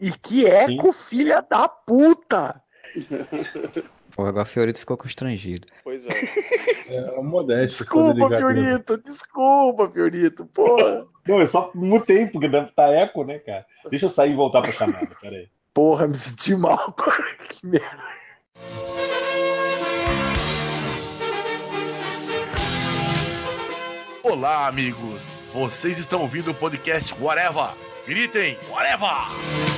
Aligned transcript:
E 0.00 0.10
que 0.10 0.46
eco, 0.46 0.92
filha 0.92 1.40
da 1.40 1.68
puta! 1.68 2.60
Pô, 4.14 4.24
agora 4.24 4.44
o 4.44 4.46
Fiorito 4.46 4.78
ficou 4.78 4.96
constrangido. 4.96 5.66
Pois 5.84 6.06
é. 6.06 6.12
É 6.88 7.20
modesto. 7.20 7.84
Desculpa, 7.84 8.30
Fiorito, 8.36 8.98
desculpa, 8.98 9.90
Fiorito, 9.90 10.46
porra. 10.46 11.06
Não, 11.26 11.40
é 11.40 11.46
só 11.46 11.70
no 11.74 12.00
tempo 12.00 12.40
que 12.40 12.48
deve 12.48 12.68
estar 12.68 12.90
eco, 12.92 13.24
né, 13.24 13.38
cara? 13.38 13.66
Deixa 13.90 14.06
eu 14.06 14.10
sair 14.10 14.32
e 14.32 14.36
voltar 14.36 14.62
pra 14.62 14.72
chamada, 14.72 15.10
peraí. 15.20 15.48
Porra, 15.74 16.08
me 16.08 16.16
senti 16.16 16.54
mal 16.54 16.94
agora, 16.96 17.36
que 17.48 17.66
merda. 17.66 18.04
Olá, 24.22 24.66
amigos. 24.66 25.20
Vocês 25.52 25.98
estão 25.98 26.22
ouvindo 26.22 26.50
o 26.50 26.54
podcast 26.54 27.14
Whatever. 27.20 27.70
Gritem, 28.06 28.56
Whatever! 28.70 29.75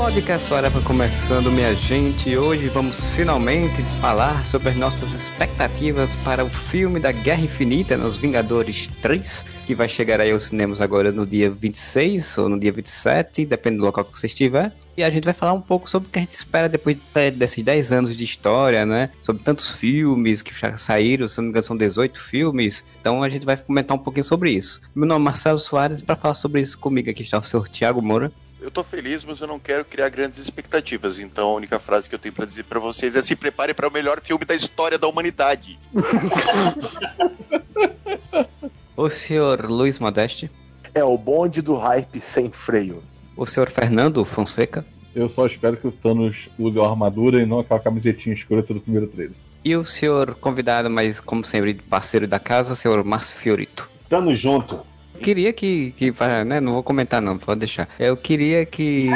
Podcast 0.00 0.50
Whatever 0.50 0.82
começando, 0.82 1.52
minha 1.52 1.74
gente. 1.74 2.34
Hoje 2.34 2.70
vamos 2.70 3.04
finalmente 3.14 3.82
falar 4.00 4.46
sobre 4.46 4.70
as 4.70 4.76
nossas 4.76 5.12
expectativas 5.12 6.16
para 6.16 6.42
o 6.42 6.48
filme 6.48 6.98
da 6.98 7.12
Guerra 7.12 7.42
Infinita, 7.42 7.98
nos 7.98 8.16
Vingadores 8.16 8.88
3, 9.02 9.44
que 9.66 9.74
vai 9.74 9.90
chegar 9.90 10.18
aí 10.18 10.32
aos 10.32 10.44
cinemas 10.44 10.80
agora 10.80 11.12
no 11.12 11.26
dia 11.26 11.50
26 11.50 12.38
ou 12.38 12.48
no 12.48 12.58
dia 12.58 12.72
27, 12.72 13.44
depende 13.44 13.76
do 13.76 13.84
local 13.84 14.06
que 14.06 14.18
você 14.18 14.26
estiver. 14.26 14.72
E 14.96 15.04
a 15.04 15.10
gente 15.10 15.24
vai 15.24 15.34
falar 15.34 15.52
um 15.52 15.60
pouco 15.60 15.88
sobre 15.88 16.08
o 16.08 16.10
que 16.10 16.18
a 16.18 16.22
gente 16.22 16.32
espera 16.32 16.66
depois 16.66 16.96
desses 17.36 17.62
10 17.62 17.92
anos 17.92 18.16
de 18.16 18.24
história, 18.24 18.86
né? 18.86 19.10
Sobre 19.20 19.42
tantos 19.42 19.70
filmes 19.70 20.40
que 20.40 20.58
já 20.58 20.78
saíram, 20.78 21.28
se 21.28 21.36
não 21.36 21.44
me 21.44 21.50
engano 21.50 21.62
são 21.62 21.76
18 21.76 22.18
filmes. 22.18 22.82
Então 23.02 23.22
a 23.22 23.28
gente 23.28 23.44
vai 23.44 23.54
comentar 23.58 23.94
um 23.94 24.00
pouquinho 24.00 24.24
sobre 24.24 24.50
isso. 24.50 24.80
Meu 24.94 25.06
nome 25.06 25.20
é 25.20 25.24
Marcelo 25.24 25.58
Soares 25.58 26.00
e 26.00 26.04
para 26.06 26.16
falar 26.16 26.34
sobre 26.34 26.62
isso 26.62 26.78
comigo 26.78 27.10
aqui 27.10 27.22
está 27.22 27.38
o 27.38 27.42
senhor 27.42 27.68
Thiago 27.68 28.00
Moura. 28.00 28.32
Eu 28.60 28.70
tô 28.70 28.84
feliz, 28.84 29.24
mas 29.24 29.40
eu 29.40 29.46
não 29.46 29.58
quero 29.58 29.84
criar 29.84 30.10
grandes 30.10 30.38
expectativas. 30.38 31.18
Então 31.18 31.48
a 31.48 31.54
única 31.54 31.80
frase 31.80 32.08
que 32.08 32.14
eu 32.14 32.18
tenho 32.18 32.34
para 32.34 32.44
dizer 32.44 32.64
para 32.64 32.78
vocês 32.78 33.16
é 33.16 33.22
se 33.22 33.34
prepare 33.34 33.72
para 33.72 33.88
o 33.88 33.90
melhor 33.90 34.20
filme 34.20 34.44
da 34.44 34.54
história 34.54 34.98
da 34.98 35.08
humanidade. 35.08 35.78
o 38.94 39.08
senhor 39.08 39.64
Luiz 39.64 39.98
Modeste. 39.98 40.50
É 40.94 41.02
o 41.02 41.16
bonde 41.16 41.62
do 41.62 41.76
hype 41.76 42.20
sem 42.20 42.50
freio. 42.50 43.02
O 43.34 43.46
senhor 43.46 43.70
Fernando 43.70 44.22
Fonseca. 44.24 44.84
Eu 45.14 45.28
só 45.28 45.46
espero 45.46 45.76
que 45.76 45.86
o 45.86 45.92
Thanos 45.92 46.48
use 46.58 46.78
a 46.78 46.84
armadura 46.84 47.42
e 47.42 47.46
não 47.46 47.60
aquela 47.60 47.80
camisetinha 47.80 48.34
escrota 48.34 48.74
do 48.74 48.80
primeiro 48.80 49.06
trailer. 49.06 49.34
E 49.64 49.74
o 49.74 49.84
senhor 49.84 50.34
convidado, 50.34 50.90
mas 50.90 51.18
como 51.18 51.44
sempre, 51.44 51.74
parceiro 51.74 52.28
da 52.28 52.38
casa, 52.38 52.74
o 52.74 52.76
senhor 52.76 53.02
Márcio 53.04 53.38
Fiorito. 53.38 53.88
Tamo 54.08 54.34
junto 54.34 54.89
queria 55.20 55.52
que, 55.52 55.92
que 55.92 56.12
né, 56.46 56.60
não 56.60 56.72
vou 56.74 56.82
comentar 56.82 57.20
não, 57.20 57.38
pode 57.38 57.60
deixar. 57.60 57.88
Eu 57.98 58.16
queria 58.16 58.64
que 58.66 59.08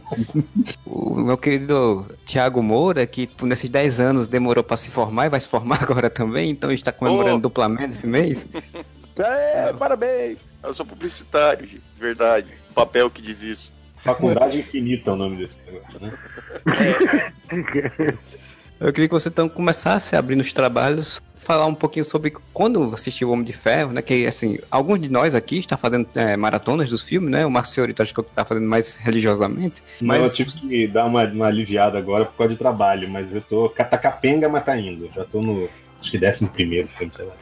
o 0.84 1.20
meu 1.20 1.38
querido 1.38 2.06
Tiago 2.24 2.62
Moura, 2.62 3.06
que 3.06 3.28
nesses 3.42 3.70
10 3.70 4.00
anos 4.00 4.28
demorou 4.28 4.64
para 4.64 4.76
se 4.76 4.90
formar 4.90 5.26
e 5.26 5.28
vai 5.28 5.40
se 5.40 5.48
formar 5.48 5.82
agora 5.84 6.10
também, 6.10 6.50
então 6.50 6.72
está 6.72 6.92
comemorando 6.92 7.36
oh. 7.36 7.40
duplamente 7.40 7.90
esse 7.90 8.06
mês. 8.06 8.48
É, 9.16 9.72
parabéns! 9.72 10.38
Eu 10.62 10.74
sou 10.74 10.84
publicitário, 10.84 11.68
verdade. 11.98 12.48
Papel 12.74 13.10
que 13.10 13.22
diz 13.22 13.42
isso. 13.42 13.72
Faculdade 13.98 14.58
Infinita 14.58 15.10
é 15.10 15.12
o 15.14 15.16
nome 15.16 15.36
desse 15.36 15.56
negócio, 15.64 16.00
né? 16.00 16.12
Eu 18.84 18.92
queria 18.92 19.08
que 19.08 19.14
você 19.14 19.30
então 19.30 19.48
começasse 19.48 20.14
abrindo 20.14 20.42
os 20.42 20.52
trabalhos 20.52 21.18
falar 21.36 21.64
um 21.64 21.74
pouquinho 21.74 22.04
sobre 22.04 22.30
quando 22.52 22.92
assistiu 22.92 23.30
o 23.30 23.32
Homem 23.32 23.44
de 23.44 23.52
Ferro, 23.54 23.92
né? 23.92 24.02
Que 24.02 24.26
assim, 24.26 24.58
alguns 24.70 25.00
de 25.00 25.08
nós 25.08 25.34
aqui 25.34 25.58
está 25.58 25.74
fazendo 25.74 26.06
é, 26.14 26.36
maratonas 26.36 26.90
dos 26.90 27.00
filmes, 27.00 27.30
né? 27.30 27.46
O 27.46 27.50
Marciorito 27.50 28.02
acho 28.02 28.12
que 28.12 28.20
está 28.20 28.44
fazendo 28.44 28.68
mais 28.68 28.96
religiosamente. 28.96 29.82
Mas 30.02 30.18
Não, 30.18 30.26
eu 30.26 30.34
tive 30.34 30.50
que 30.52 30.86
dar 30.86 31.06
uma, 31.06 31.24
uma 31.24 31.46
aliviada 31.46 31.96
agora 31.96 32.26
por 32.26 32.36
causa 32.36 32.52
de 32.52 32.58
trabalho, 32.58 33.08
mas 33.08 33.34
eu 33.34 33.40
tô 33.40 33.70
catacapenga, 33.70 34.50
mas 34.50 34.64
tá 34.64 34.78
indo. 34.78 35.10
Já 35.14 35.24
tô 35.24 35.40
no 35.40 35.66
acho 35.98 36.10
que 36.10 36.18
11 36.18 36.46
primeiro 36.48 36.88
filme, 36.88 37.10
sei 37.16 37.24
lá, 37.24 37.34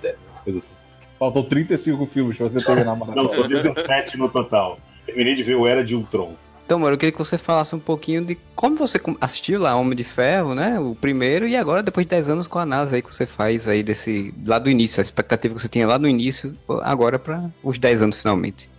coisa 0.44 0.60
assim. 0.60 0.72
Faltam 1.19 1.42
35 1.42 2.06
filmes 2.06 2.36
pra 2.36 2.48
você 2.48 2.64
terminar 2.64 2.92
a 2.92 2.97
maratona. 2.97 3.22
Não, 3.24 3.34
são 3.34 3.48
17 3.48 4.16
no 4.16 4.28
total. 4.28 4.78
Terminei 5.04 5.34
de 5.34 5.42
ver 5.42 5.56
o 5.56 5.66
Era 5.66 5.84
de 5.84 5.97
Ultron. 5.97 6.36
Então, 6.72 6.81
mano, 6.81 6.94
eu 6.94 6.99
queria 6.99 7.12
que 7.12 7.19
você 7.19 7.37
falasse 7.37 7.75
um 7.75 7.78
pouquinho 7.78 8.25
de 8.25 8.34
como 8.55 8.77
você 8.77 8.99
assistiu 9.21 9.60
lá 9.60 9.77
Homem 9.77 9.94
de 9.94 10.05
Ferro, 10.05 10.55
né? 10.55 10.81
O 10.81 10.94
primeiro, 10.94 11.47
e 11.47 11.55
agora, 11.55 11.83
depois 11.83 12.06
de 12.06 12.10
10 12.12 12.31
anos, 12.31 12.47
com 12.47 12.59
a 12.59 12.62
análise 12.62 12.94
aí 12.94 13.03
que 13.03 13.15
você 13.15 13.27
faz 13.27 13.69
aí 13.69 13.83
desse. 13.83 14.33
lá 14.47 14.59
do 14.59 14.71
início, 14.71 14.99
a 14.99 15.03
expectativa 15.03 15.55
que 15.55 15.60
você 15.60 15.69
tinha 15.69 15.87
lá 15.87 15.99
no 15.99 16.09
início, 16.09 16.56
agora 16.81 17.19
para 17.19 17.50
os 17.62 17.78
10 17.78 18.00
anos 18.00 18.19
finalmente. 18.19 18.71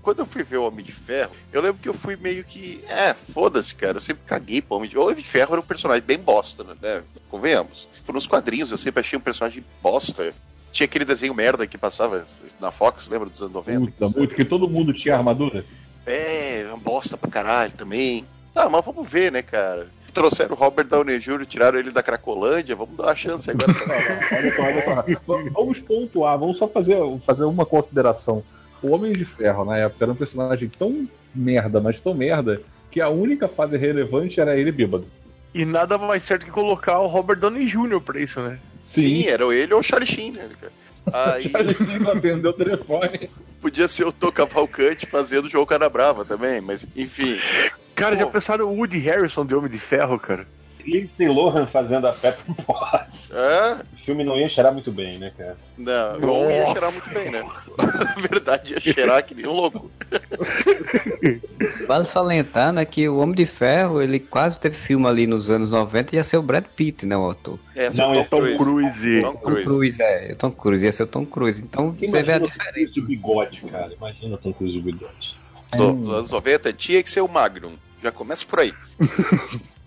Quando 0.00 0.20
eu 0.20 0.26
fui 0.26 0.42
ver 0.42 0.56
o 0.56 0.66
Homem 0.66 0.82
de 0.82 0.92
Ferro, 0.92 1.32
eu 1.52 1.60
lembro 1.60 1.78
que 1.82 1.90
eu 1.90 1.92
fui 1.92 2.16
meio 2.16 2.42
que. 2.42 2.82
É, 2.88 3.12
foda-se, 3.12 3.74
cara. 3.74 3.98
Eu 3.98 4.00
sempre 4.00 4.22
caguei 4.24 4.62
pro 4.62 4.78
Homem 4.78 4.88
de 4.88 4.94
Ferro. 4.94 5.04
O 5.04 5.08
Homem 5.10 5.22
de 5.22 5.28
Ferro 5.28 5.52
era 5.52 5.60
um 5.60 5.64
personagem 5.64 6.02
bem 6.02 6.16
bosta, 6.16 6.64
né? 6.64 7.02
Convenhamos. 7.28 7.86
Por 8.06 8.14
nos 8.14 8.26
quadrinhos, 8.26 8.70
eu 8.70 8.78
sempre 8.78 9.00
achei 9.00 9.18
um 9.18 9.22
personagem 9.22 9.62
bosta. 9.82 10.32
Tinha 10.72 10.86
aquele 10.86 11.04
desenho 11.04 11.34
merda 11.34 11.66
que 11.66 11.76
passava 11.76 12.26
na 12.58 12.70
Fox, 12.70 13.08
lembra 13.08 13.28
dos 13.28 13.42
anos 13.42 13.52
90? 13.52 13.90
Puta, 13.90 14.18
muito, 14.18 14.34
que 14.34 14.42
todo 14.42 14.66
mundo 14.66 14.94
tinha 14.94 15.14
armadura. 15.14 15.66
É, 16.06 16.64
uma 16.68 16.76
bosta 16.76 17.16
pra 17.16 17.30
caralho 17.30 17.72
também. 17.72 18.24
Ah, 18.54 18.68
mas 18.68 18.84
vamos 18.84 19.08
ver, 19.08 19.32
né, 19.32 19.42
cara? 19.42 19.88
Trouxeram 20.12 20.54
o 20.54 20.58
Robert 20.58 20.86
Downey 20.86 21.18
Jr., 21.18 21.46
tiraram 21.46 21.78
ele 21.78 21.90
da 21.90 22.02
Cracolândia, 22.02 22.76
vamos 22.76 22.96
dar 22.96 23.04
uma 23.04 23.16
chance 23.16 23.50
agora 23.50 23.72
pra 23.72 24.36
olha 24.36 24.54
só, 24.54 24.62
olha 24.62 24.82
só. 24.84 25.50
Vamos 25.52 25.80
pontuar, 25.80 26.38
vamos 26.38 26.58
só 26.58 26.68
fazer, 26.68 26.98
fazer 27.24 27.44
uma 27.44 27.64
consideração. 27.64 28.42
O 28.82 28.90
Homem 28.90 29.12
de 29.12 29.24
Ferro, 29.24 29.64
na 29.64 29.78
época, 29.78 30.04
era 30.04 30.12
um 30.12 30.16
personagem 30.16 30.68
tão 30.68 31.08
merda, 31.34 31.80
mas 31.80 31.98
tão 32.00 32.12
merda, 32.12 32.60
que 32.90 33.00
a 33.00 33.08
única 33.08 33.48
fase 33.48 33.78
relevante 33.78 34.38
era 34.38 34.58
ele 34.58 34.70
bêbado. 34.70 35.06
E 35.54 35.64
nada 35.64 35.96
mais 35.96 36.22
certo 36.22 36.44
que 36.44 36.52
colocar 36.52 36.98
o 36.98 37.06
Robert 37.06 37.38
Downey 37.38 37.66
Jr. 37.66 38.00
pra 38.00 38.20
isso, 38.20 38.40
né? 38.40 38.58
Sim, 38.84 39.02
Sim 39.02 39.28
era 39.28 39.44
ele 39.54 39.72
ou 39.72 39.80
o 39.80 39.82
Charlie 39.82 40.10
Sheen, 40.10 40.32
né, 40.32 40.50
cara? 40.60 40.72
Aí... 41.12 41.50
Atendeu 42.06 42.50
o 42.50 42.54
telefone. 42.54 43.30
Podia 43.60 43.88
ser 43.88 44.04
o 44.04 44.12
Tô 44.12 44.30
Cavalcante 44.30 45.06
fazendo 45.06 45.46
o 45.46 45.50
jogo 45.50 45.66
Cara 45.66 45.88
Brava 45.88 46.24
também, 46.24 46.60
mas 46.60 46.86
enfim. 46.96 47.38
Cara, 47.94 48.16
Pô. 48.16 48.20
já 48.20 48.26
pensaram 48.26 48.66
o 48.66 48.76
Woody 48.76 48.98
Harrison 48.98 49.46
de 49.46 49.54
Homem 49.54 49.70
de 49.70 49.78
Ferro, 49.78 50.18
cara? 50.18 50.46
Lindsay 50.84 51.28
Lohan 51.28 51.66
fazendo 51.66 52.06
a 52.06 52.12
Pepper 52.12 52.54
Potts. 52.64 53.30
É? 53.30 53.82
O 53.94 54.04
filme 54.04 54.24
não 54.24 54.38
ia 54.38 54.48
cheirar 54.48 54.72
muito 54.72 54.90
bem, 54.92 55.18
né, 55.18 55.32
cara? 55.36 55.56
Não, 55.78 56.18
não 56.18 56.50
ia 56.50 56.66
cheirar 56.66 56.92
muito 56.92 57.10
bem, 57.10 57.30
né? 57.30 57.42
Na 57.82 58.28
verdade, 58.28 58.74
ia 58.74 58.80
cheirar 58.80 59.24
que 59.24 59.34
nem 59.34 59.46
um 59.46 59.52
louco. 59.52 59.90
Vale 61.86 62.04
salientar, 62.04 62.72
né, 62.72 62.84
que 62.84 63.08
o 63.08 63.18
Homem 63.18 63.34
de 63.34 63.46
Ferro, 63.46 64.02
ele 64.02 64.18
quase 64.18 64.58
teve 64.58 64.76
filme 64.76 65.06
ali 65.06 65.26
nos 65.26 65.50
anos 65.50 65.70
90 65.70 66.14
e 66.14 66.16
ia 66.16 66.24
ser 66.24 66.36
o 66.36 66.42
Brad 66.42 66.64
Pitt, 66.64 67.06
né, 67.06 67.16
o 67.16 67.22
autor. 67.22 67.58
É, 67.74 67.90
não, 67.94 68.14
é 68.14 68.24
Tom, 68.24 68.40
Tom 68.40 68.56
Cruise. 68.56 69.22
Tom 69.22 69.36
Cruise. 69.36 69.64
Tom 69.64 69.74
Cruise, 69.74 70.02
é, 70.02 70.34
Tom 70.34 70.50
Cruise, 70.50 70.84
ia 70.84 70.92
ser 70.92 71.02
o 71.04 71.06
Tom 71.06 71.24
Cruise. 71.24 71.62
Então, 71.62 71.92
você 71.92 72.22
vê 72.22 72.32
a 72.32 72.38
diferença. 72.38 72.92
de 72.92 73.00
bigode, 73.00 73.60
cara. 73.62 73.92
Imagina 73.92 74.34
o 74.34 74.38
Tom 74.38 74.52
Cruise 74.52 74.78
de 74.78 74.82
bigode. 74.82 75.36
Nos 75.74 76.14
anos 76.14 76.30
90 76.30 76.72
tinha 76.72 77.02
que 77.02 77.10
ser 77.10 77.20
o 77.20 77.28
Magnum. 77.28 77.76
Já 78.02 78.10
começa 78.10 78.44
por 78.44 78.60
aí. 78.60 78.74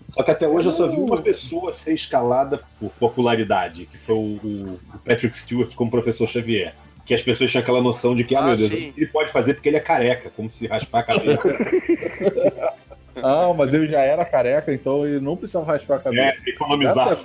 Só 0.08 0.22
que 0.22 0.30
até 0.30 0.46
hoje 0.46 0.68
eu 0.68 0.72
só 0.72 0.88
vi 0.88 0.96
uma 0.96 1.20
pessoa 1.20 1.72
ser 1.72 1.94
escalada 1.94 2.62
por 2.78 2.90
popularidade, 2.92 3.86
que 3.86 3.98
foi 3.98 4.14
o, 4.14 4.18
o 4.18 4.80
Patrick 5.04 5.36
Stewart 5.36 5.74
como 5.74 5.90
professor 5.90 6.28
Xavier. 6.28 6.74
Que 7.04 7.14
as 7.14 7.22
pessoas 7.22 7.50
tinham 7.50 7.62
aquela 7.62 7.80
noção 7.80 8.16
de 8.16 8.24
que, 8.24 8.34
ah, 8.34 8.40
ah 8.40 8.46
meu 8.48 8.56
Deus, 8.56 8.68
sim. 8.68 8.92
ele 8.96 9.06
pode 9.06 9.30
fazer 9.30 9.54
porque 9.54 9.68
ele 9.68 9.76
é 9.76 9.80
careca, 9.80 10.30
como 10.30 10.50
se 10.50 10.66
raspar 10.66 11.00
a 11.00 11.02
cabeça. 11.04 11.48
Ah, 13.22 13.52
mas 13.56 13.72
ele 13.72 13.88
já 13.88 14.00
era 14.00 14.24
careca, 14.24 14.72
então 14.72 15.06
ele 15.06 15.20
não 15.20 15.36
precisava 15.36 15.72
raspar 15.72 15.96
a 15.96 16.00
cabeça. 16.00 16.42
É, 16.46 16.50
economizar. 16.50 17.18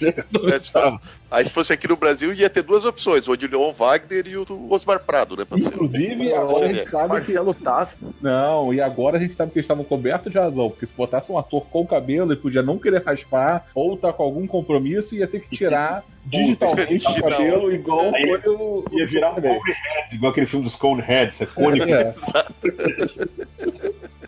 Aí 1.30 1.44
se 1.44 1.52
fosse 1.52 1.72
aqui 1.72 1.86
no 1.86 1.96
Brasil, 1.96 2.32
ia 2.32 2.50
ter 2.50 2.62
duas 2.62 2.84
opções, 2.84 3.28
o 3.28 3.32
Odilon 3.32 3.72
Wagner 3.72 4.26
e 4.26 4.36
o 4.36 4.46
Osmar 4.70 5.00
Prado, 5.00 5.36
né? 5.36 5.44
Inclusive, 5.52 6.32
agora 6.32 6.66
a 6.66 6.72
gente 6.72 6.88
sabe 6.88 7.08
Marcelo 7.08 7.54
que... 7.54 7.62
Tass. 7.62 8.06
Não, 8.20 8.74
e 8.74 8.80
agora 8.80 9.16
a 9.16 9.20
gente 9.20 9.34
sabe 9.34 9.52
que 9.52 9.58
eles 9.58 9.64
estavam 9.64 9.84
cobertos 9.84 10.32
de 10.32 10.38
razão, 10.38 10.70
porque 10.70 10.86
se 10.86 10.94
botasse 10.94 11.30
um 11.30 11.38
ator 11.38 11.66
com 11.66 11.86
cabelo, 11.86 12.32
ele 12.32 12.40
podia 12.40 12.62
não 12.62 12.78
querer 12.78 13.04
raspar, 13.04 13.66
ou 13.74 13.96
tá 13.96 14.12
com 14.12 14.22
algum 14.22 14.46
compromisso, 14.46 15.14
ia 15.14 15.26
ter 15.26 15.40
que 15.40 15.56
tirar 15.56 16.04
digitalmente 16.24 17.06
o 17.06 17.22
cabelo, 17.22 17.72
igual 17.72 18.12
Aí, 18.14 18.26
foi 18.26 18.52
o... 18.52 18.84
Ia 18.92 19.06
virar 19.06 19.32
um 19.32 19.34
Conehead, 19.34 20.14
igual 20.14 20.32
aquele 20.32 20.46
filme 20.46 20.64
dos 20.64 20.76
Coneheads, 20.76 21.40
é 21.40 21.46
cônico. 21.46 21.88
É. 21.88 22.12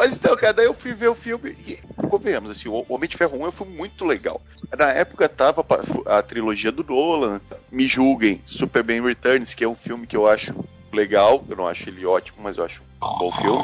Mas 0.00 0.16
então, 0.16 0.34
cara, 0.34 0.54
daí 0.54 0.64
eu 0.64 0.72
fui 0.72 0.94
ver 0.94 1.08
o 1.08 1.14
filme 1.14 1.50
e, 1.50 1.78
convenhamos, 2.08 2.50
assim, 2.50 2.70
o 2.70 2.86
Homem 2.88 3.06
de 3.06 3.18
Ferro 3.18 3.36
1 3.38 3.44
é 3.44 3.48
um 3.48 3.52
filme 3.52 3.76
muito 3.76 4.06
legal. 4.06 4.40
Na 4.74 4.88
época 4.92 5.28
tava 5.28 5.62
a 6.06 6.22
trilogia 6.22 6.72
do 6.72 6.82
Nolan, 6.82 7.38
me 7.70 7.86
julguem, 7.86 8.40
Superman 8.46 9.02
Returns, 9.02 9.52
que 9.52 9.62
é 9.62 9.68
um 9.68 9.74
filme 9.74 10.06
que 10.06 10.16
eu 10.16 10.26
acho 10.26 10.54
legal, 10.90 11.44
eu 11.50 11.54
não 11.54 11.68
acho 11.68 11.86
ele 11.90 12.06
ótimo, 12.06 12.38
mas 12.42 12.56
eu 12.56 12.64
acho 12.64 12.80
um 12.80 13.18
bom 13.18 13.30
filme. 13.30 13.62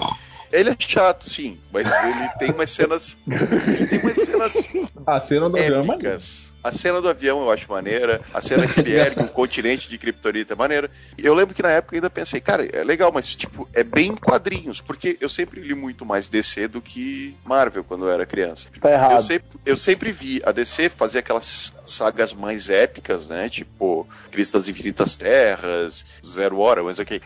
Ele 0.53 0.69
é 0.69 0.77
chato, 0.79 1.27
sim, 1.27 1.59
mas 1.73 1.91
ele 2.05 2.29
tem 2.39 2.51
umas 2.51 2.71
cenas. 2.71 3.17
Ele 3.27 3.87
tem 3.87 3.99
umas 4.01 4.17
cenas. 4.17 4.69
A 5.07 5.19
cena 5.19 5.49
do 5.49 5.57
épicas. 5.57 6.53
A 6.67 6.73
cena 6.73 7.01
do 7.01 7.09
avião 7.09 7.43
eu 7.43 7.51
acho 7.53 7.71
maneira. 7.71 8.21
A 8.35 8.43
cena 8.43 8.67
que 8.67 8.81
ele 8.81 8.97
ergue 8.97 9.21
um 9.21 9.29
continente 9.29 9.89
de 9.89 9.97
Kryptonita 9.97 10.55
é 10.55 10.57
maneira. 10.57 10.91
Eu 11.17 11.33
lembro 11.33 11.55
que 11.55 11.63
na 11.63 11.71
época 11.71 11.95
eu 11.95 11.99
ainda 11.99 12.11
pensei, 12.11 12.41
cara, 12.41 12.67
é 12.67 12.83
legal, 12.83 13.13
mas 13.13 13.37
tipo, 13.37 13.69
é 13.73 13.85
bem 13.85 14.17
quadrinhos, 14.17 14.81
porque 14.81 15.17
eu 15.21 15.29
sempre 15.29 15.61
li 15.61 15.77
muito 15.77 16.05
mais 16.05 16.29
DC 16.29 16.67
do 16.67 16.81
que 16.83 17.37
Marvel 17.45 17.85
quando 17.85 18.07
eu 18.07 18.11
era 18.11 18.27
criança. 18.27 18.69
Tá 18.81 18.91
errado. 18.91 19.13
Eu 19.13 19.21
sempre, 19.21 19.49
eu 19.65 19.77
sempre 19.77 20.11
vi 20.11 20.43
a 20.45 20.51
DC 20.51 20.89
fazer 20.89 21.21
aquelas 21.21 21.73
sagas 21.87 22.35
mais 22.35 22.69
épicas, 22.69 23.29
né? 23.29 23.49
Tipo, 23.49 24.05
Crise 24.33 24.53
das 24.53 24.69
Infinitas 24.69 25.15
Terras, 25.17 26.05
Zero 26.27 26.59
Hora, 26.59 26.83
mas 26.83 26.99
ok. 26.99 27.21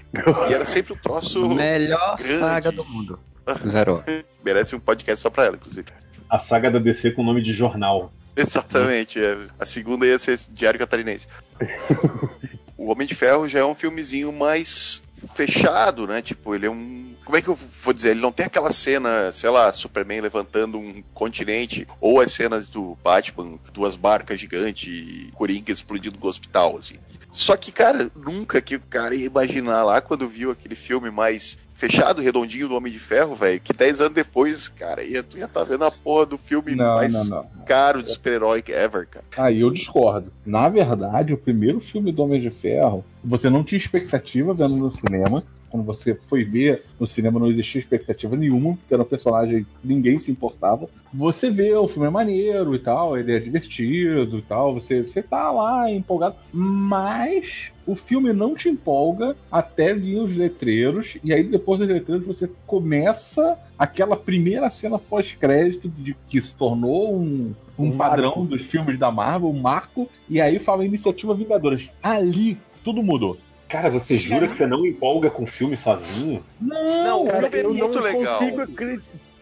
E 0.51 0.53
era 0.53 0.67
sempre 0.67 0.93
um 0.93 0.97
troço. 0.97 1.49
Melhor 1.49 2.17
grande. 2.19 2.41
saga 2.41 2.71
do 2.71 2.85
mundo. 2.85 3.19
Zero 3.67 3.95
Hora. 3.95 4.25
Merece 4.45 4.77
um 4.77 4.81
podcast 4.81 5.23
só 5.23 5.31
pra 5.31 5.47
ela, 5.47 5.57
inclusive. 5.57 5.89
A 6.29 6.39
saga 6.39 6.71
da 6.71 6.79
DC 6.79 7.13
com 7.13 7.23
o 7.23 7.25
nome 7.25 7.41
de 7.41 7.55
jornal. 7.55 8.13
Exatamente. 8.37 9.23
É. 9.23 9.39
A 9.59 9.65
segunda 9.65 10.07
ia 10.07 10.19
ser 10.19 10.39
Diário 10.51 10.79
Catarinense. 10.79 11.27
o 12.77 12.91
Homem 12.91 13.07
de 13.07 13.15
Ferro 13.15 13.49
já 13.49 13.61
é 13.61 13.65
um 13.65 13.75
filmezinho 13.75 14.33
mais 14.33 15.03
fechado, 15.35 16.07
né? 16.07 16.23
Tipo, 16.23 16.55
ele 16.55 16.67
é 16.67 16.71
um. 16.71 17.15
Como 17.25 17.37
é 17.37 17.43
que 17.43 17.49
eu 17.49 17.59
vou 17.83 17.93
dizer? 17.93 18.11
Ele 18.11 18.21
não 18.21 18.33
tem 18.33 18.47
aquela 18.47 18.73
cena, 18.73 19.31
sei 19.31 19.51
lá, 19.51 19.71
Superman 19.73 20.21
levantando 20.21 20.79
um 20.79 21.03
continente, 21.15 21.87
ou 22.01 22.21
as 22.21 22.33
cenas 22.33 22.69
do 22.69 22.97
Batman, 23.05 23.59
duas 23.73 23.97
barcas 23.97 24.41
gigantes 24.41 24.93
e 24.93 25.31
Coringa 25.35 25.71
explodindo 25.71 26.19
no 26.21 26.27
hospital, 26.29 26.77
assim. 26.79 26.97
Só 27.33 27.57
que, 27.57 27.71
cara, 27.71 28.11
nunca 28.17 28.61
que 28.61 28.75
o 28.75 28.81
cara 28.81 29.15
ia 29.15 29.27
imaginar 29.27 29.85
lá 29.85 30.01
quando 30.01 30.29
viu 30.29 30.51
aquele 30.51 30.75
filme 30.75 31.11
mais 31.11 31.57
fechado, 31.81 32.21
redondinho 32.21 32.69
do 32.69 32.77
Homem 32.77 32.93
de 32.93 32.99
Ferro, 32.99 33.35
velho, 33.35 33.59
que 33.59 33.73
10 33.73 34.03
anos 34.03 34.15
depois, 34.15 34.69
cara, 34.69 35.03
ia, 35.03 35.23
tu 35.23 35.39
ia 35.39 35.47
estar 35.47 35.61
tá 35.61 35.67
vendo 35.67 35.85
a 35.85 35.91
porra 35.91 36.27
do 36.27 36.37
filme 36.37 36.75
não, 36.75 36.95
mais 36.95 37.13
não, 37.13 37.25
não. 37.25 37.47
caro 37.65 38.03
de 38.03 38.11
super-herói 38.11 38.63
ever, 38.69 39.07
cara. 39.07 39.25
Aí 39.39 39.61
eu 39.61 39.71
discordo. 39.71 40.31
Na 40.45 40.69
verdade, 40.69 41.33
o 41.33 41.39
primeiro 41.39 41.81
filme 41.81 42.13
do 42.13 42.23
Homem 42.23 42.39
de 42.39 42.51
Ferro, 42.51 43.03
você 43.25 43.49
não 43.49 43.65
tinha 43.65 43.79
expectativa 43.79 44.53
vendo 44.53 44.77
no 44.77 44.91
cinema. 44.91 45.43
Quando 45.71 45.85
você 45.85 46.15
foi 46.15 46.45
ver 46.45 46.85
no 46.99 47.07
cinema, 47.07 47.39
não 47.39 47.49
existia 47.49 47.79
expectativa 47.79 48.37
nenhuma, 48.37 48.77
porque 48.77 48.93
era 48.93 49.03
um 49.03 49.07
personagem 49.07 49.67
ninguém 49.83 50.19
se 50.19 50.31
importava. 50.31 50.89
Você 51.13 51.51
vê, 51.51 51.73
o 51.75 51.89
filme 51.89 52.09
é 52.09 52.11
maneiro 52.11 52.75
e 52.75 52.79
tal, 52.79 53.17
ele 53.17 53.33
é 53.33 53.39
divertido 53.39 54.39
e 54.39 54.43
tal, 54.43 54.75
você, 54.75 55.05
você 55.05 55.23
tá 55.23 55.51
lá 55.51 55.91
empolgado, 55.91 56.37
mas 56.53 57.73
o 57.87 57.97
filme 57.97 58.33
não 58.33 58.55
te 58.55 58.69
empolga 58.69 59.37
até 59.51 59.93
vir 59.95 60.21
os 60.21 60.37
letreiros, 60.37 61.17
e 61.25 61.33
aí 61.33 61.43
depois 61.43 61.81
dos 61.81 61.89
letreiros 61.89 62.27
você 62.27 62.49
começa 62.67 63.59
aquela 63.79 64.17
primeira 64.17 64.71
cena 64.71 64.99
pós-crédito 64.99 65.89
de 65.89 66.17
que 66.29 66.41
se 66.41 66.55
tornou 66.55 67.17
um, 67.17 67.55
um, 67.79 67.87
um 67.87 67.97
padrão 67.97 68.37
marco. 68.37 68.45
dos 68.45 68.63
filmes 68.63 68.99
da 68.99 69.11
Marvel, 69.11 69.51
um 69.51 69.61
marco, 69.61 70.09
e 70.29 70.41
aí 70.41 70.59
fala 70.59 70.85
Iniciativa 70.85 71.35
Vingadoras. 71.35 71.91
Ali 72.03 72.59
tudo 72.85 73.03
mudou. 73.03 73.37
Cara, 73.71 73.89
você 73.89 74.17
Sim. 74.17 74.29
jura 74.31 74.49
que 74.49 74.57
você 74.57 74.67
não 74.67 74.85
empolga 74.85 75.31
com 75.31 75.47
filme 75.47 75.77
sozinho? 75.77 76.45
Não, 76.61 77.05
não 77.05 77.25
cara, 77.27 77.47
o 77.47 77.51
filme 77.51 77.79
é 77.79 77.83
muito 77.83 78.01
legal. 78.01 78.41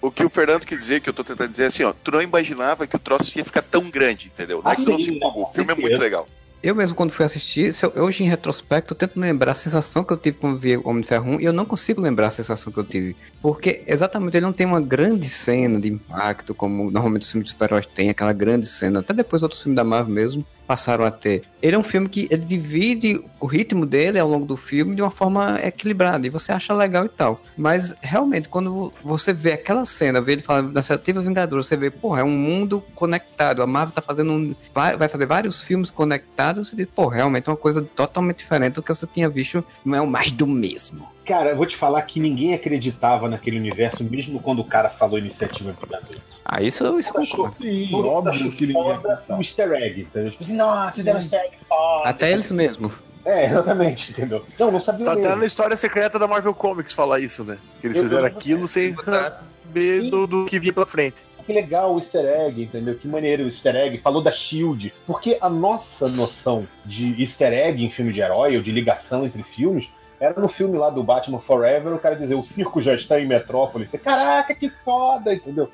O 0.02 0.10
que 0.10 0.22
o 0.22 0.28
Fernando 0.28 0.66
quis 0.66 0.78
dizer, 0.78 1.00
que 1.00 1.08
eu 1.08 1.14
tô 1.14 1.24
tentando 1.24 1.50
dizer 1.50 1.64
é 1.64 1.66
assim, 1.66 1.82
ó, 1.82 1.92
tu 1.92 2.10
não 2.10 2.20
imaginava 2.20 2.86
que 2.86 2.94
o 2.94 2.98
troço 2.98 3.38
ia 3.38 3.44
ficar 3.44 3.62
tão 3.62 3.90
grande, 3.90 4.26
entendeu? 4.26 4.60
Não 4.62 4.70
é 4.70 4.76
que 4.76 4.84
não 4.84 4.98
se 4.98 5.10
empolgou. 5.10 5.44
O 5.44 5.46
filme 5.46 5.72
é 5.72 5.74
muito 5.74 5.98
legal. 5.98 6.28
Eu 6.62 6.74
mesmo, 6.74 6.94
quando 6.94 7.12
fui 7.12 7.24
assistir, 7.24 7.72
hoje 7.96 8.22
em 8.22 8.28
retrospecto, 8.28 8.92
eu 8.92 8.98
tento 8.98 9.18
lembrar 9.18 9.52
a 9.52 9.54
sensação 9.54 10.04
que 10.04 10.12
eu 10.12 10.16
tive 10.16 10.38
quando 10.38 10.58
vi 10.58 10.76
Homem 10.76 11.02
de 11.02 11.08
Ferro 11.08 11.30
1 11.36 11.40
e 11.40 11.44
eu 11.44 11.52
não 11.52 11.64
consigo 11.64 12.00
lembrar 12.00 12.28
a 12.28 12.32
sensação 12.32 12.72
que 12.72 12.78
eu 12.78 12.84
tive. 12.84 13.16
Porque 13.40 13.82
exatamente 13.86 14.36
ele 14.36 14.44
não 14.44 14.52
tem 14.52 14.66
uma 14.66 14.80
grande 14.80 15.28
cena 15.28 15.80
de 15.80 15.88
impacto, 15.88 16.54
como 16.54 16.90
normalmente 16.90 17.22
os 17.22 17.30
filmes 17.30 17.46
de 17.46 17.52
super-heróis 17.52 17.86
têm, 17.86 18.10
aquela 18.10 18.32
grande 18.32 18.66
cena, 18.66 19.00
até 19.00 19.14
depois 19.14 19.42
outros 19.42 19.62
filmes 19.62 19.76
da 19.76 19.84
Marvel 19.84 20.12
mesmo 20.12 20.44
passaram 20.68 21.06
a 21.06 21.10
ter. 21.10 21.44
Ele 21.62 21.74
é 21.74 21.78
um 21.78 21.82
filme 21.82 22.10
que 22.10 22.28
divide 22.36 23.24
o 23.40 23.46
ritmo 23.46 23.86
dele 23.86 24.18
ao 24.18 24.28
longo 24.28 24.44
do 24.44 24.56
filme 24.56 24.94
de 24.94 25.00
uma 25.00 25.10
forma 25.10 25.58
equilibrada 25.64 26.26
e 26.26 26.30
você 26.30 26.52
acha 26.52 26.74
legal 26.74 27.06
e 27.06 27.08
tal. 27.08 27.40
Mas 27.56 27.94
realmente, 28.02 28.50
quando 28.50 28.92
você 29.02 29.32
vê 29.32 29.52
aquela 29.52 29.86
cena, 29.86 30.20
vê 30.20 30.32
ele 30.32 30.42
falando 30.42 30.70
da 30.70 30.80
Iniciativa 30.80 31.22
Vingadora, 31.22 31.62
você 31.62 31.76
vê, 31.76 31.90
porra, 31.90 32.20
é 32.20 32.24
um 32.24 32.36
mundo 32.36 32.84
conectado. 32.94 33.62
A 33.62 33.66
Marvel 33.66 33.94
tá 33.94 34.02
fazendo 34.02 34.30
um. 34.30 34.54
Vai, 34.74 34.94
vai 34.96 35.08
fazer 35.08 35.24
vários 35.24 35.60
filmes 35.60 35.90
conectados. 35.90 36.68
Você 36.68 36.76
diz, 36.76 36.86
pô, 36.94 37.08
realmente 37.08 37.48
é 37.48 37.50
uma 37.50 37.56
coisa 37.56 37.82
totalmente 37.82 38.38
diferente 38.38 38.74
do 38.74 38.82
que 38.82 38.94
você 38.94 39.06
tinha 39.06 39.28
visto. 39.30 39.64
Não 39.82 39.96
é 39.96 40.00
o 40.02 40.06
mais 40.06 40.30
do 40.30 40.46
mesmo. 40.46 41.08
Cara, 41.24 41.50
eu 41.50 41.56
vou 41.56 41.66
te 41.66 41.76
falar 41.76 42.00
que 42.02 42.20
ninguém 42.20 42.54
acreditava 42.54 43.28
naquele 43.28 43.58
universo, 43.58 44.02
mesmo 44.04 44.40
quando 44.40 44.60
o 44.60 44.64
cara 44.64 44.90
falou 44.90 45.18
Iniciativa 45.18 45.72
Vingadora. 45.72 46.27
Ah, 46.50 46.62
isso, 46.62 46.98
isso 46.98 47.12
concordo. 47.12 47.56
Sim, 47.56 47.94
óbvio 47.94 48.50
que 48.52 48.66
ninguém 48.66 48.98
o 49.28 49.36
easter 49.36 49.70
egg, 49.72 50.00
entendeu? 50.00 50.30
Tipo 50.30 50.44
assim, 50.44 50.54
não, 50.54 50.90
fizeram 50.92 51.18
easter 51.18 51.40
egg 51.40 51.56
foda. 51.68 52.08
Até 52.08 52.32
eles 52.32 52.50
mesmo. 52.50 52.90
É, 53.24 53.44
exatamente, 53.44 54.12
entendeu? 54.12 54.42
Não, 54.58 54.70
não 54.70 54.80
sabia 54.80 55.04
Tá 55.04 55.14
mesmo. 55.14 55.26
até 55.26 55.36
na 55.38 55.44
história 55.44 55.76
secreta 55.76 56.18
da 56.18 56.26
Marvel 56.26 56.54
Comics 56.54 56.94
falar 56.94 57.18
isso, 57.20 57.44
né? 57.44 57.58
Que 57.80 57.88
eles 57.88 57.98
eu 57.98 58.04
fizeram 58.04 58.24
aquilo 58.24 58.66
sem 58.66 58.96
saber 58.96 60.08
do, 60.08 60.26
do 60.26 60.46
que 60.46 60.58
vinha 60.58 60.72
pela 60.72 60.86
frente 60.86 61.28
que 61.48 61.52
legal 61.54 61.94
o 61.94 61.98
easter 61.98 62.26
egg, 62.26 62.62
entendeu? 62.62 62.94
Que 62.94 63.08
maneiro 63.08 63.44
o 63.44 63.46
easter 63.46 63.74
egg. 63.74 63.96
Falou 63.96 64.22
da 64.22 64.30
Shield. 64.30 64.92
Porque 65.06 65.38
a 65.40 65.48
nossa 65.48 66.06
noção 66.06 66.68
de 66.84 67.18
easter 67.18 67.54
egg 67.54 67.82
em 67.82 67.88
filme 67.88 68.12
de 68.12 68.20
herói, 68.20 68.54
ou 68.56 68.62
de 68.62 68.70
ligação 68.70 69.24
entre 69.24 69.42
filmes, 69.42 69.88
era 70.20 70.38
no 70.38 70.46
filme 70.46 70.76
lá 70.76 70.90
do 70.90 71.02
Batman 71.02 71.40
Forever, 71.40 71.94
o 71.94 71.98
cara 71.98 72.16
dizer, 72.16 72.34
o 72.34 72.42
circo 72.42 72.82
já 72.82 72.94
está 72.94 73.18
em 73.18 73.26
Metrópole. 73.26 73.86
Você, 73.86 73.96
caraca, 73.96 74.54
que 74.54 74.70
foda, 74.84 75.32
entendeu? 75.32 75.70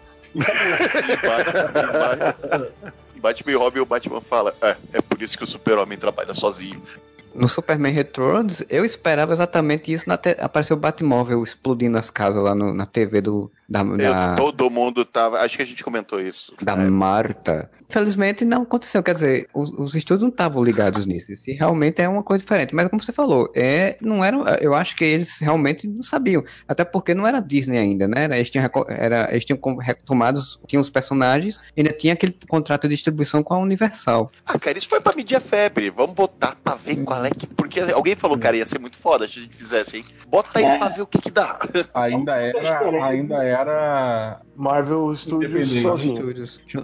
Batman 3.21 3.53
e 3.53 3.55
Robin, 3.55 3.81
o 3.81 3.87
Batman 3.87 4.21
fala, 4.21 4.55
é, 4.61 4.77
é 4.93 5.01
por 5.01 5.23
isso 5.23 5.39
que 5.39 5.45
o 5.45 5.47
super-homem 5.47 5.97
trabalha 5.97 6.35
sozinho 6.35 6.83
no 7.35 7.49
Superman 7.49 7.93
Returns, 7.93 8.65
eu 8.69 8.85
esperava 8.85 9.33
exatamente 9.33 9.93
isso. 9.93 10.09
Na 10.09 10.17
te... 10.17 10.37
Apareceu 10.39 10.77
o 10.77 10.81
Batmóvel 10.81 11.43
explodindo 11.43 11.99
as 11.99 12.11
casas 12.11 12.43
lá 12.43 12.55
no, 12.55 12.73
na 12.73 12.87
TV 12.87 13.21
do. 13.21 13.51
Da, 13.69 13.83
da... 13.83 14.35
todo 14.35 14.71
mundo 14.71 15.05
tava. 15.05 15.41
Acho 15.41 15.57
que 15.57 15.63
a 15.63 15.67
gente 15.67 15.83
comentou 15.83 16.21
isso. 16.21 16.55
Da 16.63 16.75
é. 16.75 16.85
Marta. 16.85 17.71
Infelizmente 17.89 18.45
não 18.45 18.63
aconteceu. 18.63 19.03
Quer 19.03 19.15
dizer, 19.15 19.49
os, 19.55 19.71
os 19.71 19.95
estudos 19.95 20.23
não 20.23 20.31
estavam 20.31 20.63
ligados 20.63 21.07
nisso. 21.07 21.33
E 21.47 21.53
realmente 21.53 22.03
é 22.03 22.09
uma 22.09 22.23
coisa 22.23 22.43
diferente. 22.43 22.75
Mas 22.75 22.89
como 22.89 23.03
você 23.03 23.13
falou, 23.13 23.51
é, 23.55 23.97
não 24.03 24.25
era. 24.25 24.37
Eu 24.61 24.75
acho 24.75 24.97
que 24.97 25.05
eles 25.05 25.39
realmente 25.39 25.87
não 25.87 26.03
sabiam. 26.03 26.43
Até 26.67 26.85
porque 26.85 27.15
não 27.15 27.27
era 27.27 27.41
Disney 27.41 27.79
ainda, 27.79 28.09
né? 28.09 28.25
Eles 28.37 28.51
tinham, 28.51 28.69
era, 28.89 29.29
eles 29.31 29.45
tinham 29.45 29.61
retomados, 29.77 30.59
tinham 30.67 30.81
os 30.81 30.91
personagens, 30.91 31.61
ainda 31.77 31.93
tinha 31.93 32.15
aquele 32.15 32.37
contrato 32.49 32.89
de 32.89 32.95
distribuição 32.95 33.43
com 33.43 33.55
a 33.55 33.59
Universal. 33.59 34.31
Ah, 34.45 34.59
cara, 34.59 34.77
isso 34.77 34.89
foi 34.89 35.01
pra 35.01 35.15
medir 35.15 35.37
a 35.37 35.41
febre. 35.41 35.91
Vamos 35.91 36.15
botar 36.15 36.57
pra 36.63 36.75
ver 36.75 36.97
qual 36.97 37.24
é 37.27 37.31
que. 37.31 37.47
Porque 37.47 37.81
alguém 37.81 38.15
falou, 38.15 38.39
cara, 38.39 38.57
ia 38.57 38.67
ser 38.67 38.79
muito 38.79 38.97
foda 38.97 39.27
se 39.27 39.39
a 39.39 39.43
gente 39.43 39.57
fizesse, 39.57 39.99
hein? 39.99 40.05
Bota 40.29 40.59
aí 40.59 40.65
é. 40.65 40.79
pra 40.79 40.89
ver 40.89 41.03
o 41.03 41.07
que 41.07 41.21
que 41.21 41.31
dá. 41.31 41.59
Ainda 41.95 42.33
era. 42.37 43.07
Ainda 43.07 43.43
era. 43.43 44.41
Marvel 44.57 45.15
Studios 45.17 45.69
sozinho. 45.83 46.35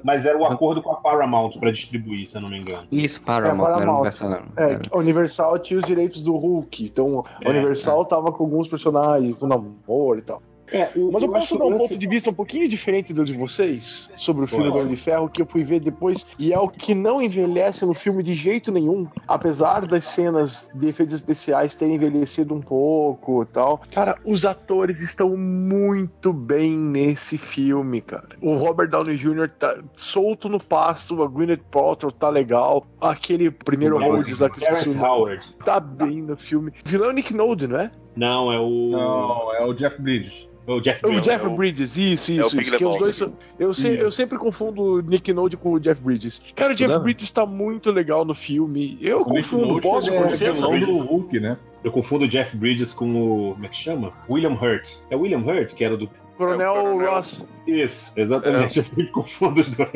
Mas 0.02 0.26
era 0.26 0.37
o 0.37 0.44
acordo 0.44 0.82
com 0.82 0.90
a 0.90 0.97
Paramount 0.97 1.52
para 1.59 1.70
distribuir, 1.70 2.28
se 2.28 2.37
eu 2.37 2.40
não 2.40 2.49
me 2.49 2.59
engano. 2.59 2.82
Isso, 2.90 3.20
Paramount, 3.23 3.68
é, 3.68 3.73
Paramount. 3.73 3.94
Universal. 3.94 4.42
É, 4.56 4.80
a 4.90 4.99
Universal 4.99 5.59
tinha 5.61 5.78
os 5.78 5.87
direitos 5.87 6.23
do 6.23 6.37
Hulk, 6.37 6.85
então 6.85 7.25
a 7.44 7.49
é, 7.49 7.50
Universal 7.50 8.02
é. 8.02 8.04
tava 8.06 8.32
com 8.32 8.44
alguns 8.44 8.66
personagens, 8.66 9.35
com 9.37 9.47
namoro 9.47 10.18
e 10.18 10.23
tal. 10.23 10.42
É, 10.73 10.91
eu, 10.95 11.11
Mas 11.12 11.23
eu, 11.23 11.29
eu 11.29 11.33
posso 11.33 11.59
dar 11.59 11.65
um 11.67 11.77
ponto 11.77 11.97
de 11.97 12.07
vista 12.07 12.31
um 12.31 12.35
pouquinho 12.35 12.69
diferente 12.69 13.12
do 13.12 13.25
de 13.25 13.33
vocês 13.33 14.11
sobre 14.17 14.45
o 14.45 14.49
filme 14.49 14.65
do 14.65 14.77
Homem 14.77 14.89
de 14.89 14.97
Ferro, 14.97 15.29
que 15.29 15.43
eu 15.43 15.47
fui 15.47 15.62
ver 15.65 15.81
depois, 15.81 16.27
e 16.39 16.53
é 16.53 16.59
o 16.59 16.69
que 16.69 16.95
não 16.95 17.21
envelhece 17.21 17.85
no 17.85 17.95
filme 17.95 18.23
de 18.23 18.35
jeito 18.35 18.71
nenhum, 18.71 19.07
apesar 19.27 19.87
das 19.87 20.05
cenas 20.05 20.71
de 20.75 20.89
efeitos 20.89 21.15
especiais 21.15 21.75
terem 21.75 21.95
envelhecido 21.95 22.55
um 22.55 22.61
pouco 22.61 23.43
e 23.43 23.47
tal. 23.47 23.81
Cara, 23.93 24.17
os 24.25 24.45
atores 24.45 25.00
estão 25.00 25.37
muito 25.37 26.33
bem 26.33 26.77
nesse 26.77 27.37
filme, 27.37 28.00
cara. 28.00 28.29
O 28.41 28.55
Robert 28.55 28.89
Downey 28.89 29.17
Jr. 29.17 29.50
tá 29.50 29.79
solto 29.97 30.49
no 30.49 30.62
pasto, 30.62 31.23
a 31.23 31.27
Gwyneth 31.27 31.62
Paltrow 31.71 32.12
tá 32.12 32.29
legal, 32.29 32.87
aquele 33.00 33.50
primeiro 33.50 33.99
Rhodes 33.99 34.41
lá 34.41 34.50
que 34.50 34.65
eu 34.65 34.73
esqueci 34.73 34.99
Howard. 34.99 35.55
tá 35.65 35.81
bem 35.81 36.23
no 36.23 36.37
filme. 36.37 36.73
Vilão 36.85 37.12
Nick 37.12 37.35
Nolte, 37.35 37.67
não 37.67 37.81
é? 37.81 37.91
Não, 38.21 38.53
é 38.53 38.61
o. 38.61 38.91
Não, 38.91 39.55
é 39.55 39.65
o 39.65 39.73
Jeff 39.73 40.00
Bridges. 40.00 40.47
O 40.67 40.79
Jeff, 40.79 41.05
o 41.05 41.21
Jeff 41.23 41.49
Bridges, 41.49 41.97
isso, 41.97 42.31
isso. 42.33 42.59
É 42.59 42.62
isso 42.62 42.77
que 42.77 42.85
os 42.85 42.99
dois 42.99 43.17
são, 43.17 43.33
eu, 43.59 43.73
se, 43.73 43.89
eu 43.89 44.12
sempre 44.12 44.39
confundo 44.39 44.83
o 44.83 45.00
Nick 45.00 45.33
Node 45.33 45.57
com 45.57 45.73
o 45.73 45.81
Jeff 45.81 46.03
Bridges. 46.03 46.53
Cara, 46.55 46.75
o 46.75 46.77
Jeff 46.77 46.93
Não. 46.93 47.03
Bridges 47.03 47.31
tá 47.31 47.47
muito 47.47 47.91
legal 47.91 48.25
no 48.25 48.35
filme. 48.35 48.99
Eu 49.00 49.23
o 49.23 49.25
confundo, 49.25 49.81
posso, 49.81 50.12
com 50.12 50.25
licença? 50.25 50.67
É 50.67 50.81
do 50.81 50.99
Hulk, 50.99 51.41
né? 51.41 51.57
Eu 51.83 51.91
confundo 51.91 52.27
o 52.27 52.29
Jeff 52.29 52.55
Bridges 52.55 52.93
com 52.93 53.11
o. 53.11 53.53
Como 53.55 53.65
é 53.65 53.69
que 53.69 53.77
chama? 53.77 54.12
William 54.29 54.53
Hurt. 54.53 54.99
É 55.09 55.17
o 55.17 55.21
William 55.21 55.41
Hurt, 55.41 55.73
que 55.73 55.83
era 55.83 55.97
do. 55.97 56.09
Coronel, 56.37 56.77
é 56.77 56.83
Coronel. 56.83 57.15
Ross. 57.15 57.47
Isso, 57.67 58.12
exatamente. 58.17 58.79
É. 58.79 58.81
Eu 58.81 58.85
sempre 58.85 59.07
confundo 59.09 59.61
os 59.62 59.71
dois. 59.71 59.91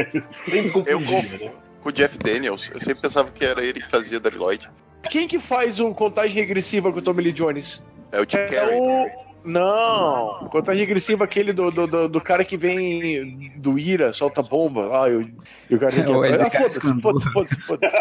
Sempre 0.46 0.70
confundo. 0.70 0.90
Eu 0.90 0.98
confundo. 0.98 1.44
Né? 1.44 1.52
Com 1.82 1.88
o 1.90 1.92
Jeff 1.92 2.18
Daniels. 2.18 2.70
Eu 2.72 2.80
sempre 2.80 3.02
pensava 3.02 3.30
que 3.30 3.44
era 3.44 3.62
ele 3.62 3.80
que 3.80 3.86
fazia 3.86 4.18
da 4.18 4.30
Lloyd. 4.30 4.68
Quem 5.10 5.28
que 5.28 5.38
faz 5.38 5.78
o 5.78 5.92
contagem 5.94 6.34
regressiva 6.34 6.90
com 6.90 6.98
o 6.98 7.02
Tommy 7.02 7.22
Lee 7.22 7.32
Jones? 7.32 7.84
É 8.14 8.20
o 8.20 8.26
Tim 8.26 8.36
é 8.36 8.46
Carrey. 8.46 8.78
O... 8.80 9.24
Não, 9.44 10.48
contagem 10.50 10.80
regressiva 10.80 11.24
aquele 11.24 11.52
do, 11.52 11.70
do, 11.70 11.86
do, 11.86 12.08
do, 12.08 12.20
cara 12.20 12.46
que 12.46 12.56
vem 12.56 13.52
do 13.56 13.78
Ira, 13.78 14.10
solta 14.10 14.42
bomba. 14.42 15.02
Ah, 15.02 15.10
eu, 15.10 15.28
eu 15.68 15.78
quero 15.78 16.24
é, 16.24 16.42
ah, 16.46 16.50
foda-se, 16.50 17.00
foda-se, 17.02 17.30
foda-se, 17.30 17.60
foda-se. 17.60 17.96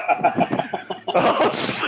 Nossa. 1.13 1.87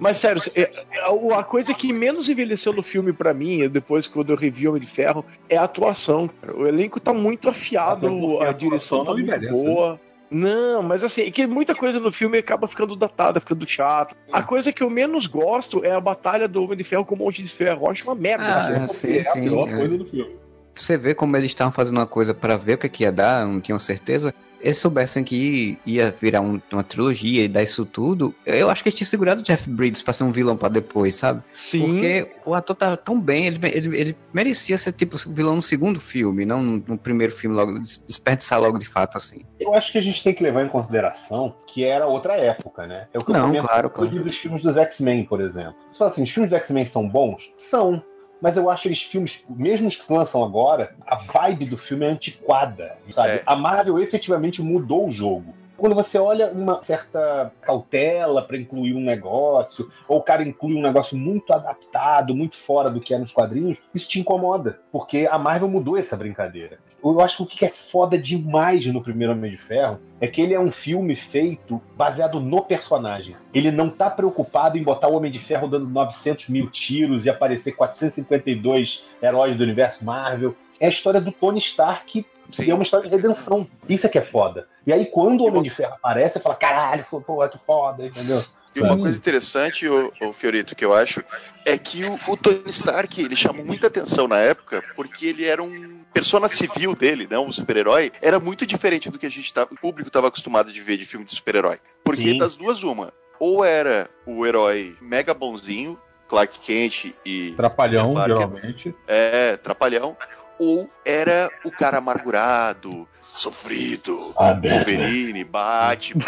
Mas 0.00 0.16
sério, 0.16 0.42
é, 0.56 0.62
é, 0.62 1.34
a 1.38 1.44
coisa 1.44 1.72
que 1.72 1.92
menos 1.92 2.28
envelheceu 2.28 2.72
no 2.72 2.82
filme 2.82 3.12
para 3.12 3.32
mim, 3.32 3.68
depois 3.68 4.08
quando 4.08 4.30
eu 4.30 4.36
revi 4.36 4.66
Homem 4.66 4.80
de 4.80 4.88
Ferro, 4.88 5.24
é 5.48 5.56
a 5.56 5.62
atuação. 5.62 6.28
O 6.56 6.66
elenco 6.66 6.98
tá 6.98 7.12
muito 7.12 7.48
afiado, 7.48 8.40
a, 8.40 8.48
a 8.48 8.52
direção 8.52 9.04
tá 9.04 9.12
muito 9.12 9.48
boa. 9.48 9.92
Né? 9.92 9.98
Não, 10.32 10.82
mas 10.82 11.04
assim, 11.04 11.22
é 11.22 11.30
que 11.30 11.46
muita 11.46 11.74
coisa 11.74 12.00
no 12.00 12.10
filme 12.10 12.38
acaba 12.38 12.66
ficando 12.66 12.96
datada, 12.96 13.38
ficando 13.38 13.66
chata. 13.66 14.16
A 14.32 14.42
coisa 14.42 14.72
que 14.72 14.82
eu 14.82 14.88
menos 14.88 15.26
gosto 15.26 15.84
é 15.84 15.92
a 15.92 16.00
batalha 16.00 16.48
do 16.48 16.64
Homem 16.64 16.76
de 16.76 16.84
Ferro 16.84 17.04
com 17.04 17.14
o 17.14 17.18
Monte 17.18 17.42
de 17.42 17.50
Ferro. 17.50 17.84
Eu 17.84 17.90
acho 17.90 18.04
uma 18.04 18.14
merda. 18.14 18.82
Ah, 18.84 18.88
sim, 18.88 19.18
é 19.18 19.22
sim, 19.22 19.40
a 19.40 19.50
pior 19.50 19.68
é. 19.68 19.76
coisa 19.76 19.98
do 19.98 20.06
filme. 20.06 20.36
Você 20.74 20.96
vê 20.96 21.14
como 21.14 21.36
eles 21.36 21.50
estavam 21.50 21.72
fazendo 21.72 21.98
uma 21.98 22.06
coisa 22.06 22.32
para 22.32 22.56
ver 22.56 22.74
o 22.74 22.78
que, 22.78 22.88
que 22.88 23.02
ia 23.02 23.12
dar, 23.12 23.44
não 23.46 23.60
tinham 23.60 23.78
certeza 23.78 24.34
eles 24.62 24.78
soubessem 24.78 25.24
que 25.24 25.78
ia 25.84 26.14
virar 26.20 26.40
um, 26.40 26.60
uma 26.72 26.84
trilogia 26.84 27.44
e 27.44 27.48
dar 27.48 27.62
isso 27.62 27.84
tudo, 27.84 28.34
eu 28.46 28.70
acho 28.70 28.82
que 28.82 28.88
eles 28.88 28.96
tinham 28.96 29.08
segurado 29.08 29.40
o 29.40 29.44
Jeff 29.44 29.68
Bridges 29.68 30.02
pra 30.02 30.12
ser 30.12 30.24
um 30.24 30.32
vilão 30.32 30.56
pra 30.56 30.68
depois, 30.68 31.14
sabe? 31.14 31.42
Sim. 31.54 31.86
Porque 31.86 32.28
o 32.44 32.54
ator 32.54 32.76
tá 32.76 32.96
tão 32.96 33.20
bem, 33.20 33.46
ele, 33.46 33.58
ele, 33.64 33.98
ele 33.98 34.16
merecia 34.32 34.78
ser 34.78 34.92
tipo 34.92 35.16
vilão 35.28 35.56
no 35.56 35.62
segundo 35.62 36.00
filme, 36.00 36.44
não 36.44 36.62
no, 36.62 36.98
primeiro 36.98 37.32
filme, 37.32 37.56
logo 37.56 37.78
desperdiçar 38.06 38.60
logo 38.60 38.78
de 38.78 38.86
fato, 38.86 39.16
assim. 39.16 39.44
Eu 39.58 39.74
acho 39.74 39.92
que 39.92 39.98
a 39.98 40.02
gente 40.02 40.22
tem 40.22 40.34
que 40.34 40.42
levar 40.42 40.64
em 40.64 40.68
consideração 40.68 41.56
que 41.66 41.84
era 41.84 42.06
outra 42.06 42.34
época, 42.34 42.86
né? 42.86 43.08
É 43.12 43.18
o 43.18 43.24
que 43.24 43.30
eu 43.30 43.34
não, 43.34 43.58
claro, 43.58 43.90
claro. 43.90 44.10
dos 44.10 44.36
filmes 44.36 44.62
dos 44.62 44.76
X-Men, 44.76 45.24
por 45.24 45.40
exemplo. 45.40 45.74
Você 45.92 45.98
fala 45.98 46.10
assim, 46.10 46.22
os 46.22 46.30
filmes 46.30 46.50
dos 46.50 46.60
X-Men 46.60 46.86
são 46.86 47.08
bons? 47.08 47.52
São 47.56 48.02
mas 48.42 48.56
eu 48.56 48.68
acho 48.68 48.82
que 48.82 48.92
os 48.92 49.02
filmes, 49.02 49.44
mesmo 49.48 49.86
os 49.86 49.96
que 49.96 50.04
se 50.04 50.12
lançam 50.12 50.42
agora, 50.42 50.94
a 51.06 51.16
vibe 51.16 51.66
do 51.66 51.78
filme 51.78 52.04
é 52.04 52.08
antiquada, 52.08 52.98
sabe? 53.10 53.34
É. 53.34 53.42
A 53.46 53.54
Marvel 53.54 54.00
efetivamente 54.00 54.60
mudou 54.60 55.06
o 55.06 55.10
jogo 55.10 55.54
quando 55.82 55.96
você 55.96 56.16
olha 56.16 56.46
uma 56.52 56.80
certa 56.84 57.50
cautela 57.60 58.40
para 58.40 58.56
incluir 58.56 58.94
um 58.94 59.00
negócio, 59.00 59.90
ou 60.06 60.18
o 60.18 60.22
cara 60.22 60.44
inclui 60.44 60.76
um 60.76 60.80
negócio 60.80 61.18
muito 61.18 61.52
adaptado, 61.52 62.36
muito 62.36 62.56
fora 62.56 62.88
do 62.88 63.00
que 63.00 63.12
é 63.12 63.18
nos 63.18 63.32
quadrinhos, 63.32 63.78
isso 63.92 64.08
te 64.08 64.20
incomoda, 64.20 64.78
porque 64.92 65.26
a 65.28 65.36
Marvel 65.40 65.68
mudou 65.68 65.98
essa 65.98 66.16
brincadeira. 66.16 66.78
Eu 67.02 67.20
acho 67.20 67.38
que 67.38 67.42
o 67.42 67.46
que 67.46 67.64
é 67.64 67.68
foda 67.68 68.16
demais 68.16 68.86
no 68.86 69.02
primeiro 69.02 69.32
Homem 69.32 69.50
de 69.50 69.56
Ferro 69.56 69.98
é 70.20 70.26
que 70.28 70.40
ele 70.40 70.54
é 70.54 70.60
um 70.60 70.70
filme 70.70 71.16
feito 71.16 71.80
baseado 71.96 72.40
no 72.40 72.62
personagem. 72.62 73.36
Ele 73.52 73.70
não 73.70 73.90
tá 73.90 74.08
preocupado 74.08 74.78
em 74.78 74.82
botar 74.82 75.08
o 75.08 75.16
Homem 75.16 75.30
de 75.30 75.40
Ferro 75.40 75.66
dando 75.66 75.88
900 75.88 76.48
mil 76.48 76.70
tiros 76.70 77.26
e 77.26 77.30
aparecer 77.30 77.72
452 77.72 79.04
heróis 79.22 79.56
do 79.56 79.64
universo 79.64 80.04
Marvel. 80.04 80.54
É 80.78 80.86
a 80.86 80.90
história 80.90 81.20
do 81.20 81.32
Tony 81.32 81.58
Stark 81.58 82.24
Sim. 82.50 82.64
E 82.64 82.70
é 82.70 82.74
uma 82.74 82.82
história 82.82 83.08
de 83.08 83.16
redenção. 83.16 83.66
Isso 83.88 84.06
é 84.06 84.10
que 84.10 84.18
é 84.18 84.22
foda. 84.22 84.66
E 84.86 84.92
aí, 84.92 85.06
quando 85.06 85.42
o 85.42 85.46
Homem 85.46 85.62
de 85.62 85.70
Ferro 85.70 85.94
aparece, 85.94 86.34
você 86.34 86.40
fala, 86.40 86.54
caralho, 86.54 87.04
pô, 87.04 87.48
que 87.48 87.58
foda, 87.66 88.06
entendeu? 88.06 88.42
E 88.74 88.80
uma 88.80 88.96
coisa 88.96 89.16
interessante, 89.16 89.86
o, 89.88 90.12
o 90.22 90.32
Fiorito, 90.32 90.74
que 90.74 90.84
eu 90.84 90.94
acho, 90.94 91.22
é 91.64 91.76
que 91.76 92.04
o, 92.04 92.18
o, 92.28 92.36
Tony 92.36 92.62
Stark, 92.68 93.20
ele 93.20 93.36
chamou 93.36 93.64
muita 93.64 93.86
atenção 93.86 94.26
na 94.26 94.38
época, 94.38 94.82
porque 94.96 95.26
ele 95.26 95.44
era 95.44 95.62
um 95.62 96.00
persona 96.12 96.48
civil 96.48 96.94
dele, 96.94 97.26
né, 97.30 97.38
um 97.38 97.52
super-herói, 97.52 98.12
era 98.20 98.38
muito 98.38 98.66
diferente 98.66 99.10
do 99.10 99.18
que 99.18 99.26
a 99.26 99.30
gente 99.30 99.52
tava, 99.52 99.72
o 99.72 99.76
público 99.76 100.08
estava 100.08 100.28
acostumado 100.28 100.72
de 100.72 100.80
ver 100.80 100.96
de 100.96 101.06
filme 101.06 101.24
de 101.24 101.34
super-herói. 101.34 101.78
Porque 102.04 102.32
Sim. 102.32 102.38
das 102.38 102.56
duas, 102.56 102.82
uma, 102.82 103.12
ou 103.38 103.64
era 103.64 104.08
o 104.26 104.46
herói 104.46 104.96
mega 105.00 105.34
bonzinho, 105.34 105.98
Clark 106.28 106.58
Kent 106.60 107.04
e... 107.26 107.52
Trapalhão, 107.56 108.14
geralmente. 108.24 108.94
É, 109.06 109.56
Trapalhão 109.58 110.16
ou 110.58 110.88
era 111.04 111.50
o 111.64 111.70
cara 111.70 111.98
amargurado, 111.98 113.08
sofrido, 113.20 114.34
ah, 114.36 114.52
Wolverine, 114.52 115.42
Batman. 115.44 116.24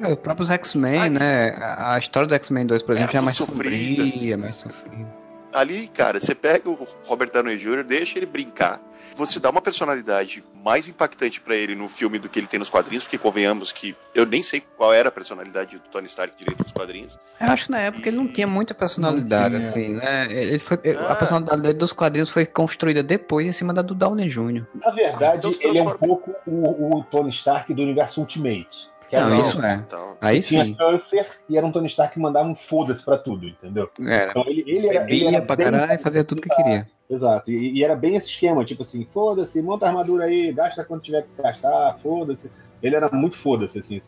é, 0.00 0.08
os 0.08 0.18
próprios 0.18 0.50
X-Men, 0.50 1.10
né? 1.10 1.56
A 1.78 1.98
história 1.98 2.28
do 2.28 2.34
X-Men 2.34 2.66
2, 2.66 2.82
por 2.82 2.94
exemplo, 2.94 3.12
já 3.12 3.18
é 3.18 3.22
mais 3.22 3.36
sofrida. 3.36 4.02
sombria, 4.02 4.36
mais 4.36 4.56
sofrida. 4.56 5.19
Ali, 5.52 5.88
cara, 5.88 6.20
você 6.20 6.34
pega 6.34 6.68
o 6.68 6.86
Robert 7.04 7.30
Downey 7.30 7.56
Jr., 7.56 7.84
deixa 7.84 8.18
ele 8.18 8.26
brincar. 8.26 8.80
Você 9.16 9.40
dá 9.40 9.50
uma 9.50 9.60
personalidade 9.60 10.44
mais 10.64 10.88
impactante 10.88 11.40
para 11.40 11.56
ele 11.56 11.74
no 11.74 11.88
filme 11.88 12.18
do 12.18 12.28
que 12.28 12.38
ele 12.38 12.46
tem 12.46 12.58
nos 12.58 12.70
quadrinhos, 12.70 13.04
porque 13.04 13.18
convenhamos 13.18 13.72
que 13.72 13.96
eu 14.14 14.26
nem 14.26 14.42
sei 14.42 14.62
qual 14.76 14.92
era 14.92 15.08
a 15.08 15.12
personalidade 15.12 15.78
do 15.78 15.88
Tony 15.88 16.06
Stark 16.06 16.36
direito 16.36 16.62
nos 16.62 16.72
quadrinhos. 16.72 17.18
Eu 17.40 17.46
acho 17.48 17.64
que 17.66 17.70
na 17.70 17.80
época 17.80 18.08
ele 18.08 18.16
não 18.16 18.28
tinha 18.28 18.46
muita 18.46 18.74
personalidade, 18.74 19.56
assim, 19.56 19.94
né? 19.94 20.30
Ele 20.30 20.58
foi, 20.58 20.78
ah. 20.96 21.12
A 21.12 21.14
personalidade 21.14 21.72
dos 21.74 21.92
quadrinhos 21.92 22.30
foi 22.30 22.44
construída 22.44 23.02
depois 23.02 23.46
em 23.46 23.52
cima 23.52 23.72
da 23.72 23.82
do 23.82 23.94
Downey 23.94 24.28
Jr. 24.28 24.66
Na 24.74 24.90
verdade, 24.90 25.48
então, 25.48 25.70
ele 25.70 25.78
é 25.78 25.82
um 25.82 25.96
pouco 25.96 26.34
o, 26.46 26.98
o 26.98 27.04
Tony 27.04 27.30
Stark 27.30 27.72
do 27.72 27.82
universo 27.82 28.20
Ultimate. 28.20 28.89
Que 29.10 29.18
não, 29.18 29.40
isso 29.40 29.60
é. 29.60 29.74
Então, 29.74 30.16
Aí 30.20 30.38
tinha 30.38 30.64
sim. 30.64 30.74
câncer 30.74 31.26
e 31.48 31.58
era 31.58 31.66
um 31.66 31.72
Tony 31.72 31.88
Stark 31.88 32.14
que 32.14 32.20
mandava 32.20 32.48
um 32.48 32.54
foda-se 32.54 33.04
pra 33.04 33.18
tudo, 33.18 33.44
entendeu? 33.48 33.90
Era. 34.00 34.30
Então 34.30 34.44
ele, 34.46 34.62
ele 34.68 34.86
era. 34.86 35.00
Bebia 35.00 35.26
ele 35.26 35.36
era 35.36 35.44
pra 35.44 35.56
caralho 35.56 35.92
e 35.92 35.98
fazia 35.98 36.22
tudo 36.22 36.40
que 36.40 36.48
queria. 36.48 36.86
Exato. 37.10 37.50
E, 37.50 37.72
e, 37.72 37.82
era 37.82 37.96
bem 37.96 38.14
esse 38.14 38.28
esquema, 38.28 38.64
tipo 38.64 38.82
assim, 38.84 39.04
foda-se, 39.12 39.60
monta 39.60 39.84
a 39.84 39.88
armadura 39.88 40.26
aí, 40.26 40.52
gasta 40.52 40.84
quando 40.84 41.02
tiver 41.02 41.22
que 41.22 41.42
gastar, 41.42 41.98
foda-se. 42.00 42.48
Ele 42.80 42.94
era 42.94 43.10
muito 43.10 43.36
foda-se, 43.36 43.80
assim 43.80 44.00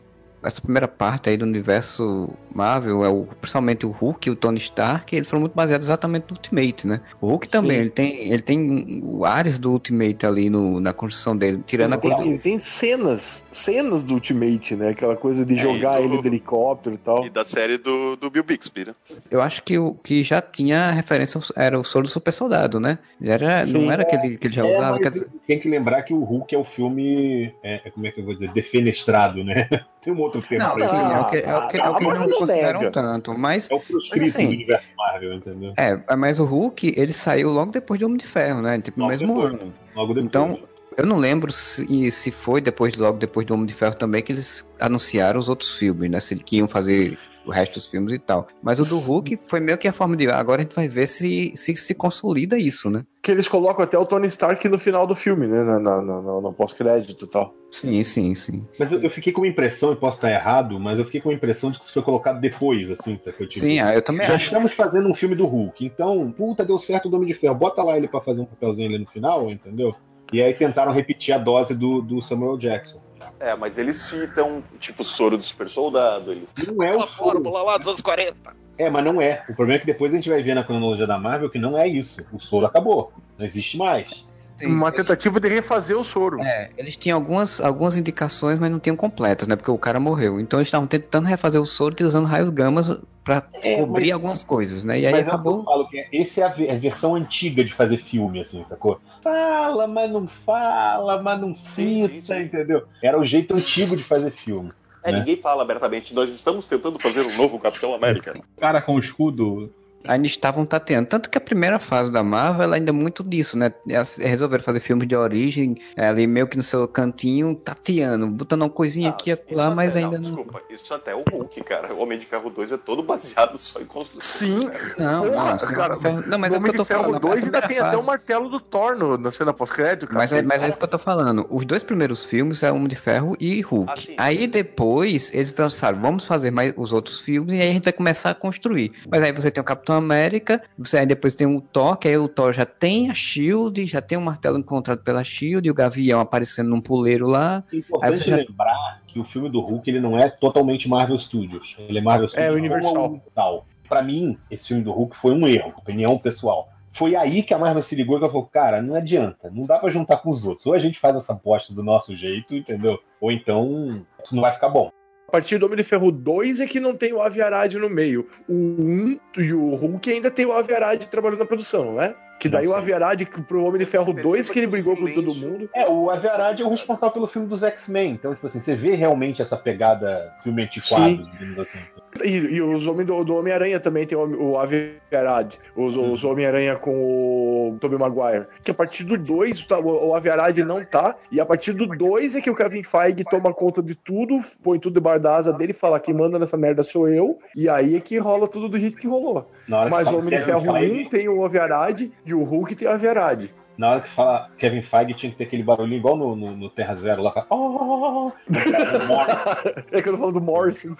essa 0.43 0.61
primeira 0.61 0.87
parte 0.87 1.29
aí 1.29 1.37
do 1.37 1.45
universo 1.45 2.29
Marvel 2.53 3.03
é 3.03 3.09
o, 3.09 3.27
principalmente 3.39 3.85
o 3.85 3.89
Hulk 3.89 4.27
e 4.27 4.31
o 4.31 4.35
Tony 4.35 4.59
Stark, 4.59 5.15
eles 5.15 5.27
foram 5.27 5.41
muito 5.41 5.53
baseados 5.53 5.87
exatamente 5.87 6.25
no 6.29 6.35
Ultimate, 6.35 6.87
né? 6.87 7.01
O 7.19 7.27
Hulk 7.27 7.47
também, 7.47 7.77
ele 7.77 7.89
tem, 7.89 8.31
ele 8.31 8.41
tem 8.41 9.01
o 9.03 9.25
Ares 9.25 9.57
do 9.57 9.71
Ultimate 9.71 10.25
ali 10.25 10.49
no, 10.49 10.79
na 10.79 10.93
construção 10.93 11.35
dele, 11.35 11.63
tirando 11.65 11.93
ele 12.03 12.13
a 12.13 12.15
tem, 12.15 12.37
tem 12.37 12.59
cenas, 12.59 13.47
cenas 13.51 14.03
do 14.03 14.15
Ultimate, 14.15 14.75
né? 14.75 14.89
Aquela 14.89 15.15
coisa 15.15 15.45
de 15.45 15.57
é, 15.57 15.61
jogar 15.61 15.97
do, 15.97 16.05
ele 16.05 16.21
do 16.21 16.27
helicóptero 16.27 16.95
e 16.95 16.97
tal. 16.97 17.25
E 17.25 17.29
da 17.29 17.45
série 17.45 17.77
do, 17.77 18.15
do 18.15 18.29
Bill 18.29 18.43
Bixby, 18.43 18.85
né? 18.85 18.95
Eu 19.31 19.41
acho 19.41 19.63
que 19.63 19.77
o 19.77 19.93
que 19.95 20.23
já 20.23 20.41
tinha 20.41 20.91
referência 20.91 21.39
era 21.55 21.79
o 21.79 21.83
Soro 21.83 22.05
do 22.05 22.11
Super 22.11 22.31
Soldado, 22.31 22.79
né? 22.79 22.99
Ele 23.19 23.31
era, 23.31 23.65
Sim, 23.65 23.73
não 23.73 23.91
era 23.91 24.03
aquele 24.03 24.37
que 24.37 24.47
ele 24.47 24.53
já 24.53 24.67
é, 24.67 24.77
usava. 24.77 24.99
Que... 24.99 25.25
Tem 25.47 25.59
que 25.59 25.69
lembrar 25.69 26.03
que 26.03 26.13
o 26.13 26.23
Hulk 26.23 26.53
é 26.53 26.57
o 26.57 26.63
filme, 26.63 27.53
é, 27.63 27.89
como 27.89 28.05
é 28.05 28.11
que 28.11 28.19
eu 28.19 28.25
vou 28.25 28.33
dizer, 28.33 28.51
defenestrado, 28.51 29.43
né? 29.43 29.67
Tem 30.01 30.11
um 30.11 30.19
outro 30.19 30.32
termo 30.41 30.65
não, 30.65 30.87
sim, 30.87 30.95
é 30.95 31.19
o 31.19 31.25
que, 31.25 31.37
é 31.37 31.55
o 31.55 31.67
que, 31.67 31.77
é 31.77 31.89
o 31.89 31.95
que 31.95 32.03
não 32.03 32.29
consideram 32.29 32.91
tanto, 32.91 33.37
mas... 33.37 33.69
É 33.69 33.75
o 33.75 33.79
proscrito 33.79 34.25
assim, 34.25 34.45
do 34.45 34.53
universo 34.53 34.87
Marvel, 34.97 35.33
entendeu? 35.33 35.73
É, 35.77 36.15
mas 36.15 36.39
o 36.39 36.45
Hulk, 36.45 36.93
ele 36.97 37.13
saiu 37.13 37.49
logo 37.49 37.71
depois 37.71 37.99
de 37.99 38.05
Homem 38.05 38.17
de 38.17 38.25
Ferro, 38.25 38.61
né? 38.61 38.79
Tipo, 38.79 38.99
no 38.99 39.07
mesmo 39.07 39.35
depois, 39.35 39.53
ano. 39.53 39.73
Logo 39.95 40.13
depois. 40.13 40.25
Então, 40.25 40.59
eu 40.97 41.05
não 41.05 41.17
lembro 41.17 41.51
se, 41.51 42.11
se 42.11 42.31
foi 42.31 42.61
depois, 42.61 42.95
logo 42.97 43.17
depois 43.17 43.45
do 43.45 43.53
Homem 43.53 43.65
de 43.65 43.73
Ferro 43.73 43.95
também, 43.95 44.21
que 44.21 44.31
eles 44.31 44.65
anunciaram 44.79 45.39
os 45.39 45.49
outros 45.49 45.71
filmes, 45.71 46.09
né? 46.09 46.19
Se 46.19 46.35
que 46.35 46.57
iam 46.57 46.67
fazer 46.67 47.17
o 47.45 47.51
resto 47.51 47.75
dos 47.75 47.85
filmes 47.85 48.13
e 48.13 48.19
tal. 48.19 48.47
Mas 48.61 48.79
o 48.79 48.85
do 48.85 48.97
Hulk 48.97 49.39
foi 49.47 49.59
meio 49.59 49.77
que 49.77 49.87
a 49.87 49.93
forma 49.93 50.15
de. 50.15 50.29
Agora 50.29 50.61
a 50.61 50.63
gente 50.63 50.75
vai 50.75 50.87
ver 50.87 51.07
se 51.07 51.51
se, 51.55 51.75
se 51.75 51.93
consolida 51.93 52.57
isso, 52.57 52.89
né? 52.89 53.03
Que 53.21 53.31
eles 53.31 53.47
colocam 53.47 53.83
até 53.83 53.97
o 53.97 54.05
Tony 54.05 54.27
Stark 54.27 54.67
no 54.67 54.77
final 54.77 55.07
do 55.07 55.15
filme, 55.15 55.47
né? 55.47 55.63
Na, 55.63 55.79
na, 55.79 56.01
na, 56.01 56.21
no 56.21 56.53
pós-crédito 56.53 57.25
e 57.25 57.27
tal. 57.27 57.53
Sim, 57.71 58.03
sim, 58.03 58.35
sim. 58.35 58.67
Mas 58.77 58.91
eu, 58.91 59.01
eu, 59.01 59.09
fiquei 59.09 59.33
com 59.33 59.41
uma 59.41 59.47
impressão, 59.47 59.91
e 59.91 59.95
posso 59.95 60.17
estar 60.17 60.31
errado, 60.31 60.79
mas 60.79 60.99
eu 60.99 61.05
fiquei 61.05 61.21
com 61.21 61.29
a 61.29 61.33
impressão 61.33 61.71
de 61.71 61.79
que 61.79 61.85
isso 61.85 61.93
foi 61.93 62.03
colocado 62.03 62.39
depois, 62.39 62.91
assim, 62.91 63.15
que 63.15 63.29
eu 63.29 63.49
tive. 63.49 63.61
Sim, 63.61 63.79
ah, 63.79 63.93
eu 63.93 64.01
também 64.01 64.27
Já 64.27 64.35
acho. 64.35 64.45
estamos 64.45 64.73
fazendo 64.73 65.09
um 65.09 65.13
filme 65.13 65.35
do 65.35 65.45
Hulk, 65.45 65.85
então, 65.85 66.31
puta, 66.31 66.63
deu 66.63 66.77
certo 66.77 67.09
o 67.09 67.15
Homem 67.15 67.27
de 67.27 67.33
Ferro. 67.33 67.55
Bota 67.55 67.81
lá 67.81 67.97
ele 67.97 68.07
para 68.07 68.21
fazer 68.21 68.41
um 68.41 68.45
papelzinho 68.45 68.89
ali 68.89 68.99
no 68.99 69.07
final, 69.07 69.49
entendeu? 69.49 69.95
E 70.31 70.41
aí 70.41 70.53
tentaram 70.53 70.91
repetir 70.91 71.33
a 71.33 71.37
dose 71.37 71.75
do, 71.75 72.01
do 72.01 72.21
Samuel 72.21 72.57
Jackson. 72.57 72.99
É, 73.43 73.57
mas 73.57 73.77
eles 73.77 73.97
citam, 73.97 74.63
tipo, 74.79 75.01
o 75.01 75.05
soro 75.05 75.37
do 75.37 75.43
super 75.43 75.67
soldado. 75.67 76.31
Eles... 76.31 76.53
Não 76.65 76.81
é 76.81 76.95
o 76.95 77.05
fórmula 77.05 77.61
lá 77.61 77.77
dos 77.77 77.89
anos 77.89 77.99
40. 77.99 78.55
É, 78.77 78.89
mas 78.89 79.03
não 79.03 79.21
é. 79.21 79.43
O 79.49 79.53
problema 79.53 79.73
é 79.75 79.79
que 79.79 79.85
depois 79.85 80.13
a 80.13 80.15
gente 80.15 80.29
vai 80.29 80.41
ver 80.41 80.55
na 80.55 80.63
cronologia 80.63 81.05
da 81.05 81.19
Marvel 81.19 81.49
que 81.49 81.59
não 81.59 81.77
é 81.77 81.85
isso. 81.85 82.25
O 82.31 82.39
soro 82.39 82.65
acabou. 82.65 83.11
Não 83.37 83.45
existe 83.45 83.77
mais. 83.77 84.25
Uma 84.61 84.91
tentativa 84.91 85.39
de 85.39 85.47
refazer 85.47 85.97
o 85.97 86.03
soro. 86.03 86.41
É, 86.41 86.69
eles 86.77 86.95
tinham 86.95 87.17
algumas, 87.17 87.59
algumas 87.59 87.97
indicações, 87.97 88.59
mas 88.59 88.71
não 88.71 88.79
tinham 88.79 88.95
completas, 88.95 89.47
né? 89.47 89.55
Porque 89.55 89.71
o 89.71 89.77
cara 89.77 89.99
morreu. 89.99 90.39
Então 90.39 90.59
eles 90.59 90.67
estavam 90.67 90.87
tentando 90.87 91.27
refazer 91.27 91.61
o 91.61 91.65
soro 91.65 91.93
utilizando 91.93 92.25
raios 92.25 92.49
gamas 92.49 92.97
para 93.23 93.47
é, 93.53 93.77
cobrir 93.77 94.05
mas, 94.05 94.11
algumas 94.11 94.43
coisas, 94.43 94.83
né? 94.83 94.99
E 94.99 95.07
aí 95.07 95.15
acabou. 95.15 95.59
Eu 95.59 95.63
falo 95.63 95.87
que 95.87 96.05
essa 96.13 96.41
é 96.41 96.71
a, 96.71 96.77
versão 96.77 97.15
antiga 97.15 97.63
de 97.63 97.73
fazer 97.73 97.97
filme, 97.97 98.41
assim, 98.41 98.63
sacou? 98.63 98.99
Fala, 99.21 99.87
mas 99.87 100.11
não 100.11 100.27
fala, 100.27 101.21
mas 101.21 101.39
não 101.39 101.55
cita, 101.55 101.73
sim, 101.73 102.07
sim, 102.07 102.21
sim. 102.21 102.41
entendeu? 102.41 102.83
Era 103.01 103.19
o 103.19 103.23
jeito 103.23 103.55
antigo 103.55 103.95
de 103.95 104.03
fazer 104.03 104.31
filme. 104.31 104.71
É, 105.03 105.11
né? 105.11 105.19
ninguém 105.19 105.37
fala 105.37 105.63
abertamente. 105.63 106.13
Nós 106.13 106.29
estamos 106.29 106.65
tentando 106.65 106.97
fazer 106.97 107.21
um 107.21 107.35
novo 107.35 107.59
Capitão 107.59 107.93
América. 107.93 108.33
Cara 108.57 108.81
com 108.81 108.97
escudo 108.97 109.69
ainda 110.07 110.27
estavam 110.27 110.65
tateando. 110.65 111.07
Tanto 111.07 111.29
que 111.29 111.37
a 111.37 111.41
primeira 111.41 111.79
fase 111.79 112.11
da 112.11 112.23
Marvel 112.23 112.63
ela 112.63 112.75
ainda 112.75 112.89
é 112.89 112.93
muito 112.93 113.23
disso, 113.23 113.57
né? 113.57 113.73
Elas 113.87 114.17
resolveram 114.17 114.63
fazer 114.63 114.79
filmes 114.79 115.07
de 115.07 115.15
origem, 115.15 115.75
é, 115.95 116.07
ali 116.07 116.27
meio 116.27 116.47
que 116.47 116.57
no 116.57 116.63
seu 116.63 116.87
cantinho, 116.87 117.55
tateando, 117.55 118.27
botando 118.27 118.63
uma 118.63 118.69
coisinha 118.69 119.09
aqui 119.09 119.31
e 119.31 119.55
lá, 119.55 119.71
mas 119.71 119.95
ainda 119.95 120.17
não. 120.17 120.35
Desculpa, 120.35 120.61
isso 120.69 120.93
até 120.93 121.11
é 121.11 121.15
o 121.15 121.23
Hulk, 121.29 121.63
cara. 121.63 121.93
O 121.93 121.99
Homem 121.99 122.19
de 122.19 122.25
Ferro 122.25 122.49
2 122.49 122.71
é 122.71 122.77
todo 122.77 123.03
baseado 123.03 123.57
só 123.57 123.79
em 123.79 123.85
construção. 123.85 124.21
Sim, 124.21 124.69
não, 124.97 125.29
Porra, 125.29 125.51
não, 125.51 125.57
cara, 125.57 125.97
Ferro... 125.99 126.23
não, 126.27 126.37
mas 126.37 126.51
o 126.51 126.55
é 126.55 126.57
Homem 126.57 126.73
é 126.73 126.77
de 126.77 126.85
Ferro 126.85 127.03
falando, 127.03 127.21
2 127.21 127.45
ainda 127.45 127.61
tem 127.61 127.77
fase... 127.77 127.87
até 127.87 127.97
o 127.97 128.03
martelo 128.03 128.49
do 128.49 128.59
Thor 128.59 128.97
no, 128.97 129.17
na 129.17 129.31
cena 129.31 129.53
pós-crédito, 129.53 130.07
cara. 130.07 130.19
Mas 130.19 130.33
é, 130.33 130.41
mas 130.41 130.61
é 130.61 130.67
isso 130.67 130.77
que 130.77 130.83
eu 130.83 130.89
tô 130.89 130.97
falando. 130.97 131.45
Os 131.49 131.65
dois 131.65 131.83
primeiros 131.83 132.23
filmes 132.23 132.63
é 132.63 132.71
Homem 132.71 132.87
de 132.87 132.95
Ferro 132.95 133.35
e 133.39 133.61
Hulk. 133.61 133.91
Ah, 133.91 133.95
sim, 133.95 134.15
aí 134.17 134.39
sim. 134.39 134.49
depois 134.49 135.33
eles 135.33 135.51
pensaram, 135.51 135.99
vamos 135.99 136.25
fazer 136.25 136.51
mais 136.51 136.73
os 136.75 136.91
outros 136.91 137.19
filmes 137.19 137.53
e 137.53 137.61
aí 137.61 137.69
a 137.69 137.73
gente 137.73 137.83
vai 137.83 137.93
começar 137.93 138.31
a 138.31 138.35
construir. 138.35 138.91
Mas 139.09 139.21
aí 139.21 139.31
você 139.31 139.51
tem 139.51 139.61
o 139.61 139.63
Capitão 139.63 139.92
América, 139.93 140.61
você 140.77 140.97
aí 140.97 141.05
depois 141.05 141.35
tem 141.35 141.47
o 141.47 141.61
Thor, 141.61 141.97
que 141.97 142.07
aí 142.07 142.17
o 142.17 142.27
Thor 142.27 142.53
já 142.53 142.65
tem 142.65 143.09
a 143.09 143.13
Shield, 143.13 143.85
já 143.85 144.01
tem 144.01 144.17
o 144.17 144.21
martelo 144.21 144.57
encontrado 144.57 145.03
pela 145.03 145.23
Shield, 145.23 145.67
e 145.67 145.71
o 145.71 145.73
Gavião 145.73 146.19
aparecendo 146.19 146.69
num 146.69 146.81
puleiro 146.81 147.27
lá. 147.27 147.63
É 147.71 147.77
importante 147.77 148.29
já... 148.29 148.35
lembrar 148.37 149.01
que 149.07 149.19
o 149.19 149.23
filme 149.23 149.49
do 149.49 149.61
Hulk 149.61 149.89
ele 149.89 149.99
não 149.99 150.17
é 150.17 150.29
totalmente 150.29 150.89
Marvel 150.89 151.17
Studios. 151.17 151.75
Ele 151.79 151.99
é 151.99 152.01
Marvel 152.01 152.27
Studios 152.27 152.53
é, 152.53 152.57
Universal. 152.57 153.09
Universal. 153.09 153.67
Pra 153.87 154.01
mim, 154.01 154.37
esse 154.49 154.69
filme 154.69 154.83
do 154.83 154.91
Hulk 154.91 155.15
foi 155.15 155.33
um 155.33 155.47
erro, 155.47 155.73
opinião 155.77 156.17
pessoal. 156.17 156.69
Foi 156.91 157.15
aí 157.15 157.41
que 157.41 157.53
a 157.53 157.57
Marvel 157.57 157.81
se 157.81 157.95
ligou 157.95 158.17
e 158.17 158.21
falou: 158.21 158.45
cara, 158.45 158.81
não 158.81 158.95
adianta, 158.95 159.49
não 159.49 159.65
dá 159.65 159.79
para 159.79 159.89
juntar 159.89 160.17
com 160.17 160.29
os 160.29 160.45
outros. 160.45 160.65
Ou 160.67 160.73
a 160.73 160.79
gente 160.79 160.99
faz 160.99 161.15
essa 161.15 161.33
aposta 161.33 161.73
do 161.73 161.83
nosso 161.83 162.15
jeito, 162.15 162.55
entendeu? 162.55 162.99
Ou 163.19 163.31
então 163.31 164.05
isso 164.23 164.35
não 164.35 164.41
vai 164.41 164.51
ficar 164.51 164.69
bom 164.69 164.91
partir 165.33 165.57
do 165.57 165.65
Homem 165.65 165.77
de 165.77 165.83
Ferro 165.83 166.11
2 166.11 166.59
é 166.59 166.67
que 166.67 166.79
não 166.79 166.95
tem 166.95 167.11
o 167.11 167.19
Avi 167.19 167.41
Arad 167.41 167.73
no 167.73 167.89
meio. 167.89 168.29
O 168.47 168.53
1 168.53 169.19
e 169.39 169.51
o 169.51 169.73
Hulk 169.73 170.11
ainda 170.11 170.29
tem 170.29 170.45
o 170.45 170.53
Avi 170.53 170.75
Arad 170.75 171.05
trabalhando 171.05 171.39
na 171.39 171.45
produção, 171.47 171.95
né? 171.95 172.13
Que 172.39 172.47
daí 172.47 172.67
o 172.67 172.75
Avi 172.75 172.93
Arad 172.93 173.23
pro 173.47 173.63
Homem 173.63 173.79
de 173.79 173.87
Ferro 173.87 174.13
2 174.13 174.51
que 174.51 174.59
ele 174.59 174.67
brigou 174.67 174.95
com 174.95 175.11
todo 175.11 175.33
mundo. 175.33 175.67
É, 175.73 175.89
o 175.89 176.11
Avi 176.11 176.27
Arad 176.27 176.59
é 176.59 176.63
o 176.63 176.69
responsável 176.69 177.11
pelo 177.11 177.25
filme 177.25 177.47
dos 177.47 177.63
X-Men. 177.63 178.11
Então, 178.11 178.35
tipo 178.35 178.45
assim, 178.45 178.59
você 178.59 178.75
vê 178.75 178.93
realmente 178.93 179.41
essa 179.41 179.57
pegada 179.57 180.31
filme 180.43 180.61
antiquado, 180.61 181.27
digamos 181.31 181.57
assim. 181.57 181.79
E, 182.23 182.29
e 182.29 182.61
os 182.61 182.85
homens 182.87 183.07
do, 183.07 183.23
do 183.23 183.35
Homem-Aranha 183.35 183.79
também 183.79 184.05
tem 184.05 184.17
o, 184.17 184.51
o 184.51 184.57
Avi 184.57 184.93
Arad. 185.11 185.55
Os, 185.75 185.95
os 185.95 186.23
Homem-Aranha 186.23 186.75
com 186.75 187.71
o 187.71 187.77
Tobey 187.79 187.97
Maguire. 187.97 188.47
Que 188.61 188.71
a 188.71 188.73
partir 188.73 189.03
do 189.03 189.17
2 189.17 189.65
tá, 189.65 189.79
o, 189.79 190.09
o 190.09 190.15
Avi 190.15 190.29
Arad 190.29 190.57
não 190.59 190.83
tá. 190.83 191.15
E 191.31 191.39
a 191.39 191.45
partir 191.45 191.73
do 191.73 191.87
2 191.87 192.35
é 192.35 192.41
que 192.41 192.49
o 192.49 192.55
Kevin 192.55 192.83
Feige 192.83 193.23
toma 193.23 193.53
conta 193.53 193.81
de 193.81 193.95
tudo, 193.95 194.39
põe 194.61 194.79
tudo 194.79 194.93
debaixo 194.93 195.23
da 195.23 195.35
asa 195.35 195.53
dele 195.53 195.71
e 195.71 195.75
fala: 195.75 195.99
quem 195.99 196.13
manda 196.13 196.37
nessa 196.37 196.57
merda 196.57 196.83
sou 196.83 197.07
eu. 197.07 197.37
E 197.55 197.67
aí 197.69 197.95
é 197.95 197.99
que 197.99 198.17
rola 198.17 198.47
tudo 198.47 198.69
do 198.69 198.77
jeito 198.77 198.97
que 198.97 199.07
rolou. 199.07 199.49
Mas 199.89 200.11
o 200.11 200.17
Homem 200.17 200.37
de 200.37 200.43
Ferro 200.43 200.73
1 200.73 201.09
tem 201.09 201.29
o 201.29 201.43
Avi 201.43 201.59
Arad 201.59 202.01
e 202.25 202.33
o 202.33 202.43
Hulk 202.43 202.75
tem 202.75 202.87
o 202.87 202.91
Avi 202.91 203.07
Arad 203.07 203.49
na 203.77 203.91
hora 203.91 204.01
que 204.01 204.09
fala 204.09 204.49
Kevin 204.57 204.81
Feige 204.81 205.13
tinha 205.13 205.31
que 205.31 205.37
ter 205.37 205.45
aquele 205.45 205.63
barulhinho 205.63 205.97
igual 205.97 206.15
no, 206.15 206.35
no, 206.35 206.55
no 206.55 206.69
Terra 206.69 206.95
Zero 206.95 207.23
lá. 207.23 207.45
Oh, 207.49 208.31
é 209.91 210.01
que 210.01 210.09
eu 210.09 210.13
tô 210.13 210.19
falando 210.19 210.35
do 210.35 210.41
Morrison. 210.41 210.95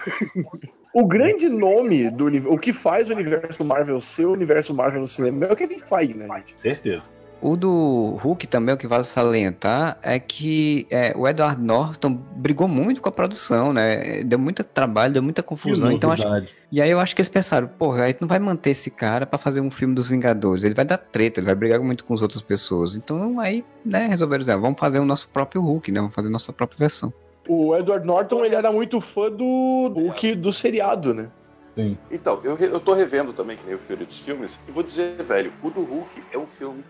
o 0.94 1.06
grande 1.06 1.50
nome 1.50 2.10
do 2.10 2.28
o 2.52 2.58
que 2.58 2.74
faz 2.74 3.10
o 3.10 3.14
universo 3.14 3.64
Marvel 3.64 4.02
ser 4.02 4.26
o 4.26 4.34
universo 4.34 4.74
Marvel 4.74 5.02
no 5.02 5.08
cinema 5.08 5.46
é 5.46 5.54
o 5.54 5.56
Kevin 5.56 5.80
Feige, 5.80 6.14
né, 6.16 6.28
gente? 6.38 6.60
Certeza. 6.60 7.04
O 7.44 7.58
do 7.58 8.18
Hulk 8.22 8.48
também, 8.48 8.74
o 8.74 8.78
que 8.78 8.88
vale 8.88 9.04
salientar, 9.04 9.98
é 10.02 10.18
que 10.18 10.88
é, 10.90 11.14
o 11.14 11.28
Edward 11.28 11.62
Norton 11.62 12.18
brigou 12.38 12.70
muito 12.70 13.02
com 13.02 13.10
a 13.10 13.12
produção, 13.12 13.74
né? 13.74 14.24
Deu 14.24 14.40
muito 14.40 14.64
trabalho, 14.64 15.12
deu 15.12 15.22
muita 15.22 15.44
confusão. 15.44 15.92
então 15.92 16.10
acho, 16.10 16.24
e 16.72 16.82
aí 16.82 16.90
eu 16.90 17.02
acho 17.02 17.14
que 17.14 17.22
eles 17.22 17.28
pensaram, 17.28 17.68
porra, 17.68 18.04
aí 18.04 18.14
tu 18.14 18.22
não 18.22 18.30
vai 18.30 18.40
manter 18.40 18.70
esse 18.70 18.90
cara 18.90 19.26
para 19.26 19.38
fazer 19.38 19.60
um 19.60 19.70
filme 19.70 19.94
dos 19.94 20.08
Vingadores. 20.08 20.64
Ele 20.64 20.74
vai 20.74 20.86
dar 20.86 20.98
treta, 20.98 21.42
ele 21.42 21.46
vai 21.46 21.54
brigar 21.54 21.82
muito 21.82 22.06
com 22.06 22.14
as 22.14 22.22
outras 22.22 22.42
pessoas. 22.42 22.96
Então 22.96 23.38
aí, 23.42 23.66
né, 23.84 24.08
resolveram 24.08 24.40
dizer, 24.40 24.58
vamos 24.58 24.80
fazer 24.80 25.00
o 25.00 25.06
nosso 25.06 25.28
próprio 25.28 25.62
Hulk, 25.62 25.92
né? 25.92 26.00
Vamos 26.00 26.16
fazer 26.16 26.30
a 26.30 26.32
nossa 26.32 26.54
própria 26.54 26.80
versão. 26.80 27.12
O 27.46 27.76
Edward 27.76 28.08
Norton, 28.08 28.46
ele 28.46 28.56
era 28.56 28.72
muito 28.72 29.02
fã 29.02 29.30
do 29.30 29.92
Hulk 29.94 30.36
do 30.36 30.54
seriado, 30.54 31.14
né? 31.14 31.28
Sim. 31.76 31.98
Então, 32.10 32.40
eu, 32.42 32.56
eu 32.56 32.80
tô 32.80 32.94
revendo 32.94 33.34
também, 33.34 33.58
que 33.58 33.66
nem 33.66 33.76
o 33.76 33.80
filme 33.80 34.06
dos 34.06 34.20
filmes, 34.20 34.58
e 34.66 34.72
vou 34.72 34.82
dizer, 34.82 35.22
velho, 35.24 35.52
o 35.62 35.70
do 35.70 35.84
Hulk 35.84 36.24
é 36.32 36.38
um 36.38 36.48
filme 36.48 36.86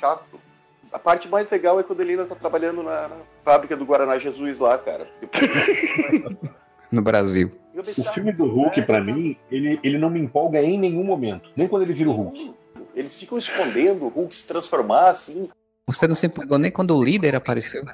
chato. 0.00 0.40
A 0.92 0.98
parte 0.98 1.28
mais 1.28 1.50
legal 1.50 1.78
é 1.78 1.82
quando 1.82 2.00
ele 2.00 2.12
ainda 2.12 2.26
tá 2.26 2.34
trabalhando 2.34 2.82
na, 2.82 3.08
na 3.08 3.16
fábrica 3.44 3.76
do 3.76 3.84
Guaraná 3.84 4.18
Jesus 4.18 4.58
lá, 4.58 4.76
cara. 4.78 5.06
no 6.90 7.02
Brasil. 7.02 7.52
O 7.96 8.04
filme 8.12 8.32
do 8.32 8.46
Hulk, 8.46 8.82
para 8.82 9.00
mim, 9.00 9.36
ele, 9.50 9.78
ele 9.84 9.98
não 9.98 10.10
me 10.10 10.18
empolga 10.18 10.60
em 10.60 10.78
nenhum 10.78 11.04
momento. 11.04 11.50
Nem 11.54 11.68
quando 11.68 11.82
ele 11.82 11.92
vira 11.92 12.10
o 12.10 12.12
Hulk. 12.12 12.54
Eles 12.94 13.14
ficam 13.14 13.38
escondendo 13.38 14.06
o 14.06 14.08
Hulk 14.08 14.34
se 14.34 14.46
transformar 14.46 15.10
assim. 15.10 15.48
Você 15.86 16.08
não 16.08 16.14
se 16.14 16.26
empolgou 16.26 16.58
nem 16.58 16.70
quando 16.70 16.96
o 16.96 17.02
líder 17.02 17.36
apareceu? 17.36 17.84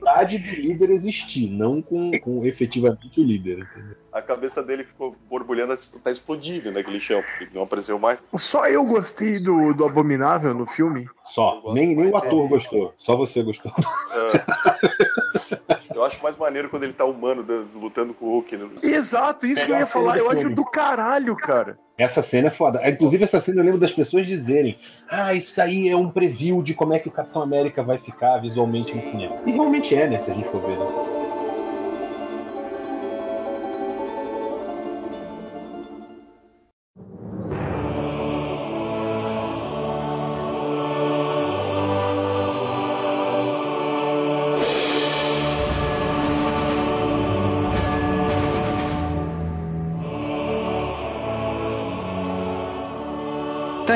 vontade 0.00 0.38
do 0.38 0.50
líder 0.50 0.90
existir, 0.90 1.48
não 1.50 1.82
com, 1.82 2.10
com 2.20 2.44
efetivamente 2.44 3.20
o 3.20 3.24
líder. 3.24 3.58
Entendeu? 3.58 3.96
A 4.12 4.20
cabeça 4.20 4.62
dele 4.62 4.84
ficou 4.84 5.14
borbulhando, 5.28 5.76
tá 6.02 6.10
explodindo 6.10 6.72
naquele 6.72 6.98
chão, 6.98 7.22
porque 7.22 7.54
não 7.54 7.62
apareceu 7.62 7.98
mais. 7.98 8.18
Só 8.34 8.66
eu 8.66 8.84
gostei 8.84 9.38
do, 9.38 9.72
do 9.72 9.84
Abominável 9.84 10.52
no 10.52 10.66
filme. 10.66 11.06
Só. 11.22 11.62
Nem, 11.72 11.94
nem 11.94 12.10
o 12.10 12.16
ator 12.16 12.48
gostou. 12.48 12.92
Só 12.96 13.16
você 13.16 13.42
gostou. 13.42 13.72
É. 14.12 15.70
Eu 15.94 16.04
acho 16.04 16.22
mais 16.22 16.34
maneiro 16.36 16.70
quando 16.70 16.84
ele 16.84 16.94
tá 16.94 17.04
humano 17.04 17.44
lutando 17.74 18.14
com 18.14 18.24
o 18.24 18.30
Hulk. 18.30 18.56
Né? 18.56 18.70
Exato, 18.82 19.46
isso 19.46 19.66
que 19.66 19.70
eu 19.70 19.78
ia 19.78 19.86
falar. 19.86 20.16
Eu 20.16 20.30
acho 20.30 20.48
do 20.48 20.64
caralho, 20.64 21.36
cara. 21.36 21.78
Essa 21.98 22.22
cena 22.22 22.48
é 22.48 22.50
foda. 22.50 22.80
Inclusive, 22.88 23.24
essa 23.24 23.38
cena 23.38 23.60
eu 23.60 23.64
lembro 23.64 23.78
das 23.78 23.92
pessoas 23.92 24.26
dizerem: 24.26 24.78
Ah, 25.10 25.34
isso 25.34 25.60
aí 25.60 25.90
é 25.90 25.96
um 25.96 26.10
preview 26.10 26.62
de 26.62 26.72
como 26.72 26.94
é 26.94 26.98
que 26.98 27.08
o 27.08 27.12
Capitão 27.12 27.42
América 27.42 27.82
vai 27.82 27.98
ficar 27.98 28.38
visualmente 28.38 28.94
no 28.94 29.02
cinema. 29.02 29.36
E 29.44 29.50
realmente 29.50 29.94
é, 29.94 30.08
né? 30.08 30.18
Se 30.20 30.30
a 30.30 30.34
gente 30.34 30.48
for 30.48 30.62
ver. 30.62 30.78
Né? 30.78 31.19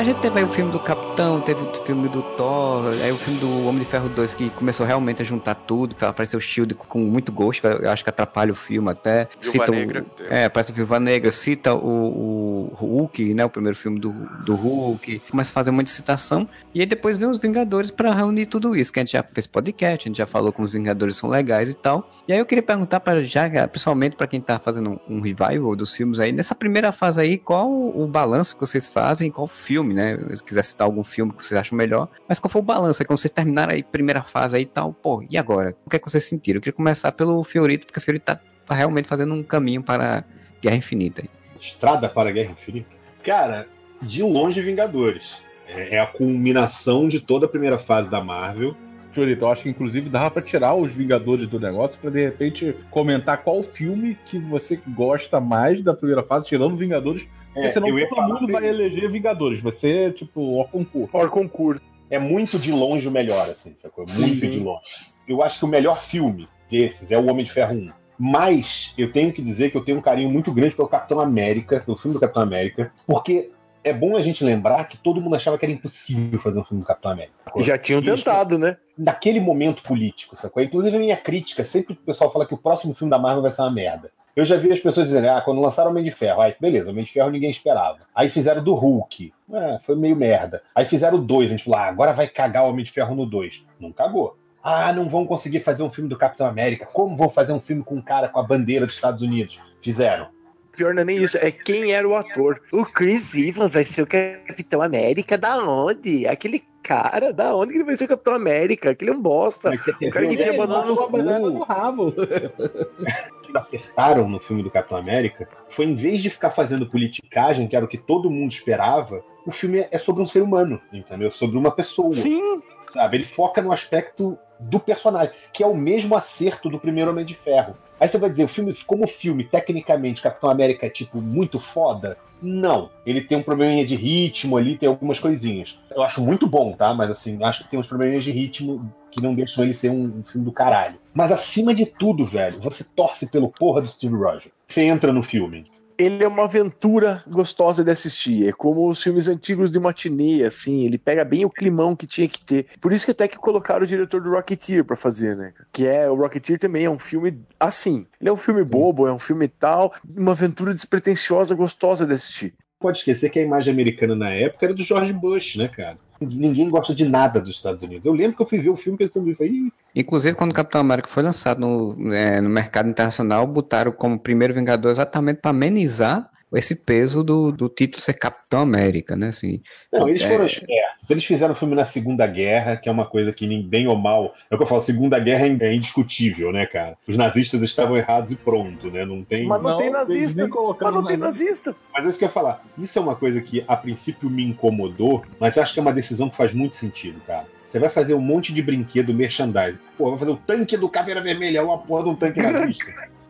Gente 0.05 0.21
teve 0.21 0.39
aí 0.39 0.45
o 0.45 0.49
filme 0.49 0.71
do 0.71 0.79
Capitão, 0.79 1.41
teve 1.41 1.61
o 1.61 1.73
filme 1.83 2.07
do 2.07 2.21
Thor, 2.21 2.85
aí 3.03 3.11
o 3.11 3.17
filme 3.17 3.39
do 3.39 3.67
Homem 3.67 3.79
de 3.79 3.85
Ferro 3.85 4.07
2 4.07 4.35
que 4.35 4.49
começou 4.51 4.85
realmente 4.85 5.21
a 5.21 5.25
juntar 5.25 5.55
tudo, 5.55 5.95
apareceu 6.01 6.37
o 6.37 6.41
Shield 6.41 6.75
com 6.75 6.99
muito 6.99 7.31
gosto, 7.31 7.65
eu 7.65 7.89
acho 7.89 8.03
que 8.03 8.09
atrapalha 8.09 8.51
o 8.51 8.55
filme 8.55 8.91
até. 8.91 9.27
Viúva 9.41 9.51
cita 9.51 9.71
Negra. 9.71 10.05
O, 10.19 10.23
é, 10.33 10.47
parece 10.47 10.71
a 10.71 10.75
Viúva 10.75 10.99
Negra, 10.99 11.31
cita 11.31 11.73
o, 11.73 11.79
o, 11.79 12.54
Hulk, 12.73 13.33
né, 13.33 13.45
o 13.45 13.49
primeiro 13.49 13.77
filme 13.77 13.99
do, 13.99 14.11
do 14.45 14.55
Hulk, 14.55 15.21
começa 15.31 15.51
a 15.51 15.53
fazer 15.53 15.71
muita 15.71 15.89
citação, 15.89 16.47
e 16.73 16.81
aí 16.81 16.85
depois 16.85 17.17
vem 17.17 17.27
os 17.27 17.37
Vingadores 17.37 17.91
para 17.91 18.13
reunir 18.13 18.47
tudo 18.47 18.75
isso, 18.75 18.91
que 18.91 18.99
a 18.99 19.03
gente 19.03 19.13
já 19.13 19.23
fez 19.23 19.47
podcast, 19.47 20.07
a 20.07 20.09
gente 20.09 20.17
já 20.17 20.27
falou 20.27 20.51
como 20.51 20.65
os 20.65 20.73
Vingadores 20.73 21.15
são 21.15 21.29
legais 21.29 21.69
e 21.69 21.73
tal. 21.73 22.09
E 22.27 22.33
aí 22.33 22.39
eu 22.39 22.45
queria 22.45 22.63
perguntar 22.63 22.99
para 22.99 23.23
já, 23.23 23.49
principalmente 23.67 24.15
para 24.15 24.27
quem 24.27 24.41
tá 24.41 24.59
fazendo 24.59 24.99
um 25.07 25.19
revival 25.19 25.75
dos 25.75 25.93
filmes 25.93 26.19
aí, 26.19 26.31
nessa 26.31 26.55
primeira 26.55 26.91
fase 26.91 27.19
aí, 27.21 27.37
qual 27.37 27.71
o 27.71 28.07
balanço 28.07 28.55
que 28.55 28.61
vocês 28.61 28.87
fazem, 28.87 29.31
qual 29.31 29.47
filme 29.47 29.93
né? 29.93 30.17
Se 30.35 30.43
quiser 30.43 30.63
citar 30.63 30.85
algum 30.85 31.03
filme 31.03 31.31
que 31.31 31.43
vocês 31.43 31.59
acham 31.59 31.77
melhor. 31.77 32.09
Mas 32.27 32.39
qual 32.39 32.49
foi 32.49 32.61
o 32.61 32.65
balanço? 32.65 33.03
Quando 33.05 33.19
vocês 33.19 33.31
terminaram 33.31 33.73
aí 33.73 33.83
primeira 33.83 34.21
fase 34.21 34.55
aí 34.55 34.63
e 34.63 34.65
tal, 34.65 34.93
pô, 34.93 35.25
e 35.29 35.37
agora? 35.37 35.75
O 35.85 35.89
que 35.89 35.95
é 35.95 35.99
que 35.99 36.09
vocês 36.09 36.23
sentiram? 36.23 36.57
Eu 36.57 36.61
queria 36.61 36.73
começar 36.73 37.11
pelo 37.11 37.43
Fiorito, 37.43 37.85
porque 37.85 37.99
o 37.99 38.01
Fiorito 38.01 38.25
tá 38.25 38.39
realmente 38.69 39.07
fazendo 39.07 39.33
um 39.33 39.43
caminho 39.43 39.83
para 39.83 40.25
Guerra 40.61 40.75
Infinita. 40.75 41.23
Estrada 41.65 42.07
para 42.07 42.29
a 42.29 42.31
Guerra 42.31 42.51
Infinita? 42.51 42.95
Cara, 43.23 43.67
de 44.01 44.21
longe 44.21 44.61
Vingadores. 44.61 45.37
É, 45.67 45.95
é 45.95 45.99
a 45.99 46.05
culminação 46.05 47.07
de 47.07 47.19
toda 47.19 47.45
a 47.45 47.49
primeira 47.49 47.77
fase 47.77 48.09
da 48.09 48.23
Marvel. 48.23 48.75
Fiorito, 49.11 49.45
eu 49.45 49.49
acho 49.49 49.63
que 49.63 49.69
inclusive 49.69 50.09
dava 50.09 50.29
para 50.29 50.41
tirar 50.41 50.75
os 50.75 50.91
Vingadores 50.91 51.47
do 51.47 51.59
negócio 51.59 51.97
para 51.99 52.11
de 52.11 52.21
repente 52.21 52.75
comentar 52.91 53.43
qual 53.43 53.63
filme 53.63 54.17
que 54.25 54.37
você 54.37 54.79
gosta 54.89 55.39
mais 55.39 55.81
da 55.81 55.93
primeira 55.93 56.21
fase, 56.21 56.47
tirando 56.47 56.75
Vingadores, 56.75 57.25
porque 57.53 57.67
é, 57.67 57.71
senão 57.71 57.87
todo 58.09 58.21
mundo 58.21 58.51
vai 58.51 58.67
eleger 58.67 59.09
Vingadores. 59.09 59.61
Vai 59.61 59.71
ser 59.71 60.13
tipo 60.13 60.59
o 60.59 60.65
concurso. 60.65 61.15
Or 61.15 61.29
concurso. 61.29 61.81
é 62.09 62.19
muito 62.19 62.59
de 62.59 62.71
longe 62.71 63.07
o 63.07 63.11
melhor, 63.11 63.49
assim, 63.49 63.73
sacou? 63.77 64.05
Muito 64.05 64.35
Sim. 64.35 64.49
de 64.49 64.59
longe. 64.59 65.13
Eu 65.25 65.41
acho 65.41 65.59
que 65.59 65.65
o 65.65 65.67
melhor 65.67 66.03
filme 66.03 66.49
desses 66.69 67.09
é 67.11 67.17
o 67.17 67.25
Homem 67.29 67.45
de 67.45 67.51
Ferro 67.51 67.73
1. 67.73 67.91
Mas 68.17 68.93
eu 68.97 69.11
tenho 69.11 69.31
que 69.31 69.41
dizer 69.41 69.71
que 69.71 69.77
eu 69.77 69.83
tenho 69.83 69.97
um 69.97 70.01
carinho 70.01 70.29
muito 70.29 70.51
grande 70.51 70.75
pelo 70.75 70.87
Capitão 70.87 71.19
América, 71.19 71.81
pelo 71.81 71.97
filme 71.97 72.13
do 72.13 72.19
Capitão 72.19 72.43
América, 72.43 72.91
porque 73.05 73.51
é 73.83 73.93
bom 73.93 74.17
a 74.17 74.19
gente 74.19 74.43
lembrar 74.43 74.83
que 74.85 74.97
todo 74.97 75.21
mundo 75.21 75.35
achava 75.35 75.59
que 75.59 75.65
era 75.65 75.71
impossível 75.71 76.39
fazer 76.39 76.59
um 76.59 76.63
filme 76.63 76.81
do 76.81 76.87
Capitão 76.87 77.11
América. 77.11 77.35
Já 77.57 77.77
tinham 77.77 78.01
tentado, 78.01 78.57
né? 78.57 78.77
Naquele 78.97 79.39
momento 79.39 79.83
político, 79.83 80.35
sacou? 80.35 80.63
Inclusive 80.63 80.97
a 80.97 80.99
minha 80.99 81.17
crítica, 81.17 81.63
sempre 81.63 81.93
que 81.93 82.01
o 82.01 82.05
pessoal 82.05 82.31
fala 82.31 82.47
que 82.47 82.53
o 82.53 82.57
próximo 82.57 82.95
filme 82.95 83.11
da 83.11 83.19
Marvel 83.19 83.43
vai 83.43 83.51
ser 83.51 83.61
uma 83.61 83.71
merda. 83.71 84.09
Eu 84.35 84.43
já 84.43 84.57
vi 84.57 84.71
as 84.71 84.79
pessoas 84.79 85.07
dizendo, 85.07 85.29
ah, 85.29 85.39
quando 85.39 85.61
lançaram 85.61 85.89
o 85.89 85.91
Homem 85.91 86.03
de 86.03 86.11
Ferro, 86.11 86.41
aí, 86.41 86.53
beleza, 86.59 86.89
o 86.89 86.91
Homem 86.91 87.05
de 87.05 87.11
Ferro 87.11 87.29
ninguém 87.29 87.49
esperava. 87.49 87.99
Aí 88.13 88.27
fizeram 88.27 88.61
do 88.61 88.73
Hulk, 88.73 89.31
é, 89.53 89.79
foi 89.85 89.95
meio 89.95 90.15
merda. 90.15 90.61
Aí 90.73 90.85
fizeram 90.85 91.19
o 91.19 91.21
2, 91.21 91.49
a 91.49 91.51
gente 91.55 91.63
falou, 91.63 91.79
ah, 91.79 91.85
agora 91.85 92.11
vai 92.11 92.27
cagar 92.27 92.63
o 92.63 92.69
Homem 92.69 92.83
de 92.83 92.91
Ferro 92.91 93.15
no 93.15 93.25
2. 93.25 93.65
Não 93.79 93.93
cagou. 93.93 94.37
Ah, 94.67 94.91
não 94.91 95.07
vão 95.07 95.27
conseguir 95.27 95.59
fazer 95.59 95.83
um 95.83 95.91
filme 95.91 96.09
do 96.09 96.17
Capitão 96.17 96.47
América. 96.47 96.87
Como 96.91 97.15
vão 97.15 97.29
fazer 97.29 97.53
um 97.53 97.59
filme 97.59 97.83
com 97.83 97.97
um 97.97 98.01
cara 98.01 98.27
com 98.27 98.39
a 98.39 98.43
bandeira 98.43 98.87
dos 98.87 98.95
Estados 98.95 99.21
Unidos? 99.21 99.59
Fizeram. 99.79 100.27
Pior 100.75 100.91
não 100.91 101.03
é 101.03 101.05
nem 101.05 101.23
isso, 101.23 101.37
é 101.37 101.51
quem 101.51 101.93
era 101.93 102.07
o 102.07 102.15
ator. 102.15 102.59
O 102.71 102.83
Chris 102.83 103.35
Evans 103.35 103.73
vai 103.73 103.85
ser 103.85 104.01
o 104.01 104.07
Capitão 104.07 104.81
América 104.81 105.37
da 105.37 105.59
onde? 105.59 106.25
Aquele 106.25 106.63
cara, 106.81 107.31
da 107.31 107.55
onde 107.55 107.73
que 107.73 107.77
ele 107.77 107.85
vai 107.85 107.95
ser 107.95 108.05
o 108.05 108.07
Capitão 108.07 108.33
América? 108.33 108.89
Aquele 108.89 109.11
é 109.11 109.13
um 109.13 109.21
bosta. 109.21 109.69
O 109.69 110.09
cara 110.09 110.27
que 110.27 110.35
tinha 110.35 110.57
banana 110.57 111.39
no, 111.39 111.49
no 111.51 111.63
rabo. 111.63 112.11
acertaram 113.57 114.27
no 114.27 114.39
filme 114.39 114.61
do 114.61 114.71
Capitão 114.71 114.97
América 114.97 115.47
foi, 115.69 115.85
em 115.85 115.95
vez 115.95 116.21
de 116.21 116.29
ficar 116.29 116.51
fazendo 116.51 116.89
politicagem, 116.89 117.67
que 117.67 117.75
era 117.75 117.85
o 117.85 117.87
que 117.87 117.97
todo 117.97 118.29
mundo 118.29 118.51
esperava, 118.51 119.23
o 119.45 119.51
filme 119.51 119.87
é 119.89 119.97
sobre 119.97 120.21
um 120.21 120.27
ser 120.27 120.41
humano, 120.41 120.81
entendeu? 120.91 121.31
Sobre 121.31 121.57
uma 121.57 121.71
pessoa. 121.71 122.11
Sim. 122.11 122.61
Sabe? 122.91 123.17
Ele 123.17 123.25
foca 123.25 123.61
no 123.61 123.71
aspecto 123.71 124.37
do 124.59 124.79
personagem, 124.79 125.33
que 125.51 125.63
é 125.63 125.67
o 125.67 125.75
mesmo 125.75 126.15
acerto 126.15 126.69
do 126.69 126.79
primeiro 126.79 127.11
Homem 127.11 127.25
de 127.25 127.35
Ferro. 127.35 127.75
Aí 127.99 128.07
você 128.07 128.17
vai 128.17 128.29
dizer, 128.29 128.43
o 128.43 128.47
filme, 128.47 128.73
como 128.85 129.07
filme, 129.07 129.43
tecnicamente, 129.43 130.21
Capitão 130.21 130.49
América 130.49 130.85
é 130.85 130.89
tipo 130.89 131.21
muito 131.21 131.59
foda? 131.59 132.17
Não. 132.41 132.89
Ele 133.05 133.21
tem 133.21 133.37
um 133.37 133.43
probleminha 133.43 133.85
de 133.85 133.95
ritmo 133.95 134.57
ali, 134.57 134.77
tem 134.77 134.89
algumas 134.89 135.19
coisinhas. 135.19 135.79
Eu 135.89 136.03
acho 136.03 136.21
muito 136.21 136.45
bom, 136.45 136.73
tá? 136.73 136.93
Mas 136.93 137.09
assim, 137.09 137.41
acho 137.43 137.63
que 137.63 137.69
tem 137.69 137.79
uns 137.79 137.87
probleminhas 137.87 138.23
de 138.23 138.31
ritmo 138.31 138.81
que 139.09 139.23
não 139.23 139.33
deixam 139.33 139.63
ele 139.63 139.73
ser 139.73 139.89
um, 139.89 140.19
um 140.19 140.23
filme 140.23 140.45
do 140.45 140.51
caralho. 140.51 140.95
Mas 141.13 141.31
acima 141.31 141.73
de 141.73 141.85
tudo, 141.85 142.25
velho, 142.25 142.59
você 142.59 142.83
torce 142.83 143.25
pelo 143.25 143.49
porra 143.49 143.81
do 143.81 143.87
Steve 143.87 144.15
Rogers. 144.15 144.51
Você 144.67 144.81
entra 144.81 145.13
no 145.13 145.23
filme 145.23 145.65
ele 145.97 146.23
é 146.23 146.27
uma 146.27 146.43
aventura 146.43 147.23
gostosa 147.27 147.83
de 147.83 147.91
assistir. 147.91 148.47
É 148.47 148.51
como 148.51 148.89
os 148.89 149.01
filmes 149.01 149.27
antigos 149.27 149.71
de 149.71 149.79
matinê, 149.79 150.43
assim. 150.43 150.85
Ele 150.85 150.97
pega 150.97 151.23
bem 151.23 151.45
o 151.45 151.49
climão 151.49 151.95
que 151.95 152.07
tinha 152.07 152.27
que 152.27 152.43
ter. 152.43 152.67
Por 152.79 152.91
isso 152.91 153.05
que 153.05 153.11
até 153.11 153.27
que 153.27 153.37
colocaram 153.37 153.83
o 153.83 153.87
diretor 153.87 154.21
do 154.21 154.31
Rocketeer 154.31 154.83
para 154.83 154.95
fazer, 154.95 155.35
né? 155.35 155.53
Que 155.71 155.87
é 155.87 156.09
o 156.09 156.15
Rocketeer 156.15 156.59
também 156.59 156.85
é 156.85 156.89
um 156.89 156.99
filme 156.99 157.39
assim. 157.59 158.05
Ele 158.19 158.29
é 158.29 158.33
um 158.33 158.37
filme 158.37 158.63
bobo, 158.63 159.07
é 159.07 159.13
um 159.13 159.19
filme 159.19 159.47
tal, 159.47 159.93
uma 160.15 160.31
aventura 160.31 160.73
despretensiosa, 160.73 161.55
gostosa 161.55 162.05
de 162.05 162.13
assistir. 162.13 162.53
Pode 162.79 162.99
esquecer 162.99 163.29
que 163.29 163.39
a 163.39 163.43
imagem 163.43 163.73
americana 163.73 164.15
na 164.15 164.29
época 164.29 164.65
era 164.65 164.73
do 164.73 164.83
George 164.83 165.13
Bush, 165.13 165.55
né, 165.55 165.67
cara? 165.67 165.97
Ninguém 166.21 166.69
gosta 166.69 166.95
de 166.95 167.03
nada 167.03 167.39
dos 167.41 167.51
Estados 167.51 167.81
Unidos. 167.81 168.05
Eu 168.05 168.13
lembro 168.13 168.37
que 168.37 168.41
eu 168.41 168.47
fui 168.47 168.59
ver 168.59 168.69
o 168.69 168.77
filme 168.77 168.97
pensando 168.97 169.29
isso 169.29 169.43
aí. 169.43 169.71
Inclusive, 169.95 170.35
quando 170.35 170.51
o 170.51 170.55
Capitão 170.55 170.81
América 170.81 171.09
foi 171.09 171.23
lançado 171.23 171.59
no, 171.59 172.13
é, 172.13 172.39
no 172.39 172.49
mercado 172.49 172.89
internacional, 172.89 173.45
botaram 173.45 173.91
como 173.91 174.19
primeiro 174.19 174.53
Vingador 174.53 174.91
exatamente 174.91 175.41
para 175.41 175.51
amenizar 175.51 176.29
esse 176.53 176.75
peso 176.75 177.23
do, 177.23 177.51
do 177.51 177.67
título 177.67 178.01
ser 178.01 178.13
Capitão 178.13 178.61
América, 178.61 179.15
né? 179.15 179.29
Assim, 179.29 179.61
não, 179.91 180.07
eles 180.07 180.23
foram 180.23 180.43
é... 180.43 180.47
espertos. 180.47 181.09
Eles 181.09 181.25
fizeram 181.25 181.53
o 181.53 181.57
filme 181.57 181.75
na 181.75 181.85
Segunda 181.85 182.25
Guerra, 182.27 182.77
que 182.77 182.87
é 182.87 182.91
uma 182.91 183.05
coisa 183.05 183.31
que, 183.31 183.45
bem 183.63 183.87
ou 183.87 183.95
mal, 183.95 184.33
é 184.49 184.55
o 184.55 184.57
que 184.57 184.63
eu 184.63 184.67
falo, 184.67 184.81
Segunda 184.81 185.19
Guerra 185.19 185.47
é 185.47 185.73
indiscutível, 185.73 186.51
né, 186.51 186.65
cara? 186.65 186.97
Os 187.07 187.17
nazistas 187.17 187.61
estavam 187.61 187.97
errados 187.97 188.31
e 188.31 188.35
pronto, 188.35 188.89
né? 188.89 189.05
Não 189.05 189.23
tem. 189.23 189.45
Mas 189.45 189.61
não, 189.61 189.71
não 189.71 189.77
tem 189.77 189.89
nazista. 189.89 190.47
Mas 190.81 190.93
não 190.93 191.05
tem 191.05 191.17
nazista. 191.17 191.75
Mas 191.93 192.05
é 192.05 192.09
isso 192.09 192.17
que 192.17 192.23
eu 192.23 192.27
ia 192.27 192.33
falar. 192.33 192.63
Isso 192.77 192.97
é 192.97 193.01
uma 193.01 193.15
coisa 193.15 193.41
que 193.41 193.63
a 193.67 193.75
princípio 193.75 194.29
me 194.29 194.43
incomodou, 194.43 195.23
mas 195.39 195.57
acho 195.57 195.73
que 195.73 195.79
é 195.79 195.81
uma 195.81 195.93
decisão 195.93 196.29
que 196.29 196.35
faz 196.35 196.53
muito 196.53 196.75
sentido, 196.75 197.19
cara. 197.25 197.47
Você 197.67 197.79
vai 197.79 197.89
fazer 197.89 198.13
um 198.13 198.21
monte 198.21 198.53
de 198.53 198.61
brinquedo 198.61 199.13
merchandising. 199.13 199.79
Pô, 199.97 200.09
vai 200.11 200.19
fazer 200.19 200.31
o 200.31 200.37
tanque 200.37 200.77
do 200.77 200.87
Caveira 200.87 201.21
Vermelha, 201.21 201.59
é 201.59 201.61
uma 201.61 201.77
porra 201.77 202.03
de 202.03 202.09
um 202.09 202.15
tanque 202.15 202.39
nazista. 202.41 202.85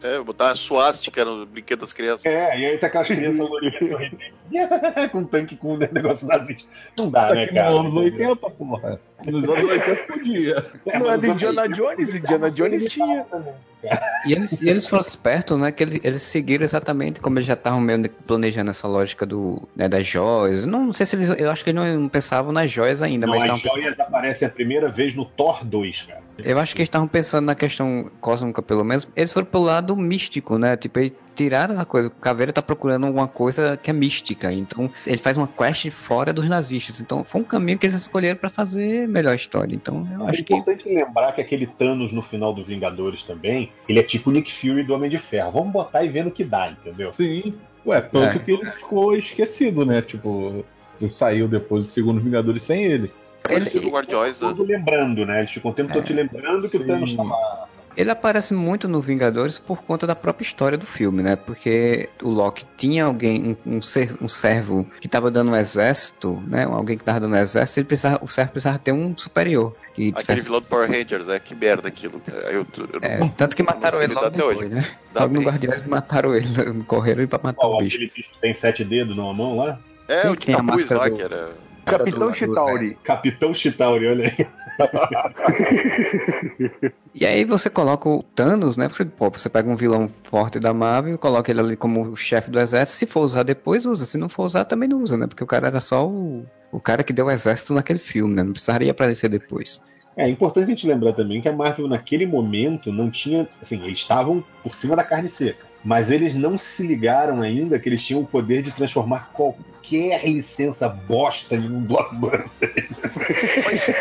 É, 0.05 0.21
botar 0.21 0.45
uma 0.49 0.55
suástica 0.55 1.25
no 1.25 1.47
brinquedo 1.47 1.79
das 1.79 1.91
crianças. 1.91 2.25
É, 2.27 2.59
e 2.59 2.65
aí 2.65 2.77
tá 2.77 2.85
aquelas 2.87 3.07
crianças 3.07 3.37
sorrindo 3.89 4.19
com 5.11 5.17
um 5.17 5.25
tanque 5.25 5.57
com 5.57 5.73
um 5.73 5.77
negócio 5.77 6.27
nazista. 6.27 6.71
Não 6.95 7.09
dá, 7.09 7.27
tá 7.27 7.33
né, 7.33 7.47
cara? 7.47 7.71
Nos 7.71 7.79
anos 7.79 7.95
80, 7.95 8.35
porra. 8.51 8.99
Nos 9.25 9.43
anos 9.43 9.63
80 9.63 9.95
podia. 10.03 10.71
É, 10.85 10.99
não 10.99 11.11
é 11.11 11.17
do 11.17 11.27
Indiana 11.27 11.67
Jones, 11.69 12.15
Indiana 12.15 12.51
Jones 12.51 12.85
tinha. 12.85 13.25
E 14.25 14.33
eles, 14.33 14.61
e 14.61 14.69
eles 14.69 14.87
foram 14.87 15.01
espertos, 15.01 15.57
né? 15.57 15.71
Que 15.71 15.83
eles, 15.83 15.99
eles 16.03 16.21
seguiram 16.21 16.63
exatamente 16.63 17.21
como 17.21 17.37
eles 17.37 17.47
já 17.47 17.53
estavam 17.53 17.79
meio 17.79 18.09
planejando 18.09 18.71
essa 18.71 18.87
lógica 18.87 19.25
do, 19.25 19.67
né, 19.75 19.87
das 19.87 20.05
joias. 20.05 20.65
Não, 20.65 20.85
não 20.85 20.93
sei 20.93 21.05
se 21.05 21.15
eles. 21.15 21.29
Eu 21.29 21.49
acho 21.49 21.63
que 21.63 21.69
eles 21.69 21.95
não 21.95 22.09
pensavam 22.09 22.51
nas 22.51 22.71
joias 22.71 23.01
ainda. 23.01 23.25
Não, 23.25 23.37
mas 23.37 23.49
as 23.49 23.61
joias 23.61 23.95
pensando... 23.95 24.07
aparecem 24.07 24.47
a 24.47 24.51
primeira 24.51 24.89
vez 24.89 25.13
no 25.13 25.25
Thor 25.25 25.63
2, 25.63 26.01
cara. 26.03 26.21
Eu 26.37 26.59
acho 26.59 26.75
que 26.75 26.81
eles 26.81 26.89
estavam 26.89 27.07
pensando 27.07 27.45
na 27.45 27.55
questão 27.55 28.11
cósmica, 28.19 28.61
pelo 28.61 28.83
menos. 28.83 29.07
Eles 29.15 29.31
foram 29.31 29.45
pelo 29.45 29.63
lado 29.63 29.95
místico, 29.95 30.57
né? 30.57 30.75
Tipo, 30.75 30.99
eles 30.99 31.13
tiraram 31.35 31.79
a 31.79 31.85
coisa. 31.85 32.07
O 32.07 32.11
Caveira 32.11 32.53
tá 32.53 32.61
procurando 32.61 33.05
alguma 33.05 33.27
coisa 33.27 33.77
que 33.77 33.89
é 33.89 33.93
mística. 33.93 34.51
Então, 34.51 34.89
ele 35.05 35.17
faz 35.17 35.37
uma 35.37 35.47
quest 35.47 35.89
fora 35.91 36.31
dos 36.33 36.47
nazistas. 36.47 37.01
Então, 37.01 37.23
foi 37.23 37.41
um 37.41 37.43
caminho 37.43 37.77
que 37.77 37.85
eles 37.85 37.95
escolheram 37.95 38.37
para 38.37 38.49
fazer 38.49 39.07
melhor 39.07 39.33
a 39.33 39.35
história. 39.35 39.75
Então, 39.75 40.07
eu 40.13 40.27
é 40.27 40.31
acho 40.31 40.41
importante 40.41 40.83
que... 40.83 40.95
lembrar 40.95 41.33
que 41.33 41.41
aquele 41.41 41.67
Thanos 41.67 42.11
no 42.13 42.21
final 42.21 42.53
dos 42.53 42.65
Vingadores 42.65 43.23
também, 43.23 43.71
ele 43.87 43.99
é 43.99 44.03
tipo 44.03 44.29
o 44.29 44.33
Nick 44.33 44.51
Fury 44.51 44.83
do 44.83 44.93
Homem 44.93 45.09
de 45.09 45.19
Ferro. 45.19 45.51
Vamos 45.51 45.73
botar 45.73 46.03
e 46.03 46.09
ver 46.09 46.23
no 46.23 46.31
que 46.31 46.43
dá, 46.43 46.69
entendeu? 46.71 47.11
Sim. 47.13 47.53
Ué, 47.85 48.01
tanto 48.01 48.37
é. 48.37 48.39
que 48.39 48.51
ele 48.51 48.71
ficou 48.71 49.15
esquecido, 49.15 49.85
né? 49.85 50.01
Tipo, 50.01 50.65
saiu 51.11 51.47
depois 51.47 51.85
do 51.85 51.91
segundo 51.91 52.19
Vingadores 52.21 52.63
sem 52.63 52.83
ele. 52.83 53.11
Ele, 53.47 53.65
ele, 53.75 53.89
Guardiões, 53.89 54.39
né? 54.39 54.55
lembrando, 54.57 55.23
né? 55.23 55.39
Ele 55.39 55.47
ficou 55.47 55.71
um 55.71 55.75
tempo 55.75 55.91
é, 55.91 55.93
todo 55.93 56.03
te 56.03 56.13
lembrando 56.13 56.67
sim. 56.67 56.77
que 56.77 56.83
o 56.83 56.87
Thanos 56.87 57.13
tava 57.13 57.67
ele 57.95 58.11
aparece 58.11 58.53
muito 58.53 58.87
no 58.87 59.01
Vingadores 59.01 59.57
por 59.57 59.83
conta 59.83 60.05
da 60.05 60.15
própria 60.15 60.45
história 60.45 60.77
do 60.77 60.85
filme, 60.85 61.23
né? 61.23 61.35
Porque 61.35 62.09
o 62.21 62.29
Loki 62.29 62.65
tinha 62.77 63.05
alguém, 63.05 63.57
um, 63.65 63.77
um, 63.77 63.81
ser, 63.81 64.15
um 64.21 64.27
servo 64.27 64.85
que 64.99 65.07
estava 65.07 65.31
dando 65.31 65.51
um 65.51 65.55
exército, 65.55 66.41
né? 66.47 66.65
Alguém 66.65 66.97
que 66.97 67.01
estava 67.01 67.19
dando 67.19 67.33
um 67.33 67.37
exército, 67.37 67.79
ele 67.79 67.87
precisava, 67.87 68.23
o 68.23 68.27
servo 68.27 68.51
precisava 68.51 68.79
ter 68.79 68.91
um 68.91 69.15
superior. 69.17 69.75
Que 69.93 70.09
Aquele 70.09 70.21
tivesse... 70.21 70.45
vilão 70.45 70.61
do 70.61 70.67
Power 70.67 70.89
Rangers, 70.89 71.29
é 71.29 71.39
que 71.39 71.55
merda 71.55 71.87
aquilo, 71.87 72.19
cara. 72.19 72.51
Eu, 72.51 72.65
eu 72.77 72.99
é, 73.01 73.17
não, 73.17 73.29
tanto 73.29 73.55
que 73.55 73.63
mataram 73.63 74.01
ele 74.01 74.13
logo 74.13 74.29
depois, 74.29 74.57
hoje. 74.57 74.69
né? 74.69 74.87
Dá 75.13 75.21
logo 75.21 75.33
bem. 75.33 75.43
no 75.43 75.49
Guardiões 75.49 75.87
mataram 75.87 76.35
ele, 76.35 76.47
correram 76.85 77.25
pra 77.27 77.39
matar 77.41 77.65
oh, 77.65 77.75
o 77.75 77.77
bicho. 77.79 77.95
Aquele 77.95 78.11
bicho 78.13 78.29
que 78.29 78.39
tem 78.39 78.53
sete 78.53 78.83
dedos 78.83 79.15
numa 79.15 79.33
mão 79.33 79.57
lá? 79.57 79.79
É, 80.07 80.19
Sim, 80.19 80.27
o 80.29 80.35
que 80.35 80.47
tem 80.47 80.55
a 80.55 80.61
máscara 80.61 81.01
lá, 81.01 81.09
do... 81.09 81.15
que 81.15 81.21
era... 81.21 81.64
Capitão 81.85 82.33
Chitauri. 82.33 82.91
É. 82.91 83.05
Capitão 83.05 83.53
Chitauri, 83.53 84.07
olha 84.07 84.25
aí. 84.25 84.47
e 87.13 87.25
aí 87.25 87.45
você 87.45 87.69
coloca 87.69 88.09
o 88.09 88.23
Thanos, 88.23 88.75
né? 88.75 88.89
Você, 88.89 89.05
pô, 89.05 89.29
você 89.29 89.47
pega 89.47 89.69
um 89.69 89.75
vilão 89.75 90.09
forte 90.23 90.59
da 90.59 90.73
Marvel, 90.73 91.17
coloca 91.17 91.51
ele 91.51 91.59
ali 91.59 91.77
como 91.77 92.15
chefe 92.15 92.49
do 92.49 92.59
exército. 92.59 92.97
Se 92.97 93.05
for 93.05 93.21
usar 93.21 93.43
depois, 93.43 93.85
usa. 93.85 94.05
Se 94.05 94.17
não 94.17 94.27
for 94.27 94.45
usar, 94.45 94.65
também 94.65 94.89
não 94.89 94.99
usa, 94.99 95.15
né? 95.15 95.27
Porque 95.27 95.43
o 95.43 95.47
cara 95.47 95.67
era 95.67 95.79
só 95.79 96.07
o, 96.07 96.45
o 96.71 96.79
cara 96.79 97.03
que 97.03 97.13
deu 97.13 97.27
o 97.27 97.31
exército 97.31 97.73
naquele 97.73 97.99
filme, 97.99 98.35
né? 98.35 98.43
Não 98.43 98.51
precisaria 98.51 98.91
aparecer 98.91 99.29
depois. 99.29 99.81
É 100.17 100.29
importante 100.29 100.65
a 100.65 100.69
gente 100.69 100.87
lembrar 100.87 101.13
também 101.13 101.41
que 101.41 101.49
a 101.49 101.53
Marvel 101.53 101.87
naquele 101.87 102.25
momento 102.25 102.91
não 102.91 103.11
tinha, 103.11 103.47
assim, 103.61 103.83
eles 103.83 103.99
estavam 103.99 104.43
por 104.63 104.73
cima 104.73 104.95
da 104.95 105.03
carne 105.03 105.27
seca, 105.27 105.64
mas 105.85 106.09
eles 106.09 106.33
não 106.33 106.57
se 106.57 106.81
ligaram 106.81 107.43
ainda 107.43 107.77
que 107.77 107.87
eles 107.87 108.03
tinham 108.03 108.21
o 108.21 108.25
poder 108.25 108.63
de 108.63 108.71
transformar 108.71 109.29
qualquer 109.31 110.25
licença 110.27 110.89
bosta 110.89 111.55
em 111.55 111.69
um 111.69 111.81
blockbuster. 111.81 112.89
Mas, 113.63 113.93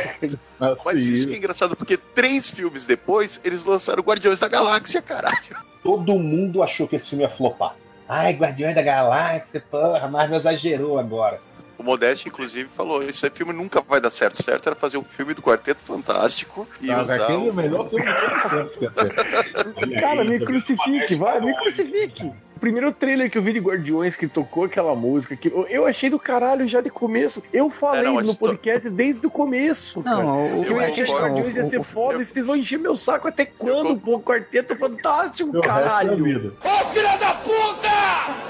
mas 0.83 1.01
isso 1.01 1.29
que 1.29 1.35
é 1.35 1.37
engraçado, 1.37 1.77
porque 1.77 1.99
três 1.99 2.49
filmes 2.49 2.87
depois, 2.87 3.39
eles 3.45 3.65
lançaram 3.65 4.03
Guardiões 4.03 4.41
da 4.41 4.49
Galáxia, 4.49 5.03
caralho. 5.03 5.37
Todo 5.83 6.19
mundo 6.19 6.63
achou 6.63 6.89
que 6.89 6.97
esse 6.97 7.11
filme 7.11 7.23
ia 7.23 7.31
flopar. 7.31 7.77
Ai, 8.09 8.33
Guardiões 8.33 8.75
da 8.75 8.83
Galáxia, 8.83 9.63
porra, 9.71 10.09
Marvel 10.09 10.39
exagerou 10.39 10.99
agora. 10.99 11.39
O 11.79 11.83
Modeste, 11.83 12.29
inclusive, 12.29 12.69
falou: 12.69 13.03
Isso 13.03 13.25
aí 13.25 13.33
filme 13.35 13.53
nunca 13.53 13.81
vai 13.81 14.01
dar 14.01 14.11
certo. 14.11 14.43
Certo 14.43 14.69
era 14.69 14.77
fazer 14.77 14.97
um 14.97 15.05
filme 15.05 15.35
do 15.35 15.43
Quarteto 15.43 15.83
Fantástico 15.83 16.67
e 16.81 16.87
Não, 16.87 17.03
usar. 17.03 17.15
Aquele 17.17 17.39
o... 17.39 17.49
é 17.49 17.51
o 17.51 17.55
melhor 17.55 17.89
filme 17.89 18.05
do 18.05 20.01
Cara, 20.01 20.25
me 20.25 20.39
crucifique, 20.41 21.15
vai, 21.17 21.41
me 21.41 21.55
crucifique 21.57 22.33
primeiro 22.65 22.91
trailer 22.93 23.31
que 23.31 23.37
eu 23.37 23.43
vi 23.43 23.53
de 23.53 23.61
Guardiões 23.61 24.17
que 24.17 24.27
tocou 24.27 24.65
aquela 24.65 24.95
música, 24.95 25.37
que 25.37 25.53
eu 25.69 25.87
achei 25.87 26.09
do 26.09 26.19
caralho 26.19 26.67
já 26.67 26.81
de 26.81 26.89
começo. 26.89 27.43
Eu 27.53 27.69
falei 27.69 28.11
é, 28.11 28.15
não, 28.15 28.23
no 28.23 28.35
podcast 28.35 28.89
tô... 28.89 28.95
desde 28.95 29.27
o 29.27 29.31
começo. 29.31 30.03
Não, 30.03 30.61
o, 30.61 30.65
que 30.65 30.73
eu 30.73 30.81
achei 30.81 31.05
que 31.05 31.13
Guardiões 31.13 31.57
ia 31.57 31.65
ser 31.67 31.81
o, 31.81 31.85
foda. 31.85 32.15
Eu... 32.15 32.25
Vocês 32.25 32.47
vão 32.47 32.57
encher 32.57 32.79
meu 32.79 32.97
saco 32.97 33.29
até 33.29 33.45
quando? 33.45 34.01
Pô, 34.01 34.19
quarteto 34.19 34.75
fantástico, 34.77 35.61
caralho. 35.61 36.57
Ô, 36.65 36.85
filha 36.87 37.17
da 37.19 37.35
puta! 37.35 37.91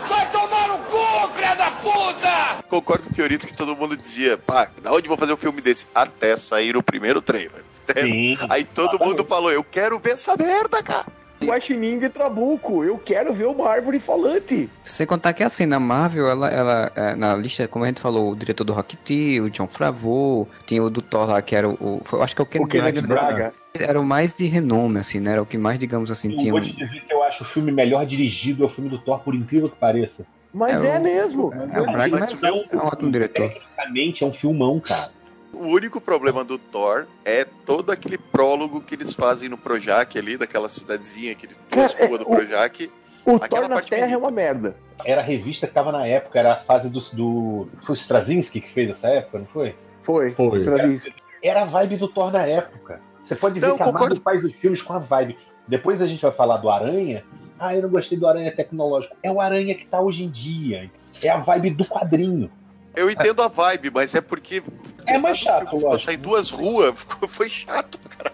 Vai 0.09 0.31
tomar 0.31 0.69
no 0.69 0.79
cu, 0.85 1.35
filha 1.35 1.55
da 1.57 1.71
puta! 1.85 2.65
Concordo 2.69 3.05
com 3.05 3.11
o 3.11 3.15
Fiorito 3.15 3.47
que 3.47 3.55
todo 3.55 3.77
mundo 3.77 3.97
dizia, 3.97 4.39
pá, 4.39 4.69
da 4.83 4.93
onde 4.93 5.09
vou 5.09 5.17
fazer 5.17 5.33
um 5.33 5.37
filme 5.37 5.61
desse? 5.61 5.87
Até 5.95 6.37
sair 6.37 6.77
o 6.77 6.83
primeiro 6.83 7.21
trailer. 7.21 7.63
Sim, 7.93 8.39
Aí 8.49 8.65
todo 8.65 8.91
exatamente. 8.91 9.09
mundo 9.09 9.25
falou, 9.25 9.53
eu 9.53 9.63
quero 9.63 9.99
ver 9.99 10.13
essa 10.13 10.35
merda, 10.37 10.83
cara. 10.83 11.07
Guaxinim 11.45 12.03
e 12.03 12.09
Trabuco. 12.09 12.85
Eu 12.85 12.99
quero 12.99 13.33
ver 13.35 13.47
uma 13.47 13.69
árvore 13.69 14.01
falante. 14.01 14.71
Sem 14.85 15.07
contar 15.07 15.33
que 15.33 15.43
assim, 15.43 15.67
na 15.67 15.79
Marvel, 15.79 16.29
ela, 16.29 16.49
ela 16.49 16.93
é, 16.95 17.15
na 17.15 17.35
lista, 17.37 17.69
como 17.69 17.85
a 17.85 17.89
gente 17.89 18.01
falou, 18.01 18.33
o 18.33 18.37
diretor 18.37 18.65
do 18.65 18.73
Rocket, 18.73 19.11
o 19.43 19.51
John 19.51 19.69
Favreau, 19.69 20.49
tem 20.67 20.81
o 20.81 20.89
do 20.89 21.03
Thor 21.03 21.29
lá, 21.29 21.43
que 21.43 21.55
era 21.55 21.69
o. 21.69 22.03
eu 22.13 22.23
acho 22.23 22.35
que 22.35 22.41
é 22.41 22.45
o 22.45 22.47
Kenneth, 22.47 22.65
o 22.65 22.69
Kenneth 22.69 23.03
Braga. 23.03 23.53
Era 23.75 24.01
o 24.01 24.05
mais 24.05 24.35
de 24.35 24.47
renome, 24.47 25.01
assim, 25.01 25.19
né? 25.21 25.33
Era 25.33 25.43
o 25.43 25.47
que 25.47 25.59
mais, 25.59 25.79
digamos 25.79 26.11
assim, 26.11 26.33
eu 26.33 26.39
tinha. 26.39 26.49
Eu 26.51 26.55
vou 26.55 26.63
te 26.63 26.75
dizer 26.75 27.01
que 27.01 27.13
eu 27.13 27.23
acho 27.23 27.43
o 27.43 27.47
filme 27.47 27.73
melhor 27.73 28.07
dirigido 28.07 28.63
é 28.63 28.67
o 28.67 28.69
filme 28.69 28.89
do 28.89 28.99
Thor, 28.99 29.19
por 29.21 29.35
incrível 29.35 29.69
que 29.69 29.77
pareça. 29.77 30.25
Mas 30.55 30.85
é, 30.85 30.95
é 30.95 30.99
o... 30.99 31.03
mesmo. 31.03 31.53
É, 31.53 31.57
é, 31.57 31.81
o 31.81 32.47
é, 32.47 32.53
um, 32.53 32.65
é 32.71 32.77
um 32.77 32.87
ótimo 32.87 33.11
diretor. 33.11 33.49
Tecnicamente 33.49 34.23
é 34.23 34.27
um 34.27 34.33
filmão, 34.33 34.79
cara. 34.79 35.11
O 35.53 35.67
único 35.67 36.01
problema 36.01 36.45
do 36.45 36.59
Thor 36.59 37.07
é 37.25 37.45
todo 37.45 37.91
aquele 37.91 38.19
prólogo 38.19 38.81
que 38.81 38.95
eles 38.95 39.15
fazem 39.15 39.49
no 39.49 39.59
Projac 39.59 40.17
ali, 40.19 40.37
daquela 40.37 40.69
cidadezinha 40.69 41.35
que 41.35 41.47
eles 41.47 41.59
é, 41.99 42.09
do 42.09 42.25
Projac. 42.25 42.91
O, 43.25 43.35
o 43.35 43.39
Thor 43.39 43.69
na 43.69 43.81
Terra 43.81 44.13
é 44.13 44.17
uma 44.17 44.31
merda. 44.31 44.77
Era 45.05 45.21
a 45.21 45.25
revista 45.25 45.67
que 45.67 45.73
tava 45.73 45.91
na 45.91 46.07
época, 46.07 46.39
era 46.39 46.55
a 46.55 46.57
fase 46.57 46.89
do. 46.89 47.01
do 47.13 47.69
foi 47.83 47.95
o 47.95 47.97
Straczynski 47.97 48.61
que 48.61 48.71
fez 48.71 48.91
essa 48.91 49.09
época, 49.09 49.39
não 49.41 49.47
foi? 49.47 49.75
Foi, 50.03 50.33
foi. 50.33 50.59
Straczynski. 50.59 51.15
Era 51.43 51.63
a 51.63 51.65
vibe 51.65 51.97
do 51.97 52.09
Thor 52.09 52.33
na 52.33 52.47
época. 52.47 53.01
Você 53.21 53.35
pode 53.35 53.59
ver 53.59 53.69
não, 53.69 53.77
que 53.77 53.83
a 53.83 53.93
Marvel 53.93 54.21
faz 54.23 54.45
os 54.45 54.53
filmes 54.55 54.83
com 54.83 54.93
a 54.93 54.99
vibe. 54.99 55.39
Depois 55.67 56.03
a 56.03 56.07
gente 56.07 56.21
vai 56.21 56.33
falar 56.33 56.59
do 56.59 56.69
Aranha. 56.69 57.25
Ah, 57.59 57.75
eu 57.75 57.83
não 57.83 57.89
gostei 57.89 58.19
do 58.19 58.27
Aranha 58.27 58.51
tecnológico. 58.51 59.17
É 59.23 59.31
o 59.31 59.41
Aranha 59.41 59.75
que 59.75 59.87
tá 59.87 60.01
hoje 60.01 60.25
em 60.25 60.31
dia. 60.31 60.91
É 61.23 61.29
a 61.29 61.39
vibe 61.39 61.71
do 61.71 61.85
quadrinho. 61.85 62.51
Eu 62.95 63.11
entendo 63.11 63.43
a 63.43 63.49
vibe, 63.49 63.91
mas 63.91 64.15
é 64.15 64.21
porque. 64.21 64.63
É 65.07 65.19
mais 65.19 65.39
chato, 65.39 65.77
Se 65.77 65.85
passar 65.85 66.13
em 66.15 66.19
duas 66.19 66.51
ruas, 66.51 66.95
foi 67.29 67.49
chato, 67.49 67.99
cara. 68.09 68.33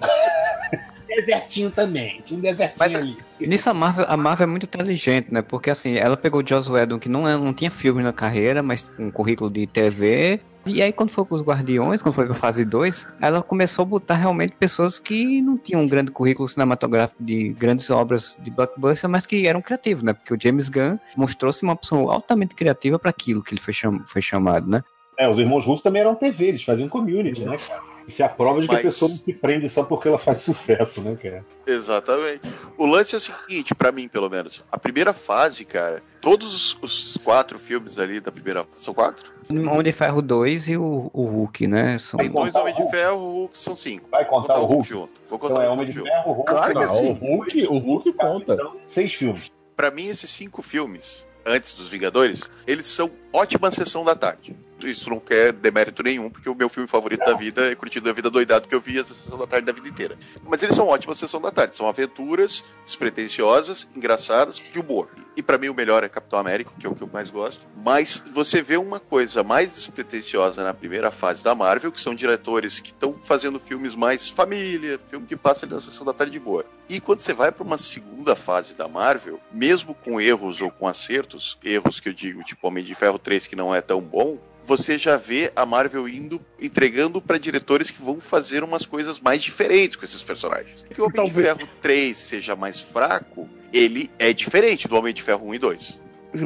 desertinho 1.17 1.71
também, 1.71 2.21
tinha 2.25 2.39
um 2.39 2.43
desertinho 2.43 2.77
mas, 2.79 2.95
ali. 2.95 3.19
Nisso 3.41 3.69
a 3.69 3.75
Marvel, 3.75 4.05
a 4.09 4.17
Marvel 4.17 4.45
é 4.45 4.47
muito 4.51 4.65
inteligente, 4.65 5.33
né? 5.33 5.43
Porque 5.43 5.71
assim, 5.71 5.97
ela 5.97 6.17
pegou 6.17 6.41
o 6.41 6.47
Joss 6.47 6.71
Whedon, 6.71 6.99
que 6.99 7.09
não, 7.09 7.29
é, 7.29 7.37
não 7.37 7.53
tinha 7.53 7.71
filme 7.71 8.03
na 8.03 8.13
carreira, 8.13 8.63
mas 8.63 8.89
um 8.99 9.11
currículo 9.11 9.51
de 9.51 9.67
TV, 9.67 10.41
e 10.67 10.83
aí, 10.83 10.93
quando 10.93 11.11
foi 11.11 11.25
com 11.25 11.35
os 11.35 11.43
Guardiões, 11.43 12.03
quando 12.03 12.15
foi 12.15 12.27
com 12.27 12.33
a 12.33 12.37
fase 12.37 12.65
2, 12.65 13.07
ela 13.21 13.43
começou 13.43 13.83
a 13.83 13.87
botar 13.87 14.15
realmente 14.15 14.53
pessoas 14.53 14.99
que 14.99 15.41
não 15.41 15.57
tinham 15.57 15.81
um 15.81 15.89
grande 15.89 16.11
currículo 16.11 16.49
cinematográfico 16.49 17.23
de 17.23 17.51
grandes 17.51 17.89
obras 17.91 18.39
de 18.41 18.51
blockbuster, 18.51 19.09
mas 19.09 19.27
que 19.27 19.47
eram 19.47 19.63
criativos, 19.63 20.03
né? 20.03 20.13
Porque 20.13 20.35
o 20.35 20.39
James 20.41 20.69
Gunn 20.69 20.99
mostrou-se 21.17 21.63
uma 21.63 21.77
pessoa 21.77 22.13
altamente 22.13 22.55
criativa 22.55 22.99
para 22.99 23.11
aquilo 23.11 23.43
que 23.43 23.55
ele 23.55 23.61
foi, 23.61 23.73
cham 23.73 24.03
foi 24.07 24.21
chamado, 24.21 24.69
né? 24.69 24.85
É, 25.19 25.29
os 25.29 25.39
irmãos 25.39 25.65
russos 25.65 25.83
também 25.83 26.01
eram 26.01 26.15
TV, 26.15 26.47
eles 26.47 26.63
faziam 26.63 26.89
community, 26.89 27.45
né, 27.45 27.57
cara? 27.57 27.91
Isso 28.11 28.23
é 28.23 28.25
a 28.25 28.29
prova 28.29 28.61
de 28.61 28.67
que 28.67 28.73
Mas... 28.73 28.81
a 28.81 28.85
pessoa 28.85 29.09
não 29.09 29.17
se 29.19 29.33
prende 29.33 29.71
só 29.71 29.85
porque 29.85 30.09
ela 30.09 30.19
faz 30.19 30.39
sucesso, 30.41 31.01
né, 31.01 31.15
cara? 31.15 31.45
Exatamente. 31.65 32.41
O 32.77 32.85
lance 32.85 33.15
é 33.15 33.19
o 33.19 33.21
seguinte, 33.21 33.73
para 33.73 33.93
mim, 33.93 34.09
pelo 34.09 34.29
menos. 34.29 34.65
A 34.71 34.79
primeira 34.79 35.13
fase, 35.13 35.65
cara, 35.65 36.03
todos 36.21 36.77
os, 36.83 37.17
quatro 37.23 37.59
filmes 37.59 37.99
ali 37.99 38.19
da 38.19 38.33
primeira. 38.33 38.67
São 38.73 38.93
quatro? 38.93 39.31
Homem 39.51 39.83
de 39.83 39.93
Ferro 39.93 40.23
2 40.23 40.69
e 40.69 40.77
o, 40.77 41.11
o 41.13 41.25
Hulk, 41.25 41.67
né? 41.67 41.99
São... 41.99 42.19
Tem 42.19 42.31
dois 42.31 42.55
Homens 42.55 42.77
de 42.77 42.91
Ferro, 42.91 43.19
o 43.19 43.33
Hulk 43.41 43.59
são 43.59 43.77
cinco. 43.77 44.09
Vai 44.11 44.25
contar 44.25 44.59
o 44.59 44.67
Hulk? 44.67 44.89
junto. 44.89 45.21
Vou 45.29 45.39
contar 45.39 45.55
então 45.55 45.65
é 45.65 45.69
Homem 45.69 45.87
de. 45.87 45.93
Ferro, 45.93 46.33
Hulk. 46.33 46.51
Claro 46.51 46.79
que 46.79 46.87
sim. 46.87 47.11
O 47.11 47.15
Hulk, 47.15 47.67
o 47.67 47.79
Hulk 47.79 48.13
conta. 48.15 48.55
Então, 48.55 48.77
seis 48.87 49.15
filmes. 49.15 49.51
Para 49.77 49.91
mim, 49.91 50.07
esses 50.07 50.31
cinco 50.31 50.63
filmes, 50.63 51.27
antes 51.45 51.73
dos 51.73 51.89
Vingadores, 51.89 52.49
eles 52.67 52.87
são 52.87 53.11
ótima 53.33 53.71
sessão 53.71 54.05
da 54.05 54.15
tarde 54.15 54.55
isso 54.89 55.11
não 55.11 55.21
quer 55.21 55.53
demérito 55.53 56.03
nenhum, 56.03 56.31
porque 56.31 56.49
o 56.49 56.55
meu 56.55 56.69
filme 56.69 56.89
favorito 56.89 57.25
da 57.25 57.35
vida 57.35 57.71
é 57.71 57.75
Curtindo 57.75 58.09
a 58.09 58.13
Vida 58.13 58.31
Doidado, 58.31 58.69
que 58.69 58.75
eu 58.75 58.81
vi 58.81 58.99
a 58.99 59.05
sessão 59.05 59.39
da 59.39 59.47
tarde 59.47 59.67
da 59.67 59.73
vida 59.73 59.89
inteira. 59.89 60.17
Mas 60.47 60.63
eles 60.63 60.75
são 60.75 60.89
ótimas 60.89 61.19
sessão 61.19 61.41
da 61.41 61.51
tarde, 61.51 61.77
são 61.77 61.89
aventuras 61.89 62.65
despretensiosas, 62.85 63.89
engraçadas, 63.95 64.59
de 64.59 64.79
humor. 64.79 65.09
E 65.37 65.43
para 65.43 65.59
mim 65.59 65.69
o 65.69 65.75
melhor 65.75 66.05
é 66.05 66.09
Capitão 66.09 66.39
América, 66.39 66.73
que 66.79 66.87
é 66.87 66.91
o 66.91 66.95
que 66.95 67.03
eu 67.03 67.11
mais 67.13 67.31
gosto. 67.31 67.67
Mas 67.77 68.23
você 68.33 68.63
vê 68.63 68.77
uma 68.77 69.01
coisa 69.01 69.43
mais 69.43 69.75
despretensiosa 69.75 70.63
na 70.65 70.75
primeira 70.75 71.11
fase 71.11 71.43
da 71.43 71.55
Marvel, 71.55 71.93
que 71.93 72.01
são 72.01 72.15
diretores 72.15 72.81
que 72.81 72.91
estão 72.91 73.13
fazendo 73.13 73.59
filmes 73.61 73.95
mais 73.95 74.29
família, 74.29 74.99
filme 75.11 75.27
que 75.27 75.37
passa 75.37 75.65
ali 75.67 75.75
na 75.75 75.81
sessão 75.81 76.05
da 76.05 76.13
tarde 76.13 76.33
de 76.33 76.41
boa. 76.41 76.65
E 76.89 77.01
quando 77.01 77.21
você 77.21 77.33
vai 77.33 77.53
para 77.53 77.63
uma 77.63 77.79
segunda 77.79 78.35
fase 78.35 78.75
da 78.75 78.89
Marvel, 78.89 79.41
mesmo 79.53 79.95
com 79.95 80.21
erros 80.21 80.61
ou 80.61 80.71
com 80.71 80.89
acertos, 80.89 81.57
erros 81.63 82.01
que 82.01 82.09
eu 82.09 82.13
digo, 82.13 82.43
tipo 82.43 82.67
Homem 82.67 82.83
de 82.83 82.95
Ferro 82.95 83.19
3 83.19 83.47
que 83.47 83.55
não 83.55 83.75
é 83.75 83.81
tão 83.81 84.01
bom, 84.01 84.39
você 84.71 84.97
já 84.97 85.17
vê 85.17 85.51
a 85.57 85.67
Marvel 85.67 86.09
indo 86.09 86.41
entregando 86.57 87.21
para 87.21 87.39
diretores 87.39 87.91
que 87.91 88.01
vão 88.01 88.21
fazer 88.21 88.63
umas 88.63 88.87
coisas 88.87 89.19
mais 89.19 89.43
diferentes 89.43 89.97
com 89.97 90.05
esses 90.05 90.23
personagens. 90.23 90.87
Que 90.89 91.01
o 91.01 91.07
Homem 91.07 91.17
Talvez. 91.17 91.35
de 91.35 91.43
Ferro 91.43 91.69
3 91.83 92.17
seja 92.17 92.55
mais 92.55 92.79
fraco, 92.79 93.49
ele 93.73 94.09
é 94.17 94.33
diferente 94.33 94.87
do 94.87 94.95
Homem 94.95 95.13
de 95.13 95.25
Ferro 95.25 95.49
1 95.49 95.55
e 95.55 95.59
2 95.59 96.01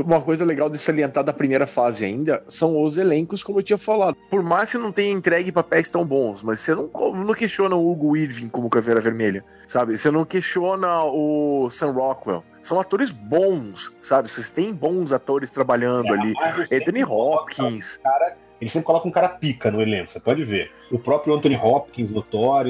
uma 0.05 0.21
coisa 0.21 0.45
legal 0.45 0.71
de 0.71 0.79
salientar 0.79 1.25
da 1.25 1.33
primeira 1.33 1.67
fase 1.67 2.05
ainda 2.05 2.43
são 2.49 2.83
os 2.83 2.99
elencos, 2.99 3.43
como 3.43 3.59
eu 3.59 3.63
tinha 3.63 3.79
falado. 3.79 4.17
Por 4.31 4.43
mais 4.43 4.71
que 4.71 4.79
não 4.79 4.93
tenha 4.93 5.13
entregue 5.13 5.53
papéis 5.53 5.89
tão 5.89 6.05
bons, 6.05 6.43
mas 6.43 6.61
você 6.61 6.75
não, 6.75 6.91
não 7.15 7.35
questiona 7.35 7.77
o 7.77 7.91
Hugo 7.91 8.17
Irving 8.17 8.49
como 8.49 8.71
Caveira 8.71 9.01
Vermelha, 9.01 9.45
sabe? 9.67 9.97
Você 9.97 10.11
não 10.11 10.25
questiona 10.25 11.05
o 11.05 11.69
Sam 11.71 11.93
Rockwell. 11.93 12.43
São 12.63 12.81
atores 12.81 13.11
bons, 13.11 13.95
sabe? 14.01 14.31
Vocês 14.31 14.49
têm 14.49 14.73
bons 14.73 15.13
atores 15.13 15.51
trabalhando 15.51 16.15
é, 16.15 16.19
ali. 16.19 16.35
Anthony 16.73 17.05
Hopkins. 17.05 17.99
Cara, 17.99 18.37
ele 18.61 18.71
sempre 18.71 18.87
coloca 18.87 19.07
um 19.07 19.11
cara 19.11 19.29
pica 19.29 19.71
no 19.71 19.83
elenco, 19.83 20.13
você 20.13 20.21
pode 20.21 20.45
ver. 20.45 20.71
O 20.91 20.99
próprio 20.99 21.35
Anthony 21.35 21.57
Hopkins 21.57 22.11
no 22.11 22.23
Thor. 22.23 22.65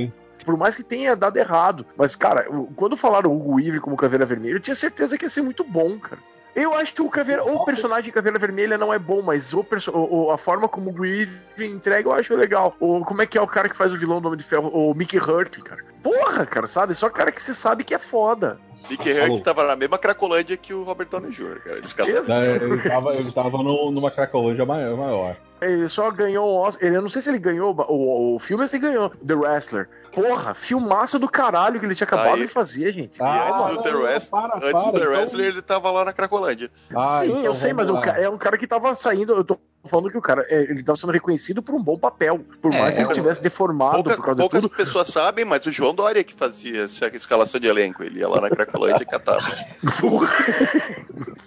Por 0.45 0.57
mais 0.57 0.75
que 0.75 0.83
tenha 0.83 1.15
dado 1.15 1.37
errado. 1.37 1.87
Mas, 1.97 2.17
cara, 2.17 2.45
quando 2.75 2.97
falaram 2.97 3.31
o 3.31 3.37
Hugo 3.37 3.55
Weaving 3.55 3.79
como 3.79 3.97
Caveira 3.97 4.27
Vermelha, 4.27 4.55
eu 4.55 4.61
tinha 4.61 4.75
certeza 4.75 5.17
que 5.17 5.25
ia 5.25 5.31
ser 5.31 5.43
muito 5.43 5.63
bom, 5.63 5.99
cara. 5.99 6.21
Eu 6.55 6.75
acho 6.75 6.95
que 6.95 7.03
o, 7.03 7.09
Caveira, 7.09 7.45
o 7.45 7.65
personagem 7.65 8.13
Caveira 8.13 8.39
Vermelha 8.39 8.79
não 8.79 8.93
é 8.93 8.99
bom, 8.99 9.21
mas 9.23 9.53
o, 9.53 9.67
o 9.93 10.31
a 10.31 10.39
forma 10.39 10.69
como 10.69 10.91
o 10.91 10.93
Grieve 10.93 11.35
entrega 11.59 12.09
eu 12.09 12.13
acho 12.13 12.35
legal. 12.37 12.77
O, 12.79 13.05
como 13.05 13.23
é 13.23 13.27
que 13.27 13.37
é 13.37 13.41
o 13.41 13.47
cara 13.47 13.69
que 13.69 13.77
faz 13.77 13.93
o 13.93 13.99
vilão 13.99 14.21
do 14.21 14.29
Homem 14.29 14.39
de 14.39 14.45
Ferro? 14.45 14.69
O 14.69 14.95
Mickey 14.95 15.19
Hurt, 15.19 15.59
cara. 15.63 15.85
Porra, 16.03 16.47
cara, 16.47 16.67
sabe? 16.67 16.95
Só 16.95 17.09
cara 17.09 17.33
que 17.33 17.43
você 17.43 17.55
sabe 17.55 17.83
que 17.83 17.95
é 17.95 17.99
foda. 17.99 18.59
Mickey 18.89 19.13
Hurt 19.13 19.43
tava 19.43 19.65
na 19.65 19.77
mesma 19.77 19.99
Cracolândia 19.99 20.57
que 20.57 20.75
o 20.75 20.83
Robert 20.83 21.09
Downey 21.09 21.31
Jr., 21.31 21.61
cara. 21.63 22.11
É, 22.11 22.65
ele 22.65 22.89
tava, 22.89 23.15
ele 23.15 23.33
tava 23.33 23.59
no, 23.59 23.91
numa 23.91 24.11
Cracolândia 24.11 24.65
maior. 24.65 25.37
Ele 25.61 25.89
só 25.89 26.11
ganhou 26.11 26.47
o 26.47 26.57
Oscar. 26.57 26.87
Ele, 26.87 26.97
eu 26.97 27.03
não 27.03 27.09
sei 27.09 27.23
se 27.23 27.31
ele 27.31 27.39
ganhou 27.39 27.75
o, 27.89 28.35
o 28.35 28.39
filme 28.39 28.67
se 28.69 28.77
ele 28.77 28.87
ganhou 28.87 29.11
The 29.11 29.35
Wrestler. 29.35 29.89
Porra, 30.13 30.55
filmaço 30.55 31.19
do 31.19 31.29
caralho 31.29 31.81
que 31.81 31.87
ele 31.87 31.95
tinha 31.95 32.07
acabado 32.07 32.35
Aí. 32.35 32.43
de 32.43 32.49
fazer, 32.49 32.93
gente. 32.93 33.23
Ah, 33.23 33.47
e 33.49 33.53
antes 33.53 33.77
do 33.77 33.83
The, 33.83 33.95
Wrestler, 33.95 34.43
para, 34.43 34.57
antes 34.57 34.83
para, 34.83 34.93
do 34.93 34.99
The 34.99 35.07
Wrestler, 35.07 35.47
então... 35.47 35.59
ele 35.59 35.63
tava 35.63 35.91
lá 35.91 36.05
na 36.05 36.13
Cracolândia. 36.13 36.71
Ah, 36.95 37.21
Sim, 37.21 37.31
então 37.31 37.45
eu 37.45 37.55
sei, 37.55 37.73
mas 37.73 37.89
o, 37.89 37.97
é 37.99 38.29
um 38.29 38.39
cara 38.39 38.59
que 38.59 38.67
tava 38.67 38.95
saindo. 38.95 39.33
Eu 39.33 39.45
tô 39.45 39.59
falando 39.85 40.11
que 40.11 40.19
o 40.19 40.23
cara 40.23 40.45
é, 40.49 40.71
ele 40.71 40.83
tava 40.83 40.99
sendo 40.99 41.13
reconhecido 41.13 41.63
por 41.63 41.75
um 41.75 41.83
bom 41.83 41.99
papel. 41.99 42.41
Por 42.61 42.73
é, 42.73 42.79
mais 42.79 42.95
que 42.95 43.03
ele 43.03 43.13
tivesse 43.13 43.43
deformado 43.43 44.05
pouca, 44.05 44.17
por 44.17 44.25
causa 44.25 44.41
poucas 44.41 44.63
de 44.63 44.69
tudo. 44.69 44.77
pessoas 44.77 45.09
sabem, 45.09 45.45
mas 45.45 45.67
o 45.67 45.73
João 45.73 45.95
Dória 45.95 46.25
que 46.25 46.35
fazia 46.35 46.83
essa 46.83 47.07
escalação 47.09 47.61
de 47.61 47.67
elenco. 47.67 48.03
Ele 48.03 48.21
ia 48.21 48.29
lá 48.29 48.41
na 48.41 48.51
Cracolândia 48.51 49.03
e 49.03 49.07
catava. 49.07 49.51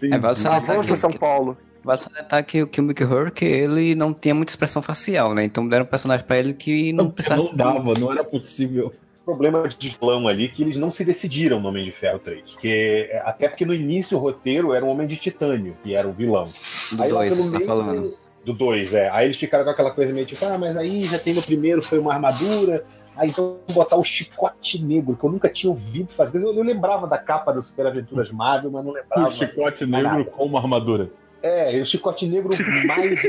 é, 0.03 0.15
Avança 0.15 0.95
São 0.95 1.11
Paulo. 1.11 1.57
Vai 1.83 1.97
salientar 1.97 2.45
que, 2.45 2.65
que 2.67 2.81
o 2.81 2.83
Mickey 2.83 3.05
Hurk, 3.05 3.45
ele 3.45 3.95
não 3.95 4.13
tinha 4.13 4.35
muita 4.35 4.51
expressão 4.51 4.81
facial, 4.81 5.33
né? 5.33 5.45
Então 5.45 5.67
deram 5.67 5.85
um 5.85 5.87
personagem 5.87 6.25
pra 6.25 6.37
ele 6.37 6.53
que 6.53 6.91
não, 6.91 7.05
não 7.05 7.11
precisava... 7.11 7.43
Não 7.43 7.53
dava, 7.53 7.93
não 7.97 8.11
era 8.11 8.25
possível 8.25 8.93
problema 9.27 9.67
de 9.67 9.89
vilão 9.89 10.25
ali 10.25 10.47
que 10.47 10.63
eles 10.63 10.77
não 10.77 10.89
se 10.89 11.03
decidiram 11.03 11.59
no 11.59 11.67
Homem 11.67 11.83
de 11.83 11.91
Ferro 11.91 12.17
3. 12.19 12.55
Que, 12.61 13.09
até 13.25 13.49
porque 13.49 13.65
no 13.65 13.73
início 13.73 14.17
o 14.17 14.21
roteiro 14.21 14.73
era 14.73 14.85
um 14.85 14.87
Homem 14.87 15.05
de 15.05 15.17
Titânio, 15.17 15.75
que 15.83 15.93
era 15.93 16.07
o 16.07 16.13
vilão. 16.13 16.45
Do 16.89 17.09
2, 17.09 17.51
tá 17.51 17.59
falando. 17.59 18.17
Do 18.47 18.53
2, 18.53 18.93
é. 18.93 19.09
Aí 19.09 19.25
eles 19.25 19.35
ficaram 19.35 19.65
com 19.65 19.71
aquela 19.71 19.91
coisa 19.91 20.13
meio 20.13 20.25
tipo, 20.25 20.45
ah, 20.45 20.57
mas 20.57 20.77
aí 20.77 21.03
já 21.03 21.19
tem 21.19 21.33
no 21.33 21.41
primeiro, 21.41 21.81
foi 21.81 21.99
uma 21.99 22.13
armadura. 22.13 22.85
Aí 23.17 23.27
então 23.27 23.57
botar 23.73 23.97
o 23.97 24.03
chicote 24.05 24.81
negro, 24.81 25.17
que 25.17 25.25
eu 25.25 25.29
nunca 25.29 25.49
tinha 25.49 25.69
ouvido 25.69 26.13
fazer. 26.13 26.37
Eu, 26.41 26.55
eu 26.55 26.63
lembrava 26.63 27.05
da 27.07 27.17
capa 27.17 27.51
das 27.51 27.65
Super 27.65 27.87
Aventuras 27.87 28.31
Marvel, 28.31 28.71
mas 28.71 28.85
não 28.85 28.93
lembrava. 28.93 29.27
O 29.27 29.31
chicote 29.33 29.85
negro 29.85 30.19
nada. 30.19 30.23
com 30.23 30.45
uma 30.45 30.59
armadura. 30.59 31.09
É, 31.43 31.77
o 31.81 31.85
chicote 31.85 32.25
negro 32.25 32.49
mais. 32.87 33.21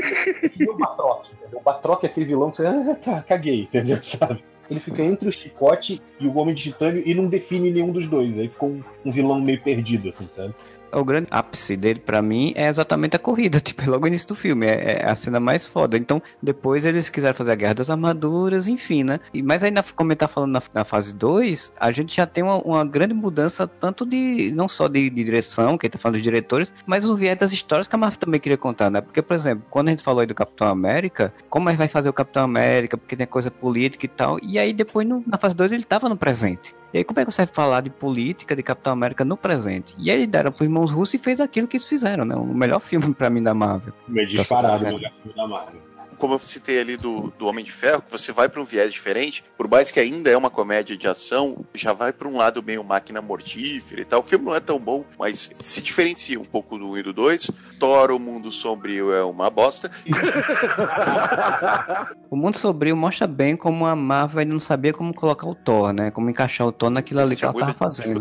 e 0.57 0.69
o 0.69 0.77
Batroc. 0.77 1.25
O 1.51 1.59
Batroc 1.59 2.03
é 2.05 2.07
aquele 2.07 2.25
vilão 2.25 2.49
que 2.49 2.57
você. 2.57 2.65
Ah, 2.65 2.95
tá, 2.95 3.21
caguei, 3.21 3.63
entendeu? 3.63 3.99
Sabe? 4.01 4.41
ele 4.69 4.79
fica 4.79 5.01
entre 5.01 5.27
o 5.27 5.31
Chicote 5.31 6.01
e 6.19 6.27
o 6.27 6.37
Homem 6.37 6.53
de 6.53 6.63
Titânio 6.63 7.01
e 7.03 7.13
não 7.15 7.27
define 7.27 7.71
nenhum 7.71 7.91
dos 7.91 8.07
dois. 8.07 8.37
Aí 8.37 8.47
ficou 8.47 8.69
um, 8.69 8.83
um 9.03 9.11
vilão 9.11 9.41
meio 9.41 9.59
perdido, 9.61 10.09
assim, 10.09 10.29
sabe? 10.31 10.53
O 10.93 11.03
grande 11.03 11.27
ápice 11.31 11.75
dele 11.75 11.99
para 11.99 12.21
mim 12.21 12.53
é 12.55 12.67
exatamente 12.67 13.15
a 13.15 13.19
corrida, 13.19 13.59
tipo, 13.61 13.81
é 13.81 13.85
logo 13.85 14.01
no 14.01 14.07
início 14.07 14.27
do 14.27 14.35
filme, 14.35 14.65
é, 14.65 15.01
é, 15.01 15.09
a 15.09 15.15
cena 15.15 15.39
mais 15.39 15.65
foda. 15.65 15.97
Então, 15.97 16.21
depois 16.41 16.85
eles 16.85 17.09
quiseram 17.09 17.33
fazer 17.33 17.51
a 17.51 17.55
Guerra 17.55 17.75
das 17.75 17.89
Armaduras, 17.89 18.67
enfim, 18.67 19.03
né? 19.03 19.19
E, 19.33 19.41
mas 19.41 19.63
aí, 19.63 19.71
como 19.95 20.11
ele 20.11 20.17
tá 20.17 20.27
falando 20.27 20.51
na, 20.51 20.61
na 20.73 20.83
fase 20.83 21.13
2, 21.13 21.71
a 21.79 21.91
gente 21.91 22.15
já 22.15 22.25
tem 22.25 22.43
uma, 22.43 22.57
uma, 22.57 22.85
grande 22.85 23.13
mudança, 23.13 23.67
tanto 23.67 24.05
de, 24.05 24.51
não 24.55 24.67
só 24.67 24.87
de, 24.87 25.09
de 25.09 25.23
direção, 25.23 25.77
que 25.77 25.85
ele 25.85 25.91
tá 25.91 25.99
falando 25.99 26.15
dos 26.15 26.23
diretores, 26.23 26.71
mas 26.85 27.05
o 27.05 27.15
viés 27.15 27.37
das 27.37 27.53
histórias 27.53 27.87
que 27.87 27.95
a 27.95 27.97
Marvel 27.97 28.19
também 28.19 28.39
queria 28.39 28.57
contar, 28.57 28.89
né? 28.89 29.01
Porque, 29.01 29.21
por 29.21 29.33
exemplo, 29.33 29.65
quando 29.69 29.89
a 29.89 29.91
gente 29.91 30.03
falou 30.03 30.21
aí 30.21 30.27
do 30.27 30.35
Capitão 30.35 30.67
América, 30.67 31.33
como 31.49 31.69
ele 31.69 31.77
vai 31.77 31.87
fazer 31.87 32.09
o 32.09 32.13
Capitão 32.13 32.43
América, 32.43 32.97
porque 32.97 33.15
tem 33.15 33.27
coisa 33.27 33.51
política 33.51 34.05
e 34.05 34.09
tal, 34.09 34.39
e 34.41 34.57
aí 34.57 34.73
depois 34.73 35.07
no, 35.07 35.23
na 35.25 35.37
fase 35.37 35.55
2 35.55 35.71
ele 35.71 35.83
tava 35.83 36.09
no 36.09 36.17
presente. 36.17 36.73
E 36.93 36.97
aí 36.97 37.03
como 37.03 37.19
é 37.19 37.25
que 37.25 37.31
você 37.31 37.45
vai 37.45 37.53
falar 37.53 37.81
de 37.81 37.89
política 37.89 38.55
de 38.55 38.63
Capitão 38.63 38.93
América 38.93 39.23
no 39.23 39.37
presente? 39.37 39.95
E 39.97 40.09
eles 40.09 40.27
deram 40.27 40.51
pros 40.51 40.67
irmãos 40.67 40.91
russos 40.91 41.13
e 41.13 41.17
fez 41.17 41.39
aquilo 41.39 41.67
que 41.67 41.77
eles 41.77 41.87
fizeram, 41.87 42.25
né? 42.25 42.35
O 42.35 42.45
melhor 42.45 42.79
filme 42.79 43.13
para 43.13 43.29
mim 43.29 43.43
da 43.43 43.53
Marvel. 43.53 43.93
Meio 44.07 44.27
disparado 44.27 44.83
o 44.83 44.87
melhor 44.87 45.11
filme 45.21 45.35
da 45.35 45.47
Marvel 45.47 45.88
como 46.19 46.35
eu 46.35 46.39
citei 46.39 46.79
ali 46.79 46.97
do, 46.97 47.33
do 47.39 47.47
Homem 47.47 47.63
de 47.63 47.71
Ferro, 47.71 48.01
que 48.01 48.11
você 48.11 48.31
vai 48.31 48.49
para 48.49 48.61
um 48.61 48.65
viés 48.65 48.93
diferente, 48.93 49.43
por 49.57 49.67
mais 49.67 49.89
que 49.89 49.99
ainda 49.99 50.29
é 50.29 50.37
uma 50.37 50.49
comédia 50.49 50.95
de 50.95 51.07
ação, 51.07 51.65
já 51.73 51.93
vai 51.93 52.13
para 52.13 52.27
um 52.27 52.37
lado 52.37 52.61
meio 52.61 52.83
máquina 52.83 53.21
mortífera 53.21 54.01
e 54.01 54.05
tal. 54.05 54.19
O 54.19 54.23
filme 54.23 54.45
não 54.45 54.53
é 54.53 54.59
tão 54.59 54.77
bom, 54.77 55.05
mas 55.17 55.49
se 55.55 55.81
diferencia 55.81 56.39
um 56.39 56.45
pouco 56.45 56.77
do 56.77 56.91
1 56.91 56.97
e 56.97 57.03
do 57.03 57.13
2. 57.13 57.51
Thor, 57.79 58.11
o 58.11 58.19
Mundo 58.19 58.51
Sombrio 58.51 59.13
é 59.13 59.23
uma 59.23 59.49
bosta. 59.49 59.89
o 62.29 62.35
Mundo 62.35 62.57
Sombrio 62.57 62.97
mostra 62.97 63.25
bem 63.25 63.55
como 63.55 63.85
a 63.85 63.95
Marvel 63.95 64.45
não 64.45 64.59
sabia 64.59 64.91
como 64.91 65.13
colocar 65.13 65.47
o 65.47 65.55
Thor, 65.55 65.93
né? 65.93 66.11
Como 66.11 66.29
encaixar 66.29 66.67
o 66.67 66.71
Thor 66.71 66.89
naquilo 66.89 67.21
ali 67.21 67.35
que 67.35 67.45
ela 67.45 67.53
tava 67.53 67.73
fazendo 67.73 68.19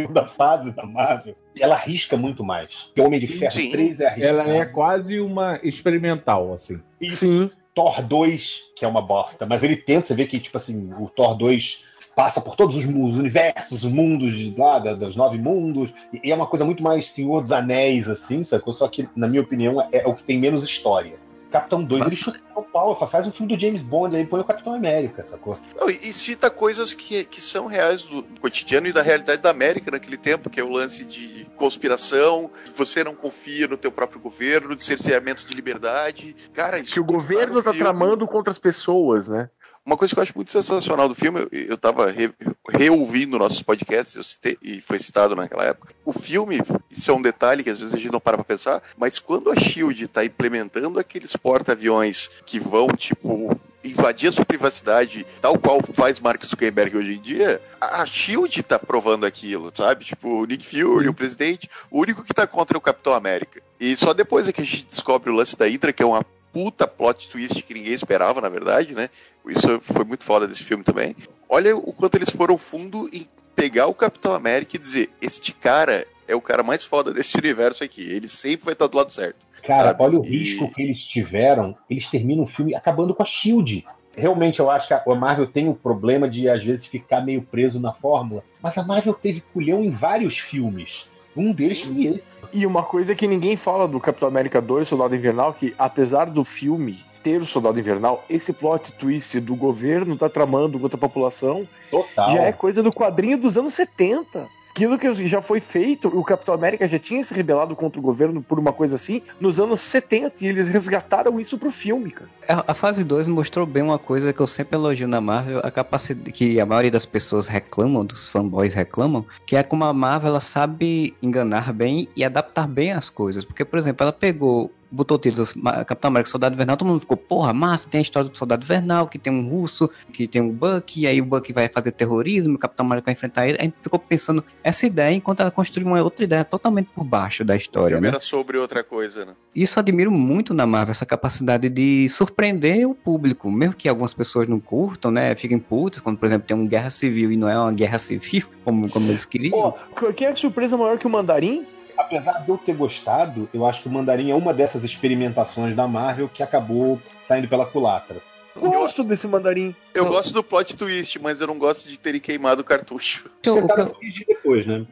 segunda 0.02 0.26
fase 0.26 0.70
da 0.70 0.84
Marvel, 0.84 1.36
ela 1.58 1.74
arrisca 1.74 2.16
muito 2.16 2.44
mais. 2.44 2.72
Porque 2.86 3.00
o 3.00 3.06
Homem 3.06 3.20
de 3.20 3.26
Ferro 3.26 3.52
Sim. 3.52 3.70
3 3.70 4.00
é 4.00 4.06
arriscado. 4.06 4.40
Ela 4.40 4.56
é 4.56 4.64
quase 4.66 5.20
uma 5.20 5.58
experimental, 5.62 6.52
assim. 6.52 6.80
E 7.00 7.10
Sim. 7.10 7.50
Thor 7.74 8.02
2, 8.02 8.60
que 8.76 8.84
é 8.84 8.88
uma 8.88 9.02
bosta, 9.02 9.44
mas 9.46 9.62
ele 9.62 9.76
tenta, 9.76 10.06
você 10.06 10.14
vê 10.14 10.26
que, 10.26 10.38
tipo 10.38 10.56
assim, 10.56 10.92
o 10.98 11.08
Thor 11.08 11.34
2 11.36 11.82
passa 12.14 12.40
por 12.40 12.54
todos 12.56 12.76
os, 12.76 12.84
os 12.84 13.16
universos, 13.16 13.84
os 13.84 13.90
mundos 13.90 14.32
de 14.32 14.54
lá, 14.56 14.78
da, 14.78 14.94
dos 14.94 15.16
nove 15.16 15.36
mundos, 15.36 15.92
e 16.12 16.30
é 16.30 16.34
uma 16.34 16.46
coisa 16.46 16.64
muito 16.64 16.82
mais 16.82 17.06
Senhor 17.06 17.42
dos 17.42 17.52
Anéis, 17.52 18.08
assim, 18.08 18.42
sacou? 18.44 18.72
Só 18.72 18.86
que, 18.88 19.08
na 19.16 19.26
minha 19.26 19.42
opinião, 19.42 19.80
é, 19.80 19.88
é 19.92 20.06
o 20.06 20.14
que 20.14 20.22
tem 20.22 20.38
menos 20.38 20.62
história. 20.62 21.23
Capitão 21.54 21.84
2, 21.84 22.06
ele 22.06 22.16
chuta 22.16 22.40
o 22.56 22.62
pau, 22.64 23.08
faz 23.08 23.28
um 23.28 23.30
filme 23.30 23.54
do 23.54 23.60
James 23.60 23.80
Bond, 23.80 24.16
aí 24.16 24.26
põe 24.26 24.40
o 24.40 24.44
Capitão 24.44 24.74
América, 24.74 25.24
sacou? 25.24 25.56
Não, 25.76 25.88
e, 25.88 26.12
cita 26.12 26.50
coisas 26.50 26.92
que, 26.92 27.22
que 27.22 27.40
são 27.40 27.66
reais 27.66 28.02
do, 28.02 28.24
cotidiano 28.40 28.88
e 28.88 28.92
da 28.92 29.02
realidade 29.02 29.40
da 29.40 29.50
América 29.50 29.88
naquele 29.92 30.16
tempo, 30.16 30.50
que 30.50 30.58
é 30.58 30.64
o 30.64 30.68
lance 30.68 31.04
de 31.04 31.46
conspiração, 31.54 32.50
você 32.74 33.04
não 33.04 33.14
confia 33.14 33.68
no 33.68 33.76
teu 33.76 33.92
próprio 33.92 34.20
governo, 34.20 34.74
de 34.74 34.82
cerceamento 34.82 35.46
de 35.46 35.54
liberdade. 35.54 36.34
Cara, 36.52 36.80
isso 36.80 36.94
que 36.94 36.98
o 36.98 37.04
governo 37.04 37.62
tá, 37.62 37.72
tá 37.72 37.78
tramando 37.78 38.26
contra 38.26 38.50
as 38.50 38.58
pessoas, 38.58 39.28
né? 39.28 39.48
Uma 39.86 39.98
coisa 39.98 40.14
que 40.14 40.18
eu 40.18 40.22
acho 40.22 40.32
muito 40.34 40.50
sensacional 40.50 41.08
do 41.08 41.14
filme, 41.14 41.40
eu, 41.40 41.48
eu 41.52 41.76
tava 41.76 42.10
re, 42.10 42.32
reouvindo 42.70 43.38
nossos 43.38 43.62
podcasts, 43.62 44.16
eu 44.16 44.24
citei, 44.24 44.56
e 44.62 44.80
foi 44.80 44.98
citado 44.98 45.36
naquela 45.36 45.64
época. 45.64 45.94
O 46.06 46.12
filme, 46.12 46.58
isso 46.90 47.10
é 47.10 47.14
um 47.14 47.20
detalhe 47.20 47.62
que 47.62 47.68
às 47.68 47.78
vezes 47.78 47.92
a 47.92 47.98
gente 47.98 48.10
não 48.10 48.20
para 48.20 48.38
pra 48.38 48.44
pensar, 48.44 48.82
mas 48.96 49.18
quando 49.18 49.50
a 49.50 49.54
Shield 49.54 50.08
tá 50.08 50.24
implementando 50.24 50.98
aqueles 50.98 51.36
porta-aviões 51.36 52.30
que 52.46 52.58
vão, 52.58 52.88
tipo, 52.88 53.60
invadir 53.84 54.30
a 54.30 54.32
sua 54.32 54.46
privacidade, 54.46 55.26
tal 55.42 55.58
qual 55.58 55.82
faz 55.82 56.18
Mark 56.18 56.42
Zuckerberg 56.42 56.96
hoje 56.96 57.16
em 57.16 57.20
dia, 57.20 57.60
a 57.78 58.06
Shield 58.06 58.62
tá 58.62 58.78
provando 58.78 59.26
aquilo, 59.26 59.70
sabe? 59.74 60.06
Tipo, 60.06 60.40
o 60.40 60.44
Nick 60.46 60.66
Fury, 60.66 61.10
o 61.10 61.14
presidente, 61.14 61.68
o 61.90 62.00
único 62.00 62.24
que 62.24 62.32
tá 62.32 62.46
contra 62.46 62.74
é 62.74 62.78
o 62.78 62.80
Capitão 62.80 63.12
América. 63.12 63.62
E 63.78 63.94
só 63.96 64.14
depois 64.14 64.48
é 64.48 64.52
que 64.52 64.62
a 64.62 64.64
gente 64.64 64.86
descobre 64.86 65.28
o 65.30 65.34
lance 65.34 65.58
da 65.58 65.66
Hydra, 65.66 65.92
que 65.92 66.02
é 66.02 66.06
uma 66.06 66.24
puta 66.54 66.86
plot 66.86 67.28
twist 67.28 67.60
que 67.62 67.74
ninguém 67.74 67.92
esperava, 67.92 68.40
na 68.40 68.48
verdade, 68.48 68.94
né? 68.94 69.10
Isso 69.46 69.80
foi 69.80 70.04
muito 70.04 70.22
foda 70.22 70.46
desse 70.46 70.62
filme 70.62 70.84
também. 70.84 71.16
Olha 71.48 71.76
o 71.76 71.92
quanto 71.92 72.14
eles 72.14 72.30
foram 72.30 72.56
fundo 72.56 73.10
em 73.12 73.28
pegar 73.56 73.88
o 73.88 73.94
Capitão 73.94 74.32
América 74.32 74.76
e 74.76 74.78
dizer: 74.78 75.10
este 75.20 75.52
cara 75.52 76.06
é 76.28 76.34
o 76.34 76.40
cara 76.40 76.62
mais 76.62 76.84
foda 76.84 77.12
desse 77.12 77.36
universo 77.36 77.82
aqui. 77.82 78.02
Ele 78.02 78.28
sempre 78.28 78.66
vai 78.66 78.72
estar 78.72 78.86
do 78.86 78.96
lado 78.96 79.12
certo. 79.12 79.44
Cara, 79.64 79.88
sabe? 79.88 80.02
olha 80.02 80.20
o 80.20 80.24
e... 80.24 80.28
risco 80.28 80.72
que 80.72 80.82
eles 80.82 81.00
tiveram. 81.00 81.76
Eles 81.90 82.08
terminam 82.08 82.44
o 82.44 82.46
filme 82.46 82.74
acabando 82.74 83.14
com 83.14 83.22
a 83.22 83.26
Shield. 83.26 83.84
Realmente, 84.16 84.60
eu 84.60 84.70
acho 84.70 84.86
que 84.86 84.94
a 84.94 85.02
Marvel 85.14 85.48
tem 85.48 85.68
o 85.68 85.74
problema 85.74 86.28
de, 86.28 86.48
às 86.48 86.62
vezes, 86.62 86.86
ficar 86.86 87.20
meio 87.20 87.42
preso 87.42 87.80
na 87.80 87.92
fórmula. 87.92 88.44
Mas 88.62 88.78
a 88.78 88.84
Marvel 88.84 89.12
teve 89.12 89.40
culhão 89.52 89.82
em 89.82 89.90
vários 89.90 90.38
filmes. 90.38 91.04
Um 91.36 91.52
deles 91.52 91.80
foi 91.80 92.06
esse. 92.06 92.38
E 92.52 92.66
uma 92.66 92.82
coisa 92.82 93.14
que 93.14 93.26
ninguém 93.26 93.56
fala 93.56 93.88
do 93.88 93.98
Capitão 93.98 94.28
América 94.28 94.60
2, 94.60 94.86
Soldado 94.86 95.14
Invernal, 95.14 95.52
que 95.52 95.74
apesar 95.78 96.30
do 96.30 96.44
filme 96.44 97.02
ter 97.22 97.40
o 97.40 97.46
Soldado 97.46 97.80
Invernal, 97.80 98.22
esse 98.28 98.52
plot 98.52 98.92
twist 98.92 99.40
do 99.40 99.56
governo 99.56 100.16
tá 100.16 100.28
tramando 100.28 100.78
contra 100.78 100.96
a 100.96 101.00
população 101.00 101.66
Total. 101.90 102.32
já 102.32 102.42
é 102.42 102.52
coisa 102.52 102.82
do 102.82 102.92
quadrinho 102.92 103.38
dos 103.38 103.56
anos 103.56 103.72
70 103.74 104.46
aquilo 104.74 104.98
que 104.98 105.28
já 105.28 105.40
foi 105.40 105.60
feito, 105.60 106.08
o 106.08 106.24
Capitão 106.24 106.52
América 106.52 106.88
já 106.88 106.98
tinha 106.98 107.22
se 107.22 107.32
rebelado 107.32 107.76
contra 107.76 108.00
o 108.00 108.02
governo 108.02 108.42
por 108.42 108.58
uma 108.58 108.72
coisa 108.72 108.96
assim 108.96 109.22
nos 109.40 109.60
anos 109.60 109.80
70 109.80 110.44
e 110.44 110.48
eles 110.48 110.68
resgataram 110.68 111.38
isso 111.38 111.56
pro 111.56 111.70
filme, 111.70 112.10
cara. 112.10 112.28
A, 112.48 112.72
a 112.72 112.74
fase 112.74 113.04
2 113.04 113.28
mostrou 113.28 113.64
bem 113.64 113.84
uma 113.84 114.00
coisa 114.00 114.32
que 114.32 114.40
eu 114.40 114.46
sempre 114.48 114.76
elogio 114.76 115.06
na 115.06 115.20
Marvel, 115.20 115.60
a 115.62 115.70
capacidade 115.70 116.32
que 116.32 116.58
a 116.58 116.66
maioria 116.66 116.90
das 116.90 117.06
pessoas 117.06 117.46
reclamam, 117.46 118.04
dos 118.04 118.26
fanboys 118.26 118.74
reclamam, 118.74 119.24
que 119.46 119.54
é 119.54 119.62
como 119.62 119.84
a 119.84 119.92
Marvel 119.92 120.30
ela 120.30 120.40
sabe 120.40 121.14
enganar 121.22 121.72
bem 121.72 122.08
e 122.16 122.24
adaptar 122.24 122.66
bem 122.66 122.92
as 122.92 123.08
coisas. 123.08 123.44
Porque, 123.44 123.64
por 123.64 123.78
exemplo, 123.78 124.02
ela 124.02 124.12
pegou 124.12 124.72
botou 124.94 125.18
títulos 125.18 125.52
Capitão 125.86 126.08
América 126.08 126.30
Soldado 126.30 126.54
Invernal, 126.54 126.76
todo 126.76 126.88
mundo 126.88 127.00
ficou, 127.00 127.16
porra, 127.16 127.52
massa, 127.52 127.88
tem 127.88 127.98
a 127.98 128.02
história 128.02 128.28
do 128.28 128.36
Soldado 128.36 128.64
Invernal, 128.64 129.08
que 129.08 129.18
tem 129.18 129.32
um 129.32 129.48
russo, 129.48 129.90
que 130.12 130.26
tem 130.26 130.40
um 130.40 130.50
Buck, 130.50 131.00
e 131.00 131.06
aí 131.06 131.20
o 131.20 131.24
Buck 131.24 131.52
vai 131.52 131.68
fazer 131.68 131.92
terrorismo, 131.92 132.54
o 132.54 132.58
Capitão 132.58 132.86
América 132.86 133.06
vai 133.06 133.14
enfrentar 133.14 133.46
ele. 133.46 133.58
A 133.58 133.62
gente 133.62 133.74
ficou 133.82 133.98
pensando 133.98 134.44
essa 134.62 134.86
ideia 134.86 135.14
enquanto 135.14 135.40
ela 135.40 135.50
construiu 135.50 135.86
uma 135.86 136.02
outra 136.02 136.24
ideia 136.24 136.44
totalmente 136.44 136.88
por 136.94 137.04
baixo 137.04 137.44
da 137.44 137.56
história. 137.56 137.86
O 137.86 137.90
filme 137.90 138.02
né? 138.02 138.08
era 138.08 138.20
sobre 138.20 138.56
outra 138.58 138.84
coisa, 138.84 139.24
né? 139.24 139.32
Isso 139.54 139.78
admiro 139.78 140.10
muito 140.10 140.54
na 140.54 140.66
Marvel, 140.66 140.92
essa 140.92 141.06
capacidade 141.06 141.68
de 141.68 142.08
surpreender 142.08 142.88
o 142.88 142.94
público, 142.94 143.50
mesmo 143.50 143.74
que 143.74 143.88
algumas 143.88 144.14
pessoas 144.14 144.48
não 144.48 144.60
curtam, 144.60 145.10
né? 145.10 145.34
Fiquem 145.34 145.58
putas, 145.58 146.00
quando, 146.00 146.18
por 146.18 146.26
exemplo, 146.26 146.46
tem 146.46 146.56
uma 146.56 146.68
guerra 146.68 146.90
civil 146.90 147.32
e 147.32 147.36
não 147.36 147.48
é 147.48 147.58
uma 147.58 147.72
guerra 147.72 147.98
civil, 147.98 148.46
como, 148.64 148.88
como 148.88 149.08
eles 149.08 149.24
queriam. 149.24 149.52
Pô, 149.52 150.12
quem 150.12 150.28
é 150.28 150.34
surpresa 150.34 150.76
maior 150.76 150.98
que 150.98 151.06
o 151.06 151.10
Mandarim? 151.10 151.66
Apesar 151.96 152.44
de 152.44 152.48
eu 152.48 152.58
ter 152.58 152.74
gostado, 152.74 153.48
eu 153.52 153.64
acho 153.66 153.82
que 153.82 153.88
o 153.88 153.90
Mandarim 153.90 154.30
é 154.30 154.34
uma 154.34 154.52
dessas 154.52 154.84
experimentações 154.84 155.74
da 155.74 155.86
Marvel 155.86 156.28
que 156.28 156.42
acabou 156.42 157.00
saindo 157.26 157.48
pela 157.48 157.66
culatra. 157.66 158.20
Gosto 158.56 159.02
eu, 159.02 159.04
desse 159.04 159.26
mandarim. 159.26 159.74
Eu, 159.92 160.06
gosto 160.06 160.32
do 160.32 160.42
plot 160.42 160.76
twist, 160.76 161.18
mas 161.18 161.40
eu 161.40 161.46
não 161.46 161.58
gosto 161.58 161.88
de 161.88 161.98
terem 161.98 162.20
queimado 162.20 162.60
o 162.60 162.64
cartucho. 162.64 163.28
Eu, 163.42 163.56
eu, 163.56 163.96
depois, 164.28 164.64
né? 164.64 164.86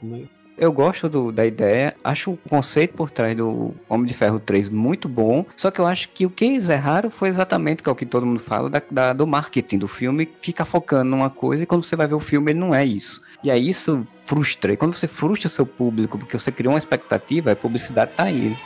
Eu 0.62 0.70
gosto 0.70 1.09
do, 1.09 1.33
da 1.33 1.44
ideia, 1.44 1.92
acho 2.05 2.31
o 2.31 2.37
conceito 2.48 2.94
por 2.94 3.11
trás 3.11 3.35
do 3.35 3.75
Homem 3.88 4.07
de 4.07 4.14
Ferro 4.14 4.38
3 4.38 4.68
muito 4.68 5.09
bom, 5.09 5.44
só 5.57 5.72
que 5.72 5.81
eu 5.81 5.87
acho 5.88 6.09
que 6.11 6.25
o 6.25 6.31
que 6.31 6.44
eles 6.44 6.68
erraram 6.68 7.11
foi 7.11 7.31
exatamente 7.31 7.83
é 7.85 7.90
o 7.90 7.96
que 7.96 8.07
todo 8.07 8.25
mundo 8.25 8.38
fala 8.38 8.70
da, 8.70 8.81
da, 8.88 9.12
do 9.12 9.27
marketing 9.27 9.79
do 9.79 9.88
filme, 9.88 10.29
fica 10.40 10.64
focando 10.64 11.11
numa 11.11 11.29
coisa 11.29 11.64
e 11.64 11.66
quando 11.66 11.83
você 11.83 11.96
vai 11.96 12.07
ver 12.07 12.14
o 12.14 12.20
filme 12.20 12.53
ele 12.53 12.61
não 12.61 12.72
é 12.72 12.85
isso. 12.85 13.20
E 13.42 13.51
aí 13.51 13.68
isso 13.68 14.07
frustra. 14.25 14.72
E 14.72 14.77
quando 14.77 14.94
você 14.94 15.09
frustra 15.09 15.48
seu 15.48 15.66
público 15.66 16.16
porque 16.16 16.38
você 16.38 16.53
criou 16.53 16.75
uma 16.75 16.79
expectativa, 16.79 17.51
a 17.51 17.57
publicidade 17.57 18.12
tá 18.16 18.22
aí. 18.22 18.57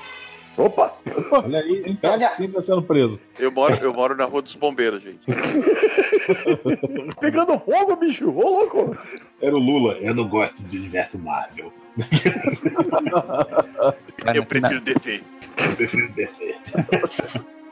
Opa! 0.56 0.94
Olha 1.32 1.60
aí, 1.60 1.94
pega! 1.96 2.28
Quem 2.30 2.50
tá 2.50 2.62
sendo 2.62 2.82
preso? 2.82 3.20
Eu 3.38 3.52
moro, 3.52 3.74
eu 3.74 3.92
moro 3.92 4.16
na 4.16 4.24
Rua 4.24 4.40
dos 4.40 4.56
Bombeiros, 4.56 5.02
gente. 5.02 5.20
Pegando 7.20 7.58
fogo, 7.58 7.94
bicho! 7.96 8.30
Ô, 8.30 8.48
louco! 8.48 8.96
Era 9.40 9.54
o 9.54 9.58
Lula. 9.58 9.98
Eu 10.00 10.14
não 10.14 10.26
gosto 10.26 10.62
do 10.62 10.76
universo 10.76 11.18
Marvel. 11.18 11.70
eu 14.34 14.44
prefiro 14.46 14.80
DC. 14.80 15.22
Eu 15.58 15.76
prefiro 15.76 16.08
DC. 16.12 16.54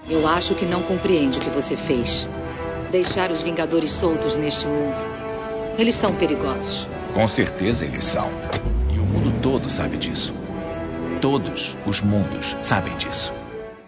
Eu 0.08 0.26
acho 0.28 0.54
que 0.54 0.66
não 0.66 0.82
compreende 0.82 1.38
o 1.38 1.40
que 1.40 1.50
você 1.50 1.76
fez. 1.76 2.28
Deixar 2.90 3.30
os 3.30 3.40
Vingadores 3.40 3.90
soltos 3.90 4.36
neste 4.36 4.66
mundo. 4.66 4.96
Eles 5.78 5.94
são 5.94 6.14
perigosos. 6.14 6.86
Com 7.14 7.26
certeza 7.26 7.86
eles 7.86 8.04
são. 8.04 8.28
E 8.92 8.98
o 8.98 9.04
mundo 9.04 9.32
todo 9.42 9.70
sabe 9.70 9.96
disso. 9.96 10.34
Todos 11.24 11.74
os 11.86 12.02
mundos 12.02 12.54
sabem 12.60 12.94
disso 12.98 13.32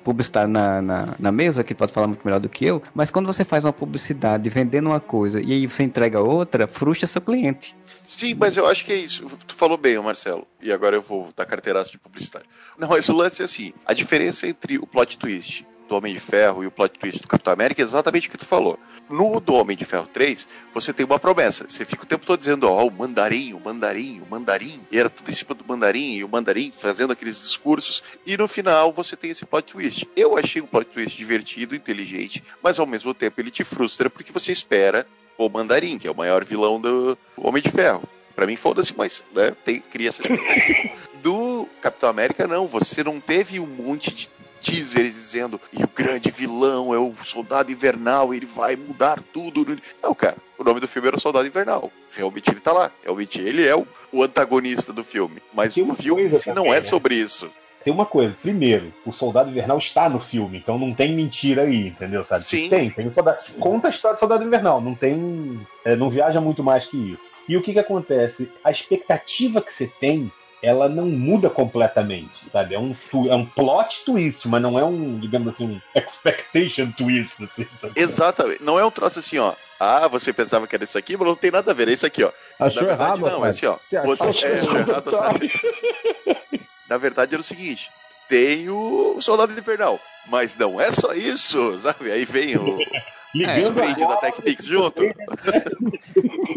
publicitário 0.03 0.49
na, 0.49 0.81
na, 0.81 1.15
na, 1.19 1.33
mesa, 1.33 1.63
que 1.65 1.75
pode 1.75 1.93
falar 1.93 2.07
muito 2.07 2.25
melhor 2.25 2.39
do 2.39 2.49
que 2.49 2.65
eu, 2.65 2.81
mas 2.95 3.11
quando 3.11 3.27
você 3.27 3.45
faz 3.45 3.65
uma 3.65 3.73
publicidade 3.73 4.49
vendendo 4.49 4.87
uma 4.87 5.01
coisa 5.01 5.43
e 5.43 5.53
aí 5.53 5.67
você 5.67 5.83
entrega 5.83 6.21
outra, 6.21 6.69
frustra 6.69 7.09
seu 7.09 7.21
cliente. 7.21 7.77
Sim, 8.07 8.35
mas 8.35 8.57
eu 8.57 8.67
acho 8.67 8.85
que 8.85 8.93
é 8.93 8.97
isso. 8.97 9.27
Tu 9.47 9.55
falou 9.55 9.77
bem, 9.77 9.99
Marcelo. 9.99 10.47
E 10.63 10.73
agora 10.73 10.97
eu 10.97 11.03
vou 11.03 11.29
dar 11.37 11.45
carteiraço 11.45 11.91
de 11.91 11.99
publicitário. 11.99 12.47
Não, 12.79 12.89
mas 12.89 13.09
o 13.09 13.13
lance 13.13 13.43
é 13.43 13.45
assim: 13.45 13.75
a 13.85 13.93
diferença 13.93 14.47
entre 14.47 14.79
o 14.79 14.87
plot 14.87 15.19
twist 15.19 15.67
do 15.87 15.97
Homem 15.97 16.13
de 16.13 16.21
Ferro 16.21 16.63
e 16.63 16.67
o 16.67 16.71
plot 16.71 16.99
twist 16.99 17.21
do 17.21 17.29
Capitão 17.29 17.53
América 17.53 17.81
é 17.81 17.85
exatamente 17.85 18.29
o 18.29 18.31
que 18.31 18.39
tu 18.39 18.45
falou. 18.45 18.79
No 19.09 19.41
do 19.41 19.55
Homem 19.55 19.77
de 19.77 19.85
Ferro 19.85 20.09
3, 20.13 20.47
você 20.75 20.93
tem 20.93 21.07
uma 21.07 21.19
promessa. 21.19 21.67
Você 21.69 21.85
fica 21.85 22.03
o 22.03 22.07
tempo 22.07 22.27
todo 22.27 22.39
dizendo, 22.39 22.69
ó, 22.69 22.83
oh, 22.83 22.89
o 22.89 22.91
mandarim, 22.91 23.53
o 23.53 23.61
mandarim, 23.61 24.21
o 24.21 24.31
mandarim. 24.31 24.81
E 24.91 24.99
era 24.99 25.09
tudo 25.09 25.31
em 25.31 25.35
cima 25.35 25.55
do 25.55 25.65
mandarim, 25.67 26.17
e 26.17 26.25
o 26.25 26.29
mandarim 26.29 26.71
fazendo 26.71 27.13
aqueles 27.13 27.41
discursos. 27.41 28.03
E 28.27 28.37
no 28.37 28.49
final 28.49 28.93
você 28.93 29.17
tem 29.17 29.31
esse 29.31 29.47
plot 29.47 29.73
twist. 29.73 30.09
Eu 30.17 30.37
achei 30.37 30.61
um 30.61 30.67
plot 30.67 30.91
twist 30.91 31.17
divertido, 31.17 31.75
inteligente, 31.75 32.43
mas 32.63 32.79
ao 32.79 32.87
mesmo 32.87 33.15
tempo 33.15 33.41
ele 33.41 33.51
te 33.51 33.65
frustra 33.65 34.11
porque 34.11 34.33
você 34.33 34.53
espera 34.53 35.07
o 35.39 35.49
mandarim, 35.49 35.99
que 35.99 36.09
é 36.09 36.11
o 36.11 36.17
maior 36.17 36.45
vilão 36.45 36.81
do 36.81 37.17
Homem 37.37 37.63
de 37.63 37.71
Ferro. 37.71 38.03
Pra 38.37 38.47
mim, 38.47 38.55
foda-se, 38.55 38.95
mas 38.95 39.25
né, 39.35 39.57
tem, 39.65 39.81
cria 39.81 40.09
essa 40.09 40.21
expectativa. 40.21 40.95
Do 41.23 41.67
Capitão 41.81 42.11
América, 42.11 42.47
não. 42.47 42.67
Você 42.67 43.03
não 43.03 43.19
teve 43.19 43.59
um 43.59 43.67
monte 43.67 44.15
de 44.15 44.31
teasers 44.67 45.15
dizendo 45.15 45.61
e 45.73 45.85
o 45.85 45.89
grande 45.89 46.31
vilão 46.31 46.93
é 46.93 46.99
o 46.99 47.15
Soldado 47.23 47.71
Invernal, 47.71 48.35
ele 48.35 48.47
vai 48.47 48.75
mudar 48.75 49.21
tudo. 49.33 49.79
Não, 50.03 50.15
cara, 50.15 50.37
o 50.59 50.65
nome 50.65 50.81
do 50.81 50.89
filme 50.89 51.07
era 51.07 51.19
Soldado 51.19 51.47
Invernal. 51.47 51.93
Realmente 52.11 52.51
ele 52.51 52.61
tá 52.61 52.73
lá. 52.73 52.91
Realmente 53.03 53.41
ele 53.41 53.65
é 53.65 53.77
o, 53.77 53.87
o 54.13 54.23
antagonista 54.23 54.93
do 54.93 55.05
filme. 55.05 55.41
Mas 55.55 55.77
o 55.77 55.95
filme 55.95 56.29
si 56.31 56.53
não 56.53 56.75
é 56.75 56.83
sobre 56.83 57.15
isso. 57.15 57.49
Tem 57.85 57.93
uma 57.93 58.05
coisa, 58.05 58.37
primeiro, 58.43 58.93
o 59.05 59.13
Soldado 59.13 59.49
Invernal 59.49 59.79
está 59.79 60.09
no 60.09 60.19
filme, 60.19 60.59
então 60.59 60.77
não 60.77 60.93
tem 60.93 61.15
mentira 61.15 61.63
aí, 61.63 61.87
entendeu? 61.87 62.25
Sabe? 62.25 62.43
Sim. 62.43 62.69
Tem, 62.69 62.91
tem 62.91 63.07
o 63.07 63.13
soldado... 63.13 63.39
Conta 63.61 63.87
a 63.87 63.91
história 63.91 64.17
do 64.17 64.19
Soldado 64.19 64.43
Invernal, 64.43 64.81
não 64.81 64.93
tem. 64.93 65.65
É, 65.85 65.95
não 65.95 66.11
viaja 66.11 66.41
muito 66.41 66.65
mais 66.65 66.85
que 66.87 66.97
isso. 67.13 67.23
E 67.49 67.57
o 67.57 67.63
que 67.63 67.73
que 67.73 67.79
acontece? 67.79 68.51
A 68.65 68.73
expectativa 68.73 69.63
que 69.63 69.73
você 69.73 69.87
tem 70.01 70.33
ela 70.63 70.89
não 70.89 71.07
muda 71.07 71.51
completamente, 71.51 72.49
sabe? 72.51 72.75
É 72.75 72.79
um, 72.79 72.95
é 73.29 73.35
um 73.35 73.45
plot 73.45 74.05
twist, 74.05 74.49
mas 74.49 74.63
não 74.63 74.79
é 74.79 74.85
um, 74.85 75.19
digamos 75.19 75.49
assim, 75.49 75.65
um 75.65 75.81
expectation 75.99 76.91
twist. 76.93 77.45
Assim, 77.45 77.67
Exatamente. 77.95 78.63
Não 78.63 78.79
é 78.79 78.85
um 78.85 78.91
troço 78.91 79.19
assim, 79.19 79.39
ó. 79.39 79.55
Ah, 79.79 80.09
você 80.09 80.33
pensava 80.33 80.67
que 80.67 80.75
era 80.75 80.85
isso 80.85 80.97
aqui, 80.97 81.17
mas 81.17 81.29
não 81.29 81.37
tem 81.37 81.51
nada 81.51 81.71
a 81.71 81.75
ver. 81.75 81.89
É 81.89 81.93
isso 81.93 82.07
aqui, 82.07 82.25
ó. 82.25 82.33
Achou 82.59 82.83
Na 82.83 82.89
verdade, 82.89 83.21
errado, 83.21 83.39
não. 83.39 83.47
É 83.47 83.51
assim, 83.51 83.67
ó. 83.67 83.77
Você, 84.05 84.25
achou 84.29 84.51
é, 84.51 84.61
achou 84.61 84.79
errado, 84.79 85.09
otário. 85.09 85.51
Na 86.89 86.97
verdade, 86.97 87.35
era 87.35 87.41
o 87.41 87.45
seguinte. 87.45 87.91
Tem 88.29 88.69
o 88.71 89.21
Soldado 89.21 89.53
Invernal, 89.57 90.01
mas 90.29 90.57
não 90.57 90.81
é 90.81 90.91
só 90.91 91.13
isso, 91.13 91.79
sabe? 91.79 92.11
Aí 92.11 92.25
vem 92.25 92.57
o, 92.57 92.79
Ligando 93.37 93.69
o 93.69 93.73
brinde 93.73 94.01
da 94.01 94.17
TechPix 94.17 94.65
junto. 94.65 95.03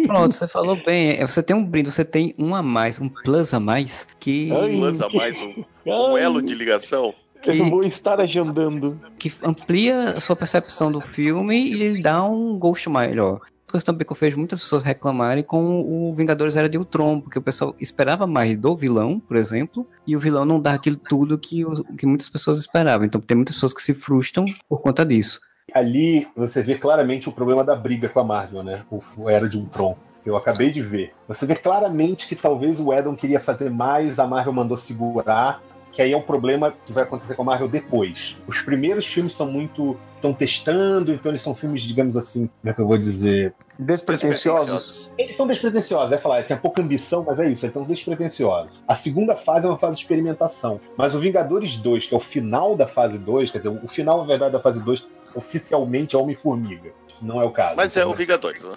Pronto, 0.06 0.34
você 0.34 0.48
falou 0.48 0.78
bem. 0.84 1.12
É, 1.12 1.26
Você 1.26 1.42
tem 1.42 1.56
um 1.56 1.64
brinde, 1.64 1.92
você 1.92 2.06
tem 2.06 2.34
um 2.38 2.56
a 2.56 2.62
mais, 2.62 3.00
um 3.00 3.10
plus 3.10 3.54
a 3.54 3.60
mais, 3.60 4.08
que. 4.20 4.52
Um 4.52 4.80
plus 4.80 5.02
a 5.02 5.10
mais, 5.10 5.40
um, 5.42 5.64
um 5.86 6.18
elo 6.18 6.42
de 6.42 6.54
ligação. 6.54 7.14
Que... 7.42 7.52
Eu 7.52 7.70
vou 7.70 7.84
estar 7.84 8.20
agendando. 8.20 9.00
Que 9.18 9.32
amplia 9.44 10.12
a 10.12 10.20
sua 10.20 10.36
percepção 10.36 10.92
do 10.92 11.00
filme 11.00 11.72
e 11.72 11.74
lhe 11.74 12.02
dá 12.02 12.24
um 12.24 12.58
gosto 12.58 12.90
melhor. 12.90 13.40
Coisa 13.66 13.86
também 13.86 14.06
que 14.06 14.12
eu 14.12 14.18
vejo 14.18 14.38
muitas 14.38 14.60
pessoas 14.60 14.84
reclamarem 14.84 15.44
com 15.44 15.82
o 15.82 16.14
Vingadores 16.16 16.56
Era 16.56 16.68
de 16.68 16.78
Ultron, 16.78 17.22
porque 17.22 17.38
o 17.38 17.42
pessoal 17.42 17.76
esperava 17.80 18.26
mais 18.26 18.58
do 18.58 18.76
vilão, 18.76 19.20
por 19.20 19.38
exemplo, 19.38 19.88
e 20.08 20.16
o 20.16 20.20
vilão 20.20 20.44
não 20.44 20.60
dá 20.60 20.74
aquilo 20.74 20.98
tudo 20.98 21.38
que, 21.38 21.64
os, 21.64 21.84
que 21.96 22.08
muitas 22.08 22.28
pessoas 22.28 22.58
esperavam. 22.58 23.06
Então 23.06 23.22
tem 23.22 23.38
muitas 23.38 23.56
pessoas 23.56 23.74
que 23.74 23.84
se 23.84 23.94
frustram 23.94 24.46
por 24.68 24.82
conta 24.82 25.06
disso 25.06 25.40
ali 25.74 26.28
você 26.36 26.62
vê 26.62 26.76
claramente 26.76 27.30
o 27.30 27.32
problema 27.32 27.64
da 27.64 27.76
briga 27.76 28.10
com 28.10 28.20
a 28.20 28.24
Marvel, 28.24 28.64
né? 28.64 28.84
O, 28.90 29.30
Era 29.30 29.48
de 29.48 29.58
Ultron. 29.58 29.96
Eu 30.26 30.36
acabei 30.36 30.70
de 30.70 30.82
ver. 30.82 31.14
Você 31.28 31.46
vê 31.46 31.56
claramente 31.56 32.28
que 32.28 32.36
talvez 32.36 32.80
o 32.80 32.94
Edon 32.94 33.16
queria 33.16 33.40
fazer 33.40 33.70
mais, 33.70 34.20
a 34.20 34.28
Marvel 34.28 34.54
mandou 34.54 34.78
segurar, 34.78 35.62
que 35.92 36.02
aí 36.02 36.14
é 36.14 36.18
um 36.18 36.22
problema 36.22 36.74
que 36.86 36.94
vai 36.94 37.04
acontecer 37.04 37.36
com 37.36 37.42
a 37.42 37.46
Marvel 37.46 37.68
depois. 37.68 38.38
Os 38.48 38.62
primeiros 38.62 39.06
filmes 39.06 39.34
são 39.34 39.48
muito. 39.48 39.98
estão 40.16 40.34
testando, 40.34 41.12
então 41.12 41.32
eles 41.32 41.42
são 41.42 41.56
filmes, 41.56 41.82
digamos 41.82 42.16
assim, 42.16 42.50
como 42.62 42.72
é 42.72 42.74
que 42.74 42.82
eu 42.82 42.88
vou 42.88 42.98
dizer? 42.98 43.54
Despretensiosos. 43.78 45.10
Eles 45.18 45.36
são 45.36 45.48
despretensiosos, 45.48 46.12
é 46.12 46.18
falar, 46.18 46.44
tem 46.44 46.58
pouca 46.58 46.82
ambição, 46.82 47.24
mas 47.26 47.40
é 47.40 47.50
isso, 47.50 47.66
eles 47.66 47.74
são 47.74 47.84
despretensiosos. 47.84 48.82
A 48.88 48.96
segunda 48.96 49.36
fase 49.36 49.66
é 49.66 49.70
uma 49.70 49.78
fase 49.78 49.96
de 49.96 50.02
experimentação. 50.02 50.80
Mas 50.98 51.16
o 51.16 51.20
Vingadores 51.20 51.76
2, 51.76 52.08
que 52.08 52.14
é 52.14 52.18
o 52.18 52.22
final 52.22 52.76
da 52.76 52.88
fase 52.88 53.18
2, 53.18 53.52
quer 53.52 53.60
dizer, 53.60 53.70
o 53.70 53.88
final, 53.88 54.20
na 54.20 54.26
verdade, 54.26 54.52
da 54.54 54.60
fase 54.60 54.82
2 54.84 55.08
oficialmente 55.36 56.16
é 56.16 56.20
Homem-Formiga. 56.20 56.92
Não 57.22 57.42
é 57.42 57.46
o 57.46 57.52
caso. 57.52 57.76
Mas 57.76 57.96
é 57.98 58.06
o 58.06 58.14
Vingadores, 58.14 58.64
né? 58.64 58.76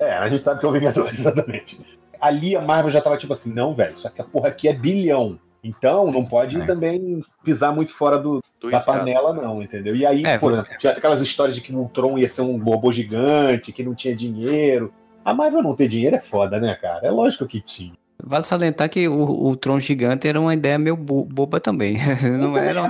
É, 0.00 0.12
a 0.14 0.28
gente 0.28 0.42
sabe 0.42 0.60
que 0.60 0.66
é 0.66 0.68
o 0.68 0.72
Vingadores, 0.72 1.18
exatamente. 1.20 1.80
Ali 2.20 2.56
a 2.56 2.60
Marvel 2.60 2.90
já 2.90 3.00
tava 3.00 3.16
tipo 3.16 3.32
assim, 3.32 3.52
não, 3.52 3.74
velho, 3.74 3.98
só 3.98 4.08
que 4.08 4.20
a 4.20 4.24
porra 4.24 4.48
aqui 4.48 4.68
é 4.68 4.72
bilhão. 4.72 5.38
Então 5.62 6.12
não 6.12 6.24
pode 6.24 6.60
é. 6.60 6.66
também 6.66 7.24
pisar 7.42 7.74
muito 7.74 7.92
fora 7.94 8.18
do, 8.18 8.42
do 8.60 8.70
da 8.70 8.80
panela, 8.80 9.32
não, 9.32 9.62
entendeu? 9.62 9.96
E 9.96 10.04
aí, 10.04 10.22
é, 10.24 10.36
pô, 10.36 10.50
já 10.78 10.90
aquelas 10.90 11.22
histórias 11.22 11.56
de 11.56 11.62
que 11.62 11.74
o 11.74 11.78
Ultron 11.78 12.18
ia 12.18 12.28
ser 12.28 12.42
um 12.42 12.62
robô 12.62 12.92
gigante, 12.92 13.72
que 13.72 13.82
não 13.82 13.94
tinha 13.94 14.14
dinheiro. 14.14 14.92
A 15.24 15.32
Marvel 15.32 15.62
não 15.62 15.74
ter 15.74 15.88
dinheiro 15.88 16.16
é 16.16 16.20
foda, 16.20 16.60
né, 16.60 16.74
cara? 16.74 17.06
É 17.06 17.10
lógico 17.10 17.46
que 17.46 17.62
tinha. 17.62 17.94
Vale 18.22 18.44
salientar 18.44 18.88
que 18.88 19.08
o, 19.08 19.46
o 19.46 19.56
Tron 19.56 19.80
gigante 19.80 20.28
era 20.28 20.40
uma 20.40 20.54
ideia 20.54 20.78
meio 20.78 20.96
bo 20.96 21.24
boba 21.24 21.60
também. 21.60 21.98
Não 22.38 22.56
era. 22.56 22.82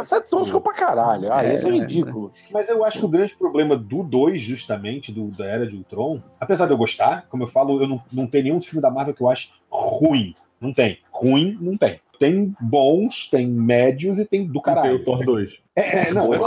Essa 0.00 0.16
é 0.16 0.20
tosco 0.20 0.60
pra 0.60 0.72
caralho. 0.72 1.32
Ah, 1.32 1.44
é, 1.44 1.54
esse 1.54 1.68
é 1.68 1.72
ridículo. 1.72 2.32
Mas 2.50 2.68
eu 2.68 2.84
acho 2.84 2.98
que 2.98 3.04
o 3.04 3.08
grande 3.08 3.34
problema 3.36 3.76
do 3.76 4.02
2, 4.02 4.40
justamente, 4.40 5.12
do, 5.12 5.28
da 5.28 5.46
Era 5.46 5.66
de 5.66 5.76
Ultron, 5.76 6.20
apesar 6.40 6.66
de 6.66 6.72
eu 6.72 6.76
gostar, 6.76 7.26
como 7.30 7.44
eu 7.44 7.46
falo, 7.46 7.80
eu 7.80 7.88
não, 7.88 8.02
não 8.12 8.26
tem 8.26 8.42
nenhum 8.42 8.60
filme 8.60 8.82
da 8.82 8.90
Marvel 8.90 9.14
que 9.14 9.22
eu 9.22 9.30
acho 9.30 9.50
ruim. 9.70 10.34
Não 10.60 10.72
tem. 10.72 10.98
Ruim, 11.10 11.56
não 11.60 11.76
tem. 11.76 12.00
Tem 12.18 12.54
bons, 12.60 13.28
tem 13.28 13.48
médios 13.48 14.18
e 14.18 14.24
tem 14.24 14.46
do 14.46 14.60
caralho. 14.60 14.90
Tem 14.90 15.00
o 15.00 15.04
Thor 15.04 15.24
2. 15.24 15.58
É, 15.74 16.08
é, 16.08 16.12
não, 16.12 16.32
eu, 16.32 16.40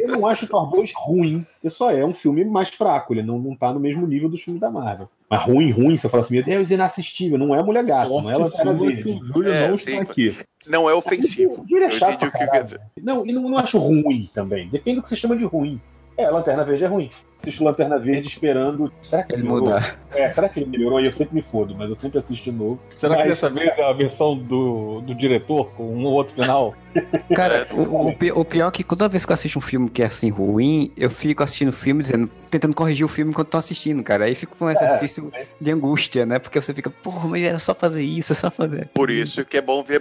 eu, 0.00 0.08
não 0.08 0.26
acho 0.26 0.46
o 0.46 0.48
Thor 0.48 0.70
2 0.70 0.92
ruim. 0.96 1.46
Ele 1.62 1.70
só 1.70 1.90
é 1.90 2.04
um 2.04 2.14
filme 2.14 2.44
mais 2.44 2.70
fraco. 2.70 3.12
Ele 3.12 3.22
não, 3.22 3.38
não 3.38 3.54
tá 3.54 3.72
no 3.72 3.78
mesmo 3.78 4.06
nível 4.06 4.28
dos 4.28 4.42
filmes 4.42 4.60
da 4.60 4.70
Marvel. 4.70 5.08
Mas 5.30 5.44
ruim, 5.44 5.70
ruim, 5.70 5.96
você 5.96 6.08
fala 6.08 6.24
assim, 6.24 6.34
meu 6.34 6.42
Deus, 6.42 6.70
inassistível. 6.70 7.38
Não 7.38 7.54
é 7.54 7.62
Mulher 7.62 7.84
Gato, 7.84 8.08
não 8.08 8.28
é 8.28 8.36
Lanterna 8.36 8.72
Verde. 8.74 9.12
O 9.12 9.26
Júlio 9.26 9.52
é, 9.52 9.68
não 9.68 9.76
sim, 9.76 9.92
está 9.92 10.02
aqui. 10.02 10.36
Não 10.66 10.90
é 10.90 10.94
ofensivo. 10.94 11.62
O 11.62 11.66
Júlio 11.68 11.84
é 11.84 11.90
chato 11.92 12.28
dizer. 12.64 12.80
Não, 13.00 13.24
e 13.24 13.32
não, 13.32 13.48
não 13.48 13.56
acho 13.56 13.78
ruim 13.78 14.28
também. 14.34 14.68
Depende 14.68 14.96
do 14.96 15.02
que 15.02 15.08
você 15.08 15.14
chama 15.14 15.36
de 15.36 15.44
ruim. 15.44 15.80
É, 16.20 16.30
Lanterna 16.30 16.64
Verde 16.64 16.84
é 16.84 16.86
ruim. 16.86 17.10
Assisto 17.40 17.64
Lanterna 17.64 17.98
Verde 17.98 18.28
esperando. 18.28 18.92
Será 19.00 19.22
que 19.22 19.32
ele, 19.32 19.40
ele 19.40 19.48
mudar? 19.48 19.98
É, 20.12 20.30
será 20.30 20.50
que 20.50 20.60
ele 20.60 20.68
melhorou? 20.68 21.00
E 21.00 21.06
eu 21.06 21.12
sempre 21.12 21.34
me 21.34 21.40
fodo, 21.40 21.74
mas 21.74 21.88
eu 21.88 21.96
sempre 21.96 22.18
assisto 22.18 22.44
de 22.44 22.52
novo. 22.52 22.78
Será 22.94 23.14
mas... 23.14 23.22
que 23.22 23.28
dessa 23.30 23.48
vez 23.48 23.70
é 23.78 23.82
a 23.82 23.92
versão 23.94 24.36
do, 24.36 25.00
do 25.00 25.14
diretor, 25.14 25.70
com 25.70 25.84
um 25.84 26.04
ou 26.04 26.12
outro 26.12 26.34
final? 26.34 26.74
Cara, 27.34 27.66
o, 27.72 28.08
o, 28.40 28.44
pior 28.44 28.68
é 28.68 28.70
que 28.70 28.84
toda 28.84 29.08
vez 29.08 29.24
que 29.24 29.32
eu 29.32 29.34
assisto 29.34 29.58
um 29.58 29.62
filme 29.62 29.88
que 29.88 30.02
é 30.02 30.06
assim 30.06 30.28
ruim, 30.28 30.92
eu 30.94 31.08
fico 31.08 31.42
assistindo 31.42 31.70
o 31.70 31.72
filme 31.72 32.02
dizendo, 32.02 32.30
tentando 32.50 32.74
corrigir 32.74 33.06
o 33.06 33.08
filme 33.08 33.30
enquanto 33.30 33.48
tô 33.48 33.56
assistindo, 33.56 34.02
cara. 34.02 34.26
Aí 34.26 34.34
fica 34.34 34.52
um 34.62 34.68
é, 34.68 34.74
exercício 34.74 35.30
é. 35.32 35.46
de 35.58 35.70
angústia, 35.70 36.26
né? 36.26 36.38
Porque 36.38 36.60
você 36.60 36.74
fica, 36.74 36.90
porra, 36.90 37.26
mas 37.26 37.42
era 37.42 37.58
só 37.58 37.74
fazer 37.74 38.02
isso, 38.02 38.34
é 38.34 38.36
só 38.36 38.50
fazer. 38.50 38.90
Por 38.92 39.08
isso 39.08 39.42
que 39.46 39.56
é 39.56 39.62
bom 39.62 39.82
ver 39.82 40.00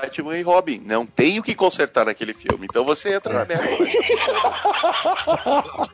Batman 0.00 0.38
e 0.38 0.42
Robin. 0.42 0.80
Não 0.84 1.06
tem 1.06 1.38
o 1.38 1.42
que 1.42 1.54
consertar 1.54 2.06
naquele 2.06 2.34
filme. 2.34 2.66
Então 2.68 2.84
você 2.84 3.14
entra 3.14 3.32
na 3.32 3.44
merda. 3.44 3.64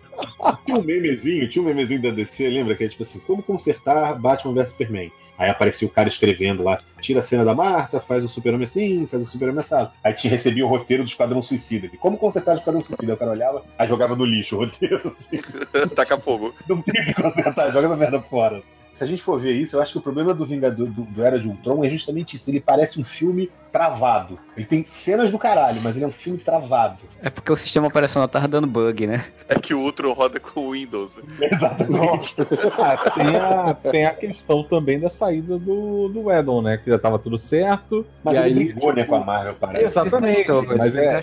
tinha 0.65 0.79
um 0.79 0.83
memezinho, 0.83 1.49
tinha 1.49 1.63
um 1.63 1.67
memezinho 1.67 2.03
da 2.03 2.11
DC, 2.11 2.49
lembra? 2.49 2.75
Que 2.75 2.85
é 2.85 2.89
tipo 2.89 3.03
assim, 3.03 3.19
como 3.21 3.43
consertar 3.43 4.19
Batman 4.19 4.55
vs 4.55 4.71
Superman? 4.71 5.13
Aí 5.39 5.49
aparecia 5.49 5.89
o 5.89 5.91
cara 5.91 6.07
escrevendo 6.07 6.63
lá, 6.63 6.83
tira 7.01 7.21
a 7.21 7.23
cena 7.23 7.43
da 7.43 7.55
Marta, 7.55 7.99
faz 7.99 8.23
o 8.23 8.29
super-homem 8.29 8.65
assim, 8.65 9.07
faz 9.07 9.23
o 9.23 9.27
super-homem 9.27 9.61
assado. 9.61 9.91
Aí 10.05 10.13
te 10.13 10.29
recebia 10.29 10.67
o 10.67 10.69
roteiro 10.69 11.03
do 11.03 11.09
Esquadrão 11.09 11.41
Suicida. 11.41 11.87
E 11.87 11.97
como 11.97 12.19
consertar 12.19 12.57
o 12.57 12.59
Esquadrão 12.59 12.83
Suicida? 12.83 13.13
Aí 13.13 13.15
o 13.15 13.17
cara 13.17 13.31
olhava, 13.31 13.65
aí 13.79 13.89
jogava 13.89 14.15
no 14.15 14.27
lixo 14.27 14.57
o 14.57 14.59
roteiro. 14.59 15.01
Assim. 15.11 15.41
Taca 15.97 16.21
fogo. 16.21 16.55
Não 16.69 16.83
tem 16.83 17.07
que 17.07 17.15
consertar, 17.15 17.73
joga 17.73 17.87
essa 17.87 17.97
merda 17.97 18.21
fora 18.21 18.63
se 19.01 19.05
a 19.05 19.07
gente 19.07 19.23
for 19.23 19.41
ver 19.41 19.53
isso, 19.53 19.77
eu 19.77 19.81
acho 19.81 19.93
que 19.93 19.99
o 19.99 20.03
problema 20.03 20.35
do 20.35 20.45
Vingador 20.45 20.87
do, 20.87 21.05
do, 21.05 21.25
Era 21.25 21.41
de 21.41 21.49
Ultron 21.49 21.83
é 21.83 21.89
justamente 21.89 22.37
isso. 22.37 22.51
Ele 22.51 22.61
parece 22.61 23.01
um 23.01 23.05
filme 23.05 23.51
travado. 23.73 24.39
Ele 24.57 24.67
tem 24.67 24.87
cenas 24.91 25.31
do 25.31 25.39
caralho, 25.39 25.81
mas 25.83 25.97
ele 25.97 26.05
é 26.05 26.09
um 26.09 26.13
filme 26.13 26.39
travado. 26.39 26.99
É 27.23 27.31
porque 27.31 27.51
o 27.51 27.57
sistema 27.57 27.87
operacional 27.87 28.29
tava 28.29 28.49
dando 28.49 28.67
bug, 28.67 29.07
né? 29.07 29.25
É 29.49 29.59
que 29.59 29.73
o 29.73 29.81
Ultron 29.81 30.13
roda 30.13 30.39
com 30.39 30.61
o 30.61 30.71
Windows. 30.73 31.19
Exatamente. 31.41 32.37
ah, 32.79 33.11
tem, 33.11 33.37
a, 33.37 33.75
tem 33.75 34.07
a 34.07 34.15
questão 34.15 34.63
também 34.65 34.99
da 35.01 35.09
saída 35.09 35.59
do, 35.59 36.09
do 36.09 36.31
Edon, 36.31 36.63
né? 36.63 36.77
Que 36.77 36.91
já 36.91 36.99
tava 36.99 37.19
tudo 37.19 37.39
certo. 37.39 38.07
Mas 38.23 38.35
e 38.35 38.39
ele 38.39 38.47
aí, 38.47 38.65
brigou, 38.67 38.93
né, 38.93 39.05
com 39.05 39.15
a 39.15 39.25
Marvel, 39.25 39.55
parece. 39.59 39.85
Exatamente. 39.85 40.51
Mas 40.77 40.95
é... 40.95 41.21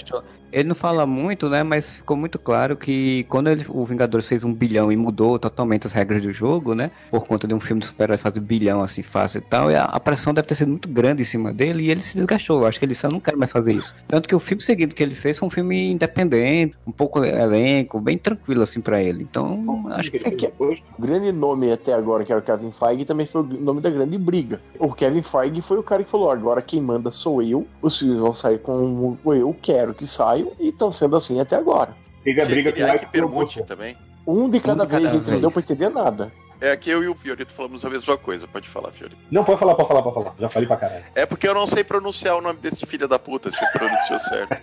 Ele 0.51 0.69
não 0.69 0.75
fala 0.75 1.05
muito, 1.05 1.49
né? 1.49 1.61
Mas 1.61 1.97
ficou 1.97 2.15
muito 2.15 2.39
claro 2.39 2.77
que 2.77 3.25
quando 3.27 3.49
ele, 3.49 3.65
o 3.67 3.83
Vingadores 3.83 4.25
fez 4.25 4.43
um 4.43 4.53
bilhão 4.53 4.91
e 4.91 4.95
mudou 4.95 5.37
totalmente 5.37 5.85
as 5.85 5.93
regras 5.93 6.21
do 6.21 6.31
jogo, 6.31 6.73
né? 6.73 6.89
Por 7.11 7.25
conta 7.27 7.47
de 7.47 7.53
um 7.53 7.59
filme 7.59 7.81
de 7.81 7.87
super-herói 7.87 8.17
fazer 8.17 8.39
bilhão 8.39 8.81
assim 8.81 9.03
fácil 9.03 9.39
e 9.39 9.41
tal, 9.41 9.69
e 9.69 9.75
a, 9.75 9.83
a, 9.83 9.99
pressão 9.99 10.33
deve 10.33 10.47
ter 10.47 10.55
sido 10.55 10.69
muito 10.69 10.87
grande 10.87 11.21
em 11.21 11.25
cima 11.25 11.53
dele 11.53 11.83
e 11.83 11.91
ele 11.91 11.99
se 11.99 12.15
desgastou 12.15 12.36
fechou. 12.37 12.65
Acho 12.65 12.79
que 12.79 12.85
ele 12.85 12.95
eu 13.03 13.11
não 13.11 13.19
quero 13.19 13.37
mais 13.37 13.51
fazer 13.51 13.73
isso. 13.73 13.93
Tanto 14.07 14.27
que 14.27 14.35
o 14.35 14.39
filme 14.39 14.61
seguinte 14.61 14.95
que 14.95 15.03
ele 15.03 15.15
fez 15.15 15.37
foi 15.37 15.47
um 15.47 15.51
filme 15.51 15.91
independente, 15.91 16.75
um 16.85 16.91
pouco 16.91 17.23
elenco, 17.23 17.99
bem 17.99 18.17
tranquilo 18.17 18.63
assim 18.63 18.81
para 18.81 19.01
ele. 19.01 19.23
Então, 19.23 19.85
acho 19.91 20.11
que... 20.11 20.17
É 20.17 20.31
que 20.31 20.51
o 20.57 20.75
grande 20.99 21.31
nome 21.31 21.71
até 21.71 21.93
agora, 21.93 22.23
que 22.23 22.31
era 22.31 22.41
o 22.41 22.43
Kevin 22.43 22.71
Feige, 22.71 23.05
também 23.05 23.25
foi 23.27 23.41
o 23.41 23.43
nome 23.43 23.81
da 23.81 23.89
grande 23.89 24.17
briga. 24.17 24.61
O 24.79 24.91
Kevin 24.93 25.21
Feige 25.21 25.61
foi 25.61 25.77
o 25.77 25.83
cara 25.83 26.03
que 26.03 26.09
falou, 26.09 26.31
agora 26.31 26.61
quem 26.61 26.81
manda 26.81 27.11
sou 27.11 27.41
eu, 27.41 27.67
os 27.81 27.99
filhos 27.99 28.19
vão 28.19 28.33
sair 28.33 28.59
com 28.59 29.17
o 29.23 29.33
eu 29.33 29.55
quero 29.61 29.93
que 29.93 30.07
saiam, 30.07 30.51
e 30.59 30.69
estão 30.69 30.91
sendo 30.91 31.15
assim 31.15 31.39
até 31.39 31.55
agora. 31.55 31.95
Teve 32.23 32.41
a 32.41 32.45
briga 32.45 32.73
com 32.73 32.81
o 32.81 32.95
Ike 32.95 33.07
Permute 33.07 33.63
também. 33.63 33.95
Um 34.25 34.49
de 34.49 34.59
cada 34.59 34.83
Um 34.83 34.85
de 34.85 34.91
cada 34.91 35.09
vez, 35.09 35.13
não 35.13 35.21
vez. 35.21 35.41
deu 35.41 35.51
pra 35.51 35.61
entender 35.61 35.89
nada. 35.89 36.31
É 36.59 36.75
que 36.75 36.89
eu 36.89 37.03
e 37.03 37.07
o 37.07 37.15
Fiorito 37.15 37.53
falamos 37.53 37.85
a 37.85 37.89
mesma 37.89 38.17
coisa. 38.17 38.47
Pode 38.47 38.67
falar, 38.67 38.91
Fiorito. 38.91 39.19
Não, 39.29 39.43
pode 39.43 39.59
falar, 39.59 39.75
pode 39.75 39.87
falar, 39.87 40.01
pode 40.01 40.15
falar. 40.15 40.35
Já 40.39 40.49
falei 40.49 40.67
pra 40.67 40.77
caralho. 40.77 41.03
É 41.13 41.25
porque 41.25 41.47
eu 41.47 41.53
não 41.53 41.67
sei 41.67 41.83
pronunciar 41.83 42.35
o 42.35 42.41
nome 42.41 42.59
desse 42.59 42.85
filho 42.85 43.07
da 43.07 43.19
puta, 43.19 43.51
se 43.51 43.71
pronunciou 43.71 44.19
certo. 44.19 44.57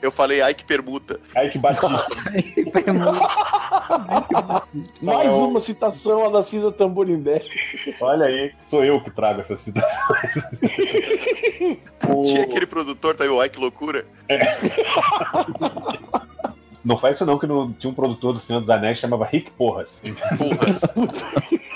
Eu 0.00 0.10
falei 0.10 0.42
Ike 0.42 0.64
Permuta. 0.64 1.20
Ike 1.36 1.58
Batista. 1.58 2.06
Mais 5.02 5.32
uma 5.34 5.60
citação 5.60 6.24
a 6.26 6.28
da 6.30 6.42
Cisa 6.42 6.72
Tamborindé. 6.72 7.42
Olha 8.00 8.26
aí, 8.26 8.52
sou 8.68 8.84
eu 8.84 9.00
que 9.00 9.10
trago 9.10 9.40
essa 9.42 9.56
citação. 9.56 10.16
O- 12.08 12.22
Tinha 12.24 12.42
aquele 12.44 12.66
produtor, 12.66 13.16
tá 13.16 13.24
aí 13.24 13.30
o 13.30 13.42
Ike 13.44 13.58
Loucura. 13.60 14.06
Não 16.84 16.98
faz 16.98 17.16
isso 17.16 17.24
não, 17.24 17.38
que 17.38 17.46
no- 17.46 17.72
tinha 17.72 17.90
um 17.90 17.94
produtor 17.94 18.34
do 18.34 18.38
Senhor 18.38 18.60
dos 18.60 18.68
Anéis 18.70 18.96
que 18.98 19.02
chamava 19.02 19.24
Rick 19.24 19.50
Porras. 19.52 20.00
Porras. 20.38 20.82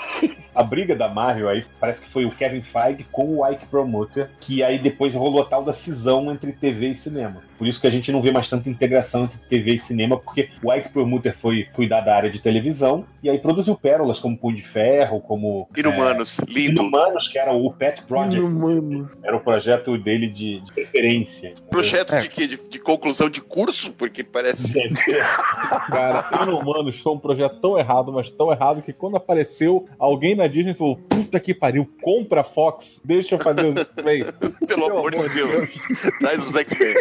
A 0.55 0.63
briga 0.63 0.95
da 0.95 1.07
Marvel 1.07 1.47
aí 1.47 1.63
parece 1.79 2.01
que 2.01 2.09
foi 2.09 2.25
o 2.25 2.31
Kevin 2.31 2.61
Feige 2.61 3.05
com 3.11 3.37
o 3.37 3.47
Ike 3.47 3.65
Promoter, 3.67 4.29
que 4.41 4.61
aí 4.61 4.77
depois 4.77 5.13
rolou 5.13 5.41
a 5.41 5.45
tal 5.45 5.63
da 5.63 5.71
cisão 5.73 6.31
entre 6.31 6.51
TV 6.51 6.89
e 6.89 6.95
cinema. 6.95 7.41
Por 7.57 7.67
isso 7.67 7.79
que 7.79 7.87
a 7.87 7.91
gente 7.91 8.11
não 8.11 8.21
vê 8.21 8.31
mais 8.31 8.49
tanta 8.49 8.69
integração 8.69 9.25
entre 9.25 9.37
TV 9.47 9.75
e 9.75 9.79
cinema, 9.79 10.17
porque 10.17 10.49
o 10.63 10.73
Ike 10.73 10.89
Promoter 10.89 11.35
foi 11.37 11.65
cuidar 11.73 12.01
da 12.01 12.15
área 12.15 12.29
de 12.29 12.39
televisão 12.39 13.05
e 13.23 13.29
aí 13.29 13.37
produziu 13.37 13.75
pérolas 13.75 14.19
como 14.19 14.37
Punho 14.37 14.57
de 14.57 14.63
Ferro, 14.63 15.21
como 15.21 15.69
Inumanos, 15.77 16.39
é, 16.39 16.43
lindo. 16.51 16.81
Inumanos, 16.81 17.27
que 17.27 17.37
era 17.37 17.53
o 17.53 17.71
Pet 17.73 18.01
Project, 18.03 18.41
Mano. 18.41 19.07
era 19.23 19.35
o 19.37 19.43
projeto 19.43 19.97
dele 19.97 20.27
de, 20.27 20.59
de 20.61 20.71
referência. 20.75 21.53
Projeto 21.69 22.15
É. 22.15 22.21
de 22.21 22.29
quê? 22.29 22.47
De, 22.47 22.57
de 22.69 22.79
conclusão 22.79 23.29
de 23.29 23.41
curso? 23.41 23.91
Porque 23.93 24.23
parece. 24.23 24.73
Cara, 25.89 26.43
Inumanos 26.43 26.99
foi 26.99 27.13
um 27.13 27.19
projeto 27.19 27.59
tão 27.59 27.77
errado, 27.77 28.11
mas 28.11 28.31
tão 28.31 28.51
errado 28.51 28.81
que 28.81 28.93
quando 28.93 29.17
apareceu, 29.17 29.87
alguém 29.97 30.35
na 30.35 30.47
Disney 30.47 30.73
falou: 30.73 30.95
puta 30.95 31.39
que 31.39 31.53
pariu, 31.53 31.89
compra 32.01 32.41
a 32.41 32.43
Fox, 32.43 33.01
deixa 33.03 33.35
eu 33.35 33.39
fazer 33.39 33.67
os 33.67 33.79
X-Men. 33.79 34.25
Pelo 34.67 34.85
amor 34.85 35.11
de 35.11 35.29
Deus. 35.29 35.69
Traz 36.19 36.45
os 36.45 36.55
X-Men. 36.55 36.93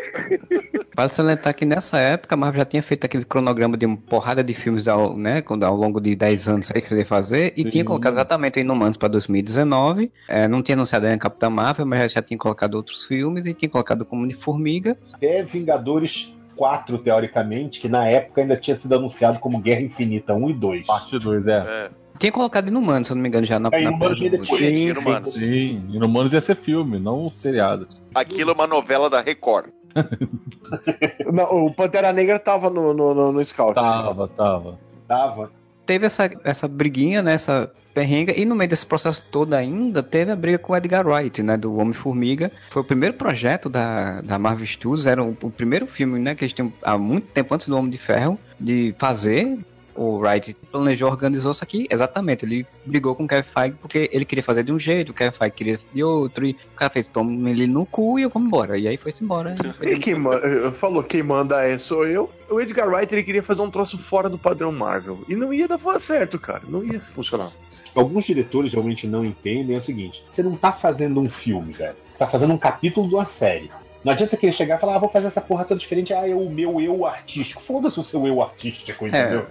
Vale 0.97 1.11
salientar 1.11 1.55
que 1.55 1.65
nessa 1.65 1.99
época 1.99 2.35
a 2.35 2.39
Marvel 2.39 2.59
já 2.59 2.65
tinha 2.65 2.83
feito 2.83 3.05
aquele 3.05 3.25
cronograma 3.25 3.77
de 3.77 3.87
uma 3.87 3.97
porrada 3.97 4.43
de 4.43 4.53
filmes 4.53 4.89
ao, 4.89 5.17
né, 5.17 5.45
ao 5.49 5.77
longo 5.77 6.01
de 6.01 6.17
10 6.17 6.49
anos 6.49 6.71
aí 6.75 6.81
que 6.81 6.89
você 6.89 6.99
ia 6.99 7.07
fazer, 7.07 7.53
e 7.57 7.63
Sim. 7.63 7.69
tinha 7.69 7.85
colocado 7.85 8.15
exatamente 8.15 8.59
o 8.59 8.61
Inumanos 8.61 8.97
para 8.97 9.09
2019. 9.09 10.11
É, 10.29 10.49
não 10.49 10.63
tinha 10.63 10.75
anunciado 10.75 11.07
ainda 11.07 11.19
Capitã 11.19 11.49
Marvel, 11.49 11.87
mas 11.87 12.01
já, 12.01 12.09
já 12.09 12.23
tinha 12.23 12.39
colocado 12.39 12.75
outros 12.75 13.05
filmes 13.05 13.47
e 13.47 13.55
tinha 13.55 13.69
colocado 13.69 14.05
como 14.05 14.27
de 14.27 14.35
Formiga. 14.35 14.99
Até 15.13 15.43
Vingadores 15.43 16.35
4, 16.59 16.99
teoricamente, 16.99 17.81
que 17.81 17.89
na 17.89 18.07
época 18.07 18.41
ainda 18.41 18.57
tinha 18.57 18.77
sido 18.77 18.93
anunciado 18.95 19.39
como 19.39 19.61
Guerra 19.61 19.83
Infinita 19.83 20.35
1 20.35 20.51
e 20.51 20.53
2. 20.53 20.87
Parte 20.87 21.19
2, 21.19 21.47
é. 21.47 21.65
É. 21.67 21.91
Tinha 22.19 22.33
colocado 22.33 22.67
Inumanos, 22.67 23.07
se 23.07 23.13
eu 23.13 23.15
não 23.15 23.23
me 23.23 23.29
engano, 23.29 23.47
já 23.47 23.61
na. 23.61 23.69
É, 23.73 23.81
na 23.81 23.91
Inumanos 23.91 24.19
veio 24.19 24.33
depois. 24.33 24.59
Sim, 24.59 24.75
Sim, 24.75 24.89
Inumanos. 24.89 25.35
Sim, 25.35 25.85
Inumanos 25.91 26.33
ia 26.33 26.41
ser 26.41 26.57
filme, 26.57 26.99
não 26.99 27.27
um 27.27 27.31
seriado. 27.31 27.87
Aquilo 28.13 28.51
é 28.51 28.55
uma 28.55 28.67
novela 28.67 29.09
da 29.09 29.21
Record. 29.21 29.71
Não, 31.33 31.67
o 31.67 31.75
Pantera 31.75 32.13
Negra 32.13 32.39
tava 32.39 32.71
no, 32.71 32.93
no, 32.93 33.15
no, 33.15 33.33
no 33.33 33.45
Scout. 33.45 33.75
Tava, 33.75 34.29
tava. 34.29 34.79
Tava. 35.09 35.51
Teve 35.89 36.05
essa, 36.05 36.31
essa 36.45 36.69
briguinha, 36.69 37.23
né, 37.23 37.33
essa 37.33 37.73
perrenga, 37.95 38.39
e 38.39 38.45
no 38.45 38.55
meio 38.55 38.69
desse 38.69 38.85
processo 38.85 39.25
todo 39.31 39.55
ainda, 39.55 40.03
teve 40.03 40.31
a 40.31 40.37
briga 40.37 40.59
com 40.59 40.75
o 40.75 40.77
Edgar 40.77 41.09
Wright, 41.09 41.43
né, 41.43 41.57
do 41.57 41.75
Homem-Formiga. 41.79 42.53
Foi 42.69 42.83
o 42.83 42.85
primeiro 42.85 43.15
projeto 43.15 43.71
da, 43.71 44.21
da 44.21 44.39
Marvel 44.39 44.67
Studios, 44.67 45.07
era 45.07 45.25
o, 45.25 45.31
o 45.31 45.51
primeiro 45.51 45.87
filme, 45.87 46.19
né, 46.19 46.35
que 46.35 46.45
eles 46.45 46.53
tinham 46.53 46.71
há 46.83 46.99
muito 46.99 47.29
tempo 47.29 47.55
antes 47.55 47.69
do 47.69 47.75
Homem 47.75 47.91
de 47.91 47.97
Ferro, 47.97 48.39
de 48.61 48.95
fazer. 48.99 49.59
O 49.99 50.17
Wright 50.19 50.57
planejou, 50.71 51.11
organizou 51.11 51.51
isso 51.51 51.65
aqui, 51.65 51.89
exatamente. 51.91 52.45
Ele 52.45 52.65
brigou 52.87 53.17
com 53.17 53.25
o 53.25 53.27
Kevin 53.27 53.43
Feige 53.43 53.77
porque 53.81 54.09
ele 54.13 54.25
queria 54.25 54.45
fazer 54.45 54.63
de 54.63 54.73
um 54.73 54.79
jeito, 54.79 55.11
o 55.11 55.13
Kevin 55.13 55.37
Feige 55.37 55.55
queria 55.57 55.81
de 55.93 56.05
outro, 56.05 56.47
e 56.47 56.53
o 56.53 56.77
cara 56.77 56.89
fez, 56.89 57.09
toma 57.09 57.51
ele 57.51 57.67
no 57.67 57.85
cu 57.85 58.17
e 58.17 58.23
eu 58.23 58.31
vou 58.31 58.41
embora. 58.41 58.79
E 58.79 58.87
aí 58.87 58.97
foi-se 58.97 59.25
embora. 59.25 59.57
E 59.83 59.99
quem 59.99 60.15
manda, 60.15 60.71
falou 60.71 61.03
quem 61.03 61.25
manda 61.25 61.65
é 61.65 61.77
sou 61.79 62.07
eu. 62.07 62.31
O 62.49 62.61
Edgar 62.61 62.89
Wright 62.89 63.13
ele 63.13 63.25
queria 63.25 63.43
fazer 63.43 63.61
um 63.61 63.71
troço 63.71 63.99
fora 63.99 64.31
do 64.31 64.39
padrão 64.39 64.71
Marvel. 64.71 65.19
E 65.29 65.35
não 65.35 65.53
ia 65.53 65.67
dar 65.67 65.81
certo, 65.99 66.39
cara. 66.39 66.63
Não 66.69 66.85
ia 66.85 67.01
funcionar. 67.01 67.51
Alguns 67.93 68.25
diretores 68.25 68.73
realmente 68.73 69.05
não 69.09 69.25
entendem 69.25 69.75
é 69.75 69.79
o 69.81 69.83
seguinte: 69.83 70.23
você 70.31 70.45
não 70.45 70.55
tá 70.55 70.71
fazendo 70.71 71.21
um 71.21 71.29
filme, 71.29 71.73
velho. 71.73 71.97
Você 72.13 72.19
tá 72.19 72.29
fazendo 72.29 72.53
um 72.53 72.59
capítulo 72.59 73.09
de 73.09 73.17
uma 73.17 73.27
série. 73.27 73.69
Não 74.05 74.13
adianta 74.13 74.31
você 74.31 74.37
querer 74.37 74.53
chegar 74.53 74.77
e 74.77 74.81
falar, 74.81 74.95
ah, 74.95 74.99
vou 74.99 75.09
fazer 75.09 75.27
essa 75.27 75.41
porra 75.41 75.65
toda 75.65 75.81
diferente, 75.81 76.15
ah, 76.15 76.27
é 76.29 76.35
o 76.35 76.49
meu 76.49 76.81
eu 76.81 77.05
artístico. 77.05 77.61
Foda-se 77.61 77.99
o 77.99 78.05
seu 78.05 78.27
eu 78.27 78.41
artístico, 78.41 79.07
entendeu? 79.07 79.47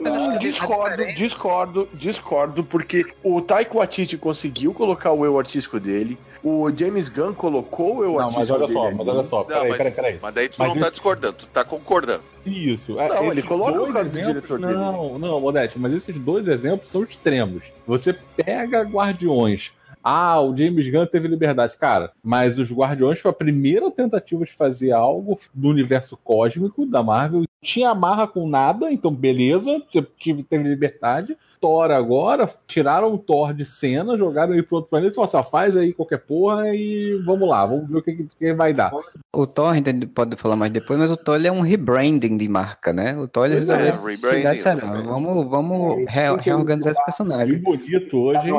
Mas 0.00 0.16
acho 0.16 0.30
que 0.30 0.36
a 0.36 0.38
discordo, 0.38 1.06
discordo, 1.14 1.88
discordo, 1.92 2.64
porque 2.64 3.04
o 3.22 3.42
Taika 3.42 3.76
Waititi 3.76 4.16
conseguiu 4.16 4.72
colocar 4.72 5.12
o 5.12 5.24
eu 5.24 5.38
artístico 5.38 5.78
dele, 5.78 6.18
o 6.42 6.70
James 6.74 7.10
Gunn 7.10 7.34
colocou 7.34 7.98
o 7.98 8.04
eu 8.04 8.12
Não, 8.14 8.30
mas 8.32 8.50
artístico 8.50 8.54
olha 8.58 8.66
dele. 8.66 8.78
só, 8.78 8.86
ali. 8.86 8.96
mas 8.96 9.08
olha 9.08 9.24
só, 9.24 9.38
Não, 9.40 9.44
peraí, 9.46 9.68
mas, 9.68 9.76
peraí, 9.76 9.92
peraí. 9.92 10.18
mas 10.22 10.34
daí 10.34 10.48
tu 10.48 10.56
Mas 10.58 10.68
não 10.68 10.74
tá 10.76 10.80
isso- 10.80 10.90
discordando, 10.92 11.32
tu 11.34 11.46
tá 11.46 11.64
concordando. 11.64 12.22
Isso. 12.46 12.98
é, 12.98 13.06
Não, 13.06 13.22
ele 13.24 13.32
esses 13.32 13.44
coloca 13.44 13.82
o 13.82 13.92
cara 13.92 14.04
do 14.08 14.10
diretor 14.22 14.58
dele. 14.58 14.72
Não, 14.72 15.18
não, 15.18 15.38
Modeste, 15.40 15.78
mas 15.78 15.92
esses 15.92 16.16
dois 16.18 16.48
exemplos 16.48 16.90
são 16.90 17.02
extremos. 17.02 17.62
Você 17.86 18.14
pega 18.36 18.80
Guardiões. 18.82 19.72
Ah, 20.02 20.40
o 20.40 20.56
James 20.56 20.90
Gunn 20.90 21.06
teve 21.06 21.28
liberdade. 21.28 21.76
Cara, 21.76 22.12
mas 22.22 22.58
os 22.58 22.70
Guardiões 22.72 23.20
foi 23.20 23.30
a 23.30 23.34
primeira 23.34 23.90
tentativa 23.90 24.44
de 24.44 24.52
fazer 24.52 24.92
algo 24.92 25.38
do 25.52 25.68
universo 25.68 26.16
cósmico 26.22 26.86
da 26.86 27.02
Marvel. 27.02 27.44
Tinha 27.62 27.90
amarra 27.90 28.26
com 28.26 28.48
nada, 28.48 28.90
então 28.90 29.12
beleza, 29.14 29.82
você 29.90 30.00
teve 30.48 30.62
liberdade. 30.68 31.36
Thor 31.60 31.90
agora, 31.90 32.48
tiraram 32.66 33.12
o 33.12 33.18
Thor 33.18 33.52
de 33.52 33.66
cena, 33.66 34.16
jogaram 34.16 34.54
ele 34.54 34.62
pro 34.62 34.76
outro 34.76 34.88
planeta 34.88 35.12
e 35.12 35.14
falaram 35.14 35.28
assim: 35.28 35.46
ó, 35.46 35.50
faz 35.50 35.76
aí 35.76 35.92
qualquer 35.92 36.16
porra 36.20 36.74
e 36.74 37.20
vamos 37.22 37.46
lá, 37.46 37.66
vamos 37.66 37.86
ver 37.86 37.98
o 37.98 38.02
que, 38.02 38.26
que 38.38 38.54
vai 38.54 38.72
dar. 38.72 38.90
O 39.30 39.46
Thor, 39.46 39.66
a 39.70 39.74
gente 39.74 40.06
pode 40.06 40.36
falar 40.36 40.56
mais 40.56 40.72
depois, 40.72 40.98
mas 40.98 41.10
o 41.10 41.18
Thor 41.18 41.36
ele 41.36 41.48
é 41.48 41.52
um 41.52 41.60
rebranding 41.60 42.38
de 42.38 42.48
marca, 42.48 42.94
né? 42.94 43.14
O 43.18 43.28
Thor 43.28 43.44
ele 43.44 43.56
Pois 43.56 43.68
é, 43.68 43.76
resolveu 43.76 44.06
rebranding, 44.06 45.04
vamos, 45.04 45.50
vamos 45.50 45.96
re- 46.08 46.34
reorganizar 46.38 46.92
esse 46.92 47.00
Que 47.00 47.04
personagem. 47.04 47.58
bonito 47.58 48.16
hoje. 48.16 48.50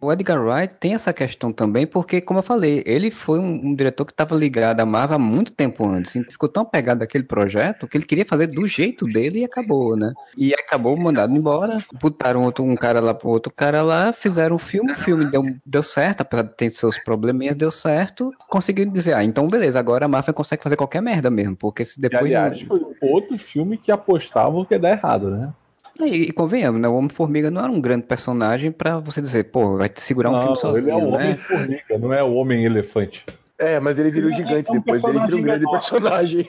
O 0.00 0.12
Edgar 0.12 0.40
Wright 0.40 0.74
tem 0.78 0.94
essa 0.94 1.12
questão 1.12 1.52
também, 1.52 1.84
porque, 1.84 2.20
como 2.20 2.38
eu 2.38 2.42
falei, 2.42 2.84
ele 2.86 3.10
foi 3.10 3.40
um, 3.40 3.66
um 3.66 3.74
diretor 3.74 4.04
que 4.04 4.12
estava 4.12 4.32
ligado 4.36 4.78
à 4.78 4.86
Marvel 4.86 5.16
há 5.16 5.18
muito 5.18 5.50
tempo 5.50 5.84
antes. 5.84 6.14
Então, 6.14 6.30
ficou 6.30 6.48
tão 6.48 6.62
apegado 6.62 7.02
àquele 7.02 7.24
projeto 7.24 7.88
que 7.88 7.96
ele 7.96 8.04
queria 8.04 8.24
fazer 8.24 8.46
do 8.46 8.64
jeito 8.64 9.06
dele 9.06 9.40
e 9.40 9.44
acabou, 9.44 9.96
né? 9.96 10.12
E 10.36 10.54
acabou 10.54 10.96
mandado 10.96 11.32
embora. 11.32 11.82
Botaram 12.00 12.44
outro, 12.44 12.62
um 12.62 12.76
cara 12.76 13.00
lá 13.00 13.12
pro 13.12 13.28
outro 13.28 13.52
cara 13.52 13.82
lá, 13.82 14.12
fizeram 14.12 14.54
um 14.54 14.58
filme, 14.58 14.92
o 14.92 14.96
filme 14.96 15.24
deu, 15.24 15.42
deu 15.66 15.82
certo, 15.82 16.20
apesar 16.20 16.44
de 16.44 16.54
ter 16.54 16.70
seus 16.70 16.96
probleminhas, 17.00 17.56
deu 17.56 17.72
certo. 17.72 18.30
Conseguiram 18.48 18.92
dizer, 18.92 19.14
ah, 19.14 19.24
então 19.24 19.48
beleza, 19.48 19.80
agora 19.80 20.04
a 20.04 20.08
Marvel 20.08 20.32
consegue 20.32 20.62
fazer 20.62 20.76
qualquer 20.76 21.02
merda 21.02 21.28
mesmo, 21.28 21.56
porque 21.56 21.84
se 21.84 21.98
E, 21.98 22.02
depois. 22.02 22.22
aliás, 22.22 22.60
foi 22.62 22.80
outro 23.02 23.36
filme 23.36 23.76
que 23.76 23.90
apostavam 23.90 24.64
que 24.64 24.74
ia 24.74 24.78
dar 24.78 24.92
errado, 24.92 25.28
né? 25.30 25.52
E, 26.00 26.28
e 26.28 26.32
convenhamos, 26.32 26.80
né? 26.80 26.88
O 26.88 26.94
Homem-Formiga 26.94 27.50
não 27.50 27.62
era 27.62 27.72
um 27.72 27.80
grande 27.80 28.04
personagem 28.06 28.70
pra 28.70 28.98
você 29.00 29.20
dizer, 29.20 29.44
pô, 29.44 29.76
vai 29.76 29.88
te 29.88 30.00
segurar 30.00 30.30
um 30.30 30.32
Não, 30.32 30.42
filme 30.42 30.56
sozinho, 30.56 30.84
ele 30.84 30.90
é 30.90 30.94
o 30.96 31.10
né? 31.10 31.16
Homem-Formiga, 31.16 31.98
não 31.98 32.12
é 32.12 32.22
o 32.22 32.34
Homem-Elefante. 32.34 33.24
É, 33.58 33.80
mas 33.80 33.98
ele 33.98 34.10
virou 34.12 34.30
Ele 34.30 34.40
é 34.40 34.46
gigante 34.46 34.70
um 34.70 34.74
depois, 34.74 35.02
ele 35.02 35.18
virou 35.18 35.40
um 35.40 35.42
grande 35.42 35.64
menor. 35.64 35.72
personagem. 35.72 36.46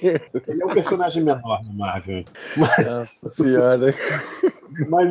Ele 0.47 0.61
é 0.61 0.65
um 0.65 0.69
personagem 0.69 1.23
menor 1.23 1.63
no 1.63 1.73
Marvel. 1.73 2.23
Nossa 2.55 3.31
senhora. 3.31 3.95
Mas, 4.87 5.09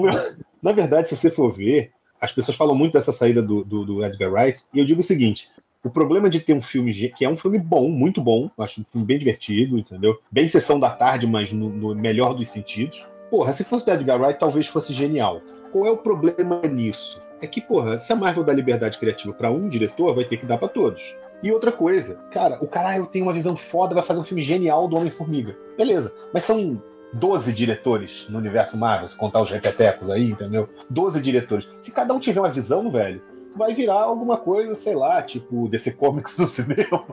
na 0.62 0.70
verdade, 0.72 1.08
se 1.08 1.16
você 1.16 1.28
for 1.28 1.52
ver, 1.52 1.90
as 2.20 2.30
pessoas 2.30 2.56
falam 2.56 2.76
muito 2.76 2.92
dessa 2.92 3.10
saída 3.10 3.42
do, 3.42 3.64
do, 3.64 3.84
do 3.84 4.04
Edgar 4.04 4.32
Wright, 4.32 4.62
e 4.72 4.78
eu 4.78 4.84
digo 4.84 5.00
o 5.00 5.04
seguinte: 5.04 5.48
o 5.82 5.90
problema 5.90 6.30
de 6.30 6.38
ter 6.38 6.52
um 6.52 6.62
filme 6.62 6.92
que 7.16 7.24
é 7.24 7.28
um 7.28 7.36
filme 7.36 7.58
bom, 7.58 7.88
muito 7.88 8.20
bom, 8.20 8.48
acho 8.58 8.80
um 8.80 8.84
filme 8.84 9.04
bem 9.04 9.18
divertido, 9.18 9.76
entendeu? 9.76 10.16
Bem 10.30 10.48
sessão 10.48 10.78
da 10.78 10.90
tarde, 10.90 11.26
mas 11.26 11.52
no, 11.52 11.68
no 11.68 11.94
melhor 11.96 12.32
dos 12.32 12.46
sentidos. 12.48 13.04
Porra, 13.30 13.52
se 13.52 13.64
fosse 13.64 13.84
do 13.84 13.92
Edgar 13.92 14.20
Wright, 14.20 14.38
talvez 14.38 14.66
fosse 14.66 14.92
genial. 14.92 15.42
Qual 15.70 15.86
é 15.86 15.90
o 15.90 15.98
problema 15.98 16.62
nisso? 16.62 17.20
É 17.40 17.46
que, 17.46 17.60
porra, 17.60 17.98
se 17.98 18.12
a 18.12 18.16
Marvel 18.16 18.42
dá 18.42 18.52
liberdade 18.52 18.98
criativa 18.98 19.32
pra 19.32 19.50
um 19.50 19.68
diretor, 19.68 20.14
vai 20.14 20.24
ter 20.24 20.38
que 20.38 20.46
dar 20.46 20.58
pra 20.58 20.68
todos. 20.68 21.14
E 21.42 21.52
outra 21.52 21.70
coisa, 21.70 22.16
cara, 22.32 22.58
o 22.60 22.66
cara, 22.66 22.96
ah, 22.96 23.18
uma 23.20 23.32
visão 23.32 23.56
foda, 23.56 23.94
vai 23.94 24.02
fazer 24.02 24.18
um 24.18 24.24
filme 24.24 24.42
genial 24.42 24.88
do 24.88 24.96
Homem-Formiga. 24.96 25.56
Beleza, 25.76 26.12
mas 26.32 26.44
são 26.44 26.82
12 27.12 27.52
diretores 27.52 28.26
no 28.28 28.38
universo 28.38 28.76
Marvel, 28.76 29.06
se 29.06 29.16
contar 29.16 29.40
os 29.40 29.50
repetecos 29.50 30.10
aí, 30.10 30.30
entendeu? 30.30 30.68
12 30.90 31.20
diretores. 31.20 31.68
Se 31.80 31.92
cada 31.92 32.12
um 32.12 32.18
tiver 32.18 32.40
uma 32.40 32.50
visão, 32.50 32.90
velho, 32.90 33.22
vai 33.58 33.74
virar 33.74 34.00
alguma 34.00 34.36
coisa, 34.36 34.74
sei 34.74 34.94
lá, 34.94 35.20
tipo 35.20 35.68
DC 35.68 35.92
Comics 35.92 36.36
do 36.36 36.46
cinema. 36.48 37.04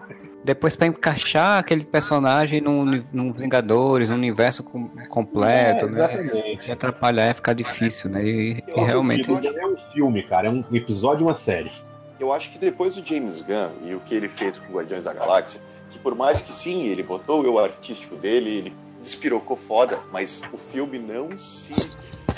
Depois 0.43 0.75
pra 0.75 0.87
encaixar 0.87 1.59
aquele 1.59 1.83
personagem 1.83 2.61
num, 2.61 3.03
num 3.11 3.33
Vingadores, 3.33 4.09
num 4.09 4.15
universo 4.15 4.63
com, 4.63 4.87
completo, 5.09 5.85
É, 5.85 5.89
né? 5.89 6.13
exatamente. 6.13 6.69
E 6.69 6.71
atrapalhar 6.71 7.27
ia 7.27 7.33
ficar 7.33 7.53
difícil, 7.53 8.09
né? 8.09 8.23
E, 8.23 8.63
e 8.65 8.81
realmente. 8.81 9.29
Não 9.29 9.37
é 9.37 9.65
um 9.65 9.77
filme, 9.91 10.23
cara, 10.23 10.47
é 10.47 10.51
um 10.51 10.63
episódio, 10.71 11.25
uma 11.25 11.35
série. 11.35 11.71
Eu 12.19 12.31
acho 12.31 12.51
que 12.51 12.57
depois 12.57 12.95
do 12.95 13.05
James 13.05 13.41
Gunn 13.41 13.71
e 13.89 13.93
o 13.95 13.99
que 13.99 14.15
ele 14.15 14.29
fez 14.29 14.59
com 14.59 14.71
Guardiões 14.71 15.03
da 15.03 15.13
Galáxia, 15.13 15.59
que 15.89 15.99
por 15.99 16.15
mais 16.15 16.39
que 16.41 16.53
sim, 16.53 16.83
ele 16.83 17.03
botou 17.03 17.41
o 17.41 17.45
eu 17.45 17.59
artístico 17.59 18.15
dele, 18.15 18.57
ele 18.57 18.73
despirocou 19.01 19.57
foda, 19.57 19.99
mas 20.11 20.41
o 20.53 20.57
filme 20.57 20.97
não 20.97 21.37
se 21.37 21.73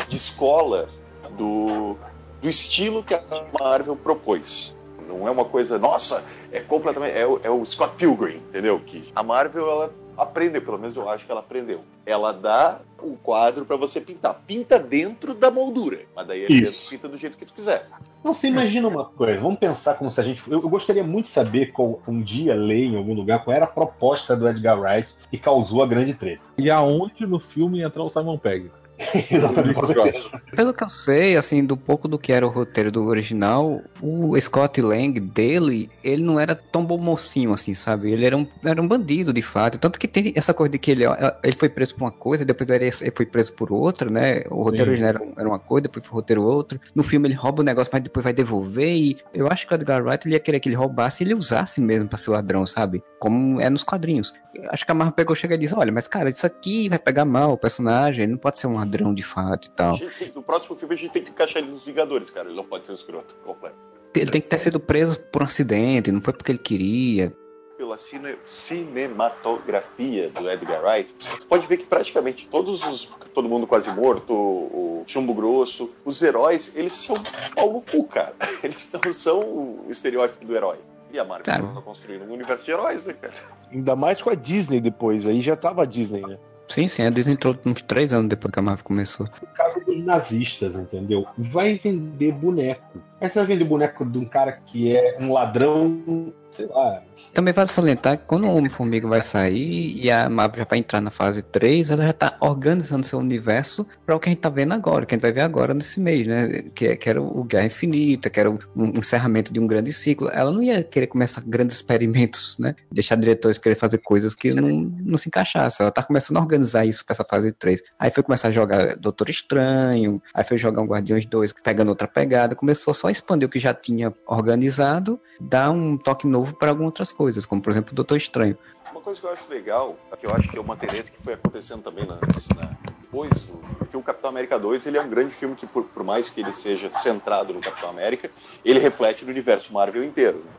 descola 0.09 0.89
do, 1.37 1.97
do 2.41 2.49
estilo 2.49 3.03
que 3.03 3.13
a 3.13 3.21
Marvel 3.59 3.95
propôs. 3.95 4.73
Não 5.07 5.27
é 5.27 5.31
uma 5.31 5.45
coisa, 5.45 5.77
nossa, 5.79 6.23
é 6.51 6.59
completamente. 6.59 7.17
É, 7.17 7.25
o- 7.25 7.39
é 7.43 7.49
o 7.49 7.63
Scott 7.65 7.95
Pilgrim, 7.95 8.37
entendeu? 8.49 8.79
Que 8.85 9.05
a 9.15 9.23
Marvel, 9.23 9.69
ela 9.69 9.93
aprendeu, 10.17 10.61
pelo 10.61 10.77
menos 10.77 10.95
eu 10.97 11.09
acho 11.09 11.25
que 11.25 11.31
ela 11.31 11.39
aprendeu. 11.39 11.79
Ela 12.05 12.31
dá 12.33 12.79
o 13.01 13.15
quadro 13.17 13.65
pra 13.65 13.77
você 13.77 14.01
pintar. 14.01 14.33
Pinta 14.45 14.77
dentro 14.79 15.33
da 15.33 15.49
moldura. 15.51 16.01
Mas 16.15 16.27
daí 16.27 16.45
ali 16.45 16.61
Isso. 16.63 16.71
dentro 16.73 16.89
pinta 16.89 17.07
do 17.07 17.17
jeito 17.17 17.37
que 17.37 17.45
tu 17.45 17.53
quiser. 17.53 17.87
Não, 18.23 18.33
você 18.33 18.47
imagina 18.47 18.87
uma 18.87 19.05
coisa, 19.05 19.39
vamos 19.41 19.59
pensar 19.59 19.93
como 19.93 20.09
se 20.11 20.19
a 20.19 20.23
gente. 20.23 20.43
Eu, 20.51 20.61
eu 20.61 20.69
gostaria 20.69 21.03
muito 21.03 21.25
de 21.25 21.31
saber 21.31 21.67
qual, 21.71 22.01
um 22.07 22.21
dia 22.21 22.55
ler 22.55 22.85
em 22.85 22.97
algum 22.97 23.13
lugar 23.13 23.43
qual 23.43 23.55
era 23.55 23.65
a 23.65 23.69
proposta 23.69 24.35
do 24.35 24.47
Edgar 24.49 24.77
Wright 24.79 25.13
que 25.29 25.37
causou 25.37 25.81
a 25.83 25.87
grande 25.87 26.13
treta. 26.13 26.41
E 26.57 26.69
aonde 26.69 27.25
no 27.25 27.39
filme 27.39 27.79
ia 27.79 27.85
entrar 27.85 28.03
o 28.03 28.09
Simon 28.09 28.37
Pegg? 28.37 28.69
Exatamente, 29.31 29.75
com 29.75 29.87
certeza. 29.87 30.41
Pelo 30.55 30.73
que 30.73 30.83
eu 30.83 30.89
sei, 30.89 31.37
assim, 31.37 31.63
do 31.63 31.77
pouco 31.77 32.07
do 32.07 32.17
que 32.17 32.31
era 32.31 32.45
o 32.45 32.49
roteiro 32.49 32.91
do 32.91 33.05
original, 33.07 33.81
o 34.01 34.39
Scott 34.39 34.81
Lang 34.81 35.19
dele, 35.19 35.89
ele 36.03 36.23
não 36.23 36.39
era 36.39 36.55
tão 36.55 36.83
bom 36.83 36.97
mocinho 36.97 37.53
assim, 37.53 37.73
sabe? 37.73 38.11
Ele 38.11 38.25
era 38.25 38.35
um, 38.35 38.47
era 38.63 38.81
um 38.81 38.87
bandido, 38.87 39.31
de 39.31 39.41
fato. 39.41 39.77
Tanto 39.77 39.99
que 39.99 40.07
tem 40.07 40.33
essa 40.35 40.53
coisa 40.53 40.71
de 40.71 40.79
que 40.79 40.91
ele, 40.91 41.03
ele 41.43 41.55
foi 41.57 41.69
preso 41.69 41.95
por 41.95 42.05
uma 42.05 42.11
coisa, 42.11 42.43
depois 42.43 42.69
ele 42.69 42.87
ele 42.87 43.11
foi 43.15 43.25
preso 43.25 43.53
por 43.53 43.71
outra, 43.71 44.09
né? 44.09 44.43
O 44.49 44.63
roteiro 44.63 44.85
Sim. 44.85 44.89
original 44.89 45.09
era, 45.09 45.21
era 45.37 45.49
uma 45.49 45.59
coisa, 45.59 45.83
depois 45.83 46.05
foi 46.05 46.13
o 46.13 46.15
roteiro 46.15 46.43
outra. 46.43 46.79
No 46.95 47.03
filme 47.03 47.27
ele 47.27 47.35
rouba 47.35 47.61
o 47.61 47.65
negócio, 47.65 47.91
mas 47.93 48.01
depois 48.01 48.23
vai 48.23 48.33
devolver. 48.33 48.89
E 48.89 49.17
eu 49.33 49.47
acho 49.47 49.67
que 49.67 49.73
o 49.73 49.75
Edgar 49.75 50.03
Wright 50.03 50.27
ele 50.27 50.35
ia 50.35 50.39
querer 50.39 50.59
que 50.59 50.69
ele 50.69 50.75
roubasse 50.75 51.23
e 51.23 51.27
ele 51.27 51.33
usasse 51.33 51.79
mesmo 51.79 52.07
pra 52.07 52.17
ser 52.17 52.31
ladrão, 52.31 52.65
sabe? 52.65 53.03
Como 53.19 53.61
é 53.61 53.69
nos 53.69 53.83
quadrinhos. 53.83 54.33
Acho 54.69 54.85
que 54.85 54.91
a 54.91 54.95
Marvel 54.95 55.13
pegou, 55.13 55.35
chega 55.35 55.55
e 55.55 55.57
diz: 55.57 55.73
Olha, 55.73 55.91
mas 55.91 56.07
cara, 56.07 56.29
isso 56.29 56.45
aqui 56.45 56.89
vai 56.89 56.97
pegar 56.97 57.25
mal 57.25 57.53
o 57.53 57.57
personagem, 57.57 58.23
ele 58.23 58.31
não 58.31 58.39
pode 58.39 58.57
ser 58.57 58.67
um 58.67 58.73
ladrão 58.73 58.86
de 58.87 59.23
fato 59.23 59.67
e 59.67 59.71
tal. 59.71 59.97
tem- 59.97 60.31
no 60.35 60.41
próximo 60.41 60.75
filme 60.75 60.95
a 60.95 60.97
gente 60.97 61.11
tem 61.11 61.23
que 61.23 61.29
encaixar 61.31 61.61
ele 61.61 61.71
nos 61.71 61.85
Vingadores, 61.85 62.29
cara. 62.29 62.47
Ele 62.47 62.55
não 62.57 62.63
pode 62.65 62.85
ser 62.85 62.91
um 62.91 62.95
escroto 62.95 63.35
completo. 63.45 63.75
Ele 64.15 64.31
tem 64.31 64.41
que 64.41 64.47
ter 64.47 64.57
sido 64.57 64.79
preso 64.79 65.19
por 65.31 65.41
um 65.43 65.45
acidente, 65.45 66.11
não 66.11 66.21
foi 66.21 66.33
porque 66.33 66.51
ele 66.51 66.59
queria. 66.59 67.31
Pela 67.77 67.97
cine- 67.99 68.37
cinematografia 68.47 70.29
do 70.29 70.49
Edgar 70.49 70.83
Wright, 70.83 71.13
você 71.39 71.45
pode 71.47 71.67
ver 71.67 71.77
que 71.77 71.85
praticamente 71.85 72.47
todos 72.47 72.83
os. 72.83 73.05
Todo 73.33 73.47
mundo 73.47 73.67
quase 73.67 73.91
morto, 73.91 74.33
o 74.33 75.03
Chumbo 75.05 75.33
Grosso, 75.33 75.91
os 76.03 76.21
heróis, 76.23 76.75
eles 76.75 76.93
são 76.93 77.15
pau 77.55 77.71
no 77.71 77.81
cu, 77.81 78.03
cara. 78.05 78.33
Eles 78.63 78.89
não 78.91 79.13
são 79.13 79.39
o 79.41 79.85
estereótipo 79.91 80.43
do 80.45 80.55
herói. 80.55 80.77
E 81.13 81.19
a 81.19 81.23
Marvel 81.23 81.45
Claro. 81.45 81.73
tá 81.75 81.81
construindo 81.81 82.23
um 82.23 82.33
universo 82.33 82.65
de 82.65 82.71
heróis, 82.71 83.05
né, 83.05 83.13
cara? 83.13 83.33
Ainda 83.71 83.95
mais 83.95 84.21
com 84.21 84.29
a 84.31 84.35
Disney 84.35 84.81
depois, 84.81 85.27
aí 85.27 85.39
já 85.39 85.55
tava 85.55 85.83
a 85.83 85.85
Disney, 85.85 86.21
né? 86.21 86.37
Sim, 86.67 86.87
sim, 86.87 87.03
a 87.03 87.09
Disney 87.09 87.33
entrou 87.33 87.55
uns 87.65 87.81
três 87.81 88.11
anos 88.11 88.29
depois 88.29 88.51
que 88.51 88.59
a 88.59 88.61
Marvel 88.61 88.83
começou. 88.83 89.25
No 89.41 89.47
caso 89.47 89.79
dos 89.85 90.03
nazistas, 90.03 90.75
entendeu? 90.75 91.25
Vai 91.37 91.75
vender 91.75 92.33
boneco. 92.33 93.01
Aí 93.21 93.29
você 93.29 93.39
vai 93.39 93.47
vender 93.47 93.63
boneco 93.63 94.05
de 94.05 94.17
um 94.17 94.25
cara 94.25 94.51
que 94.51 94.95
é 94.95 95.17
um 95.19 95.31
ladrão, 95.31 96.33
sei 96.51 96.67
lá. 96.67 97.01
Também 97.33 97.53
vale 97.53 97.67
salientar 97.69 98.17
que 98.17 98.25
quando 98.25 98.45
o 98.47 98.55
Homem-Formiga 98.55 99.07
vai 99.07 99.21
sair 99.21 99.95
e 99.95 100.09
a 100.09 100.27
Marvel 100.27 100.59
já 100.63 100.67
vai 100.67 100.79
entrar 100.79 100.99
na 101.01 101.11
fase 101.11 101.43
3, 101.43 101.91
ela 101.91 102.03
já 102.07 102.13
tá 102.13 102.35
organizando 102.39 103.05
seu 103.05 103.19
universo 103.19 103.85
para 104.05 104.15
o 104.15 104.19
que 104.19 104.27
a 104.27 104.31
gente 104.31 104.39
tá 104.41 104.49
vendo 104.49 104.73
agora, 104.73 105.05
que 105.05 105.13
a 105.13 105.15
gente 105.17 105.21
vai 105.21 105.31
ver 105.31 105.41
agora 105.41 105.73
nesse 105.73 105.99
mês, 105.99 106.25
né? 106.25 106.63
Que, 106.73 106.95
que 106.95 107.07
era 107.09 107.21
o 107.21 107.43
Guerra 107.43 107.67
Infinita, 107.67 108.27
que 108.29 108.39
era 108.39 108.49
o- 108.49 108.57
um 108.75 108.87
encerramento 108.97 109.53
de 109.53 109.59
um 109.59 109.67
grande 109.67 109.93
ciclo. 109.93 110.29
Ela 110.33 110.51
não 110.51 110.63
ia 110.63 110.83
querer 110.83 111.05
começar 111.07 111.43
grandes 111.45 111.75
experimentos, 111.75 112.57
né? 112.57 112.75
Deixar 112.91 113.15
diretores 113.15 113.59
querer 113.59 113.75
fazer 113.75 113.99
coisas 113.99 114.33
que 114.33 114.51
não, 114.53 114.69
não 115.05 115.17
se 115.17 115.29
encaixassem. 115.29 115.83
Ela 115.83 115.91
tá 115.91 116.01
começando 116.01 116.37
a 116.37 116.41
organizar 116.41 116.85
isso 116.85 117.05
pra 117.05 117.13
essa 117.13 117.23
fase 117.23 117.51
3. 117.51 117.83
Aí 117.99 118.09
foi 118.09 118.23
começar 118.23 118.47
a 118.47 118.51
jogar 118.51 118.95
Doutor 118.95 119.29
Estranho, 119.29 120.19
aí 120.33 120.43
foi 120.43 120.57
jogar 120.57 120.81
um 120.81 120.87
Guardiões 120.87 121.25
2 121.27 121.53
pegando 121.63 121.89
outra 121.89 122.07
pegada, 122.07 122.55
começou 122.55 122.93
só 122.95 123.09
a 123.09 123.11
expandir 123.11 123.47
o 123.47 123.51
que 123.51 123.59
já 123.59 123.73
tinha 123.75 124.11
organizado, 124.25 125.19
dar 125.39 125.69
um 125.71 125.97
toque 125.97 126.25
novo 126.25 126.53
para 126.53 126.69
algumas 126.69 126.87
outras 126.87 127.11
coisas, 127.11 127.26
como 127.47 127.61
por 127.61 127.71
exemplo 127.71 127.91
o 127.91 127.95
Doutor 127.95 128.17
Estranho. 128.17 128.57
Uma 128.91 129.01
coisa 129.01 129.19
que 129.19 129.25
eu 129.25 129.31
acho 129.33 129.43
legal, 129.49 129.97
que 130.19 130.25
eu 130.25 130.33
acho 130.33 130.47
que 130.47 130.57
é 130.57 130.61
uma 130.61 130.75
tendência 130.77 131.13
que 131.13 131.21
foi 131.21 131.33
acontecendo 131.33 131.81
também 131.83 132.05
na, 132.05 132.15
na- 132.15 132.69
depois, 133.01 133.31
o- 133.49 133.57
porque 133.77 133.95
o 133.97 134.01
Capitão 134.01 134.29
América 134.29 134.57
2 134.59 134.85
ele 134.85 134.97
é 134.97 135.01
um 135.01 135.09
grande 135.09 135.33
filme 135.33 135.55
que, 135.55 135.65
por, 135.65 135.83
por 135.83 136.03
mais 136.03 136.29
que 136.29 136.41
ele 136.41 136.51
seja 136.51 136.89
centrado 136.89 137.53
no 137.53 137.59
Capitão 137.61 137.89
América, 137.89 138.29
ele 138.63 138.79
reflete 138.79 139.23
no 139.25 139.31
universo 139.31 139.71
Marvel 139.73 140.03
inteiro. 140.03 140.39
né? 140.39 140.51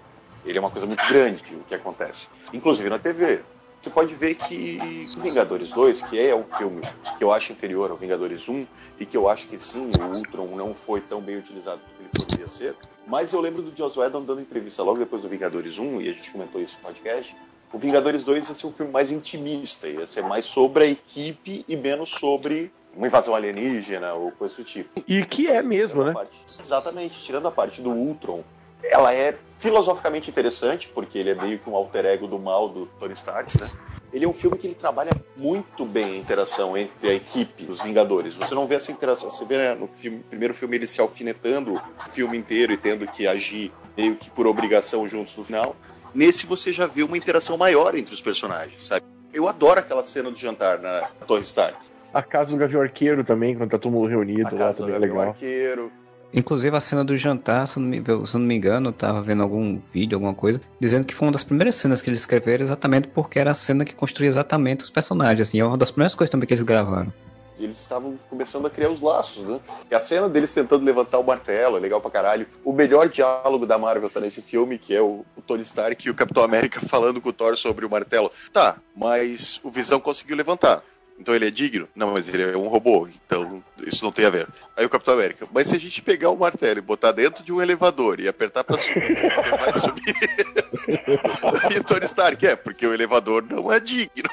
Ele 0.45 0.57
é 0.57 0.61
uma 0.61 0.71
coisa 0.71 0.87
muito 0.87 1.05
grande 1.09 1.43
o 1.55 1.61
que 1.65 1.75
acontece, 1.75 2.29
inclusive 2.53 2.89
na 2.89 2.99
TV. 2.99 3.41
Você 3.81 3.91
pode 3.91 4.15
ver 4.15 4.35
que 4.35 4.79
o 5.17 5.21
Vingadores 5.21 5.71
2, 5.73 6.03
que 6.03 6.19
é 6.19 6.35
um 6.35 6.43
filme 6.45 6.83
que 7.17 7.23
eu 7.23 7.33
acho 7.33 7.53
inferior 7.53 7.91
ao 7.91 7.97
Vingadores 7.97 8.49
1, 8.49 8.67
e 8.99 9.07
que 9.07 9.17
eu 9.17 9.29
acho 9.29 9.47
que 9.47 9.63
sim, 9.63 9.91
o 10.01 10.17
Ultron 10.17 10.47
não 10.57 10.75
foi 10.75 11.01
tão 11.01 11.21
bem 11.21 11.37
utilizado 11.37 11.81
ele 12.15 12.25
poderia 12.25 12.49
ser, 12.49 12.75
mas 13.07 13.33
eu 13.33 13.41
lembro 13.41 13.63
do 13.63 13.77
Joss 13.77 13.99
Whedon 13.99 14.23
dando 14.25 14.41
entrevista 14.41 14.83
logo 14.83 14.99
depois 14.99 15.23
do 15.23 15.29
Vingadores 15.29 15.79
1, 15.79 16.01
e 16.01 16.09
a 16.09 16.13
gente 16.13 16.31
comentou 16.31 16.61
isso 16.61 16.77
no 16.77 16.83
podcast, 16.83 17.35
o 17.73 17.79
Vingadores 17.79 18.25
2 18.25 18.49
ia 18.49 18.55
ser 18.55 18.67
um 18.67 18.73
filme 18.73 18.91
mais 18.93 19.11
intimista, 19.11 19.89
ia 19.89 20.07
ser 20.07 20.23
mais 20.23 20.45
sobre 20.45 20.85
a 20.85 20.87
equipe 20.87 21.65
e 21.69 21.77
menos 21.77 22.11
sobre 22.11 22.73
uma 22.97 23.07
invasão 23.07 23.35
alienígena 23.35 24.15
ou 24.15 24.33
coisa 24.33 24.57
do 24.57 24.65
tipo. 24.65 25.03
E 25.07 25.25
que 25.25 25.49
é 25.49 25.63
mesmo, 25.63 26.01
Tirando 26.01 26.07
né? 26.09 26.13
parte- 26.15 26.39
exatamente, 26.61 27.21
tirando 27.23 27.47
a 27.47 27.51
parte 27.51 27.81
do 27.83 27.91
Ultron, 27.91 28.43
ela 28.83 29.13
é 29.13 29.37
filosoficamente 29.59 30.31
interessante, 30.31 30.89
porque 30.89 31.19
ele 31.19 31.31
é 31.31 31.35
meio 31.35 31.59
que 31.59 31.69
um 31.69 31.77
alter 31.77 32.07
ego 32.07 32.27
do 32.27 32.39
mal 32.39 32.69
do 32.69 32.87
Tony 32.99 33.13
Stark, 33.13 33.61
né? 33.61 33.69
Ele 34.13 34.25
é 34.25 34.29
um 34.29 34.33
filme 34.33 34.57
que 34.57 34.67
ele 34.67 34.75
trabalha 34.75 35.11
muito 35.37 35.85
bem 35.85 36.05
a 36.05 36.17
interação 36.17 36.77
entre 36.77 37.09
a 37.11 37.15
equipe, 37.15 37.65
os 37.69 37.83
Vingadores. 37.83 38.35
Você 38.35 38.55
não 38.55 38.67
vê 38.67 38.77
essa 38.77 38.91
interação, 38.91 39.31
você 39.31 39.45
vê 39.45 39.59
né, 39.59 39.75
no 39.75 39.87
filme, 39.87 40.21
primeiro 40.29 40.55
filme 40.55 40.77
ele 40.77 40.87
se 40.87 41.01
alfinetando 41.01 41.75
o 41.75 42.11
filme 42.11 42.37
inteiro 42.37 42.73
e 42.73 42.77
tendo 42.77 43.07
que 43.07 43.27
agir 43.27 43.73
meio 43.97 44.17
que 44.17 44.31
por 44.31 44.47
obrigação 44.47 45.07
juntos 45.07 45.37
no 45.37 45.45
final. 45.45 45.77
Nesse 46.15 46.47
você 46.47 46.73
já 46.73 46.87
vê 46.87 47.03
uma 47.03 47.19
interação 47.19 47.57
maior 47.59 47.95
entre 47.95 48.15
os 48.15 48.21
personagens, 48.21 48.83
sabe? 48.83 49.05
Eu 49.33 49.47
adoro 49.47 49.81
aquela 49.81 50.03
cena 50.03 50.31
do 50.31 50.39
jantar 50.39 50.79
na 50.79 51.03
Torre 51.27 51.43
Stark. 51.43 51.79
A 52.13 52.23
casa 52.23 52.53
do 52.53 52.57
Gavião 52.57 52.81
Arqueiro 52.81 53.23
também, 53.23 53.55
quando 53.55 53.71
tá 53.71 53.79
todo 53.79 53.93
mundo 53.93 54.09
reunido 54.09 54.57
A 54.57 54.59
lá, 54.59 54.75
também 54.75 54.95
é 54.95 54.99
legal. 54.99 55.29
Arqueiro. 55.29 55.93
Inclusive 56.33 56.77
a 56.77 56.81
cena 56.81 57.05
do 57.05 57.17
jantar, 57.17 57.67
se 57.67 57.79
eu, 57.79 57.83
não 57.83 57.89
me, 57.89 58.03
se 58.27 58.35
não 58.35 58.45
me 58.45 58.55
engano, 58.55 58.89
eu 58.89 58.93
tava 58.93 59.23
vendo 59.23 59.43
algum 59.43 59.81
vídeo, 59.93 60.17
alguma 60.17 60.35
coisa, 60.35 60.61
dizendo 60.79 61.07
que 61.07 61.15
foi 61.15 61.27
uma 61.27 61.33
das 61.33 61.45
primeiras 61.45 61.77
cenas 61.77 62.03
que 62.03 62.11
eles 62.11 62.21
escreveram 62.21 62.65
exatamente 62.65 63.09
porque 63.09 63.39
era 63.39 63.51
a 63.51 63.55
cena 63.55 63.85
que 63.85 63.95
construía 63.95 64.29
exatamente 64.29 64.85
os 64.85 64.91
personagens, 64.91 65.49
assim, 65.49 65.61
é 65.61 65.65
uma 65.65 65.79
das 65.79 65.91
primeiras 65.91 66.15
coisas 66.15 66.31
também 66.31 66.47
que 66.47 66.53
eles 66.53 66.63
gravaram. 66.63 67.13
Eles 67.59 67.81
estavam 67.81 68.17
começando 68.31 68.67
a 68.67 68.71
criar 68.71 68.89
os 68.89 69.03
laços, 69.03 69.45
né? 69.45 69.61
E 69.91 69.95
a 69.95 69.99
cena 69.99 70.29
deles 70.29 70.55
tentando 70.55 70.85
levantar 70.85 71.19
o 71.19 71.25
martelo 71.25 71.77
é 71.77 71.81
legal 71.81 72.01
pra 72.01 72.11
caralho. 72.11 72.47
O 72.65 72.73
melhor 72.73 73.09
diálogo 73.09 73.67
da 73.67 73.77
Marvel 73.77 74.09
tá 74.09 74.21
nesse 74.21 74.41
filme, 74.41 74.79
que 74.79 74.95
é 74.95 75.03
o, 75.03 75.25
o 75.37 75.43
Tony 75.43 75.63
Stark 75.63 76.07
e 76.07 76.11
o 76.11 76.15
Capitão 76.15 76.45
América 76.45 76.79
falando 76.87 77.21
com 77.21 77.31
o 77.31 77.33
Thor 77.33 77.57
sobre 77.57 77.85
o 77.85 77.91
martelo. 77.91 78.31
Tá, 78.53 78.77
mas 78.95 79.61
o 79.65 79.71
Visão 79.71 79.99
conseguiu 79.99 80.37
levantar. 80.37 80.85
Então 81.19 81.35
ele 81.35 81.47
é 81.49 81.51
digno? 81.51 81.89
Não, 81.97 82.13
mas 82.13 82.29
ele 82.33 82.43
é 82.45 82.57
um 82.57 82.69
robô, 82.69 83.09
então 83.27 83.63
isso 83.85 84.05
não 84.05 84.13
tem 84.13 84.25
a 84.25 84.31
ver. 84.31 84.47
Aí 84.77 84.87
o 84.87 84.89
Capitão 84.89 85.15
América, 85.15 85.47
mas 85.53 85.67
se 85.69 85.75
a 85.75 85.79
gente 85.81 86.01
pegar 86.01 86.31
o 86.31 86.37
martelo 86.37 86.79
e 86.79 86.83
botar 86.83 87.11
dentro 87.13 87.43
de 87.43 87.53
um 87.53 87.61
elevador 87.61 88.21
e 88.21 88.29
apertar 88.29 88.63
pra 88.63 88.79
subir, 88.79 89.03
ele 89.11 89.31
vai 89.57 89.75
subir. 89.75 90.15
e 91.75 91.79
o 91.79 91.85
Tony 91.85 92.05
Stark, 92.05 92.47
é, 92.47 92.55
porque 92.55 92.87
o 92.87 92.95
elevador 92.95 93.45
não 93.49 93.73
é 93.73 93.81
digno. 93.81 94.29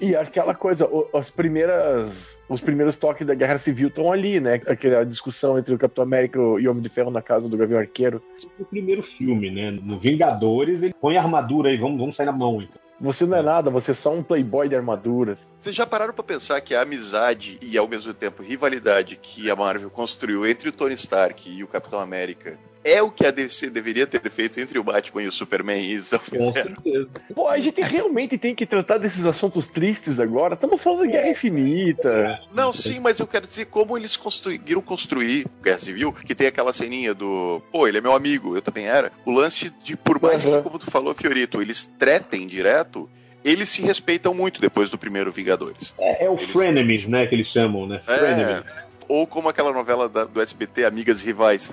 E 0.00 0.14
aquela 0.16 0.54
coisa, 0.54 0.86
o- 0.86 1.08
as 1.14 1.30
primeiras, 1.30 2.40
os 2.48 2.60
primeiros 2.60 2.96
toques 2.96 3.26
da 3.26 3.34
Guerra 3.34 3.58
Civil 3.58 3.88
estão 3.88 4.12
ali, 4.12 4.40
né? 4.40 4.60
Aquela 4.66 5.04
discussão 5.04 5.58
entre 5.58 5.72
o 5.74 5.78
Capitão 5.78 6.02
América 6.04 6.38
e 6.38 6.66
o 6.66 6.70
Homem 6.70 6.82
de 6.82 6.88
Ferro 6.88 7.10
na 7.10 7.22
casa 7.22 7.48
do 7.48 7.56
Gavião 7.56 7.78
Arqueiro. 7.78 8.22
No 8.58 8.64
primeiro 8.64 9.02
filme, 9.02 9.50
né? 9.50 9.70
No 9.70 9.98
Vingadores, 9.98 10.82
ele 10.82 10.94
põe 11.00 11.16
a 11.16 11.22
armadura 11.22 11.68
aí, 11.70 11.76
vamos, 11.76 11.98
vamos 11.98 12.16
sair 12.16 12.26
na 12.26 12.32
mão, 12.32 12.60
então. 12.60 12.80
Você 13.00 13.24
não 13.24 13.38
é 13.38 13.42
nada, 13.42 13.70
você 13.70 13.92
é 13.92 13.94
só 13.94 14.12
um 14.12 14.22
playboy 14.22 14.68
de 14.68 14.76
armadura. 14.76 15.38
Vocês 15.58 15.74
já 15.74 15.86
pararam 15.86 16.12
pra 16.12 16.22
pensar 16.22 16.60
que 16.60 16.74
a 16.74 16.82
amizade 16.82 17.58
e 17.62 17.78
ao 17.78 17.88
mesmo 17.88 18.12
tempo 18.12 18.42
rivalidade 18.42 19.16
que 19.16 19.50
a 19.50 19.56
Marvel 19.56 19.88
construiu 19.88 20.46
entre 20.46 20.68
o 20.68 20.72
Tony 20.72 20.94
Stark 20.94 21.48
e 21.48 21.64
o 21.64 21.68
Capitão 21.68 21.98
América 21.98 22.58
é 22.82 23.02
o 23.02 23.10
que 23.10 23.26
a 23.26 23.30
DC 23.30 23.70
deveria 23.70 24.06
ter 24.06 24.20
feito 24.30 24.58
entre 24.58 24.78
o 24.78 24.84
Batman 24.84 25.22
e 25.22 25.28
o 25.28 25.32
Superman 25.32 25.80
e 25.80 25.92
eles 25.92 26.10
não 26.10 26.18
fizeram. 26.18 26.76
Pô, 27.34 27.48
a 27.48 27.58
gente 27.58 27.80
realmente 27.82 28.38
tem 28.38 28.54
que 28.54 28.64
tratar 28.64 28.98
desses 28.98 29.26
assuntos 29.26 29.66
tristes 29.66 30.18
agora. 30.18 30.54
Estamos 30.54 30.82
falando 30.82 31.02
de 31.02 31.12
Guerra 31.12 31.28
Infinita. 31.28 32.40
Não, 32.52 32.72
sim, 32.72 32.98
mas 33.00 33.20
eu 33.20 33.26
quero 33.26 33.46
dizer 33.46 33.66
como 33.66 33.96
eles 33.96 34.16
conseguiram 34.16 34.80
construir 34.80 35.46
Guerra 35.62 35.78
Civil, 35.78 36.12
que 36.12 36.34
tem 36.34 36.46
aquela 36.46 36.72
ceninha 36.72 37.14
do, 37.14 37.62
pô, 37.70 37.86
ele 37.86 37.98
é 37.98 38.00
meu 38.00 38.14
amigo, 38.14 38.56
eu 38.56 38.62
também 38.62 38.86
era. 38.86 39.12
O 39.24 39.30
lance 39.30 39.70
de, 39.84 39.96
por 39.96 40.20
mais 40.20 40.44
uhum. 40.44 40.56
que, 40.56 40.62
como 40.62 40.78
tu 40.78 40.90
falou, 40.90 41.14
Fiorito, 41.14 41.60
eles 41.60 41.90
tretem 41.98 42.46
direto, 42.46 43.08
eles 43.44 43.68
se 43.68 43.82
respeitam 43.82 44.32
muito 44.32 44.60
depois 44.60 44.90
do 44.90 44.98
primeiro 44.98 45.30
Vingadores. 45.30 45.94
É, 45.98 46.24
é 46.24 46.30
o 46.30 46.34
eles... 46.34 46.50
frenemies, 46.50 47.06
né, 47.06 47.26
que 47.26 47.34
eles 47.34 47.48
chamam, 47.48 47.86
né? 47.86 48.00
É, 48.06 48.18
frenemies 48.18 48.89
ou 49.10 49.26
como 49.26 49.48
aquela 49.48 49.72
novela 49.72 50.08
da, 50.08 50.24
do 50.24 50.40
SBT, 50.40 50.84
Amigas 50.84 51.20
Rivais. 51.20 51.72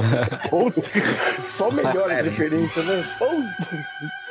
Só 1.38 1.70
melhores 1.70 2.24
referências, 2.24 2.84
né? 2.86 3.04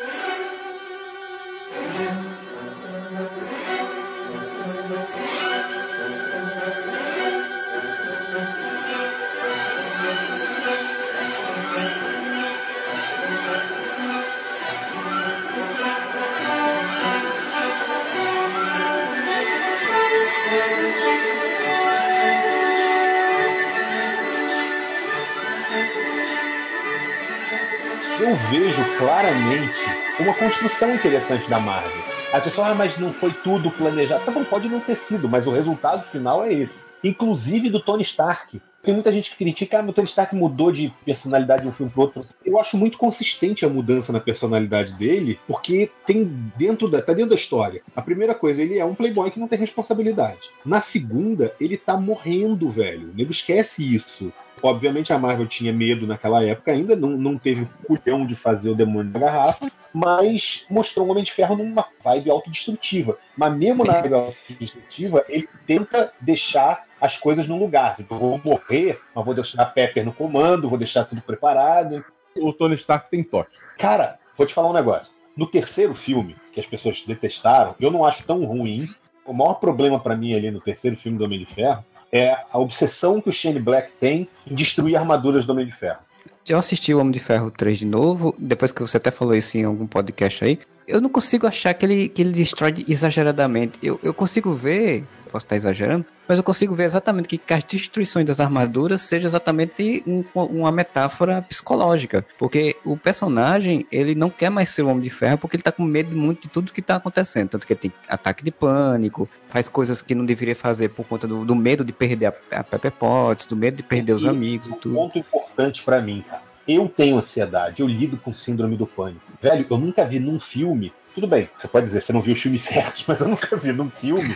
vejo 28.50 28.84
claramente 28.98 29.74
uma 30.20 30.34
construção 30.34 30.94
interessante 30.94 31.50
da 31.50 31.60
Marvel. 31.60 32.02
A 32.34 32.42
pessoa, 32.42 32.68
ah, 32.68 32.76
mas 32.76 32.98
não 32.98 33.14
foi 33.14 33.32
tudo 33.32 33.72
planejado. 33.72 34.26
Tá 34.26 34.32
bom, 34.32 34.44
pode 34.44 34.68
não 34.68 34.80
ter 34.80 34.96
sido, 34.96 35.30
mas 35.30 35.48
o 35.48 35.52
resultado 35.52 36.04
final 36.10 36.44
é 36.44 36.54
esse. 36.54 36.86
Inclusive 37.04 37.70
do 37.70 37.80
Tony 37.80 38.04
Stark. 38.04 38.62
Tem 38.84 38.94
muita 38.94 39.12
gente 39.12 39.32
que 39.32 39.38
critica, 39.38 39.80
ah, 39.80 39.84
o 39.84 39.94
Tony 39.94 40.08
Stark 40.08 40.36
mudou 40.36 40.72
de 40.72 40.94
personalidade 41.06 41.64
de 41.64 41.70
um 41.70 41.74
filme 41.74 41.92
pro 41.92 42.02
outro. 42.02 42.26
Eu 42.46 42.60
acho 42.60 42.78
muito 42.78 42.98
consistente 42.98 43.66
a 43.66 43.70
mudança 43.70 44.14
na 44.14 44.20
personalidade 44.20 44.94
dele, 44.94 45.40
porque 45.48 45.90
tem 46.06 46.26
dentro 46.58 46.88
da, 46.88 47.02
tá 47.02 47.14
dentro 47.14 47.32
da 47.32 47.36
história. 47.36 47.82
A 47.96 48.02
primeira 48.02 48.36
coisa, 48.36 48.62
ele 48.62 48.78
é 48.78 48.86
um 48.86 48.96
playboy 48.96 49.32
que 49.32 49.40
não 49.40 49.48
tem 49.48 49.60
responsabilidade. 49.60 50.50
Na 50.66 50.82
segunda, 50.82 51.54
ele 51.60 51.78
tá 51.78 51.98
morrendo, 51.98 52.70
velho. 52.70 53.10
O 53.10 53.16
nego 53.16 53.32
esquece 53.32 53.96
isso. 53.96 54.32
Obviamente 54.62 55.14
a 55.14 55.20
Marvel 55.20 55.48
tinha 55.48 55.72
medo 55.72 56.08
naquela 56.08 56.44
época 56.44 56.72
ainda, 56.72 56.96
não, 56.96 57.10
não 57.10 57.38
teve 57.38 57.64
o 57.64 57.70
culhão 57.86 58.26
de 58.26 58.36
fazer 58.36 58.70
o 58.70 58.76
demônio 58.76 59.12
da 59.12 59.20
garrafa, 59.20 59.72
mas 59.94 60.66
mostrou 60.70 61.06
o 61.06 61.12
Homem 61.12 61.24
de 61.24 61.32
Ferro 61.32 61.56
numa 61.56 61.86
vibe 62.04 62.30
autodestrutiva. 62.30 63.18
Mas 63.36 63.56
mesmo 63.56 63.84
na 63.84 63.94
vibe 63.94 64.14
autodestrutiva, 64.14 65.26
ele 65.30 65.48
tenta 65.66 66.12
deixar 66.20 66.86
as 67.00 67.18
coisas 67.18 67.48
no 67.48 67.58
lugar. 67.58 67.96
Tipo, 67.96 68.16
eu 68.16 68.20
vou 68.20 68.42
morrer, 68.44 69.00
mas 69.14 69.26
vou 69.26 69.34
deixar 69.34 69.62
a 69.62 69.66
Pepper 69.66 70.06
no 70.06 70.14
comando, 70.14 70.70
vou 70.70 70.78
deixar 70.78 71.06
tudo 71.06 71.22
preparado. 71.22 72.04
O 72.36 72.54
Tony 72.54 72.76
Stark 72.76 73.10
tem 73.10 73.24
toque. 73.24 73.58
Cara, 73.78 74.20
vou 74.36 74.46
te 74.46 74.54
falar 74.54 74.70
um 74.70 74.74
negócio. 74.74 75.14
No 75.36 75.46
terceiro 75.46 75.94
filme, 75.94 76.36
que 76.52 76.60
as 76.60 76.66
pessoas 76.66 77.04
detestaram, 77.06 77.76
eu 77.80 77.92
não 77.92 78.04
acho 78.04 78.26
tão 78.26 78.44
ruim. 78.44 78.86
O 79.26 79.34
maior 79.34 79.56
problema 79.56 80.00
para 80.00 80.16
mim 80.16 80.34
ali 80.34 80.50
no 80.50 80.62
terceiro 80.62 80.98
filme 80.98 81.18
do 81.18 81.26
Homem 81.26 81.40
de 81.40 81.46
Ferro 81.46 81.84
é 82.12 82.38
a 82.52 82.58
obsessão 82.58 83.22
que 83.22 83.30
o 83.30 83.34
Shane 83.34 83.60
Black 83.60 83.92
tem 84.00 84.28
em 84.46 84.56
destruir 84.56 84.96
armaduras 84.96 85.46
do 85.46 85.52
Homem 85.52 85.66
de 85.66 85.72
Ferro. 85.72 86.00
Eu 86.48 86.58
assisti 86.58 86.94
o 86.94 87.00
Homem 87.00 87.12
de 87.12 87.20
Ferro 87.20 87.52
3 87.52 87.80
de 87.80 87.86
novo, 87.86 88.34
depois 88.38 88.72
que 88.72 88.82
você 88.82 88.98
até 88.98 89.12
falou 89.12 89.36
isso 89.36 89.58
em 89.58 89.66
algum 89.66 89.86
podcast 89.86 90.44
aí. 90.46 90.60
Eu 90.88 91.02
não 91.02 91.10
consigo 91.10 91.46
achar 91.46 91.74
que 91.74 91.86
ele, 91.86 92.08
que 92.08 92.22
ele 92.22 92.32
destrói 92.32 92.74
exageradamente. 92.88 93.78
Eu, 93.84 94.00
eu 94.02 94.14
consigo 94.14 94.54
ver 94.54 95.04
posso 95.28 95.46
estar 95.46 95.56
exagerando, 95.56 96.06
mas 96.28 96.38
eu 96.38 96.44
consigo 96.44 96.76
ver 96.76 96.86
exatamente 96.86 97.38
que 97.38 97.54
as 97.54 97.64
destruições 97.64 98.26
das 98.26 98.40
armaduras 98.40 99.02
seja 99.02 99.28
exatamente 99.28 100.04
um, 100.06 100.24
uma 100.36 100.72
metáfora 100.72 101.42
psicológica, 101.42 102.26
porque 102.38 102.76
o 102.86 102.98
personagem 102.98 103.86
ele 103.92 104.16
não 104.16 104.30
quer 104.30 104.50
mais 104.50 104.70
ser 104.70 104.84
o 104.84 104.88
Homem 104.88 105.04
de 105.04 105.10
Ferro 105.10 105.38
porque 105.38 105.56
ele 105.56 105.62
está 105.62 105.72
com 105.72 105.84
medo 105.84 106.16
muito 106.16 106.44
de 106.44 106.50
tudo 106.50 106.74
que 106.74 106.80
está 106.80 106.96
acontecendo, 106.96 107.50
tanto 107.50 107.68
que 107.68 107.74
ele 107.74 107.80
tem 107.80 107.94
ataque 108.08 108.44
de 108.44 108.52
pânico, 108.52 109.30
faz 109.50 109.70
coisas 109.70 110.02
que 110.02 110.16
não 110.16 110.26
deveria 110.26 110.56
fazer 110.56 110.90
por 110.90 111.06
conta 111.06 111.28
do, 111.28 111.46
do 111.46 111.56
medo 111.56 111.84
de 111.84 111.94
perder 111.94 112.28
a, 112.28 112.60
a 112.60 112.64
Pepper 112.64 112.92
Potts, 112.92 113.46
do 113.46 113.56
medo 113.56 113.78
de 113.78 113.84
perder 113.84 114.14
e 114.14 114.16
os 114.16 114.26
amigos 114.26 114.68
e 114.68 114.76
tudo. 114.76 114.94
Um 114.94 114.96
ponto 114.96 115.20
importante 115.20 115.84
para 115.84 116.02
mim, 116.02 116.24
cara. 116.28 116.48
Eu 116.68 116.90
tenho 116.90 117.18
ansiedade, 117.18 117.82
eu 117.82 117.88
lido 117.88 118.18
com 118.18 118.34
síndrome 118.34 118.76
do 118.76 118.86
pânico. 118.86 119.22
Velho, 119.42 119.66
eu 119.70 119.78
nunca 119.78 120.04
vi 120.04 120.20
num 120.20 120.38
filme 120.38 120.92
tudo 121.18 121.26
bem, 121.26 121.50
você 121.58 121.68
pode 121.68 121.88
dizer, 121.88 122.04
você 122.04 122.14
não 122.14 122.22
viu 122.22 122.36
os 122.36 122.40
filmes 122.40 122.62
certos, 122.64 123.04
mas 123.08 123.20
eu 123.20 123.28
nunca 123.28 123.58
vi 123.58 123.72
num 123.74 123.90
filme 123.90 124.36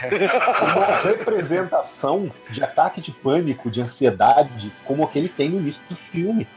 uma 0.63 1.01
representação 1.03 2.31
de 2.49 2.63
ataque 2.63 2.99
de 2.99 3.11
pânico, 3.11 3.69
de 3.69 3.81
ansiedade, 3.81 4.71
como 4.83 5.03
aquele 5.03 5.29
tem 5.29 5.49
no 5.49 5.59
início 5.59 5.79
do 5.87 5.95
filme. 5.95 6.47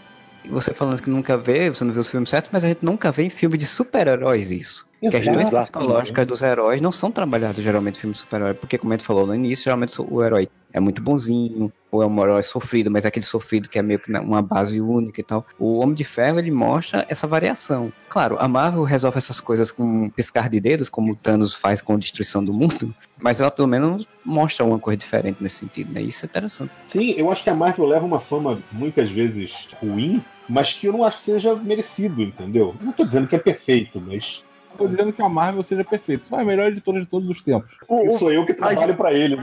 Você 0.46 0.72
falando 0.72 1.02
que 1.02 1.10
nunca 1.10 1.36
vê, 1.36 1.68
você 1.68 1.84
não 1.84 1.92
viu 1.92 2.00
os 2.00 2.08
filmes 2.08 2.30
certos, 2.30 2.48
mas 2.50 2.64
a 2.64 2.68
gente 2.68 2.82
nunca 2.82 3.12
vê 3.12 3.24
em 3.24 3.30
filme 3.30 3.58
de 3.58 3.66
super-heróis 3.66 4.50
isso. 4.50 4.86
Que 5.10 5.16
as 5.16 5.24
doenças 5.24 5.70
psicológicas 5.70 6.26
dos 6.26 6.42
heróis 6.42 6.80
não 6.80 6.92
são 6.92 7.10
trabalhadas 7.10 7.62
geralmente 7.62 7.96
em 7.96 8.00
filmes 8.00 8.18
super-herói, 8.18 8.54
porque 8.54 8.78
como 8.78 8.92
a 8.92 8.96
gente 8.96 9.06
falou 9.06 9.26
no 9.26 9.34
início, 9.34 9.64
geralmente 9.64 9.94
o 10.00 10.22
herói 10.22 10.48
é 10.72 10.80
muito 10.80 11.00
bonzinho, 11.00 11.72
ou 11.90 12.02
é 12.02 12.06
um 12.06 12.22
herói 12.22 12.42
sofrido, 12.42 12.90
mas 12.90 13.04
é 13.04 13.08
aquele 13.08 13.24
sofrido 13.24 13.68
que 13.68 13.78
é 13.78 13.82
meio 13.82 14.00
que 14.00 14.10
uma 14.12 14.42
base 14.42 14.80
única 14.80 15.20
e 15.20 15.24
tal. 15.24 15.46
O 15.56 15.78
Homem 15.78 15.94
de 15.94 16.02
Ferro, 16.02 16.40
ele 16.40 16.50
mostra 16.50 17.06
essa 17.08 17.28
variação. 17.28 17.92
Claro, 18.08 18.36
a 18.40 18.48
Marvel 18.48 18.82
resolve 18.82 19.16
essas 19.16 19.40
coisas 19.40 19.70
com 19.70 19.84
um 19.84 20.10
piscar 20.10 20.48
de 20.48 20.58
dedos, 20.58 20.88
como 20.88 21.12
o 21.12 21.16
Thanos 21.16 21.54
faz 21.54 21.80
com 21.80 21.94
a 21.94 21.96
destruição 21.96 22.44
do 22.44 22.52
mundo, 22.52 22.92
mas 23.22 23.40
ela 23.40 23.52
pelo 23.52 23.68
menos 23.68 24.08
mostra 24.24 24.64
uma 24.64 24.78
coisa 24.78 24.96
diferente 24.96 25.36
nesse 25.40 25.56
sentido, 25.56 25.92
né? 25.92 26.02
Isso 26.02 26.24
é 26.24 26.26
interessante. 26.26 26.72
Sim, 26.88 27.14
eu 27.16 27.30
acho 27.30 27.44
que 27.44 27.50
a 27.50 27.54
Marvel 27.54 27.86
leva 27.86 28.04
uma 28.04 28.18
fama 28.18 28.58
muitas 28.72 29.08
vezes 29.08 29.68
ruim, 29.80 30.20
mas 30.48 30.72
que 30.72 30.88
eu 30.88 30.92
não 30.92 31.04
acho 31.04 31.18
que 31.18 31.24
seja 31.24 31.54
merecido, 31.54 32.20
entendeu? 32.20 32.74
Não 32.80 32.92
tô 32.92 33.04
dizendo 33.04 33.28
que 33.28 33.36
é 33.36 33.38
perfeito, 33.38 34.02
mas 34.04 34.42
tô 34.74 34.86
dizendo 34.86 35.12
que 35.12 35.22
a 35.22 35.28
Marvel 35.28 35.62
seja 35.62 35.84
perfeita. 35.84 36.24
Só 36.28 36.38
é 36.38 36.42
a 36.42 36.44
melhor 36.44 36.68
editora 36.68 37.00
de 37.00 37.06
todos 37.06 37.28
os 37.28 37.42
tempos. 37.42 37.70
O, 37.88 38.18
sou 38.18 38.32
eu 38.32 38.44
que 38.44 38.54
trabalho 38.54 38.78
gente... 38.78 38.96
para 38.96 39.12
ele. 39.12 39.36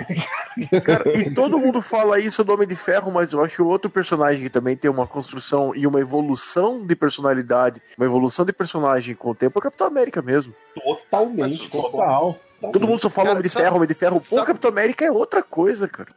Cara, 0.83 1.17
e 1.17 1.33
todo 1.33 1.59
mundo 1.59 1.81
fala 1.81 2.19
isso 2.19 2.43
do 2.43 2.53
Homem 2.53 2.67
de 2.67 2.75
Ferro, 2.75 3.11
mas 3.11 3.31
eu 3.31 3.43
acho 3.43 3.55
que 3.55 3.61
o 3.61 3.67
outro 3.67 3.89
personagem 3.89 4.43
que 4.43 4.49
também 4.49 4.75
tem 4.75 4.91
uma 4.91 5.07
construção 5.07 5.73
e 5.75 5.87
uma 5.87 5.99
evolução 5.99 6.85
de 6.85 6.95
personalidade, 6.95 7.81
uma 7.97 8.05
evolução 8.05 8.45
de 8.45 8.53
personagem 8.53 9.15
com 9.15 9.31
o 9.31 9.35
tempo 9.35 9.57
é 9.57 9.59
o 9.59 9.63
Capitão 9.63 9.87
América 9.87 10.21
mesmo. 10.21 10.53
Totalmente, 10.75 11.69
total. 11.69 12.37
Todo 12.71 12.87
mundo 12.87 12.99
só 12.99 13.09
fala 13.09 13.27
cara, 13.27 13.39
Homem 13.39 13.43
de 13.43 13.49
sabe, 13.49 13.65
Ferro, 13.65 13.75
Homem 13.77 13.87
de 13.87 13.93
Ferro. 13.93 14.21
Pô, 14.21 14.41
o 14.41 14.45
Capitão 14.45 14.69
América 14.69 15.05
é 15.05 15.11
outra 15.11 15.41
coisa, 15.41 15.87
cara. 15.87 16.09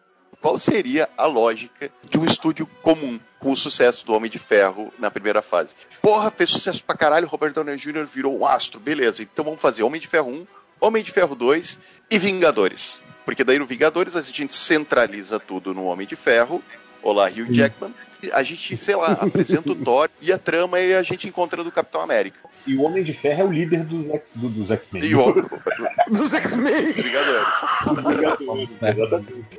Qual 0.42 0.58
seria 0.58 1.08
a 1.16 1.24
lógica 1.24 1.90
de 2.10 2.18
um 2.18 2.24
estúdio 2.26 2.66
comum 2.82 3.18
com 3.44 3.52
o 3.52 3.56
sucesso 3.56 4.06
do 4.06 4.14
Homem 4.14 4.30
de 4.30 4.38
Ferro 4.38 4.90
na 4.98 5.10
primeira 5.10 5.42
fase? 5.42 5.74
Porra, 6.00 6.30
fez 6.30 6.48
sucesso 6.48 6.82
pra 6.82 6.96
caralho, 6.96 7.28
Robert 7.28 7.52
Downey 7.52 7.76
Jr. 7.76 8.06
virou 8.06 8.40
um 8.40 8.46
astro, 8.46 8.80
beleza. 8.80 9.22
Então 9.22 9.44
vamos 9.44 9.60
fazer 9.60 9.82
Homem 9.82 10.00
de 10.00 10.08
Ferro 10.08 10.30
1, 10.30 10.46
Homem 10.80 11.02
de 11.02 11.10
Ferro 11.10 11.34
2 11.34 11.78
e 12.10 12.18
Vingadores. 12.18 12.98
Porque 13.22 13.44
daí 13.44 13.58
no 13.58 13.66
Vingadores 13.66 14.16
a 14.16 14.22
gente 14.22 14.54
centraliza 14.54 15.38
tudo 15.38 15.74
no 15.74 15.84
Homem 15.84 16.06
de 16.06 16.16
Ferro. 16.16 16.62
Olá, 17.04 17.26
Hugh 17.26 17.52
Jackman 17.52 17.92
a 18.32 18.42
gente, 18.42 18.76
sei 18.76 18.96
lá, 18.96 19.12
apresenta 19.12 19.70
o 19.70 19.74
Thor 19.74 20.08
e 20.20 20.32
a 20.32 20.38
trama 20.38 20.80
e 20.80 20.94
a 20.94 21.02
gente 21.02 21.28
encontra 21.28 21.62
do 21.62 21.70
Capitão 21.70 22.00
América. 22.00 22.38
E 22.66 22.74
o 22.74 22.82
Homem 22.82 23.04
de 23.04 23.12
Ferro 23.12 23.42
é 23.42 23.44
o 23.44 23.52
líder 23.52 23.84
dos 23.84 24.08
X, 24.08 24.30
do, 24.34 24.48
dos 24.48 24.70
X-Men. 24.70 25.04
E 25.04 25.14
o... 25.14 25.34
dos 26.08 26.32
X-Men. 26.32 26.94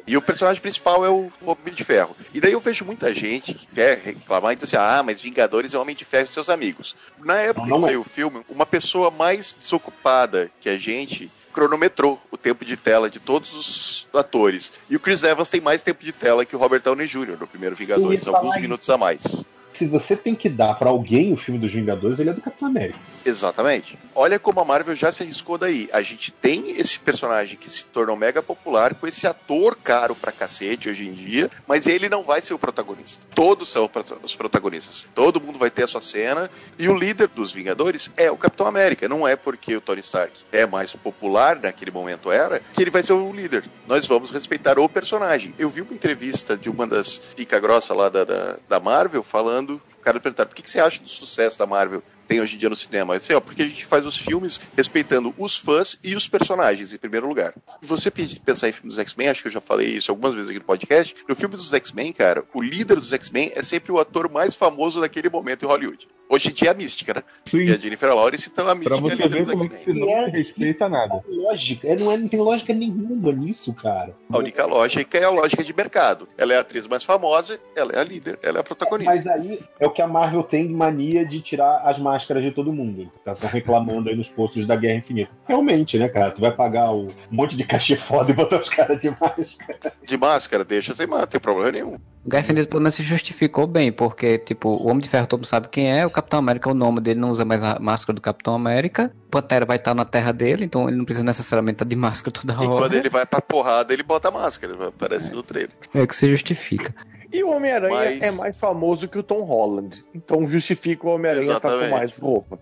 E 0.08 0.18
o 0.18 0.22
personagem 0.22 0.60
principal 0.60 1.06
é 1.06 1.10
o 1.10 1.32
Homem 1.46 1.74
de 1.74 1.84
Ferro. 1.84 2.16
E 2.34 2.42
daí 2.42 2.54
eu 2.54 2.60
vejo 2.60 2.84
muita 2.84 3.14
gente 3.14 3.54
que 3.54 3.68
quer 3.68 4.00
reclamar 4.00 4.54
e 4.54 4.56
diz 4.56 4.64
assim: 4.64 4.78
ah, 4.78 5.04
mas 5.06 5.22
Vingadores 5.22 5.74
é 5.74 5.78
o 5.78 5.82
Homem 5.82 5.96
de 5.96 6.04
Ferro 6.04 6.26
e 6.26 6.30
seus 6.30 6.50
amigos. 6.50 6.96
Na 7.24 7.36
época 7.36 7.68
não, 7.68 7.70
não 7.70 7.78
que 7.78 7.84
saiu 7.84 8.02
o 8.02 8.06
filme, 8.06 8.42
uma 8.50 8.66
pessoa 8.66 9.12
mais 9.12 9.56
desocupada 9.60 10.50
que 10.60 10.70
a 10.70 10.78
gente 10.78 11.32
cronometrou 11.56 12.22
o 12.30 12.36
tempo 12.36 12.66
de 12.66 12.76
tela 12.76 13.10
de 13.10 13.18
todos 13.18 13.54
os 13.56 14.08
atores. 14.14 14.74
E 14.90 14.98
o 14.98 15.00
Chris 15.00 15.24
Evans 15.24 15.50
tem 15.50 15.62
mais 15.62 15.82
tempo 15.82 16.04
de 16.04 16.12
tela 16.12 16.46
que 16.46 16.54
o 16.54 16.60
Robert 16.60 16.82
Downey 16.82 17.08
Jr. 17.08 17.38
no 17.40 17.48
primeiro 17.48 17.76
Vingadores, 17.78 18.28
alguns 18.28 18.60
minutos 18.60 18.90
a 18.90 18.98
mais. 18.98 19.46
Se 19.78 19.86
você 19.86 20.16
tem 20.16 20.34
que 20.34 20.48
dar 20.48 20.76
para 20.76 20.90
alguém 20.90 21.34
o 21.34 21.36
filme 21.36 21.60
dos 21.60 21.74
Vingadores, 21.74 22.18
ele 22.18 22.30
é 22.30 22.34
do 22.34 22.42
Capitão 22.42 22.70
América. 22.70 22.98
Exatamente. 23.26 24.00
Olha 24.14 24.40
como 24.40 24.62
a 24.62 24.66
Marvel 24.66 24.96
já 24.96 25.12
se 25.12 25.22
arriscou 25.22 25.58
daí. 25.58 25.90
A 25.92 26.02
gente 26.02 26.32
tem 26.32 26.80
esse 26.80 26.98
personagem 26.98 27.58
que 27.58 27.70
se 27.70 27.86
tornou 27.88 28.16
mega 28.16 28.42
popular 28.42 28.96
com 28.96 29.06
esse 29.06 29.28
ator 29.28 29.76
caro 29.76 30.16
pra 30.16 30.32
cacete 30.32 30.88
hoje 30.88 31.06
em 31.06 31.12
dia, 31.12 31.50
mas 31.68 31.88
ele 31.88 32.08
não 32.08 32.24
vai 32.24 32.42
ser 32.42 32.54
o 32.54 32.60
protagonista. 32.60 33.28
Todos 33.36 33.68
são 33.68 33.90
os 34.24 34.36
protagonistas. 34.36 35.10
Todo 35.14 35.42
mundo 35.42 35.60
vai 35.60 35.70
ter 35.70 35.84
a 35.84 35.88
sua 35.88 36.00
cena 36.00 36.50
e 36.80 36.88
o 36.88 36.96
líder 36.96 37.28
dos 37.28 37.52
Vingadores 37.52 38.10
é 38.16 38.32
o 38.32 38.38
Capitão 38.38 38.68
América. 38.68 39.10
Não 39.10 39.28
é 39.28 39.36
porque 39.36 39.76
o 39.76 39.82
Tony 39.82 40.00
Stark 40.00 40.44
é 40.54 40.66
mais 40.66 40.94
popular 40.94 41.60
naquele 41.60 41.92
momento 41.92 42.32
era 42.32 42.62
que 42.74 42.82
ele 42.82 42.92
vai 42.92 43.04
ser 43.04 43.14
o 43.14 43.34
líder. 43.34 43.66
Nós 43.86 44.08
vamos 44.08 44.32
respeitar 44.32 44.80
o 44.80 44.88
personagem. 44.88 45.54
Eu 45.60 45.70
vi 45.70 45.82
uma 45.82 45.94
entrevista 45.94 46.56
de 46.56 46.70
uma 46.70 46.88
das 46.88 47.18
pica 47.18 47.60
grossa 47.60 47.94
lá 47.94 48.08
da, 48.08 48.24
da, 48.24 48.58
da 48.70 48.80
Marvel 48.80 49.22
falando 49.24 49.65
cara 50.02 50.20
perguntar, 50.20 50.46
por 50.46 50.56
que, 50.56 50.62
que 50.62 50.70
você 50.70 50.80
acha 50.80 51.02
do 51.02 51.10
sucesso 51.10 51.58
da 51.60 51.66
Marvel 51.66 52.04
tem 52.26 52.42
hoje 52.42 52.56
em 52.56 52.58
dia 52.60 52.70
no 52.70 52.76
cinema. 52.76 53.16
Assim, 53.16 53.34
ó, 53.34 53.40
porque 53.40 53.62
a 53.62 53.68
gente 53.68 53.86
faz 53.86 54.06
os 54.06 54.18
filmes 54.18 54.60
respeitando 54.76 55.34
os 55.38 55.58
fãs 55.58 55.98
e 56.04 56.16
os 56.16 56.28
personagens, 56.28 56.94
em 56.94 56.98
primeiro 56.98 57.28
lugar. 57.28 57.54
E 57.82 57.86
você 57.86 58.12
pensar 58.12 58.70
em 58.70 58.72
filme 58.72 58.90
dos 58.90 59.00
X-Men, 59.00 59.30
acho 59.30 59.42
que 59.42 59.48
eu 59.48 59.54
já 59.54 59.62
falei 59.62 59.88
isso 59.88 60.12
algumas 60.12 60.34
vezes 60.34 60.50
aqui 60.50 60.60
no 60.60 60.66
podcast. 60.66 61.16
No 61.28 61.36
filme 61.36 61.56
dos 61.56 61.74
X-Men, 61.74 62.12
cara, 62.12 62.44
o 62.54 62.62
líder 62.62 62.96
dos 62.96 63.14
X-Men 63.14 63.52
é 63.56 63.64
sempre 63.64 63.92
o 63.92 64.00
ator 64.00 64.30
mais 64.30 64.56
famoso 64.56 65.02
daquele 65.02 65.30
momento 65.30 65.64
em 65.64 65.68
Hollywood. 65.68 66.08
Hoje 66.28 66.50
em 66.50 66.54
dia 66.54 66.70
é 66.70 66.72
a 66.72 66.74
mística, 66.74 67.14
né? 67.14 67.24
Sim. 67.46 67.66
E 67.66 67.72
a 67.72 67.78
Jennifer 67.78 68.14
Lawrence, 68.14 68.50
então 68.52 68.68
a 68.68 68.74
mística 68.74 68.98
pra 68.98 69.10
você 69.10 69.24
é 69.24 69.28
ver 69.28 69.46
como 69.46 69.64
é 69.64 69.68
que 69.68 69.78
você 69.78 69.94
não 69.94 70.24
se 70.24 70.30
respeita 70.32 70.90
nada. 70.90 71.24
Lógica, 71.28 71.88
é, 71.88 71.96
não, 71.96 72.12
é, 72.12 72.18
não 72.18 72.28
tem 72.28 72.40
lógica 72.40 72.74
nenhuma 72.74 73.32
nisso, 73.32 73.74
cara. 73.74 74.16
A 74.30 74.38
única 74.38 74.66
lógica 74.66 75.18
é 75.18 75.24
a 75.24 75.30
lógica 75.30 75.64
de 75.64 75.74
mercado. 75.74 76.28
Ela 76.36 76.54
é 76.54 76.58
a 76.58 76.62
atriz 76.62 76.88
mais 76.88 77.04
famosa, 77.04 77.60
ela 77.76 77.92
é 77.92 78.00
a 78.00 78.04
líder, 78.04 78.40
ela 78.42 78.58
é 78.58 78.62
a 78.62 78.64
protagonista. 78.64 79.14
Mas 79.14 79.28
aí 79.28 79.60
é 79.80 79.86
o 79.86 79.92
que 79.92 80.02
a 80.02 80.08
Marvel 80.08 80.42
tem 80.42 80.68
de 80.68 80.74
mania 80.74 81.24
de 81.26 81.40
tirar 81.42 81.82
as 81.86 82.00
máscaras 82.16 82.44
de 82.44 82.52
todo 82.52 82.72
mundo. 82.72 83.12
Estão 83.26 83.50
reclamando 83.50 84.10
aí 84.10 84.16
nos 84.16 84.30
postos 84.30 84.66
da 84.66 84.76
Guerra 84.76 85.00
Infinita. 85.00 85.32
Realmente, 85.46 86.00
né, 86.00 86.08
cara? 86.08 86.32
Tu 86.32 86.40
vai 86.40 86.52
pagar 86.52 86.92
o, 86.92 87.08
um 87.08 87.14
monte 87.30 87.58
de 87.58 87.66
cachê 87.66 87.98
foda 87.98 88.32
e 88.32 88.34
botar 88.34 88.62
os 88.62 88.70
caras 88.70 89.00
de 89.02 89.10
máscara. 89.10 89.94
De 90.06 90.18
máscara, 90.18 90.64
deixa 90.64 90.96
sem 90.96 91.06
máscara, 91.06 91.26
não 91.26 91.32
tem 91.32 91.42
problema 91.42 91.72
nenhum. 91.72 91.98
O 92.26 92.30
Guerra 92.30 92.44
Infinita 92.44 92.70
pelo 92.70 92.82
menos 92.82 92.96
se 92.96 93.04
justificou 93.04 93.68
bem, 93.68 93.92
porque, 93.92 94.38
tipo, 94.38 94.70
o 94.70 94.88
Homem 94.88 95.02
de 95.02 95.10
Ferro 95.10 95.28
todo 95.28 95.40
mundo 95.40 95.48
sabe 95.48 95.68
quem 95.68 95.92
é, 95.92 96.06
o 96.06 96.10
Capitão 96.10 96.40
América, 96.40 96.72
o 96.72 96.74
nome 96.74 97.02
dele 97.02 97.20
não 97.20 97.30
usa 97.30 97.44
mais 97.44 97.62
a 97.62 97.78
máscara 97.80 98.16
do 98.16 98.22
Capitão 98.22 98.56
América, 98.56 99.12
o 99.28 99.30
Pantera 99.30 99.66
vai 99.66 99.78
estar 99.78 99.94
na 99.94 100.06
terra 100.06 100.32
dele, 100.32 100.66
então 100.66 100.88
ele 100.88 100.98
não 100.98 101.06
precisa 101.06 101.26
necessariamente 101.26 101.76
estar 101.76 101.86
de 101.86 101.96
máscara 101.96 102.32
toda 102.32 102.56
hora. 102.56 102.64
E 102.64 102.68
quando 102.68 102.94
ele 102.94 103.10
vai 103.10 103.26
pra 103.26 103.42
porrada, 103.42 103.94
ele 103.94 104.04
bota 104.04 104.30
a 104.30 104.32
máscara, 104.32 104.88
aparece 104.88 105.30
é. 105.30 105.34
no 105.34 105.44
trailer. 105.44 105.72
É 105.94 106.08
que 106.08 106.16
se 106.16 106.32
justifica. 106.32 106.96
E 107.36 107.44
o 107.44 107.50
Homem-Aranha 107.50 107.96
Mas... 107.96 108.22
é 108.22 108.32
mais 108.32 108.58
famoso 108.58 109.08
que 109.08 109.18
o 109.18 109.24
Tom 109.24 109.44
Holland. 109.44 110.04
Então 110.14 110.48
justifica 110.50 111.08
o 111.08 111.16
Homem-Aranha 111.16 111.58
estar 111.58 111.60
tá 111.60 111.80
com 111.80 111.90
mais 111.90 112.18
roupa 112.18 112.60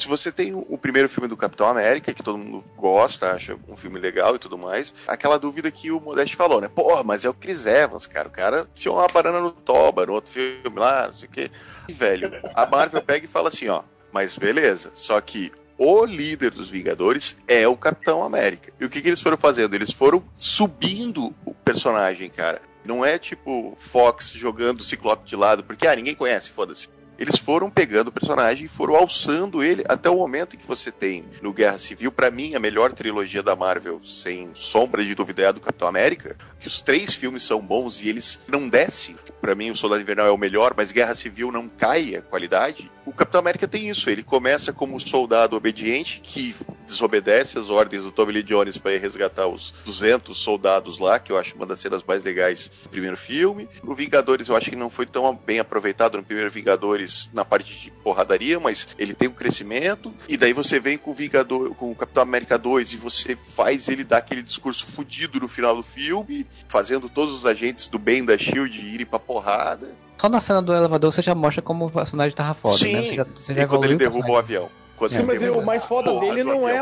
se 0.00 0.08
você 0.08 0.30
tem 0.30 0.54
o 0.54 0.78
primeiro 0.78 1.08
filme 1.08 1.28
do 1.28 1.36
Capitão 1.36 1.66
América, 1.66 2.12
que 2.12 2.22
todo 2.22 2.38
mundo 2.38 2.64
gosta, 2.76 3.32
acha 3.32 3.56
um 3.68 3.76
filme 3.76 3.98
legal 3.98 4.34
e 4.34 4.38
tudo 4.38 4.58
mais, 4.58 4.94
aquela 5.06 5.38
dúvida 5.38 5.70
que 5.70 5.90
o 5.90 6.00
Modeste 6.00 6.36
falou, 6.36 6.60
né? 6.60 6.68
Porra, 6.68 7.02
mas 7.02 7.24
é 7.24 7.28
o 7.28 7.34
Chris 7.34 7.66
Evans, 7.66 8.06
cara. 8.06 8.28
O 8.28 8.30
cara 8.30 8.68
tinha 8.74 8.92
uma 8.92 9.06
banana 9.06 9.40
no 9.40 9.50
toba, 9.50 10.06
no 10.06 10.12
outro 10.12 10.30
filme 10.30 10.78
lá, 10.78 11.06
não 11.06 11.12
sei 11.12 11.28
o 11.28 11.30
quê. 11.30 11.50
E, 11.88 11.92
velho, 11.92 12.30
a 12.54 12.66
Marvel 12.66 13.02
pega 13.02 13.24
e 13.24 13.28
fala 13.28 13.48
assim, 13.48 13.68
ó, 13.68 13.82
mas 14.12 14.36
beleza, 14.36 14.90
só 14.94 15.20
que 15.20 15.52
o 15.78 16.04
líder 16.04 16.50
dos 16.50 16.70
Vingadores 16.70 17.36
é 17.46 17.66
o 17.68 17.76
Capitão 17.76 18.22
América. 18.22 18.72
E 18.80 18.84
o 18.84 18.90
que, 18.90 19.00
que 19.00 19.08
eles 19.08 19.20
foram 19.20 19.36
fazendo? 19.36 19.74
Eles 19.74 19.92
foram 19.92 20.22
subindo 20.34 21.34
o 21.44 21.54
personagem, 21.54 22.28
cara. 22.28 22.60
Não 22.86 23.04
é 23.04 23.18
tipo 23.18 23.74
Fox 23.76 24.32
jogando 24.32 24.80
o 24.80 24.84
Ciclope 24.84 25.28
de 25.28 25.36
lado, 25.36 25.64
porque, 25.64 25.86
ah, 25.86 25.96
ninguém 25.96 26.14
conhece, 26.14 26.50
foda-se 26.50 26.88
eles 27.18 27.38
foram 27.38 27.70
pegando 27.70 28.08
o 28.08 28.12
personagem 28.12 28.64
e 28.64 28.68
foram 28.68 28.96
alçando 28.96 29.62
ele 29.62 29.84
até 29.88 30.10
o 30.10 30.16
momento 30.16 30.56
que 30.56 30.66
você 30.66 30.90
tem 30.90 31.24
no 31.40 31.52
Guerra 31.52 31.78
Civil, 31.78 32.12
para 32.12 32.30
mim, 32.30 32.54
a 32.54 32.60
melhor 32.60 32.92
trilogia 32.92 33.42
da 33.42 33.56
Marvel, 33.56 34.00
sem 34.04 34.50
sombra 34.54 35.04
de 35.04 35.14
dúvida, 35.14 35.42
é 35.42 35.46
a 35.46 35.52
do 35.52 35.60
Capitão 35.60 35.88
América. 35.88 36.36
Que 36.58 36.68
os 36.68 36.80
três 36.80 37.14
filmes 37.14 37.42
são 37.42 37.60
bons 37.60 38.02
e 38.02 38.08
eles 38.08 38.40
não 38.48 38.68
descem. 38.68 39.16
Para 39.40 39.54
mim, 39.54 39.70
o 39.70 39.76
Soldado 39.76 40.02
Invernal 40.02 40.26
é 40.26 40.30
o 40.30 40.38
melhor, 40.38 40.74
mas 40.76 40.92
Guerra 40.92 41.14
Civil 41.14 41.52
não 41.52 41.68
cai 41.68 42.16
a 42.16 42.22
qualidade. 42.22 42.90
O 43.04 43.12
Capitão 43.12 43.38
América 43.38 43.68
tem 43.68 43.88
isso. 43.88 44.10
Ele 44.10 44.22
começa 44.22 44.72
como 44.72 44.98
soldado 44.98 45.56
obediente 45.56 46.20
que 46.20 46.54
desobedece 46.84 47.58
as 47.58 47.70
ordens 47.70 48.02
do 48.02 48.10
Tommy 48.10 48.32
Lee 48.32 48.42
Jones 48.42 48.78
para 48.78 48.94
ir 48.94 48.98
resgatar 48.98 49.46
os 49.46 49.72
200 49.84 50.36
soldados 50.36 50.98
lá, 50.98 51.18
que 51.18 51.30
eu 51.30 51.38
acho 51.38 51.54
uma 51.54 51.66
das 51.66 51.78
cenas 51.78 52.02
mais 52.02 52.24
legais 52.24 52.70
do 52.82 52.88
primeiro 52.88 53.16
filme. 53.16 53.68
No 53.82 53.94
Vingadores, 53.94 54.48
eu 54.48 54.56
acho 54.56 54.70
que 54.70 54.76
não 54.76 54.90
foi 54.90 55.06
tão 55.06 55.34
bem 55.34 55.60
aproveitado 55.60 56.16
no 56.16 56.24
primeiro 56.24 56.50
Vingadores 56.50 57.05
na 57.32 57.44
parte 57.44 57.74
de 57.78 57.90
porradaria, 57.90 58.58
mas 58.60 58.88
ele 58.98 59.14
tem 59.14 59.28
um 59.28 59.32
crescimento. 59.32 60.12
E 60.28 60.36
daí 60.36 60.52
você 60.52 60.78
vem 60.78 60.98
com 60.98 61.10
o 61.10 61.14
Vingador, 61.14 61.74
com 61.74 61.90
o 61.90 61.94
Capitão 61.94 62.22
América 62.22 62.58
2 62.58 62.92
e 62.92 62.96
você 62.96 63.36
faz 63.36 63.88
ele 63.88 64.04
dar 64.04 64.18
aquele 64.18 64.42
discurso 64.42 64.86
fudido 64.86 65.40
no 65.40 65.48
final 65.48 65.74
do 65.74 65.82
filme, 65.82 66.46
fazendo 66.68 67.08
todos 67.08 67.34
os 67.34 67.46
agentes 67.46 67.88
do 67.88 67.98
bem 67.98 68.24
da 68.24 68.36
Shield 68.36 68.78
irem 68.78 69.06
pra 69.06 69.18
porrada. 69.18 69.88
Só 70.16 70.28
na 70.28 70.40
cena 70.40 70.62
do 70.62 70.74
elevador 70.74 71.12
você 71.12 71.22
já 71.22 71.34
mostra 71.34 71.60
como 71.60 71.86
o 71.86 71.90
personagem 71.90 72.34
tava 72.34 72.54
foda, 72.54 72.78
Sim. 72.78 72.92
né? 72.92 73.02
Você 73.02 73.14
já, 73.14 73.26
você 73.34 73.54
já 73.54 73.62
e 73.62 73.66
quando 73.66 73.84
ele 73.84 73.96
derruba 73.96 74.30
o 74.30 74.36
avião. 74.36 74.70
Sim, 75.08 75.24
mas 75.24 75.42
o 75.42 75.60
mais 75.60 75.84
foda 75.84 76.18
dele 76.20 76.42
não 76.42 76.66
é. 76.66 76.80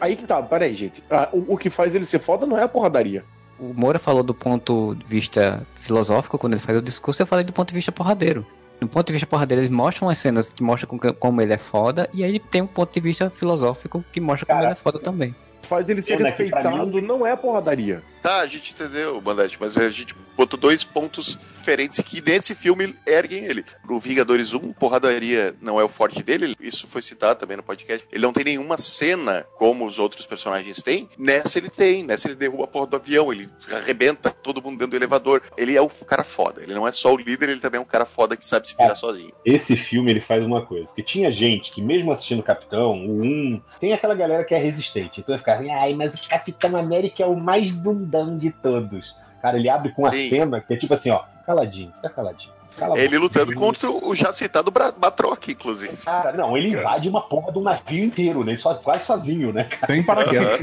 Aí 0.00 0.16
que 0.16 0.24
tá, 0.24 0.42
peraí, 0.42 0.74
gente. 0.74 1.04
O, 1.30 1.54
o, 1.54 1.58
que 1.58 1.68
faz 1.68 1.94
ele 1.94 2.06
ser 2.06 2.18
foda 2.18 2.46
não 2.46 2.56
é 2.56 2.62
a 2.62 2.68
porradaria. 2.68 3.22
O 3.58 3.74
Moura 3.74 3.98
falou 3.98 4.22
do 4.22 4.32
ponto 4.32 4.94
de 4.94 5.04
vista 5.04 5.66
filosófico, 5.82 6.38
quando 6.38 6.54
ele 6.54 6.62
faz 6.62 6.78
o 6.78 6.82
discurso, 6.82 7.20
eu 7.20 7.26
falei 7.26 7.44
do 7.44 7.52
ponto 7.52 7.68
de 7.68 7.74
vista 7.74 7.92
porradeiro. 7.92 8.46
Do 8.80 8.88
ponto 8.88 9.06
de 9.06 9.12
vista 9.12 9.26
porradeiro, 9.26 9.60
eles 9.60 9.70
mostram 9.70 10.08
as 10.08 10.18
cenas 10.18 10.52
que 10.52 10.62
mostram 10.62 10.98
como 11.18 11.40
ele 11.40 11.52
é 11.52 11.58
foda, 11.58 12.08
e 12.12 12.24
aí 12.24 12.40
tem 12.40 12.62
um 12.62 12.66
ponto 12.66 12.92
de 12.92 13.00
vista 13.00 13.28
filosófico 13.28 14.04
que 14.12 14.20
mostra 14.20 14.46
como 14.46 14.60
ele 14.62 14.72
é 14.72 14.74
foda 14.74 14.98
também 14.98 15.34
faz 15.62 15.88
ele 15.88 16.02
ser 16.02 16.18
respeitado 16.18 16.86
mim... 16.86 17.06
não 17.06 17.26
é 17.26 17.32
a 17.32 17.36
porradaria. 17.36 18.02
Tá, 18.22 18.40
a 18.40 18.46
gente 18.46 18.72
entendeu, 18.72 19.20
Bandete, 19.20 19.56
mas 19.58 19.76
a 19.76 19.88
gente 19.88 20.14
botou 20.36 20.58
dois 20.58 20.84
pontos 20.84 21.38
diferentes 21.56 22.00
que 22.00 22.20
nesse 22.20 22.54
filme 22.54 22.94
erguem 23.06 23.44
ele. 23.44 23.64
No 23.88 23.98
Vingadores 23.98 24.52
1, 24.52 24.72
porradaria 24.72 25.54
não 25.60 25.80
é 25.80 25.84
o 25.84 25.88
forte 25.88 26.22
dele, 26.22 26.56
isso 26.60 26.86
foi 26.86 27.02
citado 27.02 27.38
também 27.38 27.56
no 27.56 27.62
podcast. 27.62 28.06
Ele 28.10 28.22
não 28.22 28.32
tem 28.32 28.44
nenhuma 28.44 28.78
cena 28.78 29.46
como 29.56 29.86
os 29.86 29.98
outros 29.98 30.26
personagens 30.26 30.82
têm. 30.82 31.08
Nessa 31.18 31.58
ele 31.58 31.70
tem, 31.70 32.02
nessa 32.02 32.28
ele 32.28 32.34
derruba 32.34 32.64
a 32.64 32.66
porra 32.66 32.86
do 32.86 32.96
avião, 32.96 33.32
ele 33.32 33.48
arrebenta 33.72 34.30
todo 34.30 34.62
mundo 34.62 34.78
dentro 34.78 34.90
do 34.90 34.96
elevador. 34.96 35.42
Ele 35.56 35.76
é 35.76 35.80
o 35.80 35.88
cara 35.88 36.24
foda, 36.24 36.62
ele 36.62 36.74
não 36.74 36.88
é 36.88 36.92
só 36.92 37.12
o 37.12 37.16
líder, 37.16 37.50
ele 37.50 37.60
também 37.60 37.78
é 37.78 37.82
um 37.82 37.86
cara 37.86 38.06
foda 38.06 38.36
que 38.36 38.46
sabe 38.46 38.68
se 38.68 38.76
virar 38.76 38.94
sozinho. 38.94 39.32
Esse 39.44 39.76
filme 39.76 40.10
ele 40.10 40.20
faz 40.20 40.44
uma 40.44 40.64
coisa, 40.64 40.86
porque 40.86 41.02
tinha 41.02 41.30
gente 41.30 41.70
que 41.70 41.82
mesmo 41.82 42.10
assistindo 42.10 42.42
Capitão, 42.42 42.92
o 43.06 43.22
1, 43.22 43.62
tem 43.78 43.92
aquela 43.92 44.14
galera 44.14 44.44
que 44.44 44.54
é 44.54 44.58
resistente, 44.58 45.20
então 45.20 45.32
vai 45.32 45.38
ficar 45.38 45.49
ai, 45.58 45.94
mas 45.94 46.14
o 46.14 46.28
Capitão 46.28 46.76
América 46.76 47.22
é 47.22 47.26
o 47.26 47.36
mais 47.36 47.70
bundão 47.70 48.36
de 48.36 48.50
todos. 48.50 49.16
Cara, 49.40 49.58
ele 49.58 49.68
abre 49.68 49.90
com 49.92 50.02
uma 50.02 50.12
Sim. 50.12 50.28
cena 50.28 50.60
que 50.60 50.74
é 50.74 50.76
tipo 50.76 50.92
assim, 50.94 51.10
ó, 51.10 51.22
caladinho, 51.50 51.92
fica 51.94 52.08
caladinho. 52.08 52.60
Cala 52.76 52.98
ele 52.98 53.18
lutando 53.18 53.52
contra 53.54 53.90
o 53.90 54.14
já 54.14 54.32
citado 54.32 54.70
Batroc, 54.70 55.48
inclusive. 55.48 55.96
Cara, 55.98 56.32
não, 56.32 56.56
ele 56.56 56.68
invade 56.68 57.08
uma 57.08 57.20
porra 57.20 57.50
do 57.52 57.60
navio 57.60 58.04
inteiro, 58.04 58.44
né? 58.44 58.52
Ele 58.52 58.58
só, 58.58 58.74
quase 58.74 59.04
sozinho, 59.04 59.52
né? 59.52 59.64
Cara? 59.64 59.92
Sem 59.92 60.04
paraquedas. 60.04 60.60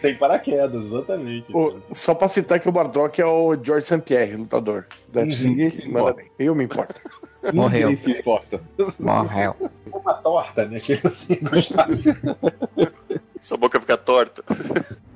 Sem 0.00 0.14
paraquedas, 0.16 0.84
exatamente. 0.84 1.56
O, 1.56 1.80
só 1.92 2.14
pra 2.14 2.28
citar 2.28 2.58
que 2.58 2.68
o 2.68 2.72
Batroc 2.72 3.18
é 3.18 3.24
o 3.24 3.54
George 3.62 3.86
St. 3.86 4.02
Pierre, 4.02 4.36
lutador. 4.36 4.86
Ninguém 5.14 5.70
se 5.70 5.86
importa. 5.86 6.22
Eu 6.38 6.54
me 6.54 6.64
importo. 6.64 6.94
Morreu. 7.52 7.88
Ninguém 7.88 8.04
se 8.04 8.10
importa. 8.10 8.60
Morreu. 8.98 9.54
Uma 9.92 10.14
torta, 10.14 10.66
né? 10.66 10.80
Que 10.80 11.00
assim, 11.04 11.38
Sua 13.40 13.56
boca 13.56 13.78
fica 13.80 13.96
torta. 13.96 14.42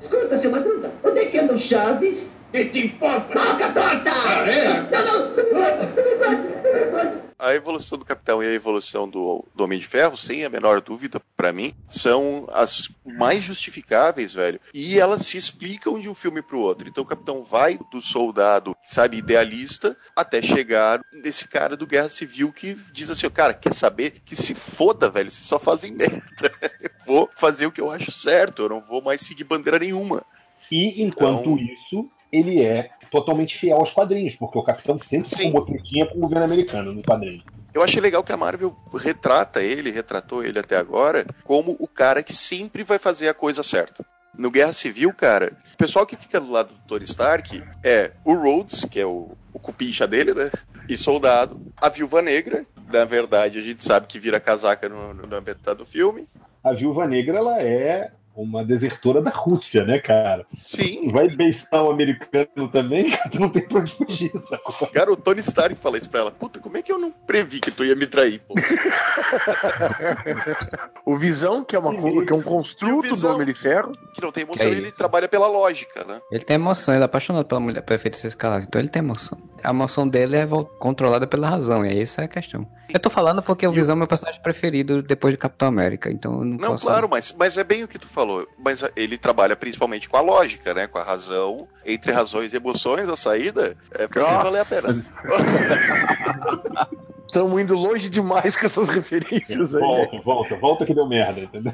Escuta, 0.00 0.38
seu 0.38 0.50
Madruga, 0.50 0.92
onde 1.02 1.18
é 1.18 1.26
que 1.26 1.38
anda 1.38 1.54
o 1.54 1.58
Chaves? 1.58 2.30
E 2.52 2.64
te 2.64 2.78
importa? 2.78 3.34
Boca 3.34 3.72
torta! 3.72 4.10
Ah, 4.10 4.46
é? 4.48 4.82
Não, 4.90 5.04
não! 5.04 5.28
A 7.38 7.54
evolução 7.54 7.96
do 7.96 8.04
Capitão 8.04 8.42
e 8.42 8.46
a 8.46 8.52
evolução 8.52 9.08
do, 9.08 9.44
do 9.54 9.62
Homem 9.62 9.78
de 9.78 9.86
Ferro, 9.86 10.16
sem 10.16 10.44
a 10.44 10.50
menor 10.50 10.80
dúvida, 10.80 11.22
para 11.36 11.52
mim, 11.52 11.72
são 11.86 12.48
as 12.52 12.90
mais 13.06 13.44
justificáveis, 13.44 14.34
velho. 14.34 14.60
E 14.74 14.98
elas 14.98 15.22
se 15.22 15.36
explicam 15.36 16.00
de 16.00 16.08
um 16.08 16.14
filme 16.16 16.42
pro 16.42 16.58
outro. 16.58 16.88
Então 16.88 17.04
o 17.04 17.06
Capitão 17.06 17.44
vai 17.44 17.78
do 17.92 18.00
soldado, 18.00 18.74
sabe, 18.82 19.18
idealista, 19.18 19.96
até 20.16 20.42
chegar 20.42 21.00
nesse 21.12 21.46
cara 21.46 21.76
do 21.76 21.86
Guerra 21.86 22.08
Civil 22.08 22.52
que 22.52 22.76
diz 22.92 23.08
assim: 23.08 23.30
cara, 23.30 23.54
quer 23.54 23.72
saber? 23.72 24.18
Que 24.24 24.34
se 24.34 24.52
foda, 24.52 25.08
velho, 25.08 25.30
vocês 25.30 25.46
só 25.46 25.60
fazem 25.60 25.92
merda. 25.96 26.50
Eu 26.82 26.90
vou 27.06 27.30
fazer 27.36 27.66
o 27.66 27.72
que 27.72 27.80
eu 27.80 27.90
acho 27.90 28.10
certo, 28.10 28.62
eu 28.62 28.68
não 28.68 28.80
vou 28.80 29.00
mais 29.00 29.20
seguir 29.20 29.44
bandeira 29.44 29.78
nenhuma. 29.78 30.24
E 30.72 31.02
enquanto 31.02 31.50
então... 31.50 31.58
isso, 31.58 32.10
ele 32.32 32.62
é 32.62 32.90
totalmente 33.10 33.58
fiel 33.58 33.78
aos 33.78 33.90
quadrinhos, 33.90 34.36
porque 34.36 34.58
o 34.58 34.62
Capitão 34.62 34.98
sempre 34.98 35.28
Sim. 35.28 35.46
ficou 35.46 35.64
tretinha 35.64 36.06
com 36.06 36.18
o 36.18 36.20
governo 36.20 36.44
americano 36.44 36.92
no 36.92 37.02
quadrinho. 37.02 37.42
Eu 37.72 37.82
achei 37.82 38.00
legal 38.00 38.24
que 38.24 38.32
a 38.32 38.36
Marvel 38.36 38.74
retrata 38.94 39.62
ele, 39.62 39.90
retratou 39.90 40.44
ele 40.44 40.58
até 40.58 40.76
agora, 40.76 41.26
como 41.44 41.76
o 41.78 41.86
cara 41.86 42.22
que 42.22 42.34
sempre 42.34 42.82
vai 42.82 42.98
fazer 42.98 43.28
a 43.28 43.34
coisa 43.34 43.62
certa. 43.62 44.04
No 44.36 44.50
Guerra 44.50 44.72
Civil, 44.72 45.12
cara, 45.12 45.52
o 45.74 45.76
pessoal 45.76 46.06
que 46.06 46.16
fica 46.16 46.40
do 46.40 46.50
lado 46.50 46.74
do 46.74 46.80
Tony 46.86 47.04
Stark 47.04 47.62
é 47.82 48.12
o 48.24 48.34
Rhodes, 48.34 48.84
que 48.84 49.00
é 49.00 49.06
o, 49.06 49.32
o 49.52 49.58
cupincha 49.58 50.06
dele, 50.06 50.32
né? 50.32 50.50
E 50.88 50.96
soldado. 50.96 51.60
A 51.76 51.88
Viúva 51.88 52.22
Negra, 52.22 52.64
na 52.90 53.04
verdade, 53.04 53.58
a 53.58 53.62
gente 53.62 53.84
sabe 53.84 54.06
que 54.06 54.18
vira 54.18 54.40
casaca 54.40 54.88
no, 54.88 55.12
no, 55.12 55.42
metade 55.42 55.78
do 55.78 55.84
filme. 55.84 56.26
A 56.62 56.72
Viúva 56.72 57.06
Negra, 57.06 57.38
ela 57.38 57.60
é 57.60 58.10
uma 58.38 58.64
desertora 58.64 59.20
da 59.20 59.30
Rússia, 59.30 59.84
né, 59.84 59.98
cara? 59.98 60.46
Sim. 60.60 61.10
Vai 61.10 61.28
beijar 61.28 61.82
o 61.82 61.90
americano 61.90 62.68
também, 62.72 63.10
tu 63.30 63.40
não 63.40 63.48
tem 63.48 63.66
pra 63.66 63.80
onde 63.80 63.92
fugir, 63.92 64.30
sabe? 64.30 64.92
Cara, 64.92 65.12
o 65.12 65.16
Tony 65.16 65.40
Stark 65.40 65.74
fala 65.76 65.98
isso 65.98 66.08
pra 66.08 66.20
ela. 66.20 66.30
Puta, 66.30 66.60
como 66.60 66.76
é 66.76 66.82
que 66.82 66.92
eu 66.92 66.98
não 66.98 67.10
previ 67.10 67.60
que 67.60 67.70
tu 67.70 67.84
ia 67.84 67.96
me 67.96 68.06
trair, 68.06 68.40
pô? 68.46 68.54
o 71.04 71.16
Visão, 71.16 71.64
que 71.64 71.74
é, 71.74 71.78
uma, 71.78 71.94
que 72.24 72.32
é 72.32 72.36
um 72.36 72.42
construto 72.42 73.16
do 73.16 73.28
Homem 73.28 73.46
de 73.46 73.54
Ferro. 73.54 73.92
Que 74.14 74.22
não 74.22 74.30
tem 74.30 74.44
emoção, 74.44 74.66
é 74.66 74.70
ele 74.70 74.92
trabalha 74.92 75.28
pela 75.28 75.48
lógica, 75.48 76.04
né? 76.04 76.20
Ele 76.30 76.44
tem 76.44 76.54
emoção, 76.54 76.94
ele 76.94 77.02
é 77.02 77.06
apaixonado 77.06 77.46
pela 77.46 77.60
mulher 77.60 77.82
perfeita 77.82 78.16
ser 78.16 78.28
escalada, 78.28 78.64
então 78.64 78.80
ele 78.80 78.88
tem 78.88 79.00
emoção. 79.00 79.38
A 79.62 79.70
emoção 79.70 80.06
dele 80.06 80.36
é 80.36 80.46
controlada 80.78 81.26
pela 81.26 81.48
razão, 81.48 81.84
e 81.84 82.00
essa 82.00 82.22
é 82.22 82.24
a 82.26 82.28
questão. 82.28 82.66
Eu 82.88 83.00
tô 83.00 83.10
falando 83.10 83.42
porque 83.42 83.66
o 83.66 83.70
Visão 83.70 83.94
é 83.94 83.98
meu 83.98 84.06
personagem 84.06 84.40
preferido 84.40 85.02
depois 85.02 85.34
de 85.34 85.38
Capitão 85.38 85.68
América, 85.68 86.10
então 86.10 86.38
eu 86.38 86.44
não, 86.44 86.56
Não, 86.56 86.68
posso... 86.70 86.86
claro, 86.86 87.08
mas, 87.08 87.34
mas 87.36 87.56
é 87.58 87.64
bem 87.64 87.84
o 87.84 87.88
que 87.88 87.98
tu 87.98 88.06
falou. 88.06 88.27
Mas 88.58 88.84
ele 88.96 89.16
trabalha 89.18 89.56
principalmente 89.56 90.08
com 90.08 90.16
a 90.16 90.20
lógica, 90.20 90.74
né? 90.74 90.86
Com 90.86 90.98
a 90.98 91.02
razão. 91.02 91.68
Entre 91.84 92.12
razões 92.12 92.52
e 92.52 92.56
emoções, 92.56 93.08
a 93.08 93.16
saída 93.16 93.76
é 93.92 94.06
pra 94.06 94.42
valer 94.42 94.60
a 94.60 94.64
pena. 94.64 94.88
Estamos 97.26 97.60
indo 97.60 97.74
longe 97.76 98.10
demais 98.10 98.56
com 98.56 98.66
essas 98.66 98.88
referências 98.88 99.74
aí. 99.74 99.80
Volta, 99.80 100.18
volta, 100.20 100.56
volta 100.56 100.86
que 100.86 100.94
deu 100.94 101.06
merda, 101.06 101.40
entendeu? 101.40 101.72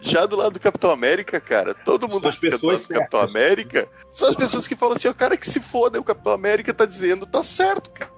Já 0.00 0.24
do 0.26 0.36
lado 0.36 0.52
do 0.52 0.60
Capitão 0.60 0.90
América, 0.90 1.40
cara, 1.40 1.74
todo 1.74 2.08
mundo 2.08 2.28
as 2.28 2.36
fica 2.36 2.56
do 2.58 2.66
lado 2.66 2.78
pessoas 2.78 2.82
do 2.88 2.94
Capitão. 2.94 3.20
América. 3.20 3.88
São 4.08 4.28
as 4.28 4.36
pessoas 4.36 4.66
que 4.66 4.76
falam 4.76 4.94
assim, 4.94 5.08
o 5.08 5.14
cara 5.14 5.36
que 5.36 5.48
se 5.48 5.60
foda, 5.60 5.98
o 5.98 6.04
Capitão 6.04 6.32
América 6.32 6.72
tá 6.72 6.84
dizendo, 6.86 7.26
tá 7.26 7.42
certo, 7.42 7.90
cara. 7.90 8.15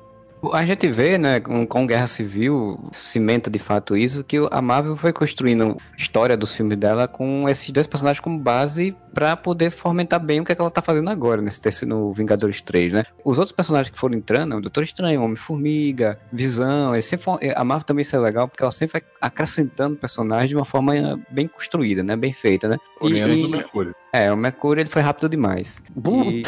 A 0.52 0.64
gente 0.64 0.86
vê, 0.88 1.18
né, 1.18 1.40
com, 1.40 1.66
com 1.66 1.86
Guerra 1.86 2.06
Civil, 2.06 2.78
cimenta 2.92 3.50
de 3.50 3.58
fato 3.58 3.96
isso, 3.96 4.22
que 4.22 4.36
a 4.50 4.62
Marvel 4.62 4.96
foi 4.96 5.12
construindo 5.12 5.76
a 5.92 5.96
história 5.96 6.36
dos 6.36 6.52
filmes 6.54 6.78
dela 6.78 7.08
com 7.08 7.48
esses 7.48 7.70
dois 7.70 7.86
personagens 7.88 8.20
como 8.20 8.38
base 8.38 8.94
pra 9.12 9.36
poder 9.36 9.70
fomentar 9.70 10.20
bem 10.20 10.40
o 10.40 10.44
que, 10.44 10.52
é 10.52 10.54
que 10.54 10.60
ela 10.60 10.70
tá 10.70 10.80
fazendo 10.80 11.10
agora, 11.10 11.42
nesse 11.42 11.60
terceiro 11.60 11.94
no 11.94 12.12
Vingadores 12.12 12.62
3, 12.62 12.92
né? 12.92 13.04
Os 13.24 13.36
outros 13.38 13.50
personagens 13.54 13.90
que 13.90 13.98
foram 13.98 14.16
entrando, 14.16 14.56
o 14.56 14.60
Doutor 14.60 14.84
Estranho, 14.84 15.22
Homem-Formiga, 15.22 16.18
Visão, 16.32 16.94
eles 16.94 17.04
sempre 17.06 17.24
foram- 17.24 17.40
a 17.56 17.64
Marvel 17.64 17.84
também 17.86 18.02
isso 18.02 18.14
é 18.14 18.18
legal, 18.20 18.46
porque 18.46 18.62
ela 18.62 18.70
sempre 18.70 19.00
vai 19.00 19.10
acrescentando 19.20 19.96
personagens 19.96 20.50
de 20.50 20.54
uma 20.56 20.64
forma 20.64 21.20
bem 21.30 21.48
construída, 21.48 22.02
né, 22.04 22.16
bem 22.16 22.32
feita, 22.32 22.68
né? 22.68 22.76
E- 23.02 23.08
e- 23.08 23.44
o 23.44 23.48
Mercúrio. 23.50 23.94
é, 24.12 24.32
o 24.32 24.36
Mercúrio 24.36 24.80
ele 24.82 24.88
foi 24.90 25.02
rápido 25.02 25.28
demais. 25.28 25.82
E- 26.30 26.42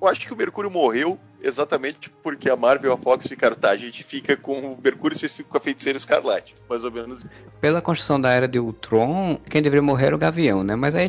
Eu 0.00 0.08
acho 0.08 0.20
que 0.26 0.32
o 0.32 0.36
Mercúrio 0.36 0.68
morreu 0.70 1.16
exatamente 1.42 2.10
porque 2.22 2.48
a 2.48 2.56
Marvel 2.56 2.90
e 2.90 2.94
a 2.94 2.96
Fox 2.96 3.26
ficaram, 3.26 3.56
tá, 3.56 3.70
a 3.70 3.76
gente 3.76 4.02
fica 4.02 4.36
com 4.36 4.58
o 4.60 4.78
Mercúrio 4.82 5.14
e 5.14 5.18
vocês 5.18 5.34
ficam 5.34 5.50
com 5.50 5.58
a 5.58 5.60
Feiticeira 5.60 5.96
Escarlate. 5.96 6.54
Mais 6.68 6.82
ou 6.84 6.90
menos. 6.90 7.24
Pela 7.60 7.80
construção 7.82 8.20
da 8.20 8.30
era 8.30 8.48
de 8.48 8.58
Ultron, 8.58 9.38
quem 9.48 9.62
deveria 9.62 9.82
morrer 9.82 10.06
era 10.06 10.16
o 10.16 10.18
Gavião, 10.18 10.62
né? 10.64 10.74
Mas 10.76 10.94
aí 10.94 11.08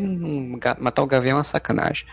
matar 0.79 1.03
o 1.03 1.07
Gavião 1.07 1.34
é 1.36 1.38
uma 1.38 1.43
sacanagem. 1.43 2.05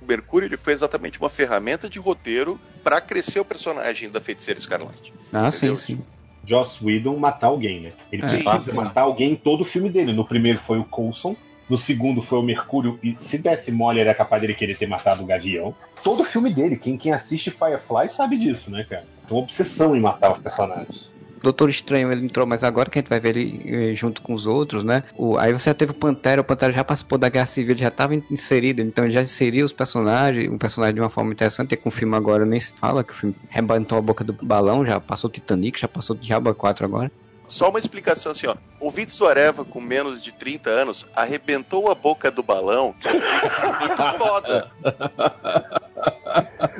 O 0.00 0.06
Mercúrio 0.06 0.46
ele 0.46 0.56
foi 0.56 0.72
exatamente 0.72 1.18
uma 1.18 1.30
ferramenta 1.30 1.88
de 1.88 1.98
roteiro 1.98 2.60
pra 2.82 3.00
crescer 3.00 3.40
o 3.40 3.44
personagem 3.44 4.10
da 4.10 4.20
Feiticeira 4.20 4.58
Escarlate. 4.60 5.14
Ah, 5.32 5.50
sim, 5.50 5.66
Entendeu? 5.66 5.76
sim. 5.76 6.04
Joss 6.46 6.84
Whedon 6.84 7.16
matar 7.16 7.46
alguém, 7.46 7.80
né? 7.80 7.92
Ele 8.12 8.20
É, 8.22 8.26
precisa 8.26 8.42
fácil, 8.44 8.74
né? 8.74 8.82
matar 8.84 9.02
alguém 9.02 9.32
em 9.32 9.36
todo 9.36 9.62
o 9.62 9.64
filme 9.64 9.88
dele. 9.88 10.12
No 10.12 10.26
primeiro 10.26 10.58
foi 10.58 10.78
o 10.78 10.84
Coulson, 10.84 11.34
no 11.68 11.78
segundo 11.78 12.22
foi 12.22 12.38
o 12.38 12.42
Mercúrio, 12.42 12.98
e 13.02 13.16
se 13.16 13.38
desse 13.38 13.72
mole 13.72 14.00
era 14.00 14.14
capaz 14.14 14.40
dele 14.40 14.54
querer 14.54 14.76
ter 14.76 14.86
matado 14.86 15.22
o 15.22 15.26
Gavião. 15.26 15.74
Todo 16.02 16.20
o 16.20 16.24
filme 16.24 16.52
dele, 16.52 16.76
quem, 16.76 16.96
quem 16.96 17.12
assiste 17.12 17.50
Firefly 17.50 18.08
sabe 18.08 18.36
disso, 18.36 18.70
né, 18.70 18.84
cara? 18.88 19.06
Tem 19.26 19.36
uma 19.36 19.42
obsessão 19.42 19.96
em 19.96 20.00
matar 20.00 20.32
os 20.32 20.38
personagens. 20.38 21.14
Doutor 21.44 21.68
Estranho 21.68 22.10
ele 22.10 22.24
entrou 22.24 22.46
mais 22.46 22.64
agora, 22.64 22.88
que 22.88 22.98
a 22.98 23.02
gente 23.02 23.10
vai 23.10 23.20
ver 23.20 23.36
ele 23.36 23.62
eh, 23.66 23.94
junto 23.94 24.22
com 24.22 24.32
os 24.32 24.46
outros, 24.46 24.82
né? 24.82 25.02
O, 25.14 25.36
aí 25.36 25.52
você 25.52 25.68
já 25.68 25.74
teve 25.74 25.92
o 25.92 25.94
Pantera, 25.94 26.40
o 26.40 26.44
Pantera 26.44 26.72
já 26.72 26.82
participou 26.82 27.18
da 27.18 27.28
Guerra 27.28 27.44
Civil, 27.44 27.72
ele 27.72 27.80
já 27.80 27.88
estava 27.88 28.14
inserido, 28.14 28.80
então 28.80 29.04
ele 29.04 29.12
já 29.12 29.20
inseria 29.20 29.62
os 29.62 29.72
personagens, 29.72 30.50
o 30.50 30.56
personagem 30.56 30.94
de 30.94 31.00
uma 31.02 31.10
forma 31.10 31.32
interessante, 31.32 31.72
e 31.72 31.76
com 31.76 31.90
o 31.90 31.92
filme 31.92 32.16
agora 32.16 32.46
nem 32.46 32.58
se 32.58 32.72
fala, 32.72 33.04
que 33.04 33.12
o 33.12 33.16
filme 33.16 33.36
rebentou 33.50 33.98
a 33.98 34.00
boca 34.00 34.24
do 34.24 34.32
balão, 34.32 34.86
já 34.86 34.98
passou 34.98 35.28
Titanic, 35.28 35.78
já 35.78 35.86
passou 35.86 36.16
Diabo 36.16 36.54
4 36.54 36.86
agora. 36.86 37.12
Só 37.48 37.68
uma 37.70 37.78
explicação 37.78 38.32
assim, 38.32 38.46
ó. 38.46 38.56
Ouvintes 38.80 39.16
do 39.16 39.26
Areva 39.26 39.64
com 39.64 39.80
menos 39.80 40.22
de 40.22 40.32
30 40.32 40.70
anos 40.70 41.06
arrebentou 41.14 41.90
a 41.90 41.94
boca 41.94 42.30
do 42.30 42.42
balão. 42.42 42.94
Muito 43.04 44.18
foda. 44.18 44.70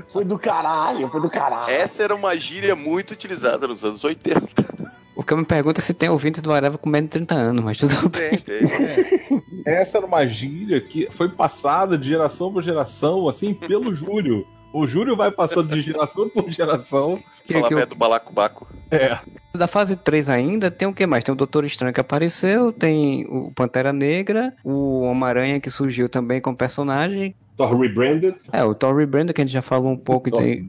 Foi 0.09 0.25
do 0.25 0.39
caralho, 0.39 1.09
foi 1.09 1.21
do 1.21 1.31
caralho. 1.31 1.71
Essa 1.71 2.03
era 2.03 2.15
uma 2.15 2.37
gíria 2.37 2.75
muito 2.75 3.13
utilizada 3.13 3.69
nos 3.69 3.85
anos 3.85 4.03
80. 4.03 4.43
O 5.15 5.23
que 5.23 5.33
eu 5.33 5.37
me 5.37 5.45
pergunto 5.45 5.79
é 5.79 5.83
se 5.83 5.95
tem 5.95 6.09
ouvintes 6.09 6.43
do 6.43 6.53
Areva 6.53 6.77
com 6.77 6.89
menos 6.89 7.09
de 7.09 7.13
30 7.13 7.35
anos, 7.35 7.65
mas 7.65 7.79
tudo 7.79 8.09
bem. 8.09 8.37
Tem, 8.39 8.67
tem. 8.67 9.43
Essa 9.65 9.99
era 9.99 10.07
uma 10.07 10.27
gíria 10.27 10.81
que 10.81 11.09
foi 11.13 11.29
passada 11.29 11.97
de 11.97 12.09
geração 12.09 12.53
por 12.53 12.63
geração, 12.63 13.29
assim, 13.29 13.55
pelo 13.55 13.95
Júlio. 13.95 14.47
O 14.77 14.89
Júlio 14.89 15.17
vai 15.17 15.31
passando 15.31 15.69
de 15.73 15.81
geração 15.81 16.29
por 16.29 16.51
geração. 16.51 17.17
Que- 17.47 17.53
Fala 17.55 17.69
que 17.69 17.75
eu- 17.75 17.87
do 17.87 17.95
balacobaco. 17.95 18.67
É. 18.91 19.17
Da 19.57 19.69
fase 19.69 19.95
3 19.95 20.29
ainda, 20.29 20.69
tem 20.69 20.89
o 20.89 20.93
que 20.93 21.07
mais? 21.07 21.23
Tem 21.23 21.33
o 21.33 21.37
Doutor 21.37 21.65
Estranho 21.65 21.95
que 21.95 22.01
apareceu, 22.01 22.73
tem 22.73 23.25
o 23.29 23.53
Pantera 23.55 23.93
Negra, 23.93 24.53
o 24.65 25.03
Homem-Aranha 25.03 25.61
que 25.61 25.71
surgiu 25.71 26.09
também 26.09 26.41
como 26.41 26.57
personagem. 26.57 27.37
Thor 27.57 27.79
Rebranded. 27.79 28.37
É, 28.53 28.65
o 28.65 28.75
Thor 28.75 28.97
Rebranded, 28.97 29.35
que 29.35 29.41
a 29.41 29.45
gente 29.45 29.53
já 29.53 29.63
falou 29.63 29.93
um 29.93 29.97
pouco. 29.97 30.31
Tem... 30.31 30.69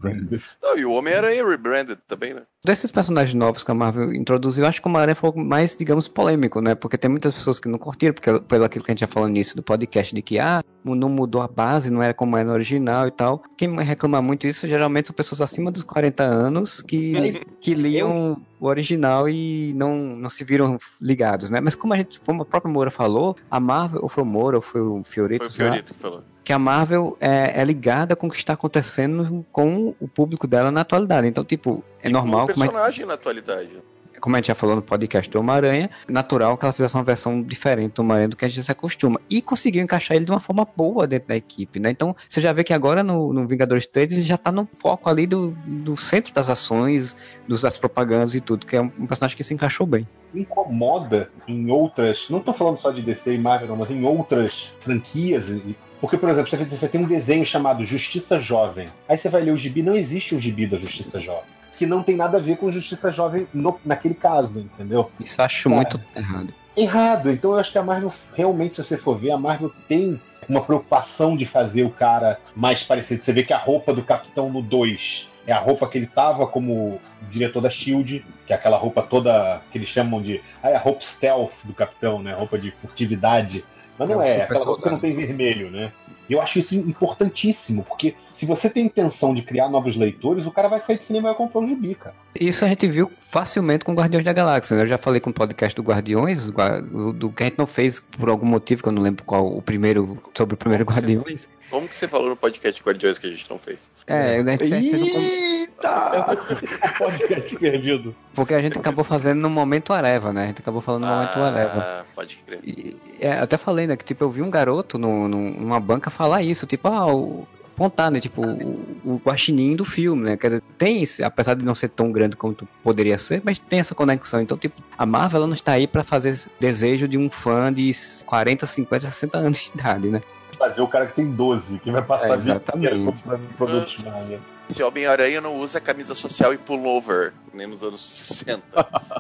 Não, 0.62 0.78
e 0.78 0.86
o 0.86 0.92
Homem-Aranha 0.92 1.46
rebranded 1.46 1.98
também, 2.08 2.34
né? 2.34 2.44
Desses 2.64 2.92
personagens 2.92 3.34
novos 3.34 3.64
que 3.64 3.72
a 3.72 3.74
Marvel 3.74 4.14
introduziu, 4.14 4.66
acho 4.66 4.82
que 4.82 4.88
o 4.88 4.90
Homem-Aranha 4.90 5.16
foi 5.16 5.32
mais, 5.36 5.76
digamos, 5.76 6.08
polêmico, 6.08 6.62
né? 6.62 6.76
Porque 6.76 6.98
tem 6.98 7.10
muitas 7.10 7.34
pessoas 7.34 7.60
que 7.60 7.68
não 7.68 7.78
curtiram, 7.78 8.14
porque, 8.14 8.40
pelo 8.42 8.66
aquilo 8.66 8.86
que 8.86 8.92
a 8.92 8.94
gente 8.94 9.02
já 9.02 9.08
falou 9.08 9.28
no 9.28 9.36
início 9.36 9.56
do 9.56 9.64
podcast, 9.64 10.14
de 10.14 10.22
que, 10.22 10.40
ah, 10.40 10.64
não 10.84 11.10
mudou 11.10 11.42
a 11.42 11.48
base, 11.48 11.92
não 11.92 12.02
era 12.02 12.14
como 12.14 12.38
era 12.38 12.48
no 12.48 12.54
original 12.54 13.08
e 13.08 13.12
tal. 13.12 13.42
Quem 13.58 13.76
reclama 13.84 14.22
muito 14.22 14.42
disso, 14.42 14.68
geralmente 14.68 15.08
são 15.08 15.16
pessoas 15.16 15.42
acima 15.42 15.72
dos 15.72 15.84
40 15.84 16.24
anos 16.24 16.82
que, 16.82 17.44
que 17.60 17.74
liam 17.74 18.42
o 18.60 18.68
original 18.68 19.28
e 19.28 19.74
não, 19.76 19.98
não 19.98 20.30
se 20.30 20.44
viram 20.44 20.78
ligados, 21.02 21.50
né? 21.50 21.60
Mas 21.60 21.76
como 21.76 21.94
a 21.94 21.98
gente, 21.98 22.20
como 22.22 22.42
a 22.42 22.46
própria 22.46 22.72
Moura 22.72 22.90
falou, 22.92 23.36
a 23.52 23.60
Marvel, 23.60 24.00
ou 24.02 24.10
foi 24.10 24.24
o 24.24 24.26
Moura, 24.26 24.58
ou 24.58 24.62
foi 24.62 24.82
o 24.82 25.04
Fiorito, 25.04 25.50
Foi 25.52 25.66
o 25.66 25.68
lá, 25.68 25.74
Fiorito 25.74 25.94
que 25.94 26.00
falou. 26.00 26.24
que 26.44 26.54
a 26.54 26.60
Marvel 26.60 27.18
é, 27.20 27.62
é 27.62 27.64
ligada 27.66 28.16
com 28.16 28.28
o 28.28 28.30
que 28.32 28.38
está 28.38 28.54
acontecendo 28.54 29.46
com 29.52 29.94
o 30.00 30.08
público 30.08 30.48
dela 30.48 30.72
na 30.72 30.82
atualidade. 30.82 31.28
Então, 31.28 31.44
tipo, 31.44 31.84
é 32.02 32.08
E 32.10 32.12
normal, 32.12 32.46
com 32.48 32.52
o 32.52 32.54
como, 32.56 32.66
é- 32.66 32.68
personagem 32.70 33.06
na 33.06 33.14
atualidade. 33.16 33.72
Como 34.20 34.36
a 34.36 34.40
gente 34.40 34.48
já 34.48 34.56
falou 34.56 34.76
no 34.76 34.82
podcast 34.82 35.30
do 35.30 35.40
Homem-Aranha, 35.40 35.90
natural 36.08 36.58
que 36.58 36.66
ela 36.66 36.72
fizesse 36.74 36.96
uma 36.96 37.04
versão 37.04 37.42
diferente 37.42 37.94
do 37.94 38.02
Homem-Aranha 38.02 38.30
do 38.30 38.36
que 38.36 38.46
a 38.46 38.48
gente 38.48 38.64
se 38.64 38.72
acostuma. 38.72 39.20
E 39.30 39.42
conseguiu 39.42 39.84
encaixar 39.84 40.16
ele 40.16 40.26
de 40.26 40.32
uma 40.32 40.40
forma 40.40 40.68
boa 40.76 41.06
dentro 41.08 41.28
da 41.30 41.36
equipe, 41.36 41.80
né? 41.80 41.90
Então, 41.90 42.16
você 42.28 42.40
já 42.42 42.52
vê 42.54 42.64
que 42.64 42.74
agora 42.74 43.04
no, 43.04 43.34
no 43.34 43.48
Vingadores 43.48 43.86
3 43.88 44.12
ele 44.12 44.22
já 44.24 44.38
tá 44.38 44.52
no 44.52 44.68
foco 44.74 45.10
ali 45.10 45.26
do, 45.28 45.52
do 45.66 45.96
centro 45.98 46.34
das 46.34 46.50
ações, 46.50 47.16
dos, 47.48 47.62
das 47.62 47.78
propagandas 47.78 48.36
e 48.36 48.42
tudo, 48.42 48.66
que 48.66 48.76
é 48.76 48.82
um, 48.82 48.90
personagem 49.08 49.36
que 49.38 49.44
se 49.44 49.54
encaixou 49.54 49.86
bem. 49.88 50.08
incomoda 50.34 51.30
em 51.48 51.70
outras. 51.70 52.28
Não 52.30 52.40
tô 52.40 52.54
falando 52.54 52.78
só 52.78 52.92
de 52.92 53.02
DC 53.02 53.34
e 53.34 53.38
Marvel, 53.38 53.76
mas 53.76 53.92
em 53.92 54.04
outras 54.04 54.72
franquias. 54.80 55.50
e- 55.50 55.76
Porque, 56.02 56.18
por 56.18 56.30
exemplo, 56.30 56.50
você- 56.50 56.66
você 56.66 56.88
tem 56.88 57.02
um 57.02 57.08
desenho 57.08 57.46
chamado 57.46 57.84
Justiça 57.86 58.40
Jovem. 58.40 58.88
Aí 59.08 59.18
você 59.18 59.30
vai 59.30 59.42
ler 59.42 59.52
o 59.52 59.58
gibi, 59.58 59.82
não 59.82 59.96
existe 59.96 60.36
um 60.36 60.40
gibi 60.40 60.68
da 60.68 60.78
Justiça 60.78 61.20
Jovem. 61.20 61.55
Que 61.78 61.86
não 61.86 62.02
tem 62.04 62.16
nada 62.16 62.38
a 62.38 62.42
ver 62.42 62.58
com 62.58 62.72
Justiça 62.72 63.12
Jovem 63.12 63.48
no- 63.54 63.80
naquele 63.86 64.14
caso, 64.14 64.60
entendeu? 64.60 65.12
Isso 65.20 65.42
acho 65.42 65.70
Cara. 65.70 65.76
muito 65.76 66.02
errado. 66.16 66.54
Errado. 66.76 67.32
Então 67.32 67.52
eu 67.52 67.58
acho 67.60 67.72
que 67.72 67.78
a 67.78 67.84
Marvel, 67.84 68.14
realmente, 68.34 68.76
se 68.76 68.84
você 68.84 68.98
for 68.98 69.18
ver, 69.18 69.32
a 69.32 69.38
Marvel 69.38 69.72
tem 69.88 70.20
uma 70.48 70.62
preocupação 70.62 71.36
de 71.36 71.46
fazer 71.46 71.84
o 71.84 71.90
cara 71.90 72.38
mais 72.56 72.84
parecido. 72.84 73.24
Você 73.24 73.34
vê 73.34 73.44
que 73.44 73.54
a 73.54 73.58
roupa 73.58 73.94
do 73.94 74.04
Capitão 74.04 74.50
no 74.50 74.62
2 74.62 75.30
é 75.48 75.52
a 75.52 75.60
roupa 75.60 75.88
que 75.88 75.98
ele 75.98 76.08
tava 76.08 76.46
como 76.48 77.00
diretor 77.30 77.62
da 77.62 77.70
Shield, 77.70 78.26
que 78.46 78.54
é 78.54 78.56
aquela 78.56 78.78
roupa 78.78 79.02
toda 79.02 79.62
que 79.72 79.78
eles 79.78 79.90
chamam 79.90 80.22
de. 80.22 80.42
Ah, 80.62 80.70
é 80.70 80.76
a 80.76 80.80
roupa 80.80 81.02
stealth 81.02 81.52
do 81.64 81.74
Capitão, 81.74 82.22
né? 82.22 82.34
Roupa 82.34 82.58
de 82.58 82.72
furtividade. 82.72 83.64
Mas 83.98 84.10
não 84.10 84.22
É 84.22 84.38
é, 84.38 84.42
aquela 84.44 84.66
roupa 84.66 84.84
que 84.84 84.90
não 84.90 85.00
tem 85.00 85.16
vermelho, 85.16 85.72
né? 85.72 85.92
E 86.30 86.34
eu 86.34 86.42
acho 86.42 86.60
isso 86.60 86.76
importantíssimo, 86.76 87.84
porque 87.84 88.16
se 88.34 88.46
você 88.46 88.70
tem 88.70 88.86
intenção 88.86 89.34
de 89.34 89.42
criar 89.42 89.70
novos 89.70 89.96
leitores, 89.96 90.46
o 90.46 90.52
cara 90.52 90.68
vai 90.68 90.80
sair 90.80 90.98
de 90.98 91.06
cinema 91.06 91.30
e 91.30 91.32
vai 91.32 91.38
comprar 91.38 91.62
um 91.62 91.68
gibi, 91.68 91.96
cara. 91.96 92.16
Isso 92.40 92.66
a 92.66 92.68
gente 92.68 92.88
viu 92.88 93.12
facilmente 93.30 93.86
com 93.86 93.94
Guardiões 93.94 94.26
da 94.26 94.34
Galáxia. 94.34 94.76
né? 94.76 94.84
Eu 94.84 94.88
já 94.88 94.98
falei 94.98 95.22
com 95.22 95.30
o 95.30 95.34
podcast 95.34 95.76
do 95.76 95.84
Guardiões, 95.84 96.46
do 96.46 97.30
que 97.30 97.44
a 97.44 97.46
gente 97.46 97.58
não 97.58 97.68
fez 97.68 98.00
por 98.00 98.30
algum 98.30 98.46
motivo, 98.46 98.82
que 98.82 98.90
eu 98.90 98.94
não 98.94 99.02
lembro 99.02 99.24
qual 99.24 99.46
o 99.46 99.62
primeiro, 99.62 100.18
sobre 100.34 100.56
o 100.56 100.58
primeiro 100.58 100.84
Guardiões. 100.84 101.48
Como 101.70 101.88
que 101.88 101.96
você 101.96 102.08
falou 102.08 102.30
no 102.30 102.36
podcast 102.36 102.82
Guardiões 102.84 103.18
que 103.18 103.28
a 103.28 103.30
gente 103.32 103.50
não 103.50 103.58
fez? 103.58 103.92
É, 104.08 104.38
a 104.38 104.44
gente 104.44 104.70
fez 104.70 105.02
um 105.02 105.06
Eita! 105.06 106.38
Podcast 106.98 107.56
perdido. 107.58 108.16
porque 108.34 108.54
a 108.54 108.62
gente 108.62 108.78
acabou 108.78 109.04
fazendo 109.04 109.42
no 109.42 109.50
momento 109.50 109.92
Areva, 109.92 110.32
né? 110.32 110.44
A 110.44 110.48
gente 110.48 110.60
acabou 110.62 110.80
falando 110.82 111.04
no 111.06 111.10
momento 111.14 111.38
Areva. 111.40 111.82
Ah, 111.82 112.06
pode 112.16 112.38
crer. 112.38 112.60
E, 112.64 112.96
é, 113.20 113.40
eu 113.40 113.44
até 113.44 113.58
falei, 113.58 113.88
né, 113.88 113.98
que 113.98 114.06
tipo, 114.06 114.24
eu 114.24 114.30
vi 114.32 114.42
um 114.42 114.50
garoto 114.50 114.98
no, 114.98 115.28
no- 115.28 115.52
numa 115.52 115.80
banca 115.80 116.10
falar 116.10 116.44
isso, 116.44 116.66
tipo, 116.66 116.88
ah, 116.88 117.14
o, 117.14 117.46
apontar, 117.74 118.10
né, 118.10 118.22
tipo, 118.22 118.42
o, 118.46 118.98
o 119.04 119.22
guaxinim 119.24 119.76
do 119.76 119.84
filme, 119.84 120.24
né, 120.24 120.38
quer 120.38 120.48
dizer, 120.48 120.64
tem 120.78 121.04
esse, 121.04 121.22
apesar 121.24 121.56
de 121.56 121.66
não 121.66 121.76
ser 121.76 121.90
tão 121.90 122.10
grande 122.10 122.38
como 122.38 122.54
tu 122.54 122.66
poderia 122.82 123.18
ser, 123.18 123.42
mas 123.44 123.60
tem 123.60 123.80
essa 123.80 123.94
conexão, 123.94 124.40
então, 124.40 124.58
tipo, 124.58 124.82
a 124.98 125.06
Marvel, 125.06 125.40
ela 125.40 125.48
não 125.48 125.54
está 125.54 125.74
aí 125.74 125.86
pra 125.88 126.02
fazer 126.04 126.34
desejo 126.58 127.06
de 127.06 127.18
um 127.18 127.30
fã 127.30 127.74
de 127.74 127.92
40, 128.26 128.66
50, 128.66 129.08
60 129.08 129.38
anos 129.38 129.60
de 129.60 129.72
idade, 129.78 130.08
né. 130.08 130.22
Fazer 130.58 130.82
o 130.82 130.88
cara 130.88 131.08
que 131.08 131.16
tem 131.16 131.32
12, 131.32 131.80
que 131.80 131.92
vai 131.92 132.02
passar 132.02 132.30
É, 132.32 132.36
exatamente. 132.36 133.06
comprando 133.06 133.54
produtos 133.58 133.98
Marvel. 134.00 134.40
Esse 134.68 134.82
Homem-Aranha 134.82 135.40
não 135.42 135.56
usa 135.58 135.80
camisa 135.80 136.16
social 136.16 136.52
e 136.52 136.58
pullover, 136.58 137.34
nem 137.54 137.68
nos 137.68 137.84
anos 137.84 138.04
60. 138.04 138.64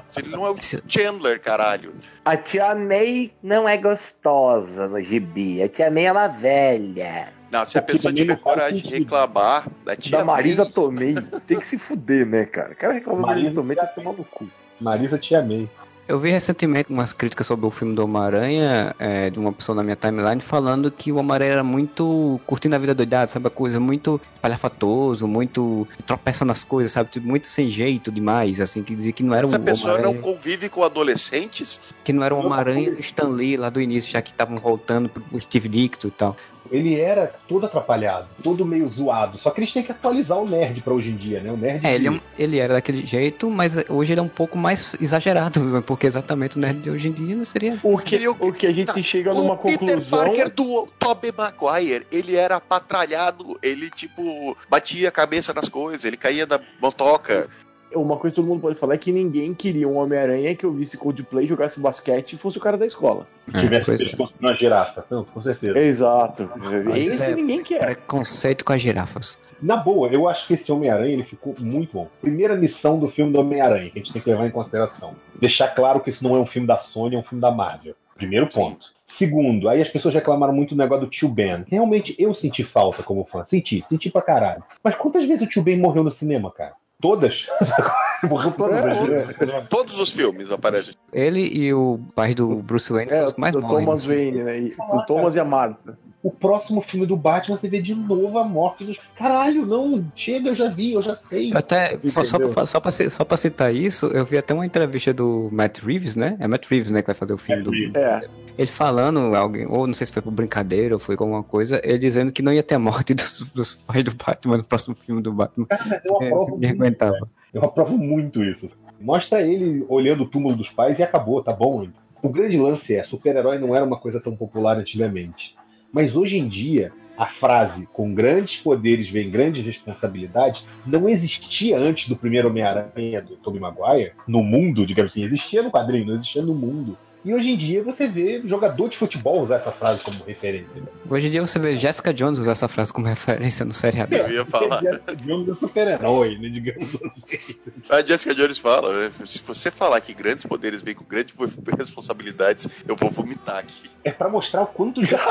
Se 0.09 0.19
Ele 0.19 0.29
não 0.29 0.45
é 0.45 0.49
o 0.49 0.55
Chandler, 0.87 1.39
caralho. 1.39 1.93
A 2.23 2.35
tia 2.35 2.73
May 2.73 3.31
não 3.43 3.69
é 3.69 3.77
gostosa 3.77 4.87
no 4.87 4.99
gibi. 5.03 5.61
A 5.61 5.69
tia 5.69 5.91
May 5.91 6.07
é 6.07 6.11
uma 6.11 6.27
velha. 6.27 7.31
Não, 7.51 7.63
se 7.63 7.77
a 7.77 7.81
pessoa 7.81 8.11
tiver 8.11 8.37
coragem 8.37 8.81
de 8.81 8.89
reclamar 8.89 9.67
da 9.85 9.95
tia 9.95 10.17
Da 10.17 10.25
Marisa 10.25 10.65
Tomei, 10.65 11.13
tem 11.45 11.59
que 11.59 11.67
se 11.67 11.77
fuder, 11.77 12.25
né, 12.25 12.45
cara? 12.45 12.73
O 12.73 12.75
cara 12.75 12.93
reclama 12.93 13.21
da 13.21 13.27
Marisa 13.27 13.51
Tomei, 13.53 13.77
tem 13.77 13.87
que 13.87 13.95
tomar 13.95 14.13
no 14.13 14.25
cu. 14.25 14.49
Marisa 14.81 15.17
te 15.19 15.35
amei. 15.35 15.69
Eu 16.07 16.19
vi 16.19 16.29
recentemente 16.29 16.91
umas 16.91 17.13
críticas 17.13 17.47
sobre 17.47 17.65
o 17.65 17.71
filme 17.71 17.95
do 17.95 18.03
Homem-Aranha, 18.03 18.95
é, 18.99 19.31
de 19.31 19.39
uma 19.39 19.51
pessoa 19.51 19.75
na 19.75 19.81
minha 19.81 19.95
timeline, 19.95 20.39
falando 20.39 20.91
que 20.91 21.11
o 21.11 21.15
Homem-Aranha 21.15 21.51
era 21.53 21.63
muito 21.63 22.39
curtindo 22.45 22.75
a 22.75 22.79
vida 22.79 22.93
doidada, 22.93 23.27
sabe? 23.27 23.47
A 23.47 23.49
coisa 23.49 23.79
muito 23.79 24.21
espalhafatoso, 24.35 25.27
muito 25.27 25.87
tropeça 26.05 26.45
nas 26.45 26.63
coisas, 26.63 26.91
sabe? 26.91 27.09
Tipo, 27.09 27.27
muito 27.27 27.47
sem 27.47 27.71
jeito 27.71 28.11
demais, 28.11 28.61
assim, 28.61 28.83
que 28.83 28.95
dizia 28.95 29.11
que 29.11 29.23
não 29.23 29.33
era 29.33 29.47
Essa 29.47 29.57
um 29.57 29.63
pessoa 29.63 29.97
não 29.97 30.13
convive 30.13 30.69
com 30.69 30.83
adolescentes? 30.83 31.81
Que 32.03 32.13
não 32.13 32.23
era 32.23 32.35
o 32.35 32.37
Homem-Aranha 32.37 32.91
do 32.91 32.99
Stan 32.99 33.29
Lee 33.29 33.57
lá 33.57 33.71
do 33.71 33.81
início, 33.81 34.11
já 34.11 34.21
que 34.21 34.29
estavam 34.29 34.57
voltando 34.57 35.09
pro 35.09 35.41
Steve 35.41 35.67
Dicto 35.67 36.07
e 36.07 36.11
tal. 36.11 36.37
Ele 36.71 36.99
era 36.99 37.33
todo 37.47 37.65
atrapalhado, 37.65 38.27
todo 38.43 38.65
meio 38.65 38.87
zoado. 38.89 39.37
Só 39.37 39.51
que 39.51 39.59
eles 39.59 39.71
têm 39.71 39.83
que 39.83 39.91
atualizar 39.91 40.37
o 40.37 40.47
nerd 40.49 40.81
pra 40.81 40.93
hoje 40.93 41.11
em 41.11 41.15
dia, 41.15 41.39
né? 41.39 41.51
O 41.51 41.57
nerd. 41.57 41.85
É, 41.85 41.93
ele, 41.95 42.07
é 42.07 42.11
um- 42.11 42.19
ele 42.39 42.57
era 42.59 42.73
daquele 42.73 43.05
jeito, 43.05 43.49
mas 43.49 43.73
hoje 43.89 44.13
ele 44.13 44.19
é 44.19 44.23
um 44.23 44.27
pouco 44.27 44.57
mais 44.57 44.93
exagerado, 44.99 45.59
porque 45.85 46.07
exatamente 46.07 46.57
o 46.57 46.59
nerd 46.59 46.79
de 46.79 46.89
hoje 46.89 47.07
em 47.09 47.11
dia 47.11 47.35
não 47.35 47.45
seria. 47.45 47.77
O 47.83 47.97
que, 47.97 48.27
o 48.27 48.51
que 48.53 48.67
a 48.67 48.71
gente 48.71 49.03
chega 49.03 49.33
numa 49.33 49.53
o 49.53 49.57
Peter 49.57 49.79
conclusão. 49.79 50.19
Parker 50.19 50.49
do 50.49 50.87
Tobey 50.97 51.31
Maguire, 51.37 52.07
ele 52.11 52.35
era 52.35 52.59
patralhado, 52.59 53.57
ele, 53.61 53.89
tipo, 53.89 54.57
batia 54.69 55.09
a 55.09 55.11
cabeça 55.11 55.53
nas 55.53 55.69
coisas, 55.69 56.03
ele 56.05 56.17
caía 56.17 56.45
da 56.47 56.59
motoca. 56.81 57.47
Uma 57.95 58.17
coisa 58.17 58.33
que 58.33 58.41
todo 58.41 58.47
mundo 58.47 58.61
pode 58.61 58.75
falar 58.75 58.95
é 58.95 58.97
que 58.97 59.11
ninguém 59.11 59.53
queria 59.53 59.87
um 59.87 59.97
Homem-Aranha 59.97 60.55
que 60.55 60.65
ouvisse 60.65 60.97
Coldplay, 60.97 61.47
jogasse 61.47 61.79
basquete 61.79 62.33
e 62.33 62.37
fosse 62.37 62.57
o 62.57 62.61
cara 62.61 62.77
da 62.77 62.85
escola. 62.85 63.27
É, 63.53 63.59
tivesse 63.59 63.91
é. 63.91 63.97
pescoço 63.97 64.33
de 64.37 64.45
uma 64.45 64.55
girafa. 64.55 65.05
Não, 65.09 65.23
com 65.23 65.41
certeza. 65.41 65.77
Exato. 65.77 66.51
Mas 66.57 67.07
Esse 67.07 67.31
é 67.31 67.35
ninguém 67.35 67.63
quer. 67.63 67.79
Preconceito 67.79 68.65
com 68.65 68.73
as 68.73 68.81
girafas. 68.81 69.37
Na 69.61 69.77
boa, 69.77 70.09
eu 70.09 70.27
acho 70.27 70.47
que 70.47 70.53
esse 70.53 70.71
Homem-Aranha 70.71 71.13
ele 71.13 71.23
ficou 71.23 71.55
muito 71.59 71.93
bom. 71.93 72.09
Primeira 72.21 72.55
missão 72.55 72.99
do 72.99 73.07
filme 73.07 73.31
do 73.31 73.39
Homem-Aranha, 73.39 73.89
que 73.89 73.99
a 73.99 74.01
gente 74.01 74.13
tem 74.13 74.21
que 74.21 74.29
levar 74.29 74.45
em 74.45 74.51
consideração. 74.51 75.15
Deixar 75.39 75.69
claro 75.69 76.01
que 76.01 76.09
isso 76.09 76.23
não 76.23 76.35
é 76.35 76.39
um 76.39 76.45
filme 76.45 76.67
da 76.67 76.77
Sony, 76.77 77.15
é 77.15 77.19
um 77.19 77.23
filme 77.23 77.41
da 77.41 77.51
Marvel. 77.51 77.95
Primeiro 78.15 78.47
ponto. 78.47 78.93
Segundo, 79.07 79.69
aí 79.69 79.81
as 79.81 79.89
pessoas 79.89 80.13
reclamaram 80.13 80.53
muito 80.53 80.75
do 80.75 80.77
negócio 80.77 81.05
do 81.05 81.09
Tio 81.09 81.29
Ben. 81.29 81.63
Realmente 81.67 82.15
eu 82.17 82.33
senti 82.33 82.63
falta 82.63 83.03
como 83.03 83.23
fã. 83.25 83.45
Senti, 83.45 83.83
senti 83.87 84.09
pra 84.09 84.21
caralho. 84.21 84.63
Mas 84.83 84.95
quantas 84.95 85.25
vezes 85.25 85.45
o 85.45 85.49
Tio 85.49 85.63
Ben 85.63 85.77
morreu 85.77 86.03
no 86.03 86.11
cinema, 86.11 86.51
cara? 86.51 86.73
Todas? 87.01 87.47
morreu 88.23 88.51
todas 88.51 88.85
as 88.85 89.05
vezes. 89.07 89.35
Todos 89.69 89.99
os 89.99 90.11
filmes 90.11 90.51
aparecem. 90.51 90.95
Ele 91.13 91.41
e 91.41 91.73
o 91.73 91.99
pai 92.15 92.33
do 92.33 92.55
Bruce 92.57 92.91
Wayne 92.91 93.11
É, 93.11 93.15
são 93.17 93.25
os 93.25 93.33
que 93.33 93.39
mais 93.41 93.55
o 93.55 93.61
morrem. 93.61 93.85
Thomas. 93.85 94.05
Wayne, 94.05 94.43
né? 94.43 94.59
E- 94.59 94.75
O 94.79 95.05
Thomas 95.05 95.35
e 95.35 95.39
a 95.39 95.45
Marta. 95.45 95.97
O 96.23 96.31
próximo 96.31 96.81
filme 96.81 97.05
do 97.05 97.15
Batman, 97.15 97.55
você 97.55 97.67
vê 97.69 97.79
de 97.79 97.93
novo 97.93 98.39
a 98.39 98.43
morte 98.43 98.83
dos. 98.83 98.99
Caralho, 99.15 99.63
não, 99.63 100.03
chega, 100.15 100.49
eu 100.49 100.55
já 100.55 100.69
vi, 100.69 100.93
eu 100.93 101.01
já 101.01 101.15
sei. 101.15 101.51
Até, 101.53 101.99
só, 102.25 102.39
pra, 102.39 102.65
só, 102.65 102.79
pra, 102.79 102.91
só 102.91 103.23
pra 103.23 103.37
citar 103.37 103.71
isso, 103.75 104.07
eu 104.07 104.25
vi 104.25 104.35
até 104.35 104.51
uma 104.51 104.65
entrevista 104.65 105.13
do 105.13 105.49
Matt 105.51 105.77
Reeves, 105.83 106.15
né? 106.15 106.35
É 106.39 106.47
Matt 106.47 106.65
Reeves, 106.67 106.89
né, 106.89 107.01
que 107.01 107.07
vai 107.07 107.15
fazer 107.15 107.33
o 107.33 107.37
filme 107.37 107.61
do. 107.61 107.71
É. 107.99 108.27
Ele 108.57 108.67
falando, 108.67 109.35
alguém, 109.35 109.65
ou 109.67 109.85
não 109.85 109.93
sei 109.93 110.07
se 110.07 110.13
foi 110.13 110.21
por 110.21 110.31
brincadeira 110.31 110.95
ou 110.95 110.99
foi 110.99 111.17
com 111.17 111.25
alguma 111.25 111.43
coisa, 111.43 111.81
ele 111.83 111.97
dizendo 111.97 112.31
que 112.31 112.41
não 112.41 112.53
ia 112.53 112.63
ter 112.63 112.75
a 112.75 112.79
morte 112.79 113.13
dos, 113.15 113.41
dos 113.53 113.75
pais 113.75 114.03
do 114.03 114.15
Batman 114.15 114.57
no 114.57 114.63
próximo 114.63 114.95
filme 114.95 115.21
do 115.21 115.33
Batman. 115.33 115.67
Eu 116.05 116.21
É, 116.21 116.27
aprovo 116.27 116.55
ninguém 116.55 116.75
muito. 116.75 117.05
Eu 117.53 117.63
aprovo 117.63 117.97
muito 117.97 118.43
isso. 118.43 118.69
Mostra 118.99 119.41
ele 119.41 119.85
olhando 119.89 120.23
o 120.23 120.27
túmulo 120.27 120.55
dos 120.55 120.69
pais 120.69 120.99
e 120.99 121.03
acabou, 121.03 121.43
tá 121.43 121.51
bom. 121.51 121.87
O 122.21 122.29
grande 122.29 122.57
lance 122.57 122.95
é, 122.95 123.03
super-herói 123.03 123.59
não 123.59 123.75
era 123.75 123.85
uma 123.85 123.97
coisa 123.97 124.19
tão 124.19 124.35
popular 124.35 124.77
antigamente. 124.77 125.55
Mas 125.91 126.15
hoje 126.15 126.37
em 126.37 126.47
dia, 126.47 126.91
a 127.17 127.25
frase 127.25 127.87
com 127.93 128.13
grandes 128.13 128.57
poderes 128.61 129.09
vem 129.09 129.29
grandes 129.29 129.63
responsabilidades 129.65 130.65
não 130.85 131.07
existia 131.07 131.77
antes 131.77 132.09
do 132.09 132.15
primeiro 132.15 132.49
Homem-Aranha 132.49 133.21
do 133.21 133.37
Tobey 133.37 133.59
Maguire, 133.59 134.13
no 134.27 134.43
mundo, 134.43 134.85
digamos 134.85 135.11
assim, 135.11 135.23
existia 135.23 135.63
no 135.63 135.71
quadrinho, 135.71 136.05
não 136.05 136.15
existia 136.15 136.41
no 136.41 136.53
mundo. 136.53 136.97
E 137.25 137.33
hoje 137.33 137.49
em 137.51 137.57
dia 137.57 137.81
você 137.81 138.07
vê 138.07 138.41
jogador 138.45 138.87
de 138.87 138.97
futebol 138.97 139.41
usar 139.41 139.55
essa 139.55 139.71
frase 139.71 140.03
como 140.03 140.23
referência. 140.25 140.79
Hoje 141.09 141.25
em 141.25 141.31
dia 141.31 141.41
você 141.41 141.57
vê 141.57 141.75
Jessica 141.75 142.13
Jones 142.13 142.37
usar 142.37 142.51
essa 142.51 142.67
frase 142.67 142.93
como 142.93 143.07
referência 143.07 143.65
no 143.65 143.73
seriado. 143.73 144.13
Eu 144.15 144.29
ia 144.31 144.45
falar. 144.45 144.79
Jessica 144.85 145.15
Jones 145.15 145.49
é 145.49 145.55
super-herói, 145.55 146.37
né, 146.37 146.49
digamos 146.49 146.87
assim. 146.95 147.55
A 147.89 148.01
Jessica 148.03 148.35
Jones 148.35 148.59
fala, 148.59 148.93
né? 148.93 149.11
Se 149.25 149.41
você 149.41 149.71
falar 149.71 149.99
que 150.01 150.13
grandes 150.13 150.45
poderes 150.45 150.83
vêm 150.83 150.93
com 150.93 151.03
grandes 151.03 151.35
responsabilidades, 151.75 152.69
eu 152.87 152.95
vou 152.95 153.09
vomitar 153.09 153.57
aqui. 153.57 153.89
É 154.03 154.11
pra 154.11 154.29
mostrar 154.29 154.61
o 154.61 154.67
quanto 154.67 155.03
já 155.03 155.17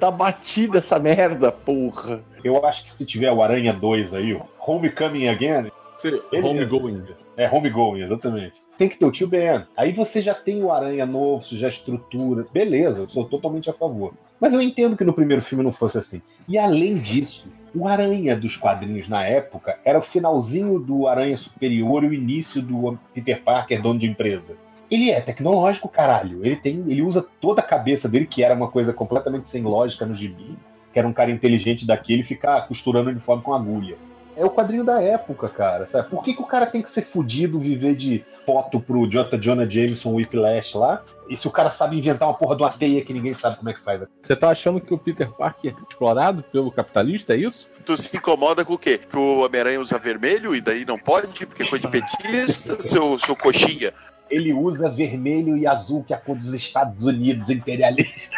Tá 0.00 0.10
batida 0.10 0.78
essa 0.78 0.98
merda, 0.98 1.52
porra. 1.52 2.20
Eu 2.42 2.66
acho 2.66 2.84
que 2.84 2.90
se 2.92 3.06
tiver 3.06 3.30
o 3.30 3.40
Aranha 3.40 3.72
2 3.72 4.14
aí, 4.14 4.34
o 4.34 4.42
Homecoming 4.58 5.28
Again. 5.28 5.70
ele- 6.02 6.20
Homegoing. 6.42 7.04
É, 7.08 7.29
Homegoing, 7.48 8.02
exatamente. 8.02 8.62
Tem 8.76 8.88
que 8.88 8.98
ter 8.98 9.04
o 9.06 9.12
tio 9.12 9.28
Ben. 9.28 9.64
Aí 9.76 9.92
você 9.92 10.20
já 10.20 10.34
tem 10.34 10.62
o 10.62 10.72
Aranha 10.72 11.06
novo, 11.06 11.44
você 11.44 11.56
já 11.56 11.68
estrutura. 11.68 12.46
Beleza, 12.52 12.98
eu 12.98 13.08
sou 13.08 13.24
totalmente 13.24 13.70
a 13.70 13.72
favor. 13.72 14.14
Mas 14.40 14.52
eu 14.52 14.60
entendo 14.60 14.96
que 14.96 15.04
no 15.04 15.12
primeiro 15.12 15.42
filme 15.42 15.62
não 15.62 15.72
fosse 15.72 15.98
assim. 15.98 16.20
E 16.48 16.58
além 16.58 16.96
disso, 16.96 17.46
o 17.74 17.86
Aranha 17.86 18.34
dos 18.34 18.56
quadrinhos 18.56 19.08
na 19.08 19.24
época 19.24 19.78
era 19.84 19.98
o 19.98 20.02
finalzinho 20.02 20.78
do 20.78 21.06
Aranha 21.06 21.36
Superior 21.36 22.02
e 22.04 22.08
o 22.08 22.14
início 22.14 22.60
do 22.60 22.98
Peter 23.14 23.42
Parker, 23.42 23.80
dono 23.80 23.98
de 23.98 24.06
empresa. 24.06 24.56
Ele 24.90 25.10
é 25.10 25.20
tecnológico, 25.20 25.88
caralho. 25.88 26.44
Ele 26.44 26.56
tem, 26.56 26.84
ele 26.88 27.02
usa 27.02 27.24
toda 27.40 27.60
a 27.60 27.64
cabeça 27.64 28.08
dele, 28.08 28.26
que 28.26 28.42
era 28.42 28.54
uma 28.54 28.68
coisa 28.68 28.92
completamente 28.92 29.46
sem 29.46 29.62
lógica 29.62 30.04
no 30.04 30.14
gibi, 30.14 30.56
que 30.92 30.98
era 30.98 31.06
um 31.06 31.12
cara 31.12 31.30
inteligente 31.30 31.86
daquele 31.86 32.24
ficar 32.24 32.66
costurando 32.66 33.10
uniforme 33.10 33.42
com 33.42 33.54
agulha. 33.54 33.96
É 34.36 34.44
o 34.44 34.50
quadrinho 34.50 34.84
da 34.84 35.00
época, 35.00 35.48
cara. 35.48 35.86
Sabe? 35.86 36.08
Por 36.08 36.22
que, 36.22 36.34
que 36.34 36.42
o 36.42 36.46
cara 36.46 36.66
tem 36.66 36.82
que 36.82 36.90
ser 36.90 37.02
fudido, 37.02 37.58
viver 37.58 37.94
de 37.94 38.24
foto 38.46 38.80
pro 38.80 39.06
J. 39.08 39.38
Jonah 39.38 39.68
Jameson 39.68 40.14
Whiplash 40.14 40.74
lá? 40.76 41.02
E 41.28 41.36
se 41.36 41.46
o 41.46 41.50
cara 41.50 41.70
sabe 41.70 41.96
inventar 41.96 42.26
uma 42.26 42.34
porra 42.34 42.56
de 42.56 42.62
uma 42.62 42.72
teia 42.72 43.04
que 43.04 43.12
ninguém 43.12 43.34
sabe 43.34 43.56
como 43.56 43.70
é 43.70 43.74
que 43.74 43.82
faz? 43.82 44.02
Você 44.22 44.34
tá 44.34 44.50
achando 44.50 44.80
que 44.80 44.92
o 44.92 44.98
Peter 44.98 45.30
Parker 45.30 45.74
é 45.78 45.82
explorado 45.88 46.42
pelo 46.42 46.72
capitalista, 46.72 47.34
é 47.34 47.36
isso? 47.36 47.68
Tu 47.84 47.96
se 47.96 48.16
incomoda 48.16 48.64
com 48.64 48.74
o 48.74 48.78
quê? 48.78 48.98
Que 48.98 49.16
o 49.16 49.44
Homem-Aranha 49.44 49.80
usa 49.80 49.98
vermelho 49.98 50.54
e 50.54 50.60
daí 50.60 50.84
não 50.84 50.98
pode, 50.98 51.46
porque 51.46 51.62
é 51.62 51.66
coisa 51.66 51.86
de 51.86 51.92
petista, 51.92 52.80
seu, 52.82 53.18
seu 53.18 53.36
coxinha. 53.36 53.92
Ele 54.30 54.52
usa 54.52 54.88
vermelho 54.88 55.56
e 55.56 55.66
azul, 55.66 56.04
que 56.04 56.12
é 56.12 56.16
a 56.16 56.20
cor 56.20 56.36
dos 56.36 56.52
Estados 56.52 57.04
Unidos 57.04 57.48
imperialistas. 57.50 58.30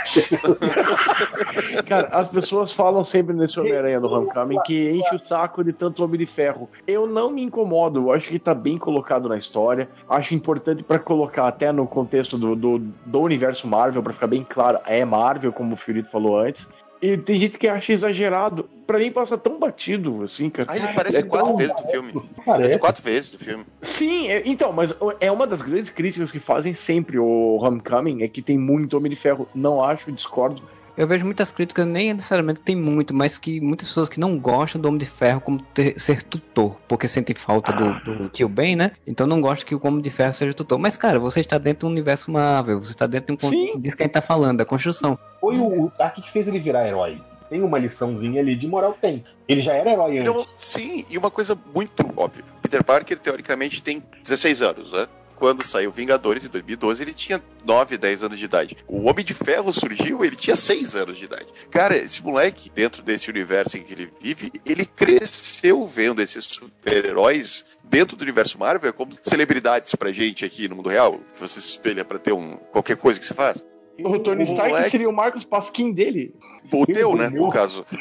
Cara, 1.87 2.09
as 2.09 2.29
pessoas 2.29 2.73
falam 2.73 3.05
sempre 3.05 3.35
nesse 3.35 3.61
Homem-Aranha 3.61 4.01
do 4.01 4.09
Homecoming 4.09 4.59
que 4.65 4.91
enche 4.91 5.17
o 5.17 5.19
saco 5.19 5.63
de 5.63 5.73
tanto 5.73 6.03
Homem 6.05 6.19
de 6.19 6.27
Ferro. 6.27 6.69
Eu 6.87 7.07
não 7.07 7.31
me 7.31 7.43
incomodo, 7.43 8.01
eu 8.01 8.13
acho 8.13 8.29
que 8.29 8.39
tá 8.39 8.55
bem 8.55 8.79
colocado 8.79 9.29
na 9.29 9.37
história. 9.37 9.89
Acho 10.09 10.35
importante 10.35 10.83
pra 10.83 10.99
colocar 10.99 11.47
até 11.47 11.71
no 11.73 11.87
contexto 11.87 12.39
do, 12.39 12.57
do, 12.57 12.79
do 12.79 13.21
universo 13.21 13.67
Marvel, 13.67 14.03
pra 14.03 14.13
ficar 14.13 14.27
bem 14.27 14.45
claro, 14.49 14.79
é 14.87 15.05
Marvel, 15.05 15.53
como 15.53 15.75
o 15.75 15.77
Fiorito 15.77 16.11
falou 16.11 16.39
antes. 16.39 16.69
E 17.03 17.17
tem 17.19 17.41
gente 17.41 17.59
que 17.59 17.67
acha 17.67 17.93
exagerado. 17.93 18.71
Pra 18.87 18.99
mim 18.99 19.11
passa 19.11 19.37
tão 19.37 19.59
batido, 19.59 20.23
assim, 20.23 20.49
cara. 20.49 20.71
Ah, 20.71 20.77
ele 20.77 20.87
aparece 20.87 21.17
É 21.17 21.23
quatro 21.23 21.49
tão- 21.49 21.57
vezes 21.57 21.75
no 21.83 21.89
filme. 21.91 22.13
Parece. 22.13 22.41
Aparece 22.51 22.79
quatro 22.79 23.03
vezes 23.03 23.33
no 23.33 23.39
filme. 23.41 23.65
Sim, 23.81 24.29
é- 24.29 24.43
então, 24.47 24.73
mas 24.73 24.95
é 25.21 25.31
uma 25.33 25.47
das 25.47 25.63
grandes 25.63 25.91
críticas 25.91 26.31
que 26.31 26.39
fazem 26.39 26.75
sempre 26.75 27.19
o 27.19 27.57
Homecoming, 27.61 28.23
é 28.23 28.29
que 28.29 28.41
tem 28.41 28.57
muito 28.57 28.97
Homem 28.97 29.11
de 29.11 29.17
Ferro. 29.17 29.49
Não 29.55 29.83
acho, 29.83 30.13
discordo. 30.13 30.63
Eu 30.97 31.07
vejo 31.07 31.25
muitas 31.25 31.51
críticas, 31.51 31.87
nem 31.87 32.13
necessariamente 32.13 32.61
tem 32.61 32.77
muito, 32.77 33.15
mas 33.15 33.39
que 33.39 33.61
muitas 33.61 33.89
pessoas 33.89 34.09
que 34.11 34.21
não 34.21 34.39
gostam 34.39 34.79
do 34.81 34.89
Homem 34.89 34.99
de 34.99 35.07
Ferro 35.07 35.41
como 35.41 35.59
ter- 35.63 35.99
ser 35.99 36.23
tutor, 36.23 36.77
porque 36.87 37.09
sentem 37.09 37.35
falta 37.35 37.73
do, 37.73 37.95
do 38.01 38.29
tio 38.29 38.47
Ben, 38.49 38.77
né? 38.77 38.93
Então 39.07 39.27
não 39.27 39.41
gostam 39.41 39.67
que 39.67 39.75
o 39.75 39.81
Homem 39.83 40.03
de 40.03 40.11
Ferro 40.11 40.35
seja 40.35 40.53
tutor. 40.53 40.79
Mas, 40.79 40.97
cara, 40.99 41.19
você 41.19 41.41
está 41.41 41.57
dentro 41.57 41.89
do 41.89 41.93
universo 41.93 42.31
Marvel, 42.31 42.79
você 42.83 42.93
está 42.93 43.07
dentro 43.07 43.35
de 43.35 43.47
um 43.47 43.49
Sim. 43.49 43.73
con- 43.73 43.81
disso 43.81 43.97
que 43.97 44.03
a 44.03 44.07
gente 44.07 44.13
tá 44.13 44.21
falando, 44.21 44.59
da 44.59 44.65
construção. 44.67 45.19
Foi 45.41 45.57
o, 45.57 45.85
o 45.87 45.93
Dark 45.99 46.17
que 46.17 46.31
fez 46.31 46.47
ele 46.47 46.59
virar 46.61 46.87
herói. 46.87 47.19
Tem 47.49 47.63
uma 47.63 47.79
liçãozinha 47.79 48.41
ali 48.41 48.55
de 48.55 48.67
moral, 48.67 48.97
tem. 49.01 49.25
Ele 49.49 49.61
já 49.63 49.73
era 49.75 49.91
herói 49.93 50.19
antes. 50.19 50.31
Então, 50.31 50.47
sim, 50.59 51.05
e 51.11 51.17
uma 51.19 51.31
coisa 51.31 51.57
muito 51.75 52.03
óbvia. 52.17 52.45
Peter 52.63 52.83
Parker, 52.85 53.19
teoricamente, 53.19 53.83
tem 53.83 54.03
16 54.23 54.63
anos, 54.63 54.93
né? 54.93 55.07
Quando 55.43 55.67
saiu 55.67 55.91
Vingadores, 55.91 56.45
em 56.45 56.49
2012, 56.49 57.03
ele 57.03 57.13
tinha 57.13 57.43
9, 57.65 57.99
10 57.99 58.23
anos 58.23 58.39
de 58.39 58.45
idade. 58.45 58.77
O 58.87 59.11
Homem 59.11 59.25
de 59.25 59.35
Ferro 59.35 59.73
surgiu, 59.73 60.25
ele 60.25 60.37
tinha 60.37 60.55
6 60.55 60.95
anos 60.95 61.19
de 61.19 61.25
idade. 61.25 61.47
Cara, 61.69 61.97
esse 61.97 62.23
moleque, 62.23 62.71
dentro 62.73 63.03
desse 63.03 63.29
universo 63.29 63.77
em 63.77 63.83
que 63.83 63.93
ele 63.93 64.09
vive, 64.21 64.53
ele 64.65 64.87
cresceu 64.87 65.85
vendo 65.85 66.23
esses 66.23 66.45
super-heróis 66.45 67.65
dentro 67.83 68.17
do 68.17 68.23
universo 68.23 68.57
Marvel 68.57 68.93
como 68.93 69.11
celebridades 69.21 69.93
pra 69.97 70.13
gente 70.13 70.45
aqui 70.45 70.69
no 70.69 70.77
mundo 70.77 70.89
real, 70.89 71.19
que 71.35 71.41
você 71.41 71.61
se 71.61 71.71
espelha 71.71 72.05
pra 72.05 72.21
ter 72.21 72.33
um 72.33 72.53
qualquer 72.71 72.97
coisa 72.97 73.19
que 73.19 73.27
você 73.27 73.35
faz. 73.35 73.65
O 74.01 74.19
Tony 74.21 74.45
Stark 74.45 74.71
moleque- 74.71 74.91
seria 74.91 75.09
o 75.09 75.13
Marcos 75.13 75.45
Pasquim 75.45 75.93
dele. 75.93 76.37
o 76.73 76.87
teu, 76.87 77.17
né, 77.17 77.29
no 77.29 77.51
caso. 77.51 77.85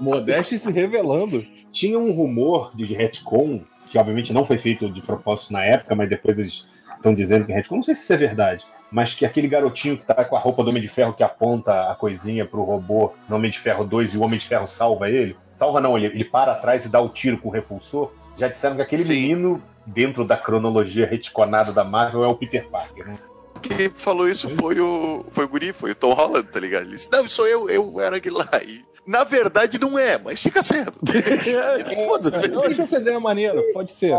Modeste 0.00 0.58
se 0.58 0.70
revelando. 0.70 1.44
Tinha 1.72 1.98
um 1.98 2.12
rumor 2.12 2.70
de 2.76 2.84
retcon, 2.94 3.62
que 3.88 3.98
obviamente 3.98 4.32
não 4.32 4.46
foi 4.46 4.58
feito 4.58 4.88
de 4.88 5.02
propósito 5.02 5.52
na 5.52 5.64
época, 5.64 5.96
mas 5.96 6.08
depois 6.08 6.38
eles 6.38 6.68
estão 6.94 7.12
dizendo 7.14 7.46
que 7.46 7.52
é 7.52 7.56
retcon. 7.56 7.76
Não 7.76 7.82
sei 7.82 7.94
se 7.94 8.02
isso 8.02 8.12
é 8.12 8.16
verdade. 8.16 8.64
mas 8.92 9.14
que 9.14 9.24
aquele 9.24 9.48
garotinho 9.48 9.96
que 9.96 10.04
tá 10.04 10.22
com 10.22 10.36
a 10.36 10.38
roupa 10.38 10.62
do 10.62 10.68
Homem 10.68 10.82
de 10.82 10.88
Ferro 10.88 11.14
que 11.14 11.22
aponta 11.22 11.90
a 11.90 11.94
coisinha 11.94 12.44
pro 12.44 12.62
robô 12.62 13.12
no 13.26 13.36
Homem 13.36 13.50
de 13.50 13.58
Ferro 13.58 13.84
2 13.84 14.12
e 14.12 14.18
o 14.18 14.22
Homem 14.22 14.38
de 14.38 14.46
Ferro 14.46 14.66
salva 14.66 15.08
ele. 15.08 15.34
Salva 15.56 15.80
não, 15.80 15.96
ele, 15.96 16.08
ele 16.08 16.24
para 16.24 16.52
atrás 16.52 16.84
e 16.84 16.88
dá 16.90 17.00
o 17.00 17.08
tiro 17.08 17.38
com 17.38 17.48
o 17.48 17.52
repulsor. 17.52 18.12
Já 18.36 18.48
disseram 18.48 18.76
que 18.76 18.82
aquele 18.82 19.02
Sim. 19.02 19.14
menino, 19.14 19.62
dentro 19.86 20.24
da 20.26 20.36
cronologia 20.36 21.06
reticonada 21.06 21.72
da 21.72 21.82
Marvel, 21.82 22.22
é 22.22 22.28
o 22.28 22.34
Peter 22.34 22.68
Parker. 22.68 23.06
Né? 23.06 23.14
Quem 23.62 23.88
falou 23.88 24.28
isso 24.28 24.50
foi 24.50 24.78
o, 24.78 25.24
foi 25.30 25.44
o 25.44 25.48
Guri, 25.48 25.72
foi 25.72 25.92
o 25.92 25.94
Tom 25.94 26.12
Holland, 26.12 26.46
tá 26.48 26.60
ligado? 26.60 26.82
Ele 26.82 26.96
disse, 26.96 27.10
não, 27.10 27.26
sou 27.26 27.46
eu, 27.48 27.70
eu 27.70 27.98
era 27.98 28.16
aquele 28.16 28.36
lá. 28.36 28.48
E, 28.62 28.84
na 29.06 29.24
verdade 29.24 29.78
não 29.78 29.98
é, 29.98 30.18
mas 30.18 30.40
fica 30.40 30.62
sendo. 30.62 30.92
Foda-se. 32.06 32.50
Eu 32.50 32.60
acho 32.60 32.74
que 32.74 32.80
essa 32.80 32.98
ideia 32.98 33.16
é 33.16 33.18
maneira, 33.18 33.62
pode 33.72 33.92
ser. 33.92 34.12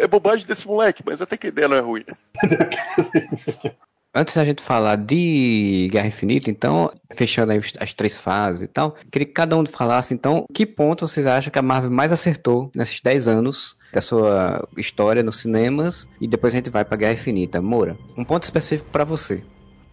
É 0.00 0.06
bobagem 0.06 0.46
desse 0.46 0.66
moleque, 0.66 1.02
mas 1.04 1.20
até 1.20 1.36
que 1.36 1.46
a 1.46 1.50
ideia 1.50 1.68
não 1.68 1.76
é 1.76 1.80
ruim. 1.80 2.04
Antes 4.12 4.34
da 4.34 4.44
gente 4.44 4.60
falar 4.60 4.96
de 4.96 5.86
Guerra 5.92 6.08
Infinita, 6.08 6.50
então, 6.50 6.90
fechando 7.14 7.52
as 7.78 7.94
três 7.94 8.16
fases 8.16 8.62
e 8.62 8.66
tal, 8.66 8.96
queria 9.08 9.24
que 9.24 9.32
cada 9.32 9.56
um 9.56 9.64
falasse, 9.64 10.12
então, 10.12 10.46
que 10.52 10.66
ponto 10.66 11.06
vocês 11.06 11.24
acham 11.24 11.52
que 11.52 11.58
a 11.60 11.62
Marvel 11.62 11.92
mais 11.92 12.10
acertou 12.10 12.72
nesses 12.74 13.00
10 13.00 13.28
anos 13.28 13.76
da 13.92 14.00
sua 14.00 14.68
história 14.76 15.22
nos 15.22 15.38
cinemas 15.38 16.08
e 16.20 16.26
depois 16.26 16.52
a 16.52 16.56
gente 16.56 16.70
vai 16.70 16.84
pra 16.84 16.96
Guerra 16.96 17.12
Infinita. 17.12 17.62
Moura, 17.62 17.96
um 18.16 18.24
ponto 18.24 18.42
específico 18.42 18.90
para 18.90 19.04
você. 19.04 19.44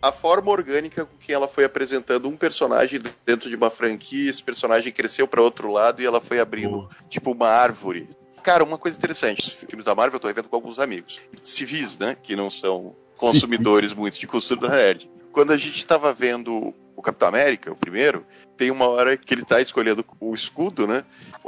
A 0.02 0.12
forma 0.12 0.52
orgânica 0.52 1.06
com 1.06 1.18
que 1.18 1.34
ela 1.34 1.48
foi 1.48 1.64
apresentando 1.64 2.28
um 2.28 2.38
personagem 2.38 3.02
dentro 3.26 3.50
de 3.50 3.56
uma 3.56 3.70
franquia, 3.70 4.30
esse 4.30 4.44
personagem 4.44 4.92
cresceu 4.92 5.28
para 5.28 5.42
outro 5.42 5.72
lado 5.72 6.02
e 6.02 6.06
ela 6.06 6.22
foi 6.22 6.40
abrindo, 6.40 6.88
tipo, 7.10 7.32
uma 7.32 7.48
árvore. 7.48 8.08
Cara, 8.44 8.64
uma 8.64 8.78
coisa 8.78 8.98
interessante, 8.98 9.48
os 9.48 9.54
filmes 9.54 9.86
da 9.86 9.96
Marvel 9.96 10.18
eu 10.18 10.20
tô 10.20 10.28
revendo 10.28 10.48
com 10.48 10.56
alguns 10.56 10.80
amigos, 10.80 11.20
civis, 11.42 11.98
né, 11.98 12.16
que 12.22 12.36
não 12.36 12.50
são 12.50 12.96
consumidores 13.18 13.94
muito 13.94 14.20
de 14.20 14.28
cultura 14.28 14.70
nerd. 14.70 15.10
Quando 15.34 15.52
a 15.52 15.58
gente 15.58 15.78
estava 15.78 16.14
vendo 16.14 16.74
o 16.96 17.02
Capitão 17.02 17.28
América, 17.28 17.72
o 17.72 17.76
primeiro, 17.76 18.26
tem 18.56 18.72
uma 18.72 18.88
hora 18.88 19.18
que 19.18 19.34
ele 19.34 19.44
está 19.44 19.62
escolhendo 19.62 20.04
o 20.20 20.34
escudo, 20.34 20.88
né? 20.88 21.04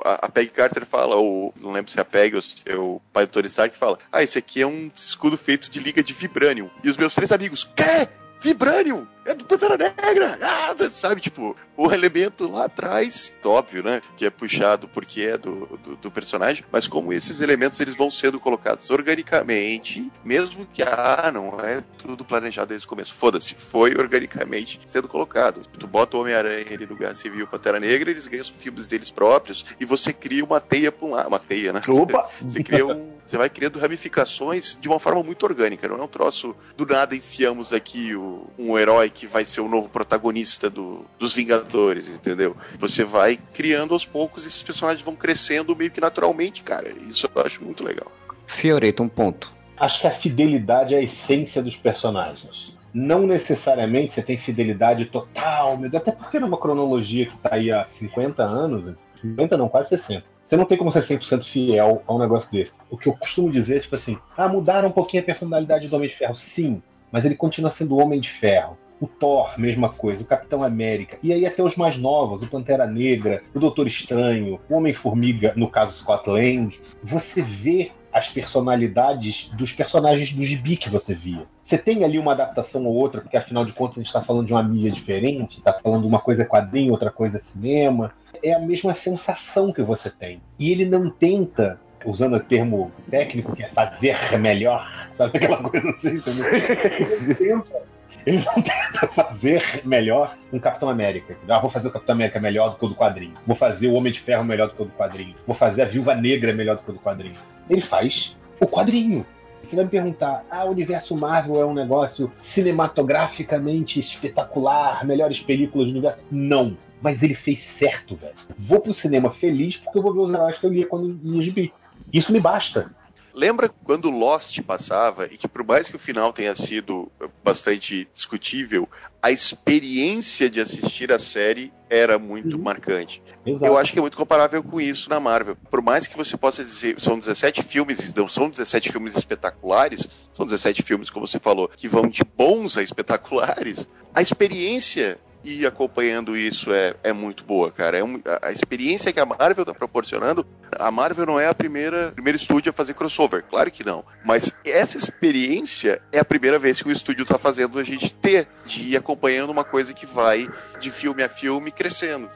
A, 0.06 0.28
a 0.28 0.30
Peggy 0.30 0.52
Carter 0.52 0.86
fala, 0.86 1.16
ou 1.16 1.54
não 1.60 1.72
lembro 1.72 1.92
se 1.92 1.98
é 1.98 2.02
a 2.02 2.06
Peggy 2.06 2.36
ou 2.36 2.42
se 2.42 2.58
é 2.66 2.76
o 2.76 3.02
pai 3.12 3.26
do 3.26 3.32
Tony 3.32 3.48
Stark 3.48 3.76
fala: 3.76 3.98
Ah, 4.12 4.22
esse 4.22 4.38
aqui 4.38 4.62
é 4.62 4.68
um 4.68 4.92
escudo 4.94 5.36
feito 5.38 5.70
de 5.72 5.80
liga 5.80 6.04
de 6.04 6.14
vibranium. 6.14 6.70
E 6.84 6.90
os 6.90 6.98
meus 6.98 7.16
três 7.16 7.32
amigos, 7.32 7.68
quê? 7.76 8.08
Vibranium! 8.42 9.08
É 9.30 9.36
do 9.36 9.46
Pantera 9.46 9.78
Negra! 9.78 10.40
Ah, 10.42 10.76
sabe, 10.90 11.22
tipo, 11.22 11.56
o 11.78 11.92
elemento 11.92 12.52
lá 12.52 12.66
atrás, 12.66 13.32
óbvio, 13.46 13.84
né? 13.84 14.02
Que 14.18 14.26
é 14.26 14.30
puxado 14.32 14.88
porque 14.88 15.22
é 15.22 15.38
do, 15.38 15.68
do, 15.84 15.96
do, 15.98 16.10
personagem, 16.10 16.66
mas 16.72 16.88
como 16.88 17.14
esses 17.14 17.40
elementos 17.40 17.80
eles 17.80 17.94
vão 17.94 18.10
sendo 18.10 18.40
colocados 18.40 18.90
organicamente, 18.90 20.12
mesmo 20.26 20.66
que, 20.74 20.82
ah, 20.82 21.30
não 21.32 21.60
é 21.60 21.84
tudo 22.00 22.26
planejado 22.26 22.70
desde 22.70 22.88
o 22.88 22.90
começo. 22.90 23.14
Foda-se, 23.14 23.54
foi 23.54 23.96
organicamente 23.96 24.80
sendo 24.84 25.08
colocado. 25.08 25.62
Tu 25.78 25.86
bota 25.86 26.18
o 26.18 26.22
Homem-Aranha 26.22 26.66
ali 26.72 26.88
no 26.88 26.96
Guerra 26.96 27.14
Civil 27.14 27.46
Pantera 27.46 27.80
Negra, 27.80 28.10
eles 28.10 28.26
ganham 28.26 28.42
os 28.42 28.50
filmes 28.50 28.88
deles 28.88 29.12
próprios 29.12 29.64
e 29.80 29.86
você 29.86 30.12
cria 30.12 30.44
uma 30.44 30.60
teia 30.60 30.92
pra 30.92 31.08
um 31.08 31.12
lado. 31.12 31.28
Uma 31.28 31.40
teia, 31.40 31.72
né? 31.72 31.82
Opa! 31.88 32.28
Você 32.42 32.64
cria 32.64 32.86
um. 32.86 33.20
Você 33.26 33.38
vai 33.38 33.48
criando 33.48 33.78
ramificações 33.78 34.76
de 34.82 34.88
uma 34.88 35.00
forma 35.00 35.22
muito 35.22 35.44
orgânica, 35.44 35.88
não 35.88 36.00
é 36.00 36.02
um 36.02 36.08
troço 36.08 36.56
do 36.76 36.84
nada 36.84 37.16
enfiamos 37.16 37.72
aqui 37.72 38.16
o, 38.16 38.48
um 38.58 38.76
herói 38.76 39.08
que 39.12 39.19
vai 39.28 39.46
ser 39.46 39.62
o 39.62 39.68
novo 39.68 39.90
protagonista 39.90 40.70
do, 40.70 41.06
dos 41.18 41.34
Vingadores, 41.34 42.08
entendeu? 42.08 42.56
Você 42.78 43.04
vai 43.04 43.38
criando 43.54 43.94
aos 43.94 44.06
poucos, 44.06 44.46
esses 44.46 44.64
personagens 44.64 45.04
vão 45.04 45.16
crescendo 45.16 45.76
meio 45.76 45.92
que 45.92 46.02
naturalmente, 46.02 46.64
cara. 46.64 46.90
Isso 46.90 47.30
eu 47.34 47.42
acho 47.42 47.64
muito 47.64 47.84
legal. 47.84 48.12
Fioreto, 48.48 49.04
um 49.04 49.10
ponto. 49.10 49.54
Acho 49.78 50.02
que 50.02 50.08
a 50.08 50.12
fidelidade 50.12 50.94
é 50.94 50.98
a 50.98 51.02
essência 51.02 51.64
dos 51.64 51.76
personagens. 51.78 52.74
Não 52.94 53.28
necessariamente 53.28 54.12
você 54.12 54.22
tem 54.22 54.38
fidelidade 54.38 55.06
total, 55.06 55.78
meu 55.78 55.90
Deus, 55.90 56.02
até 56.02 56.12
porque 56.12 56.40
numa 56.40 56.58
cronologia 56.58 57.28
que 57.28 57.38
tá 57.38 57.50
aí 57.54 57.72
há 57.72 57.86
50 57.86 58.44
anos, 58.44 58.96
50 59.16 59.58
não, 59.58 59.70
quase 59.70 59.90
60. 59.90 60.24
Você 60.44 60.58
não 60.58 60.66
tem 60.66 60.78
como 60.78 60.92
ser 60.92 61.02
100% 61.02 61.44
fiel 61.44 62.02
a 62.08 62.14
um 62.14 62.18
negócio 62.18 62.52
desse. 62.52 62.74
O 62.90 62.98
que 62.98 63.08
eu 63.08 63.14
costumo 63.14 63.52
dizer 63.52 63.78
é 63.78 63.80
tipo 63.82 63.96
assim: 63.96 64.18
ah, 64.36 64.48
mudaram 64.48 64.90
um 64.90 64.92
pouquinho 64.92 65.22
a 65.22 65.26
personalidade 65.26 65.88
do 65.88 65.96
Homem 65.96 66.10
de 66.10 66.16
Ferro. 66.16 66.34
Sim, 66.34 66.82
mas 67.12 67.24
ele 67.24 67.36
continua 67.36 67.70
sendo 67.70 67.96
o 67.96 68.02
Homem 68.02 68.20
de 68.20 68.32
Ferro. 68.32 68.76
O 69.00 69.08
Thor, 69.08 69.58
mesma 69.58 69.90
coisa, 69.90 70.24
o 70.24 70.28
Capitão 70.28 70.64
América. 70.64 71.18
E 71.24 71.32
aí 71.32 71.46
até 71.46 71.64
os 71.64 71.76
mais 71.76 71.98
novos, 71.98 72.44
o 72.44 72.48
Pantera 72.48 72.86
Negra, 72.86 73.42
o 73.54 73.60
Doutor 73.60 73.88
Estranho, 73.88 74.60
o 74.70 74.76
Homem-Formiga, 74.76 75.54
no 75.56 75.70
caso 75.70 75.94
Scott 75.94 76.30
Lang. 76.30 76.78
Você 77.04 77.42
vê 77.42 77.92
as 78.12 78.28
personalidades 78.28 79.50
dos 79.54 79.72
personagens 79.72 80.34
do 80.34 80.44
gibi 80.44 80.76
que 80.76 80.90
você 80.90 81.14
via. 81.14 81.46
Você 81.64 81.78
tem 81.78 82.04
ali 82.04 82.18
uma 82.18 82.32
adaptação 82.32 82.86
ou 82.86 82.96
outra, 82.96 83.22
porque 83.22 83.38
afinal 83.38 83.64
de 83.64 83.74
contas 83.74 83.98
a 83.98 84.02
gente 84.02 84.08
está 84.08 84.22
falando 84.22 84.48
de 84.48 84.54
uma 84.54 84.64
mídia 84.64 84.92
diferente, 84.92 85.60
está 85.60 85.72
falando 85.72 86.08
uma 86.08 86.20
coisa 86.20 86.42
é 86.42 86.46
quadrinho, 86.46 86.92
outra 86.92 87.12
coisa 87.12 87.38
é 87.38 87.40
cinema. 87.40 88.12
É 88.44 88.54
a 88.54 88.60
mesma 88.60 88.94
sensação 88.96 89.72
que 89.72 89.82
você 89.82 90.10
tem. 90.10 90.42
E 90.58 90.72
ele 90.72 90.86
não 90.86 91.10
tenta 91.10 91.80
usando 92.06 92.36
o 92.36 92.40
termo 92.40 92.92
técnico, 93.10 93.56
que 93.56 93.64
é 93.64 93.68
fazer 93.68 94.16
melhor, 94.40 94.90
sabe 95.12 95.38
aquela 95.38 95.58
coisa 95.58 95.90
assim, 95.90 96.16
entendeu? 96.16 96.46
Ele 96.56 97.36
tenta, 97.36 97.84
ele 98.30 98.44
não 98.46 98.54
tenta 98.62 99.08
fazer 99.08 99.82
melhor 99.84 100.38
um 100.54 100.60
Capitão 100.60 100.88
América. 100.88 101.36
Ah, 101.48 101.60
vou 101.60 101.70
fazer 101.70 101.88
o 101.88 101.92
Capitão 101.92 102.14
América 102.14 102.40
melhor 102.40 102.70
do 102.70 102.78
que 102.78 102.86
o 102.86 102.90
do 102.90 102.96
quadrinho. 102.96 103.34
Vou 103.46 103.56
fazer 103.56 103.88
o 103.88 103.94
Homem 103.94 104.14
de 104.14 104.20
Ferro 104.20 104.44
melhor 104.44 104.68
do 104.68 104.76
que 104.76 104.82
o 104.82 104.86
do 104.86 104.92
quadrinho. 104.92 105.36
Vou 105.48 105.56
fazer 105.56 105.82
a 105.82 105.86
Viúva 105.86 106.16
Negra 106.16 106.54
melhor 106.54 106.76
do 106.78 106.84
que 106.84 106.92
o 106.92 106.94
do 106.94 107.00
quadrinho. 107.00 107.36
Ele 107.70 107.82
faz 107.82 108.38
o 108.60 108.68
quadrinho. 108.68 109.26
Você 109.64 109.76
vai 109.76 109.86
me 109.86 109.92
perguntar, 109.92 110.46
ah, 110.50 110.66
o 110.66 110.72
universo 110.72 111.18
Marvel 111.18 111.62
é 111.62 111.66
um 111.66 111.74
negócio 111.74 112.32
cinematograficamente 112.40 114.00
espetacular, 114.00 115.06
melhores 115.06 115.40
películas 115.40 115.88
do 115.88 115.92
universo? 115.92 116.20
Não. 116.32 116.78
Mas 117.02 117.24
ele 117.24 117.34
fez 117.34 117.62
certo, 117.62 118.16
velho. 118.16 118.36
Vou 118.58 118.80
pro 118.80 118.94
cinema 118.94 119.32
feliz 119.32 119.78
porque 119.78 119.98
eu 119.98 120.04
vou 120.04 120.14
ver 120.14 120.20
os 120.20 120.34
heróis 120.34 120.58
que 120.58 120.66
eu 120.66 120.72
lia 120.72 120.86
quando 120.86 121.20
lia 121.24 121.42
gibi. 121.42 121.74
Isso 122.12 122.32
me 122.32 122.40
basta. 122.40 122.92
Lembra 123.34 123.70
quando 123.70 124.10
Lost 124.10 124.60
passava 124.62 125.26
e 125.26 125.38
que 125.38 125.48
por 125.48 125.64
mais 125.64 125.90
que 125.90 125.96
o 125.96 126.00
final 126.00 126.34
tenha 126.34 126.56
sido 126.56 127.12
bastante 127.44 128.08
discutível, 128.14 128.90
a 129.22 129.32
experiência 129.32 130.50
de 130.50 130.60
assistir 130.60 131.12
a 131.12 131.20
série 131.20 131.72
era 131.90 132.20
muito 132.20 132.58
uhum. 132.58 132.64
marcante. 132.64 133.22
Exato. 133.46 133.66
Eu 133.66 133.78
acho 133.78 133.92
que 133.92 134.00
é 134.00 134.02
muito 134.02 134.18
comparável 134.18 134.62
com 134.62 134.80
isso 134.80 135.10
na 135.10 135.20
Marvel. 135.20 135.56
Por 135.70 135.82
mais 135.82 136.06
que 136.06 136.16
você 136.16 136.38
possa 136.38 136.64
dizer, 136.64 137.00
são 137.00 137.18
17 137.18 137.64
filmes, 137.64 138.14
não 138.14 138.28
são 138.28 138.50
17 138.50 138.92
filmes 138.92 139.16
espetaculares, 139.16 140.08
são 140.32 140.46
17 140.46 140.84
filmes, 140.84 141.10
como 141.10 141.28
você 141.28 141.40
falou, 141.40 141.68
que 141.68 141.88
vão 141.88 142.08
de 142.08 142.24
bons 142.24 142.78
a 142.78 142.84
espetaculares, 142.84 143.88
a 144.14 144.22
experiência 144.22 145.20
e 145.44 145.66
acompanhando 145.66 146.36
isso 146.36 146.74
é, 146.74 146.96
é 147.04 147.14
muito 147.14 147.44
boa, 147.44 147.72
cara. 147.72 147.98
É 147.98 148.04
um, 148.04 148.22
a, 148.42 148.52
experiência 148.52 149.12
que 149.14 149.20
a 149.20 149.26
Marvel 149.26 149.66
tá 149.66 149.74
proporcionando, 149.74 150.46
a 150.78 150.92
Marvel 150.92 151.26
não 151.26 151.40
é 151.40 151.48
a 151.48 151.54
primeira 151.54 152.12
primeiro 152.12 152.38
estúdio 152.38 152.70
a 152.72 152.74
fazer 152.74 152.94
crossover, 152.94 153.44
claro 153.44 153.72
que 153.72 153.84
não. 153.84 154.04
Mas 154.24 154.54
essa 154.66 154.98
experiência 154.98 156.02
é 156.12 156.20
a 156.20 156.26
primeira 156.26 156.60
vez 156.60 156.82
que 156.82 156.90
o 156.90 156.92
estúdio 156.92 157.26
tá 157.26 157.38
fazendo 157.38 157.80
a 157.80 157.84
gente 157.84 158.14
ter, 158.14 158.48
de 158.66 158.94
ir 158.94 158.98
acompanhando 158.98 159.50
uma 159.50 159.64
coisa 159.64 159.94
que 159.94 160.06
vai 160.06 160.48
de 160.80 160.92
filme 160.92 161.24
a 161.24 161.30
filme 161.30 161.72
crescendo. 161.72 162.30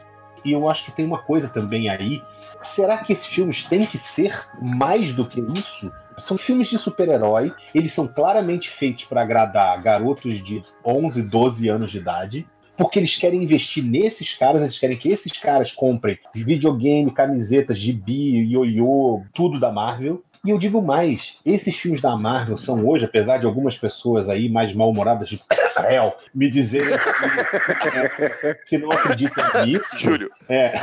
E 0.45 0.51
eu 0.51 0.69
acho 0.69 0.85
que 0.85 0.91
tem 0.91 1.05
uma 1.05 1.19
coisa 1.19 1.47
também 1.47 1.89
aí. 1.89 2.21
Será 2.61 2.97
que 2.97 3.11
esses 3.11 3.25
filmes 3.25 3.63
têm 3.63 3.85
que 3.85 3.97
ser 3.97 4.45
mais 4.61 5.13
do 5.13 5.27
que 5.27 5.39
isso? 5.39 5.91
São 6.19 6.37
filmes 6.37 6.67
de 6.67 6.77
super-herói, 6.77 7.51
eles 7.73 7.91
são 7.91 8.07
claramente 8.07 8.69
feitos 8.69 9.05
para 9.05 9.21
agradar 9.21 9.81
garotos 9.81 10.41
de 10.43 10.63
11, 10.85 11.21
12 11.23 11.67
anos 11.67 11.91
de 11.91 11.97
idade 11.97 12.47
porque 12.77 12.99
eles 12.99 13.15
querem 13.15 13.43
investir 13.43 13.83
nesses 13.83 14.33
caras, 14.33 14.61
eles 14.61 14.79
querem 14.79 14.97
que 14.97 15.09
esses 15.09 15.31
caras 15.33 15.71
comprem 15.71 16.17
videogame, 16.33 17.11
camisetas, 17.11 17.77
gibi, 17.77 18.51
ioiô, 18.51 19.23
tudo 19.33 19.59
da 19.59 19.71
Marvel. 19.71 20.23
E 20.45 20.49
eu 20.49 20.57
digo 20.57 20.81
mais, 20.81 21.37
esses 21.45 21.73
filmes 21.75 22.01
da 22.01 22.17
Marvel 22.17 22.57
são 22.57 22.85
hoje, 22.85 23.05
apesar 23.05 23.37
de 23.37 23.45
algumas 23.45 23.77
pessoas 23.77 24.27
aí 24.27 24.49
mais 24.49 24.73
mal-humoradas 24.73 25.29
de 25.29 25.41
réu 25.77 26.13
me 26.33 26.49
dizerem 26.51 26.97
que, 26.97 28.53
que, 28.67 28.77
não 28.77 28.91
acreditam 28.91 29.65
nisso. 29.65 29.97
Júlio. 29.97 30.31
É, 30.49 30.73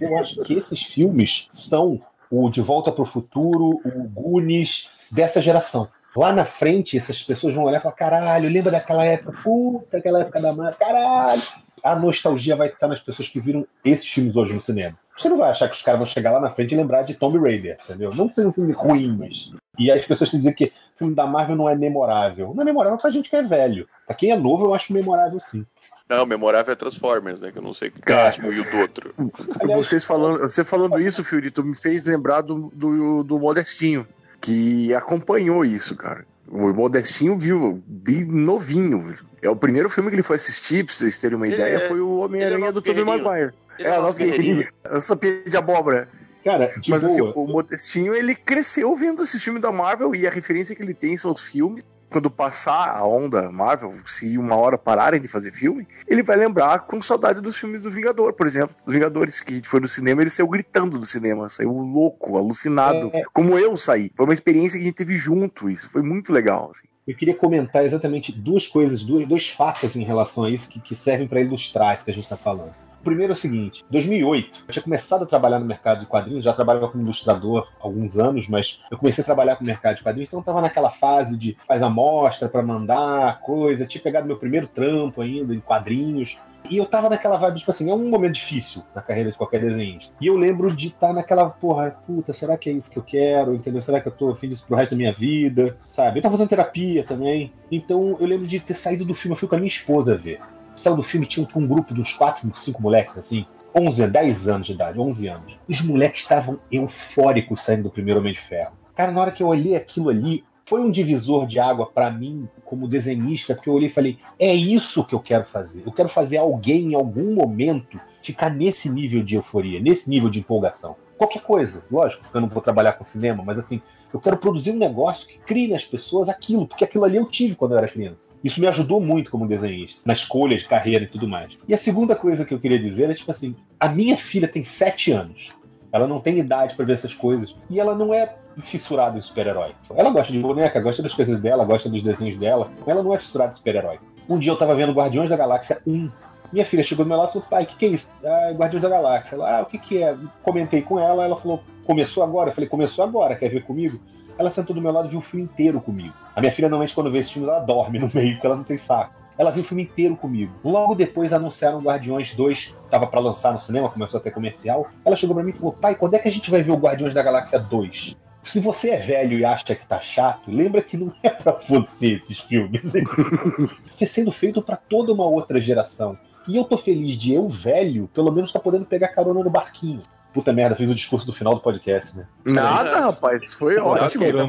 eu 0.00 0.16
acho 0.18 0.42
que 0.42 0.54
esses 0.54 0.82
filmes 0.84 1.48
são 1.52 2.00
o 2.30 2.48
De 2.48 2.60
Volta 2.60 2.90
para 2.90 3.02
o 3.02 3.06
Futuro, 3.06 3.80
o 3.84 4.08
Goonies 4.08 4.88
dessa 5.10 5.42
geração. 5.42 5.88
Lá 6.16 6.32
na 6.32 6.44
frente, 6.44 6.96
essas 6.96 7.22
pessoas 7.22 7.54
vão 7.54 7.64
olhar 7.64 7.78
e 7.78 7.82
falar: 7.82 7.94
caralho, 7.94 8.48
lembra 8.48 8.72
daquela 8.72 9.04
época? 9.04 9.38
Puta, 9.42 9.98
aquela 9.98 10.20
época 10.20 10.40
da 10.40 10.52
Marvel, 10.52 10.78
caralho. 10.78 11.42
A 11.82 11.94
nostalgia 11.94 12.56
vai 12.56 12.68
estar 12.68 12.88
nas 12.88 13.00
pessoas 13.00 13.28
que 13.28 13.40
viram 13.40 13.66
esses 13.84 14.06
filmes 14.06 14.36
hoje 14.36 14.52
no 14.52 14.60
cinema. 14.60 14.98
Você 15.16 15.28
não 15.28 15.38
vai 15.38 15.50
achar 15.50 15.68
que 15.68 15.76
os 15.76 15.82
caras 15.82 15.98
vão 15.98 16.06
chegar 16.06 16.30
lá 16.30 16.40
na 16.40 16.50
frente 16.50 16.74
e 16.74 16.76
lembrar 16.76 17.02
de 17.02 17.14
Tomb 17.14 17.38
Raider, 17.38 17.78
entendeu? 17.84 18.10
Não 18.14 18.28
que 18.28 18.34
seja 18.34 18.48
um 18.48 18.52
filme 18.52 18.72
ruim, 18.72 19.16
mas. 19.18 19.50
E 19.78 19.90
aí 19.90 19.98
as 19.98 20.06
pessoas 20.06 20.30
dizer 20.30 20.52
que 20.54 20.66
o 20.66 20.98
filme 20.98 21.14
da 21.14 21.26
Marvel 21.26 21.56
não 21.56 21.68
é 21.68 21.74
memorável. 21.74 22.52
Não 22.54 22.62
é 22.62 22.64
memorável 22.64 22.98
pra 22.98 23.10
gente 23.10 23.30
que 23.30 23.36
é 23.36 23.42
velho. 23.42 23.88
Pra 24.06 24.14
quem 24.14 24.30
é 24.30 24.36
novo, 24.36 24.66
eu 24.66 24.74
acho 24.74 24.92
memorável 24.92 25.38
sim. 25.40 25.64
Não, 26.08 26.26
memorável 26.26 26.72
é 26.72 26.76
Transformers, 26.76 27.40
né? 27.40 27.52
Que 27.52 27.58
eu 27.58 27.62
não 27.62 27.72
sei 27.72 27.88
o 27.88 27.92
que 27.92 28.12
é 28.12 28.30
um 28.42 28.52
e 28.52 28.60
o 28.60 28.70
do 28.70 28.78
outro. 28.78 29.14
Vocês 29.74 30.04
falando, 30.04 30.40
você 30.40 30.64
falando 30.64 30.98
isso, 30.98 31.22
Fiorito, 31.22 31.62
me 31.62 31.76
fez 31.76 32.04
lembrar 32.04 32.40
do, 32.40 32.68
do, 32.74 33.22
do 33.22 33.38
Modestinho 33.38 34.06
que 34.40 34.94
acompanhou 34.94 35.64
isso, 35.64 35.96
cara. 35.96 36.24
O 36.48 36.72
Modestinho 36.72 37.36
viu 37.36 37.82
de 37.86 38.24
novinho. 38.24 39.14
É 39.40 39.48
o 39.48 39.54
primeiro 39.56 39.88
filme 39.88 40.10
que 40.10 40.16
ele 40.16 40.22
foi 40.22 40.36
assistir, 40.36 40.84
pra 40.84 40.92
vocês 40.94 41.18
terem 41.20 41.36
uma 41.36 41.46
Ele 41.46 41.54
ideia, 41.56 41.76
é- 41.76 41.80
foi 41.88 42.00
o 42.00 42.18
Homem-Aranha 42.18 42.56
ele 42.58 42.64
é 42.66 42.72
do 42.72 42.82
Tobey 42.82 43.04
Maguire. 43.04 43.52
Ele 43.78 43.88
É, 43.88 43.92
é 43.92 43.96
a 43.96 44.00
nosso 44.02 44.18
nossa 44.18 44.18
guerreirinha. 44.18 44.68
A 44.84 45.00
sopinha 45.00 45.42
de 45.46 45.56
abóbora. 45.56 46.08
Cara, 46.44 46.72
Mas 46.88 47.04
assim, 47.04 47.20
boa. 47.20 47.32
o 47.36 47.46
Modestinho, 47.46 48.14
ele 48.14 48.34
cresceu 48.34 48.94
vendo 48.96 49.22
esse 49.22 49.38
filme 49.38 49.60
da 49.60 49.70
Marvel 49.70 50.14
e 50.14 50.26
a 50.26 50.30
referência 50.30 50.74
que 50.74 50.82
ele 50.82 50.94
tem 50.94 51.16
são 51.16 51.30
os 51.32 51.42
filmes. 51.42 51.84
Quando 52.10 52.30
passar 52.30 52.96
a 52.96 53.06
onda 53.06 53.50
Marvel, 53.52 53.94
se 54.04 54.36
uma 54.36 54.56
hora 54.56 54.76
pararem 54.76 55.20
de 55.20 55.28
fazer 55.28 55.52
filme, 55.52 55.86
ele 56.08 56.22
vai 56.22 56.36
lembrar 56.36 56.80
com 56.80 57.00
saudade 57.00 57.40
dos 57.40 57.56
filmes 57.56 57.84
do 57.84 57.90
Vingador, 57.90 58.32
por 58.32 58.46
exemplo. 58.46 58.74
Dos 58.84 58.92
Vingadores, 58.94 59.40
que 59.40 59.52
a 59.52 59.56
gente 59.56 59.68
foi 59.68 59.80
no 59.80 59.88
cinema, 59.88 60.20
ele 60.20 60.30
saiu 60.30 60.48
gritando 60.48 60.98
do 60.98 61.06
cinema, 61.06 61.48
saiu 61.48 61.70
louco, 61.72 62.36
alucinado, 62.36 63.10
É. 63.14 63.22
como 63.32 63.58
eu 63.58 63.76
saí. 63.76 64.10
Foi 64.16 64.24
uma 64.26 64.34
experiência 64.34 64.78
que 64.78 64.84
a 64.84 64.88
gente 64.88 64.96
teve 64.96 65.14
junto, 65.16 65.68
isso 65.70 65.88
foi 65.88 66.02
muito 66.02 66.32
legal. 66.32 66.70
assim. 66.74 66.86
Eu 67.06 67.16
queria 67.16 67.34
comentar 67.34 67.84
exatamente 67.84 68.30
duas 68.30 68.66
coisas, 68.66 69.02
duas, 69.02 69.26
dois 69.26 69.48
fatos 69.48 69.96
em 69.96 70.04
relação 70.04 70.44
a 70.44 70.50
isso 70.50 70.68
que, 70.68 70.80
que 70.80 70.94
servem 70.94 71.26
para 71.26 71.40
ilustrar 71.40 71.94
isso 71.94 72.04
que 72.04 72.10
a 72.10 72.14
gente 72.14 72.24
está 72.24 72.36
falando. 72.36 72.74
Primeiro 73.02 73.32
é 73.32 73.36
o 73.36 73.36
seguinte: 73.36 73.84
2008, 73.90 74.64
eu 74.68 74.72
tinha 74.72 74.82
começado 74.82 75.22
a 75.22 75.26
trabalhar 75.26 75.58
no 75.58 75.64
mercado 75.64 76.00
de 76.00 76.06
quadrinhos, 76.06 76.44
já 76.44 76.52
trabalhava 76.52 76.88
como 76.88 77.02
ilustrador 77.02 77.68
há 77.80 77.84
alguns 77.84 78.18
anos, 78.18 78.46
mas 78.46 78.80
eu 78.90 78.98
comecei 78.98 79.22
a 79.22 79.24
trabalhar 79.24 79.56
com 79.56 79.64
o 79.64 79.66
mercado 79.66 79.96
de 79.96 80.02
quadrinhos, 80.02 80.28
então 80.28 80.38
eu 80.38 80.42
estava 80.42 80.60
naquela 80.60 80.90
fase 80.90 81.36
de 81.36 81.56
faz 81.66 81.82
amostra 81.82 82.48
para 82.48 82.62
mandar 82.62 83.40
coisa, 83.40 83.86
tinha 83.86 84.02
pegado 84.02 84.26
meu 84.26 84.36
primeiro 84.36 84.66
trampo 84.66 85.22
ainda 85.22 85.54
em 85.54 85.60
quadrinhos. 85.60 86.38
E 86.68 86.76
eu 86.76 86.84
tava 86.84 87.08
naquela 87.08 87.38
vibe, 87.38 87.60
tipo 87.60 87.70
assim, 87.70 87.90
é 87.90 87.94
um 87.94 88.08
momento 88.08 88.34
difícil 88.34 88.82
na 88.94 89.00
carreira 89.00 89.30
de 89.30 89.38
qualquer 89.38 89.60
desenhista. 89.60 90.12
E 90.20 90.26
eu 90.26 90.36
lembro 90.36 90.70
de 90.74 90.88
estar 90.88 91.12
naquela, 91.12 91.48
porra, 91.48 91.96
puta, 92.06 92.34
será 92.34 92.56
que 92.58 92.68
é 92.68 92.72
isso 92.72 92.90
que 92.90 92.98
eu 92.98 93.02
quero? 93.02 93.54
Entendeu? 93.54 93.80
Será 93.80 94.00
que 94.00 94.08
eu 94.08 94.12
tô 94.12 94.30
afim 94.30 94.48
disso 94.48 94.64
pro 94.66 94.76
resto 94.76 94.90
da 94.90 94.96
minha 94.96 95.12
vida? 95.12 95.76
Sabe? 95.90 96.18
Eu 96.18 96.22
tava 96.22 96.34
fazendo 96.34 96.50
terapia 96.50 97.02
também. 97.02 97.52
Então 97.72 98.16
eu 98.20 98.26
lembro 98.26 98.46
de 98.46 98.60
ter 98.60 98.74
saído 98.74 99.04
do 99.04 99.14
filme, 99.14 99.34
eu 99.34 99.38
fui 99.38 99.48
com 99.48 99.54
a 99.54 99.58
minha 99.58 99.68
esposa 99.68 100.16
ver. 100.16 100.40
Saiu 100.80 100.96
do 100.96 101.02
filme, 101.02 101.26
tinha 101.26 101.46
um, 101.54 101.66
grupo 101.66 101.92
de 101.92 102.00
uns 102.00 102.14
4, 102.14 102.50
5 102.56 102.80
moleques, 102.80 103.18
assim, 103.18 103.44
11, 103.76 104.06
10 104.06 104.48
anos 104.48 104.66
de 104.66 104.72
idade, 104.72 104.98
11 104.98 105.28
anos. 105.28 105.58
Os 105.68 105.82
moleques 105.82 106.22
estavam 106.22 106.58
eufóricos 106.72 107.60
saindo 107.60 107.82
do 107.82 107.90
primeiro 107.90 108.18
Homem 108.18 108.32
de 108.32 108.40
Ferro. 108.40 108.72
Cara, 108.94 109.12
na 109.12 109.20
hora 109.20 109.30
que 109.30 109.42
eu 109.42 109.48
olhei 109.48 109.76
aquilo 109.76 110.08
ali, 110.08 110.42
foi 110.64 110.80
um 110.80 110.90
divisor 110.90 111.46
de 111.46 111.60
água 111.60 111.84
pra 111.84 112.10
mim, 112.10 112.48
como 112.64 112.88
desenhista, 112.88 113.54
porque 113.54 113.68
eu 113.68 113.74
olhei 113.74 113.88
e 113.88 113.92
falei: 113.92 114.18
é 114.38 114.54
isso 114.54 115.04
que 115.04 115.14
eu 115.14 115.20
quero 115.20 115.44
fazer. 115.44 115.82
Eu 115.84 115.92
quero 115.92 116.08
fazer 116.08 116.38
alguém, 116.38 116.92
em 116.92 116.94
algum 116.94 117.34
momento, 117.34 118.00
ficar 118.22 118.48
nesse 118.48 118.88
nível 118.88 119.22
de 119.22 119.34
euforia, 119.34 119.80
nesse 119.80 120.08
nível 120.08 120.30
de 120.30 120.38
empolgação. 120.38 120.96
Qualquer 121.20 121.42
coisa, 121.42 121.84
lógico, 121.92 122.22
porque 122.22 122.34
eu 122.38 122.40
não 122.40 122.48
vou 122.48 122.62
trabalhar 122.62 122.94
com 122.94 123.04
cinema, 123.04 123.42
mas 123.44 123.58
assim, 123.58 123.82
eu 124.10 124.18
quero 124.18 124.38
produzir 124.38 124.70
um 124.70 124.78
negócio 124.78 125.28
que 125.28 125.38
crie 125.38 125.68
nas 125.68 125.84
pessoas 125.84 126.30
aquilo, 126.30 126.66
porque 126.66 126.82
aquilo 126.82 127.04
ali 127.04 127.18
eu 127.18 127.26
tive 127.26 127.54
quando 127.54 127.72
eu 127.72 127.78
era 127.78 127.86
criança. 127.86 128.32
Isso 128.42 128.58
me 128.58 128.66
ajudou 128.66 129.02
muito 129.02 129.30
como 129.30 129.46
desenhista, 129.46 130.00
na 130.02 130.14
escolha 130.14 130.56
de 130.56 130.64
carreira 130.64 131.04
e 131.04 131.06
tudo 131.06 131.28
mais. 131.28 131.58
E 131.68 131.74
a 131.74 131.76
segunda 131.76 132.16
coisa 132.16 132.42
que 132.46 132.54
eu 132.54 132.58
queria 132.58 132.78
dizer 132.78 133.10
é 133.10 133.14
tipo 133.14 133.30
assim: 133.30 133.54
a 133.78 133.86
minha 133.86 134.16
filha 134.16 134.48
tem 134.48 134.64
sete 134.64 135.12
anos. 135.12 135.50
Ela 135.92 136.06
não 136.06 136.20
tem 136.20 136.38
idade 136.38 136.74
para 136.74 136.86
ver 136.86 136.94
essas 136.94 137.12
coisas. 137.12 137.54
E 137.68 137.78
ela 137.78 137.94
não 137.94 138.14
é 138.14 138.36
fissurada 138.62 139.18
em 139.18 139.20
super-herói. 139.20 139.74
Ela 139.94 140.08
gosta 140.08 140.32
de 140.32 140.38
boneca, 140.38 140.80
gosta 140.80 141.02
das 141.02 141.12
coisas 141.12 141.38
dela, 141.38 141.66
gosta 141.66 141.90
dos 141.90 142.00
desenhos 142.00 142.38
dela. 142.38 142.70
Ela 142.86 143.02
não 143.02 143.12
é 143.12 143.18
fissurada 143.18 143.52
em 143.52 143.56
super-herói. 143.56 143.98
Um 144.26 144.38
dia 144.38 144.52
eu 144.52 144.56
tava 144.56 144.74
vendo 144.74 144.92
Guardiões 144.92 145.28
da 145.28 145.36
Galáxia 145.36 145.82
1. 145.86 146.10
Minha 146.52 146.64
filha 146.64 146.82
chegou 146.82 147.04
do 147.04 147.08
meu 147.08 147.18
lado 147.18 147.30
e 147.30 147.32
falou: 147.34 147.48
pai, 147.48 147.64
o 147.64 147.66
que, 147.66 147.76
que 147.76 147.86
é 147.86 147.88
isso? 147.88 148.10
Ah, 148.24 148.50
Guardiões 148.52 148.82
da 148.82 148.88
Galáxia. 148.88 149.36
Ela, 149.36 149.58
ah, 149.58 149.62
o 149.62 149.66
que, 149.66 149.78
que 149.78 150.02
é? 150.02 150.16
Comentei 150.42 150.82
com 150.82 150.98
ela, 150.98 151.24
ela 151.24 151.36
falou: 151.36 151.62
começou 151.84 152.22
agora? 152.22 152.50
Eu 152.50 152.54
falei: 152.54 152.68
começou 152.68 153.04
agora, 153.04 153.36
quer 153.36 153.48
ver 153.48 153.64
comigo? 153.64 154.00
Ela 154.38 154.50
sentou 154.50 154.74
do 154.74 154.80
meu 154.80 154.90
lado 154.90 155.06
e 155.06 155.10
viu 155.10 155.18
o 155.18 155.22
filme 155.22 155.44
inteiro 155.44 155.80
comigo. 155.80 156.14
A 156.34 156.40
minha 156.40 156.52
filha, 156.52 156.68
normalmente, 156.68 156.94
quando 156.94 157.10
vê 157.10 157.18
esse 157.18 157.32
filme, 157.32 157.48
ela 157.48 157.60
dorme 157.60 157.98
no 157.98 158.10
meio, 158.12 158.32
porque 158.34 158.46
ela 158.46 158.56
não 158.56 158.64
tem 158.64 158.78
saco. 158.78 159.14
Ela 159.36 159.50
viu 159.50 159.62
o 159.62 159.66
filme 159.66 159.82
inteiro 159.84 160.16
comigo. 160.16 160.52
Logo 160.64 160.94
depois 160.94 161.32
anunciaram 161.32 161.80
Guardiões 161.80 162.34
2, 162.34 162.74
tava 162.90 163.06
para 163.06 163.20
lançar 163.20 163.52
no 163.52 163.58
cinema, 163.58 163.88
começou 163.88 164.18
a 164.18 164.22
ter 164.22 164.30
comercial. 164.30 164.88
Ela 165.04 165.16
chegou 165.16 165.34
para 165.34 165.44
mim 165.44 165.50
e 165.50 165.54
falou: 165.54 165.72
pai, 165.72 165.94
quando 165.94 166.14
é 166.14 166.18
que 166.18 166.28
a 166.28 166.32
gente 166.32 166.50
vai 166.50 166.62
ver 166.62 166.72
o 166.72 166.76
Guardiões 166.76 167.14
da 167.14 167.22
Galáxia 167.22 167.58
2? 167.58 168.16
Se 168.42 168.58
você 168.58 168.90
é 168.90 168.96
velho 168.96 169.38
e 169.38 169.44
acha 169.44 169.74
que 169.74 169.86
tá 169.86 170.00
chato, 170.00 170.50
lembra 170.50 170.82
que 170.82 170.96
não 170.96 171.12
é 171.22 171.28
pra 171.28 171.52
você 171.52 172.20
esses 172.22 172.40
filmes. 172.40 172.82
Está 173.92 174.06
sendo 174.06 174.32
feito 174.32 174.62
para 174.62 174.76
toda 174.76 175.12
uma 175.12 175.26
outra 175.26 175.60
geração. 175.60 176.18
E 176.48 176.56
eu 176.56 176.64
tô 176.64 176.76
feliz 176.78 177.16
de 177.16 177.32
eu, 177.34 177.48
velho, 177.48 178.08
pelo 178.14 178.32
menos 178.32 178.52
tá 178.52 178.58
podendo 178.58 178.84
pegar 178.84 179.08
carona 179.08 179.42
no 179.42 179.50
barquinho. 179.50 180.02
Puta 180.32 180.52
merda, 180.52 180.76
fiz 180.76 180.88
o 180.88 180.94
discurso 180.94 181.26
do 181.26 181.32
final 181.32 181.54
do 181.54 181.60
podcast, 181.60 182.16
né? 182.16 182.24
Nada, 182.44 183.00
rapaz, 183.00 183.52
foi 183.52 183.76
Não, 183.76 183.86
ótimo. 183.86 184.24
tá. 184.24 184.40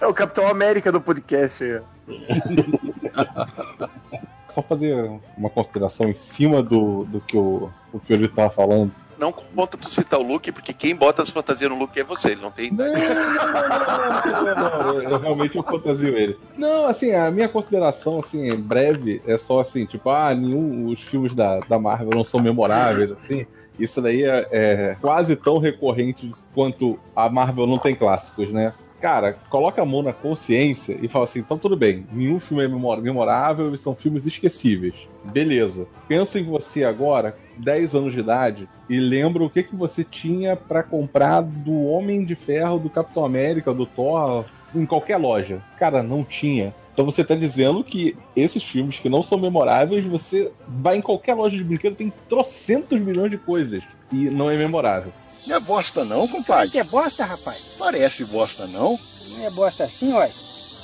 É 0.02 0.06
o 0.06 0.12
Capitão 0.12 0.48
América 0.48 0.90
do 0.90 1.00
podcast. 1.00 1.62
aí. 1.62 1.80
Só 4.48 4.62
fazer 4.62 5.20
uma 5.36 5.48
consideração 5.48 6.08
em 6.08 6.14
cima 6.14 6.62
do, 6.62 7.04
do 7.04 7.20
que 7.20 7.36
o, 7.36 7.70
o 7.92 7.98
Fiorito 8.00 8.34
tava 8.34 8.50
falando. 8.50 8.92
Não 9.24 9.32
conta 9.32 9.78
tu 9.78 9.88
citar 9.88 10.20
o 10.20 10.22
Luke, 10.22 10.52
porque 10.52 10.74
quem 10.74 10.94
bota 10.94 11.22
as 11.22 11.30
fantasias 11.30 11.70
no 11.70 11.78
Luke 11.78 11.98
é 11.98 12.04
você, 12.04 12.32
ele 12.32 12.42
não 12.42 12.50
tem 12.50 12.70
Não, 12.70 12.86
idade. 12.86 13.14
não, 14.26 14.44
não, 14.44 14.54
não, 14.54 14.78
não, 14.78 15.02
eu 15.02 15.18
realmente 15.18 15.56
eu 15.56 15.62
fantasio 15.62 16.14
ele. 16.14 16.38
Não, 16.58 16.84
assim, 16.84 17.12
a 17.14 17.30
minha 17.30 17.48
consideração, 17.48 18.20
assim, 18.20 18.54
breve, 18.54 19.22
é 19.26 19.38
só 19.38 19.60
assim, 19.60 19.86
tipo, 19.86 20.10
ah, 20.10 20.34
nenhum, 20.34 20.88
os 20.88 21.00
filmes 21.00 21.34
da, 21.34 21.58
da 21.60 21.78
Marvel 21.78 22.10
não 22.14 22.22
são 22.22 22.38
memoráveis, 22.38 23.10
assim. 23.12 23.46
Isso 23.78 24.02
daí 24.02 24.24
é, 24.24 24.46
é 24.52 24.96
quase 25.00 25.34
tão 25.36 25.56
recorrente 25.56 26.30
quanto 26.54 26.98
a 27.16 27.26
Marvel 27.30 27.66
não 27.66 27.78
tem 27.78 27.94
clássicos, 27.94 28.52
né? 28.52 28.74
Cara, 29.04 29.36
coloca 29.50 29.82
a 29.82 29.84
mão 29.84 30.02
na 30.02 30.14
consciência 30.14 30.98
e 31.02 31.08
fala 31.08 31.26
assim, 31.26 31.40
então 31.40 31.58
tudo 31.58 31.76
bem, 31.76 32.06
nenhum 32.10 32.40
filme 32.40 32.64
é 32.64 32.66
memor- 32.68 33.02
memorável, 33.02 33.76
são 33.76 33.94
filmes 33.94 34.24
esquecíveis. 34.24 34.94
Beleza. 35.22 35.86
Pensa 36.08 36.40
em 36.40 36.44
você 36.44 36.84
agora, 36.84 37.36
10 37.58 37.94
anos 37.94 38.14
de 38.14 38.20
idade, 38.20 38.66
e 38.88 38.98
lembra 38.98 39.44
o 39.44 39.50
que, 39.50 39.62
que 39.62 39.76
você 39.76 40.02
tinha 40.04 40.56
pra 40.56 40.82
comprar 40.82 41.42
do 41.42 41.84
Homem 41.84 42.24
de 42.24 42.34
Ferro, 42.34 42.78
do 42.78 42.88
Capitão 42.88 43.26
América, 43.26 43.74
do 43.74 43.84
Thor, 43.84 44.46
em 44.74 44.86
qualquer 44.86 45.18
loja. 45.18 45.60
Cara, 45.78 46.02
não 46.02 46.24
tinha. 46.24 46.74
Então 46.94 47.04
você 47.04 47.22
tá 47.22 47.34
dizendo 47.34 47.84
que 47.84 48.16
esses 48.34 48.62
filmes 48.62 48.98
que 48.98 49.10
não 49.10 49.22
são 49.22 49.36
memoráveis, 49.36 50.06
você 50.06 50.50
vai 50.66 50.96
em 50.96 51.02
qualquer 51.02 51.34
loja 51.34 51.54
de 51.58 51.62
brinquedo, 51.62 51.94
tem 51.94 52.10
trocentos 52.26 52.98
milhões 53.02 53.30
de 53.30 53.36
coisas. 53.36 53.82
E 54.10 54.30
não 54.30 54.50
é 54.50 54.56
memorável. 54.56 55.12
Não 55.46 55.56
é 55.56 55.60
bosta 55.60 56.04
não, 56.04 56.26
compadre. 56.26 56.70
Que 56.70 56.78
é 56.78 56.84
bosta, 56.84 57.24
rapaz? 57.24 57.76
Parece 57.78 58.24
bosta 58.24 58.66
não. 58.68 58.98
Não 59.30 59.46
é 59.46 59.50
bosta 59.50 59.84
assim, 59.84 60.12
ó. 60.12 60.26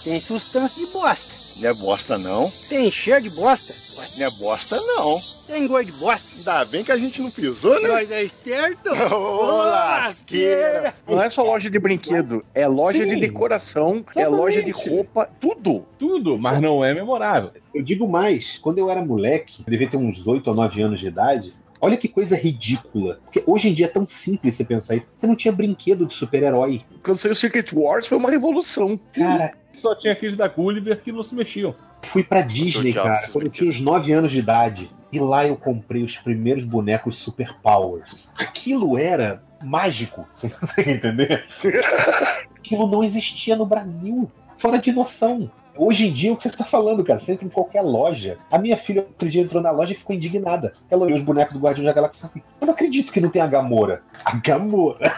Tem 0.05 0.20
sustância 0.20 0.85
de 0.85 0.93
bosta. 0.93 1.41
Não 1.61 1.69
é 1.69 1.74
bosta 1.74 2.19
não. 2.19 2.51
Tem 2.69 2.91
cheiro 2.91 3.20
de 3.23 3.31
bosta. 3.31 3.73
Não 4.19 4.27
é 4.27 4.31
bosta 4.31 4.77
não. 4.77 5.19
Tem 5.47 5.66
gosto 5.66 5.87
de 5.87 5.93
bosta. 5.93 6.28
Ainda 6.37 6.65
bem 6.66 6.85
que 6.85 6.93
a 6.93 6.97
gente 6.97 7.20
não 7.20 7.31
pisou, 7.31 7.81
né? 7.82 7.89
Nós 7.89 8.11
é 8.11 8.23
esperto. 8.23 8.91
Ô, 9.15 9.62
lasqueira. 9.62 10.95
Não 11.07 11.23
é 11.23 11.28
só 11.28 11.43
loja 11.43 11.69
de 11.69 11.78
brinquedo, 11.78 12.45
é 12.55 12.66
loja 12.66 13.03
Sim. 13.03 13.09
de 13.09 13.16
decoração, 13.16 14.05
é 14.16 14.27
loja 14.27 14.62
de 14.62 14.70
roupa, 14.70 15.28
tudo. 15.39 15.85
Tudo, 15.99 16.39
mas 16.39 16.62
não 16.62 16.85
é 16.85 16.95
memorável. 16.95 17.51
Eu 17.74 17.82
digo 17.82 18.09
mais, 18.09 18.59
quando 18.59 18.78
eu 18.78 18.89
era 18.89 19.05
moleque, 19.05 19.62
eu 19.66 19.70
devia 19.70 19.89
ter 19.89 19.97
uns 19.97 20.27
8 20.27 20.49
ou 20.49 20.55
9 20.55 20.82
anos 20.82 21.01
de 21.01 21.09
idade, 21.09 21.55
olha 21.81 21.97
que 21.97 22.09
coisa 22.09 22.36
ridícula. 22.36 23.20
Porque 23.24 23.43
hoje 23.47 23.69
em 23.69 23.74
dia 23.74 23.86
é 23.86 23.89
tão 23.89 24.07
simples 24.07 24.55
você 24.57 24.65
pensar 24.65 24.97
isso. 24.97 25.09
Você 25.16 25.27
não 25.27 25.36
tinha 25.36 25.52
brinquedo 25.52 26.07
de 26.07 26.15
super-herói. 26.15 26.82
Quando 27.02 27.16
saiu 27.16 27.35
Secret 27.35 27.66
Wars 27.73 28.07
foi 28.07 28.19
uma 28.19 28.31
revolução. 28.31 28.98
Cara, 29.12 29.52
Só 29.78 29.94
tinha 29.94 30.12
aqueles 30.12 30.36
da 30.36 30.48
Gulliver 30.48 31.01
que 31.01 31.11
não 31.12 31.23
se 31.23 31.35
mexiam. 31.35 31.74
fui 32.02 32.23
pra 32.24 32.40
Disney, 32.43 32.93
cara, 32.93 33.28
quando 33.32 33.44
eu 33.47 33.51
tinha 33.51 33.69
uns 33.69 33.81
9 33.81 34.12
anos 34.12 34.31
de 34.31 34.39
idade. 34.39 34.90
E 35.12 35.19
lá 35.19 35.44
eu 35.47 35.57
comprei 35.57 36.05
os 36.05 36.16
primeiros 36.19 36.62
bonecos 36.65 37.16
Super 37.16 37.52
Powers. 37.61 38.31
Aquilo 38.39 38.97
era 38.97 39.43
mágico, 39.62 40.27
você 40.35 40.48
consegue 40.48 40.93
entender? 40.93 41.44
Aquilo 42.57 42.86
não 42.86 43.02
existia 43.02 43.57
no 43.57 43.66
Brasil. 43.66 44.31
Fora 44.57 44.78
de 44.78 44.93
noção. 44.93 45.51
Hoje 45.82 46.07
em 46.07 46.12
dia, 46.12 46.31
o 46.31 46.36
que 46.36 46.43
você 46.43 46.51
está 46.51 46.62
falando, 46.62 47.02
cara? 47.02 47.19
Você 47.19 47.32
entra 47.32 47.47
em 47.47 47.48
qualquer 47.48 47.81
loja. 47.81 48.36
A 48.51 48.59
minha 48.59 48.77
filha 48.77 49.01
outro 49.01 49.31
dia 49.31 49.40
entrou 49.40 49.62
na 49.62 49.70
loja 49.70 49.94
e 49.94 49.97
ficou 49.97 50.15
indignada. 50.15 50.74
Ela 50.90 51.07
olhou 51.07 51.16
os 51.16 51.24
bonecos 51.24 51.55
do 51.55 51.59
Guardião 51.59 51.86
da 51.86 51.93
Galáxia 51.94 52.19
e 52.19 52.20
falou 52.20 52.32
assim: 52.32 52.43
Eu 52.61 52.66
não 52.66 52.74
acredito 52.74 53.11
que 53.11 53.19
não 53.19 53.31
tem 53.31 53.40
a 53.40 53.47
Gamora. 53.47 54.02
A 54.23 54.36
Gamora? 54.36 54.98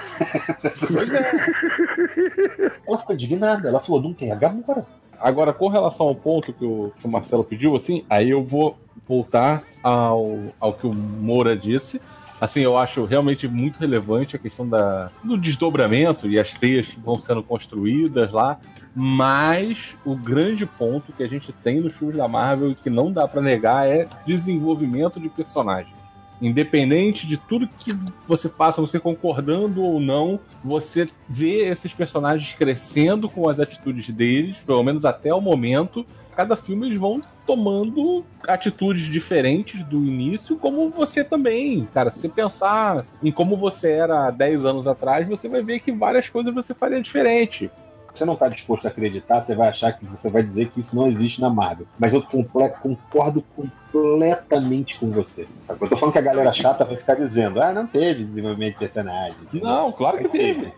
ela 2.87 2.99
ficou 2.99 3.13
indignada. 3.13 3.69
Ela 3.69 3.81
falou: 3.81 4.01
Não 4.01 4.15
tem 4.15 4.31
a 4.31 4.37
Gamora. 4.37 4.87
Agora, 5.19 5.53
com 5.53 5.67
relação 5.67 6.07
ao 6.07 6.15
ponto 6.15 6.53
que 6.53 6.65
o, 6.65 6.93
que 6.97 7.09
o 7.09 7.11
Marcelo 7.11 7.43
pediu, 7.43 7.75
assim, 7.75 8.05
aí 8.09 8.31
eu 8.31 8.45
vou 8.45 8.79
voltar 9.05 9.65
ao, 9.83 10.39
ao 10.61 10.75
que 10.75 10.87
o 10.87 10.95
Moura 10.95 11.57
disse. 11.57 12.01
Assim, 12.41 12.61
eu 12.61 12.77
acho 12.77 13.05
realmente 13.05 13.49
muito 13.49 13.79
relevante 13.79 14.37
a 14.37 14.39
questão 14.39 14.69
da, 14.69 15.11
do 15.23 15.37
desdobramento 15.37 16.29
e 16.29 16.39
as 16.39 16.55
teias 16.55 16.89
que 16.89 17.01
vão 17.01 17.19
sendo 17.19 17.43
construídas 17.43 18.33
lá. 18.33 18.59
Mas 18.95 19.97
o 20.05 20.15
grande 20.15 20.67
ponto 20.67 21.13
que 21.13 21.23
a 21.23 21.29
gente 21.29 21.53
tem 21.53 21.81
nos 21.81 21.95
filmes 21.95 22.17
da 22.17 22.29
Marvel 22.29 22.73
e 22.73 22.75
que 22.75 22.91
não 22.91 23.11
dá 23.11 23.27
pra 23.27 23.41
negar 23.41 23.89
é 23.89 24.07
desenvolvimento 24.27 25.19
de 25.19 25.31
personagem. 25.31 25.93
Independente 26.43 27.27
de 27.27 27.37
tudo 27.37 27.69
que 27.79 27.97
você 28.27 28.49
faça, 28.49 28.81
você 28.81 28.99
concordando 28.99 29.83
ou 29.83 30.01
não, 30.01 30.41
você 30.63 31.09
vê 31.29 31.69
esses 31.69 31.95
personagens 31.95 32.53
crescendo 32.55 33.29
com 33.29 33.49
as 33.49 33.61
atitudes 33.61 34.11
deles, 34.11 34.59
pelo 34.59 34.83
menos 34.83 35.05
até 35.05 35.33
o 35.33 35.41
momento. 35.41 36.05
Cada 36.35 36.57
filme 36.57 36.89
eles 36.89 36.99
vão 36.99 37.21
tomando 37.47 38.25
atitudes 38.49 39.05
diferentes 39.05 39.85
do 39.85 39.99
início, 39.99 40.57
como 40.57 40.91
você 40.91 41.23
também. 41.23 41.87
Cara, 41.95 42.11
se 42.11 42.21
você 42.21 42.29
pensar 42.29 42.97
em 43.23 43.31
como 43.31 43.57
você 43.57 43.93
era 43.93 44.27
há 44.27 44.31
10 44.31 44.65
anos 44.65 44.89
atrás, 44.89 45.29
você 45.29 45.49
vai 45.49 45.63
ver 45.63 45.81
que 45.81 45.93
várias 45.93 46.29
coisas 46.29 46.53
você 46.53 46.75
faria 46.75 47.01
diferente 47.01 47.71
você 48.15 48.25
não 48.25 48.35
está 48.35 48.49
disposto 48.49 48.87
a 48.87 48.89
acreditar, 48.89 49.43
você 49.43 49.55
vai 49.55 49.69
achar 49.69 49.93
que 49.93 50.05
você 50.05 50.29
vai 50.29 50.43
dizer 50.43 50.71
que 50.71 50.81
isso 50.81 50.95
não 50.95 51.07
existe 51.07 51.41
na 51.41 51.49
Marvel. 51.49 51.87
Mas 51.99 52.13
eu 52.13 52.23
concordo 52.23 53.43
completamente 53.57 54.99
com 54.99 55.11
você. 55.11 55.47
Eu 55.69 55.89
tô 55.89 55.97
falando 55.97 56.13
que 56.13 56.19
a 56.19 56.23
galera 56.23 56.53
chata 56.53 56.85
vai 56.85 56.97
ficar 56.97 57.15
dizendo, 57.15 57.61
ah, 57.61 57.73
não 57.73 57.87
teve 57.87 58.25
desenvolvimento 58.25 58.75
de 58.75 58.79
personagem. 58.81 59.37
Não, 59.53 59.93
claro 59.93 60.19
que 60.19 60.29
teve. 60.29 60.73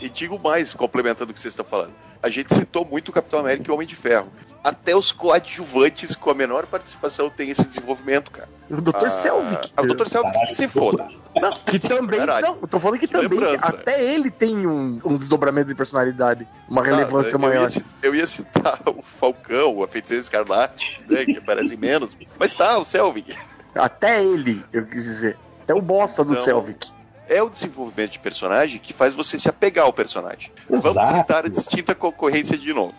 E 0.00 0.08
digo 0.08 0.38
mais, 0.38 0.74
complementando 0.74 1.30
o 1.30 1.34
que 1.34 1.40
vocês 1.40 1.52
estão 1.52 1.64
falando. 1.64 1.92
A 2.20 2.28
gente 2.28 2.52
citou 2.52 2.84
muito 2.84 3.10
o 3.10 3.12
Capitão 3.12 3.38
América 3.38 3.68
e 3.68 3.70
o 3.70 3.74
Homem 3.74 3.86
de 3.86 3.94
Ferro. 3.94 4.28
Até 4.62 4.96
os 4.96 5.12
coadjuvantes 5.12 6.16
com 6.16 6.30
a 6.30 6.34
menor 6.34 6.66
participação 6.66 7.30
têm 7.30 7.50
esse 7.50 7.64
desenvolvimento, 7.64 8.30
cara. 8.30 8.48
O 8.68 8.80
Dr. 8.80 9.06
Ah, 9.06 9.10
Selvig. 9.10 9.72
O 9.78 9.94
Dr. 9.94 10.08
Selvig 10.08 10.46
que 10.46 10.54
se 10.54 10.68
foda. 10.68 11.06
Não, 11.40 11.52
que 11.52 11.78
também. 11.78 12.18
Caralho. 12.18 12.46
Não, 12.46 12.58
eu 12.60 12.68
tô 12.68 12.80
falando 12.80 12.98
que, 12.98 13.06
que 13.06 13.12
também. 13.12 13.38
Lembrança. 13.38 13.68
Até 13.68 14.04
ele 14.04 14.30
tem 14.30 14.66
um, 14.66 15.00
um, 15.04 15.16
desdobramento 15.16 15.68
de 15.68 15.76
personalidade, 15.76 16.46
uma 16.68 16.82
relevância 16.82 17.36
eu 17.36 17.38
maior. 17.38 17.70
Ia, 17.70 17.84
eu 18.02 18.14
ia 18.14 18.26
citar 18.26 18.80
o 18.86 19.00
Falcão, 19.00 19.82
a 19.82 19.88
Feiticeira 19.88 20.20
Escarlate, 20.20 21.04
né, 21.08 21.24
que 21.24 21.38
aparecem 21.38 21.78
menos. 21.78 22.16
Mas 22.38 22.56
tá, 22.56 22.78
o 22.78 22.84
Selvig. 22.84 23.34
Até 23.74 24.24
ele, 24.24 24.62
eu 24.72 24.84
quis 24.86 25.04
dizer. 25.04 25.38
Até 25.62 25.72
o 25.72 25.80
bosta 25.80 26.24
do 26.24 26.32
então, 26.32 26.44
Selvig 26.44 26.97
é 27.28 27.42
o 27.42 27.48
desenvolvimento 27.48 28.12
de 28.12 28.18
personagem 28.18 28.78
que 28.78 28.92
faz 28.92 29.14
você 29.14 29.38
se 29.38 29.48
apegar 29.48 29.84
ao 29.84 29.92
personagem. 29.92 30.50
Exato. 30.68 30.94
Vamos 30.94 31.08
citar 31.08 31.44
a 31.44 31.48
distinta 31.48 31.94
concorrência 31.94 32.56
de 32.56 32.72
novo. 32.72 32.94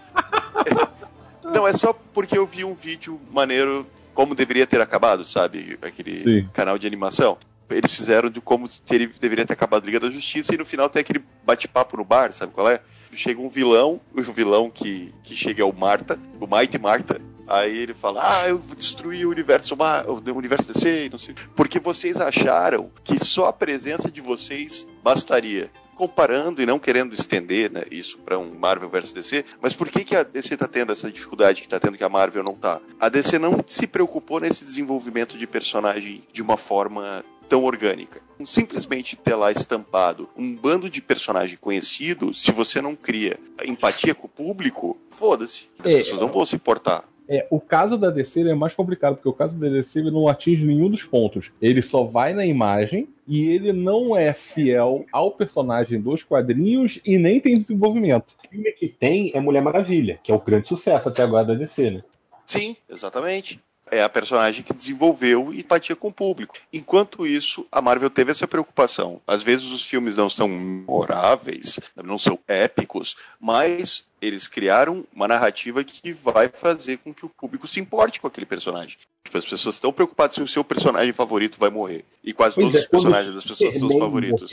Não, 1.44 1.68
é 1.68 1.74
só 1.74 1.94
porque 2.14 2.38
eu 2.38 2.46
vi 2.46 2.64
um 2.64 2.76
vídeo 2.76 3.20
maneiro 3.32 3.88
como 4.14 4.36
deveria 4.36 4.68
ter 4.68 4.82
acabado, 4.82 5.26
sabe? 5.26 5.80
Aquele 5.82 6.20
Sim. 6.22 6.50
canal 6.54 6.78
de 6.78 6.86
animação. 6.86 7.38
Eles 7.70 7.94
fizeram 7.94 8.30
de 8.30 8.42
como 8.42 8.68
ele 8.90 9.08
deveria 9.20 9.46
ter 9.46 9.54
acabado 9.54 9.84
a 9.84 9.86
Liga 9.86 10.00
da 10.00 10.10
Justiça 10.10 10.54
e 10.54 10.58
no 10.58 10.66
final 10.66 10.90
tem 10.90 11.02
aquele 11.02 11.24
bate-papo 11.46 11.98
no 11.98 12.04
bar, 12.04 12.32
sabe 12.32 12.52
qual 12.52 12.70
é? 12.70 12.82
Chega 13.14 13.42
um 13.42 13.50
vilão, 13.50 14.00
o 14.14 14.22
vilão 14.22 14.70
que, 14.70 15.14
que 15.24 15.36
chega 15.36 15.62
é 15.62 15.66
o 15.66 15.74
Marta, 15.74 16.20
o 16.40 16.48
Mighty 16.48 16.78
Marta, 16.78 17.22
Aí 17.50 17.76
ele 17.76 17.96
fala: 17.96 18.22
Ah, 18.24 18.48
eu 18.48 18.60
vou 18.60 18.76
destruir 18.76 19.26
o 19.26 19.32
universo, 19.32 19.76
o 19.76 20.38
universo 20.38 20.72
DC, 20.72 21.10
não 21.12 21.18
sei. 21.18 21.34
Porque 21.56 21.80
vocês 21.80 22.22
acharam 22.22 22.92
que 23.04 23.18
só 23.18 23.48
a 23.48 23.54
presença 23.54 24.12
de 24.12 24.22
vocês 24.22 24.86
bastaria. 25.04 25.72
Comparando 25.96 26.62
e 26.62 26.66
não 26.66 26.80
querendo 26.80 27.14
estender 27.14 27.70
né, 27.70 27.84
isso 27.92 28.20
para 28.20 28.40
um 28.40 28.58
Marvel 28.58 28.90
versus 28.90 29.12
DC, 29.12 29.44
mas 29.62 29.76
por 29.76 29.90
que, 29.90 30.06
que 30.06 30.16
a 30.16 30.24
DC 30.24 30.54
está 30.54 30.66
tendo 30.66 30.94
essa 30.94 31.12
dificuldade 31.12 31.60
que 31.60 31.68
está 31.68 31.78
tendo 31.78 31.98
que 31.98 32.04
a 32.06 32.08
Marvel 32.08 32.42
não 32.42 32.54
está? 32.54 32.80
A 32.98 33.10
DC 33.10 33.38
não 33.38 33.62
se 33.68 33.86
preocupou 33.86 34.40
nesse 34.40 34.64
desenvolvimento 34.64 35.38
de 35.38 35.46
personagem 35.46 36.22
de 36.32 36.42
uma 36.42 36.56
forma 36.56 37.22
tão 37.50 37.66
orgânica. 37.66 38.22
Simplesmente 38.46 39.18
ter 39.18 39.36
lá 39.36 39.52
estampado 39.52 40.30
um 40.38 40.56
bando 40.56 40.90
de 40.90 41.02
personagem 41.02 41.58
conhecido, 41.58 42.34
se 42.34 42.52
você 42.52 42.82
não 42.82 42.96
cria 42.96 43.38
empatia 43.66 44.16
com 44.16 44.28
o 44.28 44.30
público, 44.30 44.98
foda-se. 45.10 45.68
As 45.80 45.92
é, 45.92 45.98
pessoas 45.98 46.22
não 46.22 46.30
vão 46.30 46.46
se 46.46 46.56
importar. 46.56 47.04
É, 47.32 47.46
o 47.52 47.62
caso 47.62 47.96
da 47.96 48.10
DC 48.10 48.42
é 48.42 48.56
mais 48.56 48.74
complicado, 48.74 49.16
porque 49.16 49.30
o 49.30 49.34
caso 49.34 49.56
da 49.56 49.70
DC 49.70 50.00
ele 50.00 50.10
não 50.10 50.28
atinge 50.28 50.66
nenhum 50.66 50.90
dos 50.90 51.04
pontos. 51.04 51.52
Ele 51.62 51.80
só 51.82 52.04
vai 52.04 52.34
na 52.34 52.44
imagem 52.44 53.08
e 53.28 53.48
ele 53.50 53.72
não 53.72 54.18
é 54.18 54.34
fiel 54.34 55.06
ao 55.12 55.32
personagem 55.32 56.02
dos 56.02 56.24
quadrinhos 56.24 57.00
e 57.06 57.20
nem 57.20 57.40
tem 57.40 57.56
desenvolvimento. 57.56 58.34
O 58.44 58.50
filme 58.50 58.72
que 58.72 58.88
tem 58.88 59.32
é 59.36 59.40
Mulher 59.40 59.62
Maravilha, 59.62 60.20
que 60.24 60.32
é 60.32 60.36
o 60.36 60.40
grande 60.40 60.68
sucesso 60.68 61.08
até 61.08 61.22
agora 61.22 61.46
da 61.46 61.54
DC, 61.54 61.92
né? 61.92 62.04
Sim, 62.48 62.76
exatamente 62.90 63.62
é 63.92 64.04
a 64.04 64.10
personagem 64.10 64.64
que 64.64 64.74
desenvolveu 64.74 65.54
empatia 65.54 65.96
com 65.96 66.10
o 66.10 66.14
público. 66.14 66.56
Enquanto 66.72 67.26
isso, 67.26 67.66
a 67.72 67.82
Marvel 67.82 68.10
teve 68.10 68.32
essa 68.32 68.48
preocupação. 68.48 69.22
Às 69.28 69.44
vezes 69.44 69.72
os 69.72 69.86
filmes 69.86 70.18
não 70.18 70.30
são 70.30 70.48
memoráveis, 70.48 71.80
não 72.04 72.18
são 72.18 72.40
épicos, 72.48 73.16
mas 73.40 74.06
eles 74.22 74.48
criaram 74.48 75.06
uma 75.14 75.28
narrativa 75.28 75.84
que 75.84 76.12
vai 76.12 76.50
fazer 76.50 76.98
com 76.98 77.14
que 77.14 77.26
o 77.26 77.30
público 77.30 77.68
se 77.68 77.80
importe 77.80 78.20
com 78.20 78.28
aquele 78.28 78.46
personagem. 78.46 78.98
Tipo, 79.24 79.38
as 79.38 79.46
pessoas 79.46 79.76
estão 79.76 79.94
preocupadas 79.94 80.36
se 80.36 80.42
o 80.42 80.48
seu 80.48 80.64
personagem 80.64 81.14
favorito 81.14 81.60
vai 81.60 81.70
morrer. 81.70 82.04
E 82.24 82.34
quase 82.34 82.56
pois 82.56 82.66
todos 82.66 82.80
é, 82.80 82.84
os 82.84 82.88
personagens 82.88 83.36
das 83.36 83.44
pessoas 83.44 83.78
são 83.78 83.88
os 83.88 83.98
favoritos. 83.98 84.52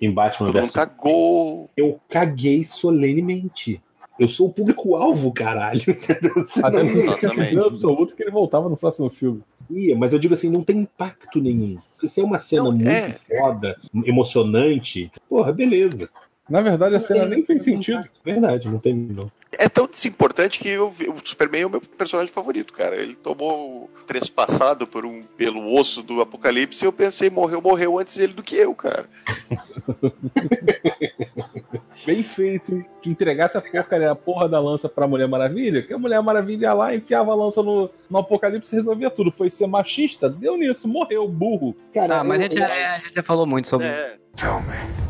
Em 0.00 0.12
Batman 0.12 0.48
Todo 0.48 0.60
mundo 0.60 0.72
cagou. 0.72 1.70
Eu 1.76 2.00
caguei 2.08 2.64
solenemente. 2.64 3.80
Eu 4.18 4.28
sou 4.28 4.48
o 4.48 4.52
público-alvo, 4.52 5.32
caralho. 5.32 5.82
Até 6.62 6.80
porque 6.80 7.16
tinha 7.18 7.66
absoluto 7.66 8.16
que 8.16 8.22
ele 8.22 8.30
voltava 8.30 8.68
no 8.68 8.76
próximo 8.76 9.08
filme. 9.08 9.42
Ia, 9.70 9.96
mas 9.96 10.12
eu 10.12 10.18
digo 10.18 10.34
assim, 10.34 10.50
não 10.50 10.62
tem 10.62 10.78
impacto 10.78 11.40
nenhum. 11.40 11.78
Se 12.04 12.20
é 12.20 12.24
uma 12.24 12.38
cena 12.38 12.64
não, 12.64 12.72
muito 12.72 12.88
é... 12.88 13.18
foda, 13.38 13.76
emocionante, 14.04 15.10
porra, 15.28 15.52
beleza. 15.52 16.08
Na 16.48 16.62
verdade, 16.62 16.96
a 16.96 17.00
cena 17.00 17.26
nem 17.26 17.42
tem 17.42 17.60
sentido. 17.60 18.08
Verdade, 18.24 18.68
não 18.68 18.78
tem 18.78 18.94
não. 18.94 19.30
É 19.52 19.68
tão 19.68 19.86
desimportante 19.86 20.58
que 20.58 20.68
eu, 20.68 20.88
o 20.88 21.26
Superman 21.26 21.62
é 21.62 21.66
o 21.66 21.70
meu 21.70 21.80
personagem 21.80 22.32
favorito, 22.32 22.72
cara. 22.72 22.96
Ele 22.96 23.14
tomou 23.14 23.90
trespassado 24.06 24.86
por 24.86 25.04
um, 25.04 25.22
pelo 25.36 25.74
osso 25.74 26.02
do 26.02 26.20
apocalipse 26.20 26.84
e 26.84 26.86
eu 26.86 26.92
pensei, 26.92 27.28
morreu, 27.28 27.60
morreu 27.60 27.98
antes 27.98 28.18
ele 28.18 28.32
do 28.32 28.42
que 28.42 28.56
eu, 28.56 28.74
cara. 28.74 29.06
Bem 32.06 32.22
feito 32.22 32.84
de 33.02 33.10
entregar 33.10 33.46
essa 33.46 33.60
porcaria, 33.60 34.10
a 34.10 34.14
porra 34.14 34.48
da 34.48 34.60
lança 34.60 34.88
pra 34.88 35.06
Mulher 35.06 35.28
Maravilha, 35.28 35.82
que 35.82 35.92
a 35.92 35.98
Mulher 35.98 36.22
Maravilha 36.22 36.66
ia 36.66 36.72
lá, 36.72 36.94
enfiava 36.94 37.32
a 37.32 37.34
lança 37.34 37.62
no, 37.62 37.90
no 38.08 38.18
apocalipse 38.18 38.74
e 38.74 38.78
resolvia 38.78 39.10
tudo. 39.10 39.32
Foi 39.32 39.50
ser 39.50 39.66
machista, 39.66 40.28
deu 40.30 40.54
nisso, 40.54 40.86
morreu, 40.88 41.28
burro. 41.28 41.76
Cara, 41.92 42.20
ah, 42.20 42.24
mas 42.24 42.40
eu, 42.40 42.46
a, 42.46 42.48
gente 42.48 42.58
já, 42.58 42.94
a 42.94 42.98
gente 42.98 43.14
já 43.14 43.22
falou 43.22 43.46
muito 43.46 43.68
sobre. 43.68 43.86
É. 43.86 44.16
Tell 44.36 44.60
me. 44.62 45.08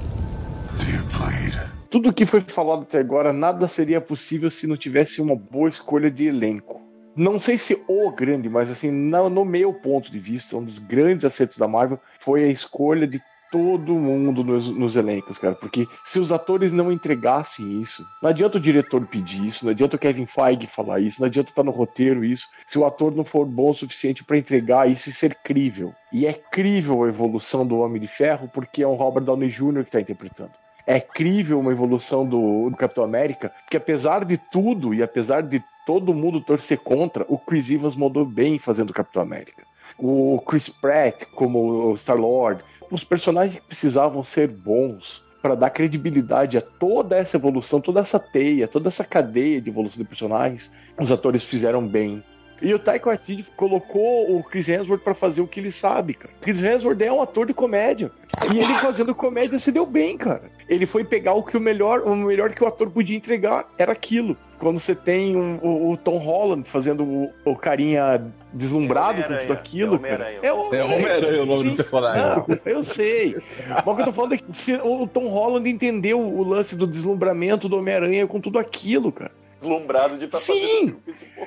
Tudo 1.90 2.12
que 2.12 2.26
foi 2.26 2.42
falado 2.42 2.82
até 2.82 2.98
agora, 2.98 3.32
nada 3.32 3.66
seria 3.66 3.98
possível 3.98 4.50
se 4.50 4.66
não 4.66 4.76
tivesse 4.76 5.22
uma 5.22 5.34
boa 5.34 5.70
escolha 5.70 6.10
de 6.10 6.26
elenco. 6.26 6.82
Não 7.16 7.40
sei 7.40 7.56
se 7.56 7.82
o 7.88 8.10
grande, 8.12 8.48
mas 8.48 8.70
assim, 8.70 8.90
no 8.90 9.44
meu 9.44 9.72
ponto 9.72 10.12
de 10.12 10.18
vista, 10.18 10.56
um 10.56 10.62
dos 10.62 10.78
grandes 10.78 11.24
acertos 11.24 11.56
da 11.56 11.66
Marvel 11.66 11.98
foi 12.20 12.44
a 12.44 12.48
escolha 12.48 13.06
de 13.06 13.18
todo 13.50 13.94
mundo 13.94 14.44
nos, 14.44 14.70
nos, 14.70 14.96
elencos, 14.96 15.38
cara. 15.38 15.54
Porque 15.54 15.86
se 16.04 16.18
os 16.18 16.32
atores 16.32 16.72
não 16.72 16.92
entregassem 16.92 17.80
isso, 17.80 18.06
não 18.22 18.30
adianta 18.30 18.58
o 18.58 18.60
diretor 18.60 19.06
pedir 19.06 19.46
isso, 19.46 19.64
não 19.64 19.72
adianta 19.72 19.96
o 19.96 19.98
Kevin 19.98 20.26
Feige 20.26 20.66
falar 20.66 21.00
isso, 21.00 21.20
não 21.20 21.26
adianta 21.26 21.50
estar 21.50 21.64
no 21.64 21.70
roteiro 21.70 22.24
isso, 22.24 22.48
se 22.66 22.78
o 22.78 22.84
ator 22.84 23.14
não 23.14 23.24
for 23.24 23.46
bom 23.46 23.70
o 23.70 23.74
suficiente 23.74 24.24
para 24.24 24.38
entregar 24.38 24.90
isso 24.90 25.08
e 25.08 25.12
ser 25.12 25.34
crível. 25.42 25.94
E 26.12 26.26
é 26.26 26.32
crível 26.32 27.04
a 27.04 27.08
evolução 27.08 27.66
do 27.66 27.78
Homem 27.78 28.00
de 28.00 28.08
Ferro 28.08 28.48
porque 28.52 28.82
é 28.82 28.88
um 28.88 28.94
Robert 28.94 29.24
Downey 29.24 29.50
Jr. 29.50 29.82
que 29.82 29.88
está 29.88 30.00
interpretando 30.00 30.52
é 30.88 30.98
crível 30.98 31.60
uma 31.60 31.70
evolução 31.70 32.26
do, 32.26 32.70
do 32.70 32.76
Capitão 32.76 33.04
América, 33.04 33.52
que 33.68 33.76
apesar 33.76 34.24
de 34.24 34.38
tudo 34.38 34.94
e 34.94 35.02
apesar 35.02 35.42
de 35.42 35.62
todo 35.84 36.14
mundo 36.14 36.40
torcer 36.40 36.78
contra, 36.78 37.26
o 37.28 37.36
Chris 37.36 37.70
Evans 37.70 37.94
mandou 37.94 38.24
bem 38.24 38.58
fazendo 38.58 38.88
o 38.88 38.94
Capitão 38.94 39.20
América. 39.20 39.67
O 39.98 40.40
Chris 40.46 40.68
Pratt 40.68 41.24
como 41.34 41.92
Star-Lord, 41.96 42.62
os 42.90 43.02
personagens 43.02 43.56
que 43.56 43.66
precisavam 43.66 44.22
ser 44.22 44.48
bons 44.48 45.24
para 45.42 45.54
dar 45.54 45.70
credibilidade 45.70 46.58
a 46.58 46.60
toda 46.60 47.16
essa 47.16 47.36
evolução, 47.36 47.80
toda 47.80 48.00
essa 48.00 48.18
teia, 48.18 48.68
toda 48.68 48.88
essa 48.88 49.04
cadeia 49.04 49.60
de 49.60 49.70
evolução 49.70 50.02
de 50.02 50.08
personagens, 50.08 50.72
os 51.00 51.10
atores 51.10 51.44
fizeram 51.44 51.86
bem. 51.86 52.22
E 52.60 52.74
o 52.74 52.78
Taika 52.78 53.08
Waititi 53.08 53.50
colocou 53.56 54.36
o 54.36 54.42
Chris 54.42 54.68
Hemsworth 54.68 55.02
para 55.02 55.14
fazer 55.14 55.40
o 55.40 55.46
que 55.46 55.60
ele 55.60 55.72
sabe, 55.72 56.14
cara. 56.14 56.34
Chris 56.40 56.62
Hemsworth 56.62 57.00
é 57.00 57.12
um 57.12 57.22
ator 57.22 57.46
de 57.46 57.54
comédia. 57.54 58.10
E 58.52 58.58
ele 58.58 58.74
fazendo 58.74 59.14
comédia 59.14 59.58
se 59.58 59.72
deu 59.72 59.86
bem, 59.86 60.16
cara. 60.16 60.42
Ele 60.68 60.86
foi 60.86 61.04
pegar 61.04 61.34
o 61.34 61.42
que 61.42 61.56
o 61.56 61.60
melhor, 61.60 62.02
o 62.02 62.14
melhor 62.14 62.52
que 62.52 62.62
o 62.62 62.66
ator 62.66 62.90
podia 62.90 63.16
entregar 63.16 63.68
era 63.78 63.92
aquilo. 63.92 64.36
Quando 64.58 64.78
você 64.78 64.94
tem 64.94 65.36
um, 65.36 65.56
o, 65.62 65.92
o, 65.92 65.96
Tom 65.96 66.18
Holland 66.18 66.68
fazendo 66.68 67.04
o, 67.04 67.32
o 67.44 67.54
carinha 67.54 68.24
deslumbrado 68.52 69.20
é 69.20 69.24
com 69.24 69.36
tudo 69.36 69.52
aquilo. 69.52 69.94
É 69.94 69.98
Homem-Aranha. 69.98 70.38
É 70.42 70.52
Homem-Aranha 70.52 71.38
é 71.38 71.42
o 71.42 71.46
nome 71.46 71.70
do 71.70 71.76
personagem. 71.76 72.44
eu 72.66 72.82
sei. 72.82 73.36
Mas 73.68 73.86
o 73.86 73.94
que 73.94 74.02
eu 74.02 74.06
tô 74.06 74.12
falando 74.12 74.34
é 74.34 74.38
que 74.38 74.72
o 74.82 75.06
Tom 75.06 75.28
Holland 75.28 75.68
entendeu 75.68 76.20
o 76.20 76.42
lance 76.42 76.76
do 76.76 76.86
deslumbramento 76.86 77.68
do 77.68 77.78
Homem-Aranha 77.78 78.26
com 78.26 78.40
tudo 78.40 78.58
aquilo, 78.58 79.12
cara 79.12 79.30
deslumbrado 79.58 80.16
de 80.16 80.26
estar 80.26 80.38
tá 80.38 80.44
Sim. 80.44 80.96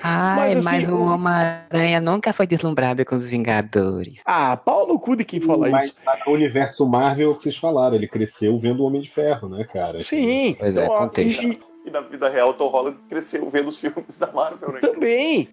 Ai, 0.04 0.36
mas, 0.36 0.58
assim, 0.58 0.66
mas 0.66 0.90
o 0.90 1.00
Homem-Aranha 1.00 2.02
nunca 2.02 2.34
foi 2.34 2.46
deslumbrado 2.46 3.06
com 3.06 3.16
os 3.16 3.26
Vingadores. 3.26 4.22
Ah, 4.26 4.58
pau 4.58 4.88
no 4.88 5.00
cu 5.00 5.16
de 5.16 5.24
quem 5.24 5.40
fala 5.40 5.70
mas, 5.70 5.86
isso. 5.86 5.96
Mas 6.06 6.28
o 6.28 6.32
universo 6.32 6.86
Marvel 6.88 7.30
é 7.30 7.34
o 7.34 7.36
que 7.36 7.44
vocês 7.44 7.58
falaram, 7.58 7.96
ele 7.96 8.08
cresceu 8.08 8.58
vendo 8.60 8.82
o 8.82 8.86
Homem 8.86 9.02
de 9.02 9.10
Ferro, 9.10 9.50
né, 9.50 9.64
cara? 9.64 10.00
Sim. 10.00 10.56
Pois 10.60 10.78
é, 10.78 10.86
então, 10.86 11.12
é, 11.18 11.22
e, 11.22 11.60
e 11.86 11.92
na 11.92 12.02
vida 12.02 12.30
real, 12.30 12.50
o 12.50 12.54
Tom 12.54 12.68
Holland 12.68 12.98
cresceu 13.10 13.50
vendo 13.50 13.70
os 13.70 13.78
filmes 13.78 14.18
da 14.18 14.32
Marvel, 14.32 14.74
né? 14.74 14.80
Também. 14.80 15.50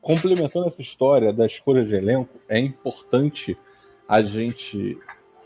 Complementando 0.00 0.68
essa 0.68 0.80
história 0.80 1.32
da 1.32 1.46
escolha 1.46 1.84
de 1.84 1.94
elenco, 1.94 2.38
é 2.48 2.58
importante 2.58 3.58
a 4.08 4.22
gente 4.22 4.96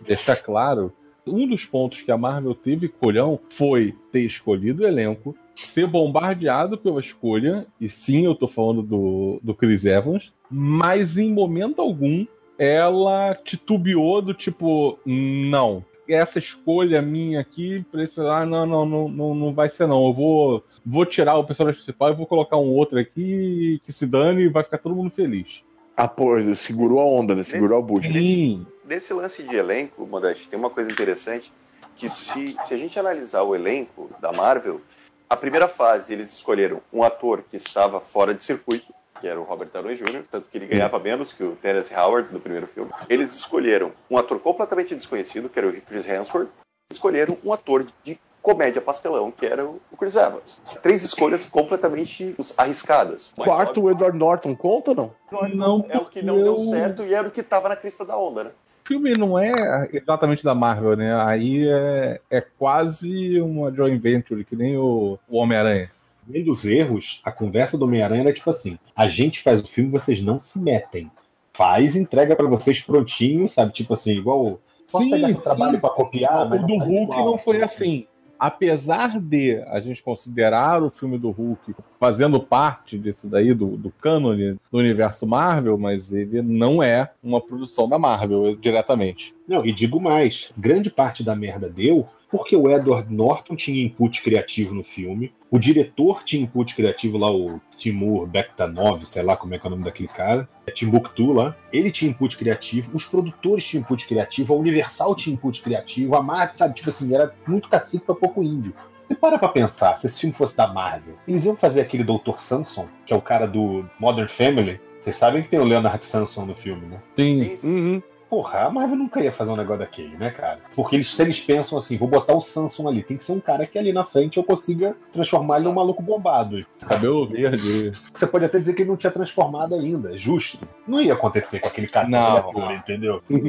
deixar 0.03 0.37
claro 0.37 0.93
um 1.31 1.47
dos 1.47 1.65
pontos 1.65 2.02
que 2.02 2.11
a 2.11 2.19
Marvel 2.19 2.55
teve 2.55 2.89
colhão 2.89 3.39
foi 3.51 3.94
ter 4.12 4.20
escolhido 4.20 4.82
o 4.82 4.86
elenco, 4.86 5.35
ser 5.55 5.86
bombardeado 5.86 6.77
pela 6.77 7.01
escolha, 7.01 7.66
e 7.81 7.89
sim, 7.89 8.24
eu 8.24 8.35
tô 8.35 8.48
falando 8.48 8.82
do, 8.82 9.40
do 9.43 9.55
Chris 9.55 9.85
Evans, 9.85 10.32
mas 10.51 11.16
em 11.16 11.32
momento 11.32 11.81
algum 11.81 12.27
ela 12.59 13.35
titubeou 13.35 14.20
do 14.20 14.35
tipo, 14.35 14.98
não, 15.07 15.82
essa 16.07 16.39
escolha 16.39 17.01
minha 17.01 17.40
aqui, 17.40 17.85
pra 17.90 18.02
esse, 18.02 18.20
ah, 18.20 18.44
não, 18.44 18.66
não, 18.66 18.85
não, 18.85 19.09
não, 19.09 19.35
não 19.35 19.55
vai 19.55 19.70
ser 19.70 19.86
não, 19.86 20.07
eu 20.07 20.12
vou, 20.12 20.65
vou 20.85 21.07
tirar 21.07 21.36
o 21.36 21.44
personagem 21.44 21.78
principal 21.78 22.11
e 22.11 22.16
vou 22.16 22.27
colocar 22.27 22.59
um 22.59 22.69
outro 22.69 22.98
aqui 22.98 23.81
que 23.85 23.93
se 23.93 24.07
dane 24.07 24.43
e 24.43 24.48
vai 24.48 24.62
ficar 24.62 24.78
todo 24.78 24.94
mundo 24.94 25.11
feliz. 25.11 25.62
Ah, 26.03 26.09
pô, 26.09 26.41
segurou 26.55 26.99
a 26.99 27.05
onda, 27.05 27.35
né? 27.35 27.45
Segurou 27.45 27.79
a 27.79 27.83
bucha. 27.83 28.09
Nesse, 28.09 28.67
nesse 28.87 29.13
lance 29.13 29.43
de 29.43 29.55
elenco, 29.55 30.07
Modeste, 30.07 30.49
tem 30.49 30.59
uma 30.59 30.71
coisa 30.71 30.91
interessante, 30.91 31.53
que 31.95 32.09
se, 32.09 32.57
se 32.65 32.73
a 32.73 32.77
gente 32.79 32.99
analisar 32.99 33.43
o 33.43 33.55
elenco 33.55 34.11
da 34.19 34.33
Marvel, 34.33 34.81
a 35.29 35.37
primeira 35.37 35.69
fase 35.69 36.15
eles 36.15 36.33
escolheram 36.33 36.81
um 36.91 37.03
ator 37.03 37.43
que 37.43 37.55
estava 37.55 38.01
fora 38.01 38.33
de 38.33 38.43
circuito, 38.43 38.95
que 39.21 39.29
era 39.29 39.39
o 39.39 39.43
Robert 39.43 39.69
Downey 39.71 39.97
Jr., 39.97 40.25
tanto 40.31 40.49
que 40.49 40.57
ele 40.57 40.69
ganhava 40.69 40.99
menos 40.99 41.35
que 41.35 41.45
o 41.45 41.55
Terence 41.57 41.95
Howard 41.95 42.33
do 42.33 42.41
primeiro 42.41 42.67
filme. 42.67 42.91
Eles 43.07 43.35
escolheram 43.35 43.93
um 44.11 44.17
ator 44.17 44.41
completamente 44.41 44.95
desconhecido, 44.95 45.51
que 45.51 45.59
era 45.59 45.69
o 45.69 45.81
Chris 45.83 46.09
Hemsworth, 46.09 46.49
escolheram 46.91 47.37
um 47.45 47.53
ator 47.53 47.85
de 48.03 48.19
comédia 48.43 48.81
pastelão, 48.81 49.31
que 49.31 49.45
era 49.47 49.65
o 49.67 49.81
Chris 49.99 50.17
Evans. 50.17 50.61
Três 50.83 51.03
escolhas 51.03 51.45
completamente 51.45 52.35
arriscadas. 52.57 53.33
Quarto, 53.37 53.83
o 53.83 53.91
Edward 53.91 54.17
Norton 54.17 54.55
conta 54.55 54.91
ou 54.93 54.97
não? 54.97 55.11
Não, 55.55 55.87
É 55.89 55.99
o 55.99 56.07
que 56.07 56.23
não 56.23 56.43
deu 56.43 56.59
certo 56.59 57.05
e 57.05 57.15
era 57.15 57.29
o 57.29 57.31
que 57.31 57.41
estava 57.41 57.69
na 57.69 57.77
crista 57.77 58.05
da 58.05 58.17
onda, 58.17 58.45
né? 58.45 58.51
O 58.85 58.89
filme 58.91 59.12
não 59.17 59.39
é 59.39 59.53
exatamente 59.93 60.43
da 60.43 60.55
Marvel, 60.55 60.97
né? 60.97 61.15
Aí 61.25 61.69
é, 61.69 62.21
é 62.29 62.41
quase 62.41 63.41
uma 63.41 63.73
joint 63.73 64.01
venture, 64.03 64.45
que 64.45 64.57
nem 64.57 64.77
o, 64.77 65.17
o 65.29 65.37
Homem-Aranha. 65.37 65.91
Além 66.29 66.45
dos 66.45 66.65
erros, 66.65 67.21
a 67.25 67.31
conversa 67.31 67.79
do 67.79 67.85
Homem-Aranha 67.85 68.23
era 68.23 68.33
tipo 68.33 68.51
assim: 68.51 68.79
a 68.97 69.07
gente 69.07 69.43
faz 69.43 69.61
o 69.61 69.67
filme, 69.67 69.91
vocês 69.91 70.21
não 70.21 70.41
se 70.41 70.59
metem. 70.59 71.11
Faz, 71.53 71.95
entrega 71.95 72.35
pra 72.35 72.47
vocês 72.49 72.81
prontinho, 72.81 73.49
sabe? 73.49 73.73
Tipo 73.73 73.95
assim, 73.95 74.12
igual. 74.12 74.59
Posso 74.91 75.09
pegar 75.09 75.31
esse 75.31 75.43
trabalho 75.43 75.81
pra 75.81 75.91
copiar, 75.91 76.47
o 76.53 76.59
do 76.67 76.79
Hulk 76.79 77.03
igual. 77.12 77.27
não 77.27 77.39
foi 77.39 77.62
assim. 77.62 78.07
Apesar 78.41 79.21
de 79.21 79.62
a 79.69 79.81
gente 79.81 80.03
considerar 80.03 80.83
o 80.83 80.89
filme 80.89 81.19
do 81.19 81.31
Hulk 81.31 81.75
fazendo 81.99 82.41
parte 82.41 82.97
disso 82.97 83.27
daí, 83.27 83.53
do, 83.53 83.77
do 83.77 83.91
cânone 83.91 84.57
do 84.73 84.79
universo 84.79 85.27
Marvel, 85.27 85.77
mas 85.77 86.11
ele 86.11 86.41
não 86.41 86.83
é 86.83 87.12
uma 87.23 87.39
produção 87.39 87.87
da 87.87 87.99
Marvel 87.99 88.57
diretamente. 88.57 89.35
Não, 89.47 89.67
e 89.67 89.71
digo 89.71 90.01
mais: 90.01 90.55
grande 90.57 90.89
parte 90.89 91.23
da 91.23 91.37
merda 91.37 91.69
deu 91.69 92.09
porque 92.31 92.57
o 92.57 92.70
Edward 92.70 93.12
Norton 93.12 93.57
tinha 93.57 93.82
input 93.82 94.23
criativo 94.23 94.74
no 94.74 94.85
filme, 94.85 95.32
o 95.51 95.59
diretor 95.59 96.23
tinha 96.23 96.43
input 96.43 96.74
criativo 96.74 97.19
lá, 97.19 97.31
o 97.31 97.61
Timur 97.77 98.27
Bektanov, 98.27 99.05
sei 99.05 99.23
lá 99.23 99.36
como 99.36 99.55
é 99.55 99.59
que 99.59 99.66
é 99.66 99.69
o 99.69 99.70
nome 99.70 99.85
daquele 99.85 100.09
cara, 100.09 100.48
é 100.66 100.70
Timbuktu 100.70 101.32
lá, 101.32 101.57
ele 101.73 101.90
tinha 101.90 102.11
input 102.11 102.36
criativo, 102.36 102.90
os 102.94 103.05
produtores 103.05 103.65
tinham 103.65 103.82
input 103.82 104.07
criativo, 104.07 104.55
a 104.55 104.57
Universal 104.57 105.15
tinha 105.15 105.35
input 105.35 105.61
criativo, 105.61 106.16
a 106.16 106.23
Marvel, 106.23 106.57
sabe, 106.57 106.74
tipo 106.74 106.90
assim, 106.90 107.15
era 107.15 107.35
muito 107.47 107.69
cacique 107.69 108.05
pra 108.05 108.15
pouco 108.15 108.43
índio. 108.43 108.74
Você 109.09 109.16
para 109.16 109.39
pra 109.39 109.48
pensar, 109.48 109.98
se 109.98 110.07
esse 110.07 110.20
filme 110.20 110.32
fosse 110.32 110.57
da 110.57 110.69
Marvel, 110.69 111.16
eles 111.27 111.44
iam 111.44 111.57
fazer 111.57 111.81
aquele 111.81 112.05
Dr. 112.05 112.39
Samson, 112.39 112.86
que 113.05 113.12
é 113.12 113.16
o 113.16 113.20
cara 113.20 113.47
do 113.47 113.85
Modern 113.98 114.28
Family, 114.28 114.81
vocês 115.01 115.16
sabem 115.16 115.43
que 115.43 115.48
tem 115.48 115.59
o 115.59 115.65
Leonard 115.65 116.05
Samson 116.05 116.44
no 116.44 116.55
filme, 116.55 116.86
né? 116.86 117.01
Sim. 117.16 117.57
Uhum. 117.65 118.02
Porra, 118.31 118.66
a 118.66 118.70
Marvel 118.70 118.97
nunca 118.97 119.20
ia 119.20 119.32
fazer 119.32 119.51
um 119.51 119.57
negócio 119.57 119.81
daquele, 119.81 120.16
né, 120.16 120.31
cara? 120.31 120.61
Porque 120.77 120.94
eles, 120.94 121.11
se 121.11 121.20
eles 121.20 121.40
pensam 121.40 121.77
assim, 121.77 121.98
vou 121.98 122.07
botar 122.07 122.32
o 122.32 122.40
Samsung 122.40 122.86
ali, 122.86 123.02
tem 123.02 123.16
que 123.16 123.24
ser 123.24 123.32
um 123.32 123.40
cara 123.40 123.66
que 123.66 123.77
ali 123.77 123.93
na 123.93 124.05
frente 124.05 124.36
eu 124.36 124.44
consiga 124.44 124.97
transformar 125.12 125.57
ele 125.57 125.65
num 125.65 125.74
maluco 125.74 126.01
bombado. 126.01 126.65
Cabelo 126.86 127.27
verde. 127.27 127.90
Você 128.15 128.28
pode 128.28 128.44
até 128.44 128.61
dizer 128.61 128.74
que 128.74 128.82
ele 128.82 128.90
não 128.90 128.97
tinha 128.97 129.11
transformado 129.11 129.74
ainda, 129.74 130.16
justo. 130.16 130.61
Não 130.86 131.01
ia 131.01 131.15
acontecer 131.15 131.59
com 131.59 131.66
aquele 131.66 131.89
cara 131.89 132.09
Não. 132.09 132.36
ator, 132.36 132.73
entendeu? 132.73 133.20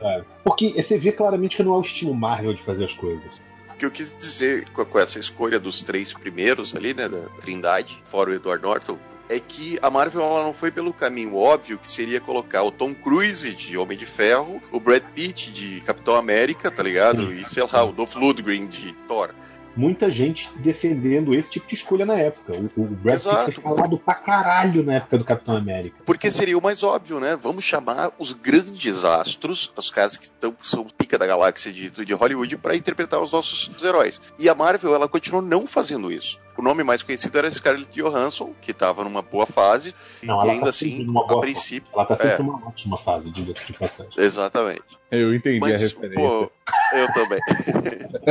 É. 0.00 0.22
Porque 0.44 0.70
você 0.70 0.96
vê 0.98 1.10
claramente 1.10 1.56
que 1.56 1.62
não 1.62 1.74
é 1.74 1.78
o 1.78 1.80
estilo 1.80 2.14
Marvel 2.14 2.54
de 2.54 2.62
fazer 2.62 2.84
as 2.84 2.92
coisas. 2.92 3.40
O 3.72 3.76
que 3.76 3.84
eu 3.84 3.90
quis 3.90 4.14
dizer 4.16 4.68
com, 4.70 4.84
com 4.84 4.98
essa 4.98 5.18
escolha 5.18 5.58
dos 5.58 5.82
três 5.82 6.14
primeiros 6.14 6.74
ali, 6.74 6.94
né, 6.94 7.08
da 7.08 7.22
Trindade, 7.40 8.00
fora 8.04 8.30
o 8.30 8.34
Edward 8.34 8.62
Norton, 8.62 8.96
é 9.32 9.40
que 9.40 9.78
a 9.80 9.88
Marvel 9.88 10.22
ela 10.22 10.44
não 10.44 10.52
foi 10.52 10.70
pelo 10.70 10.92
caminho 10.92 11.36
óbvio 11.36 11.78
que 11.78 11.88
seria 11.88 12.20
colocar 12.20 12.62
o 12.62 12.70
Tom 12.70 12.94
Cruise 12.94 13.54
de 13.54 13.78
Homem 13.78 13.96
de 13.96 14.04
Ferro, 14.04 14.60
o 14.70 14.78
Brad 14.78 15.02
Pitt 15.14 15.50
de 15.50 15.80
Capitão 15.80 16.14
América, 16.16 16.70
tá 16.70 16.82
ligado? 16.82 17.32
E 17.32 17.44
sei 17.46 17.62
lá, 17.64 17.82
o 17.82 17.92
Dolph 17.92 18.14
Lundgren 18.14 18.66
de 18.66 18.92
Thor. 19.08 19.30
Muita 19.74 20.10
gente 20.10 20.50
defendendo 20.56 21.34
esse 21.34 21.48
tipo 21.48 21.66
de 21.66 21.74
escolha 21.74 22.04
na 22.04 22.14
época. 22.14 22.52
O, 22.52 22.82
o 22.82 22.84
Brad 22.84 23.16
Pitt 23.16 23.28
Exato. 23.28 23.52
foi 23.52 23.62
falado 23.62 23.98
pra 23.98 24.14
caralho 24.14 24.84
na 24.84 24.96
época 24.96 25.16
do 25.16 25.24
Capitão 25.24 25.56
América. 25.56 25.96
Porque 26.04 26.30
seria 26.30 26.58
o 26.58 26.62
mais 26.62 26.82
óbvio, 26.82 27.18
né? 27.18 27.34
Vamos 27.40 27.64
chamar 27.64 28.10
os 28.18 28.32
grandes 28.32 29.02
astros, 29.02 29.72
os 29.74 29.90
caras 29.90 30.18
que 30.18 30.30
tão, 30.30 30.54
são 30.62 30.84
pica 30.84 31.16
da 31.16 31.26
galáxia 31.26 31.72
de, 31.72 31.88
de 31.88 32.12
Hollywood, 32.12 32.58
para 32.58 32.76
interpretar 32.76 33.22
os 33.22 33.32
nossos 33.32 33.82
heróis. 33.82 34.20
E 34.38 34.46
a 34.46 34.54
Marvel, 34.54 34.94
ela 34.94 35.08
continuou 35.08 35.40
não 35.40 35.66
fazendo 35.66 36.12
isso. 36.12 36.38
O 36.56 36.62
nome 36.62 36.84
mais 36.84 37.02
conhecido 37.02 37.38
era 37.38 37.50
Scarlett 37.50 37.90
Johansson, 37.92 38.52
que 38.60 38.72
estava 38.72 39.02
numa 39.04 39.22
boa 39.22 39.46
fase, 39.46 39.94
Não, 40.22 40.44
e 40.44 40.50
ainda 40.50 40.64
tá 40.64 40.70
assim, 40.70 41.06
a 41.28 41.38
princípio. 41.38 41.88
Ela 41.92 42.04
tá 42.04 42.16
sempre 42.16 42.34
é, 42.34 42.38
numa 42.38 42.68
ótima 42.68 42.98
fase, 42.98 43.30
diga-se 43.30 43.64
de 43.66 43.72
passagem. 43.72 44.12
Exatamente. 44.16 44.82
Eu 45.10 45.34
entendi 45.34 45.58
a 45.58 45.60
Mas, 45.60 45.82
referência. 45.82 46.14
pô, 46.20 46.50
eu 46.92 47.12
também. 47.12 47.40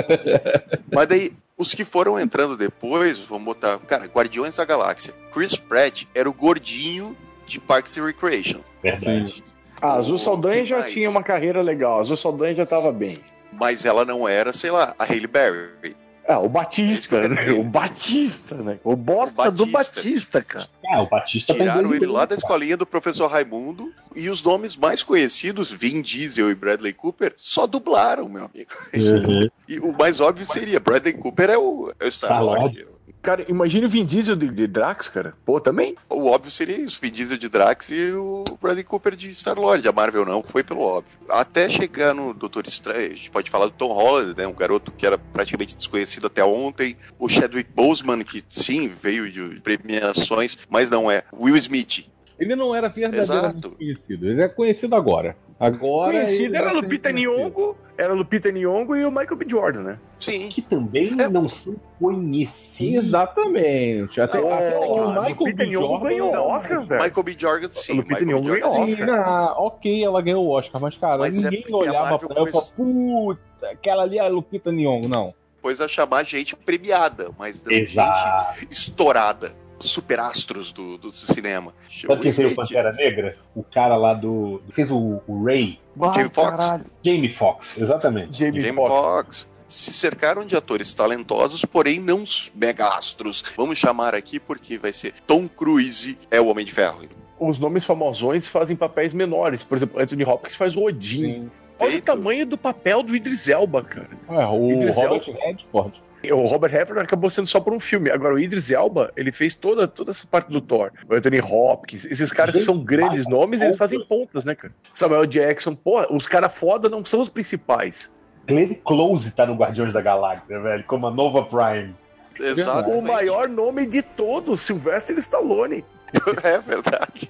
Mas 0.94 1.08
daí, 1.08 1.34
os 1.58 1.74
que 1.74 1.84
foram 1.86 2.20
entrando 2.20 2.56
depois, 2.56 3.20
vamos 3.20 3.46
botar, 3.46 3.78
cara, 3.80 4.06
Guardiões 4.06 4.56
da 4.56 4.66
Galáxia. 4.66 5.14
Chris 5.32 5.56
Pratt 5.56 6.06
era 6.14 6.30
o 6.30 6.34
gordinho 6.34 7.16
de 7.46 7.60
Parks 7.60 7.98
and 7.98 8.06
Recreation. 8.06 8.62
Verdade. 8.82 9.44
A 9.82 9.94
Azul 9.94 10.18
Saldanha 10.18 10.66
já 10.66 10.80
mais? 10.80 10.92
tinha 10.92 11.10
uma 11.10 11.24
carreira 11.24 11.62
legal. 11.62 11.98
A 11.98 12.02
Azul 12.02 12.18
Saldanha 12.18 12.56
já 12.56 12.66
tava 12.66 12.92
bem. 12.92 13.18
Mas 13.52 13.84
ela 13.84 14.06
não 14.06 14.28
era, 14.28 14.54
sei 14.54 14.72
lá, 14.72 14.96
a 14.98 15.04
Hailey 15.04 15.28
Berry. 15.28 15.96
Ah, 16.28 16.40
o 16.40 16.48
Batista, 16.48 17.28
né? 17.28 17.52
O 17.52 17.64
Batista, 17.64 18.56
né? 18.56 18.80
O 18.84 18.96
bosta 18.96 19.48
O 19.48 19.52
do 19.52 19.66
Batista. 19.66 19.96
Batista, 19.96 20.42
cara. 20.42 20.68
Ah, 20.88 21.02
o 21.02 21.08
Batista 21.08 21.54
Tiraram 21.54 21.92
ele 21.92 22.02
bem, 22.02 22.10
lá 22.10 22.22
da 22.22 22.28
cara. 22.28 22.40
escolinha 22.40 22.78
do 22.78 22.86
professor 22.86 23.28
Raimundo 23.28 23.92
e 24.16 24.30
os 24.30 24.44
nomes 24.44 24.78
mais 24.78 25.04
conhecidos, 25.04 25.72
Vin 25.72 26.02
Diesel 26.02 26.52
e 26.52 26.56
Bradley 26.56 26.94
Cooper, 26.94 27.34
só 27.38 27.66
dublaram, 27.66 28.30
meu 28.30 28.46
amigo. 28.46 28.72
Uhum. 28.94 29.50
E 29.68 29.80
o 29.80 29.92
mais 29.94 30.20
óbvio 30.20 30.46
seria, 30.46 30.80
Bradley 30.80 31.14
Cooper 31.14 31.50
é 31.50 31.58
o, 31.58 31.94
é 32.00 32.06
o 32.06 32.12
Star-Lord. 32.12 32.86
Cara, 33.22 33.46
imagina 33.48 33.86
o 33.86 33.90
Vin 33.90 34.04
Diesel 34.04 34.36
de, 34.36 34.50
de 34.50 34.66
Drax, 34.66 35.08
cara. 35.08 35.36
Pô, 35.46 35.60
também. 35.60 35.96
O 36.10 36.26
óbvio 36.26 36.52
seria 36.52 36.78
isso, 36.78 37.00
Vin 37.00 37.12
Diesel 37.12 37.38
de 37.38 37.48
Drax 37.48 37.90
e 37.92 38.12
o 38.12 38.44
Bradley 38.60 38.84
Cooper 38.84 39.16
de 39.16 39.30
Star-Lord. 39.30 39.88
A 39.88 39.92
Marvel 39.92 40.26
não, 40.26 40.42
foi 40.42 40.64
pelo 40.64 40.82
óbvio. 40.82 41.18
Até 41.30 41.70
chegar 41.70 42.16
no 42.16 42.34
Doutor 42.34 42.66
Estranho, 42.66 43.12
a 43.12 43.16
gente 43.16 43.30
pode 43.30 43.52
falar 43.52 43.66
do 43.66 43.74
Tom 43.74 43.94
Holland, 43.94 44.36
né? 44.36 44.48
Um 44.48 44.54
garoto 44.54 44.92
que 44.92 45.06
era 45.06 45.18
praticamente 45.18 45.76
desconhecido 45.76 46.28
até 46.28 46.44
ontem. 46.44 46.98
O 47.20 47.30
Chadwick 47.30 47.72
Boseman, 47.72 48.24
que 48.24 48.44
sim, 48.50 48.88
veio 48.88 49.32
de 49.32 49.62
premiações, 49.62 50.58
mas 50.70 50.90
não 50.90 51.10
é. 51.10 51.24
Will 51.32 51.56
Smith. 51.58 52.08
Ele 52.42 52.56
não 52.56 52.76
era 52.76 52.90
verdadeiramente 52.90 53.58
Exato. 53.58 53.72
conhecido. 53.78 54.28
Ele 54.28 54.42
é 54.44 54.48
conhecido 54.50 54.96
agora. 54.96 55.36
Agora. 55.60 56.12
Conhecido 56.14 56.56
era 56.56 56.70
ser 56.70 56.76
Lupita. 56.76 57.12
Nyong'o, 57.12 57.76
era 57.96 58.14
Lupita 58.16 58.52
Nyong'o 58.52 58.96
e 58.96 59.06
o 59.06 59.12
Michael 59.12 59.36
B. 59.36 59.46
Jordan, 59.48 59.84
né? 59.84 60.00
Sim. 60.20 60.50
Que 60.50 60.60
também 60.60 61.10
É. 61.22 61.30
não 61.30 61.48
são 61.48 61.76
conhecidos. 62.00 63.06
Exatamente. 63.06 64.20
Até, 64.20 64.40
Oh, 64.42 64.52
até 64.52 64.78
o 64.78 64.96
cara, 64.96 65.08
Michael 65.22 65.36
Lupita 65.38 65.64
B. 65.64 65.70
Nyong'o 65.70 65.88
Jordan 65.88 66.10
ganhou 66.10 66.32
não- 66.34 66.48
Oscar, 66.48 66.84
velho. 66.86 67.04
Michael 67.04 67.24
B. 67.24 67.36
Jordan, 67.38 67.70
sim. 67.70 67.94
Lupita 67.94 68.26
Michael 68.26 68.42
B. 68.42 68.48
Nyong'o 68.50 68.60
Jordan, 68.60 68.70
ganhou 68.72 68.88
sim. 68.88 68.94
Oscar. 68.94 69.08
Na- 69.08 69.54
ok, 69.60 70.04
ela 70.04 70.22
ganhou 70.22 70.46
o 70.46 70.50
Oscar, 70.50 70.82
mas, 70.82 70.98
cara, 70.98 71.18
Mas 71.20 71.44
é 71.44 71.50
ninguém 71.50 71.66
a 71.72 71.76
olhava 71.78 72.18
pra 72.20 72.36
ela 72.36 72.50
e 72.50 72.52
falava, 72.52 72.72
puta, 72.76 73.70
aquela 73.72 74.02
ali 74.04 74.18
é 74.18 74.22
a 74.22 74.28
Lupita 74.28 74.72
Nyong'o. 74.72 75.08
Não. 75.08 75.34
Depois 75.58 75.80
a 75.80 75.88
chamar 75.88 76.24
gente 76.24 76.56
premiada, 76.56 77.30
mas 77.38 77.62
não 77.64 77.72
gente 77.72 78.68
estourada. 78.72 79.54
Superastros 79.90 80.72
do, 80.74 80.98
do 80.98 81.12
cinema. 81.12 81.74
Sabe 82.08 82.22
quem 82.22 82.32
seria 82.32 82.52
o 82.52 82.56
Pantera 82.56 82.92
Negra? 82.94 83.36
O 83.56 83.64
cara 83.64 83.96
lá 83.96 84.14
do. 84.14 84.62
que 84.68 84.74
fez 84.74 84.92
o, 84.92 85.22
o 85.28 85.44
Ray. 85.44 85.80
Jamie 85.98 86.30
Foxx. 86.30 86.50
caralho. 86.58 86.86
Jamie 87.04 87.30
Foxx, 87.34 87.78
exatamente. 87.78 88.38
Jamie, 88.40 88.62
Jamie 88.62 88.76
Foxx. 88.76 88.96
Foxx. 89.02 89.52
Se 89.70 89.94
cercaram 89.94 90.46
de 90.46 90.56
atores 90.58 90.94
talentosos, 90.94 91.64
porém 91.64 91.98
não 92.00 92.24
s- 92.24 92.52
mega 92.54 92.88
astros. 92.90 93.42
Vamos 93.56 93.78
chamar 93.80 94.14
aqui 94.14 94.38
porque 94.40 94.78
vai 94.78 94.92
ser 94.92 95.14
Tom 95.26 95.48
Cruise 95.48 96.18
é 96.30 96.42
o 96.42 96.48
Homem 96.48 96.66
de 96.66 96.74
Ferro. 96.74 97.06
Os 97.40 97.58
nomes 97.58 97.86
famosões 97.86 98.48
fazem 98.50 98.76
papéis 98.76 99.14
menores. 99.14 99.64
Por 99.64 99.78
exemplo, 99.78 100.00
Anthony 100.02 100.26
Hopkins 100.26 100.56
faz 100.58 100.76
o 100.76 100.84
Odin. 100.84 101.50
Olha 101.80 101.88
o 101.88 101.92
Feito. 101.94 102.04
tamanho 102.06 102.46
do 102.46 102.58
papel 102.58 103.02
do 103.02 103.16
Idris 103.16 103.48
Elba, 103.48 103.82
cara. 103.82 104.10
É, 104.30 104.46
o 104.46 104.70
Idris 104.72 104.96
Robert 104.96 105.24
Elba. 105.28 105.40
Redford. 105.42 106.04
O 106.30 106.46
Robert 106.46 106.72
Redford 106.72 107.02
acabou 107.02 107.30
sendo 107.30 107.48
só 107.48 107.60
por 107.60 107.74
um 107.74 107.80
filme. 107.80 108.12
Agora, 108.12 108.36
o 108.36 108.40
Idris 108.40 108.70
Elba, 108.70 109.12
ele 109.16 109.32
fez 109.32 109.56
toda, 109.56 109.88
toda 109.88 110.12
essa 110.12 110.28
parte 110.28 110.52
do 110.52 110.62
Thor. 110.62 110.92
O 111.10 111.16
Anthony 111.16 111.40
Hopkins, 111.40 112.06
esses 112.06 112.32
caras 112.32 112.54
que 112.54 112.62
são 112.62 112.78
grandes 112.78 113.28
nomes, 113.28 113.62
eles 113.62 113.78
fazem 113.78 114.04
pontas, 114.06 114.46
né, 114.46 114.54
cara? 114.54 114.74
Samuel 114.94 115.26
Jackson, 115.26 115.74
pô, 115.74 116.06
os 116.14 116.28
caras 116.28 116.54
foda 116.54 116.88
não 116.88 117.04
são 117.04 117.22
os 117.22 117.30
principais. 117.30 118.16
Glenn 118.48 118.76
Close 118.86 119.32
tá 119.32 119.46
no 119.46 119.56
Guardiões 119.56 119.94
da 119.94 120.02
Galáxia, 120.02 120.60
velho, 120.60 120.84
como 120.84 121.08
a 121.08 121.12
Nova 121.12 121.44
Prime. 121.44 121.96
Exato. 122.40 122.90
O 122.92 123.02
maior 123.02 123.50
nome 123.50 123.86
de 123.86 124.02
todos, 124.02 124.62
Sylvester 124.62 125.18
Stallone. 125.18 125.84
É 126.44 126.60
verdade. 126.60 127.30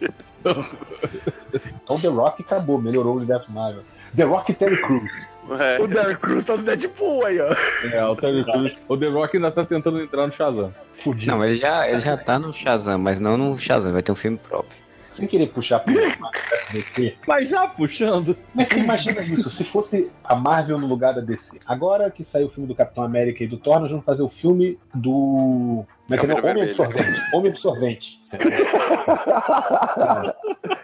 Então 1.84 2.00
The 2.00 2.08
Rock 2.08 2.42
acabou, 2.42 2.82
melhorou 2.82 3.14
o 3.14 3.18
universo 3.18 3.52
Marvel. 3.52 3.84
The 4.16 4.24
Rock 4.24 4.52
e 4.52 4.56
Terry 4.56 4.82
Crews. 4.82 5.12
É. 5.50 5.82
O 5.82 5.88
Derek 5.88 6.22
Cruz 6.22 6.46
tá 6.46 6.56
no 6.56 6.64
Deadpool 6.64 7.26
aí, 7.26 7.40
ó. 7.40 7.54
É, 7.92 8.06
o 8.06 8.16
Terry 8.16 8.44
Crews. 8.46 8.76
O 8.88 8.98
The 8.98 9.08
Rock 9.08 9.38
ainda 9.38 9.52
tá 9.52 9.66
tentando 9.66 10.02
entrar 10.02 10.28
no 10.28 10.34
Shazam. 10.34 10.74
Fudido. 11.00 11.32
Não, 11.32 11.44
ele 11.44 11.58
já, 11.58 11.90
ele 11.90 12.00
já 12.00 12.16
tá 12.16 12.38
no 12.38 12.54
Shazam, 12.54 13.00
mas 13.00 13.20
não 13.20 13.38
no 13.38 13.58
Shazam, 13.58 13.92
vai 13.92 14.04
ter 14.04 14.12
um 14.12 14.16
filme 14.16 14.38
próprio. 14.38 14.81
Sem 15.12 15.28
querer 15.28 15.48
puxar 15.48 15.80
pro 15.80 15.94
DC. 16.72 17.16
Mas 17.28 17.50
já 17.50 17.68
puxando. 17.68 18.38
Mas 18.54 18.68
você 18.70 18.80
imagina 18.80 19.22
isso, 19.22 19.50
se 19.50 19.64
fosse 19.64 20.10
a 20.24 20.36
Marvel 20.36 20.78
no 20.80 20.88
lugar 20.88 21.14
da 21.14 21.22
DC. 21.22 21.60
Agora 21.66 22.10
que 22.10 22.24
saiu 22.24 22.48
o 22.48 22.50
filme 22.50 22.68
do 22.68 22.74
Capitão 22.76 23.04
América 23.04 23.44
e 23.44 23.48
do 23.48 23.58
Thor, 23.58 23.80
nós 23.80 23.90
vamos 23.90 24.06
fazer 24.06 24.24
o 24.24 24.30
filme 24.30 24.80
do. 24.94 25.86
Como 26.08 26.14
é 26.14 26.18
que 26.18 26.26
é? 26.26 26.52
Homem. 26.52 26.64
Absorvente. 26.64 27.22
Homem 27.34 27.52
Absorvente. 27.52 28.22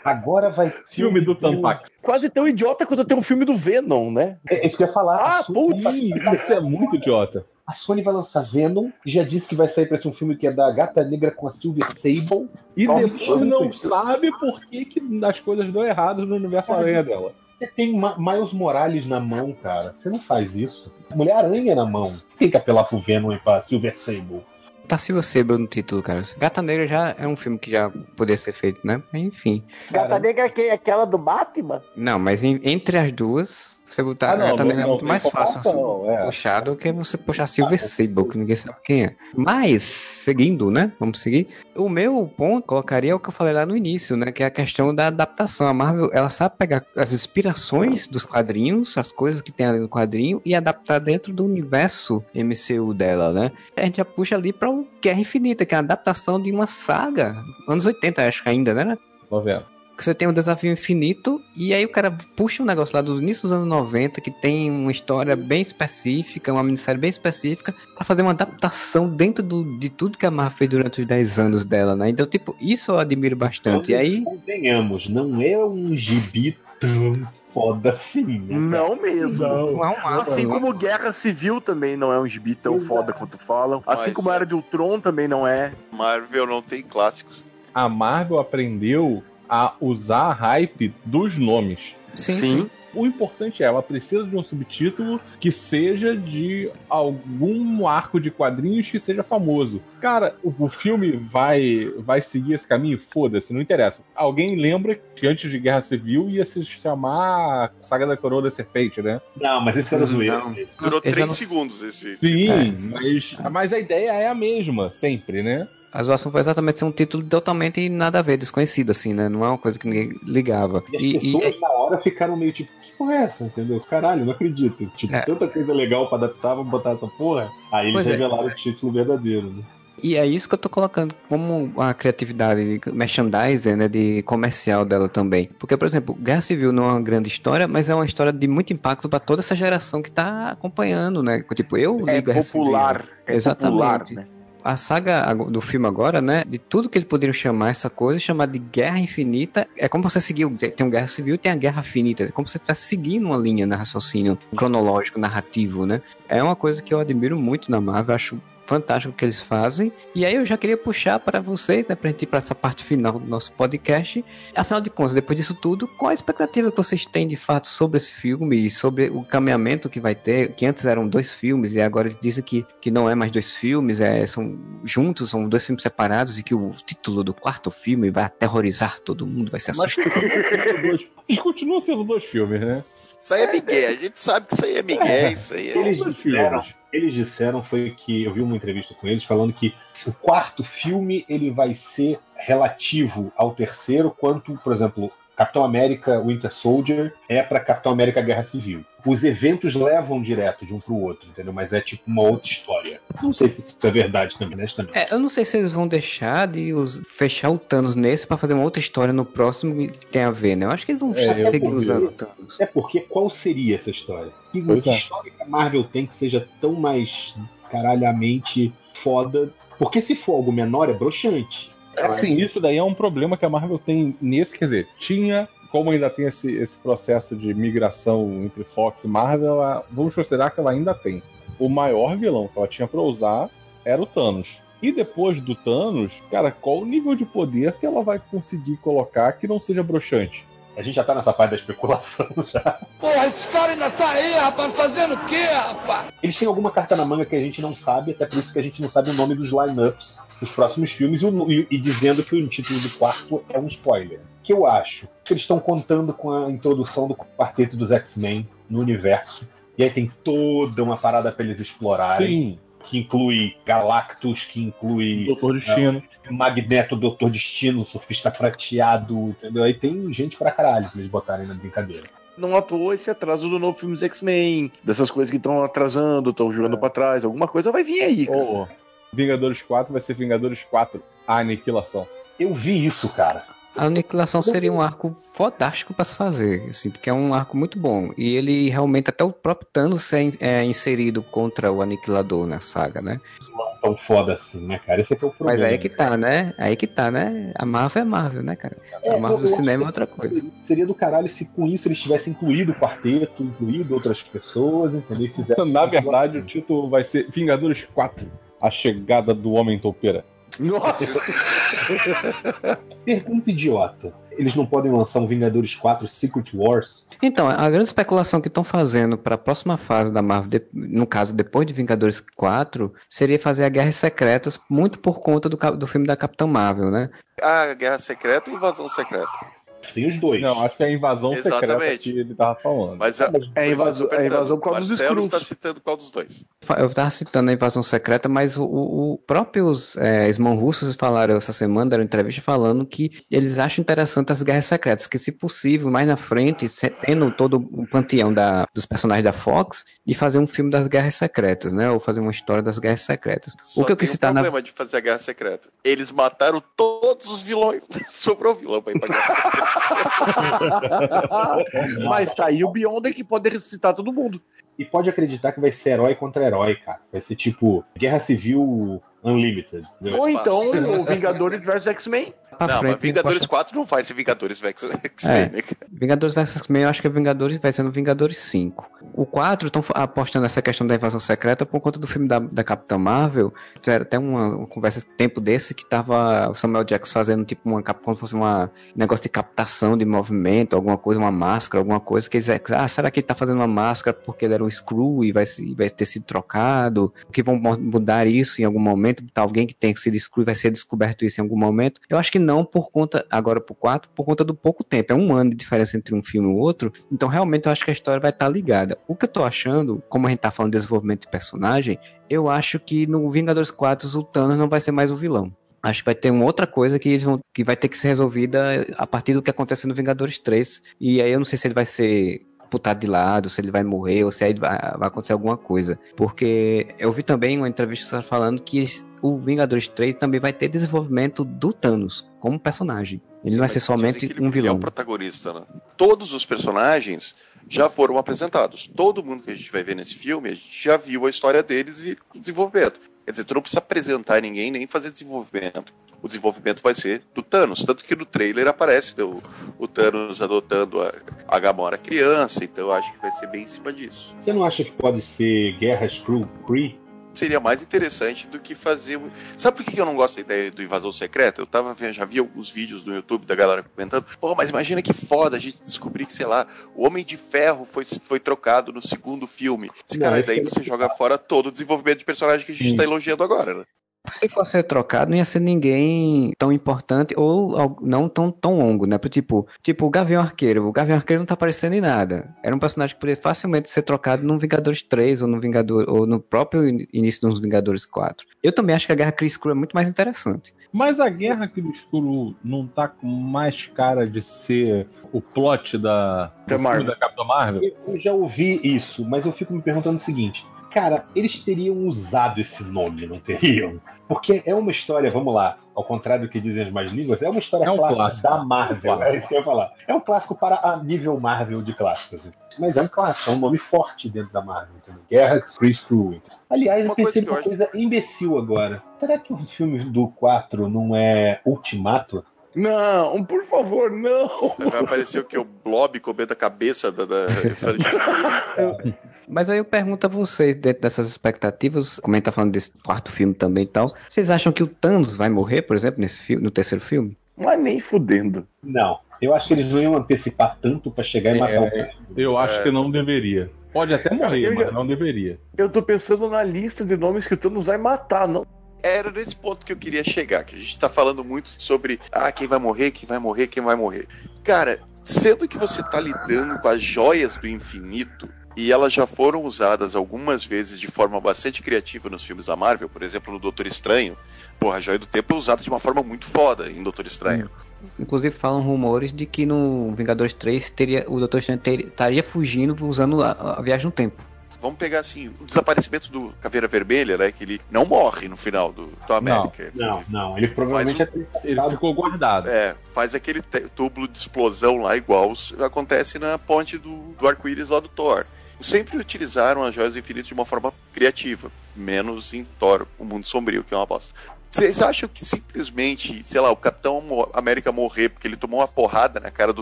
Agora 0.04 0.50
vai. 0.50 0.70
Filme 0.90 1.22
do 1.22 1.36
Tampax. 1.36 1.90
Quase 2.02 2.30
tão 2.30 2.48
idiota 2.48 2.86
quanto 2.86 3.06
tem 3.06 3.18
um 3.18 3.22
filme 3.22 3.46
do 3.46 3.56
Venom, 3.56 4.12
né? 4.12 4.38
É 4.50 4.66
isso 4.66 4.78
que 4.78 4.84
eu 4.84 4.88
ia 4.88 4.94
falar. 4.94 5.16
Ah, 5.16 5.44
putz! 5.44 6.02
Isso 6.02 6.54
é 6.54 6.60
muito 6.60 6.96
idiota. 6.96 7.46
A 7.68 7.74
Sony 7.74 8.02
vai 8.02 8.14
lançar 8.14 8.44
Venom 8.44 8.90
e 9.06 9.12
já 9.12 9.24
disse 9.24 9.46
que 9.46 9.54
vai 9.56 9.68
sair 9.68 9.88
pra 9.88 9.98
ser 9.98 10.08
um 10.08 10.14
filme 10.14 10.38
que 10.38 10.48
é 10.48 10.52
da 10.54 10.72
Gata 10.72 11.04
Negra 11.04 11.32
com 11.32 11.48
a 11.48 11.52
Silver 11.52 11.86
Sable. 11.98 12.48
E 12.78 12.88
Nossa, 12.88 13.20
depois 13.20 13.46
não 13.46 13.74
sabe 13.74 14.32
por 14.40 14.62
que, 14.68 14.86
que 14.86 15.02
as 15.26 15.40
coisas 15.42 15.70
dão 15.74 15.84
errado 15.84 16.26
no 16.26 16.38
universo 16.38 16.72
aranha 16.72 17.04
dela. 17.04 17.34
Você 17.60 17.68
tem 17.68 17.94
Ma 18.00 18.16
Miles 18.18 18.54
Morales 18.54 19.06
na 19.06 19.20
mão, 19.20 19.52
cara. 19.52 19.94
Você 19.94 20.10
não 20.10 20.20
faz 20.22 20.56
isso. 20.56 20.96
Mulher-Aranha 21.14 21.76
na 21.76 21.86
mão. 21.86 22.16
Tem 22.40 22.50
que 22.50 22.56
apelar 22.56 22.86
pro 22.86 23.00
Venom 23.00 23.34
e 23.34 23.40
pra 23.40 23.62
Silver 23.62 23.98
Sable. 24.00 24.46
Tá 24.88 24.98
Silva 24.98 25.22
Sable 25.22 25.58
no 25.58 25.68
título, 25.68 26.02
cara. 26.02 26.24
Gata 26.38 26.62
Negra 26.62 26.88
já 26.88 27.16
é 27.20 27.28
um 27.28 27.36
filme 27.36 27.58
que 27.60 27.72
já 27.72 27.90
poderia 28.16 28.38
ser 28.38 28.54
feito, 28.54 28.80
né? 28.88 29.04
Mas, 29.12 29.22
Enfim. 29.24 29.62
Gata 29.92 30.18
Negra 30.20 30.46
é 30.46 30.50
que- 30.50 30.70
aquela 30.70 31.04
do 31.04 31.18
Batman? 31.18 31.82
Não, 31.98 32.18
mas 32.18 32.46
em- 32.46 32.62
entre 32.64 32.98
as 32.98 33.12
duas, 33.12 33.77
você 33.90 34.04
botar 34.04 34.34
Ah, 34.34 34.38
não, 34.38 34.48
Gata 34.50 34.64
Negra 34.64 34.82
é 34.82 34.84
não 34.84 34.90
muito 34.92 35.06
mais 35.06 35.24
fácil 35.24 35.62
é. 36.10 36.26
puxar 36.26 36.62
do 36.62 36.76
que 36.76 36.92
você 36.92 37.18
puxar 37.18 37.48
Silver 37.48 37.82
Sable, 37.82 38.28
que 38.28 38.38
ninguém 38.38 38.56
sabe 38.56 38.78
quem 38.84 39.06
é. 39.06 39.16
Mas, 39.36 39.84
seguindo, 39.84 40.70
né? 40.70 40.92
Vamos 41.00 41.20
seguir. 41.20 41.48
O 41.76 41.88
meu 41.88 42.32
ponto 42.36 42.66
colocaria 42.66 43.16
o 43.16 43.20
que 43.20 43.30
eu 43.30 43.34
falei 43.34 43.54
lá 43.54 43.66
no 43.66 43.76
início, 43.76 44.18
né? 44.18 44.32
Que 44.32 44.44
é 44.44 44.48
a 44.48 44.52
questão 44.52 44.94
da 44.94 45.08
adaptação. 45.08 45.68
A 45.68 45.74
Marvel, 45.74 46.10
ela 46.14 46.30
sabe 46.30 46.56
pegar 46.58 46.86
as 46.96 47.14
inspirações 47.14 48.08
dos 48.08 48.26
quadrinhos, 48.26 48.98
as 48.98 49.12
coisas 49.12 49.42
que 49.42 49.52
tem 49.52 49.66
ali 49.66 49.80
no 49.80 49.90
quadrinho, 49.90 50.42
e 50.46 50.54
adaptar 50.54 51.00
dentro 51.00 51.32
do 51.32 51.46
universo 51.46 52.24
MCU 52.34 52.94
dela, 52.94 53.32
né? 53.32 53.52
A 53.76 53.86
gente 53.86 53.98
já 53.98 54.06
puxa 54.06 54.36
ali 54.36 54.52
pra 54.52 54.70
o 54.70 54.86
Guerra 55.02 55.22
Infinita, 55.22 55.66
que 55.66 55.74
é 55.74 55.78
a 55.78 55.82
adaptação 55.82 56.42
de 56.42 56.52
uma 56.52 56.68
saga, 56.68 57.36
anos 57.68 57.86
80, 57.86 58.28
acho 58.28 58.44
que 58.44 58.50
ainda, 58.50 58.74
né? 58.74 58.98
Tô 59.30 59.42
vendo. 59.42 59.77
Que 59.98 60.06
você 60.06 60.14
tem 60.14 60.28
um 60.28 60.34
desafio 60.34 60.72
infinito 60.72 61.42
e 61.56 61.74
aí 61.74 61.84
o 61.84 61.90
cara 61.90 62.12
puxa 62.36 62.62
um 62.62 62.66
negócio 62.66 62.96
lá 62.96 63.02
do 63.02 63.20
início 63.20 63.44
dos 63.44 63.52
anos 63.52 63.66
90 63.66 64.22
que 64.22 64.30
tem 64.30 64.70
uma 64.70 64.92
história 64.92 65.36
bem 65.36 65.62
específica, 65.62 66.54
uma 66.54 66.64
minissérie 66.64 67.02
bem 67.02 67.10
específica 67.10 67.74
pra 67.96 68.06
fazer 68.06 68.22
uma 68.22 68.32
adaptação 68.32 69.10
dentro 69.10 69.44
do, 69.44 69.78
de 69.80 69.90
tudo 69.90 70.18
que 70.18 70.26
a 70.26 70.32
Marvel 70.32 70.58
fez 70.58 70.70
durante 70.70 71.02
os 71.02 71.08
10 71.08 71.40
anos 71.40 71.66
dela, 71.66 71.96
né? 71.96 72.10
Então, 72.10 72.28
tipo, 72.28 72.56
isso 72.62 72.92
eu 72.92 73.00
admiro 73.00 73.36
bastante. 73.36 73.92
E 73.92 73.96
aí, 73.96 74.24
Convenhamos, 74.24 75.10
não 75.10 75.42
é 75.42 75.58
um 75.58 75.98
gibi 75.98 76.58
tão 76.80 77.28
foda 77.52 77.90
assim. 77.90 78.24
né, 78.24 78.48
cara? 78.50 78.60
Não 78.60 79.02
mesmo. 79.02 79.48
não 79.48 79.84
é 79.84 79.90
um 79.90 80.08
Assim 80.20 80.48
como 80.48 80.72
Guerra 80.74 81.12
Civil 81.12 81.60
também 81.60 81.98
não 81.98 82.14
é 82.14 82.20
um 82.20 82.28
gibi 82.28 82.54
tão 82.54 82.76
Exato. 82.76 82.88
foda 82.88 83.14
quanto 83.14 83.40
falam. 83.40 83.82
Assim 83.88 84.06
Mas 84.10 84.14
como 84.14 84.30
a. 84.30 84.36
Era 84.36 84.46
de 84.46 84.54
Ultron 84.54 85.00
também 85.00 85.28
não 85.28 85.48
é. 85.48 85.74
Marvel 85.92 86.46
não 86.46 86.62
tem 86.62 86.84
clássicos. 86.84 87.44
A 87.74 87.90
Marvel 87.90 88.40
aprendeu 88.40 89.24
a 89.50 89.74
usar 89.82 90.28
a 90.28 90.34
hype 90.34 90.94
dos 91.06 91.38
nomes. 91.38 91.96
sim, 92.14 92.32
Sim. 92.34 92.70
O 92.96 93.06
importante 93.06 93.62
é, 93.62 93.68
ela 93.68 93.84
precisa 93.84 94.24
de 94.24 94.36
um 94.36 94.42
subtítulo 94.42 95.22
que 95.40 95.52
seja 95.52 96.18
de 96.18 96.68
algum 96.90 97.88
arco 97.88 98.20
de 98.20 98.32
quadrinhos 98.32 98.90
que 98.90 98.98
seja 98.98 99.22
famoso. 99.24 99.82
Cara, 100.02 100.34
o, 100.44 100.52
o 100.58 100.68
filme 100.68 101.12
vai, 101.12 101.92
vai 102.00 102.22
seguir 102.24 102.54
esse 102.54 102.68
caminho? 102.68 103.00
Foda-se, 103.12 103.54
não 103.54 103.62
interessa. 103.62 104.02
Alguém 104.16 104.56
lembra 104.60 104.96
que 104.96 105.28
antes 105.28 105.52
de 105.52 105.60
Guerra 105.60 105.82
Civil 105.82 106.28
ia 106.30 106.44
se 106.44 106.66
chamar 106.66 107.72
Saga 107.82 108.08
da 108.08 108.18
Coroa 108.18 108.42
da 108.42 108.50
Serpente, 108.52 109.00
né? 109.02 109.22
Não, 109.40 109.62
mas 109.62 109.78
esse 109.78 109.94
era 109.94 110.04
Não. 110.06 110.12
zoeira. 110.12 110.42
Durou 110.80 111.00
3 111.02 111.18
não- 111.18 111.28
segundos 111.30 111.84
esse. 111.84 112.16
Sim, 112.16 112.50
É. 112.50 112.72
mas, 112.72 113.38
mas 113.52 113.74
a 113.74 113.80
ideia 113.80 114.12
é 114.14 114.28
a 114.28 114.34
mesma, 114.36 114.90
sempre, 114.90 115.44
né? 115.44 115.68
A 115.98 116.04
zoação 116.04 116.32
foi 116.32 116.42
exatamente 116.42 116.78
ser 116.78 116.86
um 116.86 116.92
título 116.92 117.24
totalmente 117.24 117.90
nada 117.90 118.20
a 118.20 118.22
ver, 118.22 118.38
desconhecido, 118.38 118.92
assim, 118.92 119.16
né? 119.16 119.28
Não 119.28 119.44
é 119.44 119.48
uma 119.48 119.58
coisa 119.58 119.80
que 119.80 119.88
ninguém 119.88 120.12
ligava. 120.22 120.84
E 120.94 120.96
as 120.98 121.02
E, 121.04 121.08
e- 121.10 121.14
pessoas 121.14 121.60
na 121.60 121.70
hora 121.72 121.98
ficaram 122.00 122.38
meio 122.38 122.52
tipo, 122.54 122.70
que 122.84 122.92
porra 122.92 123.14
é 123.14 123.24
essa? 123.24 123.46
Entendeu? 123.46 123.80
Caralho, 123.90 124.24
não 124.24 124.32
acredito. 124.34 124.86
Tipo, 124.96 125.16
É. 125.16 125.22
tanta 125.22 125.48
coisa 125.48 125.74
legal 125.74 126.08
pra 126.08 126.20
adaptar, 126.20 126.54
vamos 126.54 126.70
botar 126.70 126.92
essa 126.92 127.08
porra. 127.08 127.50
Aí 127.72 127.86
eles 127.86 127.94
Pois 127.94 128.08
é. 128.08 128.12
revelaram 128.12 128.46
o 128.46 128.54
título 128.54 128.92
verdadeiro, 128.92 129.50
né? 129.50 129.64
E 130.04 130.16
é 130.16 130.24
isso 130.24 130.48
que 130.48 130.54
eu 130.54 130.60
tô 130.60 130.70
colocando 130.70 131.16
como 131.28 131.74
a 131.82 131.92
criatividade 131.96 132.78
de 132.78 132.92
merchandiser, 132.94 133.76
né, 133.76 133.88
de 133.88 134.22
comercial 134.22 134.86
dela 134.86 135.10
também. 135.10 135.50
Porque, 135.58 135.76
por 135.76 135.86
exemplo, 135.88 136.14
Guerra 136.14 136.44
Civil 136.44 136.72
não 136.72 136.84
é 136.88 136.92
uma 136.92 137.02
grande 137.02 137.28
história, 137.28 137.68
mas 137.68 137.90
é 137.90 137.96
uma 137.96 138.06
história 138.06 138.32
de 138.32 138.48
muito 138.48 138.72
impacto 138.72 139.10
pra 139.10 139.20
toda 139.20 139.40
essa 139.40 139.56
geração 139.56 140.04
que 140.04 140.12
tá 140.12 140.50
acompanhando, 140.52 141.24
né? 141.24 141.42
Tipo, 141.56 141.76
eu 141.76 142.08
É 142.08 142.18
li 142.18 142.22
Guerra 142.22 142.44
popular. 142.44 143.00
Civil. 143.02 143.14
É 143.26 143.36
Exatamente. 143.36 143.72
popular, 143.74 144.04
né? 144.12 144.26
A 144.68 144.76
saga 144.76 145.24
ag- 145.24 145.50
do 145.50 145.62
filme 145.62 145.88
agora, 145.88 146.22
né, 146.22 146.44
de 146.46 146.58
tudo 146.58 146.90
que 146.90 146.98
eles 146.98 147.08
poderiam 147.08 147.34
chamar 147.34 147.70
essa 147.70 147.90
coisa, 147.90 148.20
chamar 148.20 148.48
de 148.48 148.60
Guerra 148.60 149.00
Infinita, 149.00 149.66
é 149.78 149.88
como 149.88 150.04
você 150.04 150.20
seguir, 150.20 150.46
tem 150.50 150.86
um 150.86 150.90
Guerra 150.90 151.08
Civil 151.08 151.38
tem 151.38 151.50
a 151.50 151.56
Guerra 151.56 151.82
Finita, 151.82 152.24
é 152.24 152.32
como 152.32 152.46
você 152.46 152.60
tá 152.60 152.76
seguindo 152.76 153.28
uma 153.28 153.38
linha 153.38 153.66
de 153.66 153.74
raciocínio 153.74 154.38
cronológico, 154.58 155.18
narrativo, 155.22 155.86
né? 155.86 156.02
É 156.28 156.44
uma 156.44 156.54
coisa 156.54 156.84
que 156.84 156.94
eu 156.94 157.00
admiro 157.00 157.40
muito 157.40 157.72
na 157.72 157.80
Marvel, 157.80 158.14
acho 158.14 158.38
fantástico 158.68 159.14
que 159.16 159.26
eles 159.26 159.40
fazem. 159.40 159.92
E 160.14 160.26
aí 160.26 160.36
eu 160.36 160.46
já 160.46 160.58
queria 160.58 160.78
puxar 160.78 161.20
para 161.20 161.40
vocês, 161.40 161.88
né, 161.88 161.96
pra 161.96 162.10
gente 162.10 162.24
ir 162.24 162.26
pra 162.28 162.40
essa 162.40 162.54
parte 162.54 162.84
final 162.84 163.14
do 163.14 163.26
nosso 163.26 163.52
podcast. 163.54 164.24
Afinal 164.56 164.82
de 164.82 164.90
contas, 164.90 165.14
depois 165.14 165.38
disso 165.38 165.54
tudo, 165.56 165.88
qual 165.88 166.12
a 166.12 166.14
expectativa 166.14 166.70
que 166.70 166.78
vocês 166.78 167.06
têm 167.06 167.28
de 167.28 167.36
fato 167.36 167.68
sobre 167.68 167.98
esse 167.98 168.12
filme 168.12 168.66
e 168.66 168.70
sobre 168.70 169.10
o 169.10 169.24
caminhamento 169.24 169.90
que 169.90 170.00
vai 170.00 170.14
ter, 170.14 170.54
que 170.54 170.66
antes 170.66 170.86
eram 170.86 171.08
dois 171.08 171.34
filmes 171.34 171.74
e 171.74 171.82
agora 171.82 172.10
eles 172.10 172.20
dizem 172.20 172.44
que, 172.44 172.66
que 172.82 172.92
não 172.92 173.10
é 173.10 173.16
mais 173.16 173.32
dois 173.32 173.54
filmes, 173.56 174.02
é, 174.02 174.28
são 174.28 174.60
juntos, 174.84 175.30
são 175.30 175.48
dois 175.48 175.66
filmes 175.66 175.82
separados 175.82 176.38
e 176.38 176.44
que 176.44 176.54
o 176.54 176.72
título 176.86 177.24
do 177.24 177.34
quarto 177.34 177.72
filme 177.72 178.12
vai 178.12 178.26
aterrorizar 178.26 179.00
todo 179.00 179.26
mundo, 179.26 179.50
vai 179.50 179.60
ser 179.60 179.72
assustador. 179.72 180.82
dois, 180.82 181.10
mas 181.28 181.40
continua 181.40 181.82
sendo 181.82 182.04
dois 182.04 182.24
filmes, 182.24 182.60
né? 182.60 182.84
Isso 183.20 183.34
aí 183.34 183.42
é 183.42 183.52
Miguel, 183.52 183.90
a 183.90 183.94
gente 183.94 184.22
sabe 184.22 184.48
que 184.48 184.54
isso 184.54 184.66
aí 184.66 184.78
é 184.78 184.84
Miguel, 184.84 185.32
isso 185.32 185.54
aí 185.54 185.70
é. 185.70 185.78
Eles 185.78 186.04
disseram, 186.04 186.66
eles 186.94 187.14
disseram 187.14 187.64
foi 187.64 187.92
que 187.92 188.24
eu 188.24 188.34
vi 188.34 188.42
uma 188.42 188.56
entrevista 188.56 188.94
com 188.94 189.08
eles 189.08 189.24
falando 189.24 189.52
que 189.54 189.74
o 190.06 190.14
quarto 190.14 190.64
filme 190.64 191.26
ele 191.28 191.50
vai 191.50 191.74
ser 191.74 192.20
relativo 192.36 193.32
ao 193.36 193.54
terceiro, 193.54 194.12
quanto, 194.12 194.58
por 194.64 194.72
exemplo, 194.72 195.12
Capitão 195.36 195.64
América 195.64 196.20
Winter 196.20 196.52
Soldier 196.52 197.14
é 197.30 197.44
para 197.44 197.60
Capitão 197.60 197.92
América 197.92 198.22
Guerra 198.22 198.44
Civil. 198.44 198.84
Os 199.08 199.24
eventos 199.24 199.74
levam 199.74 200.22
direto 200.22 200.66
de 200.66 200.74
um 200.74 200.80
pro 200.80 200.96
outro, 200.96 201.30
entendeu? 201.30 201.54
Mas 201.54 201.72
é 201.72 201.80
tipo 201.80 202.04
uma 202.08 202.22
outra 202.24 202.50
história. 202.52 203.00
Não 203.24 203.32
sei 203.32 203.50
se 203.50 203.62
isso 203.62 203.78
é 203.82 203.90
verdade 203.92 204.38
também, 204.38 204.56
honestamente. 204.56 204.98
É, 204.98 205.14
eu 205.14 205.20
não 205.20 205.30
sei 205.30 205.46
se 205.46 205.58
eles 205.58 205.72
vão 205.72 205.88
deixar 205.88 206.48
de 206.48 206.74
us- 206.74 207.02
fechar 207.08 207.50
o 207.50 207.58
Thanos 207.58 207.96
nesse 207.96 208.28
pra 208.28 208.38
fazer 208.38 208.54
uma 208.54 208.64
outra 208.64 208.80
história 208.80 209.14
no 209.14 209.24
próximo 209.24 209.76
que 209.88 210.06
tem 210.08 210.24
a 210.24 210.32
ver, 210.32 210.56
né? 210.56 210.66
Eu 210.66 210.72
acho 210.72 210.86
que 210.86 210.92
eles 210.92 211.00
vão 211.00 211.14
É, 211.16 211.22
eu 211.30 211.34
seguir 211.46 211.60
convido. 211.60 211.78
usando 211.78 212.06
o 212.08 212.12
Thanos. 212.12 212.60
É 212.60 212.66
porque 212.66 213.00
qual 213.02 213.30
seria 213.30 213.76
essa 213.76 213.90
história? 213.90 214.32
Que, 214.52 214.62
Pois 214.62 214.86
é. 214.86 214.90
história 214.92 215.32
que 215.32 215.42
a 215.42 215.46
Marvel 215.48 215.84
tem 215.86 216.06
que 216.06 216.14
seja 216.16 216.48
tão 216.60 216.74
mais 216.74 217.34
caralhamente 217.72 218.74
foda? 218.94 219.52
Porque 219.80 220.02
se 220.02 220.16
for 220.16 220.34
algo 220.34 220.52
menor, 220.52 220.90
é 220.90 220.94
broxante. 220.94 221.72
Assim, 221.98 222.36
isso 222.40 222.60
daí 222.60 222.78
é 222.78 222.84
um 222.84 222.94
problema 222.94 223.36
que 223.38 223.46
a 223.46 223.50
Marvel 223.50 223.80
tem 223.80 224.16
nesse, 224.22 224.58
quer 224.58 224.66
dizer, 224.66 224.88
tinha, 225.00 225.48
como 225.78 225.92
ainda 225.92 226.10
tem 226.10 226.26
esse, 226.26 226.52
esse 226.52 226.76
processo 226.78 227.36
de 227.36 227.54
migração 227.54 228.44
entre 228.44 228.64
Fox 228.64 229.04
e 229.04 229.08
Marvel, 229.08 229.62
ela- 229.62 229.84
vamos 229.92 230.16
considerar 230.16 230.50
que 230.50 230.60
ela 230.60 230.72
ainda 230.72 230.94
tem. 230.94 231.22
O 231.60 231.70
maior 231.70 232.18
vilão 232.18 232.48
que 232.48 232.58
ela 232.58 232.68
tinha 232.68 232.88
pra 232.88 233.00
usar 233.02 233.50
era 233.86 234.02
o 234.02 234.06
Thanos. 234.06 234.58
E 234.82 234.92
depois 234.92 235.40
do 235.40 235.56
Thanos, 235.56 236.22
cara, 236.32 236.52
qual 236.52 236.80
o 236.80 236.86
nível 236.86 237.16
de 237.16 237.26
poder 237.26 237.74
que 237.74 237.86
ela 237.86 238.02
vai 238.04 238.20
conseguir 238.32 238.78
colocar 238.78 239.32
que 239.34 239.48
não 239.48 239.60
seja 239.60 239.82
broxante? 239.84 240.44
A 240.76 240.84
gente 240.84 240.96
já 240.96 241.04
tá 241.04 241.16
nessa 241.16 241.34
parte 241.34 241.52
da 241.52 241.56
especulação 241.58 242.28
já. 242.46 242.80
Porra, 243.00 243.26
esse 243.26 243.48
cara 243.48 243.72
ainda 243.74 243.90
tá 243.90 244.10
aí, 244.12 244.34
rapaz, 244.34 244.76
fazendo 244.76 245.16
o 245.16 245.26
quê, 245.26 245.42
rapaz? 245.46 246.08
Eles 246.22 246.38
têm 246.38 246.48
alguma 246.48 246.70
carta 246.70 246.96
na 246.96 247.04
manga 247.06 247.26
que 247.26 247.36
a 247.36 247.40
gente 247.40 247.62
não 247.62 247.76
sabe, 247.76 248.12
até 248.12 248.26
por 248.28 248.38
isso 248.38 248.54
que 248.54 248.60
a 248.60 248.64
gente 248.64 248.82
não 248.82 248.90
sabe 248.90 249.10
o 249.10 249.14
nome 249.14 249.34
dos 249.34 249.50
lineups 249.50 250.20
dos 250.40 250.52
próximos 250.52 250.92
filmes, 250.92 251.22
e, 251.24 251.26
e- 251.28 251.68
e 251.72 251.78
dizendo 251.80 252.24
que 252.24 252.36
o 252.36 252.48
título 252.48 252.80
do 252.80 252.90
quarto 252.92 253.44
é 253.50 253.58
um 253.60 253.66
spoiler. 253.66 254.20
Que 254.48 254.54
eu 254.54 254.66
acho 254.66 255.10
que 255.26 255.34
eles 255.34 255.44
estão 255.44 255.60
contando 255.60 256.14
com 256.14 256.32
a 256.32 256.50
introdução 256.50 257.06
do 257.06 257.14
quarteto 257.14 257.76
dos 257.76 257.92
X-Men 257.92 258.48
no 258.70 258.80
universo. 258.80 259.46
E 259.78 259.84
aí 259.84 259.90
tem 259.90 260.10
toda 260.24 260.82
uma 260.82 260.96
parada 260.96 261.30
pra 261.34 261.44
eles 261.44 261.60
explorarem. 261.60 262.30
Sim. 262.30 262.60
Que 262.86 263.00
inclui 263.00 263.58
Galactus, 263.66 264.46
que 264.46 264.64
inclui 264.64 265.26
Doutor 265.26 265.60
Destino. 265.60 266.02
é, 266.24 266.32
Magneto, 266.32 266.96
Doutor 266.96 267.30
Destino, 267.30 267.84
Surfista 267.84 268.32
Prateado, 268.32 269.18
entendeu? 269.32 269.64
Aí 269.64 269.74
tem 269.74 270.14
gente 270.14 270.38
pra 270.38 270.50
caralho 270.50 270.90
pra 270.90 270.98
eles 270.98 271.12
botarem 271.12 271.46
na 271.46 271.54
brincadeira. 271.54 272.08
Não 272.38 272.56
à 272.56 272.62
toa 272.62 272.96
esse 272.96 273.10
atraso 273.10 273.50
do 273.50 273.60
novo 273.60 273.78
filme 273.78 273.96
dos 273.96 274.04
X-Men, 274.04 274.72
dessas 274.82 275.12
coisas 275.12 275.30
que 275.30 275.36
estão 275.36 275.62
atrasando, 275.62 276.30
estão 276.30 276.54
jogando 276.54 276.78
pra 276.78 276.90
trás. 276.90 277.26
Alguma 277.26 277.50
coisa 277.50 277.70
vai 277.70 277.84
vir 277.84 278.02
aí, 278.02 278.26
cara. 278.26 278.40
Ô, 278.40 278.66
Vingadores 279.12 279.62
4 279.62 279.92
vai 279.92 280.00
ser 280.00 280.14
Vingadores 280.14 280.64
4 280.64 281.04
A 281.28 281.40
Aniquilação. 281.40 282.08
Eu 282.40 282.54
vi 282.54 282.86
isso, 282.86 283.10
cara. 283.10 283.57
A 283.78 283.86
aniquilação 283.86 284.42
seria 284.42 284.72
um 284.74 284.82
arco 284.82 285.16
fodástico 285.34 285.94
pra 285.94 286.04
se 286.04 286.16
fazer, 286.16 286.68
assim, 286.70 286.90
porque 286.90 287.10
é 287.10 287.14
um 287.14 287.34
arco 287.34 287.56
muito 287.56 287.78
bom. 287.78 288.10
E 288.18 288.36
ele 288.36 288.70
realmente, 288.70 289.10
até 289.10 289.24
o 289.24 289.32
próprio 289.32 289.68
Thanos 289.72 290.12
é, 290.14 290.32
é 290.40 290.64
inserido 290.64 291.22
contra 291.22 291.72
o 291.72 291.82
Aniquilador 291.82 292.48
na 292.48 292.60
saga, 292.60 293.02
né? 293.02 293.22
Não 293.52 293.78
tão 293.82 293.96
foda 293.98 294.34
assim, 294.34 294.66
né, 294.66 294.80
cara? 294.86 295.02
Esse 295.02 295.14
aqui 295.14 295.24
é 295.24 295.28
o 295.28 295.32
problema. 295.32 295.60
Mas 295.62 295.72
aí 295.72 295.78
que 295.78 295.90
tá, 295.90 296.18
né? 296.18 296.54
Aí 296.58 296.76
que 296.76 296.88
tá, 296.88 297.12
né? 297.12 297.54
A 297.58 297.66
Marvel 297.66 298.02
é 298.02 298.06
Marvel, 298.06 298.44
né, 298.44 298.56
cara? 298.56 298.78
É, 299.04 299.14
a 299.16 299.20
Marvel 299.20 299.38
do 299.40 299.48
cinema 299.48 299.84
é 299.84 299.86
outra 299.86 300.08
que 300.08 300.14
coisa. 300.16 300.44
Seria 300.64 300.86
do 300.86 300.96
caralho 300.96 301.30
se 301.30 301.46
com 301.46 301.68
isso 301.68 301.88
eles 301.88 302.00
tivessem 302.02 302.34
incluído 302.34 302.72
o 302.72 302.76
quarteto, 302.76 303.44
incluído 303.44 303.94
outras 303.94 304.24
pessoas, 304.24 304.96
entendeu? 304.96 305.32
Fizessem- 305.36 305.72
Na 305.72 305.86
verdade, 305.86 306.40
o 306.40 306.44
título 306.46 306.90
vai 306.90 307.04
ser 307.04 307.30
Vingadores 307.30 307.86
4 307.94 308.28
A 308.60 308.72
Chegada 308.72 309.34
do 309.34 309.52
Homem 309.52 309.78
Toupeira. 309.78 310.26
Nossa! 310.60 311.22
Pergunta 313.06 313.52
idiota. 313.52 314.14
Eles 314.32 314.56
não 314.56 314.66
podem 314.66 314.92
lançar 314.92 315.20
um 315.20 315.28
Vingadores 315.28 315.74
4 315.74 316.08
Secret 316.08 316.52
Wars? 316.54 317.06
Então, 317.22 317.48
a 317.48 317.70
grande 317.70 317.86
especulação 317.86 318.40
que 318.40 318.48
estão 318.48 318.64
fazendo 318.64 319.18
para 319.18 319.36
a 319.36 319.38
próxima 319.38 319.78
fase 319.78 320.12
da 320.12 320.22
Marvel, 320.22 320.50
de- 320.50 320.66
no 320.74 321.08
caso, 321.08 321.34
depois 321.34 321.66
de 321.66 321.74
Vingadores 321.74 322.20
4, 322.36 322.94
seria 323.10 323.40
fazer 323.40 323.66
a 323.66 323.70
Guerras 323.70 323.96
Secretas, 323.96 324.60
muito 324.70 325.00
por 325.00 325.20
conta 325.20 325.50
do, 325.50 325.58
do 325.76 325.88
filme 325.88 326.06
da 326.06 326.16
Capitã 326.16 326.46
Marvel, 326.46 326.92
né? 326.92 327.10
A 327.42 327.74
Guerra 327.74 327.98
Secreta 328.00 328.50
e 328.52 328.54
Invasão 328.54 328.88
Secreta. 328.90 329.57
Tem 329.94 330.08
os 330.08 330.18
dois. 330.18 330.42
Não, 330.42 330.62
acho 330.64 330.78
que 330.78 330.84
é 330.84 330.88
a 330.88 330.92
invasão 330.92 331.34
secreta 331.34 331.66
Exatamente. 331.66 332.00
que 332.12 332.20
ele 332.20 332.36
tava 332.36 332.56
falando. 332.60 332.98
Mas 332.98 333.22
a, 333.22 333.32
É 333.56 333.62
a 333.62 333.68
invasão, 333.68 334.08
é 334.12 334.18
a 334.18 334.26
invasão 334.26 334.60
causa 334.60 334.80
dos 334.80 334.90
Marcelo 334.90 335.10
Skrulls. 335.10 335.26
está 335.26 335.40
citando 335.40 335.82
qual 335.82 335.98
dos 335.98 336.12
dois? 336.12 336.46
Eu 336.78 336.90
tava 336.90 337.10
citando 337.10 337.50
a 337.50 337.54
invasão 337.54 337.82
secreta, 337.82 338.28
mas 338.28 338.58
o, 338.58 338.64
o, 338.64 339.18
próprios 339.26 339.96
é, 339.98 340.30
Russos 340.32 340.96
falaram 340.96 341.38
essa 341.38 341.54
semana, 341.54 341.92
deram 341.92 342.04
entrevista 342.04 342.42
falando 342.42 342.86
que 342.86 343.24
eles 343.30 343.58
acham 343.58 343.82
interessante 343.82 344.32
as 344.32 344.44
guerras 344.44 344.66
secretas, 344.66 345.08
que 345.08 345.18
se 345.18 345.32
possível, 345.32 345.90
mais 345.90 346.08
na 346.08 346.18
frente, 346.18 346.68
tendo 347.02 347.32
todo 347.36 347.58
o 347.58 347.88
panteão 347.88 348.34
da, 348.34 348.68
dos 348.74 348.86
personagens 348.86 349.24
da 349.24 349.34
Fox, 349.34 349.86
de 350.06 350.14
fazer 350.14 350.40
um 350.40 350.48
filme 350.48 350.72
das 350.72 350.88
guerras 350.88 351.16
secretas, 351.16 351.72
né? 351.74 351.90
Ou 351.90 352.00
fazer 352.00 352.20
uma 352.20 352.32
história 352.32 352.64
das 352.64 352.80
guerras 352.80 353.02
secretas. 353.02 353.54
Só 353.62 353.82
o 353.82 353.86
que 353.86 353.92
eu 353.92 353.96
tem 353.96 354.02
quis 354.02 354.10
um 354.10 354.14
citar 354.14 354.34
na. 354.34 354.42
problema 354.42 354.62
de 354.62 354.72
fazer 354.72 354.98
a 354.98 355.00
Guerra 355.00 355.20
Secreta. 355.20 355.70
Eles 355.84 356.12
mataram 356.12 356.62
todos 356.76 357.32
os 357.32 357.42
vilões. 357.42 357.84
Sobrou 358.10 358.56
vilão 358.56 358.82
pra 358.82 358.94
ir 358.94 359.00
pra 359.00 359.08
Guerra 359.08 359.77
Mas 362.08 362.34
tá 362.34 362.48
aí 362.48 362.64
o 362.64 362.72
Beyonder 362.72 363.14
que 363.14 363.24
pode 363.24 363.50
ressuscitar 363.50 363.94
todo 363.94 364.14
mundo. 364.14 364.42
E 364.78 364.86
pode 364.86 365.10
acreditar 365.10 365.52
que 365.52 365.60
vai 365.60 365.72
ser 365.72 365.90
herói 365.92 366.16
contra 366.16 366.46
herói, 366.46 366.76
cara. 366.76 367.00
Vai 367.12 367.22
ser 367.22 367.36
tipo 367.36 367.84
Guerra 367.98 368.20
Civil 368.20 369.02
Unlimited. 369.24 369.84
entendeu? 370.00 370.20
Ou 370.20 370.30
então 370.30 370.70
o 371.00 371.04
Vingadores 371.06 371.64
versus 371.66 371.88
X-Men. 371.88 372.34
Pra 372.58 372.66
Não, 372.66 372.80
frente, 372.80 372.92
mas 372.94 373.02
Vingadores 373.02 373.38
posta- 373.40 373.48
4 373.50 373.76
não 373.78 373.86
vai 373.86 374.04
ser 374.04 374.14
Vingadores 374.16 374.60
versus 374.60 374.90
X-Men, 374.92 375.36
É. 375.38 375.50
né? 375.50 375.60
Vingadores 375.92 376.34
vs 376.34 376.56
X-Men, 376.58 376.84
eu 376.84 376.90
acho 376.90 377.02
que 377.02 377.08
é 377.08 377.10
Vingadores 377.10 377.58
vai 377.58 377.72
ser 377.72 377.84
no 377.84 377.92
Vingadores 377.92 378.38
5. 378.38 378.90
O 379.14 379.28
4 379.28 379.68
estão 379.68 379.84
apostando 379.94 380.42
nessa 380.42 380.60
questão 380.60 380.88
da 380.88 380.96
invasão 380.96 381.20
secreta 381.20 381.68
por 381.68 381.80
conta 381.82 382.00
do 382.00 382.08
filme 382.08 382.28
da, 382.28 382.40
da 382.40 382.64
Capitã 382.64 382.98
Marvel. 382.98 383.54
Fizeram 383.80 384.02
até 384.04 384.18
uma, 384.18 384.56
uma 384.56 384.66
conversa 384.68 385.02
tempo 385.18 385.40
desse 385.40 385.76
que 385.76 385.86
tava 385.86 386.50
o 386.50 386.56
Samuel 386.56 386.84
Jackson 386.84 387.14
fazendo 387.14 387.46
tipo 387.46 387.70
uma 387.70 387.84
como 387.84 388.16
se 388.16 388.22
fosse 388.22 388.34
uma 388.34 388.72
negócio 388.96 389.22
de 389.24 389.30
captação 389.30 389.96
de 389.96 390.06
movimento, 390.06 390.76
alguma 390.76 390.98
coisa, 390.98 391.20
uma 391.20 391.32
máscara, 391.32 391.80
alguma 391.80 392.00
coisa 392.00 392.28
que 392.28 392.38
eles 392.38 392.48
ah, 392.50 392.88
será 392.88 393.12
que 393.12 393.20
ele 393.20 393.28
tá 393.28 393.36
fazendo 393.36 393.58
uma 393.58 393.68
máscara 393.68 394.18
porque 394.26 394.46
ele 394.46 394.56
era 394.56 394.64
um 394.68 394.72
screw 394.72 395.24
e 395.24 395.32
vai, 395.32 395.46
vai 395.76 395.90
ter 395.90 396.06
sido 396.06 396.26
trocado? 396.26 397.14
Que 397.32 397.42
vão 397.42 397.56
mudar 397.58 398.28
isso 398.28 398.62
em 398.62 398.66
algum 398.66 398.80
momento? 398.80 399.24
Tá 399.34 399.42
alguém 399.42 399.66
que 399.66 399.74
tem 399.74 399.94
que 399.94 400.00
ser 400.00 400.18
screw 400.18 400.46
vai 400.46 400.56
ser 400.56 400.72
descoberto 400.72 401.26
isso 401.26 401.42
em 401.42 401.44
algum 401.44 401.58
momento? 401.58 402.02
Eu 402.10 402.18
acho 402.18 402.32
que 402.32 402.40
não 402.40 402.64
por 402.64 402.92
conta 402.92 403.26
agora 403.30 403.60
pro 403.60 403.76
4, 403.76 404.10
por 404.14 404.26
conta 404.26 404.44
do 404.44 404.54
pouco 404.54 404.84
tempo. 404.84 405.14
É 405.14 405.16
um 405.16 405.34
ano 405.34 405.52
de 405.52 405.56
diferença 405.56 405.98
entre 405.98 406.14
um 406.14 406.24
filme 406.24 406.48
e 406.48 406.52
o 406.52 406.58
outro. 406.58 406.92
Então, 407.12 407.28
realmente, 407.28 407.66
eu 407.66 407.72
acho 407.72 407.84
que 407.84 407.92
a 407.92 407.94
história 407.94 408.20
vai 408.20 408.32
estar 408.32 408.50
ligada. 408.50 408.98
O 409.08 409.16
que 409.16 409.26
eu 409.26 409.30
tô 409.30 409.44
achando, 409.44 410.04
como 410.10 410.28
a 410.28 410.30
gente 410.30 410.40
tá 410.40 410.52
falando 410.52 410.72
de 410.74 410.78
desenvolvimento 410.78 411.22
de 411.22 411.28
personagem, 411.28 412.00
eu 412.30 412.50
acho 412.50 412.80
que 412.80 413.08
no 413.08 413.30
Vingadores 413.32 413.72
4 413.72 414.08
o 414.18 414.24
Thanos 414.24 414.58
não 414.58 414.70
vai 414.70 414.82
ser 414.82 414.92
mais 414.92 415.12
o 415.12 415.16
vilão. 415.16 415.52
Acho 415.82 416.02
que 416.02 416.06
vai 416.06 416.16
ter 416.16 416.32
uma 416.32 416.44
outra 416.44 416.66
coisa 416.68 416.98
que, 417.00 417.10
eles 417.10 417.24
vão, 417.24 417.40
que 417.54 417.64
vai 417.64 417.76
ter 417.76 417.88
que 417.88 417.98
ser 417.98 418.10
resolvida 418.10 418.86
a 418.98 419.06
partir 419.06 419.34
do 419.34 419.42
que 419.42 419.50
acontece 419.50 419.88
no 419.88 419.94
Vingadores 419.94 420.40
3. 420.40 420.82
E 421.00 421.22
aí 421.22 421.32
eu 421.32 421.40
não 421.40 421.46
sei 421.46 421.58
se 421.58 421.68
ele 421.68 421.76
vai 421.76 421.86
ser 421.86 422.42
putado 422.68 423.00
de 423.00 423.08
lado, 423.08 423.50
se 423.50 423.60
ele 423.62 423.72
vai 423.72 423.84
morrer 423.84 424.24
ou 424.24 424.32
se 424.32 424.44
aí 424.44 424.54
vai, 424.54 424.78
vai 424.98 425.08
acontecer 425.08 425.34
alguma 425.34 425.58
coisa. 425.58 425.98
Porque 426.16 426.88
eu 427.00 427.12
vi 427.12 427.24
também 427.24 427.58
uma 427.58 427.68
entrevista 427.70 428.22
falando 428.22 428.62
que 428.62 428.84
o 429.22 429.38
Vingadores 429.38 429.88
3 429.88 430.16
também 430.16 430.40
vai 430.40 430.54
ter 430.54 430.68
desenvolvimento 430.68 431.44
do 431.44 431.74
Thanos 431.74 432.30
como 432.40 432.60
personagem. 432.60 433.22
Ele 433.44 433.56
não 433.56 433.60
vai 433.62 433.70
ser 433.70 433.80
somente 433.80 434.36
um 434.40 434.48
É 434.48 434.52
vilão. 434.52 434.76
o 434.76 434.80
protagonista, 434.80 435.54
né? 435.54 435.62
Todos 435.96 436.34
os 436.34 436.46
personagens 436.46 437.36
já 437.70 437.90
foram 437.90 438.18
apresentados. 438.18 438.88
Todo 438.88 439.24
mundo 439.24 439.44
que 439.44 439.52
a 439.52 439.56
gente 439.56 439.72
vai 439.72 439.84
ver 439.84 439.96
nesse 439.96 440.16
filme, 440.16 440.50
a 440.50 440.54
gente 440.54 440.84
já 440.84 440.98
viu 440.98 441.26
a 441.26 441.30
história 441.30 441.62
deles 441.64 442.04
e 442.04 442.18
o 442.36 442.40
desenvolvimento. 442.40 443.00
Quer 443.26 443.32
dizer, 443.32 443.44
tu 443.44 443.54
não 443.54 443.62
precisa 443.62 443.80
apresentar 443.80 444.42
ninguém 444.42 444.72
nem 444.72 444.88
fazer 444.88 445.12
desenvolvimento. 445.12 445.94
O 446.22 446.28
desenvolvimento 446.28 446.82
vai 446.82 446.96
ser 446.96 447.22
do 447.34 447.42
Thanos. 447.42 447.86
Tanto 447.86 448.04
que 448.04 448.16
no 448.16 448.26
trailer 448.26 448.68
aparece 448.68 449.14
né, 449.18 449.24
o, 449.24 449.42
o 449.78 449.88
Thanos 449.88 450.42
adotando 450.42 451.02
a, 451.02 451.14
a 451.48 451.60
Gamora 451.60 451.98
criança. 451.98 452.64
Então 452.64 452.86
eu 452.86 452.92
acho 452.92 453.12
que 453.14 453.20
vai 453.20 453.32
ser 453.32 453.48
bem 453.48 453.64
em 453.64 453.68
cima 453.68 453.94
disso. 453.94 454.36
Você 454.40 454.52
não 454.54 454.64
acha 454.64 454.84
que 454.84 454.92
pode 454.92 455.22
ser 455.22 455.78
Guerra 455.78 456.08
Screw 456.08 456.48
Cree? 456.66 457.00
Seria 457.38 457.60
mais 457.60 457.84
interessante 457.84 458.48
do 458.48 458.60
que 458.60 458.74
fazer. 458.74 459.20
Sabe 459.56 459.78
por 459.78 459.86
que 459.86 460.02
eu 460.02 460.06
não 460.06 460.16
gosto 460.16 460.38
da 460.38 460.42
ideia 460.42 460.72
do 460.72 460.82
invasão 460.82 461.12
secreta? 461.12 461.62
Eu 461.62 461.68
tava 461.68 461.94
vendo, 461.94 462.14
já 462.14 462.26
vi 462.26 462.40
alguns 462.40 462.68
vídeos 462.68 463.06
no 463.06 463.14
YouTube 463.14 463.46
da 463.46 463.54
galera 463.54 463.84
comentando. 463.84 464.26
Pô, 464.42 464.56
mas 464.56 464.72
imagina 464.72 465.04
que 465.04 465.14
foda 465.14 465.56
a 465.56 465.60
gente 465.60 465.80
descobrir 465.84 466.26
que, 466.26 466.34
sei 466.34 466.48
lá, 466.48 466.66
o 466.96 467.06
Homem 467.06 467.24
de 467.24 467.38
Ferro 467.38 467.86
foi, 467.86 468.06
foi 468.06 468.40
trocado 468.40 468.92
no 468.92 469.06
segundo 469.06 469.46
filme. 469.46 469.92
Esse 470.10 470.18
Não, 470.18 470.26
cara, 470.26 470.42
daí 470.42 470.60
é 470.62 470.64
você 470.64 470.84
joga 470.84 471.10
fora 471.10 471.38
todo 471.38 471.68
o 471.68 471.72
desenvolvimento 471.72 472.18
de 472.20 472.26
personagem 472.26 472.66
que 472.66 472.72
a 472.72 472.76
gente 472.76 472.90
Sim. 472.90 472.98
tá 472.98 473.04
elogiando 473.04 473.44
agora, 473.44 473.76
né? 473.76 473.84
Se 474.32 474.48
fosse 474.50 474.72
ser 474.72 474.84
trocado, 474.84 475.32
não 475.32 475.38
ia 475.38 475.46
ser 475.46 475.60
ninguém 475.60 476.52
tão 476.58 476.72
importante 476.72 477.34
ou 477.38 477.98
não 478.02 478.28
tão, 478.28 478.52
tão 478.52 478.78
longo, 478.78 479.06
né? 479.06 479.18
Tipo, 479.30 479.68
tipo 479.82 480.06
o 480.06 480.10
Gavião 480.10 480.42
Arqueiro. 480.42 480.88
O 480.88 480.92
Gavião 480.92 481.18
Arqueiro 481.18 481.40
não 481.42 481.46
tá 481.46 481.54
aparecendo 481.54 481.94
em 481.94 482.02
nada. 482.02 482.54
Era 482.64 482.76
um 482.76 482.80
personagem 482.80 483.16
que 483.16 483.20
poderia 483.20 483.42
facilmente 483.42 483.90
ser 483.90 484.02
trocado 484.02 484.44
no 484.44 484.58
Vingadores 484.60 485.02
3 485.02 485.42
ou 485.42 485.48
no 485.48 485.60
Vingador 485.60 486.06
ou 486.10 486.26
no 486.28 486.40
próprio 486.40 486.88
in- 486.88 487.08
início 487.14 487.48
dos 487.48 487.60
Vingadores 487.60 488.06
4. 488.06 488.46
Eu 488.64 488.72
também 488.72 488.96
acho 488.96 489.06
que 489.06 489.12
a 489.12 489.16
Guerra 489.16 489.32
Chris 489.32 489.56
Crew 489.58 489.72
é 489.72 489.76
muito 489.76 489.94
mais 489.94 490.10
interessante. 490.10 490.74
Mas 490.92 491.20
a 491.20 491.30
Guerra 491.30 491.68
Crepúsculo 491.68 492.56
não 492.64 492.88
tá 492.88 493.08
com 493.08 493.28
mais 493.28 493.88
cara 493.88 494.26
de 494.28 494.42
ser 494.42 495.08
o 495.32 495.42
plot 495.42 495.98
da, 495.98 496.52
Da 496.68 496.78
Marvel. 496.78 497.06
da 497.08 497.16
Capitã 497.16 497.44
Marvel? 497.44 497.82
Eu 497.84 498.14
eu 498.14 498.18
já 498.18 498.34
ouvi 498.34 498.80
isso, 498.84 499.24
mas 499.26 499.46
eu 499.46 499.52
fico 499.52 499.74
me 499.74 499.82
perguntando 499.82 500.16
o 500.16 500.20
seguinte: 500.20 500.66
cara, 501.00 501.26
eles 501.36 501.60
teriam 501.60 501.96
usado 502.06 502.60
esse 502.60 502.84
nome, 502.84 503.28
não 503.28 503.40
teriam? 503.40 504.02
Porque 504.28 504.64
é 504.66 504.74
uma 504.74 504.90
história, 504.92 505.30
vamos 505.32 505.54
lá, 505.54 505.78
ao 505.96 506.04
contrário 506.04 506.46
do 506.46 506.50
que 506.52 506.60
dizem 506.60 506.84
as 506.84 506.92
mais 506.92 507.12
línguas, 507.12 507.42
é 507.42 507.50
uma 507.50 507.60
história 507.60 507.86
É 507.86 507.92
um 507.92 507.98
clássica 507.98 508.16
clássico. 508.16 508.44
da 508.50 508.58
Marvel. 508.66 509.14
É 509.14 509.16
clássico. 509.18 509.38
Isso 509.38 509.48
que 509.48 509.54
eu 509.54 509.60
ia 509.60 509.64
falar. 509.66 509.92
É 510.08 510.14
um 510.16 510.20
clássico 510.20 510.56
para 510.56 510.76
a 510.76 510.98
nível 510.98 511.40
Marvel 511.40 511.82
de 511.82 511.94
clássicos. 511.94 512.42
Mas 512.80 512.98
é 512.98 513.02
um 513.02 513.08
clássico, 513.08 513.52
é 513.52 513.54
um 513.54 513.60
nome 513.60 513.78
forte 513.78 514.30
dentro 514.30 514.52
da 514.52 514.62
Marvel. 514.62 514.96
Entendeu? 514.98 515.22
Guerra 515.30 515.62
Chris 515.62 516.00
Crew. 516.00 516.42
Aliás, 516.70 517.04
Uma 517.06 517.12
eu 517.12 517.16
pensei 517.16 517.42
coisa 517.44 517.60
acho- 517.60 517.70
coisa 517.70 517.90
imbecil 517.94 518.58
agora. 518.58 519.02
Será 519.20 519.38
que 519.38 519.54
o 519.54 519.58
filme 519.66 520.00
do 520.00 520.28
4 520.30 520.90
não 520.90 521.16
é 521.16 521.62
Ultimato? 521.66 522.44
Não, 522.76 523.44
por 523.44 523.64
favor, 523.64 524.12
não. 524.12 524.76
Vai 524.78 525.00
aparecer 525.04 525.40
o 525.40 525.44
que? 525.44 525.58
O 525.58 525.64
Blob 525.64 526.20
comendo 526.20 526.54
a 526.54 526.56
cabeça 526.56 527.12
da. 527.12 527.26
da... 527.26 527.46
Mas 529.48 529.70
aí 529.70 529.78
eu 529.78 529.86
pergunto 529.86 530.26
a 530.28 530.30
vocês, 530.30 530.76
dentro 530.76 531.02
dessas 531.04 531.30
expectativas, 531.30 532.20
como 532.20 532.36
a 532.36 532.38
gente 532.38 532.46
tá 532.46 532.52
falando 532.52 532.72
desse 532.74 532.92
quarto 533.04 533.32
filme 533.32 533.54
também 533.54 533.86
e 533.86 533.88
tal, 533.88 534.12
vocês 534.28 534.50
acham 534.50 534.72
que 534.74 534.84
o 534.84 534.88
Thanos 534.88 535.36
vai 535.36 535.48
morrer, 535.50 535.84
por 535.84 535.96
exemplo, 535.96 536.20
nesse 536.20 536.40
filme, 536.42 536.64
no 536.64 536.70
terceiro 536.72 537.04
filme? 537.04 537.38
Mas 537.56 537.80
nem 537.80 538.00
fudendo. 538.00 538.68
Não. 538.84 539.20
Eu 539.42 539.54
acho 539.56 539.68
que 539.68 539.74
eles 539.74 539.88
não 539.90 540.02
iam 540.02 540.16
antecipar 540.16 540.78
tanto 540.82 541.10
pra 541.12 541.24
chegar 541.24 541.56
e 541.56 541.60
matar 541.60 541.74
É, 541.76 541.80
o 541.80 541.90
cara. 541.92 542.12
eu 542.36 542.58
acho 542.58 542.76
É. 542.80 542.84
que 542.84 542.92
não 542.92 543.10
deveria. 543.10 543.72
Pode 543.94 544.14
até 544.14 544.34
morrer, 544.34 544.68
eu 544.68 544.76
mas 544.76 544.92
não 544.94 545.08
deveria. 545.08 545.60
Eu 545.78 545.90
tô 545.90 546.02
pensando 546.04 546.50
na 546.50 546.62
lista 546.64 547.06
de 547.06 547.16
nomes 547.16 547.48
que 547.48 547.54
o 547.54 547.58
Thanos 547.58 547.86
vai 547.86 547.98
matar, 547.98 548.48
não. 548.48 548.66
Era 549.02 549.32
nesse 549.32 549.56
ponto 549.56 549.86
que 549.86 549.94
eu 549.94 549.98
queria 549.98 550.24
chegar, 550.24 550.64
que 550.66 550.76
a 550.76 550.78
gente 550.80 551.00
tá 551.00 551.08
falando 551.08 551.44
muito 551.44 551.70
sobre 551.82 552.20
ah, 552.32 552.52
quem 552.52 552.68
vai 552.68 552.80
morrer, 552.80 553.12
quem 553.12 553.28
vai 553.28 553.40
morrer, 553.40 553.68
quem 553.68 553.82
vai 553.82 553.96
morrer. 553.96 554.28
Cara, 554.64 555.00
sendo 555.24 555.68
que 555.68 555.78
você 555.78 556.04
tá 556.04 556.20
lidando 556.20 556.80
com 556.80 556.88
as 556.88 557.02
joias 557.02 557.56
do 557.58 557.68
infinito, 557.68 558.50
e 558.78 558.92
elas 558.92 559.12
já 559.12 559.26
foram 559.26 559.64
usadas 559.64 560.16
algumas 560.16 560.64
vezes 560.64 561.00
de 561.00 561.08
forma 561.08 561.42
bastante 561.42 561.82
criativa 561.82 562.30
nos 562.30 562.44
filmes 562.44 562.68
da 562.68 562.76
Marvel, 562.76 563.10
por 563.10 563.24
exemplo, 563.24 563.52
no 563.52 563.58
Doutor 563.60 563.88
Estranho. 563.88 564.38
Porra, 564.80 564.98
a 564.98 565.00
joia 565.02 565.18
do 565.18 565.26
tempo 565.26 565.52
é 565.52 565.58
usada 565.58 565.82
de 565.82 565.90
uma 565.90 566.00
forma 566.00 566.22
muito 566.22 566.46
foda 566.46 566.88
em 566.92 567.02
Doutor 567.02 567.26
Estranho. 567.26 567.72
Inclusive 568.20 568.56
falam 568.56 568.84
rumores 568.84 569.34
de 569.34 569.48
que 569.48 569.66
no 569.66 570.14
Vingadores 570.16 570.54
3 570.54 570.92
teria, 570.92 571.26
o 571.28 571.40
Doutor 571.40 571.58
Estranho 571.58 571.82
estaria 572.08 572.44
fugindo 572.44 572.96
usando 573.04 573.44
a, 573.44 573.52
a 573.80 573.82
viagem 573.82 574.06
no 574.06 574.12
tempo. 574.12 574.44
Vamos 574.80 575.00
pegar 575.00 575.22
assim, 575.22 575.48
o 575.60 575.66
desaparecimento 575.66 576.32
do 576.32 576.54
Caveira 576.62 576.88
Vermelha, 576.88 577.36
né? 577.36 577.52
Que 577.52 577.64
ele 577.64 577.82
não 577.90 578.06
morre 578.06 578.48
no 578.48 578.56
final 578.56 578.94
do, 578.94 579.08
do 579.28 579.34
América. 579.34 579.92
Não, 579.96 580.24
não, 580.30 580.56
ele 580.56 580.68
provavelmente 580.68 581.18
Faz 581.18 581.30
é 581.34 581.40
um- 581.40 581.46
Ele 581.64 581.90
ficou 581.90 582.14
guardado. 582.14 582.70
É, 582.70 582.96
faz 583.12 583.34
aquele 583.34 583.64
tubo 583.96 584.28
de 584.28 584.38
explosão 584.38 584.98
lá, 584.98 585.18
igual 585.18 585.52
acontece 585.84 586.38
na 586.38 586.60
ponte 586.60 587.00
do, 587.00 587.34
do 587.40 587.48
arco-íris 587.48 587.90
lá 587.90 588.00
do 588.00 588.08
Thor. 588.08 588.46
Sempre 588.80 589.18
utilizaram 589.18 589.84
as 589.84 589.94
joias 589.94 590.14
do 590.14 590.20
infinito 590.20 590.48
de 590.48 590.54
uma 590.54 590.66
forma 590.66 590.94
criativa, 591.14 591.72
menos 591.96 592.54
em 592.54 592.64
Thor, 592.80 593.08
o 593.18 593.26
mundo 593.26 593.48
sombrio, 593.48 593.84
que 593.84 593.94
é 593.94 593.98
uma 593.98 594.06
bosta. 594.06 594.34
Vocês 594.70 595.02
acham 595.02 595.30
que 595.30 595.44
simplesmente, 595.44 596.44
sei 596.44 596.60
lá, 596.60 596.70
o 596.70 596.76
Capitão 596.76 597.50
América 597.54 597.92
morrer 597.92 598.30
porque 598.30 598.48
ele 598.48 598.58
tomou 598.58 598.82
uma 598.82 598.88
porrada 598.88 599.40
na 599.40 599.50
cara 599.50 599.72
do 599.74 599.82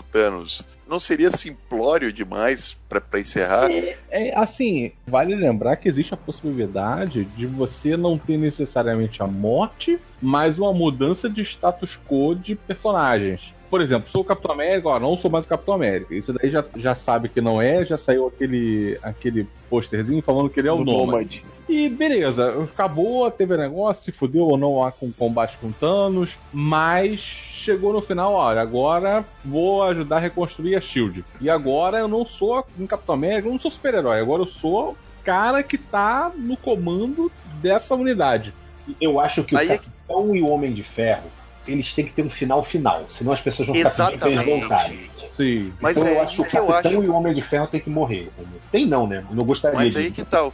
Thanos 0.00 0.64
não 0.88 1.00
seria 1.00 1.30
simplório 1.30 2.12
demais 2.12 2.76
pra 2.88 3.20
encerrar? 3.20 3.68
É, 4.10 4.32
assim, 4.36 4.92
vale 5.06 5.34
lembrar 5.34 5.76
que 5.76 5.88
existe 5.88 6.14
a 6.14 6.16
possibilidade 6.16 7.24
de 7.24 7.46
você 7.46 7.96
não 7.96 8.16
ter 8.16 8.36
necessariamente 8.36 9.22
a 9.22 9.26
morte, 9.26 9.98
mas 10.22 10.58
uma 10.58 10.72
mudança 10.72 11.28
de 11.28 11.42
status 11.42 11.98
quo 12.08 12.34
de 12.34 12.54
personagens. 12.54 13.55
Por 13.68 13.80
exemplo, 13.80 14.10
sou 14.10 14.22
o 14.22 14.24
Capitão 14.24 14.52
América, 14.52 14.88
ó, 14.88 15.00
não 15.00 15.16
sou 15.16 15.30
mais 15.30 15.44
o 15.44 15.48
Capitão 15.48 15.74
América. 15.74 16.14
Isso 16.14 16.32
daí 16.32 16.50
já, 16.50 16.64
já 16.76 16.94
sabe 16.94 17.28
que 17.28 17.40
não 17.40 17.60
é, 17.60 17.84
já 17.84 17.96
saiu 17.96 18.26
aquele, 18.26 18.98
aquele 19.02 19.46
posterzinho 19.68 20.22
falando 20.22 20.50
que 20.50 20.60
ele 20.60 20.68
é 20.68 20.72
o. 20.72 20.84
Nômade. 20.84 21.44
E 21.68 21.88
beleza, 21.88 22.62
acabou, 22.62 23.28
teve 23.30 23.56
negócio, 23.56 24.04
se 24.04 24.12
fudeu 24.12 24.44
ou 24.44 24.56
não 24.56 24.78
lá 24.78 24.92
com 24.92 25.06
o 25.06 25.12
combate 25.12 25.58
com 25.58 25.72
Thanos, 25.72 26.30
mas 26.52 27.20
chegou 27.20 27.92
no 27.92 28.00
final, 28.00 28.34
olha, 28.34 28.60
agora 28.60 29.24
vou 29.44 29.82
ajudar 29.82 30.18
a 30.18 30.20
reconstruir 30.20 30.76
a 30.76 30.80
Shield. 30.80 31.24
E 31.40 31.50
agora 31.50 31.98
eu 31.98 32.06
não 32.06 32.24
sou 32.24 32.64
um 32.78 32.86
Capitão 32.86 33.16
América, 33.16 33.48
eu 33.48 33.52
não 33.52 33.58
sou 33.58 33.70
super-herói, 33.70 34.20
agora 34.20 34.42
eu 34.42 34.46
sou 34.46 34.90
o 34.90 34.96
cara 35.24 35.60
que 35.64 35.76
tá 35.76 36.30
no 36.36 36.56
comando 36.56 37.32
dessa 37.60 37.96
unidade. 37.96 38.54
Eu 39.00 39.18
acho 39.18 39.42
que 39.42 39.56
o 39.56 39.58
Aí 39.58 39.68
é 39.68 39.78
Capitão 39.78 40.36
e 40.36 40.40
o 40.40 40.46
Homem 40.46 40.72
de 40.72 40.84
Ferro, 40.84 41.28
eles 41.66 41.92
têm 41.94 42.04
que 42.04 42.12
ter 42.12 42.22
um 42.22 42.30
final 42.30 42.62
final, 42.62 43.08
senão 43.10 43.32
as 43.32 43.40
pessoas 43.40 43.66
vão 43.68 43.74
ficar 43.74 43.90
pedindo 43.90 44.18
pra 44.18 44.30
eles 44.30 44.44
voltarem. 44.44 44.92
Exatamente. 44.92 45.15
Sim. 45.36 45.72
Mas 45.80 45.96
então 45.96 46.08
é 46.08 46.14
eu 46.14 46.20
acho 46.22 46.34
que 46.36 46.40
o 46.40 46.44
eu 46.44 46.66
Capitão 46.66 46.92
acho. 46.92 47.02
e 47.04 47.08
o 47.08 47.12
Homem 47.14 47.34
de 47.34 47.42
Ferro 47.42 47.66
têm 47.66 47.80
que 47.80 47.90
morrer. 47.90 48.30
Tem 48.72 48.86
não, 48.86 49.06
né? 49.06 49.24
Não 49.30 49.44
gostaria 49.44 49.76
Mas 49.78 49.92
de. 49.92 49.98
aí 49.98 50.10
que 50.10 50.24
tá, 50.24 50.50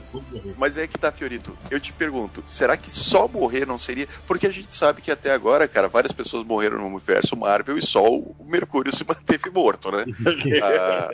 mas 0.59 0.77
aí 0.77 0.89
que 0.89 0.99
tá, 0.99 1.13
Fiorito. 1.13 1.57
Eu 1.71 1.79
te 1.79 1.93
pergunto, 1.93 2.43
será 2.47 2.77
que 2.77 2.91
só 2.91 3.29
morrer 3.29 3.67
não 3.67 3.79
seria? 3.79 4.09
Porque 4.27 4.47
a 4.47 4.51
gente 4.51 4.75
sabe 4.77 5.01
que 5.01 5.11
até 5.11 5.33
agora, 5.33 5.69
cara, 5.69 5.89
várias 5.89 6.13
pessoas 6.13 6.45
morreram 6.45 6.79
no 6.79 6.87
universo 6.89 7.37
Marvel 7.37 7.79
e 7.79 7.83
só 7.87 8.05
o 8.05 8.35
Mercúrio 8.45 8.93
se 8.97 9.05
manteve 9.07 9.51
morto, 9.51 9.91
né? 9.93 10.05
Ah, 10.63 11.09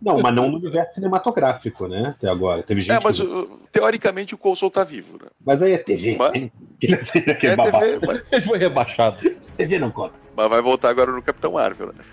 Não, 0.00 0.20
mas 0.20 0.34
não 0.34 0.50
no 0.50 0.56
universo 0.58 0.94
cinematográfico, 0.94 1.88
né? 1.88 2.14
Até 2.16 2.28
agora. 2.28 2.62
Teve 2.62 2.82
gente. 2.82 2.96
é, 2.96 3.00
mas 3.02 3.16
que- 3.16 3.22
o- 3.26 3.60
teoricamente 3.72 4.34
o 4.34 4.38
Coulson 4.38 4.68
tá 4.70 4.84
vivo, 4.84 5.18
né? 5.22 5.28
Mas 5.44 5.62
aí 5.62 5.72
é 5.72 5.78
TV. 5.78 6.16
Mas- 6.18 6.32
né? 6.32 6.50
É. 6.82 7.34
TV, 7.34 7.56
mas, 8.06 8.22
Ele 8.30 8.44
foi 8.44 8.58
rebaixado. 8.58 9.16
TV 9.56 9.78
não 9.78 9.90
conta. 9.90 10.14
mas 10.36 10.48
vai 10.50 10.60
voltar 10.60 10.90
agora 10.90 11.10
no 11.10 11.22
Capitão 11.22 11.52
Marvel, 11.52 11.86
né? 11.88 12.04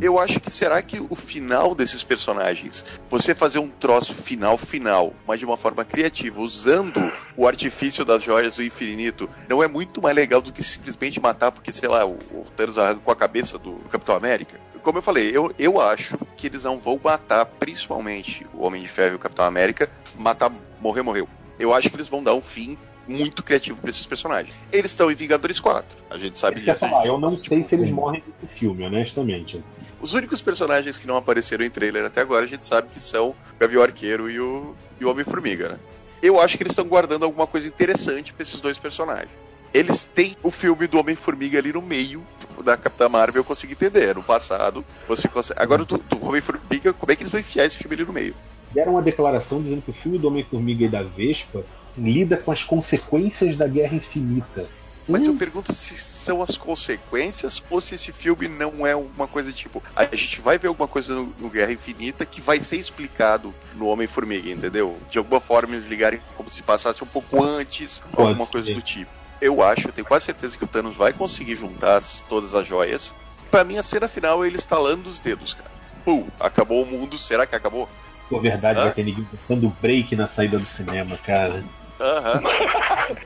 Eu 0.00 0.18
acho 0.18 0.38
que 0.38 0.50
será 0.50 0.82
que 0.82 1.00
o 1.00 1.14
final 1.14 1.74
desses 1.74 2.04
personagens, 2.04 2.84
você 3.08 3.34
fazer 3.34 3.58
um 3.58 3.68
troço 3.68 4.14
final 4.14 4.58
final, 4.58 5.14
mas 5.26 5.38
de 5.38 5.46
uma 5.46 5.56
forma 5.56 5.82
criativa, 5.82 6.40
usando 6.40 7.00
o 7.34 7.48
artifício 7.48 8.04
das 8.04 8.22
joias 8.22 8.56
do 8.56 8.62
infinito, 8.62 9.28
não 9.48 9.62
é 9.62 9.66
muito 9.66 10.02
mais 10.02 10.14
legal 10.14 10.42
do 10.42 10.52
que 10.52 10.62
simplesmente 10.62 11.18
matar 11.18 11.50
porque, 11.50 11.72
sei 11.72 11.88
lá, 11.88 12.06
o, 12.06 12.18
Thanos 12.54 12.76
arrancou 12.76 13.12
a 13.12 13.16
cabeça 13.16 13.58
do 13.58 13.74
Capitão 13.90 14.14
América? 14.14 14.60
Como 14.82 14.98
eu 14.98 15.02
falei, 15.02 15.34
eu, 15.34 15.52
eu 15.58 15.80
acho 15.80 16.18
que 16.36 16.46
eles 16.46 16.64
não 16.64 16.78
vão 16.78 17.00
matar, 17.02 17.46
principalmente 17.46 18.46
o 18.52 18.64
Homem 18.64 18.82
de 18.82 18.88
Ferro 18.88 19.12
e 19.12 19.16
o 19.16 19.18
Capitão 19.18 19.44
América, 19.44 19.90
matar, 20.16 20.52
morrer, 20.80 21.02
morreu. 21.02 21.28
Eu 21.58 21.74
acho 21.74 21.88
que 21.88 21.96
eles 21.96 22.08
vão 22.08 22.22
dar 22.22 22.34
um 22.34 22.40
fim 22.40 22.78
muito 23.08 23.42
criativo 23.42 23.80
pra 23.80 23.90
esses 23.90 24.06
personagens. 24.06 24.54
Eles 24.70 24.90
estão 24.90 25.10
em 25.10 25.14
Vingadores 25.14 25.58
4, 25.58 25.98
a 26.10 26.18
gente 26.18 26.38
sabe 26.38 26.60
disso. 26.60 26.76
falar, 26.76 27.06
eu 27.06 27.18
não 27.18 27.30
sei 27.30 27.62
se 27.62 27.74
eles 27.74 27.90
morrem 27.90 28.22
no 28.42 28.48
filme, 28.48 28.84
honestamente. 28.84 29.62
Os 30.00 30.14
únicos 30.14 30.40
personagens 30.40 30.98
que 30.98 31.06
não 31.06 31.16
apareceram 31.16 31.64
em 31.64 31.70
trailer 31.70 32.04
até 32.04 32.20
agora, 32.20 32.44
a 32.44 32.48
gente 32.48 32.66
sabe 32.66 32.88
que 32.88 33.00
são 33.00 33.30
o 33.30 33.36
Gavião 33.58 33.82
Arqueiro 33.82 34.30
e 34.30 34.38
o, 34.38 34.74
e 35.00 35.04
o 35.04 35.10
Homem-Formiga, 35.10 35.70
né? 35.70 35.78
Eu 36.22 36.40
acho 36.40 36.56
que 36.56 36.62
eles 36.62 36.72
estão 36.72 36.86
guardando 36.86 37.24
alguma 37.24 37.46
coisa 37.46 37.66
interessante 37.66 38.32
pra 38.32 38.42
esses 38.42 38.60
dois 38.60 38.78
personagens. 38.78 39.30
Eles 39.72 40.04
têm 40.04 40.36
o 40.42 40.50
filme 40.50 40.86
do 40.86 40.98
Homem-Formiga 40.98 41.58
ali 41.58 41.72
no 41.72 41.82
meio 41.82 42.24
da 42.62 42.76
Capitã 42.76 43.08
Marvel, 43.08 43.40
eu 43.40 43.44
consigo 43.44 43.72
entender. 43.72 44.14
No 44.14 44.22
passado, 44.22 44.84
você 45.06 45.28
consegue. 45.28 45.60
Agora, 45.60 45.84
do, 45.84 45.98
do 45.98 46.24
Homem-Formiga, 46.24 46.92
como 46.92 47.12
é 47.12 47.16
que 47.16 47.22
eles 47.22 47.30
vão 47.30 47.40
enfiar 47.40 47.64
esse 47.64 47.76
filme 47.76 47.94
ali 47.94 48.04
no 48.04 48.12
meio? 48.12 48.34
Deram 48.72 48.92
uma 48.92 49.02
declaração 49.02 49.62
dizendo 49.62 49.82
que 49.82 49.90
o 49.90 49.94
filme 49.94 50.18
do 50.18 50.28
Homem-Formiga 50.28 50.84
e 50.84 50.88
da 50.88 51.02
Vespa 51.02 51.64
lida 51.98 52.36
com 52.36 52.50
as 52.52 52.62
consequências 52.64 53.56
da 53.56 53.66
Guerra 53.66 53.96
Infinita. 53.96 54.66
Mas 55.10 55.24
Hum. 55.26 55.28
eu 55.32 55.34
pergunto 55.36 55.72
se 55.72 55.96
são 55.96 56.42
as 56.42 56.58
consequências 56.58 57.62
ou 57.70 57.80
se 57.80 57.94
esse 57.94 58.12
filme 58.12 58.46
não 58.46 58.86
é 58.86 58.94
uma 58.94 59.26
coisa 59.26 59.50
tipo. 59.52 59.82
A 59.96 60.04
gente 60.04 60.40
vai 60.40 60.58
ver 60.58 60.68
alguma 60.68 60.86
coisa 60.86 61.14
no, 61.14 61.34
no 61.38 61.48
Guerra 61.48 61.72
Infinita 61.72 62.26
que 62.26 62.40
vai 62.42 62.60
ser 62.60 62.76
explicado 62.76 63.54
no 63.74 63.86
Homem-Formiga, 63.86 64.50
entendeu? 64.50 64.98
De 65.10 65.16
alguma 65.18 65.40
forma 65.40 65.74
eles 65.74 65.86
ligarem 65.86 66.20
como 66.36 66.50
se 66.50 66.62
passasse 66.62 67.02
um 67.02 67.06
pouco 67.06 67.42
antes, 67.42 68.02
ou 68.12 68.26
alguma 68.28 68.46
coisa 68.46 68.66
ser. 68.66 68.74
do 68.74 68.82
tipo. 68.82 69.10
Eu 69.40 69.62
acho, 69.62 69.88
eu 69.88 69.92
tenho 69.92 70.06
quase 70.06 70.26
certeza 70.26 70.56
que 70.58 70.64
o 70.64 70.66
Thanos 70.66 70.96
vai 70.96 71.12
conseguir 71.12 71.56
juntar 71.56 71.96
as- 71.96 72.24
todas 72.28 72.54
as 72.54 72.66
joias. 72.66 73.14
Pra 73.50 73.64
mim, 73.64 73.78
a 73.78 73.82
cena 73.82 74.08
final 74.08 74.44
é 74.44 74.48
ele 74.48 74.56
estalando 74.56 75.08
os 75.08 75.20
dedos, 75.20 75.54
cara. 75.54 75.70
Pum, 76.04 76.26
acabou 76.38 76.82
o 76.82 76.86
mundo, 76.86 77.16
será 77.16 77.46
que 77.46 77.54
acabou? 77.56 77.88
Por 78.28 78.42
verdade, 78.42 78.92
ter 78.94 79.04
ninguém 79.04 79.26
dando 79.48 79.74
break 79.80 80.14
na 80.16 80.26
saída 80.26 80.58
do 80.58 80.66
cinema, 80.66 81.16
cara. 81.16 81.64
Aham. 82.00 82.42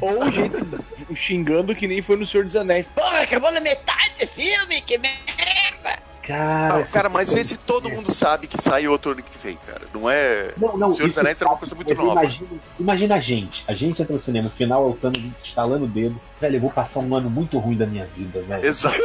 Ou 0.01 0.31
gente 0.31 0.55
xingando 1.15 1.75
que 1.75 1.87
nem 1.87 2.01
foi 2.01 2.17
no 2.17 2.27
Senhor 2.27 2.45
dos 2.45 2.57
Anéis. 2.57 2.89
Porra, 2.89 3.21
acabou 3.21 3.53
na 3.53 3.61
metade 3.61 4.15
do 4.21 4.27
filme, 4.27 4.81
que 4.83 4.99
merda! 4.99 5.52
Cara, 6.23 6.77
Ah, 6.77 6.85
cara, 6.85 7.09
mas 7.09 7.35
esse 7.35 7.57
todo 7.57 7.91
mundo 7.91 8.13
sabe 8.13 8.47
que 8.47 8.61
sai 8.61 8.87
outro 8.87 9.11
ano 9.13 9.23
que 9.23 9.37
vem, 9.39 9.57
cara. 9.67 9.83
Não 9.93 10.09
é. 10.09 10.55
Não, 10.57 10.79
não, 10.79 10.89
O 10.89 10.91
Senhor 10.93 11.09
dos 11.09 11.15
isso 11.15 11.21
Anéis 11.21 11.41
era 11.41 11.51
uma 11.51 11.59
sabe, 11.59 11.69
coisa 11.71 11.75
muito 11.75 11.95
nova. 11.95 12.21
Imagina, 12.23 12.49
imagina 12.79 13.15
a 13.17 13.21
gente. 13.21 13.65
A 13.67 13.75
gente 13.75 14.01
entra 14.01 14.15
no 14.15 14.21
cinema, 14.21 14.45
no 14.45 14.51
final 14.51 14.87
é 14.87 14.91
o 14.91 14.95
Thanos 14.95 15.21
estalando 15.43 15.85
o 15.85 15.89
dedo. 15.89 16.15
Velho, 16.41 16.57
eu 16.57 16.61
vou 16.61 16.71
passar 16.71 17.01
um 17.01 17.15
ano 17.15 17.29
muito 17.29 17.59
ruim 17.59 17.77
da 17.77 17.87
minha 17.87 18.05
vida, 18.07 18.41
velho. 18.43 18.65
Exato. 18.65 18.97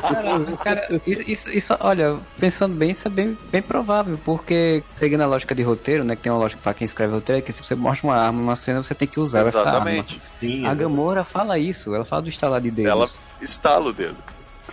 Cara, 0.00 0.56
cara, 0.62 1.00
isso, 1.06 1.22
isso, 1.26 1.48
isso, 1.50 1.76
olha, 1.80 2.18
pensando 2.38 2.74
bem, 2.76 2.90
isso 2.90 3.06
é 3.08 3.10
bem, 3.10 3.36
bem 3.50 3.62
provável, 3.62 4.18
porque 4.24 4.82
seguindo 4.96 5.20
a 5.22 5.26
lógica 5.26 5.54
de 5.54 5.62
roteiro, 5.62 6.04
né, 6.04 6.16
que 6.16 6.22
tem 6.22 6.32
uma 6.32 6.38
lógica 6.38 6.60
para 6.62 6.74
quem 6.74 6.84
escreve 6.84 7.14
roteiro, 7.14 7.38
é 7.38 7.42
que 7.42 7.52
se 7.52 7.62
você 7.62 7.74
mostra 7.74 8.06
uma 8.08 8.16
arma 8.16 8.38
numa 8.40 8.56
cena, 8.56 8.82
você 8.82 8.94
tem 8.94 9.06
que 9.08 9.18
usar 9.20 9.46
Exatamente. 9.46 10.20
Essa 10.42 10.52
arma. 10.54 10.70
A 10.70 10.74
Gamora 10.74 11.24
fala 11.24 11.58
isso, 11.58 11.94
ela 11.94 12.04
fala 12.04 12.22
do 12.22 12.28
estalar 12.28 12.60
de 12.60 12.70
dedos. 12.70 12.90
Ela 12.90 13.08
estala 13.40 13.86
o 13.88 13.92
dedo. 13.92 14.16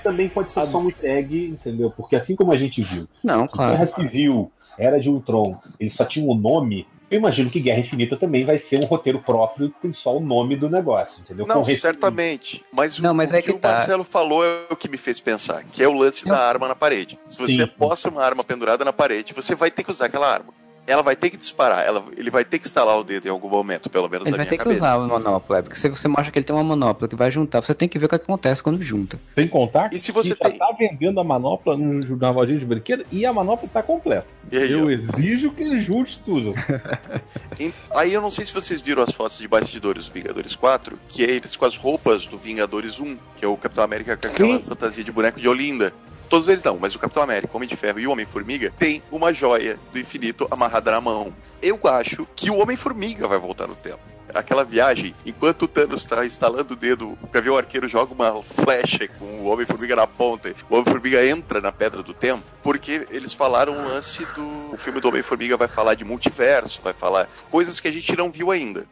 Também 0.01 0.29
pode 0.29 0.51
ser 0.51 0.65
só 0.65 0.79
um 0.79 0.91
tag, 0.91 1.45
entendeu? 1.49 1.91
Porque 1.91 2.15
assim 2.15 2.35
como 2.35 2.51
a 2.51 2.57
gente 2.57 2.81
viu, 2.81 3.07
Não, 3.23 3.47
que 3.47 3.57
Guerra 3.57 3.85
claro. 3.87 4.09
Civil, 4.09 4.51
Era 4.77 4.99
de 4.99 5.09
Ultron, 5.09 5.57
ele 5.79 5.89
só 5.89 6.05
tinha 6.05 6.25
um 6.29 6.33
nome. 6.35 6.87
Eu 7.09 7.17
imagino 7.19 7.49
que 7.49 7.59
Guerra 7.59 7.81
Infinita 7.81 8.15
também 8.15 8.45
vai 8.45 8.57
ser 8.57 8.79
um 8.79 8.85
roteiro 8.85 9.19
próprio 9.21 9.69
que 9.69 9.81
tem 9.81 9.91
só 9.93 10.15
o 10.15 10.21
nome 10.21 10.55
do 10.55 10.69
negócio, 10.69 11.19
entendeu? 11.21 11.45
Não, 11.45 11.61
Com 11.63 11.65
certamente. 11.65 12.63
Mas, 12.71 12.97
o- 12.97 13.03
Não, 13.03 13.13
mas 13.13 13.31
o 13.31 13.35
é 13.35 13.41
que, 13.41 13.49
que 13.51 13.57
o 13.57 13.59
tá. 13.59 13.69
Marcelo 13.73 14.03
falou 14.05 14.43
é 14.45 14.67
o 14.69 14.75
que 14.77 14.87
me 14.89 14.97
fez 14.97 15.19
pensar, 15.19 15.63
que 15.65 15.83
é 15.83 15.87
o 15.87 15.91
lance 15.93 16.25
da 16.25 16.37
arma 16.39 16.69
na 16.69 16.75
parede. 16.75 17.19
Se 17.27 17.37
você 17.37 17.51
Sim, 17.63 17.67
sim. 17.69 17.75
posta 17.77 18.09
uma 18.09 18.23
arma 18.23 18.43
pendurada 18.45 18.85
na 18.85 18.93
parede, 18.93 19.33
você 19.33 19.53
vai 19.55 19.69
ter 19.69 19.83
que 19.83 19.91
usar 19.91 20.05
aquela 20.05 20.31
arma. 20.33 20.53
Ela 20.91 21.01
vai 21.01 21.15
ter 21.15 21.29
que 21.29 21.37
disparar, 21.37 21.85
ela, 21.85 22.03
ele 22.17 22.29
vai 22.29 22.43
ter 22.45 22.59
que 22.59 22.67
instalar 22.67 22.97
o 22.99 23.03
dedo 23.03 23.25
em 23.27 23.29
algum 23.29 23.49
momento, 23.49 23.89
pelo 23.89 24.09
menos 24.09 24.25
Ele 24.27 24.31
na 24.31 24.37
vai 24.37 24.45
minha 24.45 24.49
ter 24.49 24.57
cabeça. 24.57 24.79
que 24.81 24.85
usar 24.87 24.97
o 24.97 25.07
manopla, 25.07 25.57
é, 25.59 25.61
porque 25.61 25.77
se 25.77 25.89
você 25.89 26.07
mostra 26.07 26.31
que 26.31 26.37
ele 26.39 26.45
tem 26.45 26.55
uma 26.55 26.63
manopla 26.63 27.07
que 27.07 27.15
vai 27.15 27.31
juntar, 27.31 27.61
você 27.61 27.73
tem 27.73 27.87
que 27.89 27.97
ver 27.97 28.05
o 28.05 28.09
que 28.09 28.15
acontece 28.15 28.61
quando 28.61 28.81
junta. 28.83 29.19
Sem 29.35 29.47
contar 29.47 29.89
E 29.93 29.97
se 29.99 30.11
você 30.11 30.35
que 30.35 30.43
já 30.43 30.49
tem- 30.49 30.59
tá 30.59 30.75
vendendo 30.77 31.19
a 31.19 31.23
manopla 31.23 31.75
no 31.77 32.17
na 32.17 32.29
lojinha 32.29 32.59
de 32.59 32.65
brinquedo 32.65 33.05
e 33.11 33.25
a 33.25 33.31
manopla 33.33 33.69
tá 33.71 33.81
completa. 33.81 34.27
E 34.51 34.57
aí, 34.57 34.71
Eu 34.71 34.85
ó. 34.87 34.89
exijo 34.89 35.51
que 35.51 35.63
ele 35.63 35.79
junte 35.81 36.19
tudo. 36.25 36.53
Aí 37.95 38.13
eu 38.13 38.21
não 38.21 38.31
sei 38.31 38.45
se 38.45 38.53
vocês 38.53 38.81
viram 38.81 39.03
as 39.03 39.13
fotos 39.13 39.37
de 39.37 39.47
bastidores 39.47 40.07
do 40.07 40.13
Vingadores 40.13 40.55
4, 40.55 40.97
que 41.07 41.23
é 41.23 41.29
eles 41.31 41.55
com 41.55 41.65
as 41.65 41.77
roupas 41.77 42.25
do 42.27 42.37
Vingadores 42.37 42.99
1, 42.99 43.17
que 43.37 43.45
é 43.45 43.47
o 43.47 43.55
Capitão 43.57 43.83
América 43.83 44.17
com 44.17 44.27
aquela 44.27 44.57
Sim. 44.57 44.63
fantasia 44.63 45.03
de 45.03 45.11
boneco 45.11 45.39
de 45.39 45.47
Olinda. 45.47 45.93
Todos 46.31 46.47
eles 46.47 46.63
não, 46.63 46.77
mas 46.79 46.95
o 46.95 46.99
Capitão 46.99 47.21
América, 47.21 47.57
Homem 47.57 47.67
de 47.67 47.75
Ferro 47.75 47.99
e 47.99 48.07
o 48.07 48.11
Homem-Formiga 48.11 48.73
tem 48.79 49.03
uma 49.11 49.33
joia 49.33 49.77
do 49.91 49.99
infinito 49.99 50.47
amarrada 50.49 50.89
na 50.89 51.01
mão. 51.01 51.35
Eu 51.61 51.77
acho 51.83 52.25
que 52.37 52.49
o 52.49 52.55
Homem-Formiga 52.57 53.27
vai 53.27 53.37
voltar 53.37 53.67
no 53.67 53.75
tempo. 53.75 53.99
Aquela 54.33 54.63
viagem, 54.63 55.13
enquanto 55.25 55.63
o 55.63 55.67
Thanos 55.67 56.03
está 56.03 56.25
instalando 56.25 56.73
o 56.73 56.77
dedo, 56.77 57.17
o 57.21 57.27
Gavião 57.27 57.57
Arqueiro 57.57 57.89
joga 57.89 58.13
uma 58.13 58.41
flecha 58.41 59.09
com 59.19 59.25
o 59.25 59.47
Homem-Formiga 59.47 59.93
na 59.93 60.07
ponta. 60.07 60.55
O 60.69 60.75
Homem-Formiga 60.75 61.27
entra 61.27 61.59
na 61.59 61.69
Pedra 61.73 62.01
do 62.01 62.13
Tempo, 62.13 62.45
porque 62.63 63.05
eles 63.11 63.33
falaram 63.33 63.73
o 63.73 63.89
lance 63.89 64.23
do. 64.27 64.73
O 64.73 64.77
filme 64.77 65.01
do 65.01 65.09
Homem-Formiga 65.09 65.57
vai 65.57 65.67
falar 65.67 65.95
de 65.95 66.05
multiverso, 66.05 66.79
vai 66.81 66.93
falar 66.93 67.27
coisas 67.49 67.81
que 67.81 67.89
a 67.89 67.91
gente 67.91 68.15
não 68.15 68.31
viu 68.31 68.51
ainda. 68.51 68.87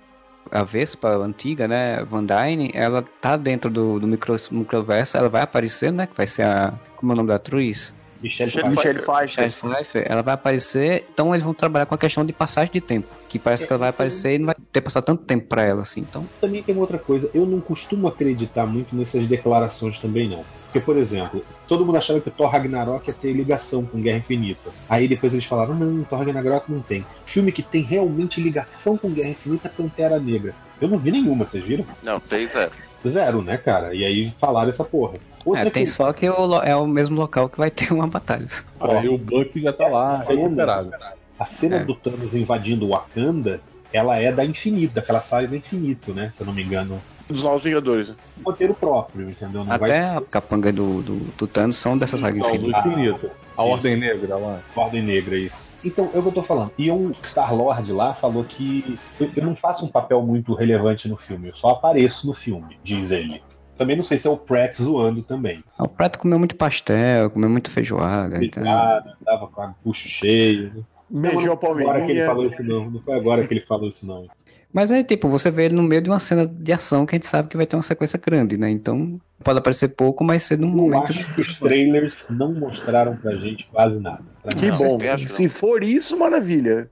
A 0.51 0.63
Vespa 0.63 1.09
antiga, 1.09 1.67
né, 1.67 2.03
Van 2.03 2.25
Dyne, 2.25 2.71
ela 2.73 3.03
tá 3.21 3.37
dentro 3.37 3.69
do, 3.69 3.99
do 3.99 4.07
micro, 4.07 4.35
microverso, 4.51 5.15
ela 5.15 5.29
vai 5.29 5.41
aparecer, 5.41 5.91
né, 5.91 6.07
que 6.07 6.15
vai 6.17 6.25
ser 6.25 6.43
a... 6.43 6.73
Como 6.95 7.11
é 7.11 7.13
o 7.13 7.17
nome 7.17 7.29
da 7.29 7.35
atriz? 7.35 7.93
Michelle 8.21 8.51
Michelle 8.67 8.99
Pfeiffer. 8.99 9.45
Michelle 9.45 9.75
Pfeiffer. 9.75 10.05
Ela 10.05 10.21
vai 10.21 10.33
aparecer, 10.33 11.05
então 11.13 11.33
eles 11.33 11.43
vão 11.43 11.53
trabalhar 11.53 11.85
com 11.85 11.95
a 11.95 11.97
questão 11.97 12.25
de 12.25 12.33
passagem 12.33 12.73
de 12.73 12.81
tempo, 12.81 13.13
que 13.29 13.39
parece 13.39 13.65
que 13.65 13.71
ela 13.71 13.79
vai 13.79 13.89
aparecer 13.89 14.35
e 14.35 14.39
não 14.39 14.47
vai 14.47 14.55
ter 14.73 14.81
passado 14.81 15.05
tanto 15.05 15.23
tempo 15.23 15.47
pra 15.47 15.63
ela, 15.63 15.83
assim, 15.83 16.01
então... 16.01 16.25
Também 16.41 16.61
tem 16.63 16.75
outra 16.75 16.97
coisa, 16.97 17.29
eu 17.33 17.45
não 17.45 17.61
costumo 17.61 18.07
acreditar 18.07 18.65
muito 18.65 18.95
nessas 18.95 19.25
declarações 19.27 19.99
também 19.99 20.27
não. 20.27 20.43
Porque, 20.71 20.79
por 20.79 20.97
exemplo, 20.97 21.43
todo 21.67 21.83
mundo 21.83 21.97
achava 21.97 22.21
que 22.21 22.29
Thor 22.29 22.47
Ragnarok 22.47 23.07
ia 23.07 23.13
ter 23.13 23.33
ligação 23.33 23.83
com 23.83 23.99
Guerra 23.99 24.19
Infinita. 24.19 24.69
Aí 24.87 25.07
depois 25.07 25.33
eles 25.33 25.45
falaram, 25.45 25.73
não, 25.73 26.03
Thor 26.03 26.19
Ragnarok 26.19 26.71
não 26.71 26.79
tem. 26.79 27.03
Filme 27.25 27.51
que 27.51 27.63
tem 27.63 27.81
realmente 27.81 28.39
ligação 28.39 28.95
com 28.95 29.09
Guerra 29.09 29.29
Infinita 29.29 29.67
é 29.67 29.71
Pantera 29.71 30.19
Negra. 30.19 30.53
Eu 30.79 30.87
não 30.87 30.99
vi 30.99 31.11
nenhuma, 31.11 31.45
vocês 31.45 31.63
viram? 31.63 31.85
Não, 32.03 32.19
tem 32.19 32.45
zero. 32.47 32.71
Zero, 33.07 33.41
né, 33.41 33.57
cara? 33.57 33.95
E 33.95 34.05
aí 34.05 34.29
falaram 34.39 34.69
essa 34.69 34.83
porra. 34.83 35.17
Outra 35.43 35.61
É, 35.67 35.69
tem 35.71 35.83
que- 35.85 35.89
só 35.89 36.13
que 36.13 36.29
o 36.29 36.45
lo- 36.45 36.61
é 36.61 36.75
o 36.75 36.85
mesmo 36.85 37.15
local 37.15 37.49
que 37.49 37.57
vai 37.57 37.71
ter 37.71 37.91
uma 37.91 38.05
batalha. 38.07 38.47
Aí 38.79 39.09
o 39.09 39.17
Buck 39.17 39.59
já 39.59 39.73
tá 39.73 39.87
lá, 39.87 40.21
Cena. 40.21 40.41
recuperado. 40.41 40.91
A 41.39 41.45
cena 41.45 41.77
É. 41.77 41.83
do 41.85 41.95
Thanos 41.95 42.35
invadindo 42.35 42.85
o 42.85 42.89
Wakanda, 42.89 43.59
ela 43.91 44.17
é 44.17 44.31
da 44.31 44.45
Infinita, 44.45 44.99
aquela 44.99 45.21
saga 45.21 45.47
do 45.47 45.55
Infinito, 45.55 46.13
né? 46.13 46.31
Se 46.35 46.41
eu 46.41 46.45
não 46.47 46.53
me 46.53 46.61
engano. 46.61 47.01
Dos 47.29 47.43
Novos 47.43 47.63
Vingadores. 47.63 48.09
né? 48.09 48.15
Um 48.39 48.43
roteiro 48.43 48.73
próprio, 48.73 49.29
entendeu? 49.29 49.63
Não 49.63 49.71
Até 49.71 49.87
vai 49.87 50.17
a 50.17 50.21
capanga 50.21 50.71
do, 50.73 51.01
do, 51.01 51.15
do 51.37 51.47
Thanos 51.47 51.75
são 51.77 51.97
dessas 51.97 52.19
sagas 52.19 52.39
Não, 52.39 52.49
do 52.49 52.55
infinitas. 52.55 52.85
infinito. 52.85 53.25
A 53.57 53.63
Isso. 53.63 53.71
Ordem 53.71 53.95
Negra 53.97 54.37
lá. 54.37 54.59
Ordem 54.75 55.01
Negra, 55.03 55.35
isso. 55.37 55.69
Então, 55.83 56.09
é 56.13 56.17
o 56.17 56.21
que 56.21 56.27
eu 56.27 56.31
tô 56.31 56.43
falando. 56.43 56.71
E 56.77 56.91
um 56.91 57.11
Star-Lord 57.23 57.91
lá 57.91 58.13
falou 58.13 58.43
que 58.43 58.97
eu, 59.19 59.29
eu 59.35 59.43
não 59.45 59.55
faço 59.55 59.85
um 59.85 59.89
papel 59.89 60.21
muito 60.21 60.53
relevante 60.53 61.07
no 61.07 61.15
filme, 61.17 61.49
eu 61.49 61.55
só 61.55 61.69
apareço 61.69 62.25
no 62.27 62.33
filme, 62.33 62.77
diz 62.83 63.11
ele. 63.11 63.41
Também 63.77 63.95
não 63.95 64.03
sei 64.03 64.17
se 64.17 64.27
é 64.27 64.29
o 64.29 64.35
Pratt 64.35 64.75
zoando 64.75 65.21
também. 65.23 65.63
O 65.77 65.87
prato 65.87 66.19
comeu 66.19 66.37
muito 66.37 66.53
pastel, 66.55 67.29
comeu 67.29 67.49
muito 67.49 67.71
feijoada. 67.71 68.43
Então... 68.43 68.61
Feijoada, 68.63 69.17
tava 69.23 69.47
com 69.47 69.61
a 69.61 69.73
bucho 69.85 70.07
cheio. 70.07 70.85
Beijou 71.09 71.53
a 71.53 71.55
Não 71.55 71.57
foi 71.57 71.69
agora 71.81 72.05
que 72.05 72.11
ele 72.11 72.19
Palmeirinha. 72.21 72.25
falou 72.25 72.43
isso 72.45 72.63
não, 72.63 72.91
não 72.91 72.99
foi 73.01 73.15
agora 73.15 73.47
que 73.47 73.53
ele 73.53 73.61
falou 73.61 73.87
isso 73.87 74.05
não. 74.05 74.27
Mas 74.71 74.91
é 74.91 75.03
tipo, 75.03 75.27
você 75.27 75.49
vê 75.49 75.65
ele 75.65 75.75
no 75.75 75.81
meio 75.83 76.01
de 76.01 76.09
uma 76.09 76.19
cena 76.19 76.45
de 76.45 76.71
ação 76.71 77.05
que 77.05 77.15
a 77.15 77.17
gente 77.17 77.25
sabe 77.25 77.49
que 77.49 77.57
vai 77.57 77.65
ter 77.65 77.75
uma 77.75 77.81
sequência 77.81 78.19
grande, 78.23 78.57
né? 78.57 78.69
Então 78.69 79.19
pode 79.43 79.57
aparecer 79.57 79.89
pouco, 79.89 80.23
mas 80.23 80.43
ser 80.43 80.59
num 80.59 80.69
Eu 80.69 80.75
momento. 80.75 81.09
acho 81.11 81.33
que 81.33 81.41
os 81.41 81.55
trailers 81.57 82.17
não 82.29 82.53
mostraram 82.53 83.17
pra 83.17 83.33
gente 83.35 83.67
quase 83.71 83.99
nada. 83.99 84.23
Pra 84.43 84.51
Que 84.55 84.69
mim, 84.69 84.77
bom. 84.77 84.99
Se 85.25 85.49
for 85.49 85.83
isso, 85.83 86.17
maravilha. 86.17 86.89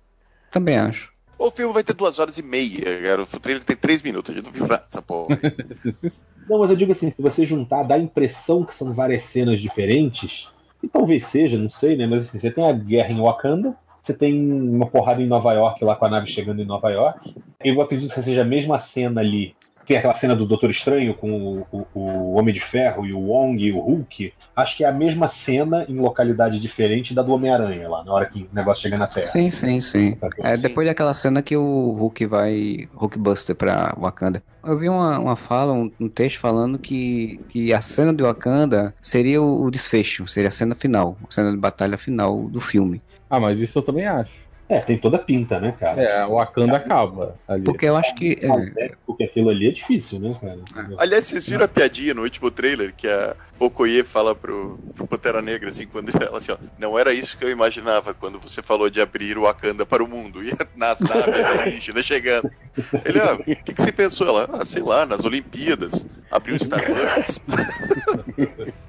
Também 0.51 0.77
acho. 0.77 1.11
O 1.37 1.51
filme 1.51 1.71
vai 1.71 1.83
ter 1.83 1.93
duas 1.93 2.17
horas 2.17 2.37
e 2.39 2.41
meia, 2.41 2.99
cara. 3.03 3.21
O 3.21 3.27
trailer 3.39 3.63
tem 3.63 3.75
três 3.75 4.01
minutos, 4.01 4.33
a 4.33 4.37
gente 4.37 4.45
não 4.45 4.51
viu 4.51 4.65
nada 4.65 4.83
dessa 4.83 5.01
porra. 5.01 5.37
Não, 6.49 6.59
mas 6.59 6.69
eu 6.69 6.77
digo 6.77 6.93
assim, 6.93 7.11
se 7.11 7.21
você 7.21 7.45
juntar, 7.45 7.83
dá 7.83 7.95
a 7.95 7.99
impressão 7.99 8.63
que 8.63 8.73
são 8.73 8.93
várias 8.93 9.25
cenas 9.25 9.59
diferentes, 9.59 10.47
e 10.81 10.87
talvez 10.87 11.25
seja, 11.25 11.57
não 11.57 11.69
sei, 11.69 11.97
né? 11.97 12.07
Mas 12.07 12.23
assim, 12.23 12.39
você 12.39 12.49
tem 12.49 12.65
a 12.65 12.71
guerra 12.71 13.11
em 13.11 13.19
Wakanda, 13.19 13.75
você 14.07 14.13
tem 14.13 14.34
uma 14.41 14.88
porrada 14.88 15.21
em 15.21 15.27
Nova 15.27 15.53
York, 15.53 15.84
lá 15.84 15.95
com 15.95 16.05
a 16.05 16.09
nave 16.09 16.27
chegando 16.27 16.61
em 16.61 16.65
Nova 16.65 16.89
York. 16.89 17.35
Eu 17.63 17.81
acredito 17.81 18.13
que 18.13 18.23
seja 18.23 18.41
a 18.41 18.45
mesma 18.45 18.79
cena 18.79 19.21
ali, 19.21 19.53
que 19.85 19.93
é 19.93 19.97
aquela 19.99 20.13
cena 20.13 20.35
do 20.35 20.45
Doutor 20.45 20.69
Estranho 20.69 21.13
com 21.13 21.31
o, 21.31 21.65
o- 21.71 21.88
o 21.93 22.34
Homem 22.34 22.53
de 22.53 22.59
Ferro 22.59 23.05
e 23.05 23.13
o 23.13 23.19
Wong 23.19 23.63
e 23.63 23.71
o 23.71 23.79
Hulk. 23.79 24.34
Acho 24.55 24.77
que 24.77 24.84
é 24.84 24.88
a 24.88 24.91
mesma 24.91 25.27
cena 25.27 25.85
em 25.88 25.95
localidade 25.97 26.59
diferente 26.59 27.13
da 27.13 27.21
do 27.21 27.31
Homem-Aranha 27.34 27.88
lá, 27.89 28.03
na 28.03 28.13
hora 28.13 28.25
que 28.25 28.43
o 28.51 28.55
negócio 28.55 28.81
chega 28.84 28.97
na 28.97 29.07
Terra. 29.07 29.27
Sim, 29.27 29.49
sim, 29.49 29.79
sim. 29.79 30.17
É 30.43 30.55
Sim. 30.55 30.61
depois 30.63 30.88
daquela 30.88 31.13
cena 31.13 31.41
que 31.41 31.55
o 31.55 31.91
Hulk 31.99 32.25
vai. 32.25 32.88
Hulkbuster 32.95 33.55
pra 33.55 33.93
Wakanda. 33.97 34.43
Eu 34.65 34.77
vi 34.77 34.89
uma, 34.89 35.17
uma 35.19 35.35
fala, 35.38 35.71
um, 35.71 35.89
um 35.99 36.09
texto 36.09 36.39
falando 36.39 36.77
que, 36.77 37.39
que 37.49 37.73
a 37.73 37.81
cena 37.81 38.13
de 38.13 38.21
Wakanda 38.23 38.93
seria 39.01 39.41
o, 39.41 39.63
o 39.63 39.71
desfecho, 39.71 40.27
seria 40.27 40.49
a 40.49 40.51
cena 40.51 40.75
final, 40.75 41.17
a 41.27 41.31
cena 41.31 41.51
de 41.51 41.57
batalha 41.57 41.97
final 41.97 42.49
do 42.49 42.59
filme. 42.59 43.01
Ah, 43.29 43.39
mas 43.39 43.59
isso 43.59 43.77
eu 43.79 43.83
também 43.83 44.05
acho. 44.05 44.46
É, 44.69 44.81
tem 44.81 44.98
toda 44.98 45.15
a 45.15 45.19
pinta, 45.19 45.60
né, 45.60 45.73
cara? 45.80 46.02
É, 46.02 46.26
o 46.26 46.35
Wakanda 46.35 46.76
acaba 46.76 47.35
ali. 47.48 47.64
Porque 47.64 47.85
eu 47.85 47.95
acho 47.95 48.14
que. 48.15 48.38
é, 48.41 48.85
é, 48.85 48.91
porque 49.06 49.23
aquilo 49.23 49.49
ali 49.49 49.69
é 49.69 49.72
difícil, 49.72 50.19
né, 50.19 50.35
cara? 50.39 50.60
Aliás, 50.98 51.26
vocês 51.26 51.45
viram 51.45 51.64
a 51.64 51.68
piadinha 51.68 52.14
no 52.14 52.23
último 52.23 52.52
trailer 52.52 52.94
que 52.95 53.07
a 53.07 53.35
Okoye 53.60 54.03
fala 54.03 54.35
pro, 54.35 54.77
pro 54.94 55.07
Pantera 55.07 55.41
Negra, 55.41 55.69
assim, 55.69 55.88
quando 55.88 56.11
ela 56.22 56.38
assim, 56.38 56.52
ó, 56.52 56.57
não 56.77 56.99
era 56.99 57.14
isso 57.14 57.38
que 57.38 57.45
eu 57.45 57.49
imaginava 57.49 58.14
quando 58.14 58.39
você 58.39 58.61
falou 58.61 58.89
de 58.89 59.02
abrir 59.02 59.38
o 59.38 59.44
Wakanda 59.44 59.85
para 59.85 60.03
o 60.03 60.07
mundo. 60.07 60.39
E 60.48 60.53
nas 60.77 61.02
naves 61.02 61.45
alienígenas 61.45 62.06
chegando. 62.06 62.49
Ele, 63.03 63.19
ah, 63.19 63.34
o 63.34 63.44
que, 63.44 63.73
que 63.73 63.81
você 63.81 63.91
pensou? 63.91 64.27
Ela, 64.27 64.48
ah, 64.53 64.64
sei 64.64 64.81
lá, 64.81 65.06
nas 65.06 65.26
Olimpíadas, 65.26 66.06
abriu 66.31 66.53
um 66.53 66.57
Starbucks. 66.57 67.41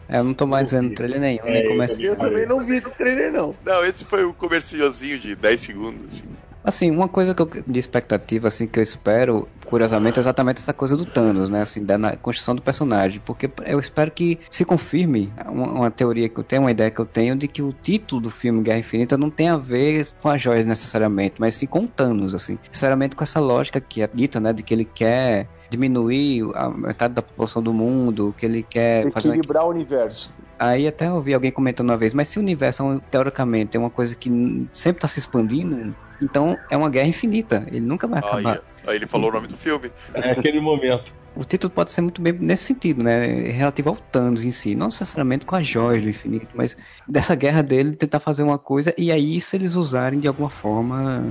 é, 0.08 0.18
eu 0.18 0.24
não 0.24 0.34
tô 0.34 0.46
mais 0.46 0.70
vendo 0.70 0.94
trailer 0.94 1.20
nenhum, 1.20 1.44
nem 1.44 1.62
eu 1.62 1.70
começa. 1.70 2.00
Eu 2.00 2.16
também 2.16 2.46
não 2.46 2.64
vi 2.64 2.76
esse 2.76 2.92
trailer, 2.92 3.32
não. 3.32 3.56
Não, 3.64 3.84
esse 3.84 4.04
foi 4.04 4.24
um 4.24 4.32
comercialzinho 4.32 5.18
de 5.18 5.34
10 5.34 5.67
segundos, 5.72 6.04
assim. 6.04 6.24
Assim, 6.64 6.90
uma 6.90 7.08
coisa 7.08 7.34
que 7.34 7.40
eu, 7.40 7.48
de 7.66 7.78
expectativa, 7.78 8.48
assim, 8.48 8.66
que 8.66 8.78
eu 8.78 8.82
espero, 8.82 9.48
curiosamente, 9.64 10.18
é 10.18 10.20
exatamente 10.20 10.58
essa 10.58 10.72
coisa 10.74 10.96
do 10.96 11.06
Thanos, 11.06 11.48
né? 11.48 11.62
Assim, 11.62 11.82
da 11.84 11.96
na- 11.96 12.16
construção 12.16 12.54
do 12.54 12.60
personagem. 12.60 13.20
Porque 13.24 13.48
eu 13.64 13.78
espero 13.78 14.10
que 14.10 14.40
se 14.50 14.64
confirme 14.66 15.32
uma, 15.46 15.66
uma 15.72 15.90
teoria 15.90 16.28
que 16.28 16.38
eu 16.38 16.44
tenho, 16.44 16.62
uma 16.62 16.70
ideia 16.70 16.90
que 16.90 17.00
eu 17.00 17.06
tenho, 17.06 17.36
de 17.36 17.48
que 17.48 17.62
o 17.62 17.72
título 17.72 18.20
do 18.20 18.28
filme 18.30 18.60
Guerra 18.62 18.80
Infinita 18.80 19.16
não 19.16 19.30
tem 19.30 19.48
a 19.48 19.56
ver 19.56 20.04
com 20.20 20.28
as 20.28 20.42
joias 20.42 20.66
necessariamente, 20.66 21.36
mas 21.38 21.54
sim 21.54 21.66
com 21.66 21.84
o 21.84 21.88
Thanos, 21.88 22.34
assim. 22.34 22.58
Sinceramente, 22.70 23.16
com 23.16 23.22
essa 23.22 23.40
lógica 23.40 23.80
que 23.80 24.02
é 24.02 24.10
dita, 24.12 24.38
né? 24.40 24.52
De 24.52 24.62
que 24.62 24.74
ele 24.74 24.84
quer 24.84 25.48
diminuir 25.70 26.44
a 26.54 26.68
metade 26.68 27.14
da 27.14 27.22
população 27.22 27.62
do 27.62 27.72
mundo, 27.72 28.34
que 28.36 28.44
ele 28.44 28.62
quer 28.62 29.10
fazer 29.12 29.28
Equilibrar 29.28 29.64
o 29.64 29.70
universo. 29.70 30.34
Aí 30.58 30.88
até 30.88 31.06
eu 31.06 31.14
ouvi 31.14 31.32
alguém 31.32 31.52
comentando 31.52 31.90
uma 31.90 31.96
vez, 31.96 32.12
mas 32.12 32.28
se 32.28 32.38
o 32.38 32.42
universo, 32.42 32.82
é 32.92 32.98
teoricamente, 33.10 33.76
é 33.76 33.80
uma 33.80 33.90
coisa 33.90 34.16
que 34.16 34.28
sempre 34.72 34.98
está 34.98 35.08
se 35.08 35.20
expandindo, 35.20 35.94
então 36.20 36.58
é 36.70 36.76
uma 36.76 36.90
guerra 36.90 37.08
infinita. 37.08 37.64
Ele 37.68 37.80
nunca 37.80 38.06
vai 38.06 38.18
acabar. 38.18 38.54
Aí, 38.54 38.88
aí 38.88 38.96
ele 38.96 39.06
falou 39.06 39.30
o 39.30 39.32
nome 39.32 39.46
do 39.46 39.56
filme. 39.56 39.90
É 40.14 40.30
aquele 40.30 40.60
momento. 40.60 41.12
O 41.36 41.44
título 41.44 41.70
pode 41.70 41.92
ser 41.92 42.00
muito 42.00 42.20
bem 42.20 42.32
nesse 42.32 42.64
sentido, 42.64 43.02
né? 43.02 43.26
Relativo 43.52 43.90
ao 43.90 43.96
Thanos 43.96 44.44
em 44.44 44.50
si. 44.50 44.74
Não 44.74 44.86
necessariamente 44.86 45.46
com 45.46 45.54
as 45.54 45.64
joias 45.66 46.02
do 46.02 46.08
infinito, 46.08 46.48
mas 46.52 46.76
dessa 47.06 47.36
guerra 47.36 47.62
dele 47.62 47.94
tentar 47.94 48.18
fazer 48.18 48.42
uma 48.42 48.58
coisa 48.58 48.92
e 48.98 49.12
aí 49.12 49.40
se 49.40 49.54
eles 49.56 49.76
usarem 49.76 50.18
de 50.18 50.26
alguma 50.26 50.50
forma. 50.50 51.24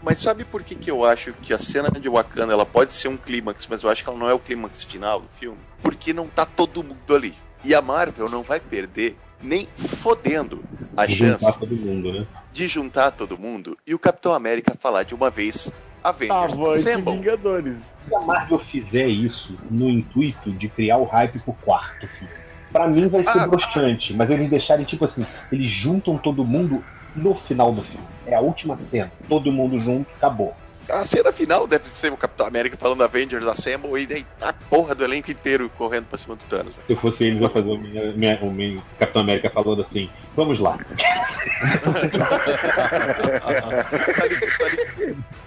Mas 0.00 0.20
sabe 0.20 0.44
por 0.44 0.62
que, 0.62 0.76
que 0.76 0.88
eu 0.88 1.04
acho 1.04 1.32
que 1.42 1.52
a 1.52 1.58
cena 1.58 1.90
de 1.90 2.08
Wakanda 2.08 2.52
ela 2.52 2.64
pode 2.64 2.94
ser 2.94 3.08
um 3.08 3.16
clímax, 3.16 3.66
mas 3.66 3.82
eu 3.82 3.90
acho 3.90 4.04
que 4.04 4.08
ela 4.08 4.18
não 4.18 4.28
é 4.28 4.32
o 4.32 4.38
clímax 4.38 4.84
final 4.84 5.20
do 5.20 5.28
filme? 5.28 5.58
Porque 5.82 6.12
não 6.12 6.28
tá 6.28 6.46
todo 6.46 6.84
mundo 6.84 7.14
ali. 7.14 7.34
E 7.64 7.74
a 7.74 7.82
Marvel 7.82 8.28
não 8.28 8.42
vai 8.42 8.60
perder 8.60 9.16
nem 9.42 9.66
fodendo 9.76 10.64
a 10.96 11.06
Juntar 11.06 11.38
chance 11.38 11.58
todo 11.58 11.76
mundo, 11.76 12.12
né? 12.12 12.26
de 12.52 12.66
juntar 12.66 13.10
todo 13.12 13.38
mundo 13.38 13.76
e 13.86 13.94
o 13.94 13.98
Capitão 13.98 14.32
América 14.34 14.74
falar 14.74 15.04
de 15.04 15.14
uma 15.14 15.30
vez 15.30 15.72
Avengers 16.02 16.56
Assemble. 16.56 17.12
Vingadores. 17.14 17.96
Se 18.08 18.14
a 18.16 18.20
Marvel 18.20 18.58
fizer 18.58 19.06
isso 19.06 19.56
no 19.70 19.88
intuito 19.88 20.50
de 20.52 20.68
criar 20.68 20.96
o 20.98 21.04
hype 21.04 21.38
pro 21.40 21.52
quarto 21.52 22.06
filme, 22.08 22.32
pra 22.72 22.88
mim 22.88 23.06
vai 23.08 23.22
ser 23.22 23.38
Ah. 23.40 23.46
broxante, 23.46 24.12
mas 24.14 24.28
eles 24.30 24.48
deixarem 24.48 24.84
tipo 24.84 25.04
assim, 25.04 25.24
eles 25.52 25.68
juntam 25.70 26.18
todo 26.18 26.44
mundo 26.44 26.82
no 27.14 27.34
final 27.34 27.72
do 27.72 27.82
filme. 27.82 28.06
É 28.26 28.34
a 28.34 28.40
última 28.40 28.76
cena, 28.76 29.12
todo 29.28 29.52
mundo 29.52 29.78
junto, 29.78 30.08
acabou. 30.16 30.54
A 30.88 31.04
cena 31.04 31.30
final 31.32 31.66
deve 31.66 31.84
ser 31.94 32.12
o 32.12 32.16
Capitão 32.16 32.46
América 32.46 32.76
falando 32.76 33.04
Avengers 33.04 33.46
Assemble 33.46 34.00
e 34.00 34.06
daí 34.06 34.26
a 34.40 34.52
porra 34.52 34.94
do 34.94 35.04
elenco 35.04 35.30
inteiro 35.30 35.70
correndo 35.76 36.06
pra 36.06 36.16
cima 36.16 36.34
do 36.34 36.42
Thanos. 36.44 36.72
Se 36.86 36.92
eu 36.92 36.96
fosse 36.96 37.24
eles, 37.24 37.42
eu 37.42 37.50
fazer 37.50 37.68
o, 37.68 37.78
minha, 37.78 38.12
minha, 38.12 38.38
o 38.40 38.50
meu 38.50 38.82
Capitão 38.98 39.22
América 39.22 39.50
falando 39.50 39.82
assim: 39.82 40.08
vamos 40.34 40.58
lá. 40.58 40.78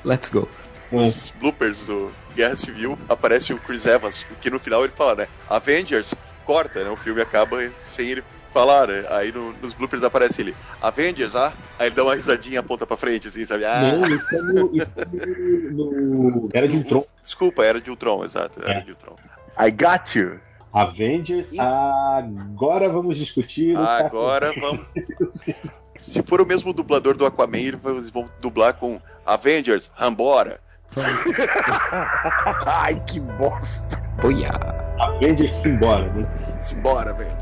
Let's 0.06 0.30
go. 0.30 0.48
Os 0.92 1.34
bloopers 1.40 1.86
do 1.86 2.12
Guerra 2.36 2.56
Civil 2.56 3.00
aparece 3.08 3.54
o 3.54 3.58
Chris 3.58 3.86
Evans, 3.86 4.26
que 4.42 4.50
no 4.50 4.60
final 4.60 4.84
ele 4.84 4.94
fala, 4.96 5.16
né? 5.16 5.28
Avengers, 5.50 6.14
corta, 6.46 6.84
né? 6.84 6.90
O 6.90 6.98
filme 6.98 7.22
acaba 7.22 7.58
sem 7.78 8.10
ele 8.10 8.24
falar, 8.52 8.88
né? 8.88 9.04
Aí 9.10 9.32
no, 9.32 9.54
nos 9.54 9.74
bloopers 9.74 10.04
aparece 10.04 10.42
ele, 10.42 10.56
Avengers, 10.82 11.36
ah? 11.36 11.54
Aí 11.80 11.88
ele 11.88 11.96
dá 11.96 12.04
uma 12.04 12.16
risadinha, 12.16 12.60
aponta 12.60 12.86
pra 12.86 12.98
frente, 12.98 13.28
assim, 13.28 13.46
sabe? 13.46 13.66
Ah. 13.66 13.82
Não, 13.82 14.08
isso 14.08 14.36
é 14.36 14.42
no, 14.42 14.76
isso 14.76 14.90
é 14.98 15.72
no, 15.72 15.92
no 15.92 16.50
Era 16.54 16.68
de 16.68 16.78
Ultron. 16.78 17.06
Desculpa, 17.22 17.64
Era 17.64 17.80
de 17.82 17.90
Ultron, 17.90 18.24
exato. 18.26 18.60
Era 18.64 18.80
É. 18.80 18.82
de 18.82 18.92
Ultron. 18.92 19.16
I 19.60 19.72
got 19.72 20.16
you. 20.16 20.40
Avengers, 20.74 21.50
agora 21.60 22.88
vamos 22.88 23.18
discutir. 23.18 23.76
o 23.76 23.80
Agora 23.82 24.54
vamos. 24.60 24.86
Se 26.00 26.24
for 26.24 26.40
o 26.40 26.46
mesmo 26.46 26.72
dublador 26.74 27.16
do 27.16 27.26
Aquaman, 27.26 27.58
eles 27.58 28.10
vão 28.10 28.30
dublar 28.40 28.74
com 28.76 29.00
Avengers, 29.26 29.92
Rambora. 29.94 30.62
Ai, 32.66 33.02
que 33.06 33.20
bosta. 33.20 33.98
Boia. 34.22 34.52
Avengers, 35.00 35.52
simbora, 35.62 36.12
né? 36.14 36.28
Simbora, 36.60 37.14
velho. 37.14 37.38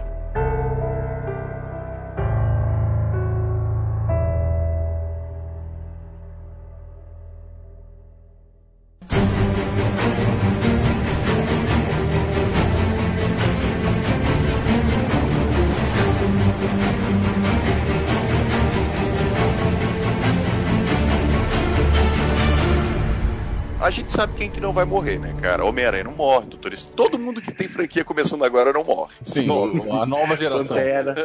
Não 24.70 24.74
vai 24.74 24.86
morrer, 24.86 25.18
né, 25.18 25.36
cara? 25.42 25.66
Homem-Aranha 25.66 26.04
não 26.04 26.12
morre, 26.12 26.46
Doutor. 26.46 26.72
Todo 26.96 27.18
mundo 27.18 27.42
que 27.42 27.52
tem 27.52 27.68
franquia 27.68 28.04
começando 28.04 28.44
agora 28.44 28.72
não 28.72 28.84
morre. 28.84 29.14
Sim, 29.24 29.48
a 29.92 30.06
nova 30.06 30.38
geração. 30.38 30.68
Pantera. 30.68 31.16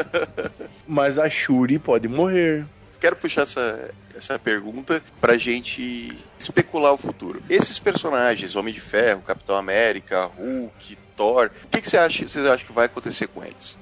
Mas 0.86 1.18
a 1.18 1.28
Shuri 1.28 1.78
pode 1.78 2.08
morrer. 2.08 2.64
Quero 2.98 3.16
puxar 3.16 3.42
essa, 3.42 3.90
essa 4.16 4.38
pergunta 4.38 5.02
pra 5.20 5.36
gente 5.36 6.18
especular 6.38 6.94
o 6.94 6.96
futuro. 6.96 7.42
Esses 7.50 7.78
personagens, 7.78 8.56
Homem 8.56 8.72
de 8.72 8.80
Ferro, 8.80 9.20
Capitão 9.20 9.56
América, 9.56 10.24
Hulk, 10.24 10.96
Thor, 11.14 11.50
o 11.64 11.68
que, 11.68 11.82
que 11.82 11.90
você 11.90 11.98
acha, 11.98 12.26
vocês 12.26 12.46
acham 12.46 12.66
que 12.66 12.72
vai 12.72 12.86
acontecer 12.86 13.26
com 13.26 13.44
eles? 13.44 13.76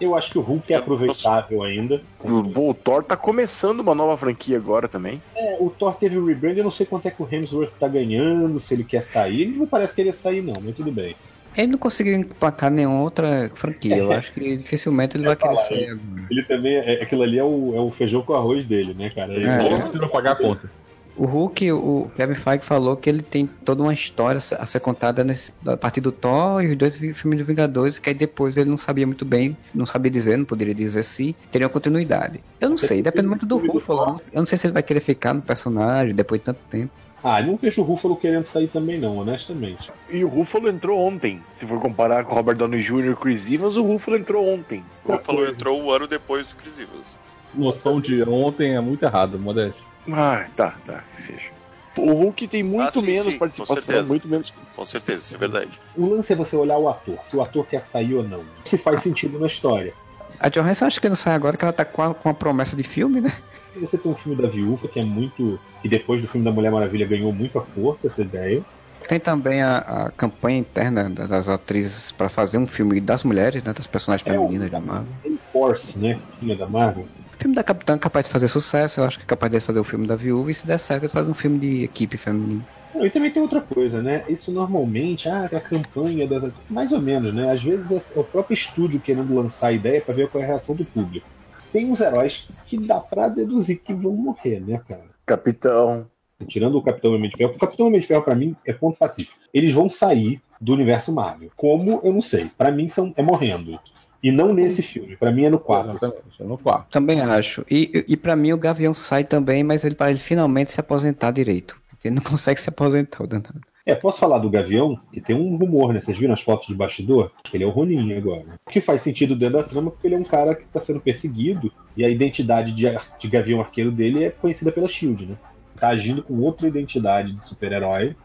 Eu 0.00 0.14
acho 0.14 0.30
que 0.30 0.38
o 0.38 0.42
Hulk 0.42 0.72
é 0.72 0.76
aproveitável 0.76 1.62
ainda. 1.62 2.02
O, 2.20 2.68
o 2.70 2.74
Thor 2.74 3.02
tá 3.02 3.16
começando 3.16 3.80
uma 3.80 3.94
nova 3.94 4.16
franquia 4.16 4.56
agora 4.56 4.86
também. 4.88 5.22
É, 5.34 5.56
o 5.58 5.70
Thor 5.70 5.94
teve 5.94 6.18
o 6.18 6.26
rebrand, 6.26 6.56
eu 6.56 6.64
não 6.64 6.70
sei 6.70 6.84
quanto 6.84 7.06
é 7.06 7.10
que 7.10 7.22
o 7.22 7.28
Hemsworth 7.30 7.72
tá 7.78 7.88
ganhando, 7.88 8.60
se 8.60 8.74
ele 8.74 8.84
quer 8.84 9.02
sair. 9.02 9.42
Ele 9.42 9.58
não 9.58 9.66
parece 9.66 9.94
querer 9.94 10.12
sair, 10.12 10.42
não, 10.42 10.54
mas 10.62 10.74
tudo 10.76 10.92
bem. 10.92 11.16
Ele 11.56 11.68
não 11.68 11.78
conseguiu 11.78 12.14
emplacar 12.14 12.70
nenhuma 12.70 13.00
outra 13.02 13.50
franquia. 13.54 13.96
Eu 13.96 14.12
acho 14.12 14.30
que 14.32 14.58
dificilmente 14.58 15.16
ele 15.16 15.24
vai 15.24 15.34
querer 15.36 15.54
falar, 15.54 15.66
sair 15.66 15.82
ele- 15.84 15.90
agora. 15.92 16.26
Ele 16.30 16.42
também, 16.42 16.76
é, 16.76 17.02
aquilo 17.02 17.22
ali 17.22 17.38
é 17.38 17.44
o, 17.44 17.74
é 17.74 17.80
o 17.80 17.90
feijão 17.90 18.20
com 18.20 18.34
arroz 18.34 18.66
dele, 18.66 18.92
né, 18.92 19.08
cara? 19.08 19.32
Ele 19.32 19.46
É. 19.46 19.58
não 19.98 20.08
pagar 20.10 20.32
a 20.32 20.36
conta. 20.36 20.70
O 21.16 21.24
Hulk, 21.24 21.72
o 21.72 22.10
Kevin 22.14 22.34
Feige 22.34 22.64
falou 22.64 22.96
que 22.96 23.08
ele 23.08 23.22
tem 23.22 23.46
toda 23.64 23.82
uma 23.82 23.94
história 23.94 24.38
a 24.38 24.66
ser 24.66 24.80
contada 24.80 25.24
nesse, 25.24 25.50
a 25.66 25.76
partir 25.76 26.00
do 26.00 26.12
Thor 26.12 26.62
e 26.62 26.70
os 26.70 26.76
dois 26.76 26.96
filmes 26.96 27.38
do 27.38 27.44
Vingadores, 27.44 27.98
que 27.98 28.10
aí 28.10 28.14
depois 28.14 28.56
ele 28.56 28.68
não 28.68 28.76
sabia 28.76 29.06
muito 29.06 29.24
bem, 29.24 29.56
não 29.74 29.86
sabia 29.86 30.10
dizer, 30.10 30.36
não 30.36 30.44
poderia 30.44 30.74
dizer 30.74 31.02
se 31.02 31.34
teria 31.50 31.68
continuidade. 31.68 32.40
Eu 32.60 32.68
não 32.68 32.76
sei, 32.76 33.02
depende 33.02 33.28
muito 33.28 33.46
do 33.46 33.56
Ruffalo. 33.56 34.16
Eu 34.32 34.40
não 34.40 34.46
sei 34.46 34.58
se 34.58 34.66
ele 34.66 34.74
vai 34.74 34.82
querer 34.82 35.00
ficar 35.00 35.32
no 35.32 35.40
personagem 35.40 36.14
depois 36.14 36.40
de 36.40 36.44
tanto 36.44 36.60
tempo. 36.68 36.92
Ah, 37.24 37.42
não 37.42 37.56
vejo 37.56 37.80
o 37.80 37.84
Ruffalo 37.84 38.16
querendo 38.16 38.44
sair 38.44 38.68
também, 38.68 39.00
não, 39.00 39.16
honestamente. 39.18 39.90
E 40.10 40.22
o 40.22 40.28
Ruffalo 40.28 40.68
entrou 40.68 41.00
ontem. 41.00 41.42
Se 41.52 41.66
for 41.66 41.80
comparar 41.80 42.24
com 42.24 42.32
o 42.32 42.34
Robert 42.36 42.56
Downey 42.56 42.82
Jr. 42.82 43.06
e 43.06 43.10
o 43.10 43.16
Chris 43.16 43.50
Evans, 43.50 43.76
o 43.76 43.82
Ruffalo 43.82 44.16
entrou 44.16 44.46
ontem. 44.46 44.84
O 45.04 45.12
Ruffalo 45.12 45.44
entrou 45.44 45.82
um 45.82 45.90
ano 45.90 46.06
depois 46.06 46.46
do 46.46 46.56
Chris 46.56 46.78
Evans. 46.78 47.18
Noção 47.54 48.00
de 48.00 48.22
ontem 48.22 48.76
é 48.76 48.80
muito 48.80 49.02
errada, 49.02 49.38
Modeste. 49.38 49.85
Ah, 50.12 50.46
tá, 50.54 50.72
tá, 50.84 51.04
que 51.14 51.20
seja. 51.22 51.50
O 51.98 52.12
Hulk 52.12 52.46
tem 52.48 52.62
muito 52.62 52.88
Ah, 52.88 52.92
sim, 52.92 53.06
menos 53.06 53.24
sim, 53.24 53.32
com 53.32 53.38
participação, 53.38 53.74
certeza. 53.76 54.08
muito 54.08 54.28
menos. 54.28 54.52
Com 54.74 54.84
certeza, 54.84 55.18
isso 55.18 55.34
é 55.34 55.38
verdade. 55.38 55.80
O 55.96 56.06
lance 56.06 56.32
é 56.32 56.36
você 56.36 56.54
olhar 56.54 56.76
o 56.78 56.88
ator, 56.88 57.18
se 57.24 57.34
o 57.34 57.40
ator 57.40 57.66
quer 57.66 57.82
sair 57.82 58.14
ou 58.14 58.22
não. 58.22 58.44
Se 58.66 58.76
faz 58.76 59.02
sentido 59.02 59.38
na 59.38 59.46
história. 59.46 59.94
A 60.38 60.50
Johansson 60.50 60.84
acho 60.84 61.00
que 61.00 61.08
não 61.08 61.16
sai 61.16 61.34
agora, 61.34 61.56
que 61.56 61.64
ela 61.64 61.72
tá 61.72 61.84
com 61.84 62.02
a, 62.02 62.14
com 62.14 62.28
a 62.28 62.34
promessa 62.34 62.76
de 62.76 62.82
filme, 62.82 63.22
né? 63.22 63.32
Você 63.80 63.96
tem 63.96 64.10
um 64.12 64.14
filme 64.14 64.40
da 64.40 64.48
Viúva, 64.48 64.88
que 64.88 64.98
é 65.00 65.04
muito. 65.04 65.58
que 65.80 65.88
depois 65.88 66.20
do 66.20 66.28
filme 66.28 66.44
da 66.44 66.50
Mulher 66.52 66.70
Maravilha 66.70 67.06
ganhou 67.06 67.32
muita 67.32 67.60
força, 67.60 68.06
essa 68.08 68.20
ideia. 68.20 68.62
Tem 69.08 69.20
também 69.20 69.62
a, 69.62 69.78
a 69.78 70.10
campanha 70.10 70.58
interna 70.58 71.08
da- 71.08 71.26
das 71.26 71.48
atrizes 71.48 72.10
pra 72.12 72.28
fazer 72.28 72.58
um 72.58 72.66
filme 72.66 73.00
das 73.00 73.22
mulheres, 73.24 73.62
né? 73.62 73.72
Das 73.72 73.86
personagens 73.86 74.26
É, 74.28 74.32
femininas 74.32 74.70
da 74.70 74.80
Marvel. 74.80 75.12
Tem 75.22 75.38
Force, 75.52 75.98
né? 75.98 76.20
Filme 76.38 76.56
da 76.56 76.66
Marvel. 76.68 77.06
O 77.36 77.38
filme 77.38 77.54
da 77.54 77.62
Capitã 77.62 77.94
é 77.94 77.98
capaz 77.98 78.26
de 78.26 78.32
fazer 78.32 78.48
sucesso, 78.48 79.00
eu 79.00 79.04
acho 79.04 79.18
que 79.18 79.24
é 79.24 79.26
capaz 79.26 79.52
de 79.52 79.60
fazer 79.60 79.78
o 79.78 79.84
filme 79.84 80.06
da 80.06 80.16
Viúva, 80.16 80.50
e 80.50 80.54
se 80.54 80.66
der 80.66 80.78
certo, 80.78 81.02
ele 81.02 81.12
faz 81.12 81.28
um 81.28 81.34
filme 81.34 81.58
de 81.58 81.84
equipe 81.84 82.16
feminina. 82.16 82.66
E 82.94 83.10
também 83.10 83.30
tem 83.30 83.42
outra 83.42 83.60
coisa, 83.60 84.02
né? 84.02 84.24
Isso 84.26 84.50
normalmente, 84.50 85.28
ah, 85.28 85.44
a 85.44 85.60
campanha 85.60 86.26
das. 86.26 86.50
Mais 86.68 86.90
ou 86.92 87.00
menos, 87.00 87.34
né? 87.34 87.52
Às 87.52 87.62
vezes 87.62 87.90
é 87.90 88.18
o 88.18 88.24
próprio 88.24 88.54
estúdio 88.54 89.00
querendo 89.00 89.34
lançar 89.34 89.68
a 89.68 89.72
ideia 89.72 90.00
pra 90.00 90.14
ver 90.14 90.28
qual 90.28 90.40
é 90.42 90.44
a 90.46 90.48
reação 90.48 90.74
do 90.74 90.84
público. 90.84 91.26
Tem 91.70 91.84
uns 91.84 92.00
heróis 92.00 92.48
que 92.64 92.78
dá 92.78 92.98
pra 92.98 93.28
deduzir 93.28 93.80
que 93.84 93.92
vão 93.92 94.12
morrer, 94.12 94.60
né, 94.60 94.80
cara? 94.88 95.04
Capitão. 95.26 96.06
Tirando 96.48 96.78
o 96.78 96.82
Capitão 96.82 97.14
Homem 97.14 97.28
de 97.28 97.36
Ferro, 97.36 97.52
o 97.54 97.58
Capitão 97.58 97.86
Homem 97.86 98.00
de 98.00 98.06
Ferro, 98.06 98.22
pra 98.22 98.34
mim, 98.34 98.56
é 98.66 98.72
ponto 98.72 98.98
pacífico. 98.98 99.36
Eles 99.52 99.72
vão 99.72 99.90
sair 99.90 100.40
do 100.58 100.72
universo 100.72 101.12
Marvel. 101.12 101.50
Como, 101.54 102.00
eu 102.02 102.12
não 102.12 102.22
sei. 102.22 102.50
Pra 102.56 102.70
mim, 102.70 102.88
são, 102.88 103.12
é 103.14 103.22
morrendo. 103.22 103.78
E 104.22 104.32
não 104.32 104.52
nesse 104.52 104.82
filme. 104.82 105.16
Pra 105.16 105.30
mim 105.30 105.44
é 105.44 105.50
no 105.50 105.58
4. 105.58 105.92
Exatamente, 105.92 106.40
é 106.42 106.44
no 106.44 106.58
quarto. 106.58 106.90
Também 106.90 107.20
acho. 107.20 107.64
E, 107.70 108.04
e 108.08 108.16
para 108.16 108.34
mim 108.34 108.52
o 108.52 108.58
Gavião 108.58 108.94
sai 108.94 109.24
também, 109.24 109.62
mas 109.62 109.84
ele 109.84 109.94
para 109.94 110.10
ele 110.10 110.18
finalmente 110.18 110.70
se 110.70 110.80
aposentar 110.80 111.30
direito. 111.30 111.80
Porque 111.88 112.08
ele 112.08 112.16
não 112.16 112.22
consegue 112.28 112.60
se 112.60 112.68
aposentar, 112.68 113.24
o 113.24 113.26
danado. 113.26 113.60
É, 113.84 113.94
posso 113.94 114.18
falar 114.18 114.38
do 114.38 114.50
Gavião? 114.50 114.98
Que 115.12 115.20
tem 115.20 115.36
um 115.36 115.56
rumor, 115.56 115.92
né? 115.92 116.00
Vocês 116.00 116.18
viram 116.18 116.34
as 116.34 116.40
fotos 116.40 116.66
de 116.66 116.74
bastidor? 116.74 117.30
Ele 117.52 117.62
é 117.62 117.66
o 117.66 117.70
Ronin 117.70 118.14
agora. 118.14 118.44
O 118.66 118.70
que 118.70 118.80
faz 118.80 119.00
sentido 119.02 119.36
dentro 119.36 119.58
da 119.58 119.62
trama, 119.62 119.92
porque 119.92 120.08
ele 120.08 120.16
é 120.16 120.18
um 120.18 120.24
cara 120.24 120.56
que 120.56 120.66
tá 120.66 120.80
sendo 120.80 121.00
perseguido 121.00 121.72
e 121.96 122.04
a 122.04 122.08
identidade 122.08 122.72
de, 122.72 122.86
de 123.18 123.28
Gavião 123.28 123.60
Arqueiro 123.60 123.92
dele 123.92 124.24
é 124.24 124.30
conhecida 124.30 124.72
pela 124.72 124.88
SHIELD, 124.88 125.26
né? 125.26 125.36
Tá 125.78 125.88
agindo 125.88 126.22
com 126.22 126.34
outra 126.40 126.66
identidade 126.66 127.32
de 127.32 127.46
super-herói. 127.46 128.16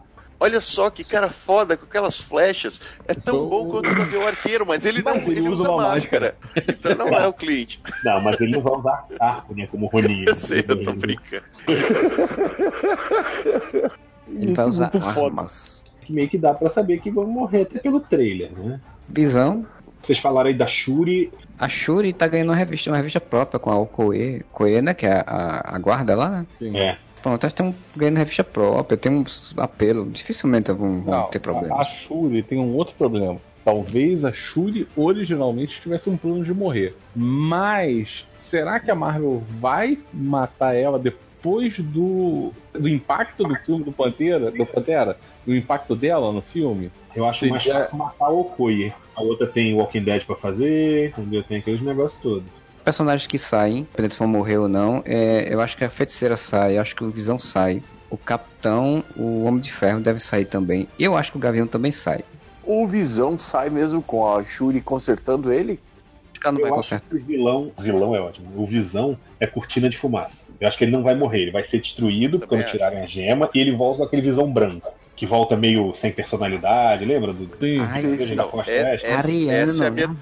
Olha 0.44 0.60
só 0.60 0.90
que 0.90 1.04
cara 1.04 1.30
foda 1.30 1.78
com 1.78 1.86
aquelas 1.86 2.18
flechas. 2.18 2.82
É 3.08 3.14
tão 3.14 3.48
bom 3.48 3.70
quanto 3.70 3.92
o 3.92 3.96
Gavião 3.96 4.26
Arqueiro, 4.26 4.66
mas 4.66 4.88
ele 4.88 5.04
não 5.04 5.14
Mas 5.14 5.28
ele 5.28 5.38
ele 5.38 5.50
usa 5.50 5.62
usa 5.62 5.72
uma 5.72 5.90
máscara. 5.90 6.36
Então 6.68 6.96
não 6.96 7.10
é 7.10 7.28
o 7.28 7.34
Clint. 7.34 7.78
Não, 8.04 8.20
mas 8.24 8.42
ele 8.42 8.54
não 8.54 8.62
vai 8.62 8.74
usar 8.74 9.06
arco, 9.20 9.54
né? 9.54 9.68
Como 9.68 9.86
Ronin. 9.86 10.26
Eu 10.26 10.34
sei, 10.38 10.66
eu 10.68 10.82
tô 10.82 10.94
brincando. 10.94 11.44
Ele 14.34 14.54
vai 14.54 14.66
usar 14.66 14.90
armas. 14.96 15.84
Que 16.02 16.12
meio 16.12 16.28
que 16.28 16.40
dá 16.40 16.56
pra 16.56 16.70
saber 16.70 17.00
que 17.02 17.12
vão 17.12 17.28
morrer 17.28 17.62
até 17.64 17.78
pelo 17.78 18.00
trailer, 18.00 18.52
né? 18.52 18.82
Visão. 19.08 19.64
Vocês 20.02 20.18
falaram 20.18 20.50
aí 20.50 20.56
da 20.56 20.66
Shuri. 20.66 21.32
A 21.60 21.70
Shuri 21.70 22.14
tá 22.14 22.28
ganhando 22.28 22.50
uma 22.50 22.56
revista, 22.56 22.90
uma 22.90 22.98
revista 22.98 23.22
própria 23.22 23.60
com 23.60 23.70
a 23.70 23.78
Okoe. 23.78 24.44
Koe, 24.52 24.82
né? 24.82 24.96
Que 24.96 25.06
é 25.06 25.24
a, 25.28 25.76
a 25.76 25.78
guarda 25.78 26.16
lá, 26.16 26.30
né? 26.30 26.48
Sim. 26.58 26.76
É. 26.78 26.98
Pronto, 27.22 27.44
elas 27.44 27.52
estão 27.54 27.76
ganhando 27.96 28.18
revista 28.18 28.44
própria, 28.44 28.98
tem 28.98 29.12
um 29.12 29.24
apelo. 29.58 30.10
Dificilmente 30.10 30.72
vão, 30.72 31.02
vão 31.02 31.14
Não, 31.22 31.28
ter 31.28 31.38
a, 31.38 31.42
problema. 31.42 31.76
a 31.82 31.84
Shuri 31.86 32.42
tem 32.44 32.58
um 32.60 32.74
outro 32.76 32.96
problema. 32.98 33.38
Talvez 33.64 34.26
a 34.26 34.34
Shuri 34.34 34.88
originalmente 34.96 35.80
tivesse 35.82 36.10
um 36.10 36.18
plano 36.18 36.44
de 36.44 36.54
morrer. 36.54 36.96
Mas 37.16 38.26
será 38.40 38.80
que 38.80 38.90
a 38.90 38.96
Marvel 38.96 39.44
vai 39.60 40.00
matar 40.12 40.74
ela 40.76 40.98
depois 40.98 41.78
do, 41.78 42.52
do 42.74 42.90
impacto 42.90 43.44
do 43.44 43.56
filme 43.58 43.84
do 43.84 43.92
Pantera? 43.92 44.50
Do 44.50 44.66
Pantera? 44.66 45.18
Do 45.46 45.56
impacto 45.56 45.96
dela 45.96 46.32
no 46.32 46.42
filme? 46.42 46.92
Eu 47.16 47.26
acho 47.26 47.48
mais 47.48 47.62
Seja- 47.64 47.80
fácil 47.82 47.98
matar 47.98 48.26
a 48.26 48.30
Okoye. 48.30 48.94
A 49.16 49.22
outra 49.22 49.46
tem 49.46 49.74
Walking 49.76 50.04
Dead 50.04 50.24
pra 50.26 50.36
fazer, 50.36 51.10
entendeu? 51.10 51.44
Tem 51.44 51.58
aqueles 51.58 51.82
negócios 51.82 52.20
todos. 52.22 52.48
Personagens 52.84 53.28
que 53.28 53.38
saem, 53.38 53.80
independente 53.80 54.14
se 54.14 54.20
vão 54.20 54.28
morrer 54.28 54.58
ou 54.58 54.68
não, 54.68 55.04
é, 55.06 55.48
eu 55.54 55.62
acho 55.62 55.78
que 55.78 55.84
a 55.84 55.90
feiticeira 55.90 56.36
sai, 56.36 56.78
eu 56.78 56.82
acho 56.82 56.96
que 56.96 57.04
o 57.04 57.12
Visão 57.12 57.38
sai. 57.38 57.82
O 58.10 58.18
Capitão, 58.18 59.04
o 59.16 59.44
Homem 59.44 59.62
de 59.62 59.72
Ferro 59.72 60.00
deve 60.02 60.20
sair 60.20 60.46
também. 60.46 60.88
Eu 61.00 61.16
acho 61.16 61.32
que 61.32 61.38
o 61.38 61.40
Gavião 61.40 61.68
também 61.68 61.92
sai. 61.92 62.22
O 62.64 62.88
Visão 62.88 63.38
sai 63.38 63.70
mesmo 63.70 64.02
com 64.02 64.28
a 64.28 64.44
Shuri 64.44 64.82
consertando 64.82 65.52
ele? 65.52 65.80
que 66.42 66.48
ela 66.48 66.54
não 66.54 66.60
eu 66.62 66.70
vai 66.70 66.80
acho 66.80 66.90
consertar. 66.90 67.08
que 67.08 67.16
o 67.16 67.24
vilão, 67.24 67.72
vilão 67.80 68.16
é 68.16 68.20
ótimo. 68.20 68.48
O 68.60 68.66
Visão 68.66 69.16
é 69.40 69.46
cortina 69.46 69.88
de 69.88 69.96
fumaça. 69.96 70.46
Eu 70.60 70.68
acho 70.68 70.76
que 70.76 70.84
ele 70.84 70.92
não 70.92 71.04
vai 71.04 71.14
morrer, 71.14 71.44
ele 71.44 71.52
vai 71.52 71.64
ser 71.64 71.80
destruído 71.80 72.40
Também 72.40 72.48
quando 72.50 72.62
acho. 72.62 72.72
tirarem 72.72 73.00
a 73.00 73.06
gema 73.06 73.48
e 73.54 73.60
ele 73.60 73.76
volta 73.76 74.00
com 74.00 74.04
aquele 74.06 74.24
Visão 74.24 74.52
branco. 74.52 74.92
Que 75.16 75.28
volta 75.28 75.56
meio 75.56 75.94
sem 75.94 76.12
personalidade, 76.12 77.06
lembra? 77.06 77.32
Do, 77.32 77.46
Sim. 77.60 77.80
Ai, 77.82 77.98
Sim, 78.00 78.30
Não, 78.30 78.36
da 78.38 78.44
Costa 78.46 78.72
é- 78.72 79.14
Ariano, 79.14 79.52
essa 79.52 79.84
é 79.84 79.88
a 79.88 79.92
minha, 79.92 80.08
né? 80.08 80.14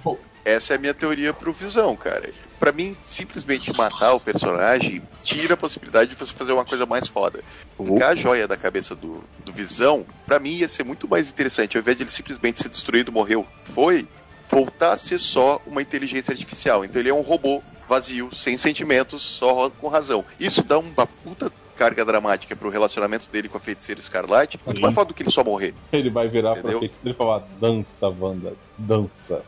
Essa 0.43 0.73
é 0.73 0.75
a 0.75 0.79
minha 0.79 0.93
teoria 0.93 1.33
pro 1.33 1.53
Visão, 1.53 1.95
cara. 1.95 2.31
Pra 2.59 2.71
mim, 2.71 2.95
simplesmente 3.05 3.75
matar 3.75 4.13
o 4.13 4.19
personagem 4.19 5.01
tira 5.23 5.53
a 5.53 5.57
possibilidade 5.57 6.09
de 6.09 6.15
você 6.15 6.33
fazer 6.33 6.51
uma 6.51 6.65
coisa 6.65 6.85
mais 6.85 7.07
foda. 7.07 7.41
Ficar 7.77 8.09
a 8.09 8.15
joia 8.15 8.47
da 8.47 8.57
cabeça 8.57 8.95
do, 8.95 9.23
do 9.45 9.51
Visão, 9.51 10.05
pra 10.25 10.39
mim 10.39 10.55
ia 10.55 10.67
ser 10.67 10.83
muito 10.83 11.07
mais 11.07 11.29
interessante. 11.29 11.77
Ao 11.77 11.81
invés 11.81 11.97
de 11.97 12.03
ele 12.03 12.09
simplesmente 12.09 12.61
ser 12.61 12.69
destruído, 12.69 13.11
morreu, 13.11 13.45
foi, 13.63 14.07
voltar 14.49 14.93
a 14.93 14.97
ser 14.97 15.19
só 15.19 15.61
uma 15.65 15.81
inteligência 15.81 16.31
artificial. 16.31 16.83
Então 16.83 17.01
ele 17.01 17.09
é 17.09 17.13
um 17.13 17.21
robô 17.21 17.61
vazio, 17.87 18.33
sem 18.33 18.57
sentimentos, 18.57 19.21
só 19.21 19.69
com 19.69 19.87
razão. 19.87 20.23
Isso 20.39 20.63
dá 20.63 20.77
uma 20.77 21.05
puta 21.05 21.51
carga 21.75 22.03
dramática 22.03 22.55
pro 22.57 22.69
relacionamento 22.69 23.29
dele 23.29 23.47
com 23.47 23.57
a 23.57 23.59
feiticeira 23.59 24.01
Escarlate, 24.01 24.59
muito 24.65 24.81
mais 24.81 24.93
foda 24.93 25.07
do 25.07 25.13
que 25.13 25.23
ele 25.23 25.31
só 25.31 25.45
morrer. 25.45 25.73
Ele 25.93 26.09
vai 26.09 26.27
virar 26.27 26.51
pra 26.51 26.59
Entendeu? 26.59 26.79
feiticeiro 26.79 27.15
e 27.15 27.17
falar: 27.17 27.47
dança, 27.59 28.09
Wanda, 28.09 28.53
dança. 28.77 29.43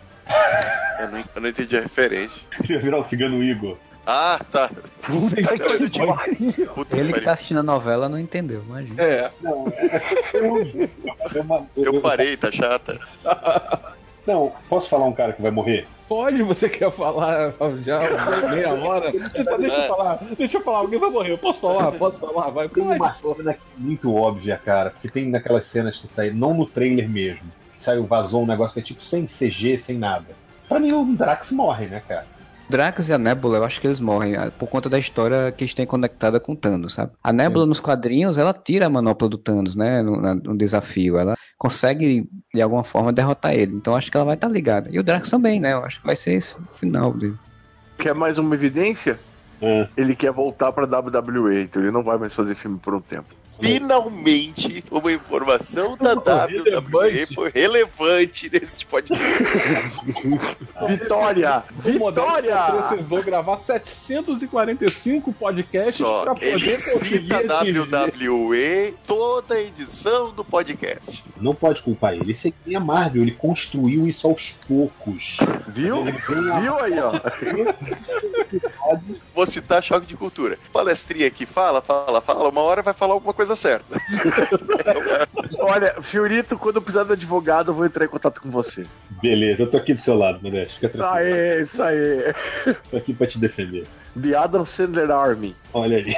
Eu 0.99 1.07
não, 1.09 1.23
eu 1.35 1.41
não 1.41 1.49
entendi 1.49 1.77
a 1.77 1.81
referência. 1.81 2.47
Ele 2.63 2.73
vai 2.73 2.77
virar 2.83 2.97
o 2.99 3.03
cigano 3.03 3.43
Igor. 3.43 3.77
Ah, 4.05 4.39
tá. 4.51 4.69
Puta 5.01 5.35
que 5.35 6.05
pariu. 6.05 6.67
Puta 6.73 6.97
Ele 6.97 7.07
que 7.07 7.13
pariu. 7.13 7.23
tá 7.25 7.33
assistindo 7.33 7.59
a 7.59 7.63
novela 7.63 8.09
não 8.09 8.17
entendeu, 8.19 8.63
imagina. 8.67 9.01
É, 9.01 9.31
Não, 9.41 9.67
é, 9.75 10.01
é 11.35 11.41
uma- 11.41 11.67
Eu 11.77 12.01
parei, 12.01 12.35
tá 12.35 12.51
chata. 12.51 12.99
Não, 14.25 14.53
posso 14.69 14.89
falar 14.89 15.05
um 15.05 15.13
cara 15.13 15.33
que 15.33 15.41
vai 15.41 15.51
morrer? 15.51 15.87
pode, 16.07 16.43
você 16.43 16.67
quer 16.67 16.91
falar 16.91 17.53
já 17.85 18.01
meia 18.51 18.73
hora? 18.73 19.11
Você 19.13 19.45
tá, 19.45 19.55
deixa 19.55 19.77
eu 19.77 19.87
falar, 19.87 20.19
deixa 20.37 20.57
eu 20.57 20.61
falar, 20.61 20.77
alguém 20.79 20.99
vai 20.99 21.09
morrer. 21.09 21.31
Eu 21.31 21.37
posso 21.37 21.61
falar? 21.61 21.89
Posso 21.93 22.19
falar? 22.19 22.49
Vai, 22.49 22.67
Tem 22.67 22.83
uma 22.83 23.13
cena 23.13 23.53
que 23.53 23.59
é 23.61 23.79
muito 23.79 24.13
óbvia, 24.13 24.59
cara, 24.63 24.89
porque 24.89 25.07
tem 25.07 25.29
naquelas 25.29 25.67
cenas 25.67 25.97
que 25.97 26.09
saem, 26.09 26.33
não 26.33 26.53
no 26.53 26.65
trailer 26.65 27.07
mesmo, 27.09 27.49
saiu, 27.81 28.05
vazou 28.05 28.43
um 28.43 28.47
negócio 28.47 28.73
que 28.73 28.79
é 28.79 28.83
tipo 28.83 29.03
sem 29.03 29.25
CG, 29.25 29.77
sem 29.77 29.97
nada. 29.97 30.27
Pra 30.67 30.79
mim 30.79 30.91
o 30.93 31.05
Drax 31.15 31.51
morre, 31.51 31.87
né, 31.87 32.01
cara? 32.07 32.25
Drax 32.71 33.09
e 33.09 33.13
a 33.13 33.17
Nebula, 33.17 33.57
eu 33.57 33.65
acho 33.65 33.81
que 33.81 33.87
eles 33.87 33.99
morrem 33.99 34.37
ah, 34.37 34.49
por 34.57 34.69
conta 34.69 34.87
da 34.87 34.97
história 34.97 35.51
que 35.51 35.65
eles 35.65 35.73
têm 35.73 35.85
conectada 35.85 36.39
com 36.39 36.53
o 36.53 36.55
Thanos, 36.55 36.93
sabe? 36.93 37.11
A 37.21 37.33
Nebula 37.33 37.65
nos 37.65 37.81
quadrinhos, 37.81 38.37
ela 38.37 38.53
tira 38.53 38.85
a 38.85 38.89
manopla 38.89 39.27
do 39.27 39.37
Thanos, 39.37 39.75
né? 39.75 40.01
No, 40.01 40.15
no 40.35 40.57
desafio. 40.57 41.17
Ela 41.17 41.35
consegue, 41.57 42.29
de 42.53 42.61
alguma 42.61 42.85
forma, 42.85 43.11
derrotar 43.11 43.53
ele. 43.53 43.75
Então 43.75 43.93
eu 43.93 43.97
acho 43.97 44.09
que 44.09 44.15
ela 44.15 44.25
vai 44.25 44.35
estar 44.35 44.47
ligada. 44.47 44.89
E 44.89 44.97
o 44.97 45.03
Drax 45.03 45.29
também, 45.29 45.59
né? 45.59 45.73
Eu 45.73 45.83
acho 45.83 45.99
que 45.99 46.07
vai 46.07 46.15
ser 46.15 46.33
esse 46.33 46.55
o 46.55 46.63
final 46.75 47.11
dele. 47.13 47.35
Quer 47.97 48.15
mais 48.15 48.37
uma 48.37 48.55
evidência? 48.55 49.19
É. 49.61 49.87
Ele 49.95 50.15
quer 50.15 50.31
voltar 50.31 50.71
pra 50.71 50.85
WWE, 50.85 51.63
então 51.63 51.81
ele 51.81 51.91
não 51.91 52.01
vai 52.01 52.17
mais 52.17 52.33
fazer 52.33 52.55
filme 52.55 52.79
por 52.79 52.95
um 52.95 53.01
tempo. 53.01 53.35
Finalmente, 53.61 54.83
uma 54.89 55.11
informação 55.11 55.95
da 55.97 56.13
WWE 56.13 57.27
foi 57.33 57.49
relevante 57.53 58.49
nesse 58.51 58.85
podcast. 58.85 59.99
Vitória! 60.87 61.63
O 61.77 61.81
Vitória! 61.81 62.57
precisou 62.89 63.23
gravar 63.23 63.59
745 63.59 65.31
podcasts 65.33 65.95
Só 65.95 66.23
pra 66.23 66.33
poder 66.35 66.47
ele 66.47 66.79
cita 66.79 67.37
atingir. 67.59 67.79
WWE 67.79 68.93
toda 69.05 69.55
a 69.55 69.61
edição 69.61 70.31
do 70.31 70.43
podcast. 70.43 71.23
Não 71.39 71.53
pode 71.55 71.81
culpar 71.81 72.13
ele. 72.13 72.31
Isso 72.31 72.47
aqui 72.47 72.73
é 72.73 72.77
a 72.77 72.79
Marvel, 72.79 73.21
ele 73.21 73.31
construiu 73.31 74.07
isso 74.07 74.27
aos 74.27 74.51
poucos. 74.67 75.37
Viu? 75.67 76.01
A- 76.01 76.59
Viu 76.59 76.79
aí, 76.79 76.99
ó? 76.99 77.11
Vou 79.33 79.47
citar 79.47 79.81
choque 79.83 80.05
de 80.05 80.17
cultura. 80.17 80.57
Palestrinha 80.73 81.27
aqui, 81.27 81.45
fala, 81.45 81.81
fala, 81.81 82.21
fala. 82.21 82.49
Uma 82.49 82.61
hora 82.61 82.81
vai 82.81 82.93
falar 82.93 83.13
alguma 83.13 83.33
coisa 83.33 83.50
certa. 83.55 83.97
Olha, 85.59 86.01
Fiorito, 86.01 86.57
quando 86.57 86.77
eu 86.77 86.81
precisar 86.81 87.03
de 87.03 87.13
advogado, 87.13 87.71
eu 87.71 87.75
vou 87.75 87.85
entrar 87.85 88.05
em 88.05 88.09
contato 88.09 88.41
com 88.41 88.49
você. 88.49 88.85
Beleza, 89.21 89.63
eu 89.63 89.67
tô 89.67 89.77
aqui 89.77 89.93
do 89.93 90.01
seu 90.01 90.15
lado, 90.17 90.39
Modesto. 90.41 90.73
Fica 90.75 90.89
tranquilo. 90.89 91.15
Aê, 91.15 91.61
isso 91.61 91.81
aí. 91.81 92.33
Tô 92.89 92.97
aqui 92.97 93.13
pra 93.13 93.27
te 93.27 93.37
defender. 93.37 93.85
The 94.19 94.35
Adam 94.35 94.65
Sandler 94.65 95.11
Army. 95.11 95.55
Olha 95.73 95.97
aí. 95.97 96.15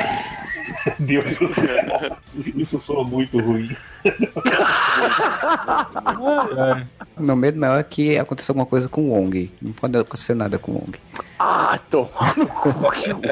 Deus 0.99 1.25
do 1.37 1.53
céu. 1.53 2.17
Isso 2.55 2.79
soa 2.79 3.03
muito 3.03 3.37
ruim. 3.39 3.75
Meu 7.17 7.35
medo 7.35 7.59
maior 7.59 7.79
é 7.79 7.83
que 7.83 8.17
aconteça 8.17 8.51
alguma 8.51 8.65
coisa 8.65 8.89
com 8.89 9.09
o 9.09 9.13
Wong. 9.13 9.51
Não 9.61 9.71
pode 9.73 9.97
acontecer 9.97 10.33
nada 10.33 10.57
com 10.57 10.71
o 10.71 10.75
Wong. 10.75 10.93
Ah, 11.39 11.77
tô. 11.89 12.07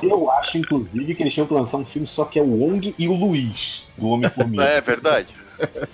Eu 0.01 0.29
acho, 0.31 0.57
inclusive, 0.57 1.15
que 1.15 1.23
eles 1.23 1.33
tinham 1.33 1.47
que 1.47 1.53
lançar 1.53 1.77
um 1.77 1.85
filme 1.85 2.07
só 2.07 2.25
que 2.25 2.39
é 2.39 2.41
o 2.41 2.45
Wong 2.45 2.93
e 2.97 3.07
o 3.07 3.13
Luiz, 3.13 3.85
do 3.97 4.07
Homem-Formiga. 4.07 4.63
É 4.63 4.81
verdade. 4.81 5.27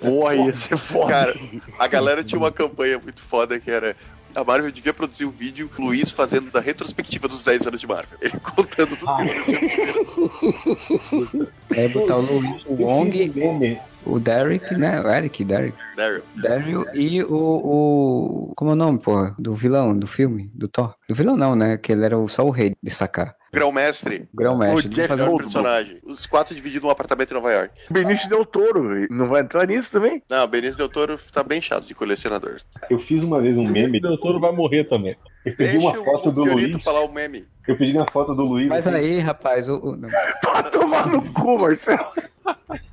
Porra, 0.00 0.34
ia 0.34 0.56
ser 0.56 0.76
foda. 0.76 1.10
Cara, 1.10 1.34
a 1.78 1.86
galera 1.86 2.24
tinha 2.24 2.38
uma 2.38 2.50
campanha 2.50 2.98
muito 2.98 3.20
foda 3.20 3.60
que 3.60 3.70
era. 3.70 3.94
A 4.34 4.44
Marvel 4.44 4.70
devia 4.70 4.94
produzir 4.94 5.24
um 5.24 5.30
vídeo, 5.30 5.70
Luiz 5.78 6.10
fazendo 6.10 6.50
da 6.50 6.60
retrospectiva 6.60 7.26
dos 7.26 7.42
10 7.42 7.66
anos 7.66 7.80
de 7.80 7.86
Marvel. 7.86 8.18
Ele 8.20 8.38
contando 8.40 8.96
tudo 8.96 9.08
Ah. 9.10 9.24
que 9.24 9.30
aconteceu. 9.32 11.48
É 11.70 11.88
botar 11.88 12.16
o 12.16 12.20
Luiz, 12.20 12.64
o 12.66 12.74
Wong, 12.74 13.32
meme. 13.34 13.78
o 14.04 14.18
Derek, 14.18 14.74
né? 14.76 15.00
O 15.00 15.08
Eric, 15.08 15.44
Derek. 15.44 15.78
Daryl. 15.96 16.22
Daryl 16.36 16.84
e 16.94 17.22
o, 17.22 17.34
o. 17.34 18.52
Como 18.56 18.70
é 18.70 18.74
o 18.74 18.76
nome, 18.76 18.98
porra? 18.98 19.34
Do 19.38 19.54
vilão 19.54 19.98
do 19.98 20.06
filme, 20.06 20.50
do 20.54 20.68
Thor. 20.68 20.94
Do 21.08 21.14
vilão 21.14 21.36
não, 21.36 21.56
né? 21.56 21.76
Que 21.76 21.92
ele 21.92 22.04
era 22.04 22.16
só 22.28 22.44
o 22.46 22.50
rei 22.50 22.74
de 22.82 22.90
sacar. 22.90 23.34
Grão-mestre. 23.52 24.28
O 24.32 24.36
grão-mestre. 24.36 24.86
O 24.88 24.90
Jeff 24.90 25.08
fazer 25.08 25.22
um- 25.22 25.26
Goldblum. 25.26 25.44
personagem. 25.44 25.98
Os 26.04 26.26
quatro 26.26 26.54
divididos 26.54 26.84
num 26.84 26.90
apartamento 26.90 27.30
em 27.30 27.34
Nova 27.34 27.50
York. 27.52 27.72
Benício 27.90 28.28
Del 28.28 28.44
Toro. 28.44 29.06
Não 29.10 29.26
vai 29.26 29.40
entrar 29.42 29.66
nisso 29.66 29.92
também? 29.92 30.22
Não, 30.28 30.44
o 30.44 30.48
Benício 30.48 30.76
Del 30.76 30.88
Toro 30.88 31.18
tá 31.32 31.42
bem 31.42 31.60
chato 31.62 31.86
de 31.86 31.94
colecionador. 31.94 32.56
Eu 32.90 32.98
fiz 32.98 33.22
uma 33.22 33.40
vez 33.40 33.56
um 33.56 33.66
meme. 33.66 33.98
O 33.98 34.02
doutor 34.02 34.38
vai 34.40 34.52
morrer 34.52 34.84
também. 34.84 35.16
Eu 35.44 35.56
pedi 35.56 35.78
uma 35.78 35.92
Deixa 35.92 36.04
foto 36.04 36.28
o 36.28 36.32
do 36.32 36.44
Fiorito 36.44 36.72
Luiz. 36.72 36.84
falar 36.84 37.00
o 37.00 37.10
meme. 37.12 37.46
Eu 37.66 37.76
pedi 37.76 37.96
uma 37.96 38.06
foto 38.10 38.34
do 38.34 38.44
Luiz. 38.44 38.68
Mas 38.68 38.86
assim, 38.86 38.96
aí, 38.98 39.20
rapaz, 39.20 39.68
o. 39.68 39.76
o- 39.78 39.96
não. 39.96 40.08
Pra 40.42 40.62
tomar 40.64 41.06
no 41.06 41.22
cu, 41.32 41.58
Marcelo. 41.58 42.06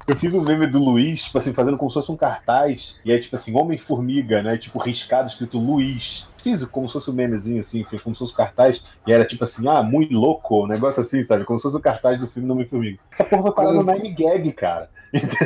Eu 0.08 0.16
fiz 0.18 0.34
um 0.34 0.44
meme 0.44 0.68
do 0.68 0.80
Luiz, 0.80 1.24
tipo 1.26 1.38
assim, 1.38 1.52
fazendo 1.54 1.78
como 1.78 1.90
se 1.90 1.96
fosse 1.96 2.12
um 2.12 2.16
cartaz. 2.18 2.96
E 3.04 3.12
aí, 3.12 3.20
tipo 3.20 3.36
assim, 3.36 3.54
Homem-Formiga, 3.58 4.42
né? 4.42 4.58
Tipo, 4.58 4.80
riscado, 4.80 5.28
escrito 5.28 5.58
Luiz. 5.58 6.28
Fiz 6.46 6.64
como 6.66 6.88
se 6.88 6.94
fosse 6.94 7.10
um 7.10 7.14
memezinho, 7.14 7.60
assim, 7.60 7.84
como 7.84 8.14
se 8.14 8.20
fosse 8.20 8.34
um 8.34 8.36
cartaz. 8.36 8.80
E 9.08 9.12
era 9.12 9.26
tipo 9.26 9.44
assim, 9.44 9.68
ah, 9.68 9.82
muito 9.82 10.14
louco, 10.14 10.64
um 10.64 10.68
negócio 10.68 11.02
assim, 11.02 11.26
sabe? 11.26 11.44
Como 11.44 11.58
se 11.58 11.64
fosse 11.64 11.76
o 11.76 11.80
cartaz 11.80 12.20
do 12.20 12.28
filme 12.28 12.48
do 12.48 12.54
Homem-Formiga. 12.54 13.00
Essa 13.12 13.24
porra 13.24 13.42
vai 13.42 13.52
parar 13.52 13.72
no 13.72 13.84
Nine 13.84 14.12
Gag, 14.12 14.52
cara. 14.52 14.88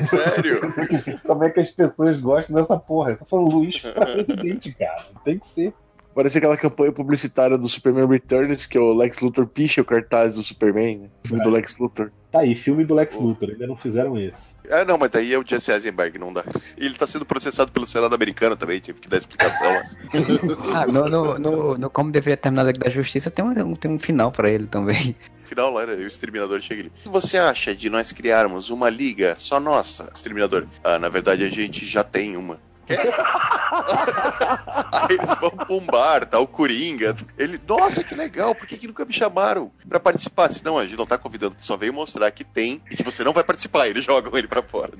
Sério? 0.02 0.60
Como 1.26 1.46
é 1.46 1.50
que 1.52 1.62
as 1.62 1.72
pessoas 1.72 2.18
gostam 2.18 2.54
dessa 2.58 2.78
porra? 2.78 3.12
Eu 3.12 3.18
tô 3.18 3.24
falando 3.24 3.56
Luiz 3.56 3.80
pra 3.80 4.06
presidente, 4.26 4.74
cara. 4.74 5.06
Tem 5.24 5.40
que 5.40 5.48
ser. 5.48 5.74
Parece 6.14 6.38
aquela 6.38 6.58
campanha 6.58 6.92
publicitária 6.92 7.58
do 7.58 7.68
Superman 7.68 8.08
Returns, 8.08 8.66
que 8.66 8.78
é 8.78 8.82
o 8.82 8.94
Lex 8.94 9.20
Luthor 9.20 9.48
picha 9.48 9.82
o 9.82 9.86
cartaz 9.86 10.34
do 10.34 10.44
Superman, 10.44 11.00
né? 11.00 11.10
Filme 11.26 11.44
do 11.44 11.50
Lex 11.50 11.78
Luthor. 11.78 12.12
Tá 12.32 12.40
aí, 12.40 12.56
filme 12.56 12.84
do 12.84 12.94
Lex 12.94 13.16
Luthor, 13.16 13.50
ainda 13.50 13.66
não 13.66 13.76
fizeram 13.76 14.20
esse. 14.20 14.50
Ah, 14.70 14.86
não, 14.86 15.00
mas 15.00 15.10
daí 15.10 15.34
é 15.34 15.40
o 15.40 15.44
Jesse 15.46 15.72
Eisenberg, 15.72 16.20
não 16.20 16.32
dá. 16.32 16.44
Ele 16.78 16.94
tá 16.94 17.08
sendo 17.08 17.26
processado 17.26 17.72
pelo 17.72 17.88
Senado 17.88 18.14
americano 18.14 18.56
também, 18.56 18.80
tive 18.80 19.00
que 19.00 19.10
dar 19.10 19.18
explicação 19.18 19.68
lá. 19.68 19.84
Ah, 20.76 20.86
no, 20.86 21.08
no, 21.08 21.40
no, 21.40 21.78
no 21.78 21.90
Como 21.90 22.12
Deveria 22.12 22.38
Terminar 22.38 22.62
a 22.62 22.66
Liga 22.66 22.80
da 22.80 22.90
Justiça 22.90 23.32
tem 23.32 23.44
um, 23.44 23.76
tem 23.76 23.90
um 23.90 23.98
final 23.98 24.32
pra 24.32 24.50
ele 24.50 24.68
também. 24.68 25.16
Final 25.44 25.72
lá, 25.72 25.86
né, 25.88 25.94
o 25.94 26.08
Exterminador 26.08 26.62
chega 26.62 26.82
ali. 26.82 26.92
O 27.00 27.04
que 27.04 27.10
você 27.10 27.38
acha 27.38 27.76
de 27.76 27.90
nós 27.90 28.12
criarmos 28.12 28.70
uma 28.70 28.90
liga 28.90 29.36
só 29.36 29.60
nossa, 29.60 30.12
Exterminador? 30.14 30.68
Ah, 30.84 31.00
na 31.00 31.10
verdade 31.10 31.44
a 31.44 31.50
gente 31.50 31.86
já 31.88 32.04
tem 32.04 32.38
uma. 32.38 32.60
Aí 34.92 35.16
eles 35.16 35.40
vão 35.40 35.52
pra 35.52 35.68
um 35.70 35.86
bar, 35.86 36.26
tá 36.26 36.40
o 36.40 36.48
Coringa. 36.48 37.16
Ele, 37.38 37.62
nossa, 37.68 38.04
que 38.04 38.16
legal, 38.16 38.56
por 38.56 38.66
que, 38.68 38.78
que 38.78 38.88
nunca 38.88 39.06
me 39.06 39.14
chamaram 39.14 39.72
pra 39.88 40.00
participar? 40.00 40.52
Se 40.52 40.64
não, 40.64 40.80
a 40.80 40.86
gente 40.86 40.98
não 40.98 41.06
tá 41.06 41.18
convidando, 41.18 41.56
só 41.60 41.78
veio 41.78 41.94
mostrar 41.94 42.32
que 42.32 42.44
tem 42.44 42.82
e 42.90 42.96
que 42.96 43.04
você 43.04 43.24
não 43.24 43.34
vai 43.34 43.44
participar. 43.44 43.88
Eles 43.88 44.04
jogam 44.04 44.36
ele 44.38 44.48
pra 44.48 44.64
fora. 44.64 44.90
Pra 44.90 45.00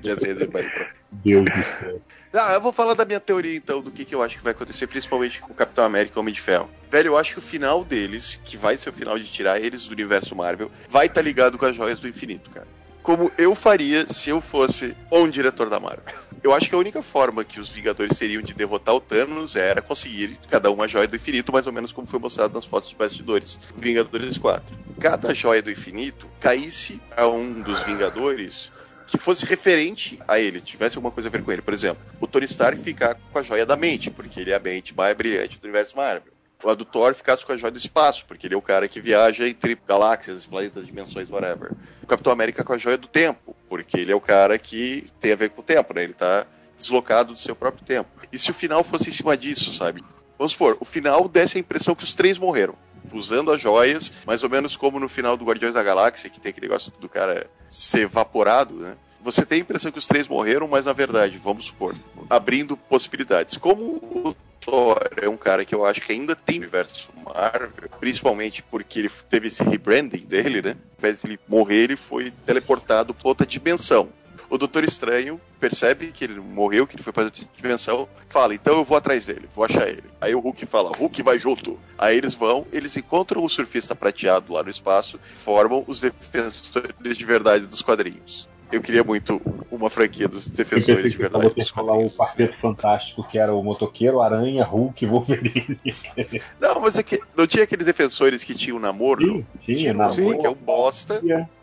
Deus 1.12 1.44
do 1.44 1.62
céu. 1.62 2.00
Ah, 2.32 2.54
eu 2.54 2.60
vou 2.60 2.72
falar 2.72 2.94
da 2.94 3.04
minha 3.04 3.18
teoria 3.18 3.56
então, 3.56 3.82
do 3.82 3.90
que, 3.90 4.04
que 4.04 4.14
eu 4.14 4.22
acho 4.22 4.38
que 4.38 4.44
vai 4.44 4.52
acontecer, 4.52 4.86
principalmente 4.86 5.40
com 5.40 5.52
o 5.52 5.54
Capitão 5.54 5.84
América 5.84 6.14
e 6.14 6.18
o 6.18 6.20
Homem 6.20 6.32
de 6.32 6.40
Ferro. 6.40 6.70
Velho, 6.88 7.08
eu 7.08 7.16
acho 7.16 7.32
que 7.32 7.40
o 7.40 7.42
final 7.42 7.84
deles, 7.84 8.40
que 8.44 8.56
vai 8.56 8.76
ser 8.76 8.90
o 8.90 8.92
final 8.92 9.18
de 9.18 9.24
tirar 9.24 9.60
eles 9.60 9.86
do 9.86 9.92
universo 9.92 10.36
Marvel, 10.36 10.70
vai 10.88 11.06
estar 11.06 11.22
ligado 11.22 11.58
com 11.58 11.66
as 11.66 11.74
joias 11.74 11.98
do 11.98 12.06
infinito, 12.06 12.48
cara. 12.50 12.68
Como 13.02 13.32
eu 13.38 13.54
faria 13.54 14.06
se 14.06 14.30
eu 14.30 14.40
fosse 14.40 14.96
um 15.10 15.28
diretor 15.28 15.68
da 15.70 15.80
Marvel. 15.80 16.04
Eu 16.42 16.54
acho 16.54 16.68
que 16.68 16.74
a 16.74 16.78
única 16.78 17.02
forma 17.02 17.44
que 17.44 17.60
os 17.60 17.68
Vingadores 17.68 18.16
seriam 18.16 18.40
de 18.40 18.54
derrotar 18.54 18.94
o 18.94 19.00
Thanos 19.00 19.56
era 19.56 19.82
conseguir 19.82 20.38
cada 20.48 20.70
uma 20.70 20.88
joia 20.88 21.06
do 21.06 21.16
infinito, 21.16 21.52
mais 21.52 21.66
ou 21.66 21.72
menos 21.72 21.92
como 21.92 22.06
foi 22.06 22.18
mostrado 22.18 22.54
nas 22.54 22.64
fotos 22.64 22.88
de 22.88 22.96
bastidores 22.96 23.56
do 23.56 23.80
Vingadores 23.80 24.38
4. 24.38 24.76
Cada 24.98 25.34
joia 25.34 25.60
do 25.60 25.70
infinito 25.70 26.26
caísse 26.40 27.00
a 27.14 27.26
um 27.26 27.60
dos 27.60 27.80
Vingadores 27.80 28.72
que 29.06 29.18
fosse 29.18 29.44
referente 29.44 30.18
a 30.26 30.38
ele, 30.38 30.60
tivesse 30.60 30.96
alguma 30.96 31.10
coisa 31.10 31.28
a 31.28 31.32
ver 31.32 31.42
com 31.42 31.50
ele. 31.50 31.60
Por 31.60 31.74
exemplo, 31.74 32.00
o 32.20 32.26
Tony 32.28 32.46
Stark 32.46 32.80
ficar 32.80 33.16
com 33.32 33.38
a 33.38 33.42
joia 33.42 33.66
da 33.66 33.76
mente, 33.76 34.08
porque 34.08 34.40
ele 34.40 34.52
é 34.52 34.54
a 34.54 34.60
mente 34.60 34.96
mais 34.96 35.16
brilhante 35.16 35.58
do 35.58 35.64
universo 35.64 35.96
Marvel. 35.96 36.29
A 36.64 36.74
do 36.74 36.84
Thor 36.84 37.14
ficasse 37.14 37.44
com 37.44 37.52
a 37.52 37.56
joia 37.56 37.70
do 37.70 37.78
espaço, 37.78 38.24
porque 38.26 38.46
ele 38.46 38.54
é 38.54 38.56
o 38.56 38.62
cara 38.62 38.88
que 38.88 39.00
viaja 39.00 39.48
entre 39.48 39.78
galáxias, 39.86 40.46
planetas, 40.46 40.86
dimensões, 40.86 41.30
whatever. 41.30 41.72
O 42.02 42.06
Capitão 42.06 42.32
América 42.32 42.64
com 42.64 42.72
a 42.72 42.78
joia 42.78 42.98
do 42.98 43.08
tempo, 43.08 43.56
porque 43.68 43.98
ele 43.98 44.12
é 44.12 44.14
o 44.14 44.20
cara 44.20 44.58
que 44.58 45.06
tem 45.20 45.32
a 45.32 45.36
ver 45.36 45.50
com 45.50 45.60
o 45.60 45.64
tempo, 45.64 45.94
né? 45.94 46.04
Ele 46.04 46.12
tá 46.12 46.46
deslocado 46.76 47.34
do 47.34 47.38
seu 47.38 47.54
próprio 47.54 47.84
tempo. 47.84 48.10
E 48.32 48.38
se 48.38 48.50
o 48.50 48.54
final 48.54 48.82
fosse 48.82 49.08
em 49.08 49.12
cima 49.12 49.36
disso, 49.36 49.72
sabe? 49.72 50.02
Vamos 50.38 50.52
supor, 50.52 50.76
o 50.80 50.84
final 50.84 51.28
desse 51.28 51.58
a 51.58 51.60
impressão 51.60 51.94
que 51.94 52.04
os 52.04 52.14
três 52.14 52.38
morreram. 52.38 52.74
Usando 53.12 53.50
as 53.50 53.60
joias, 53.60 54.12
mais 54.26 54.42
ou 54.44 54.50
menos 54.50 54.76
como 54.76 55.00
no 55.00 55.08
final 55.08 55.36
do 55.36 55.44
Guardiões 55.44 55.74
da 55.74 55.82
Galáxia, 55.82 56.30
que 56.30 56.40
tem 56.40 56.50
aquele 56.50 56.68
negócio 56.68 56.92
do 57.00 57.08
cara 57.08 57.50
ser 57.68 58.02
evaporado, 58.02 58.74
né? 58.74 58.96
Você 59.22 59.44
tem 59.44 59.58
a 59.58 59.60
impressão 59.60 59.92
que 59.92 59.98
os 59.98 60.06
três 60.06 60.26
morreram, 60.26 60.66
mas 60.66 60.86
na 60.86 60.92
verdade, 60.92 61.36
vamos 61.36 61.66
supor, 61.66 61.94
abrindo 62.28 62.76
possibilidades. 62.76 63.58
Como 63.58 64.34
Thor 64.60 64.98
é 65.16 65.28
um 65.28 65.36
cara 65.36 65.64
que 65.64 65.74
eu 65.74 65.84
acho 65.84 66.00
que 66.00 66.12
ainda 66.12 66.36
tem 66.36 66.58
universo 66.58 67.08
Marvel, 67.24 67.88
principalmente 67.98 68.62
porque 68.62 69.00
ele 69.00 69.10
teve 69.28 69.48
esse 69.48 69.62
rebranding 69.62 70.24
dele, 70.26 70.62
né? 70.62 70.70
Ao 70.70 70.98
invés 70.98 71.22
de 71.22 71.28
ele 71.28 71.40
morrer, 71.48 71.84
ele 71.84 71.96
foi 71.96 72.32
teleportado 72.44 73.14
para 73.14 73.28
outra 73.28 73.46
dimensão. 73.46 74.08
O 74.50 74.58
Doutor 74.58 74.82
Estranho 74.82 75.40
percebe 75.60 76.10
que 76.10 76.24
ele 76.24 76.40
morreu, 76.40 76.84
que 76.84 76.96
ele 76.96 77.02
foi 77.02 77.12
para 77.12 77.24
outra 77.24 77.44
dimensão, 77.56 78.08
fala, 78.28 78.52
então 78.52 78.78
eu 78.78 78.84
vou 78.84 78.96
atrás 78.96 79.24
dele, 79.24 79.48
vou 79.54 79.64
achar 79.64 79.88
ele. 79.88 80.02
Aí 80.20 80.34
o 80.34 80.40
Hulk 80.40 80.66
fala, 80.66 80.90
Hulk 80.90 81.22
vai 81.22 81.38
junto. 81.38 81.78
Aí 81.96 82.18
eles 82.18 82.34
vão, 82.34 82.66
eles 82.72 82.96
encontram 82.96 83.44
o 83.44 83.48
surfista 83.48 83.94
prateado 83.94 84.52
lá 84.52 84.62
no 84.62 84.70
espaço, 84.70 85.20
formam 85.22 85.84
os 85.86 86.00
defensores 86.00 87.16
de 87.16 87.24
verdade 87.24 87.66
dos 87.66 87.80
quadrinhos. 87.80 88.48
Eu 88.72 88.80
queria 88.80 89.02
muito 89.02 89.40
uma 89.70 89.90
franquia 89.90 90.28
dos 90.28 90.46
defensores 90.46 91.12
de 91.12 91.18
verdade. 91.18 91.52
Eu 91.56 91.66
falar 91.66 91.96
o 91.96 92.10
Quarteto 92.10 92.56
Fantástico, 92.58 93.24
que 93.24 93.38
era 93.38 93.54
o 93.54 93.62
Motoqueiro, 93.62 94.20
Aranha, 94.20 94.64
Hulk, 94.64 95.06
Wolverine. 95.06 95.80
Não, 96.60 96.80
mas 96.80 96.98
é 96.98 97.02
que 97.02 97.20
não 97.36 97.46
tinha 97.46 97.64
aqueles 97.64 97.86
defensores 97.86 98.44
que 98.44 98.54
tinham 98.54 98.78
namoro? 98.78 99.24
Sim, 99.24 99.46
tinha, 99.60 99.76
tinha 99.76 99.94
namoro, 99.94 100.38
que 100.38 100.46
é 100.46 100.50
um 100.50 100.54
bosta. 100.54 101.20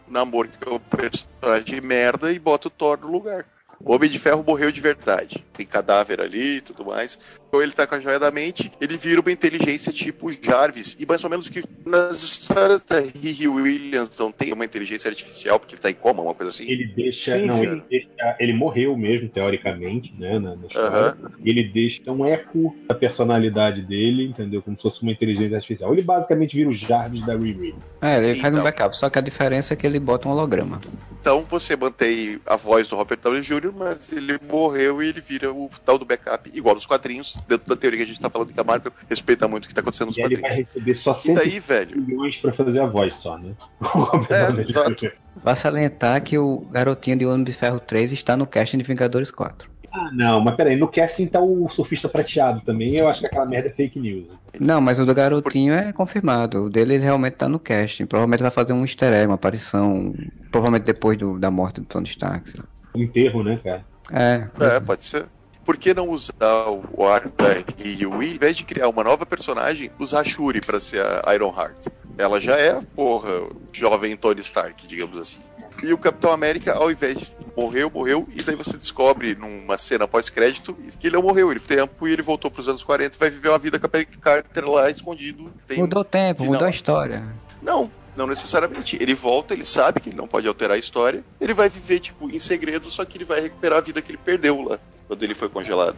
O 0.07 0.11
namoro 0.11 0.49
que 0.49 0.67
é 0.67 0.71
o 0.71 0.79
personagem 0.79 1.81
merda 1.81 2.31
e 2.31 2.39
bota 2.39 2.67
o 2.67 2.71
Thor 2.71 2.99
no 2.99 3.11
lugar. 3.11 3.45
O 3.79 3.93
Homem 3.93 4.09
de 4.09 4.17
Ferro 4.17 4.43
morreu 4.45 4.71
de 4.71 4.81
verdade. 4.81 5.45
Tem 5.53 5.65
cadáver 5.65 6.19
ali 6.19 6.57
e 6.57 6.61
tudo 6.61 6.85
mais. 6.85 7.17
Então 7.47 7.61
ele 7.61 7.71
tá 7.71 7.87
com 7.87 7.95
a 7.95 7.99
joia 7.99 8.19
da 8.19 8.29
mente, 8.29 8.71
ele 8.79 8.97
vira 8.97 9.21
uma 9.21 9.31
inteligência 9.31 9.91
tipo 9.91 10.31
Jarvis. 10.41 10.95
E 10.99 11.05
mais 11.05 11.23
ou 11.23 11.29
menos 11.29 11.47
que 11.47 11.63
nas 11.85 12.21
histórias 12.21 12.83
da 12.83 12.99
Riri 12.99 13.47
Williams 13.47 14.17
não 14.19 14.31
tem 14.31 14.51
uma 14.51 14.65
inteligência 14.65 15.09
artificial, 15.09 15.59
porque 15.59 15.75
ele 15.75 15.81
tá 15.81 15.89
em 15.89 15.93
coma, 15.93 16.21
uma 16.21 16.33
coisa 16.33 16.51
assim. 16.51 16.65
Ele 16.69 16.85
deixa. 16.85 17.37
Sim, 17.37 17.45
não, 17.45 17.63
ele, 17.63 17.81
deixa, 17.89 18.35
ele, 18.39 18.53
morreu 18.53 18.97
mesmo, 18.97 19.29
teoricamente, 19.29 20.13
né? 20.17 20.39
Na, 20.39 20.55
na 20.55 20.67
história. 20.67 21.17
Uhum. 21.21 21.29
Ele 21.43 21.63
deixa 21.63 22.11
um 22.11 22.25
eco 22.25 22.75
da 22.87 22.95
personalidade 22.95 23.81
dele, 23.81 24.25
entendeu? 24.25 24.61
Como 24.61 24.75
se 24.75 24.83
fosse 24.83 25.01
uma 25.01 25.11
inteligência 25.11 25.55
artificial. 25.55 25.93
Ele 25.93 26.01
basicamente 26.01 26.55
vira 26.55 26.69
o 26.69 26.73
Jarvis 26.73 27.25
da 27.25 27.35
Riri. 27.35 27.75
É, 28.01 28.17
ele 28.17 28.31
então, 28.31 28.41
faz 28.41 28.57
um 28.57 28.63
backup, 28.63 28.97
só 28.97 29.09
que 29.09 29.17
a 29.17 29.21
diferença 29.21 29.73
é 29.73 29.77
que 29.77 29.87
ele 29.87 29.99
bota 29.99 30.27
um 30.27 30.31
holograma. 30.31 30.81
Então 31.19 31.45
você 31.47 31.75
mantém 31.75 32.39
a 32.45 32.55
voz 32.55 32.87
do 32.87 32.95
Robert 32.95 33.19
Downey 33.21 33.41
Jr., 33.41 33.73
mas 33.75 34.11
ele 34.13 34.39
morreu 34.49 35.01
e 35.01 35.09
ele 35.09 35.19
vira 35.19 35.51
o 35.51 35.69
tal 35.83 35.97
do 35.97 36.05
backup, 36.05 36.49
igual 36.53 36.75
nos 36.75 36.85
quadrinhos, 36.85 37.36
dentro 37.47 37.67
da 37.67 37.75
teoria 37.75 37.97
que 37.97 38.03
a 38.03 38.07
gente 38.07 38.19
tá 38.19 38.29
falando 38.29 38.51
que 38.51 38.59
a 38.59 38.63
Marvel 38.63 38.91
respeita 39.09 39.47
muito 39.47 39.65
o 39.65 39.67
que 39.67 39.73
tá 39.73 39.81
acontecendo 39.81 40.07
nos 40.07 40.17
e 40.17 40.21
quadrinhos. 40.21 40.43
Ele 40.43 40.55
vai 40.55 40.63
receber 40.63 40.95
só 40.95 41.13
100 41.13 41.35
daí, 41.35 41.59
velho? 41.59 42.01
milhões 42.01 42.37
pra 42.37 42.51
fazer 42.51 42.79
a 42.79 42.85
voz 42.85 43.15
só, 43.15 43.37
né? 43.37 43.53
é, 44.29 44.61
exato. 44.61 45.11
Vai 45.43 45.55
salientar 45.55 46.23
que 46.23 46.37
o 46.37 46.59
garotinho 46.71 47.17
de 47.17 47.25
Homem 47.25 47.43
de 47.43 47.51
Ferro 47.51 47.79
3 47.79 48.11
está 48.11 48.35
no 48.35 48.47
casting 48.47 48.77
de 48.77 48.83
Vingadores 48.83 49.31
4. 49.31 49.69
Ah, 49.93 50.11
não, 50.13 50.41
mas 50.41 50.55
peraí, 50.55 50.75
no 50.75 50.87
casting 50.87 51.27
tá 51.27 51.39
o 51.39 51.67
surfista 51.69 52.09
prateado 52.09 52.61
também, 52.61 52.97
eu 52.97 53.07
acho 53.07 53.21
que 53.21 53.25
aquela 53.25 53.45
merda 53.45 53.69
é 53.69 53.71
fake 53.71 53.99
news. 53.99 54.27
Não, 54.59 54.81
mas 54.81 54.99
o 54.99 55.05
do 55.05 55.13
garotinho 55.13 55.73
é 55.73 55.93
confirmado. 55.93 56.65
O 56.65 56.69
dele 56.69 56.95
ele 56.95 57.03
realmente 57.03 57.33
tá 57.33 57.47
no 57.47 57.59
casting. 57.59 58.05
Provavelmente 58.05 58.41
vai 58.41 58.51
fazer 58.51 58.73
um 58.73 58.81
easter 58.81 59.13
egg, 59.13 59.27
uma 59.27 59.35
aparição. 59.35 60.13
Provavelmente 60.51 60.83
depois 60.83 61.17
do, 61.17 61.39
da 61.39 61.49
morte 61.49 61.81
do 61.81 61.87
Tony 61.87 62.07
Stark. 62.07 62.51
Um 62.95 63.03
enterro, 63.03 63.43
né, 63.43 63.59
cara? 63.63 63.85
É. 64.11 64.47
É, 64.59 64.79
pode 64.79 65.05
ser. 65.05 65.25
Por 65.67 65.75
que 65.75 65.93
não 65.93 66.09
usar 66.09 66.69
o 66.93 67.05
arco 67.05 67.29
da 67.35 67.49
Ryu 67.77 68.23
e, 68.23 68.35
em 68.35 68.37
vez 68.37 68.55
de 68.55 68.63
criar 68.63 68.87
uma 68.87 69.03
nova 69.03 69.25
personagem, 69.25 69.91
usar 69.99 70.21
a 70.21 70.23
Shuri 70.23 70.61
pra 70.61 70.79
ser 70.79 71.01
a 71.01 71.35
Iron 71.35 71.53
Heart? 71.53 71.87
Ela 72.17 72.39
já 72.39 72.55
é, 72.55 72.79
porra, 72.95 73.49
jovem 73.73 74.15
Tony 74.15 74.39
Stark, 74.39 74.87
digamos 74.87 75.19
assim. 75.19 75.39
E 75.83 75.91
o 75.91 75.97
Capitão 75.97 76.31
América, 76.31 76.73
ao 76.73 76.89
invés 76.89 77.19
de 77.19 77.33
morreu, 77.55 77.91
morreu, 77.93 78.25
e 78.33 78.41
daí 78.41 78.55
você 78.55 78.77
descobre 78.77 79.35
numa 79.35 79.77
cena 79.77 80.07
pós-crédito 80.07 80.73
que 80.97 81.07
ele 81.07 81.17
não 81.17 81.23
morreu, 81.23 81.51
ele 81.51 81.59
foi 81.59 81.75
tempo 81.75 82.07
e 82.07 82.13
ele 82.13 82.21
voltou 82.21 82.49
pros 82.49 82.69
anos 82.69 82.81
40 82.81 83.17
e 83.17 83.19
vai 83.19 83.29
viver 83.29 83.49
uma 83.49 83.59
vida 83.59 83.77
com 83.77 83.87
a 83.87 83.89
Peggy 83.89 84.17
Carter 84.19 84.69
lá 84.69 84.89
escondido. 84.89 85.51
Tem 85.67 85.79
mudou 85.79 85.99
o 86.01 86.05
tempo, 86.05 86.43
final. 86.43 86.53
mudou 86.53 86.67
a 86.67 86.71
história. 86.71 87.25
Não, 87.61 87.91
não 88.15 88.25
necessariamente. 88.25 88.97
Ele 89.01 89.13
volta, 89.13 89.53
ele 89.53 89.65
sabe 89.65 89.99
que 89.99 90.07
ele 90.07 90.17
não 90.17 90.27
pode 90.27 90.47
alterar 90.47 90.75
a 90.75 90.79
história, 90.79 91.25
ele 91.41 91.53
vai 91.53 91.67
viver, 91.67 91.99
tipo, 91.99 92.29
em 92.29 92.39
segredo, 92.39 92.89
só 92.89 93.03
que 93.03 93.17
ele 93.17 93.25
vai 93.25 93.41
recuperar 93.41 93.79
a 93.79 93.81
vida 93.81 94.01
que 94.01 94.11
ele 94.11 94.19
perdeu 94.23 94.61
lá, 94.61 94.79
quando 95.07 95.23
ele 95.23 95.33
foi 95.33 95.49
congelado. 95.49 95.95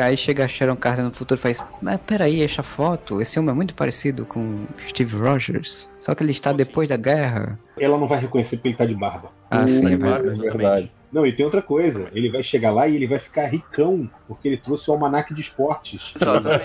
Aí 0.00 0.16
chega 0.16 0.44
a 0.44 0.48
Sharon 0.48 0.76
Carter 0.76 1.04
no 1.04 1.12
futuro 1.12 1.38
e 1.40 1.42
faz, 1.42 1.62
mas 1.82 2.00
peraí, 2.06 2.42
essa 2.42 2.62
foto, 2.62 3.20
esse 3.20 3.38
homem 3.38 3.50
é 3.50 3.54
muito 3.54 3.74
parecido 3.74 4.24
com 4.24 4.64
Steve 4.88 5.16
Rogers. 5.16 5.88
Só 6.00 6.14
que 6.14 6.22
ele 6.22 6.30
está 6.30 6.52
depois 6.52 6.88
assim? 6.88 7.02
da 7.02 7.10
guerra. 7.10 7.58
Ela 7.76 7.98
não 7.98 8.06
vai 8.06 8.20
reconhecer 8.20 8.56
porque 8.56 8.68
ele 8.68 8.74
está 8.74 8.86
de 8.86 8.94
barba. 8.94 9.32
Ah, 9.50 9.64
o... 9.64 9.68
sim, 9.68 9.92
é 9.92 9.96
barba, 9.96 10.30
verdade. 10.30 10.92
Não, 11.12 11.26
e 11.26 11.32
tem 11.32 11.44
outra 11.44 11.62
coisa. 11.62 12.08
Ele 12.12 12.30
vai 12.30 12.42
chegar 12.42 12.70
lá 12.70 12.86
e 12.86 12.94
ele 12.94 13.06
vai 13.06 13.18
ficar 13.18 13.46
ricão, 13.46 14.08
porque 14.28 14.48
ele 14.48 14.56
trouxe 14.56 14.88
o 14.90 14.92
almanaque 14.92 15.34
de 15.34 15.40
esportes. 15.40 16.12
Exatamente. 16.14 16.64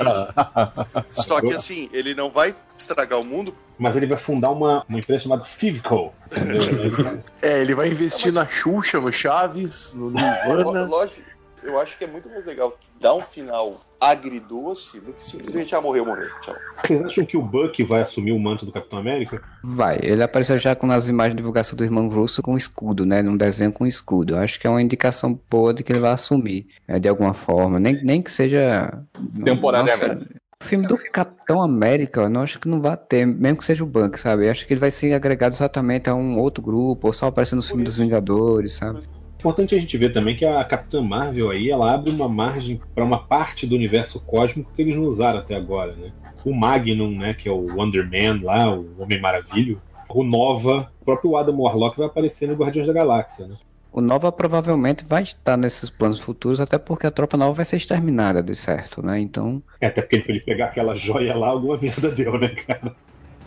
Só 1.09 1.39
que 1.41 1.53
assim, 1.53 1.89
ele 1.93 2.13
não 2.13 2.29
vai 2.29 2.53
estragar 2.75 3.19
o 3.19 3.23
mundo. 3.23 3.55
Mas 3.79 3.95
ele 3.95 4.05
vai 4.05 4.17
fundar 4.17 4.51
uma, 4.51 4.85
uma 4.87 4.99
empresa 4.99 5.23
chamada 5.23 5.43
Steveco. 5.43 6.13
é, 7.41 7.61
ele 7.61 7.73
vai 7.73 7.89
investir 7.89 8.31
na 8.31 8.45
Xuxa, 8.45 8.99
no 8.99 9.11
Chaves, 9.11 9.95
no 9.95 10.11
Nirvana. 10.11 10.85
Lógico 10.85 11.30
eu 11.63 11.79
acho 11.79 11.97
que 11.97 12.03
é 12.03 12.07
muito 12.07 12.29
mais 12.29 12.45
legal 12.45 12.77
dar 12.99 13.13
um 13.15 13.21
final 13.21 13.73
agridoce 13.99 14.99
do 14.99 15.13
que 15.13 15.23
simplesmente 15.23 15.75
ah, 15.75 15.81
morreu, 15.81 16.05
morreu. 16.05 16.29
Tchau. 16.41 16.55
Vocês 16.83 17.01
acham 17.01 17.25
que 17.25 17.37
o 17.37 17.41
Buck 17.41 17.83
vai 17.83 18.01
assumir 18.01 18.31
o 18.31 18.39
manto 18.39 18.65
do 18.65 18.71
Capitão 18.71 18.99
América? 18.99 19.41
Vai. 19.63 19.99
Ele 20.01 20.23
apareceu 20.23 20.57
já 20.59 20.75
com 20.75 20.89
as 20.91 21.09
imagens 21.09 21.33
de 21.33 21.37
divulgação 21.37 21.75
do 21.75 21.83
irmão 21.83 22.07
Russo 22.09 22.41
com 22.41 22.55
escudo, 22.55 23.05
né? 23.05 23.21
Num 23.21 23.37
desenho 23.37 23.71
com 23.71 23.87
escudo. 23.87 24.35
Eu 24.35 24.39
acho 24.39 24.59
que 24.59 24.67
é 24.67 24.69
uma 24.69 24.81
indicação 24.81 25.39
boa 25.49 25.73
de 25.73 25.83
que 25.83 25.91
ele 25.91 25.99
vai 25.99 26.11
assumir, 26.11 26.67
é, 26.87 26.99
de 26.99 27.07
alguma 27.07 27.33
forma. 27.33 27.79
Nem, 27.79 28.03
nem 28.03 28.21
que 28.21 28.31
seja. 28.31 29.03
Temporariamente. 29.43 30.39
O 30.61 30.63
filme 30.63 30.85
do 30.85 30.95
Capitão 31.11 31.61
América, 31.61 32.21
eu 32.21 32.29
não 32.29 32.41
acho 32.41 32.59
que 32.59 32.67
não 32.67 32.79
vai 32.79 32.95
ter, 32.95 33.25
mesmo 33.25 33.57
que 33.57 33.65
seja 33.65 33.83
o 33.83 33.87
Buck, 33.87 34.19
sabe? 34.19 34.45
Eu 34.45 34.51
acho 34.51 34.67
que 34.67 34.73
ele 34.73 34.79
vai 34.79 34.91
ser 34.91 35.11
agregado 35.11 35.55
exatamente 35.55 36.07
a 36.07 36.13
um 36.13 36.37
outro 36.37 36.63
grupo, 36.63 37.07
ou 37.07 37.13
só 37.13 37.27
aparecer 37.27 37.55
nos 37.55 37.67
filmes 37.67 37.85
dos 37.85 37.97
Vingadores, 37.97 38.73
sabe? 38.73 39.01
Importante 39.41 39.73
a 39.73 39.79
gente 39.79 39.97
ver 39.97 40.13
também 40.13 40.35
que 40.35 40.45
a 40.45 40.63
Capitã 40.63 41.01
Marvel 41.01 41.49
aí, 41.49 41.71
ela 41.71 41.91
abre 41.91 42.11
uma 42.11 42.29
margem 42.29 42.79
para 42.93 43.03
uma 43.03 43.17
parte 43.17 43.65
do 43.65 43.73
universo 43.73 44.19
cósmico 44.19 44.71
que 44.75 44.83
eles 44.83 44.95
não 44.95 45.05
usaram 45.05 45.39
até 45.39 45.55
agora, 45.55 45.93
né? 45.93 46.11
O 46.45 46.53
Magnum, 46.53 47.17
né, 47.17 47.33
que 47.33 47.49
é 47.49 47.51
o 47.51 47.75
Wonder 47.75 48.07
Man 48.07 48.39
lá, 48.43 48.71
o 48.71 49.01
Homem 49.01 49.19
Maravilho, 49.19 49.81
o 50.07 50.23
Nova, 50.23 50.91
o 51.01 51.05
próprio 51.05 51.35
Adam 51.35 51.59
Warlock 51.59 51.97
vai 51.97 52.05
aparecer 52.05 52.47
no 52.47 52.53
Guardiões 52.53 52.85
da 52.85 52.93
Galáxia, 52.93 53.47
né? 53.47 53.55
O 53.91 53.99
Nova 53.99 54.31
provavelmente 54.31 55.03
vai 55.09 55.23
estar 55.23 55.57
nesses 55.57 55.89
planos 55.89 56.19
futuros, 56.19 56.61
até 56.61 56.77
porque 56.77 57.07
a 57.07 57.11
tropa 57.11 57.35
nova 57.35 57.53
vai 57.53 57.65
ser 57.65 57.77
exterminada, 57.77 58.43
de 58.43 58.55
certo, 58.55 59.03
né? 59.03 59.19
Então. 59.19 59.61
É, 59.81 59.87
até 59.87 60.03
porque 60.03 60.23
ele 60.27 60.39
pegar 60.39 60.67
aquela 60.67 60.95
joia 60.95 61.35
lá, 61.35 61.47
alguma 61.47 61.77
merda 61.81 62.11
deu, 62.11 62.37
né, 62.37 62.49
cara? 62.49 62.95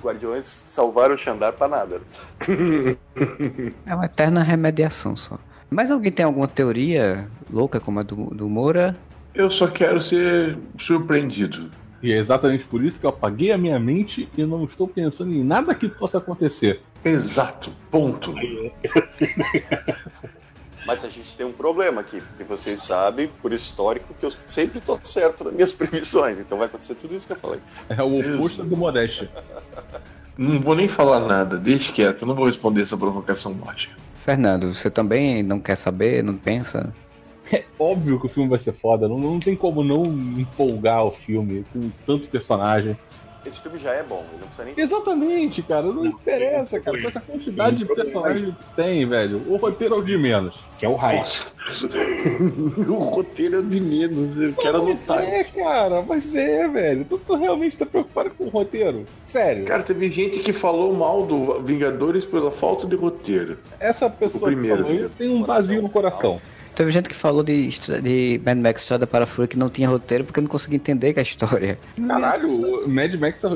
Guardiões 0.02 0.44
salvaram 0.44 1.14
o 1.14 1.18
Xandar 1.18 1.52
pra 1.52 1.68
nada. 1.68 2.00
é 3.86 3.94
uma 3.94 4.06
eterna 4.06 4.42
remediação 4.42 5.14
só. 5.14 5.38
Mas 5.74 5.90
alguém 5.90 6.12
tem 6.12 6.24
alguma 6.24 6.46
teoria 6.46 7.28
louca 7.52 7.80
como 7.80 7.98
a 7.98 8.02
do, 8.04 8.32
do 8.32 8.48
Moura? 8.48 8.96
Eu 9.34 9.50
só 9.50 9.66
quero 9.66 10.00
ser 10.00 10.56
surpreendido. 10.78 11.68
E 12.00 12.12
é 12.12 12.16
exatamente 12.16 12.64
por 12.64 12.84
isso 12.84 13.00
que 13.00 13.06
eu 13.06 13.10
apaguei 13.10 13.50
a 13.50 13.58
minha 13.58 13.80
mente 13.80 14.28
e 14.38 14.46
não 14.46 14.62
estou 14.62 14.86
pensando 14.86 15.32
em 15.32 15.42
nada 15.42 15.74
que 15.74 15.88
possa 15.88 16.18
acontecer. 16.18 16.80
Exato, 17.04 17.72
ponto. 17.90 18.32
Mas 20.86 21.04
a 21.04 21.08
gente 21.08 21.36
tem 21.36 21.44
um 21.44 21.52
problema 21.52 22.02
aqui, 22.02 22.20
porque 22.20 22.44
vocês 22.44 22.80
sabem, 22.80 23.28
por 23.42 23.52
histórico, 23.52 24.14
que 24.14 24.26
eu 24.26 24.32
sempre 24.46 24.78
estou 24.78 25.00
certo 25.02 25.42
nas 25.42 25.54
minhas 25.54 25.72
previsões. 25.74 26.38
Então 26.38 26.56
vai 26.56 26.68
acontecer 26.68 26.94
tudo 26.94 27.16
isso 27.16 27.26
que 27.26 27.32
eu 27.32 27.38
falei. 27.38 27.58
É 27.88 28.00
o 28.00 28.20
oposto 28.20 28.62
do 28.62 28.76
Modéstia. 28.76 29.28
Não 30.38 30.60
vou 30.60 30.76
nem 30.76 30.86
falar 30.86 31.18
nada, 31.18 31.56
deixe 31.56 31.90
quieto, 31.90 32.22
eu 32.22 32.28
não 32.28 32.36
vou 32.36 32.46
responder 32.46 32.82
essa 32.82 32.96
provocação 32.96 33.58
lógica. 33.58 34.03
Fernando, 34.24 34.72
você 34.72 34.90
também 34.90 35.42
não 35.42 35.60
quer 35.60 35.76
saber, 35.76 36.24
não 36.24 36.34
pensa? 36.34 36.94
É 37.52 37.62
óbvio 37.78 38.18
que 38.18 38.24
o 38.24 38.28
filme 38.28 38.48
vai 38.48 38.58
ser 38.58 38.72
foda, 38.72 39.06
não, 39.06 39.18
não 39.18 39.38
tem 39.38 39.54
como 39.54 39.84
não 39.84 40.02
empolgar 40.02 41.04
o 41.04 41.10
filme 41.10 41.62
com 41.70 41.90
tanto 42.06 42.26
personagem. 42.28 42.96
Esse 43.46 43.60
filme 43.60 43.78
já 43.78 43.92
é 43.92 44.02
bom, 44.02 44.24
não 44.32 44.46
precisa 44.46 44.64
nem 44.64 44.74
Exatamente, 44.76 45.62
cara, 45.62 45.86
não, 45.86 46.06
interessa, 46.06 46.80
cara, 46.80 47.00
com 47.00 47.08
essa 47.08 47.20
quantidade 47.20 47.76
de 47.76 47.84
personagens 47.84 48.54
que 48.54 48.74
tem, 48.76 49.06
velho. 49.06 49.42
O 49.48 49.56
roteiro 49.56 49.94
é 49.94 49.98
o 49.98 50.02
de 50.02 50.16
menos. 50.16 50.54
Que 50.78 50.86
é 50.86 50.88
o 50.88 50.94
raio. 50.94 51.22
o 52.88 52.94
roteiro 52.94 53.58
é 53.58 53.62
de 53.62 53.80
menos, 53.80 54.38
eu 54.38 54.52
quero 54.54 54.78
anotar 54.78 55.22
é, 55.22 55.40
isso. 55.40 55.54
cara, 55.56 56.02
mas 56.02 56.34
é, 56.34 56.66
velho. 56.68 57.04
Tu, 57.04 57.18
tu 57.18 57.34
realmente 57.36 57.76
tá 57.76 57.86
preocupado 57.86 58.30
com 58.30 58.44
o 58.44 58.48
roteiro? 58.48 59.04
Sério. 59.26 59.64
Cara, 59.64 59.82
teve 59.82 60.10
gente 60.10 60.40
que 60.40 60.52
falou 60.52 60.92
mal 60.94 61.24
do 61.24 61.60
Vingadores 61.62 62.24
pela 62.24 62.50
falta 62.50 62.86
de 62.86 62.96
roteiro. 62.96 63.58
Essa 63.78 64.08
pessoa 64.08 64.44
primeiro, 64.44 64.84
que 64.84 64.94
falou 64.94 65.10
tem 65.10 65.28
um 65.30 65.44
vazio 65.44 65.82
no 65.82 65.88
coração. 65.88 66.40
Teve 66.74 66.90
gente 66.90 67.08
que 67.08 67.14
falou 67.14 67.42
de, 67.42 67.68
de 68.02 68.40
Mad 68.44 68.58
Max 68.58 68.82
Estrada 68.82 69.06
para 69.06 69.24
a 69.24 69.26
Fúria 69.26 69.46
que 69.46 69.56
não 69.56 69.70
tinha 69.70 69.88
roteiro 69.88 70.24
porque 70.24 70.40
não 70.40 70.48
conseguia 70.48 70.76
entender 70.76 71.12
que 71.12 71.20
é 71.20 71.22
a 71.22 71.24
história. 71.24 71.78
Caralho, 72.06 72.48
o 72.48 72.88
Mad 72.88 73.14
Max, 73.14 73.44
a, 73.44 73.48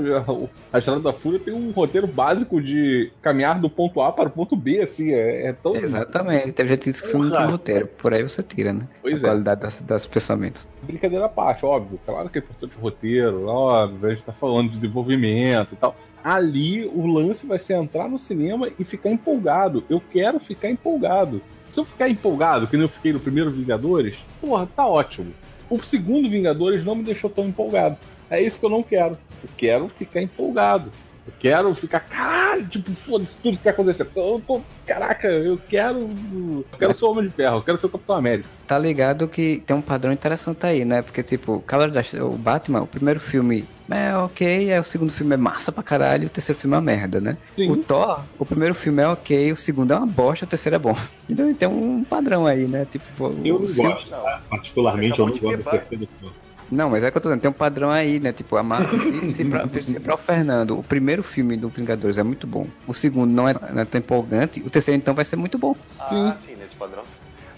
a 0.73 0.79
Estrada 0.79 1.01
da 1.01 1.13
Fúria 1.13 1.41
tem 1.41 1.53
um 1.53 1.71
roteiro 1.71 2.07
básico 2.07 2.61
de 2.61 3.11
caminhar 3.21 3.61
do 3.61 3.69
ponto 3.69 4.01
A 4.01 4.13
para 4.13 4.29
o 4.29 4.31
ponto 4.31 4.55
B, 4.55 4.81
assim, 4.81 5.13
é, 5.13 5.49
é 5.49 5.53
tão... 5.53 5.75
Exatamente. 5.75 6.53
Teve 6.53 6.69
gente 6.71 6.79
que 6.81 6.91
disse 6.91 7.03
que 7.03 7.09
o 7.09 7.11
filme 7.11 7.27
não 7.27 7.33
tinha 7.33 7.45
Porra. 7.45 7.57
roteiro. 7.57 7.87
Por 7.89 8.15
aí 8.15 8.23
você 8.23 8.43
tira, 8.43 8.73
né? 8.73 8.87
Pois 9.03 9.25
a 9.25 9.27
é. 9.27 9.31
qualidade 9.31 9.61
das, 9.61 9.83
das 9.83 10.07
pensamentos. 10.07 10.69
Brincadeira 10.83 11.25
à 11.25 11.29
parte, 11.29 11.67
óbvio. 11.67 11.99
Claro 12.07 12.29
que 12.29 12.39
é 12.39 12.41
importante 12.41 12.77
o 12.79 12.81
roteiro, 12.81 13.47
óbvio, 13.47 14.09
a 14.09 14.15
gente 14.15 14.25
tá 14.25 14.33
falando 14.33 14.69
de 14.69 14.75
desenvolvimento 14.75 15.73
e 15.73 15.77
tal. 15.77 15.97
Ali, 16.23 16.85
o 16.87 17.07
lance 17.07 17.47
vai 17.47 17.59
ser 17.59 17.75
entrar 17.75 18.09
no 18.09 18.19
cinema 18.19 18.69
e 18.79 18.85
ficar 18.85 19.11
empolgado. 19.11 19.85
Eu 19.89 20.01
quero 20.13 20.39
ficar 20.39 20.69
empolgado. 20.69 21.41
Se 21.79 21.83
eu 21.83 21.85
ficar 21.85 22.09
empolgado, 22.09 22.67
que 22.67 22.77
nem 22.77 22.83
eu 22.87 22.89
fiquei 22.89 23.13
no 23.13 23.21
primeiro 23.21 23.53
Vingadores, 23.53 24.17
porra, 24.41 24.67
tá 24.67 24.85
ótimo. 24.85 25.33
O 25.71 25.81
segundo 25.81 26.29
Vingadores 26.29 26.85
não 26.85 26.97
me 26.97 27.05
deixou 27.05 27.31
tão 27.31 27.47
empolgado. 27.47 27.97
É 28.29 28.43
isso 28.43 28.59
que 28.59 28.67
eu 28.67 28.71
não 28.71 28.83
quero. 28.83 29.17
Eu 29.41 29.49
quero 29.57 29.89
ficar 29.91 30.21
empolgado. 30.21 30.91
Eu 31.29 31.33
quero 31.39 31.75
ficar, 31.75 32.01
caralho, 32.01 32.67
tipo, 32.69 32.91
foda-se 32.95 33.37
tudo 33.37 33.59
que 33.59 33.63
tá 33.63 33.71
acontecendo. 33.71 34.09
Eu 34.17 34.43
tô, 34.47 34.63
caraca, 34.87 35.29
eu 35.29 35.61
quero. 35.69 35.99
Eu 35.99 36.65
quero 36.79 36.95
ser 36.95 37.05
o 37.05 37.11
Homem 37.11 37.25
de 37.29 37.35
Ferro, 37.35 37.57
eu 37.59 37.63
quero 37.63 37.79
ser 37.79 37.87
o 37.87 37.91
Capitão 37.91 38.17
América. 38.17 38.49
Tá 38.67 38.79
ligado 38.79 39.29
que 39.29 39.63
tem 39.67 39.77
um 39.77 39.83
padrão 39.83 40.11
interessante 40.11 40.65
aí, 40.65 40.87
né? 40.87 41.03
Porque, 41.03 41.23
tipo, 41.23 41.61
Cavaleiro 41.67 41.93
da 41.93 42.25
o 42.25 42.31
Batman, 42.31 42.81
o 42.81 42.87
primeiro 42.87 43.21
filme 43.21 43.67
é 43.91 44.17
ok, 44.17 44.73
aí 44.73 44.81
o 44.81 44.85
segundo 44.85 45.13
filme 45.13 45.35
é 45.35 45.37
massa 45.37 45.71
pra 45.71 45.83
caralho, 45.83 46.29
o 46.29 46.31
terceiro 46.31 46.59
filme 46.59 46.75
é 46.75 46.79
uma 46.79 46.85
merda, 46.85 47.21
né? 47.21 47.37
Sim. 47.55 47.71
O 47.71 47.77
Thor, 47.77 48.23
o 48.39 48.47
primeiro 48.47 48.75
filme 48.75 49.03
é 49.03 49.09
ok, 49.09 49.53
o 49.53 49.57
segundo 49.57 49.93
é 49.93 49.97
uma 49.97 50.07
bosta, 50.07 50.47
o 50.47 50.49
terceiro 50.49 50.77
é 50.77 50.79
bom. 50.79 50.97
Então 51.29 51.53
tem 51.53 51.69
um 51.69 52.05
padrão 52.05 52.47
aí, 52.47 52.67
né? 52.67 52.87
Tipo, 52.87 53.35
Eu 53.45 53.59
não 53.59 53.67
gosto, 53.67 54.11
particularmente, 54.49 55.19
eu 55.19 55.27
não 55.27 55.37
gosto 55.37 55.57
do 55.59 55.63
terceiro 55.63 56.09
filme. 56.19 56.35
Não, 56.71 56.91
mas 56.91 57.03
é 57.03 57.11
que 57.11 57.17
eu 57.17 57.21
tô 57.21 57.29
dizendo, 57.29 57.41
tem 57.41 57.51
um 57.51 57.55
padrão 57.55 57.91
aí, 57.91 58.21
né? 58.21 58.33
Tipo, 58.33 58.57
a 58.57 58.63
Marvel, 58.63 58.99
se, 58.99 59.35
se, 59.35 59.45
pra, 59.45 59.83
se 59.83 60.01
pra 60.01 60.15
o 60.15 60.19
Fernando, 60.19 60.79
o 60.79 60.83
primeiro 60.83 61.23
filme 61.23 61.57
do 61.57 61.69
Vingadores 61.69 62.19
é 62.19 62.23
muito 62.23 62.47
bom, 62.47 62.67
o 62.87 62.95
segundo 62.95 63.31
não 63.33 63.49
é, 63.49 63.55
não 63.73 63.83
é 63.83 63.85
tão 63.85 63.99
empolgante, 63.99 64.61
o 64.61 64.71
terceiro 64.71 64.99
então 64.99 65.15
vai 65.15 65.25
ser 65.25 65.37
muito 65.37 65.57
bom. 65.59 65.75
Ah, 65.99 66.37
sim, 66.45 66.55
nesse 66.57 66.75
padrão. 66.77 67.03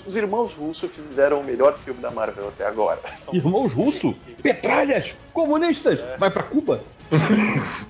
Os 0.07 0.17
irmãos 0.17 0.55
russos 0.55 0.91
fizeram 0.93 1.41
o 1.41 1.45
melhor 1.45 1.79
filme 1.85 2.01
da 2.01 2.11
Marvel 2.11 2.49
até 2.49 2.67
agora. 2.67 3.01
Irmãos 3.33 3.73
russos? 3.73 4.15
Petralhas? 4.43 5.15
Comunistas? 5.33 6.01
Vai 6.19 6.31
pra 6.31 6.43
Cuba? 6.43 6.81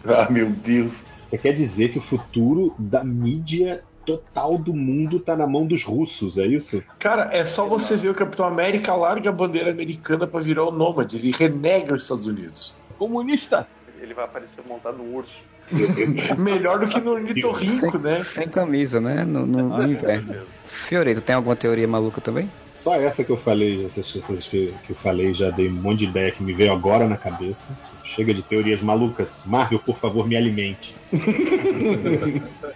Ah, 0.06 0.30
meu 0.30 0.50
Deus. 0.50 1.04
Você 1.28 1.38
quer 1.38 1.52
dizer 1.52 1.90
que 1.92 1.98
o 1.98 2.00
futuro 2.00 2.74
da 2.78 3.04
mídia 3.04 3.84
total 4.04 4.58
do 4.58 4.74
mundo 4.74 5.20
tá 5.20 5.36
na 5.36 5.46
mão 5.46 5.66
dos 5.66 5.84
russos, 5.84 6.38
é 6.38 6.46
isso? 6.46 6.82
Cara, 6.98 7.30
é 7.32 7.44
só 7.46 7.66
você 7.66 7.96
ver 7.96 8.10
o 8.10 8.14
Capitão 8.14 8.44
América 8.44 8.94
larga 8.94 9.30
a 9.30 9.32
bandeira 9.32 9.70
americana 9.70 10.26
pra 10.26 10.40
virar 10.40 10.64
o 10.64 10.70
nômade. 10.70 11.16
Ele 11.16 11.32
renega 11.32 11.94
os 11.94 12.02
Estados 12.02 12.26
Unidos. 12.26 12.80
Comunista? 12.98 13.66
Ele 14.00 14.14
vai 14.14 14.24
aparecer 14.24 14.62
montado 14.66 14.98
num 14.98 15.14
urso. 15.14 15.42
Melhor 16.38 16.80
do 16.80 16.88
que 16.88 17.00
no 17.00 17.16
Nitorrinco, 17.18 17.92
sem, 17.92 18.00
né? 18.00 18.20
sem 18.20 18.48
camisa, 18.48 19.00
né? 19.00 19.24
No, 19.24 19.46
no, 19.46 19.68
no 19.68 19.92
inverno. 19.92 20.34
Fiorito, 20.66 21.20
tem 21.20 21.34
alguma 21.34 21.54
teoria 21.54 21.86
maluca 21.86 22.20
também? 22.20 22.50
Só 22.74 22.94
essa 22.94 23.22
que 23.22 23.30
eu 23.30 23.36
falei, 23.36 23.84
essas, 23.84 24.16
essas 24.16 24.46
que, 24.46 24.74
que 24.84 24.90
eu 24.90 24.96
falei, 24.96 25.34
já 25.34 25.50
dei 25.50 25.68
um 25.68 25.74
monte 25.74 25.98
de 25.98 26.04
ideia 26.06 26.32
que 26.32 26.42
me 26.42 26.54
veio 26.54 26.72
agora 26.72 27.06
na 27.06 27.16
cabeça. 27.16 27.76
Chega 28.02 28.32
de 28.32 28.42
teorias 28.42 28.80
malucas. 28.80 29.42
Marvel, 29.44 29.78
por 29.78 29.98
favor, 29.98 30.26
me 30.26 30.34
alimente. 30.34 30.96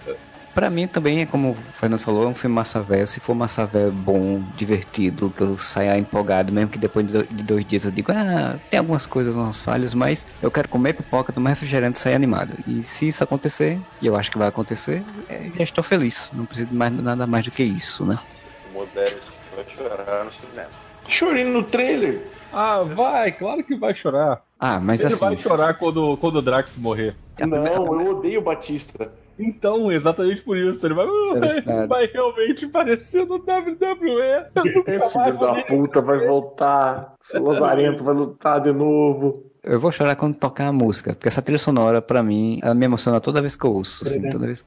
Pra 0.55 0.71
mim 0.71 0.87
também 0.87 1.21
é 1.21 1.27
como 1.27 1.53
o 1.53 1.73
Fernando 1.75 2.01
falou, 2.01 2.25
é 2.25 2.29
um 2.29 2.35
filme 2.35 2.55
massa 2.55 2.83
velho. 2.83 3.09
Se 3.09 3.21
for 3.21 3.35
massa 3.35 3.67
velho 3.67 3.93
bom, 3.93 4.41
divertido, 4.55 5.33
que 5.33 5.43
eu 5.43 5.59
saia 5.59 5.99
empolgado, 5.99 6.53
mesmo 6.53 6.71
que 6.71 6.79
depois 6.79 7.05
de 7.07 7.13
do- 7.13 7.27
de 7.29 7.43
dois 7.43 7.67
dias 7.67 7.85
eu 7.85 7.91
digo, 7.91 8.13
ah, 8.13 8.61
tem 8.71 8.79
algumas 8.79 9.05
coisas, 9.07 9.35
umas 9.35 9.61
falhas, 9.63 9.95
mas 9.95 10.25
eu 10.41 10.53
quero 10.53 10.69
comer 10.69 10.95
pipoca, 10.95 11.33
tomar 11.33 11.51
refrigerante 11.51 11.99
e 11.99 12.03
sair 12.03 12.15
animado. 12.15 12.55
E 12.65 12.85
se 12.85 13.09
isso 13.09 13.25
acontecer, 13.25 13.85
e 14.01 14.07
eu 14.07 14.15
acho 14.17 14.31
que 14.31 14.39
vai 14.39 14.47
acontecer, 14.49 15.05
é, 15.29 15.51
já 15.53 15.65
estou 15.65 15.83
feliz. 15.83 16.31
Não 16.33 16.47
preciso 16.47 16.69
de 16.71 16.75
mais, 16.77 16.93
nada 16.93 17.27
mais 17.27 17.45
do 17.45 17.51
que 17.51 17.65
isso, 17.65 18.07
né? 18.07 18.17
O 18.63 18.69
Modeste 18.71 19.33
vai 19.51 19.67
chorar 19.69 20.25
no 20.25 20.33
cinema. 20.33 20.73
Chorando 21.09 21.51
no 21.51 21.63
trailer. 21.65 22.33
Ah, 22.51 22.83
vai, 22.83 23.33
claro 23.33 23.65
que 23.65 23.77
vai 23.77 23.95
chorar. 23.95 24.43
Ah, 24.59 24.81
mas 24.81 25.01
Ele 25.01 25.09
assim. 25.09 25.19
vai 25.19 25.37
chorar 25.37 25.75
quando, 25.75 26.17
quando 26.19 26.37
o 26.37 26.43
Drax 26.43 26.77
morrer. 26.77 27.17
Não, 27.39 28.01
eu 28.01 28.07
odeio 28.17 28.41
o 28.41 28.45
Batista. 28.45 29.13
Então, 29.39 29.91
exatamente 29.91 30.43
por 30.43 30.57
isso. 30.57 30.87
Ele 30.87 30.95
vai, 30.95 31.07
vai 31.89 32.07
realmente 32.07 32.67
parecer 32.67 33.27
no 33.27 33.37
WWE. 33.37 34.47
Nunca 34.75 35.09
Filho 35.09 35.39
da 35.39 35.65
puta, 35.65 36.01
vai 36.01 36.27
voltar. 36.27 37.15
Esse 37.21 37.39
Lazarento 37.39 38.05
vai 38.05 38.15
lutar 38.15 38.61
de 38.61 38.73
novo. 38.73 39.45
Eu 39.63 39.81
vou 39.81 39.91
chorar 39.91 40.15
quando 40.15 40.37
tocar 40.37 40.67
a 40.67 40.73
música, 40.73 41.15
porque 41.15 41.29
essa 41.29 41.41
trilha 41.41 41.59
sonora, 41.59 42.03
pra 42.03 42.23
mim, 42.23 42.61
ela 42.63 42.75
me 42.75 42.85
emociona 42.85 43.19
toda 43.21 43.41
vez 43.41 43.57
que 43.57 43.65
eu 43.65 43.73
ouço. 43.73 44.05
Assim, 44.05 44.29
toda 44.29 44.47
vez... 44.47 44.65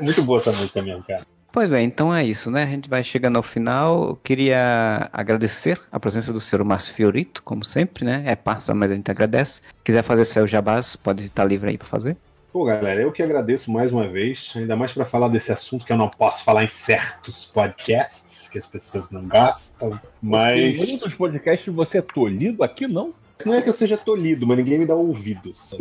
Muito 0.00 0.22
boa 0.22 0.38
essa 0.38 0.52
música 0.52 0.80
mesmo, 0.82 1.02
cara. 1.02 1.26
Pois 1.52 1.68
bem, 1.68 1.84
então 1.84 2.14
é 2.14 2.24
isso, 2.24 2.50
né? 2.50 2.62
A 2.62 2.66
gente 2.66 2.88
vai 2.88 3.04
chegando 3.04 3.36
ao 3.36 3.42
final. 3.42 4.08
Eu 4.08 4.16
queria 4.16 5.10
agradecer 5.12 5.78
a 5.92 6.00
presença 6.00 6.32
do 6.32 6.40
senhor 6.40 6.64
Márcio 6.64 6.94
Fiorito, 6.94 7.42
como 7.42 7.62
sempre, 7.62 8.06
né? 8.06 8.24
É 8.26 8.34
parça, 8.34 8.74
mas 8.74 8.90
a 8.90 8.94
gente 8.94 9.10
agradece. 9.10 9.60
Quiser 9.84 10.02
fazer 10.02 10.24
seu 10.24 10.46
jabás, 10.46 10.96
pode 10.96 11.24
estar 11.24 11.44
livre 11.44 11.68
aí 11.68 11.76
pra 11.76 11.86
fazer. 11.86 12.16
Pô, 12.50 12.64
galera, 12.64 13.02
eu 13.02 13.12
que 13.12 13.22
agradeço 13.22 13.70
mais 13.70 13.92
uma 13.92 14.08
vez, 14.08 14.54
ainda 14.56 14.74
mais 14.74 14.94
pra 14.94 15.04
falar 15.04 15.28
desse 15.28 15.52
assunto 15.52 15.84
que 15.84 15.92
eu 15.92 15.96
não 15.96 16.08
posso 16.08 16.42
falar 16.42 16.64
em 16.64 16.68
certos 16.68 17.44
podcasts, 17.44 18.48
que 18.48 18.56
as 18.56 18.66
pessoas 18.66 19.10
não 19.10 19.28
gostam, 19.28 20.00
mas 20.22 20.58
Em 20.58 20.76
muitos 20.76 21.14
podcasts 21.14 21.72
você 21.74 21.98
é 21.98 22.02
tolhido, 22.02 22.62
aqui 22.62 22.86
não. 22.86 23.12
Não 23.48 23.54
é 23.54 23.62
que 23.62 23.68
eu 23.68 23.72
seja 23.72 23.96
tolhido, 23.96 24.46
mas 24.46 24.56
ninguém 24.58 24.78
me 24.78 24.86
dá 24.86 24.94
ouvidos. 24.94 25.74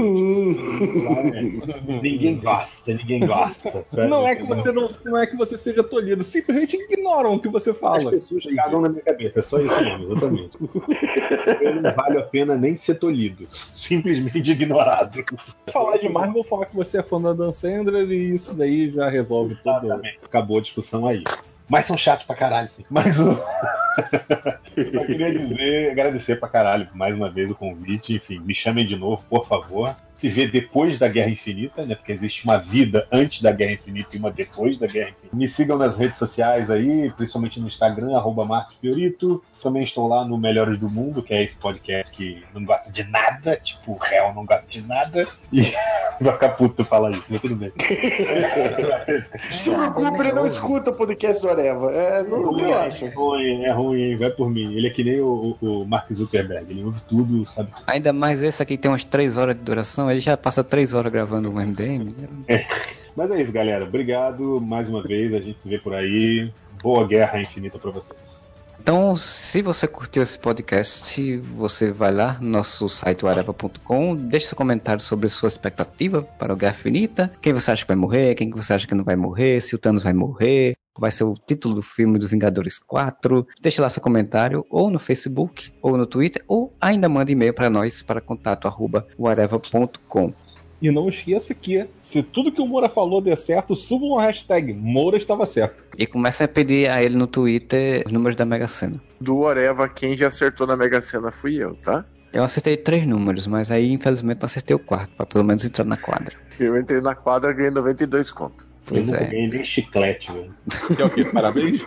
ninguém 2.02 2.38
gosta, 2.38 2.94
ninguém 2.94 3.20
gosta. 3.26 3.86
sabe? 3.90 4.08
Não 4.08 4.28
é 4.28 4.36
que 4.36 4.44
você 4.44 4.72
não, 4.72 4.90
não 5.06 5.18
é 5.18 5.28
que 5.28 5.36
você 5.36 5.58
seja 5.58 5.84
tolhido, 5.84 6.24
simplesmente 6.24 6.76
ignoram 6.76 7.36
o 7.36 7.40
que 7.40 7.48
você 7.50 7.72
As 7.72 7.78
fala. 7.78 8.12
pessoas 8.12 8.46
cagam 8.56 8.82
na 8.82 8.90
minha 8.90 9.02
cabeça, 9.04 9.40
é 9.40 9.44
só 9.44 9.60
isso 9.60 9.84
mesmo, 9.84 10.12
exatamente. 10.12 10.58
Eu 11.62 11.82
não 11.82 11.94
vale 11.96 12.18
a 12.18 12.24
pena 12.24 12.56
nem 12.58 12.76
ser 12.76 12.96
tolhido, 12.96 13.48
simplesmente 13.74 14.52
ignorado. 14.52 15.24
Falar 15.72 15.98
demais, 15.98 16.32
vou 16.34 16.44
falar 16.44 16.66
que 16.66 16.76
você 16.76 17.00
é 17.00 17.04
fã 17.04 17.22
da 17.22 17.34
Dan 17.34 17.54
Sandler 17.54 18.10
e 18.10 18.36
isso 18.36 18.54
daí 18.54 18.90
já 18.92 19.10
resolve 19.10 19.56
tudo. 19.64 20.02
Acabou 20.24 20.58
a 20.58 20.62
discussão 20.62 21.08
aí. 21.08 21.24
Mas 21.72 21.86
são 21.86 21.98
chatos 21.98 22.26
pra 22.26 22.36
caralho, 22.36 22.68
sim. 22.68 22.84
Mas 22.90 23.18
o. 23.18 23.32
Eu 24.76 25.06
queria 25.06 25.32
dizer, 25.32 25.92
agradecer 25.92 26.36
pra 26.36 26.50
caralho 26.50 26.90
mais 26.94 27.16
uma 27.16 27.30
vez 27.30 27.50
o 27.50 27.56
convite. 27.56 28.14
Enfim, 28.14 28.40
me 28.40 28.54
chamem 28.54 28.86
de 28.86 28.98
novo, 28.98 29.24
por 29.30 29.48
favor. 29.48 29.96
Se 30.22 30.30
vê 30.30 30.48
depois 30.48 31.00
da 31.00 31.08
Guerra 31.08 31.32
Infinita, 31.32 31.84
né? 31.84 31.96
Porque 31.96 32.12
existe 32.12 32.46
uma 32.46 32.60
vida 32.60 33.08
antes 33.12 33.42
da 33.42 33.52
Guerra 33.52 33.72
Infinita 33.72 34.16
e 34.16 34.20
uma 34.20 34.30
depois 34.30 34.78
da 34.78 34.86
Guerra 34.86 35.10
Infinita. 35.10 35.36
Me 35.36 35.50
sigam 35.50 35.80
nas 35.80 35.98
redes 35.98 36.20
sociais 36.20 36.70
aí, 36.70 37.12
principalmente 37.18 37.60
no 37.60 37.66
Instagram, 37.66 38.16
arroba 38.16 38.46
Márcio 38.46 38.78
Fiorito. 38.80 39.44
Também 39.64 39.84
estou 39.84 40.08
lá 40.08 40.24
no 40.24 40.38
Melhores 40.38 40.78
do 40.78 40.88
Mundo, 40.88 41.24
que 41.24 41.34
é 41.34 41.44
esse 41.44 41.58
podcast 41.58 42.12
que 42.16 42.44
não 42.54 42.64
gosta 42.66 42.92
de 42.92 43.04
nada, 43.04 43.56
tipo, 43.58 43.94
o 43.94 43.98
réu 43.98 44.32
não 44.34 44.46
gosta 44.46 44.68
de 44.68 44.82
nada. 44.84 45.28
E 45.52 45.62
vai 46.22 46.34
ficar 46.34 46.50
puto 46.50 46.86
falar 46.86 47.12
isso, 47.12 47.26
mas 47.28 47.42
tudo 47.42 47.56
bem. 47.56 47.72
Se 49.52 49.72
preocupe, 49.72 50.20
ele 50.20 50.34
não 50.34 50.46
escuta 50.46 50.92
o 50.92 50.94
podcast 50.94 51.42
do 51.42 51.50
Areva. 51.50 51.92
É, 51.92 52.24
não, 52.24 52.44
não 52.44 52.54
relaxa. 52.54 53.06
É 53.06 53.14
ruim, 53.14 53.64
é 53.64 53.72
ruim, 53.72 54.02
hein? 54.02 54.18
vai 54.18 54.30
por 54.30 54.52
mim. 54.52 54.76
Ele 54.76 54.86
é 54.86 54.90
que 54.92 55.04
nem 55.04 55.20
o, 55.20 55.58
o 55.60 55.86
Mark 55.86 56.12
Zuckerberg, 56.12 56.72
ele 56.72 56.84
ouve 56.84 57.02
tudo, 57.02 57.48
sabe? 57.48 57.70
Ainda 57.88 58.14
mais 58.14 58.44
esse 58.44 58.62
aqui 58.62 58.78
tem 58.78 58.92
umas 58.92 59.04
3 59.04 59.38
horas 59.38 59.56
de 59.56 59.62
duração, 59.62 60.11
ele 60.12 60.22
já 60.22 60.38
passa 60.38 60.64
3 60.64 60.94
horas 60.94 61.12
gravando 61.12 61.50
um 61.50 61.56
MDM. 61.56 62.14
Mas 63.16 63.32
é 63.32 63.42
isso, 63.42 63.52
galera. 63.52 63.84
Obrigado 63.84 64.62
mais 64.62 64.88
uma 64.88 65.02
vez. 65.02 65.34
A 65.34 65.40
gente 65.40 65.60
se 65.62 65.68
vê 65.68 65.78
por 65.78 65.94
aí. 65.94 66.52
Boa 66.82 67.06
guerra 67.08 67.42
infinita 67.42 67.78
pra 67.78 67.92
vocês. 67.92 68.41
Então, 68.82 69.16
se 69.16 69.62
você 69.62 69.88
curtiu 69.88 70.24
esse 70.24 70.40
podcast, 70.40 71.38
você 71.38 71.92
vai 71.92 72.12
lá 72.12 72.40
no 72.42 72.50
nosso 72.50 72.90
site 72.90 73.24
areva.com, 73.28 74.16
deixe 74.16 74.48
seu 74.48 74.58
comentário 74.58 75.04
sobre 75.04 75.30
sua 75.30 75.50
expectativa 75.50 76.24
para 76.24 76.52
o 76.52 76.56
Guerra 76.56 76.74
Infinita, 76.74 77.32
quem 77.40 77.54
você 77.54 77.70
acha 77.70 77.84
que 77.84 77.88
vai 77.88 77.96
morrer, 77.96 78.34
quem 78.34 78.50
você 78.50 78.74
acha 78.74 78.88
que 78.88 78.96
não 78.96 79.04
vai 79.04 79.16
morrer, 79.16 79.62
se 79.62 79.76
o 79.76 79.78
Thanos 79.78 80.02
vai 80.02 80.14
morrer, 80.14 80.74
vai 80.98 81.12
ser 81.12 81.26
o 81.26 81.36
título 81.36 81.76
do 81.76 81.84
filme 81.84 82.18
dos 82.18 82.32
Vingadores 82.32 82.80
4. 82.80 83.46
Deixe 83.62 83.80
lá 83.80 83.88
seu 83.88 84.02
comentário, 84.02 84.66
ou 84.68 84.90
no 84.90 84.98
Facebook, 84.98 85.72
ou 85.80 85.96
no 85.96 86.08
Twitter, 86.08 86.44
ou 86.48 86.74
ainda 86.82 87.08
manda 87.08 87.32
e-mail 87.32 87.54
para 87.54 87.70
nós 87.70 88.02
para 88.02 88.20
contato 88.20 88.68
arroba 88.68 89.06
whatever.com. 89.16 90.34
E 90.82 90.90
não 90.90 91.08
esqueça 91.10 91.54
que, 91.54 91.86
se 92.02 92.24
tudo 92.24 92.52
que 92.52 92.60
o 92.60 92.66
Moura 92.66 92.90
falou 92.90 93.22
der 93.22 93.38
certo, 93.38 93.76
suba 93.76 94.06
uma 94.06 94.22
hashtag 94.24 94.74
Moura 94.74 95.16
estava 95.16 95.46
certo. 95.46 95.84
E 95.96 96.08
comece 96.08 96.44
a 96.44 96.48
pedir 96.48 96.90
a 96.90 97.04
ele 97.04 97.16
no 97.16 97.28
Twitter 97.28 98.04
os 98.06 98.12
números 98.12 98.36
da 98.36 98.46
Mega 98.46 98.68
Sena. 98.68 99.00
Do 99.20 99.40
Oreva, 99.40 99.88
quem 99.88 100.18
já 100.18 100.30
acertou 100.30 100.66
na 100.66 100.76
Mega 100.76 101.00
Sena 101.02 101.30
fui 101.30 101.64
eu, 101.64 101.76
tá? 101.76 102.04
Eu 102.34 102.44
acertei 102.44 102.78
três 102.78 103.06
números, 103.06 103.46
mas 103.46 103.70
aí 103.70 103.92
infelizmente 103.92 104.40
não 104.40 104.46
acertei 104.48 104.76
o 104.76 104.80
quarto, 104.80 105.14
pra 105.16 105.26
pelo 105.26 105.44
menos 105.44 105.64
entrar 105.66 105.84
na 105.84 105.98
quadra. 105.98 106.36
Eu 106.60 106.76
entrei 106.80 107.02
na 107.02 107.14
quadra 107.14 107.52
e 107.52 107.54
ganhei 107.54 107.72
92 107.72 108.32
conto. 108.32 108.66
Pois 108.86 109.10
eu 109.10 109.16
é. 109.16 109.20
nunca 109.20 109.32
ganhei 109.32 109.48
nem 109.50 109.64
chiclete, 109.64 110.32
velho. 110.32 110.54
Que 110.96 111.02
é 111.02 111.06
o 111.06 111.10
quê? 111.10 111.26
Parabéns? 111.26 111.82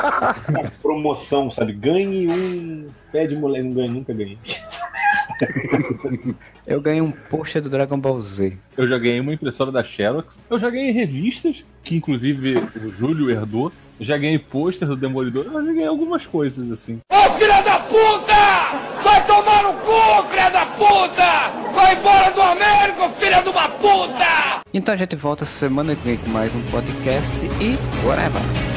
Promoção, 0.82 1.50
sabe? 1.50 1.72
Ganhe 1.72 2.28
um 2.28 2.88
pé 3.10 3.26
de 3.26 3.36
mulher. 3.36 3.62
Não 3.62 3.72
ganhei, 3.72 3.90
nunca 3.90 4.12
ganhei. 4.12 4.38
Eu 6.66 6.80
ganhei 6.80 7.00
um 7.00 7.10
pôster 7.10 7.62
do 7.62 7.70
Dragon 7.70 7.98
Ball 7.98 8.20
Z. 8.20 8.56
Eu 8.76 8.88
já 8.88 8.98
ganhei 8.98 9.20
uma 9.20 9.32
impressora 9.32 9.72
da 9.72 9.82
Xerox. 9.82 10.38
Eu 10.48 10.58
já 10.58 10.70
ganhei 10.70 10.92
revistas, 10.92 11.64
que 11.82 11.96
inclusive 11.96 12.54
o 12.58 12.92
Júlio 12.98 13.30
herdou. 13.30 13.72
Eu 13.98 14.06
já 14.06 14.16
ganhei 14.16 14.38
pôster 14.38 14.86
do 14.86 14.96
Demolidor. 14.96 15.46
Eu 15.46 15.64
já 15.64 15.72
ganhei 15.72 15.86
algumas 15.86 16.26
coisas 16.26 16.70
assim. 16.70 17.00
Ô 17.12 17.30
filha 17.38 17.60
da 17.62 17.80
puta! 17.80 19.02
Vai 19.02 19.26
tomar 19.26 19.62
no 19.64 19.72
cu, 19.80 20.28
filha 20.28 20.50
da 20.50 20.66
puta! 20.66 21.50
Vai 21.74 21.96
embora 21.96 22.30
do 22.32 22.42
Américo, 22.42 23.08
filha 23.18 23.42
de 23.42 23.48
uma 23.48 23.68
puta! 23.68 24.60
Então 24.72 24.94
a 24.94 24.96
gente 24.96 25.16
volta 25.16 25.44
semana 25.44 25.96
que 25.96 26.02
vem 26.04 26.16
com 26.18 26.30
mais 26.30 26.54
um 26.54 26.62
podcast 26.66 27.34
e 27.60 27.76
whatever. 28.06 28.69